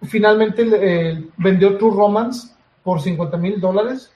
finalmente 0.03 0.67
eh, 0.73 1.25
vendió 1.37 1.77
True 1.77 1.95
Romance 1.95 2.53
por 2.83 3.01
50 3.01 3.37
mil 3.37 3.59
dólares. 3.59 4.11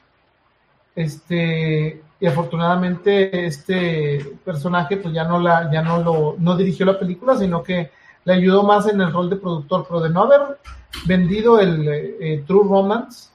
Este 0.95 2.01
y 2.19 2.25
afortunadamente 2.25 3.45
este 3.45 4.37
personaje 4.43 4.97
pues 4.97 5.13
ya 5.13 5.25
no 5.25 5.39
la 5.39 5.69
ya 5.71 5.81
no 5.81 6.01
lo 6.01 6.35
no 6.39 6.55
dirigió 6.55 6.85
la 6.85 6.97
película 6.97 7.35
sino 7.35 7.61
que 7.61 7.91
le 8.23 8.33
ayudó 8.33 8.63
más 8.63 8.87
en 8.87 9.01
el 9.01 9.11
rol 9.11 9.29
de 9.29 9.35
productor 9.35 9.85
pero 9.85 9.99
de 9.99 10.09
no 10.09 10.21
haber 10.21 10.57
vendido 11.05 11.59
el 11.59 11.85
eh, 11.87 12.43
True 12.47 12.63
Romance 12.63 13.29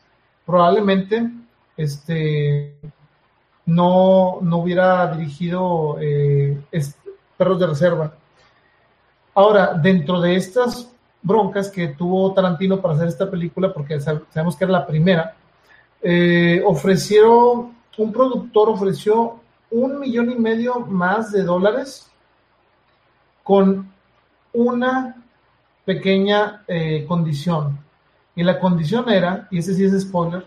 probablemente 0.47 1.31
este, 1.81 2.77
no, 3.65 4.39
no 4.43 4.59
hubiera 4.59 5.15
dirigido 5.15 5.97
eh, 6.01 6.61
Perros 7.37 7.59
de 7.59 7.67
Reserva. 7.67 8.15
Ahora, 9.35 9.73
dentro 9.75 10.21
de 10.21 10.37
estas 10.37 10.93
broncas 11.23 11.71
que 11.71 11.89
tuvo 11.89 12.35
Tarantino 12.35 12.81
para 12.81 12.95
hacer 12.95 13.09
esta 13.09 13.31
película, 13.31 13.73
porque 13.73 13.99
sabemos 13.99 14.57
que 14.57 14.65
era 14.65 14.73
la 14.73 14.87
primera, 14.87 15.35
eh, 16.03 16.63
ofrecieron, 16.67 17.75
un 17.97 18.13
productor 18.13 18.69
ofreció 18.69 19.41
un 19.71 20.01
millón 20.01 20.31
y 20.31 20.35
medio 20.35 20.81
más 20.81 21.33
de 21.33 21.45
dólares 21.45 22.11
con 23.43 23.91
una 24.53 25.17
pequeña 25.87 26.63
eh, 26.69 27.07
condición. 27.09 27.79
Y 28.37 28.43
la 28.43 28.59
condición 28.59 29.09
era, 29.09 29.49
y 29.51 29.59
ese 29.59 29.75
sí 29.75 29.85
es 29.85 29.99
spoiler, 30.01 30.45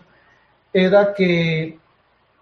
era 0.74 1.14
que 1.14 1.78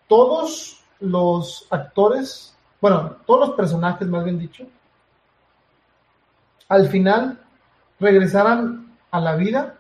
todos 0.08 0.82
los 1.00 1.66
actores, 1.70 2.56
bueno, 2.80 3.16
todos 3.26 3.48
los 3.48 3.56
personajes, 3.56 4.08
más 4.08 4.24
bien 4.24 4.38
dicho, 4.38 4.66
al 6.66 6.88
final 6.88 7.38
regresaran 8.00 8.96
a 9.10 9.20
la 9.20 9.36
vida 9.36 9.76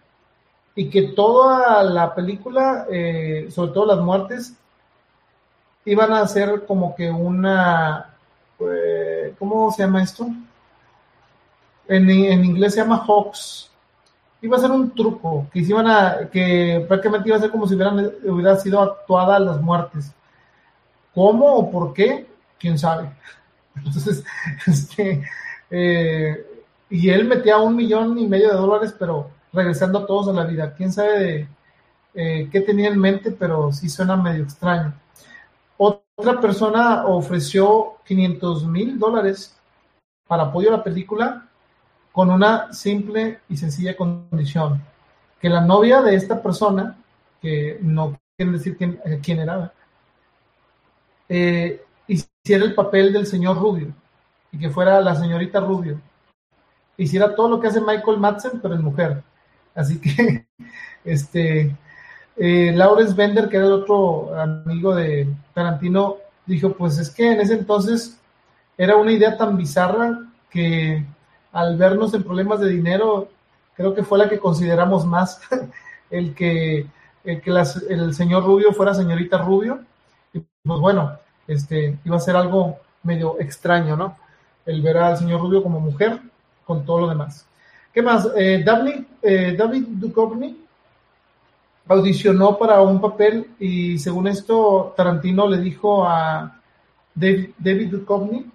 y 0.74 0.90
que 0.90 1.02
toda 1.14 1.82
la 1.82 2.14
película, 2.14 2.86
eh, 2.90 3.48
sobre 3.50 3.72
todo 3.72 3.86
las 3.86 4.04
muertes, 4.04 4.54
iban 5.86 6.12
a 6.12 6.28
ser 6.28 6.66
como 6.66 6.94
que 6.94 7.10
una, 7.10 8.14
eh, 8.60 9.34
¿cómo 9.38 9.72
se 9.72 9.82
llama 9.82 10.02
esto? 10.02 10.26
En, 11.88 12.08
en 12.10 12.44
inglés 12.44 12.74
se 12.74 12.80
llama 12.80 13.02
Hawks, 13.06 13.71
iba 14.42 14.56
a 14.56 14.60
ser 14.60 14.72
un 14.72 14.90
truco, 14.94 15.46
que 15.52 15.60
iban 15.60 15.86
a, 15.86 16.28
que 16.30 16.84
prácticamente 16.88 17.28
iba 17.28 17.38
a 17.38 17.40
ser 17.40 17.50
como 17.50 17.66
si 17.66 17.74
hubieran, 17.74 18.12
hubiera 18.24 18.56
sido 18.56 18.80
actuada 18.80 19.38
las 19.38 19.60
muertes. 19.60 20.12
¿Cómo 21.14 21.46
o 21.46 21.70
por 21.70 21.94
qué? 21.94 22.26
¿Quién 22.58 22.78
sabe? 22.78 23.08
Entonces, 23.76 24.24
este, 24.66 25.22
eh, 25.70 26.46
y 26.90 27.08
él 27.08 27.24
metía 27.24 27.58
un 27.58 27.76
millón 27.76 28.18
y 28.18 28.26
medio 28.26 28.48
de 28.48 28.56
dólares, 28.56 28.94
pero 28.98 29.30
regresando 29.52 30.00
a 30.00 30.06
todos 30.06 30.28
a 30.28 30.32
la 30.32 30.44
vida. 30.44 30.74
¿Quién 30.74 30.92
sabe 30.92 31.18
de 31.18 31.48
eh, 32.14 32.48
qué 32.50 32.60
tenía 32.60 32.88
en 32.88 32.98
mente? 32.98 33.30
Pero 33.30 33.72
sí 33.72 33.88
suena 33.88 34.16
medio 34.16 34.44
extraño. 34.44 34.92
Otra 35.76 36.40
persona 36.40 37.06
ofreció 37.06 37.94
500 38.04 38.66
mil 38.66 38.98
dólares 38.98 39.56
para 40.26 40.44
apoyo 40.44 40.68
a 40.68 40.78
la 40.78 40.84
película 40.84 41.48
con 42.12 42.30
una 42.30 42.72
simple 42.72 43.40
y 43.48 43.56
sencilla 43.56 43.96
condición, 43.96 44.82
que 45.40 45.48
la 45.48 45.62
novia 45.62 46.02
de 46.02 46.14
esta 46.14 46.42
persona, 46.42 46.96
que 47.40 47.78
no 47.80 48.18
quiere 48.36 48.52
decir 48.52 48.76
quién, 48.76 49.00
eh, 49.04 49.18
quién 49.22 49.40
era, 49.40 49.72
eh, 51.28 51.82
hiciera 52.06 52.64
el 52.64 52.74
papel 52.74 53.12
del 53.12 53.26
señor 53.26 53.58
Rubio 53.58 53.94
y 54.52 54.58
que 54.58 54.70
fuera 54.70 55.00
la 55.00 55.16
señorita 55.16 55.60
Rubio. 55.60 56.00
Hiciera 56.96 57.34
todo 57.34 57.48
lo 57.48 57.60
que 57.60 57.68
hace 57.68 57.80
Michael 57.80 58.18
Madsen, 58.18 58.60
pero 58.60 58.74
en 58.74 58.82
mujer. 58.82 59.22
Así 59.74 59.98
que, 59.98 60.46
este, 61.04 61.74
eh, 62.36 62.72
Lawrence 62.74 63.14
Bender, 63.14 63.48
que 63.48 63.56
era 63.56 63.66
el 63.66 63.72
otro 63.72 64.38
amigo 64.38 64.94
de 64.94 65.26
Tarantino, 65.54 66.16
dijo, 66.44 66.74
pues 66.74 66.98
es 66.98 67.10
que 67.10 67.32
en 67.32 67.40
ese 67.40 67.54
entonces 67.54 68.20
era 68.76 68.96
una 68.96 69.12
idea 69.12 69.36
tan 69.36 69.56
bizarra 69.56 70.20
que 70.50 71.04
al 71.52 71.76
vernos 71.76 72.14
en 72.14 72.22
problemas 72.22 72.60
de 72.60 72.70
dinero, 72.70 73.28
creo 73.76 73.94
que 73.94 74.02
fue 74.02 74.18
la 74.18 74.28
que 74.28 74.38
consideramos 74.38 75.06
más, 75.06 75.40
el 76.10 76.34
que, 76.34 76.86
el, 77.24 77.40
que 77.40 77.50
el 77.90 78.14
señor 78.14 78.44
Rubio 78.44 78.72
fuera 78.72 78.94
señorita 78.94 79.38
Rubio. 79.38 79.80
Y 80.32 80.40
pues 80.40 80.80
bueno, 80.80 81.18
este, 81.46 81.98
iba 82.04 82.16
a 82.16 82.20
ser 82.20 82.36
algo 82.36 82.78
medio 83.02 83.38
extraño, 83.40 83.96
¿no? 83.96 84.16
El 84.64 84.80
ver 84.82 84.96
al 84.96 85.18
señor 85.18 85.40
Rubio 85.40 85.62
como 85.62 85.80
mujer 85.80 86.20
con 86.64 86.84
todo 86.84 87.00
lo 87.00 87.08
demás. 87.08 87.46
¿Qué 87.92 88.00
más? 88.00 88.28
Eh, 88.36 88.62
David, 88.64 89.04
eh, 89.20 89.54
David 89.56 89.84
Duchovny 89.88 90.58
audicionó 91.88 92.56
para 92.56 92.80
un 92.80 93.00
papel 93.00 93.50
y 93.58 93.98
según 93.98 94.28
esto 94.28 94.94
Tarantino 94.96 95.48
le 95.48 95.58
dijo 95.58 96.06
a 96.06 96.58
David, 97.14 97.50
David 97.58 97.90
Duchovny, 97.90 98.50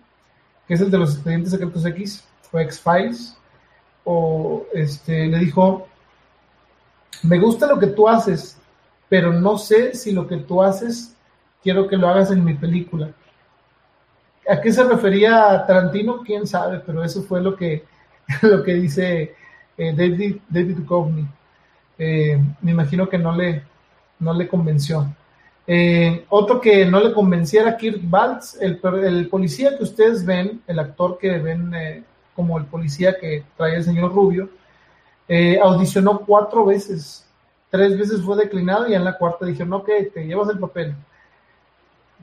que 0.68 0.74
es 0.74 0.82
el 0.82 0.90
de 0.90 0.98
los 0.98 1.14
expedientes 1.14 1.52
secretos 1.52 1.86
X, 1.86 2.28
o 2.52 2.60
X-Files, 2.60 3.38
o 4.04 4.66
este, 4.74 5.28
le 5.28 5.40
dijo, 5.40 5.88
me 7.24 7.40
gusta 7.40 7.68
lo 7.68 7.80
que 7.80 7.88
tú 7.88 8.08
haces, 8.08 8.58
pero 9.10 9.34
no 9.34 9.58
sé 9.58 9.96
si 9.96 10.12
lo 10.12 10.28
que 10.28 10.38
tú 10.38 10.62
haces 10.62 11.16
quiero 11.62 11.88
que 11.88 11.98
lo 11.98 12.08
hagas 12.08 12.32
en 12.32 12.44
mi 12.44 12.54
película. 12.54 13.12
¿A 14.50 14.62
qué 14.62 14.72
se 14.72 14.84
refería 14.84 15.66
Tarantino? 15.68 16.24
Quién 16.24 16.48
sabe, 16.48 16.82
pero 16.86 17.04
eso 17.04 17.24
fue 17.24 17.42
lo 17.42 17.56
que, 17.56 17.84
lo 18.42 18.64
que 18.64 18.76
dice 18.76 19.36
eh, 19.78 19.94
David, 19.94 20.38
David 20.48 20.78
eh, 22.00 22.40
me 22.62 22.72
imagino 22.72 23.10
que 23.10 23.18
no 23.18 23.36
le, 23.36 23.64
no 24.20 24.34
le 24.34 24.48
convenció. 24.48 25.14
Eh, 25.66 26.26
otro 26.30 26.62
que 26.62 26.86
no 26.86 27.02
le 27.02 27.12
convenciera 27.12 27.76
Kirk 27.76 28.00
Baltz, 28.04 28.58
el, 28.62 28.80
el, 29.04 29.28
policía 29.28 29.78
que 29.78 29.84
ustedes 29.84 30.26
ven, 30.26 30.62
el 30.66 30.80
actor 30.80 31.18
que 31.18 31.38
ven 31.40 32.06
como 32.38 32.58
el 32.58 32.66
policía 32.66 33.18
que 33.20 33.44
trae 33.58 33.76
el 33.76 33.84
señor 33.84 34.14
Rubio, 34.14 34.50
audicionó 35.62 36.20
cuatro 36.20 36.64
veces. 36.64 37.28
Tres 37.70 37.98
veces 37.98 38.22
fue 38.22 38.38
declinado 38.38 38.88
y 38.88 38.94
en 38.94 39.04
la 39.04 39.18
cuarta 39.18 39.46
dijeron, 39.46 39.74
ok, 39.74 39.90
te 40.14 40.26
llevas 40.26 40.48
el 40.48 40.60
papel. 40.60 40.96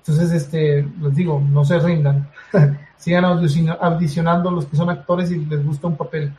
Entonces, 0.06 0.32
este, 0.32 0.86
les 1.00 1.14
digo, 1.14 1.42
no 1.50 1.64
se 1.64 1.78
rindan. 1.78 2.30
Sigan 2.98 3.24
audicionando 3.24 4.50
los 4.50 4.66
que 4.66 4.76
son 4.76 4.90
actores 4.90 5.30
y 5.30 5.44
les 5.44 5.64
gusta 5.64 5.86
un 5.86 5.96
papel. 5.96 6.32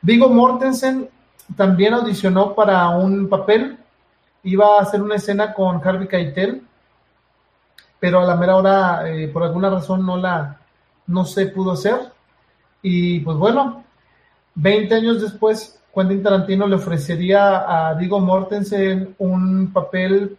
Vigo 0.00 0.28
Mortensen 0.28 1.08
también 1.56 1.92
audicionó 1.92 2.54
para 2.54 2.88
un 2.90 3.28
papel. 3.28 3.78
Iba 4.42 4.78
a 4.78 4.82
hacer 4.82 5.02
una 5.02 5.16
escena 5.16 5.52
con 5.52 5.86
Harvey 5.86 6.08
Keitel, 6.08 6.62
pero 8.00 8.20
a 8.20 8.24
la 8.24 8.36
mera 8.36 8.56
hora, 8.56 9.10
eh, 9.10 9.28
por 9.28 9.42
alguna 9.42 9.68
razón, 9.70 10.04
no 10.04 10.16
la, 10.16 10.58
no 11.06 11.24
se 11.26 11.46
pudo 11.46 11.72
hacer. 11.72 12.12
Y 12.86 13.20
pues 13.20 13.38
bueno, 13.38 13.82
20 14.56 14.94
años 14.94 15.22
después, 15.22 15.80
Quentin 15.94 16.22
Tarantino 16.22 16.66
le 16.66 16.76
ofrecería 16.76 17.60
a 17.60 17.94
Vigo 17.94 18.20
Mortensen 18.20 19.14
un 19.16 19.72
papel 19.72 20.36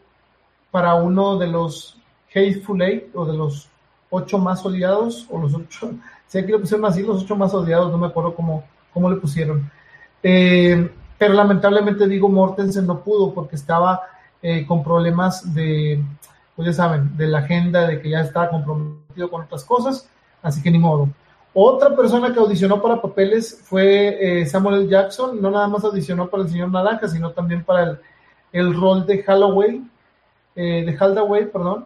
para 0.69 0.93
uno 0.93 1.39
de 1.39 1.47
los 1.47 1.97
Hateful 2.29 2.83
Eight 2.83 3.15
o 3.15 3.25
de 3.25 3.35
los 3.35 3.67
ocho 4.11 4.37
más 4.37 4.63
odiados, 4.63 5.25
o 5.31 5.39
los 5.39 5.55
ocho, 5.55 5.93
si 6.27 6.37
aquí 6.37 6.51
lo 6.51 6.59
pusieron 6.59 6.85
así, 6.85 7.01
los 7.01 7.23
ocho 7.23 7.35
más 7.35 7.51
odiados, 7.55 7.91
no 7.91 7.97
me 7.97 8.05
acuerdo 8.05 8.35
cómo, 8.35 8.63
cómo 8.93 9.09
le 9.09 9.15
pusieron. 9.15 9.71
Eh, 10.21 10.87
pero 11.17 11.33
lamentablemente 11.33 12.07
digo 12.07 12.29
Mortensen 12.29 12.85
no 12.85 12.99
pudo 12.99 13.33
porque 13.33 13.55
estaba 13.55 14.01
eh, 14.43 14.67
con 14.67 14.83
problemas 14.83 15.51
de, 15.51 15.99
pues 16.55 16.67
ya 16.67 16.73
saben, 16.73 17.17
de 17.17 17.25
la 17.25 17.39
agenda, 17.39 17.87
de 17.87 17.99
que 17.99 18.11
ya 18.11 18.21
estaba 18.21 18.51
comprometido 18.51 19.31
con 19.31 19.41
otras 19.41 19.63
cosas, 19.63 20.07
así 20.43 20.61
que 20.61 20.69
ni 20.69 20.77
modo. 20.77 21.09
Otra 21.57 21.95
persona 21.95 22.33
que 22.33 22.39
audicionó 22.39 22.81
para 22.81 23.01
papeles 23.01 23.61
fue 23.63 24.41
eh, 24.41 24.45
Samuel. 24.45 24.89
Jackson, 24.89 25.41
no 25.41 25.49
nada 25.49 25.67
más 25.67 25.83
audicionó 25.83 26.29
para 26.29 26.43
el 26.43 26.49
señor 26.49 26.69
Naranja, 26.69 27.07
sino 27.07 27.31
también 27.31 27.63
para 27.63 27.97
el, 28.51 28.73
rol 28.75 29.05
de 29.05 29.23
Holloway, 29.25 29.81
de 30.53 30.97
Haldaway, 30.99 31.45
perdón, 31.51 31.85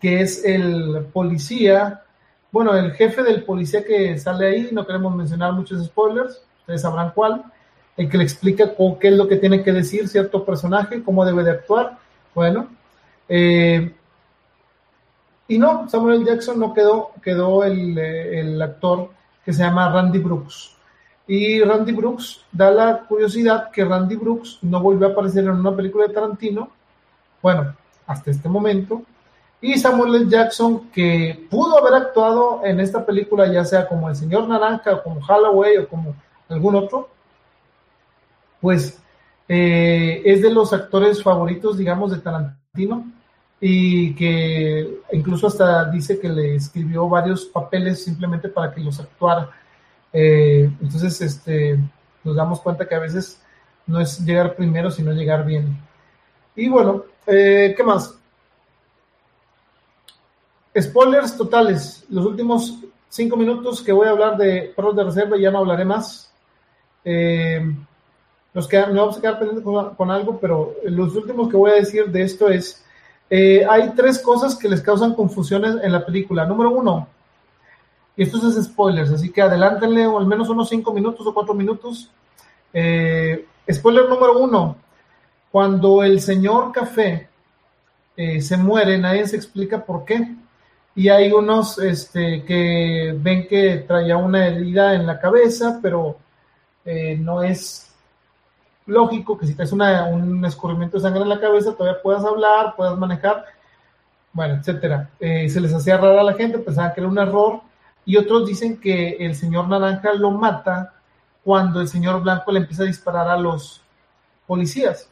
que 0.00 0.20
es 0.20 0.44
el 0.44 1.06
policía, 1.12 2.02
bueno, 2.50 2.74
el 2.74 2.92
jefe 2.92 3.22
del 3.22 3.44
policía 3.44 3.84
que 3.84 4.18
sale 4.18 4.46
ahí, 4.46 4.68
no 4.72 4.86
queremos 4.86 5.14
mencionar 5.14 5.52
muchos 5.52 5.84
spoilers, 5.84 6.42
ustedes 6.60 6.82
sabrán 6.82 7.12
cuál, 7.14 7.44
el 7.96 8.08
que 8.08 8.18
le 8.18 8.24
explica 8.24 8.72
qué 9.00 9.08
es 9.08 9.14
lo 9.14 9.26
que 9.28 9.36
tiene 9.36 9.62
que 9.62 9.72
decir 9.72 10.08
cierto 10.08 10.44
personaje, 10.44 11.02
cómo 11.02 11.24
debe 11.24 11.42
de 11.42 11.52
actuar, 11.52 11.98
bueno, 12.34 12.68
eh, 13.28 13.94
y 15.48 15.58
no, 15.58 15.88
Samuel 15.88 16.24
Jackson 16.24 16.58
no 16.58 16.74
quedó, 16.74 17.10
quedó 17.22 17.64
el, 17.64 17.96
el, 17.98 18.60
actor 18.60 19.10
que 19.44 19.52
se 19.52 19.62
llama 19.62 19.90
Randy 19.90 20.18
Brooks. 20.18 20.72
Y 21.28 21.60
Randy 21.62 21.92
Brooks 21.92 22.44
da 22.52 22.70
la 22.70 23.00
curiosidad 23.00 23.70
que 23.70 23.84
Randy 23.84 24.16
Brooks 24.16 24.58
no 24.62 24.80
volvió 24.80 25.08
a 25.08 25.10
aparecer 25.10 25.44
en 25.44 25.50
una 25.50 25.74
película 25.74 26.06
de 26.06 26.14
Tarantino, 26.14 26.70
bueno, 27.42 27.74
hasta 28.06 28.30
este 28.30 28.48
momento, 28.48 29.02
y 29.60 29.78
Samuel 29.78 30.14
L. 30.14 30.28
Jackson, 30.28 30.90
que 30.90 31.46
pudo 31.50 31.78
haber 31.78 31.94
actuado 31.94 32.60
en 32.64 32.78
esta 32.78 33.04
película, 33.04 33.50
ya 33.50 33.64
sea 33.64 33.88
como 33.88 34.08
el 34.08 34.16
señor 34.16 34.46
Naranja, 34.46 34.94
o 34.94 35.02
como 35.02 35.20
Holloway, 35.26 35.78
o 35.78 35.88
como 35.88 36.14
algún 36.48 36.76
otro, 36.76 37.08
pues 38.60 39.00
eh, 39.48 40.22
es 40.24 40.42
de 40.42 40.50
los 40.50 40.72
actores 40.72 41.22
favoritos, 41.22 41.78
digamos, 41.78 42.10
de 42.10 42.18
Tarantino, 42.18 43.04
y 43.60 44.14
que 44.14 45.00
incluso 45.12 45.46
hasta 45.46 45.90
dice 45.90 46.18
que 46.18 46.28
le 46.28 46.56
escribió 46.56 47.08
varios 47.08 47.46
papeles 47.46 48.04
simplemente 48.04 48.48
para 48.48 48.72
que 48.72 48.80
los 48.80 49.00
actuara. 49.00 49.50
Eh, 50.12 50.70
entonces, 50.80 51.20
este, 51.20 51.78
nos 52.22 52.36
damos 52.36 52.60
cuenta 52.60 52.86
que 52.86 52.94
a 52.94 53.00
veces 53.00 53.42
no 53.86 54.00
es 54.00 54.24
llegar 54.24 54.56
primero, 54.56 54.90
sino 54.90 55.12
llegar 55.12 55.44
bien. 55.44 55.76
Y 56.54 56.68
bueno, 56.68 57.04
eh, 57.26 57.74
¿qué 57.76 57.82
más? 57.82 58.18
Spoilers 60.78 61.36
totales. 61.36 62.04
Los 62.10 62.26
últimos 62.26 62.78
cinco 63.08 63.36
minutos 63.36 63.82
que 63.82 63.92
voy 63.92 64.06
a 64.06 64.10
hablar 64.10 64.36
de 64.36 64.72
perros 64.76 64.96
de 64.96 65.04
reserva, 65.04 65.38
ya 65.38 65.50
no 65.50 65.58
hablaré 65.58 65.84
más. 65.84 66.32
Eh, 67.04 67.74
nos 68.52 68.72
me 68.72 68.86
vamos 68.86 69.18
a 69.18 69.20
quedar 69.20 69.38
pendientes 69.38 69.64
con, 69.64 70.10
algo, 70.10 70.40
pero 70.40 70.74
los 70.84 71.14
últimos 71.14 71.50
que 71.50 71.56
voy 71.56 71.72
a 71.72 71.74
decir 71.74 72.06
de 72.06 72.22
esto 72.22 72.48
es, 72.48 72.85
eh, 73.30 73.66
hay 73.68 73.90
tres 73.90 74.18
cosas 74.18 74.56
que 74.56 74.68
les 74.68 74.80
causan 74.80 75.14
confusiones 75.14 75.76
en 75.82 75.92
la 75.92 76.04
película. 76.04 76.46
Número 76.46 76.70
uno, 76.70 77.08
y 78.16 78.22
esto 78.22 78.48
es 78.48 78.64
spoilers, 78.64 79.10
así 79.10 79.30
que 79.30 79.42
adelántenle 79.42 80.04
al 80.04 80.26
menos 80.26 80.48
unos 80.48 80.68
cinco 80.68 80.92
minutos 80.92 81.26
o 81.26 81.34
cuatro 81.34 81.54
minutos. 81.54 82.10
Eh, 82.72 83.46
spoiler 83.70 84.08
número 84.08 84.38
uno, 84.38 84.76
cuando 85.50 86.02
el 86.02 86.20
señor 86.20 86.72
Café 86.72 87.28
se 88.40 88.56
muere, 88.56 88.96
nadie 88.96 89.26
se 89.26 89.36
explica 89.36 89.84
por 89.84 90.06
qué 90.06 90.26
y 90.96 91.10
hay 91.10 91.30
unos 91.30 91.78
este, 91.78 92.42
que 92.44 93.14
ven 93.20 93.46
que 93.46 93.84
traía 93.86 94.16
una 94.16 94.46
herida 94.46 94.94
en 94.94 95.06
la 95.06 95.20
cabeza, 95.20 95.78
pero 95.82 96.16
eh, 96.86 97.16
no 97.20 97.42
es 97.42 97.92
lógico 98.86 99.36
que 99.36 99.46
si 99.46 99.54
traes 99.54 99.72
un 99.72 100.44
escurrimiento 100.44 100.96
de 100.96 101.02
sangre 101.02 101.22
en 101.22 101.28
la 101.28 101.40
cabeza 101.40 101.74
todavía 101.74 102.00
puedas 102.02 102.24
hablar, 102.24 102.74
puedas 102.76 102.96
manejar, 102.96 103.44
bueno, 104.32 104.54
etcétera. 104.54 105.10
Eh, 105.20 105.48
se 105.48 105.60
les 105.60 105.74
hacía 105.74 105.96
rara 105.98 106.20
a 106.20 106.24
la 106.24 106.34
gente, 106.34 106.58
pensaban 106.58 106.94
que 106.94 107.00
era 107.00 107.08
un 107.08 107.18
error, 107.18 107.60
y 108.04 108.16
otros 108.16 108.46
dicen 108.46 108.78
que 108.80 109.16
el 109.18 109.34
señor 109.34 109.68
naranja 109.68 110.14
lo 110.14 110.30
mata 110.30 110.94
cuando 111.42 111.80
el 111.80 111.88
señor 111.88 112.22
blanco 112.22 112.52
le 112.52 112.60
empieza 112.60 112.84
a 112.84 112.86
disparar 112.86 113.28
a 113.28 113.36
los 113.36 113.82
policías. 114.46 115.10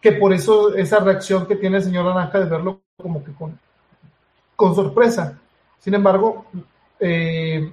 Que 0.00 0.12
por 0.12 0.32
eso 0.32 0.74
esa 0.74 1.00
reacción 1.00 1.46
que 1.46 1.56
tiene 1.56 1.78
el 1.78 1.82
señor 1.82 2.04
naranja 2.04 2.38
de 2.38 2.44
verlo 2.44 2.80
como 2.96 3.24
que 3.24 3.32
con, 3.32 3.58
con 4.54 4.74
sorpresa. 4.74 5.38
Sin 5.80 5.94
embargo, 5.94 6.46
eh, 7.00 7.72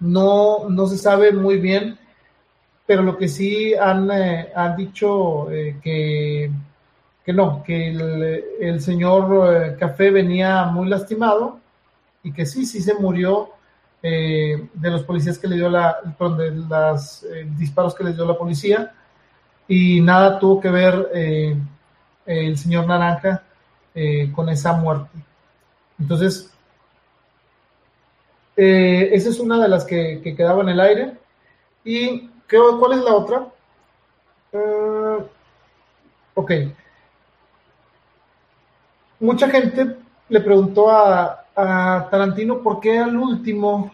no, 0.00 0.68
no 0.68 0.86
se 0.86 0.98
sabe 0.98 1.32
muy 1.32 1.58
bien, 1.58 1.98
pero 2.88 3.02
lo 3.02 3.16
que 3.16 3.28
sí 3.28 3.72
han, 3.74 4.10
eh, 4.10 4.50
han 4.52 4.76
dicho 4.76 5.48
eh, 5.52 5.76
que, 5.80 6.50
que 7.24 7.32
no, 7.32 7.62
que 7.62 7.90
el, 8.60 8.80
señor 8.80 9.76
Café 9.78 10.10
venía 10.10 10.64
muy 10.64 10.88
lastimado 10.88 11.60
y 12.24 12.32
que 12.32 12.44
sí, 12.44 12.66
sí 12.66 12.80
se 12.80 12.94
murió 12.94 13.50
de 14.02 14.90
los 14.90 15.02
policías 15.04 15.38
que 15.38 15.48
le 15.48 15.56
dio 15.56 15.68
la, 15.68 15.98
de 16.02 16.50
los 16.50 17.26
disparos 17.56 17.94
que 17.94 18.04
le 18.04 18.12
dio 18.12 18.24
la 18.24 18.38
policía 18.38 18.92
y 19.66 20.00
nada 20.00 20.38
tuvo 20.38 20.60
que 20.60 20.70
ver 20.70 21.10
el 22.24 22.56
señor 22.56 22.86
Naranja 22.86 23.42
eh, 24.00 24.30
con 24.32 24.48
esa 24.48 24.74
muerte. 24.74 25.18
Entonces, 25.98 26.52
eh, 28.56 29.08
esa 29.12 29.30
es 29.30 29.40
una 29.40 29.60
de 29.60 29.68
las 29.68 29.84
que, 29.84 30.20
quedaba 30.36 30.62
en 30.62 30.68
el 30.68 30.78
aire. 30.78 31.18
¿Y 31.84 32.30
cuál 32.48 32.92
es 32.92 33.04
la 33.04 33.14
otra? 33.14 33.46
Uh, 34.52 35.22
ok. 36.34 36.52
Mucha 39.20 39.48
gente 39.48 39.96
le 40.28 40.40
preguntó 40.40 40.90
a, 40.90 41.44
Tarantino 42.10 42.62
por 42.62 42.78
qué 42.78 43.00
al 43.00 43.16
último, 43.16 43.90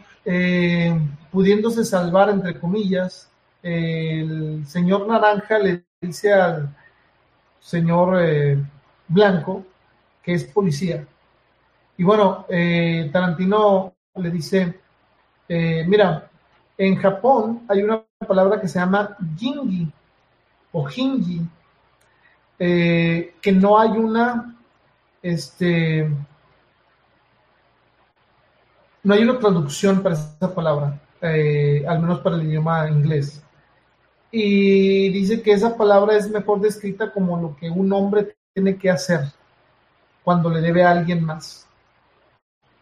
pudiéndose 1.33 1.83
salvar, 1.83 2.28
entre 2.28 2.60
comillas, 2.60 3.31
el 3.62 4.66
señor 4.66 5.07
Naranja 5.07 5.58
le 5.58 5.84
dice 5.99 6.31
al 6.34 6.68
señor 7.60 8.18
Blanco 9.08 9.65
que 10.24 10.33
es 10.33 10.44
policía. 10.44 11.07
Y 11.97 12.02
bueno, 12.02 12.47
eh, 12.49 13.10
Tarantino 13.12 13.94
le 14.16 14.31
dice, 14.31 14.81
eh, 15.49 15.84
mira, 15.86 16.31
en 16.77 16.97
Japón 16.97 17.62
hay 17.69 17.83
una 17.83 18.03
palabra 18.27 18.61
que 18.61 18.69
se 18.69 18.78
llama 18.78 19.17
jingi 19.36 19.91
o 20.73 20.89
hingi, 20.89 21.41
eh, 22.59 23.35
que 23.41 23.53
no 23.53 23.78
hay 23.78 23.91
una, 23.91 24.57
este, 25.23 26.09
no 29.03 29.15
hay 29.15 29.23
una 29.23 29.39
traducción 29.39 30.03
para 30.03 30.17
esa 30.17 30.55
palabra, 30.55 31.01
eh, 31.20 31.85
al 31.86 32.01
menos 32.01 32.20
para 32.20 32.36
el 32.36 32.44
idioma 32.44 32.89
inglés. 32.89 33.43
Y 34.33 35.11
dice 35.11 35.43
que 35.43 35.53
esa 35.53 35.77
palabra 35.77 36.17
es 36.17 36.28
mejor 36.28 36.61
descrita 36.61 37.12
como 37.12 37.41
lo 37.41 37.55
que 37.57 37.70
un 37.70 37.93
hombre 37.93 38.35
tiene 38.53 38.77
que 38.77 38.91
hacer 38.91 39.20
cuando 40.25 40.51
le 40.51 40.61
debe 40.61 40.83
a 40.83 40.91
alguien 40.91 41.25
más. 41.25 41.69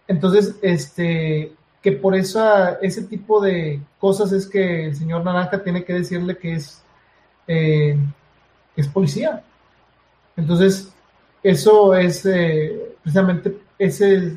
Entonces, 0.08 0.56
este, 0.62 1.52
que 1.82 1.92
por 1.92 2.14
eso 2.14 2.40
ese 2.80 3.02
tipo 3.02 3.40
de 3.40 3.82
cosas 3.98 4.32
es 4.32 4.46
que 4.46 4.86
el 4.86 4.96
señor 4.96 5.24
Naranja 5.24 5.62
tiene 5.62 5.84
que 5.84 5.94
decirle 5.94 6.38
que 6.38 6.54
es, 6.54 6.82
eh, 7.48 7.98
es 8.76 8.88
policía. 8.88 9.42
Entonces, 10.36 10.92
eso 11.42 11.94
es 11.94 12.24
eh, 12.24 12.94
precisamente 13.02 13.58
ese, 13.78 14.36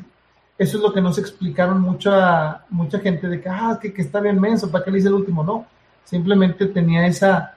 eso 0.58 0.76
es 0.76 0.82
lo 0.82 0.92
que 0.92 1.00
nos 1.00 1.18
explicaron 1.18 1.80
mucha, 1.80 2.64
mucha 2.68 2.98
gente 2.98 3.28
de 3.28 3.40
que, 3.40 3.48
ah, 3.48 3.78
que, 3.80 3.94
está 3.96 4.20
bien 4.20 4.40
menso, 4.40 4.70
¿para 4.70 4.84
qué 4.84 4.90
le 4.90 4.98
hice 4.98 5.08
el 5.08 5.14
último? 5.14 5.44
No, 5.44 5.66
simplemente 6.04 6.66
tenía 6.66 7.06
esa, 7.06 7.54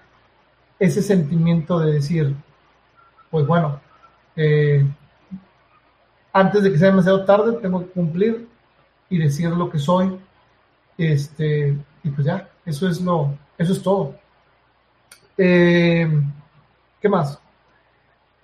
ese 0.78 1.02
sentimiento 1.02 1.80
de 1.80 1.94
decir, 1.94 2.36
pues 3.32 3.48
bueno, 3.48 3.80
eh, 4.36 4.86
antes 6.32 6.62
de 6.62 6.72
que 6.72 6.78
sea 6.78 6.90
demasiado 6.90 7.26
tarde, 7.26 7.54
tengo 7.60 7.80
que 7.80 7.92
cumplir 7.92 8.48
y 9.10 9.18
decir 9.18 9.50
lo 9.52 9.70
que 9.70 9.80
soy. 9.80 10.20
Este, 10.98 11.78
y 12.04 12.10
pues 12.10 12.26
ya, 12.26 12.50
eso 12.66 12.88
es 12.88 13.02
lo, 13.02 13.38
eso 13.58 13.74
es 13.74 13.82
todo. 13.82 14.16
Eh, 15.38 16.10
¿Qué 17.02 17.10
más? 17.10 17.40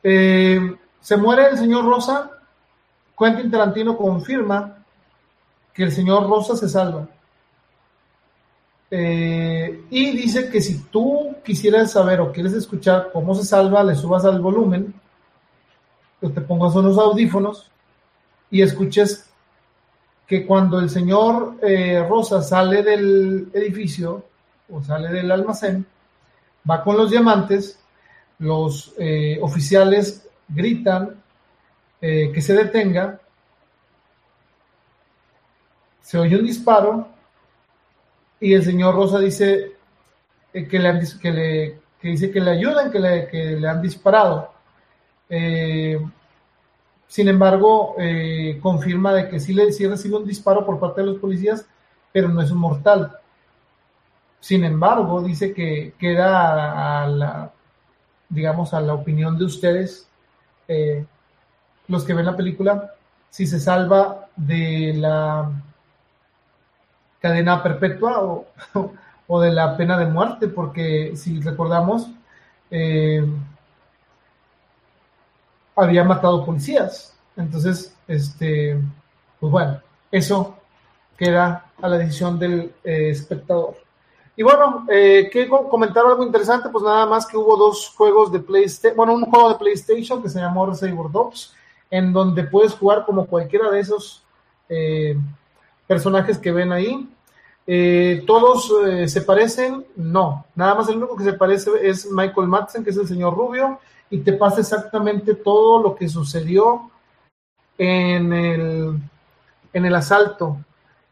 Eh, 0.01 0.75
se 1.01 1.17
muere 1.17 1.49
el 1.49 1.57
señor 1.57 1.85
Rosa. 1.85 2.31
Quentin 3.17 3.51
Tarantino 3.51 3.97
confirma 3.97 4.83
que 5.73 5.83
el 5.83 5.91
señor 5.91 6.29
Rosa 6.29 6.55
se 6.55 6.69
salva. 6.69 7.07
Eh, 8.89 9.85
y 9.89 10.11
dice 10.11 10.49
que 10.49 10.61
si 10.61 10.83
tú 10.83 11.35
quisieras 11.43 11.91
saber 11.91 12.21
o 12.21 12.31
quieres 12.31 12.53
escuchar 12.53 13.09
cómo 13.11 13.35
se 13.35 13.43
salva, 13.43 13.83
le 13.83 13.95
subas 13.95 14.23
al 14.25 14.39
volumen, 14.39 14.93
te 16.19 16.41
pongas 16.41 16.75
unos 16.75 16.97
audífonos 16.97 17.69
y 18.49 18.61
escuches 18.61 19.24
que 20.27 20.45
cuando 20.45 20.79
el 20.79 20.89
señor 20.89 21.57
eh, 21.61 22.03
Rosa 22.07 22.41
sale 22.41 22.81
del 22.81 23.49
edificio 23.53 24.25
o 24.69 24.81
sale 24.81 25.09
del 25.09 25.31
almacén, 25.31 25.85
va 26.69 26.83
con 26.83 26.97
los 26.97 27.11
diamantes, 27.11 27.79
los 28.39 28.93
eh, 28.97 29.37
oficiales 29.41 30.27
gritan 30.47 31.21
eh, 32.01 32.31
que 32.33 32.41
se 32.41 32.53
detenga, 32.53 33.19
se 36.01 36.17
oye 36.17 36.35
un 36.35 36.45
disparo 36.45 37.07
y 38.39 38.53
el 38.53 38.63
señor 38.63 38.95
Rosa 38.95 39.19
dice 39.19 39.73
que, 40.51 40.79
le, 40.79 40.99
que, 41.21 41.31
le, 41.31 41.79
que 41.99 42.07
dice 42.09 42.31
que 42.31 42.41
le 42.41 42.51
ayudan, 42.51 42.91
que 42.91 42.99
le, 42.99 43.27
que 43.27 43.43
le 43.57 43.67
han 43.67 43.81
disparado. 43.81 44.53
Sin 47.07 47.27
embargo, 47.27 47.95
eh, 47.99 48.59
confirma 48.61 49.13
de 49.13 49.29
que 49.29 49.39
sí, 49.39 49.53
le, 49.53 49.71
sí 49.71 49.87
recibe 49.87 50.17
un 50.17 50.25
disparo 50.25 50.65
por 50.65 50.79
parte 50.79 51.01
de 51.01 51.07
los 51.07 51.19
policías, 51.19 51.65
pero 52.11 52.29
no 52.29 52.41
es 52.41 52.51
mortal. 52.51 53.17
Sin 54.39 54.63
embargo, 54.63 55.21
dice 55.21 55.53
que 55.53 55.93
queda 55.97 57.03
a 57.03 57.07
la, 57.07 57.51
digamos, 58.29 58.73
a 58.73 58.81
la 58.81 58.93
opinión 58.93 59.37
de 59.37 59.45
ustedes, 59.45 60.07
eh, 60.67 61.05
los 61.87 62.03
que 62.03 62.13
ven 62.13 62.25
la 62.25 62.35
película, 62.35 62.93
si 63.29 63.47
se 63.47 63.59
salva 63.59 64.27
de 64.35 64.93
la 64.95 65.51
cadena 67.19 67.61
perpetua 67.63 68.21
o, 68.21 68.47
o 69.27 69.41
de 69.41 69.51
la 69.51 69.75
pena 69.77 69.97
de 69.97 70.05
muerte, 70.05 70.47
porque 70.47 71.15
si 71.15 71.41
recordamos, 71.41 72.09
eh, 72.71 73.25
había 75.75 76.03
matado 76.03 76.45
policías. 76.45 77.15
Entonces, 77.35 77.93
este, 78.07 78.79
pues 79.39 79.51
bueno, 79.51 79.79
eso 80.11 80.55
queda 81.17 81.65
a 81.81 81.87
la 81.89 81.97
decisión 81.97 82.39
del 82.39 82.73
eh, 82.83 83.09
espectador. 83.09 83.75
Y 84.37 84.43
bueno, 84.43 84.85
eh, 84.89 85.29
¿qué 85.31 85.47
comentar 85.47 86.05
algo 86.05 86.23
interesante? 86.23 86.69
Pues 86.69 86.83
nada 86.83 87.05
más 87.05 87.25
que 87.25 87.37
hubo 87.37 87.55
dos 87.55 87.93
juegos 87.95 88.31
de 88.31 88.39
PlayStation, 88.39 88.97
bueno, 88.97 89.13
un 89.13 89.25
juego 89.25 89.49
de 89.49 89.55
PlayStation 89.55 90.21
que 90.21 90.29
se 90.29 90.39
llamó 90.39 90.65
Reservoir 90.65 91.09
Dogs, 91.09 91.53
en 91.89 92.11
donde 92.11 92.43
puedes 92.43 92.73
jugar 92.73 93.05
como 93.05 93.25
cualquiera 93.25 93.71
de 93.71 93.79
esos 93.79 94.23
eh, 94.67 95.17
personajes 95.87 96.37
que 96.37 96.51
ven 96.51 96.73
ahí. 96.73 97.09
Eh, 97.67 98.23
¿Todos 98.27 98.71
se 99.07 99.21
parecen? 99.21 99.85
No, 99.95 100.45
nada 100.53 100.75
más 100.75 100.89
el 100.89 100.97
único 100.97 101.15
que 101.15 101.23
se 101.23 101.33
parece 101.33 101.71
es 101.81 102.11
Michael 102.11 102.47
Madsen, 102.47 102.83
que 102.83 102.89
es 102.89 102.97
el 102.97 103.07
señor 103.07 103.35
Rubio, 103.35 103.79
y 104.09 104.19
te 104.19 104.33
pasa 104.33 104.61
exactamente 104.61 105.33
todo 105.35 105.81
lo 105.81 105.95
que 105.95 106.07
sucedió 106.07 106.89
en 107.77 108.31
el, 108.33 108.99
en 109.73 109.85
el 109.85 109.95
asalto. 109.95 110.57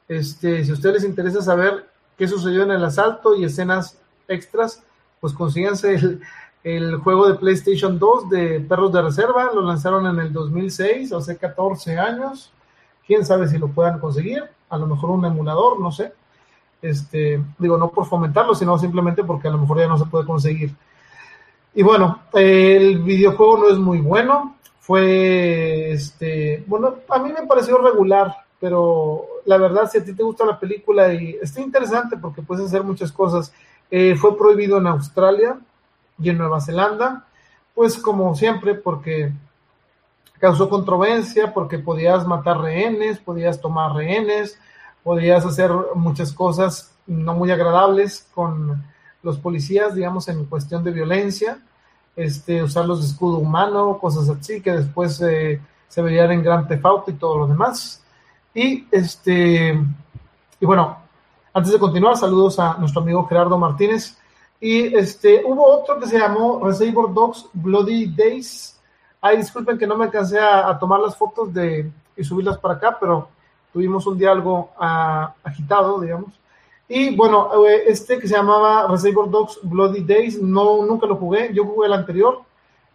Este, 0.07 0.63
si 0.63 0.71
a 0.71 0.73
ustedes 0.73 0.95
les 0.95 1.05
interesa 1.05 1.41
saber 1.41 1.89
qué 2.17 2.27
sucedió 2.27 2.63
en 2.63 2.71
el 2.71 2.83
asalto 2.83 3.35
y 3.35 3.45
escenas 3.45 3.97
extras, 4.27 4.83
pues 5.19 5.33
consíganse 5.33 5.95
el, 5.95 6.21
el 6.63 6.95
juego 6.97 7.27
de 7.27 7.35
PlayStation 7.35 7.99
2 7.99 8.29
de 8.29 8.59
Perros 8.61 8.93
de 8.93 9.01
Reserva, 9.01 9.51
lo 9.53 9.61
lanzaron 9.61 10.07
en 10.07 10.19
el 10.19 10.31
2006, 10.31 11.11
hace 11.11 11.37
14 11.37 11.97
años. 11.97 12.51
Quién 13.05 13.25
sabe 13.25 13.49
si 13.49 13.57
lo 13.57 13.67
puedan 13.67 13.99
conseguir, 13.99 14.43
a 14.69 14.77
lo 14.77 14.87
mejor 14.87 15.09
un 15.11 15.25
emulador, 15.25 15.79
no 15.81 15.91
sé. 15.91 16.13
Este, 16.81 17.41
digo, 17.57 17.77
no 17.77 17.89
por 17.89 18.05
fomentarlo, 18.05 18.55
sino 18.55 18.77
simplemente 18.77 19.23
porque 19.23 19.49
a 19.49 19.51
lo 19.51 19.57
mejor 19.57 19.79
ya 19.79 19.87
no 19.87 19.97
se 19.97 20.05
puede 20.05 20.25
conseguir. 20.25 20.73
Y 21.75 21.83
bueno, 21.83 22.23
el 22.33 22.99
videojuego 22.99 23.57
no 23.57 23.69
es 23.69 23.77
muy 23.77 23.99
bueno. 23.99 24.57
Fue, 24.79 25.91
este, 25.91 26.63
bueno, 26.67 26.95
a 27.09 27.19
mí 27.19 27.31
me 27.31 27.47
pareció 27.47 27.77
regular, 27.77 28.35
pero 28.59 29.25
la 29.45 29.57
verdad, 29.57 29.89
si 29.89 29.97
a 29.97 30.03
ti 30.03 30.13
te 30.13 30.23
gusta 30.23 30.45
la 30.45 30.59
película 30.59 31.13
y 31.13 31.37
está 31.41 31.61
interesante 31.61 32.17
porque 32.17 32.41
puedes 32.41 32.65
hacer 32.65 32.83
muchas 32.83 33.11
cosas. 33.11 33.53
Eh, 33.89 34.15
fue 34.15 34.37
prohibido 34.37 34.77
en 34.77 34.87
Australia 34.87 35.57
y 36.19 36.29
en 36.29 36.37
Nueva 36.37 36.61
Zelanda, 36.61 37.25
pues 37.73 37.97
como 37.97 38.35
siempre, 38.35 38.75
porque 38.75 39.31
causó 40.39 40.69
controversia, 40.69 41.53
porque 41.53 41.79
podías 41.79 42.27
matar 42.27 42.59
rehenes, 42.59 43.19
podías 43.19 43.61
tomar 43.61 43.93
rehenes, 43.93 44.59
podías 45.03 45.45
hacer 45.45 45.71
muchas 45.95 46.33
cosas 46.33 46.93
no 47.07 47.33
muy 47.33 47.51
agradables 47.51 48.27
con 48.33 48.83
los 49.23 49.39
policías, 49.39 49.95
digamos, 49.95 50.27
en 50.27 50.45
cuestión 50.45 50.83
de 50.83 50.91
violencia, 50.91 51.59
este, 52.15 52.61
usar 52.61 52.85
los 52.85 53.03
escudos 53.03 53.41
humanos, 53.41 53.97
cosas 53.99 54.29
así, 54.29 54.61
que 54.61 54.71
después 54.71 55.19
eh, 55.21 55.59
se 55.87 56.01
verían 56.01 56.31
en 56.31 56.43
Gran 56.43 56.67
Tefauto 56.67 57.09
y 57.09 57.15
todo 57.15 57.39
lo 57.39 57.47
demás. 57.47 58.03
Y 58.53 58.85
este, 58.91 59.79
y 60.59 60.65
bueno, 60.65 60.97
antes 61.53 61.71
de 61.71 61.79
continuar, 61.79 62.17
saludos 62.17 62.59
a 62.59 62.77
nuestro 62.77 63.01
amigo 63.01 63.25
Gerardo 63.25 63.57
Martínez. 63.57 64.17
Y 64.59 64.95
este, 64.95 65.43
hubo 65.45 65.65
otro 65.65 65.99
que 65.99 66.07
se 66.07 66.17
llamó 66.17 66.61
Reservoir 66.63 67.13
Dogs 67.13 67.47
Bloody 67.53 68.07
Days. 68.07 68.79
Ay, 69.19 69.37
disculpen 69.37 69.77
que 69.77 69.87
no 69.87 69.97
me 69.97 70.05
alcancé 70.05 70.39
a, 70.39 70.77
tomar 70.79 70.99
las 70.99 71.15
fotos 71.15 71.53
de, 71.53 71.91
y 72.15 72.23
subirlas 72.23 72.57
para 72.57 72.75
acá, 72.75 72.97
pero 72.99 73.27
tuvimos 73.71 74.05
un 74.07 74.23
algo 74.25 74.71
ah, 74.79 75.33
agitado, 75.43 75.99
digamos. 75.99 76.31
Y 76.87 77.15
bueno, 77.15 77.65
eh, 77.65 77.83
este 77.87 78.19
que 78.19 78.27
se 78.27 78.35
llamaba 78.35 78.87
Reservoir 78.87 79.29
Dogs 79.29 79.59
Bloody 79.63 80.03
Days, 80.03 80.41
no, 80.41 80.85
nunca 80.85 81.07
lo 81.07 81.15
jugué, 81.15 81.53
yo 81.53 81.65
jugué 81.65 81.87
el 81.87 81.93
anterior, 81.93 82.41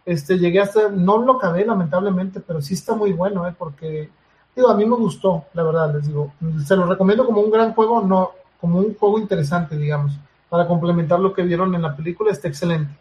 este, 0.05 0.37
llegué 0.37 0.59
hasta, 0.59 0.89
no 0.89 1.17
lo 1.17 1.33
acabé 1.33 1.65
lamentablemente, 1.65 2.39
pero 2.39 2.61
sí 2.61 2.75
está 2.75 2.93
muy 2.95 3.13
bueno, 3.13 3.47
eh, 3.47 3.53
porque, 3.57 4.09
digo, 4.55 4.69
a 4.69 4.75
mí 4.75 4.85
me 4.85 4.95
gustó, 4.95 5.45
la 5.53 5.63
verdad, 5.63 5.95
les 5.95 6.07
digo, 6.07 6.33
se 6.65 6.75
lo 6.75 6.85
recomiendo 6.85 7.25
como 7.25 7.41
un 7.41 7.51
gran 7.51 7.73
juego, 7.73 8.01
no, 8.01 8.31
como 8.61 8.79
un 8.79 8.95
juego 8.95 9.19
interesante, 9.19 9.75
digamos, 9.75 10.13
para 10.49 10.67
complementar 10.67 11.19
lo 11.19 11.33
que 11.33 11.41
vieron 11.41 11.73
en 11.73 11.81
la 11.81 11.95
película, 11.95 12.31
está 12.31 12.47
excelente. 12.47 12.91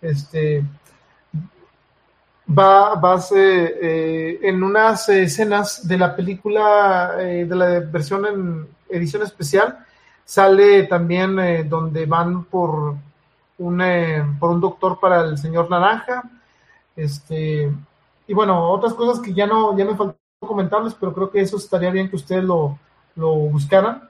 Este, 0.00 0.64
va, 2.46 2.94
va 2.94 3.20
eh, 3.34 4.38
en 4.42 4.62
unas 4.62 5.08
escenas 5.08 5.88
de 5.88 5.98
la 5.98 6.14
película, 6.14 7.16
de 7.16 7.46
la 7.46 7.80
versión 7.80 8.26
en 8.26 8.68
edición 8.88 9.22
especial, 9.22 9.84
Sale 10.28 10.82
también 10.82 11.38
eh, 11.38 11.64
donde 11.64 12.04
van 12.04 12.44
por 12.44 12.96
un, 13.56 13.80
eh, 13.80 14.22
por 14.38 14.50
un 14.50 14.60
doctor 14.60 15.00
para 15.00 15.22
el 15.22 15.38
señor 15.38 15.70
Naranja. 15.70 16.22
Este, 16.94 17.72
y 18.26 18.34
bueno, 18.34 18.68
otras 18.68 18.92
cosas 18.92 19.20
que 19.24 19.32
ya 19.32 19.46
no, 19.46 19.74
ya 19.74 19.86
me 19.86 19.96
faltó 19.96 20.18
comentarles, 20.40 20.92
pero 20.92 21.14
creo 21.14 21.30
que 21.30 21.40
eso 21.40 21.56
estaría 21.56 21.90
bien 21.90 22.10
que 22.10 22.16
ustedes 22.16 22.44
lo, 22.44 22.78
lo 23.16 23.36
buscaran. 23.36 24.06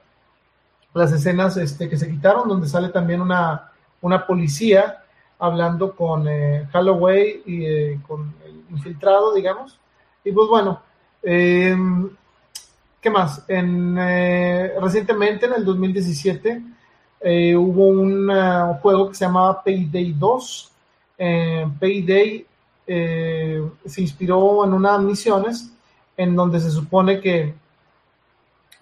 Las 0.93 1.13
escenas 1.13 1.55
este, 1.55 1.87
que 1.87 1.95
se 1.97 2.09
quitaron, 2.09 2.49
donde 2.49 2.67
sale 2.67 2.89
también 2.89 3.21
una, 3.21 3.71
una 4.01 4.27
policía 4.27 5.01
hablando 5.39 5.95
con 5.95 6.27
eh, 6.27 6.67
Holloway 6.73 7.43
y 7.45 7.95
con 7.99 8.35
el 8.43 8.61
infiltrado, 8.71 9.33
digamos. 9.33 9.79
Y 10.25 10.33
pues 10.33 10.49
bueno, 10.49 10.81
¿Qué 13.01 13.09
más? 13.09 13.43
En, 13.47 13.97
eh, 13.97 14.73
recientemente, 14.81 15.45
en 15.45 15.53
el 15.53 15.65
2017, 15.65 16.61
eh, 17.21 17.55
hubo 17.55 17.87
un 17.87 18.29
juego 18.81 19.09
que 19.09 19.15
se 19.15 19.25
llamaba 19.25 19.63
Payday 19.63 20.13
2. 20.13 20.71
Payday 21.79 22.45
se 22.87 24.01
inspiró 24.01 24.65
en 24.65 24.73
unas 24.73 25.01
misiones 25.01 25.71
en 26.17 26.35
donde 26.35 26.59
se 26.59 26.71
supone 26.71 27.19
que 27.21 27.53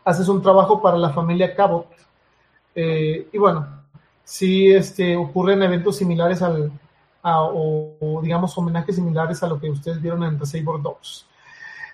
haces 0.05 0.27
un 0.29 0.41
trabajo 0.41 0.81
para 0.81 0.97
la 0.97 1.09
familia 1.09 1.53
Cabot. 1.55 1.87
y 2.75 3.37
bueno, 3.37 3.67
sí 4.23 4.71
este, 4.71 5.15
ocurren 5.15 5.63
eventos 5.63 5.97
similares 5.97 6.41
al, 6.41 6.71
o, 7.23 8.19
digamos 8.21 8.57
homenajes 8.57 8.95
similares 8.95 9.41
a 9.43 9.47
lo 9.47 9.59
que 9.59 9.69
ustedes 9.69 10.01
vieron 10.01 10.23
en 10.23 10.37
The 10.37 10.45
Saber 10.45 10.81
Dogs. 10.81 11.25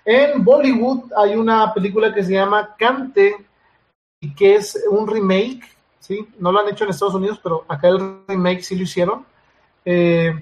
En 0.04 0.44
Bollywood 0.44 1.12
hay 1.16 1.34
una 1.34 1.72
película 1.72 2.12
que 2.12 2.22
se 2.22 2.32
llama 2.32 2.74
Cante 2.78 3.36
y 4.20 4.34
que 4.34 4.56
es 4.56 4.84
un 4.90 5.06
remake, 5.06 5.62
¿sí? 5.98 6.28
No 6.38 6.52
lo 6.52 6.60
han 6.60 6.68
hecho 6.68 6.84
en 6.84 6.90
Estados 6.90 7.14
Unidos, 7.14 7.40
pero 7.42 7.64
acá 7.68 7.88
el 7.88 8.22
remake 8.28 8.62
sí 8.62 8.76
lo 8.76 8.82
hicieron. 8.82 9.24
Eh, 9.84 10.34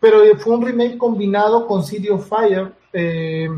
pero 0.00 0.22
fue 0.38 0.56
un 0.56 0.66
remake 0.66 0.98
combinado 0.98 1.66
con 1.66 1.84
City 1.84 2.08
of 2.08 2.28
Fire. 2.28 2.72
Eh, 2.92 3.48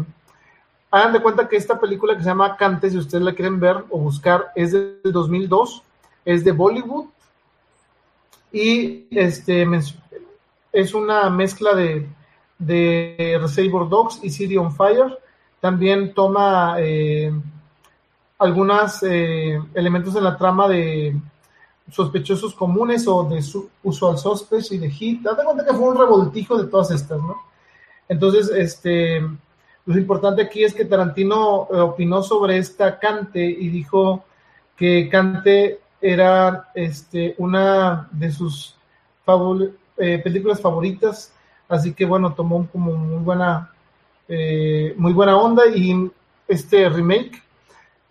hagan 0.90 1.12
de 1.12 1.22
cuenta 1.22 1.48
que 1.48 1.56
esta 1.56 1.80
película 1.80 2.14
que 2.14 2.22
se 2.22 2.28
llama 2.28 2.56
Cante, 2.56 2.90
si 2.90 2.98
ustedes 2.98 3.24
la 3.24 3.34
quieren 3.34 3.60
ver 3.60 3.84
o 3.88 3.98
buscar, 3.98 4.52
es 4.54 4.72
del 4.72 5.00
2002, 5.04 5.82
es 6.24 6.44
de 6.44 6.52
Bollywood 6.52 7.06
y 8.52 9.06
este 9.10 9.66
es 10.72 10.94
una 10.94 11.30
mezcla 11.30 11.74
de, 11.74 12.06
de 12.60 13.38
Reservoir 13.40 13.88
Dogs 13.88 14.20
y 14.22 14.30
City 14.30 14.56
on 14.56 14.72
Fire. 14.72 15.18
También 15.60 16.14
toma 16.14 16.76
eh, 16.78 17.32
algunos 18.38 19.02
eh, 19.02 19.58
elementos 19.74 20.14
de 20.14 20.20
la 20.20 20.36
trama 20.36 20.68
de 20.68 21.16
sospechosos 21.90 22.54
comunes 22.54 23.08
o 23.08 23.24
de 23.24 23.42
su, 23.42 23.68
usual 23.82 24.16
suspects 24.16 24.70
y 24.72 24.78
de 24.78 24.90
hit. 24.90 25.22
Date 25.22 25.42
cuenta 25.42 25.64
que 25.64 25.74
fue 25.74 25.88
un 25.88 25.98
revoltijo 25.98 26.56
de 26.62 26.68
todas 26.68 26.90
estas, 26.92 27.18
¿no? 27.18 27.36
Entonces, 28.08 28.50
este, 28.54 29.20
lo 29.20 29.98
importante 29.98 30.42
aquí 30.42 30.62
es 30.62 30.74
que 30.74 30.84
Tarantino 30.84 31.66
eh, 31.72 31.80
opinó 31.80 32.22
sobre 32.22 32.58
esta 32.58 32.98
Cante 32.98 33.44
y 33.44 33.68
dijo 33.68 34.24
que 34.76 35.08
Cante 35.08 35.80
era 36.00 36.70
este, 36.74 37.34
una 37.38 38.08
de 38.12 38.30
sus 38.30 38.76
películas 40.24 40.60
favoritas, 40.60 41.32
así 41.70 41.94
que 41.94 42.04
bueno, 42.04 42.34
tomó 42.34 42.66
como 42.70 42.92
muy 42.92 43.22
buena, 43.22 43.72
eh, 44.28 44.92
muy 44.98 45.12
buena 45.12 45.36
onda 45.36 45.62
y 45.68 46.10
este 46.48 46.88
remake. 46.88 47.42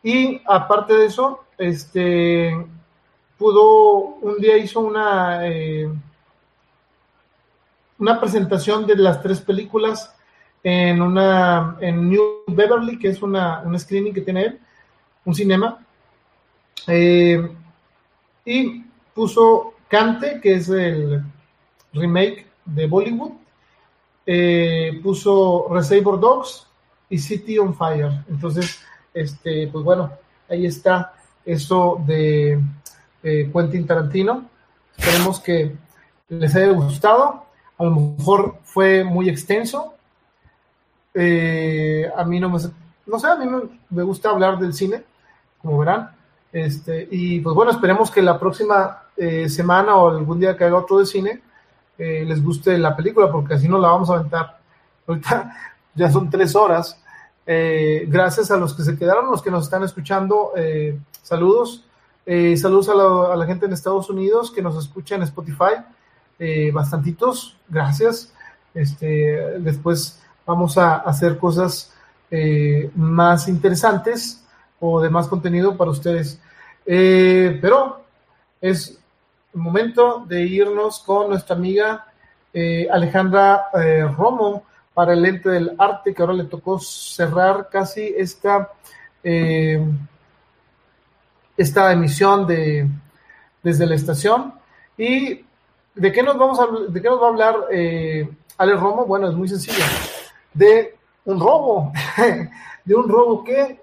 Y 0.02 0.42
aparte 0.48 0.94
de 0.94 1.06
eso, 1.06 1.44
este 1.58 2.66
pudo, 3.38 4.18
un 4.22 4.38
día 4.40 4.58
hizo 4.58 4.80
una, 4.80 5.46
eh, 5.48 5.92
una 8.00 8.20
presentación 8.20 8.88
de 8.88 8.96
las 8.96 9.22
tres 9.22 9.42
películas 9.42 10.16
en 10.64 11.02
una 11.02 11.78
en 11.80 12.10
New 12.10 12.44
Beverly, 12.48 12.98
que 12.98 13.10
es 13.10 13.22
una, 13.22 13.62
un 13.66 13.78
screening 13.78 14.14
que 14.14 14.22
tiene 14.22 14.44
él, 14.44 14.60
un 15.26 15.36
cinema. 15.36 15.86
y 18.46 18.84
puso 19.14 19.74
Cante, 19.90 20.40
que 20.42 20.54
es 20.54 20.70
el 20.70 21.24
remake 21.94 22.46
de 22.66 22.88
Bollywood, 22.88 23.34
eh, 24.32 25.00
puso 25.02 25.66
Reservoir 25.72 26.20
Dogs 26.20 26.68
y 27.10 27.18
City 27.18 27.58
on 27.58 27.74
Fire. 27.74 28.12
Entonces, 28.30 28.80
este, 29.12 29.68
pues 29.70 29.84
bueno, 29.84 30.12
ahí 30.48 30.68
está 30.68 31.14
eso 31.44 32.00
de 32.06 32.62
eh, 33.24 33.50
Quentin 33.52 33.88
Tarantino. 33.88 34.46
Esperemos 34.96 35.40
que 35.40 35.76
les 36.28 36.56
haya 36.56 36.72
gustado. 36.74 37.46
A 37.80 37.84
lo 37.84 37.90
mejor 37.90 38.58
fue 38.62 39.04
muy 39.04 39.30
extenso. 39.30 39.96
Eh, 41.16 42.08
a 42.16 42.24
mí 42.24 42.40
no 42.40 42.50
me, 42.50 42.60
no 43.08 43.18
sé, 43.18 43.28
a 43.28 43.36
mí 43.36 43.48
me 43.90 44.04
gusta 44.04 44.30
hablar 44.30 44.60
del 44.60 44.76
cine, 44.76 45.06
como 45.60 45.80
verán. 45.80 46.12
Este, 46.54 47.08
y 47.10 47.40
pues 47.40 47.56
bueno, 47.56 47.72
esperemos 47.72 48.12
que 48.12 48.22
la 48.22 48.40
próxima 48.40 49.06
eh, 49.18 49.50
semana 49.50 49.96
o 49.96 50.12
algún 50.12 50.40
día 50.40 50.56
que 50.56 50.66
haga 50.66 50.78
otro 50.78 51.00
de 51.00 51.08
cine 51.08 51.42
eh, 52.00 52.26
les 52.26 52.44
guste 52.44 52.76
la 52.78 52.96
película, 52.96 53.32
porque 53.32 53.54
así 53.54 53.68
no 53.68 53.78
la 53.78 53.90
vamos 53.90 54.10
a 54.10 54.16
aventar. 54.16 54.60
Ahorita 55.06 55.54
ya 55.96 56.12
son 56.12 56.30
tres 56.30 56.56
horas. 56.56 57.00
Eh, 57.46 58.06
gracias 58.08 58.50
a 58.50 58.58
los 58.58 58.74
que 58.74 58.84
se 58.84 58.98
quedaron, 58.98 59.30
los 59.30 59.42
que 59.42 59.52
nos 59.52 59.66
están 59.66 59.84
escuchando. 59.84 60.54
saludos. 61.22 61.86
saludos 62.58 62.90
a 62.90 63.36
la, 63.36 63.46
gente 63.46 63.66
en 63.66 63.74
Estados 63.74 64.10
Unidos 64.10 64.52
que 64.52 64.62
nos 64.62 64.78
escucha 64.78 65.16
en 65.16 65.24
Spotify. 65.24 65.84
bastantitos. 66.74 67.58
Gracias. 67.68 68.34
Este, 68.74 69.60
después 69.60 70.22
vamos 70.46 70.78
a 70.78 70.98
hacer 70.98 71.38
cosas 71.38 71.94
más 72.96 73.48
interesantes 73.48 74.44
o 74.80 75.02
de 75.02 75.10
más 75.10 75.28
contenido 75.28 75.76
para 75.78 75.92
ustedes. 75.92 76.40
Eh, 76.86 77.60
pero 77.62 78.04
es 78.62 78.99
momento 79.54 80.26
de 80.28 80.44
irnos 80.44 81.00
con 81.00 81.30
nuestra 81.30 81.56
amiga 81.56 82.06
eh, 82.54 82.88
Alejandra 82.92 83.70
eh, 83.74 84.08
Romo 84.18 84.64
para 84.94 85.14
el 85.14 85.26
ente 85.26 85.50
del 85.50 85.76
arte, 85.78 86.14
que 86.14 86.22
ahora 86.22 86.34
le 86.34 86.46
tocó 86.46 86.80
cerrar 86.80 87.70
casi 87.72 88.14
esta, 88.18 88.70
esta 91.56 91.94
emisión 91.94 92.46
de 92.46 92.88
desde 93.64 93.86
la 93.86 93.96
estación. 93.96 94.54
¿Y 94.98 95.46
de 95.96 96.12
qué 96.12 96.22
nos, 96.22 96.38
vamos 96.38 96.60
a, 96.60 96.92
de 96.92 97.02
qué 97.02 97.08
nos 97.08 97.22
va 97.22 97.28
a 97.28 97.30
hablar 97.30 97.56
Ale 98.58 98.74
Romo? 98.76 99.06
Bueno, 99.06 99.30
es 99.30 99.36
muy 99.36 99.48
sencillo. 99.48 99.84
De 100.54 100.98
un 101.24 101.40
robo, 101.40 101.94
de 102.84 102.96
un 102.96 103.08
robo 103.08 103.44
que 103.44 103.80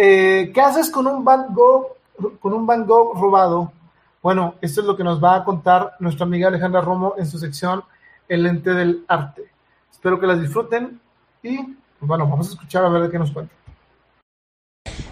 eh, 0.00 0.52
¿Qué 0.54 0.60
haces 0.60 0.90
con 0.90 1.08
un 1.08 1.24
Van 1.24 1.52
Gogh, 1.52 1.96
con 2.38 2.54
un 2.54 2.64
Van 2.64 2.86
Gogh 2.86 3.20
robado? 3.20 3.72
Bueno, 4.20 4.56
esto 4.60 4.80
es 4.80 4.86
lo 4.86 4.96
que 4.96 5.04
nos 5.04 5.22
va 5.22 5.36
a 5.36 5.44
contar 5.44 5.94
nuestra 6.00 6.26
amiga 6.26 6.48
Alejandra 6.48 6.80
Romo 6.80 7.14
en 7.18 7.26
su 7.26 7.38
sección 7.38 7.84
El 8.28 8.42
lente 8.42 8.70
del 8.70 9.04
arte. 9.06 9.50
Espero 9.92 10.18
que 10.18 10.26
las 10.26 10.40
disfruten 10.40 11.00
y 11.42 11.58
bueno, 12.00 12.26
vamos 12.28 12.48
a 12.48 12.50
escuchar 12.50 12.84
a 12.84 12.88
ver 12.88 13.10
qué 13.10 13.18
nos 13.18 13.30
cuenta. 13.30 13.54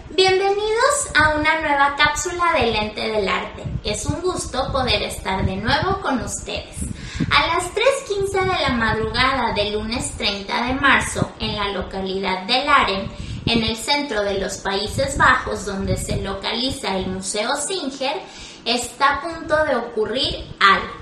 Bienvenidos 0.09 1.11
a 1.15 1.37
una 1.37 1.61
nueva 1.61 1.95
cápsula 1.95 2.53
del 2.53 2.73
lente 2.73 3.01
del 3.01 3.27
arte. 3.27 3.63
Es 3.83 4.05
un 4.05 4.21
gusto 4.21 4.71
poder 4.71 5.01
estar 5.03 5.45
de 5.45 5.55
nuevo 5.55 6.01
con 6.01 6.21
ustedes. 6.21 6.83
A 7.31 7.47
las 7.47 7.73
3.15 7.73 8.41
de 8.41 8.61
la 8.61 8.73
madrugada 8.73 9.53
del 9.53 9.73
lunes 9.73 10.11
30 10.17 10.65
de 10.65 10.73
marzo, 10.75 11.31
en 11.39 11.55
la 11.55 11.69
localidad 11.71 12.43
de 12.45 12.65
Laren, 12.65 13.11
en 13.45 13.63
el 13.63 13.75
centro 13.77 14.23
de 14.23 14.39
los 14.39 14.57
Países 14.57 15.17
Bajos, 15.17 15.65
donde 15.65 15.95
se 15.97 16.21
localiza 16.21 16.97
el 16.97 17.07
Museo 17.07 17.55
Singer, 17.55 18.21
está 18.67 19.15
a 19.15 19.21
punto 19.21 19.55
de 19.65 19.75
ocurrir 19.75 20.45
algo. 20.59 20.93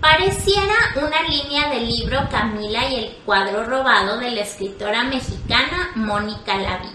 Pareciera 0.00 0.74
una 0.96 1.22
línea 1.22 1.70
del 1.70 1.88
libro 1.88 2.28
Camila 2.30 2.88
y 2.88 2.94
el 2.96 3.16
cuadro 3.24 3.64
robado 3.64 4.18
de 4.18 4.30
la 4.30 4.42
escritora 4.42 5.02
mexicana 5.04 5.90
Mónica 5.94 6.56
Lavín. 6.58 6.92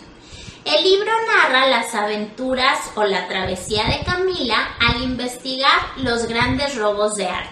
El 0.63 0.83
libro 0.83 1.11
narra 1.27 1.65
las 1.65 1.95
aventuras 1.95 2.91
o 2.95 3.03
la 3.03 3.27
travesía 3.27 3.83
de 3.85 4.03
Camila 4.03 4.75
al 4.79 5.01
investigar 5.01 5.79
los 5.97 6.27
grandes 6.27 6.75
robos 6.75 7.15
de 7.15 7.27
arte. 7.27 7.49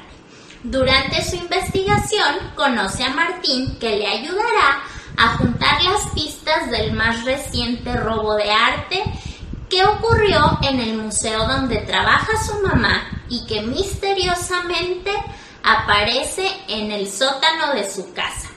Durante 0.61 1.23
su 1.23 1.37
investigación 1.37 2.51
conoce 2.55 3.03
a 3.03 3.09
Martín 3.09 3.79
que 3.79 3.97
le 3.97 4.05
ayudará 4.05 4.83
a 5.17 5.37
juntar 5.37 5.81
las 5.83 6.07
pistas 6.13 6.69
del 6.69 6.93
más 6.93 7.25
reciente 7.25 7.93
robo 7.97 8.35
de 8.35 8.51
arte 8.51 9.03
que 9.69 9.85
ocurrió 9.85 10.57
en 10.63 10.79
el 10.79 10.97
museo 10.97 11.47
donde 11.47 11.77
trabaja 11.77 12.31
su 12.43 12.59
mamá 12.61 13.07
y 13.29 13.45
que 13.45 13.61
misteriosamente 13.61 15.11
aparece 15.63 16.47
en 16.67 16.91
el 16.91 17.07
sótano 17.07 17.73
de 17.73 17.89
su 17.89 18.11
casa. 18.13 18.49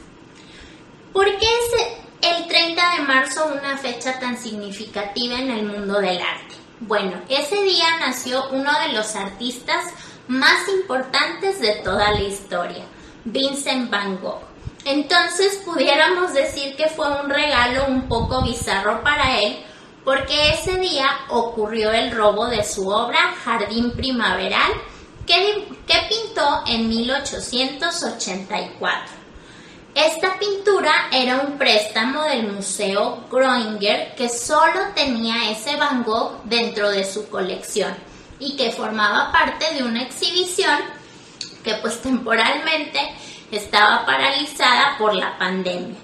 ¿Por 1.12 1.26
qué 1.26 1.46
es 1.46 2.38
el 2.38 2.48
30 2.48 2.96
de 2.96 3.02
marzo 3.02 3.46
una 3.46 3.76
fecha 3.76 4.18
tan 4.18 4.38
significativa 4.38 5.38
en 5.38 5.50
el 5.50 5.66
mundo 5.66 6.00
del 6.00 6.18
arte? 6.18 6.54
Bueno, 6.80 7.20
ese 7.28 7.62
día 7.62 7.98
nació 8.00 8.48
uno 8.50 8.70
de 8.80 8.94
los 8.94 9.14
artistas 9.14 9.84
más 10.28 10.66
importantes 10.68 11.60
de 11.60 11.74
toda 11.76 12.10
la 12.12 12.22
historia, 12.22 12.84
Vincent 13.24 13.90
Van 13.90 14.18
Gogh. 14.20 14.40
Entonces 14.84 15.60
pudiéramos 15.64 16.32
decir 16.32 16.74
que 16.76 16.88
fue 16.88 17.08
un 17.20 17.28
regalo 17.28 17.86
un 17.86 18.08
poco 18.08 18.42
bizarro 18.42 19.02
para 19.02 19.38
él 19.38 19.64
porque 20.04 20.50
ese 20.50 20.76
día 20.78 21.08
ocurrió 21.28 21.92
el 21.92 22.10
robo 22.10 22.46
de 22.46 22.64
su 22.64 22.88
obra 22.88 23.34
Jardín 23.44 23.92
Primaveral 23.92 24.72
que, 25.26 25.68
pintó 26.08 26.62
en 26.66 26.88
1884. 26.88 29.22
Esta 29.94 30.38
pintura 30.38 31.08
era 31.12 31.40
un 31.40 31.58
préstamo 31.58 32.24
del 32.24 32.50
Museo 32.50 33.24
Groinger 33.30 34.14
que 34.16 34.26
solo 34.28 34.80
tenía 34.94 35.50
ese 35.50 35.76
Van 35.76 36.02
Gogh 36.02 36.42
dentro 36.44 36.90
de 36.90 37.04
su 37.04 37.28
colección 37.28 37.94
y 38.38 38.56
que 38.56 38.72
formaba 38.72 39.30
parte 39.30 39.74
de 39.74 39.84
una 39.84 40.02
exhibición 40.02 40.78
que 41.62 41.74
pues 41.74 42.00
temporalmente 42.00 42.98
estaba 43.50 44.06
paralizada 44.06 44.96
por 44.98 45.14
la 45.14 45.38
pandemia. 45.38 45.98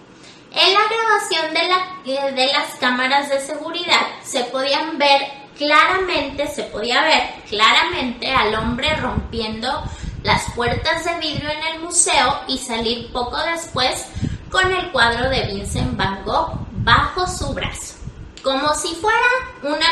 En 0.51 0.75
la 0.75 0.81
grabación 0.89 1.55
de, 1.55 1.69
la, 1.69 2.33
de 2.33 2.47
las 2.47 2.75
cámaras 2.81 3.29
de 3.29 3.41
seguridad 3.41 4.01
se 4.25 4.45
podían 4.45 4.99
ver 4.99 5.23
claramente, 5.57 6.47
se 6.47 6.65
podía 6.65 7.03
ver 7.03 7.23
claramente 7.49 8.31
al 8.31 8.55
hombre 8.55 8.95
rompiendo 8.97 9.83
las 10.23 10.51
puertas 10.55 11.05
de 11.05 11.19
vidrio 11.19 11.51
en 11.51 11.75
el 11.75 11.81
museo 11.81 12.41
y 12.47 12.59
salir 12.59 13.13
poco 13.13 13.37
después 13.53 14.07
con 14.51 14.73
el 14.73 14.91
cuadro 14.91 15.29
de 15.29 15.47
Vincent 15.47 15.97
Van 15.97 16.25
Gogh 16.25 16.67
bajo 16.85 17.27
su 17.27 17.53
brazo, 17.53 17.95
como 18.43 18.75
si 18.75 18.95
fuera 18.95 19.19
una 19.63 19.87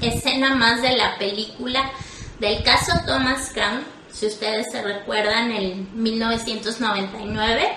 escena 0.00 0.54
más 0.54 0.82
de 0.82 0.96
la 0.96 1.16
película 1.16 1.90
del 2.38 2.62
caso 2.62 2.92
Thomas 3.06 3.50
Crown, 3.54 3.84
si 4.10 4.26
ustedes 4.26 4.70
se 4.70 4.82
recuerdan, 4.82 5.50
en 5.52 5.88
1999, 5.94 7.72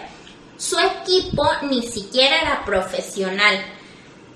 su 0.57 0.77
equipo 0.79 1.47
ni 1.63 1.81
siquiera 1.81 2.41
era 2.41 2.65
profesional. 2.65 3.65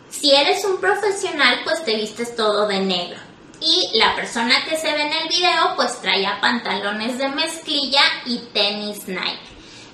Si 0.09 0.33
eres 0.33 0.65
un 0.65 0.77
profesional, 0.79 1.59
pues 1.63 1.83
te 1.85 1.95
vistes 1.95 2.35
todo 2.35 2.67
de 2.67 2.79
negro. 2.79 3.19
Y 3.61 3.97
la 3.97 4.15
persona 4.15 4.55
que 4.65 4.77
se 4.77 4.91
ve 4.91 5.01
en 5.03 5.13
el 5.13 5.27
video, 5.27 5.75
pues 5.75 6.01
traía 6.01 6.39
pantalones 6.41 7.17
de 7.17 7.27
mezclilla 7.29 8.01
y 8.25 8.37
tenis 8.53 9.07
Nike. 9.07 9.39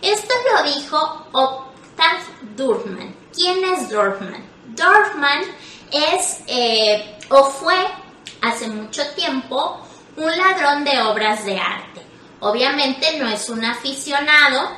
Esto 0.01 0.33
lo 0.51 0.71
dijo 0.71 1.27
Octave 1.31 2.23
Dorfman. 2.55 3.15
¿Quién 3.33 3.63
es 3.65 3.89
Dorfman? 3.89 4.45
Dorfman 4.67 5.41
es 5.91 6.41
eh, 6.47 7.17
o 7.29 7.45
fue 7.45 7.75
hace 8.41 8.67
mucho 8.67 9.01
tiempo 9.15 9.81
un 10.17 10.37
ladrón 10.37 10.83
de 10.83 11.01
obras 11.01 11.45
de 11.45 11.59
arte. 11.59 12.01
Obviamente 12.39 13.17
no 13.17 13.27
es 13.27 13.49
un 13.49 13.65
aficionado 13.65 14.69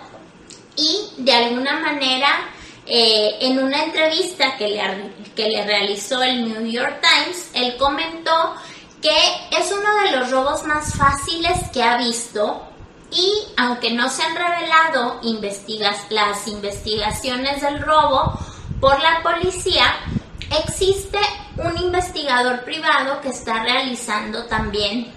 y 0.78 1.10
de 1.18 1.34
alguna 1.34 1.80
manera 1.80 2.30
eh, 2.86 3.38
en 3.42 3.60
una 3.60 3.84
entrevista 3.84 4.56
que 4.58 4.70
le, 4.70 4.82
que 5.36 5.50
le 5.50 5.66
realizó 5.66 6.24
el 6.24 6.48
New 6.48 6.66
York 6.72 7.02
Times, 7.02 7.50
él 7.54 7.76
comentó 7.78 8.56
que 9.02 9.16
es 9.52 9.72
uno 9.72 10.04
de 10.04 10.18
los 10.18 10.32
robos 10.32 10.64
más 10.64 10.96
fáciles 10.96 11.58
que 11.74 11.84
ha 11.84 11.98
visto 11.98 12.64
y 13.12 13.32
aunque 13.58 13.92
no 13.92 14.10
se 14.10 14.24
han 14.24 14.36
revelado 14.36 15.20
las 16.10 16.48
investigaciones 16.48 17.62
del 17.62 17.82
robo 17.82 18.40
por 18.80 19.00
la 19.02 19.22
policía, 19.24 19.96
existe 20.66 21.20
un 21.58 21.78
investigador 21.78 22.64
privado 22.64 23.22
que 23.22 23.30
está 23.30 23.64
realizando 23.64 24.46
también 24.46 25.12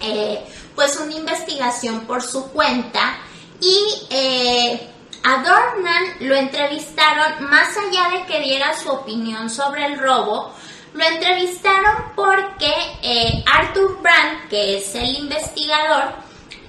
eh, 0.00 0.44
pues 0.74 0.98
una 0.98 1.14
investigación 1.14 2.00
por 2.06 2.22
su 2.22 2.48
cuenta 2.50 3.18
y 3.62 4.06
eh, 4.10 4.90
a 5.22 5.36
Dornan 5.36 6.04
lo 6.20 6.34
entrevistaron 6.34 7.48
más 7.48 7.68
allá 7.76 8.18
de 8.18 8.26
que 8.26 8.40
diera 8.40 8.76
su 8.76 8.90
opinión 8.90 9.48
sobre 9.48 9.86
el 9.86 9.98
robo, 9.98 10.52
lo 10.94 11.04
entrevistaron 11.04 12.12
porque 12.16 12.72
eh, 13.02 13.44
Arthur 13.46 14.02
Brandt, 14.02 14.48
que 14.50 14.78
es 14.78 14.94
el 14.96 15.16
investigador, 15.16 16.12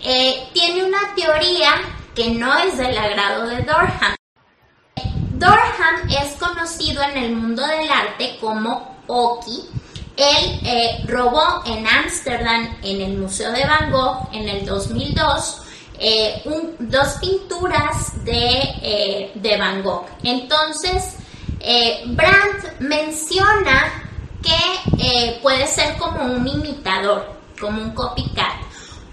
eh, 0.04 0.48
tiene 0.54 0.84
una 0.84 1.16
teoría 1.16 1.72
que 2.14 2.30
no 2.30 2.56
es 2.60 2.78
del 2.78 2.96
agrado 2.96 3.48
de 3.48 3.64
Dorham. 3.64 4.16
Dorham 5.32 6.10
es 6.10 6.34
conocido 6.40 7.02
en 7.02 7.18
el 7.18 7.36
mundo 7.36 7.66
del 7.66 7.90
arte 7.90 8.38
como 8.40 8.98
Oki. 9.08 9.68
Él 10.16 11.08
robó 11.08 11.64
en 11.66 11.88
Ámsterdam, 11.88 12.78
en 12.84 13.02
el 13.02 13.18
Museo 13.18 13.52
de 13.52 13.66
Van 13.66 13.92
Gogh, 13.92 14.30
en 14.32 14.48
el 14.48 14.64
2002, 14.64 15.63
dos 16.80 17.08
pinturas 17.22 18.24
de, 18.26 19.32
de, 19.36 19.58
Van 19.58 19.84
Gogh. 19.84 20.06
Entonces, 20.24 21.16
Brandt 22.06 22.80
menciona 22.80 24.04
que 24.44 25.04
eh, 25.04 25.40
puede 25.42 25.66
ser 25.68 25.98
como 25.98 26.24
un 26.24 26.48
imitador, 26.48 27.34
como 27.60 27.82
un 27.82 27.92
copycat, 27.92 28.62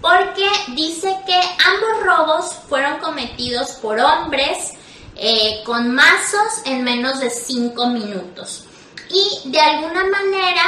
porque 0.01 0.47
dice 0.75 1.15
que 1.25 1.35
ambos 1.35 2.03
robos 2.03 2.55
fueron 2.67 2.99
cometidos 2.99 3.71
por 3.81 3.99
hombres 3.99 4.73
eh, 5.15 5.61
con 5.65 5.93
mazos 5.93 6.61
en 6.65 6.83
menos 6.83 7.19
de 7.19 7.29
5 7.29 7.87
minutos. 7.87 8.65
Y 9.09 9.49
de 9.49 9.59
alguna 9.59 10.03
manera, 10.05 10.63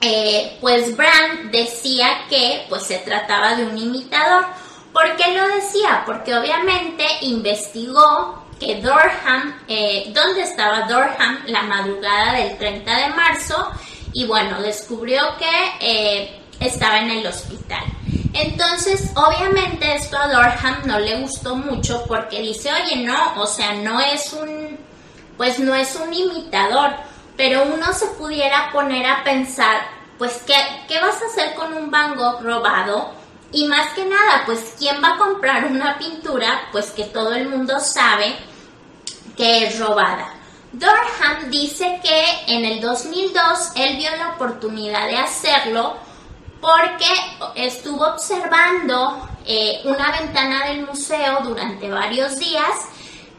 eh, 0.00 0.58
pues 0.60 0.96
Brand 0.96 1.50
decía 1.50 2.26
que 2.28 2.66
pues 2.68 2.84
se 2.84 2.98
trataba 2.98 3.54
de 3.54 3.64
un 3.64 3.78
imitador. 3.78 4.46
¿Por 4.92 5.16
qué 5.16 5.36
lo 5.36 5.48
decía? 5.48 6.02
Porque 6.04 6.34
obviamente 6.34 7.04
investigó 7.22 8.44
que 8.60 8.80
Dorham, 8.80 9.58
eh, 9.66 10.12
dónde 10.14 10.42
estaba 10.42 10.82
Dorham 10.82 11.42
la 11.46 11.62
madrugada 11.62 12.34
del 12.34 12.56
30 12.58 12.96
de 12.96 13.08
marzo 13.08 13.70
y 14.12 14.26
bueno, 14.26 14.60
descubrió 14.60 15.22
que 15.38 15.50
eh, 15.80 16.42
estaba 16.60 16.98
en 17.00 17.10
el 17.10 17.26
hospital. 17.26 17.82
Entonces, 18.34 19.10
obviamente 19.14 19.94
esto 19.94 20.16
a 20.16 20.28
Dorham 20.28 20.82
no 20.84 20.98
le 20.98 21.20
gustó 21.20 21.56
mucho 21.56 22.04
porque 22.06 22.40
dice, 22.40 22.70
oye, 22.72 23.04
no, 23.04 23.34
o 23.36 23.46
sea, 23.46 23.74
no 23.74 24.00
es 24.00 24.32
un, 24.32 24.78
pues 25.36 25.58
no 25.58 25.74
es 25.74 25.96
un 25.96 26.12
imitador, 26.12 26.92
pero 27.36 27.64
uno 27.64 27.92
se 27.92 28.06
pudiera 28.06 28.70
poner 28.72 29.06
a 29.06 29.24
pensar, 29.24 29.82
pues, 30.18 30.42
¿qué, 30.46 30.54
qué 30.88 31.00
vas 31.00 31.20
a 31.20 31.26
hacer 31.26 31.54
con 31.54 31.72
un 31.74 31.90
Van 31.90 32.14
Gogh 32.14 32.42
robado? 32.42 33.21
Y 33.52 33.66
más 33.66 33.92
que 33.92 34.04
nada, 34.04 34.42
pues, 34.46 34.74
¿quién 34.78 35.02
va 35.02 35.14
a 35.14 35.18
comprar 35.18 35.66
una 35.66 35.98
pintura? 35.98 36.68
Pues 36.72 36.90
que 36.90 37.04
todo 37.04 37.34
el 37.34 37.48
mundo 37.48 37.78
sabe 37.80 38.34
que 39.36 39.66
es 39.66 39.78
robada. 39.78 40.34
Dorham 40.72 41.50
dice 41.50 42.00
que 42.02 42.54
en 42.54 42.64
el 42.64 42.80
2002 42.80 43.72
él 43.76 43.96
vio 43.98 44.10
la 44.16 44.28
oportunidad 44.34 45.06
de 45.06 45.18
hacerlo 45.18 45.96
porque 46.62 47.08
estuvo 47.56 48.06
observando 48.06 49.28
eh, 49.44 49.80
una 49.84 50.12
ventana 50.18 50.68
del 50.68 50.86
museo 50.86 51.40
durante 51.42 51.90
varios 51.90 52.38
días 52.38 52.70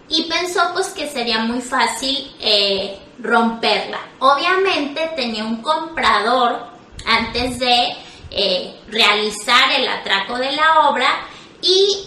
y 0.10 0.24
pensó 0.24 0.62
pues 0.74 0.90
que 0.90 1.10
sería 1.10 1.40
muy 1.40 1.62
fácil 1.62 2.36
eh, 2.40 3.00
romperla. 3.20 4.00
Obviamente 4.20 5.12
tenía 5.16 5.44
un 5.44 5.62
comprador 5.64 6.68
antes 7.06 7.58
de 7.58 7.96
eh, 8.34 8.80
realizar 8.90 9.72
el 9.78 9.88
atraco 9.88 10.38
de 10.38 10.52
la 10.52 10.90
obra 10.90 11.28
y 11.62 12.04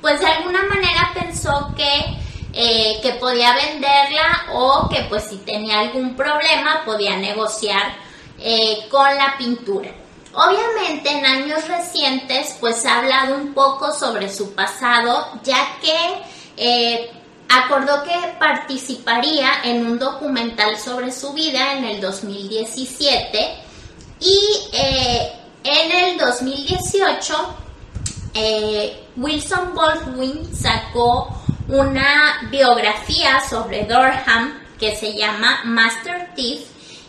pues 0.00 0.20
de 0.20 0.26
alguna 0.26 0.62
manera 0.64 1.10
pensó 1.14 1.74
que 1.76 2.16
eh, 2.58 3.00
que 3.02 3.12
podía 3.12 3.54
venderla 3.54 4.46
o 4.54 4.88
que 4.88 5.02
pues 5.10 5.24
si 5.24 5.36
tenía 5.36 5.80
algún 5.80 6.16
problema 6.16 6.86
podía 6.86 7.14
negociar 7.14 7.94
eh, 8.38 8.86
con 8.90 9.14
la 9.14 9.36
pintura. 9.36 9.90
Obviamente 10.32 11.10
en 11.10 11.26
años 11.26 11.68
recientes 11.68 12.56
pues 12.58 12.86
ha 12.86 13.00
hablado 13.00 13.34
un 13.34 13.52
poco 13.52 13.92
sobre 13.92 14.32
su 14.32 14.54
pasado 14.54 15.38
ya 15.42 15.76
que 15.82 16.22
eh, 16.56 17.10
acordó 17.50 18.02
que 18.04 18.16
participaría 18.38 19.50
en 19.62 19.84
un 19.84 19.98
documental 19.98 20.78
sobre 20.78 21.12
su 21.12 21.34
vida 21.34 21.74
en 21.74 21.84
el 21.84 22.00
2017 22.00 23.54
y 24.20 24.38
en 25.64 25.92
el 25.92 26.18
2018 26.18 27.56
Wilson 29.16 29.74
Baldwin 29.74 30.54
sacó 30.54 31.36
una 31.68 32.48
biografía 32.50 33.40
sobre 33.48 33.84
Dorham 33.84 34.60
que 34.78 34.94
se 34.94 35.14
llama 35.14 35.60
Master 35.64 36.34
Thief 36.34 36.60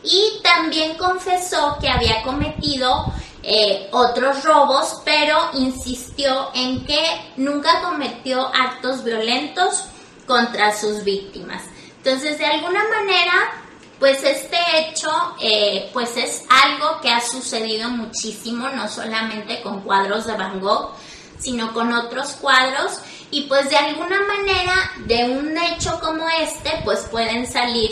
y 0.04 0.42
también 0.42 0.98
confesó 0.98 1.78
que 1.80 1.90
había 1.90 2.24
cometido 2.24 3.12
eh, 3.44 3.88
otros 3.92 4.44
robos, 4.44 5.02
pero 5.06 5.38
insistió 5.54 6.50
en 6.54 6.86
que 6.86 7.00
nunca 7.38 7.82
cometió 7.82 8.48
actos 8.54 9.04
violentos 9.04 9.86
contra 10.26 10.76
sus 10.76 11.04
víctimas. 11.04 11.64
Entonces, 11.98 12.38
de 12.38 12.46
alguna 12.46 12.84
manera, 12.90 13.67
pues 14.00 14.24
este 14.24 14.58
hecho, 14.80 15.10
eh, 15.42 15.90
pues 15.94 16.18
es 16.18 16.44
algo 16.50 17.02
que 17.02 17.10
ha 17.10 17.22
sucedido 17.22 17.90
muchísimo, 17.90 18.70
no 18.70 18.88
solamente 18.88 19.62
con 19.62 19.82
cuadros 19.82 20.26
de 20.28 20.34
Van 20.34 20.60
Gogh, 20.60 20.94
sino 21.40 21.74
con 21.74 21.94
otros 21.94 22.34
cuadros 22.34 23.00
y 23.30 23.44
pues 23.44 23.70
de 23.70 23.78
alguna 23.78 24.20
manera 24.22 24.92
de 25.06 25.26
un 25.26 25.58
hecho 25.58 26.00
como 26.00 26.28
este 26.42 26.72
pues 26.84 27.02
pueden 27.12 27.46
salir 27.46 27.92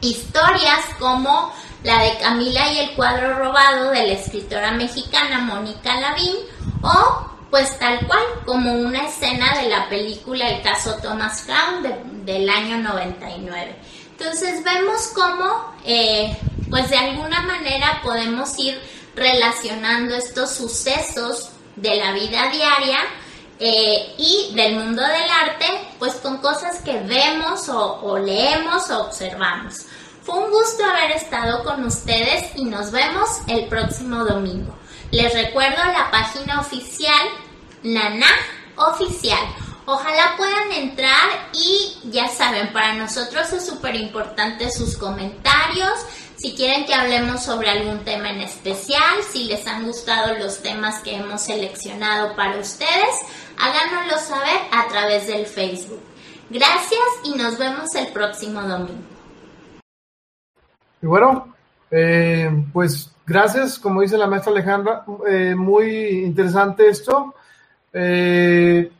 historias 0.00 0.84
como 0.98 1.52
la 1.84 2.02
de 2.02 2.18
Camila 2.18 2.72
y 2.72 2.78
el 2.78 2.94
cuadro 2.94 3.38
robado 3.38 3.90
de 3.90 4.06
la 4.06 4.12
escritora 4.14 4.72
mexicana 4.72 5.38
Mónica 5.40 6.00
Lavín 6.00 6.36
o 6.82 7.28
pues 7.50 7.78
tal 7.78 8.06
cual, 8.06 8.22
como 8.44 8.72
una 8.72 9.06
escena 9.06 9.58
de 9.60 9.68
la 9.70 9.88
película 9.88 10.48
El 10.48 10.62
caso 10.62 10.96
Thomas 11.02 11.46
Crown 11.46 12.24
del 12.24 12.48
año 12.48 12.78
99. 12.78 13.76
Entonces 14.18 14.64
vemos 14.64 15.12
cómo, 15.14 15.74
eh, 15.84 16.36
pues 16.68 16.90
de 16.90 16.98
alguna 16.98 17.42
manera 17.42 18.00
podemos 18.02 18.58
ir 18.58 18.80
relacionando 19.14 20.14
estos 20.16 20.50
sucesos 20.50 21.50
de 21.76 21.96
la 21.96 22.12
vida 22.12 22.50
diaria 22.50 22.98
eh, 23.60 24.14
y 24.18 24.52
del 24.54 24.76
mundo 24.76 25.02
del 25.02 25.30
arte, 25.30 25.66
pues 25.98 26.14
con 26.14 26.38
cosas 26.38 26.80
que 26.80 26.98
vemos 27.00 27.68
o 27.68 28.18
leemos 28.18 28.90
o 28.90 29.06
observamos. 29.06 29.86
Fue 30.22 30.36
un 30.36 30.50
gusto 30.50 30.84
haber 30.84 31.12
estado 31.12 31.64
con 31.64 31.84
ustedes 31.84 32.50
y 32.54 32.64
nos 32.64 32.90
vemos 32.90 33.28
el 33.46 33.66
próximo 33.68 34.24
domingo. 34.24 34.74
Les 35.10 35.32
recuerdo 35.32 35.82
la 35.86 36.10
página 36.10 36.60
oficial 36.60 37.28
Nana 37.82 38.26
Oficial. 38.76 39.67
Ojalá 39.90 40.34
puedan 40.36 40.70
entrar 40.72 41.48
y 41.54 42.10
ya 42.10 42.28
saben, 42.28 42.74
para 42.74 42.92
nosotros 42.92 43.50
es 43.54 43.64
súper 43.64 43.94
importante 43.94 44.70
sus 44.70 44.98
comentarios. 44.98 45.94
Si 46.36 46.54
quieren 46.54 46.84
que 46.84 46.92
hablemos 46.92 47.42
sobre 47.42 47.70
algún 47.70 48.00
tema 48.00 48.28
en 48.28 48.42
especial, 48.42 49.22
si 49.26 49.44
les 49.44 49.66
han 49.66 49.86
gustado 49.86 50.34
los 50.34 50.60
temas 50.60 51.02
que 51.02 51.16
hemos 51.16 51.40
seleccionado 51.40 52.36
para 52.36 52.58
ustedes, 52.58 53.16
háganoslo 53.56 54.18
saber 54.18 54.58
a 54.72 54.88
través 54.88 55.26
del 55.26 55.46
Facebook. 55.46 56.02
Gracias 56.50 57.08
y 57.24 57.34
nos 57.38 57.56
vemos 57.56 57.94
el 57.94 58.08
próximo 58.08 58.60
domingo. 58.60 59.08
Y 61.00 61.06
bueno, 61.06 61.54
eh, 61.90 62.50
pues 62.74 63.10
gracias, 63.26 63.78
como 63.78 64.02
dice 64.02 64.18
la 64.18 64.26
maestra 64.26 64.52
Alejandra, 64.52 65.06
eh, 65.26 65.54
muy 65.54 66.24
interesante 66.26 66.90
esto. 66.90 67.34
Eh, 67.90 68.92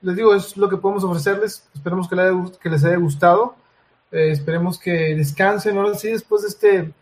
les 0.00 0.16
digo, 0.16 0.34
es 0.34 0.56
lo 0.56 0.68
que 0.68 0.76
podemos 0.76 1.04
ofrecerles. 1.04 1.68
Esperemos 1.74 2.08
que, 2.08 2.70
les 2.70 2.84
haya 2.84 2.96
gustado. 2.96 3.56
esperemos 4.10 4.78
que 4.78 5.14
descansen. 5.14 5.76
Ahora 5.76 5.94
sí, 5.94 6.08
después 6.08 6.42
de 6.42 6.48
este, 6.48 6.94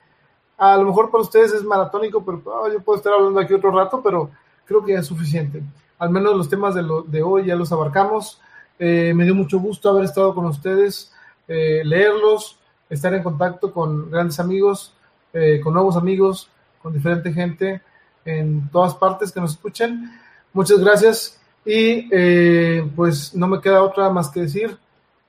a 0.57 0.76
lo 0.76 0.84
mejor 0.84 1.10
para 1.10 1.23
ustedes 1.23 1.52
es 1.52 1.62
maratónico, 1.62 2.25
pero 2.25 2.42
ah, 2.55 2.68
yo 2.73 2.81
puedo 2.81 2.99
estar 2.99 3.12
hablando 3.12 3.41
aquí 3.41 3.55
otro 3.55 3.70
rato, 3.70 4.00
pero 4.02 4.31
creo 4.65 4.84
que 4.84 4.92
ya 4.92 5.00
es 5.00 5.07
suficiente. 5.07 5.62
Al 5.99 6.10
menos 6.10 6.36
los 6.36 6.49
temas 6.49 6.75
de, 6.75 6.83
lo, 6.83 7.02
de 7.02 7.23
hoy 7.23 7.47
ya 7.47 7.57
los 7.57 7.73
abarcamos. 7.73 8.41
me 8.78 9.25
dio 9.25 9.34
mucho 9.34 9.58
gusto 9.58 9.89
haber 9.89 10.05
estado 10.05 10.34
con 10.34 10.47
ustedes, 10.47 11.12
leerlos 11.47 12.58
estar 12.89 13.12
en 13.15 13.23
contacto 13.23 13.73
con 13.73 14.10
grandes 14.10 14.39
amigos, 14.41 14.94
eh, 15.33 15.60
con 15.62 15.75
nuevos 15.75 15.97
amigos, 15.97 16.49
con 16.83 16.92
diferente 16.92 17.33
gente 17.33 17.83
en 18.25 18.68
todas 18.70 18.94
partes 18.94 19.33
que 19.33 19.41
nos 19.41 19.52
escuchen. 19.52 20.10
Muchas 20.52 20.78
gracias 20.78 21.41
y 21.66 22.08
eh, 22.12 22.88
pues 22.94 23.34
no 23.34 23.48
me 23.48 23.60
queda 23.60 23.82
otra 23.82 24.08
más 24.08 24.30
que 24.30 24.42
decir, 24.42 24.78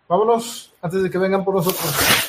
vámonos 0.08 0.72
antes 0.82 1.02
de 1.02 1.10
que 1.10 1.18
vengan 1.18 1.44
por 1.44 1.56
nosotros. 1.56 2.27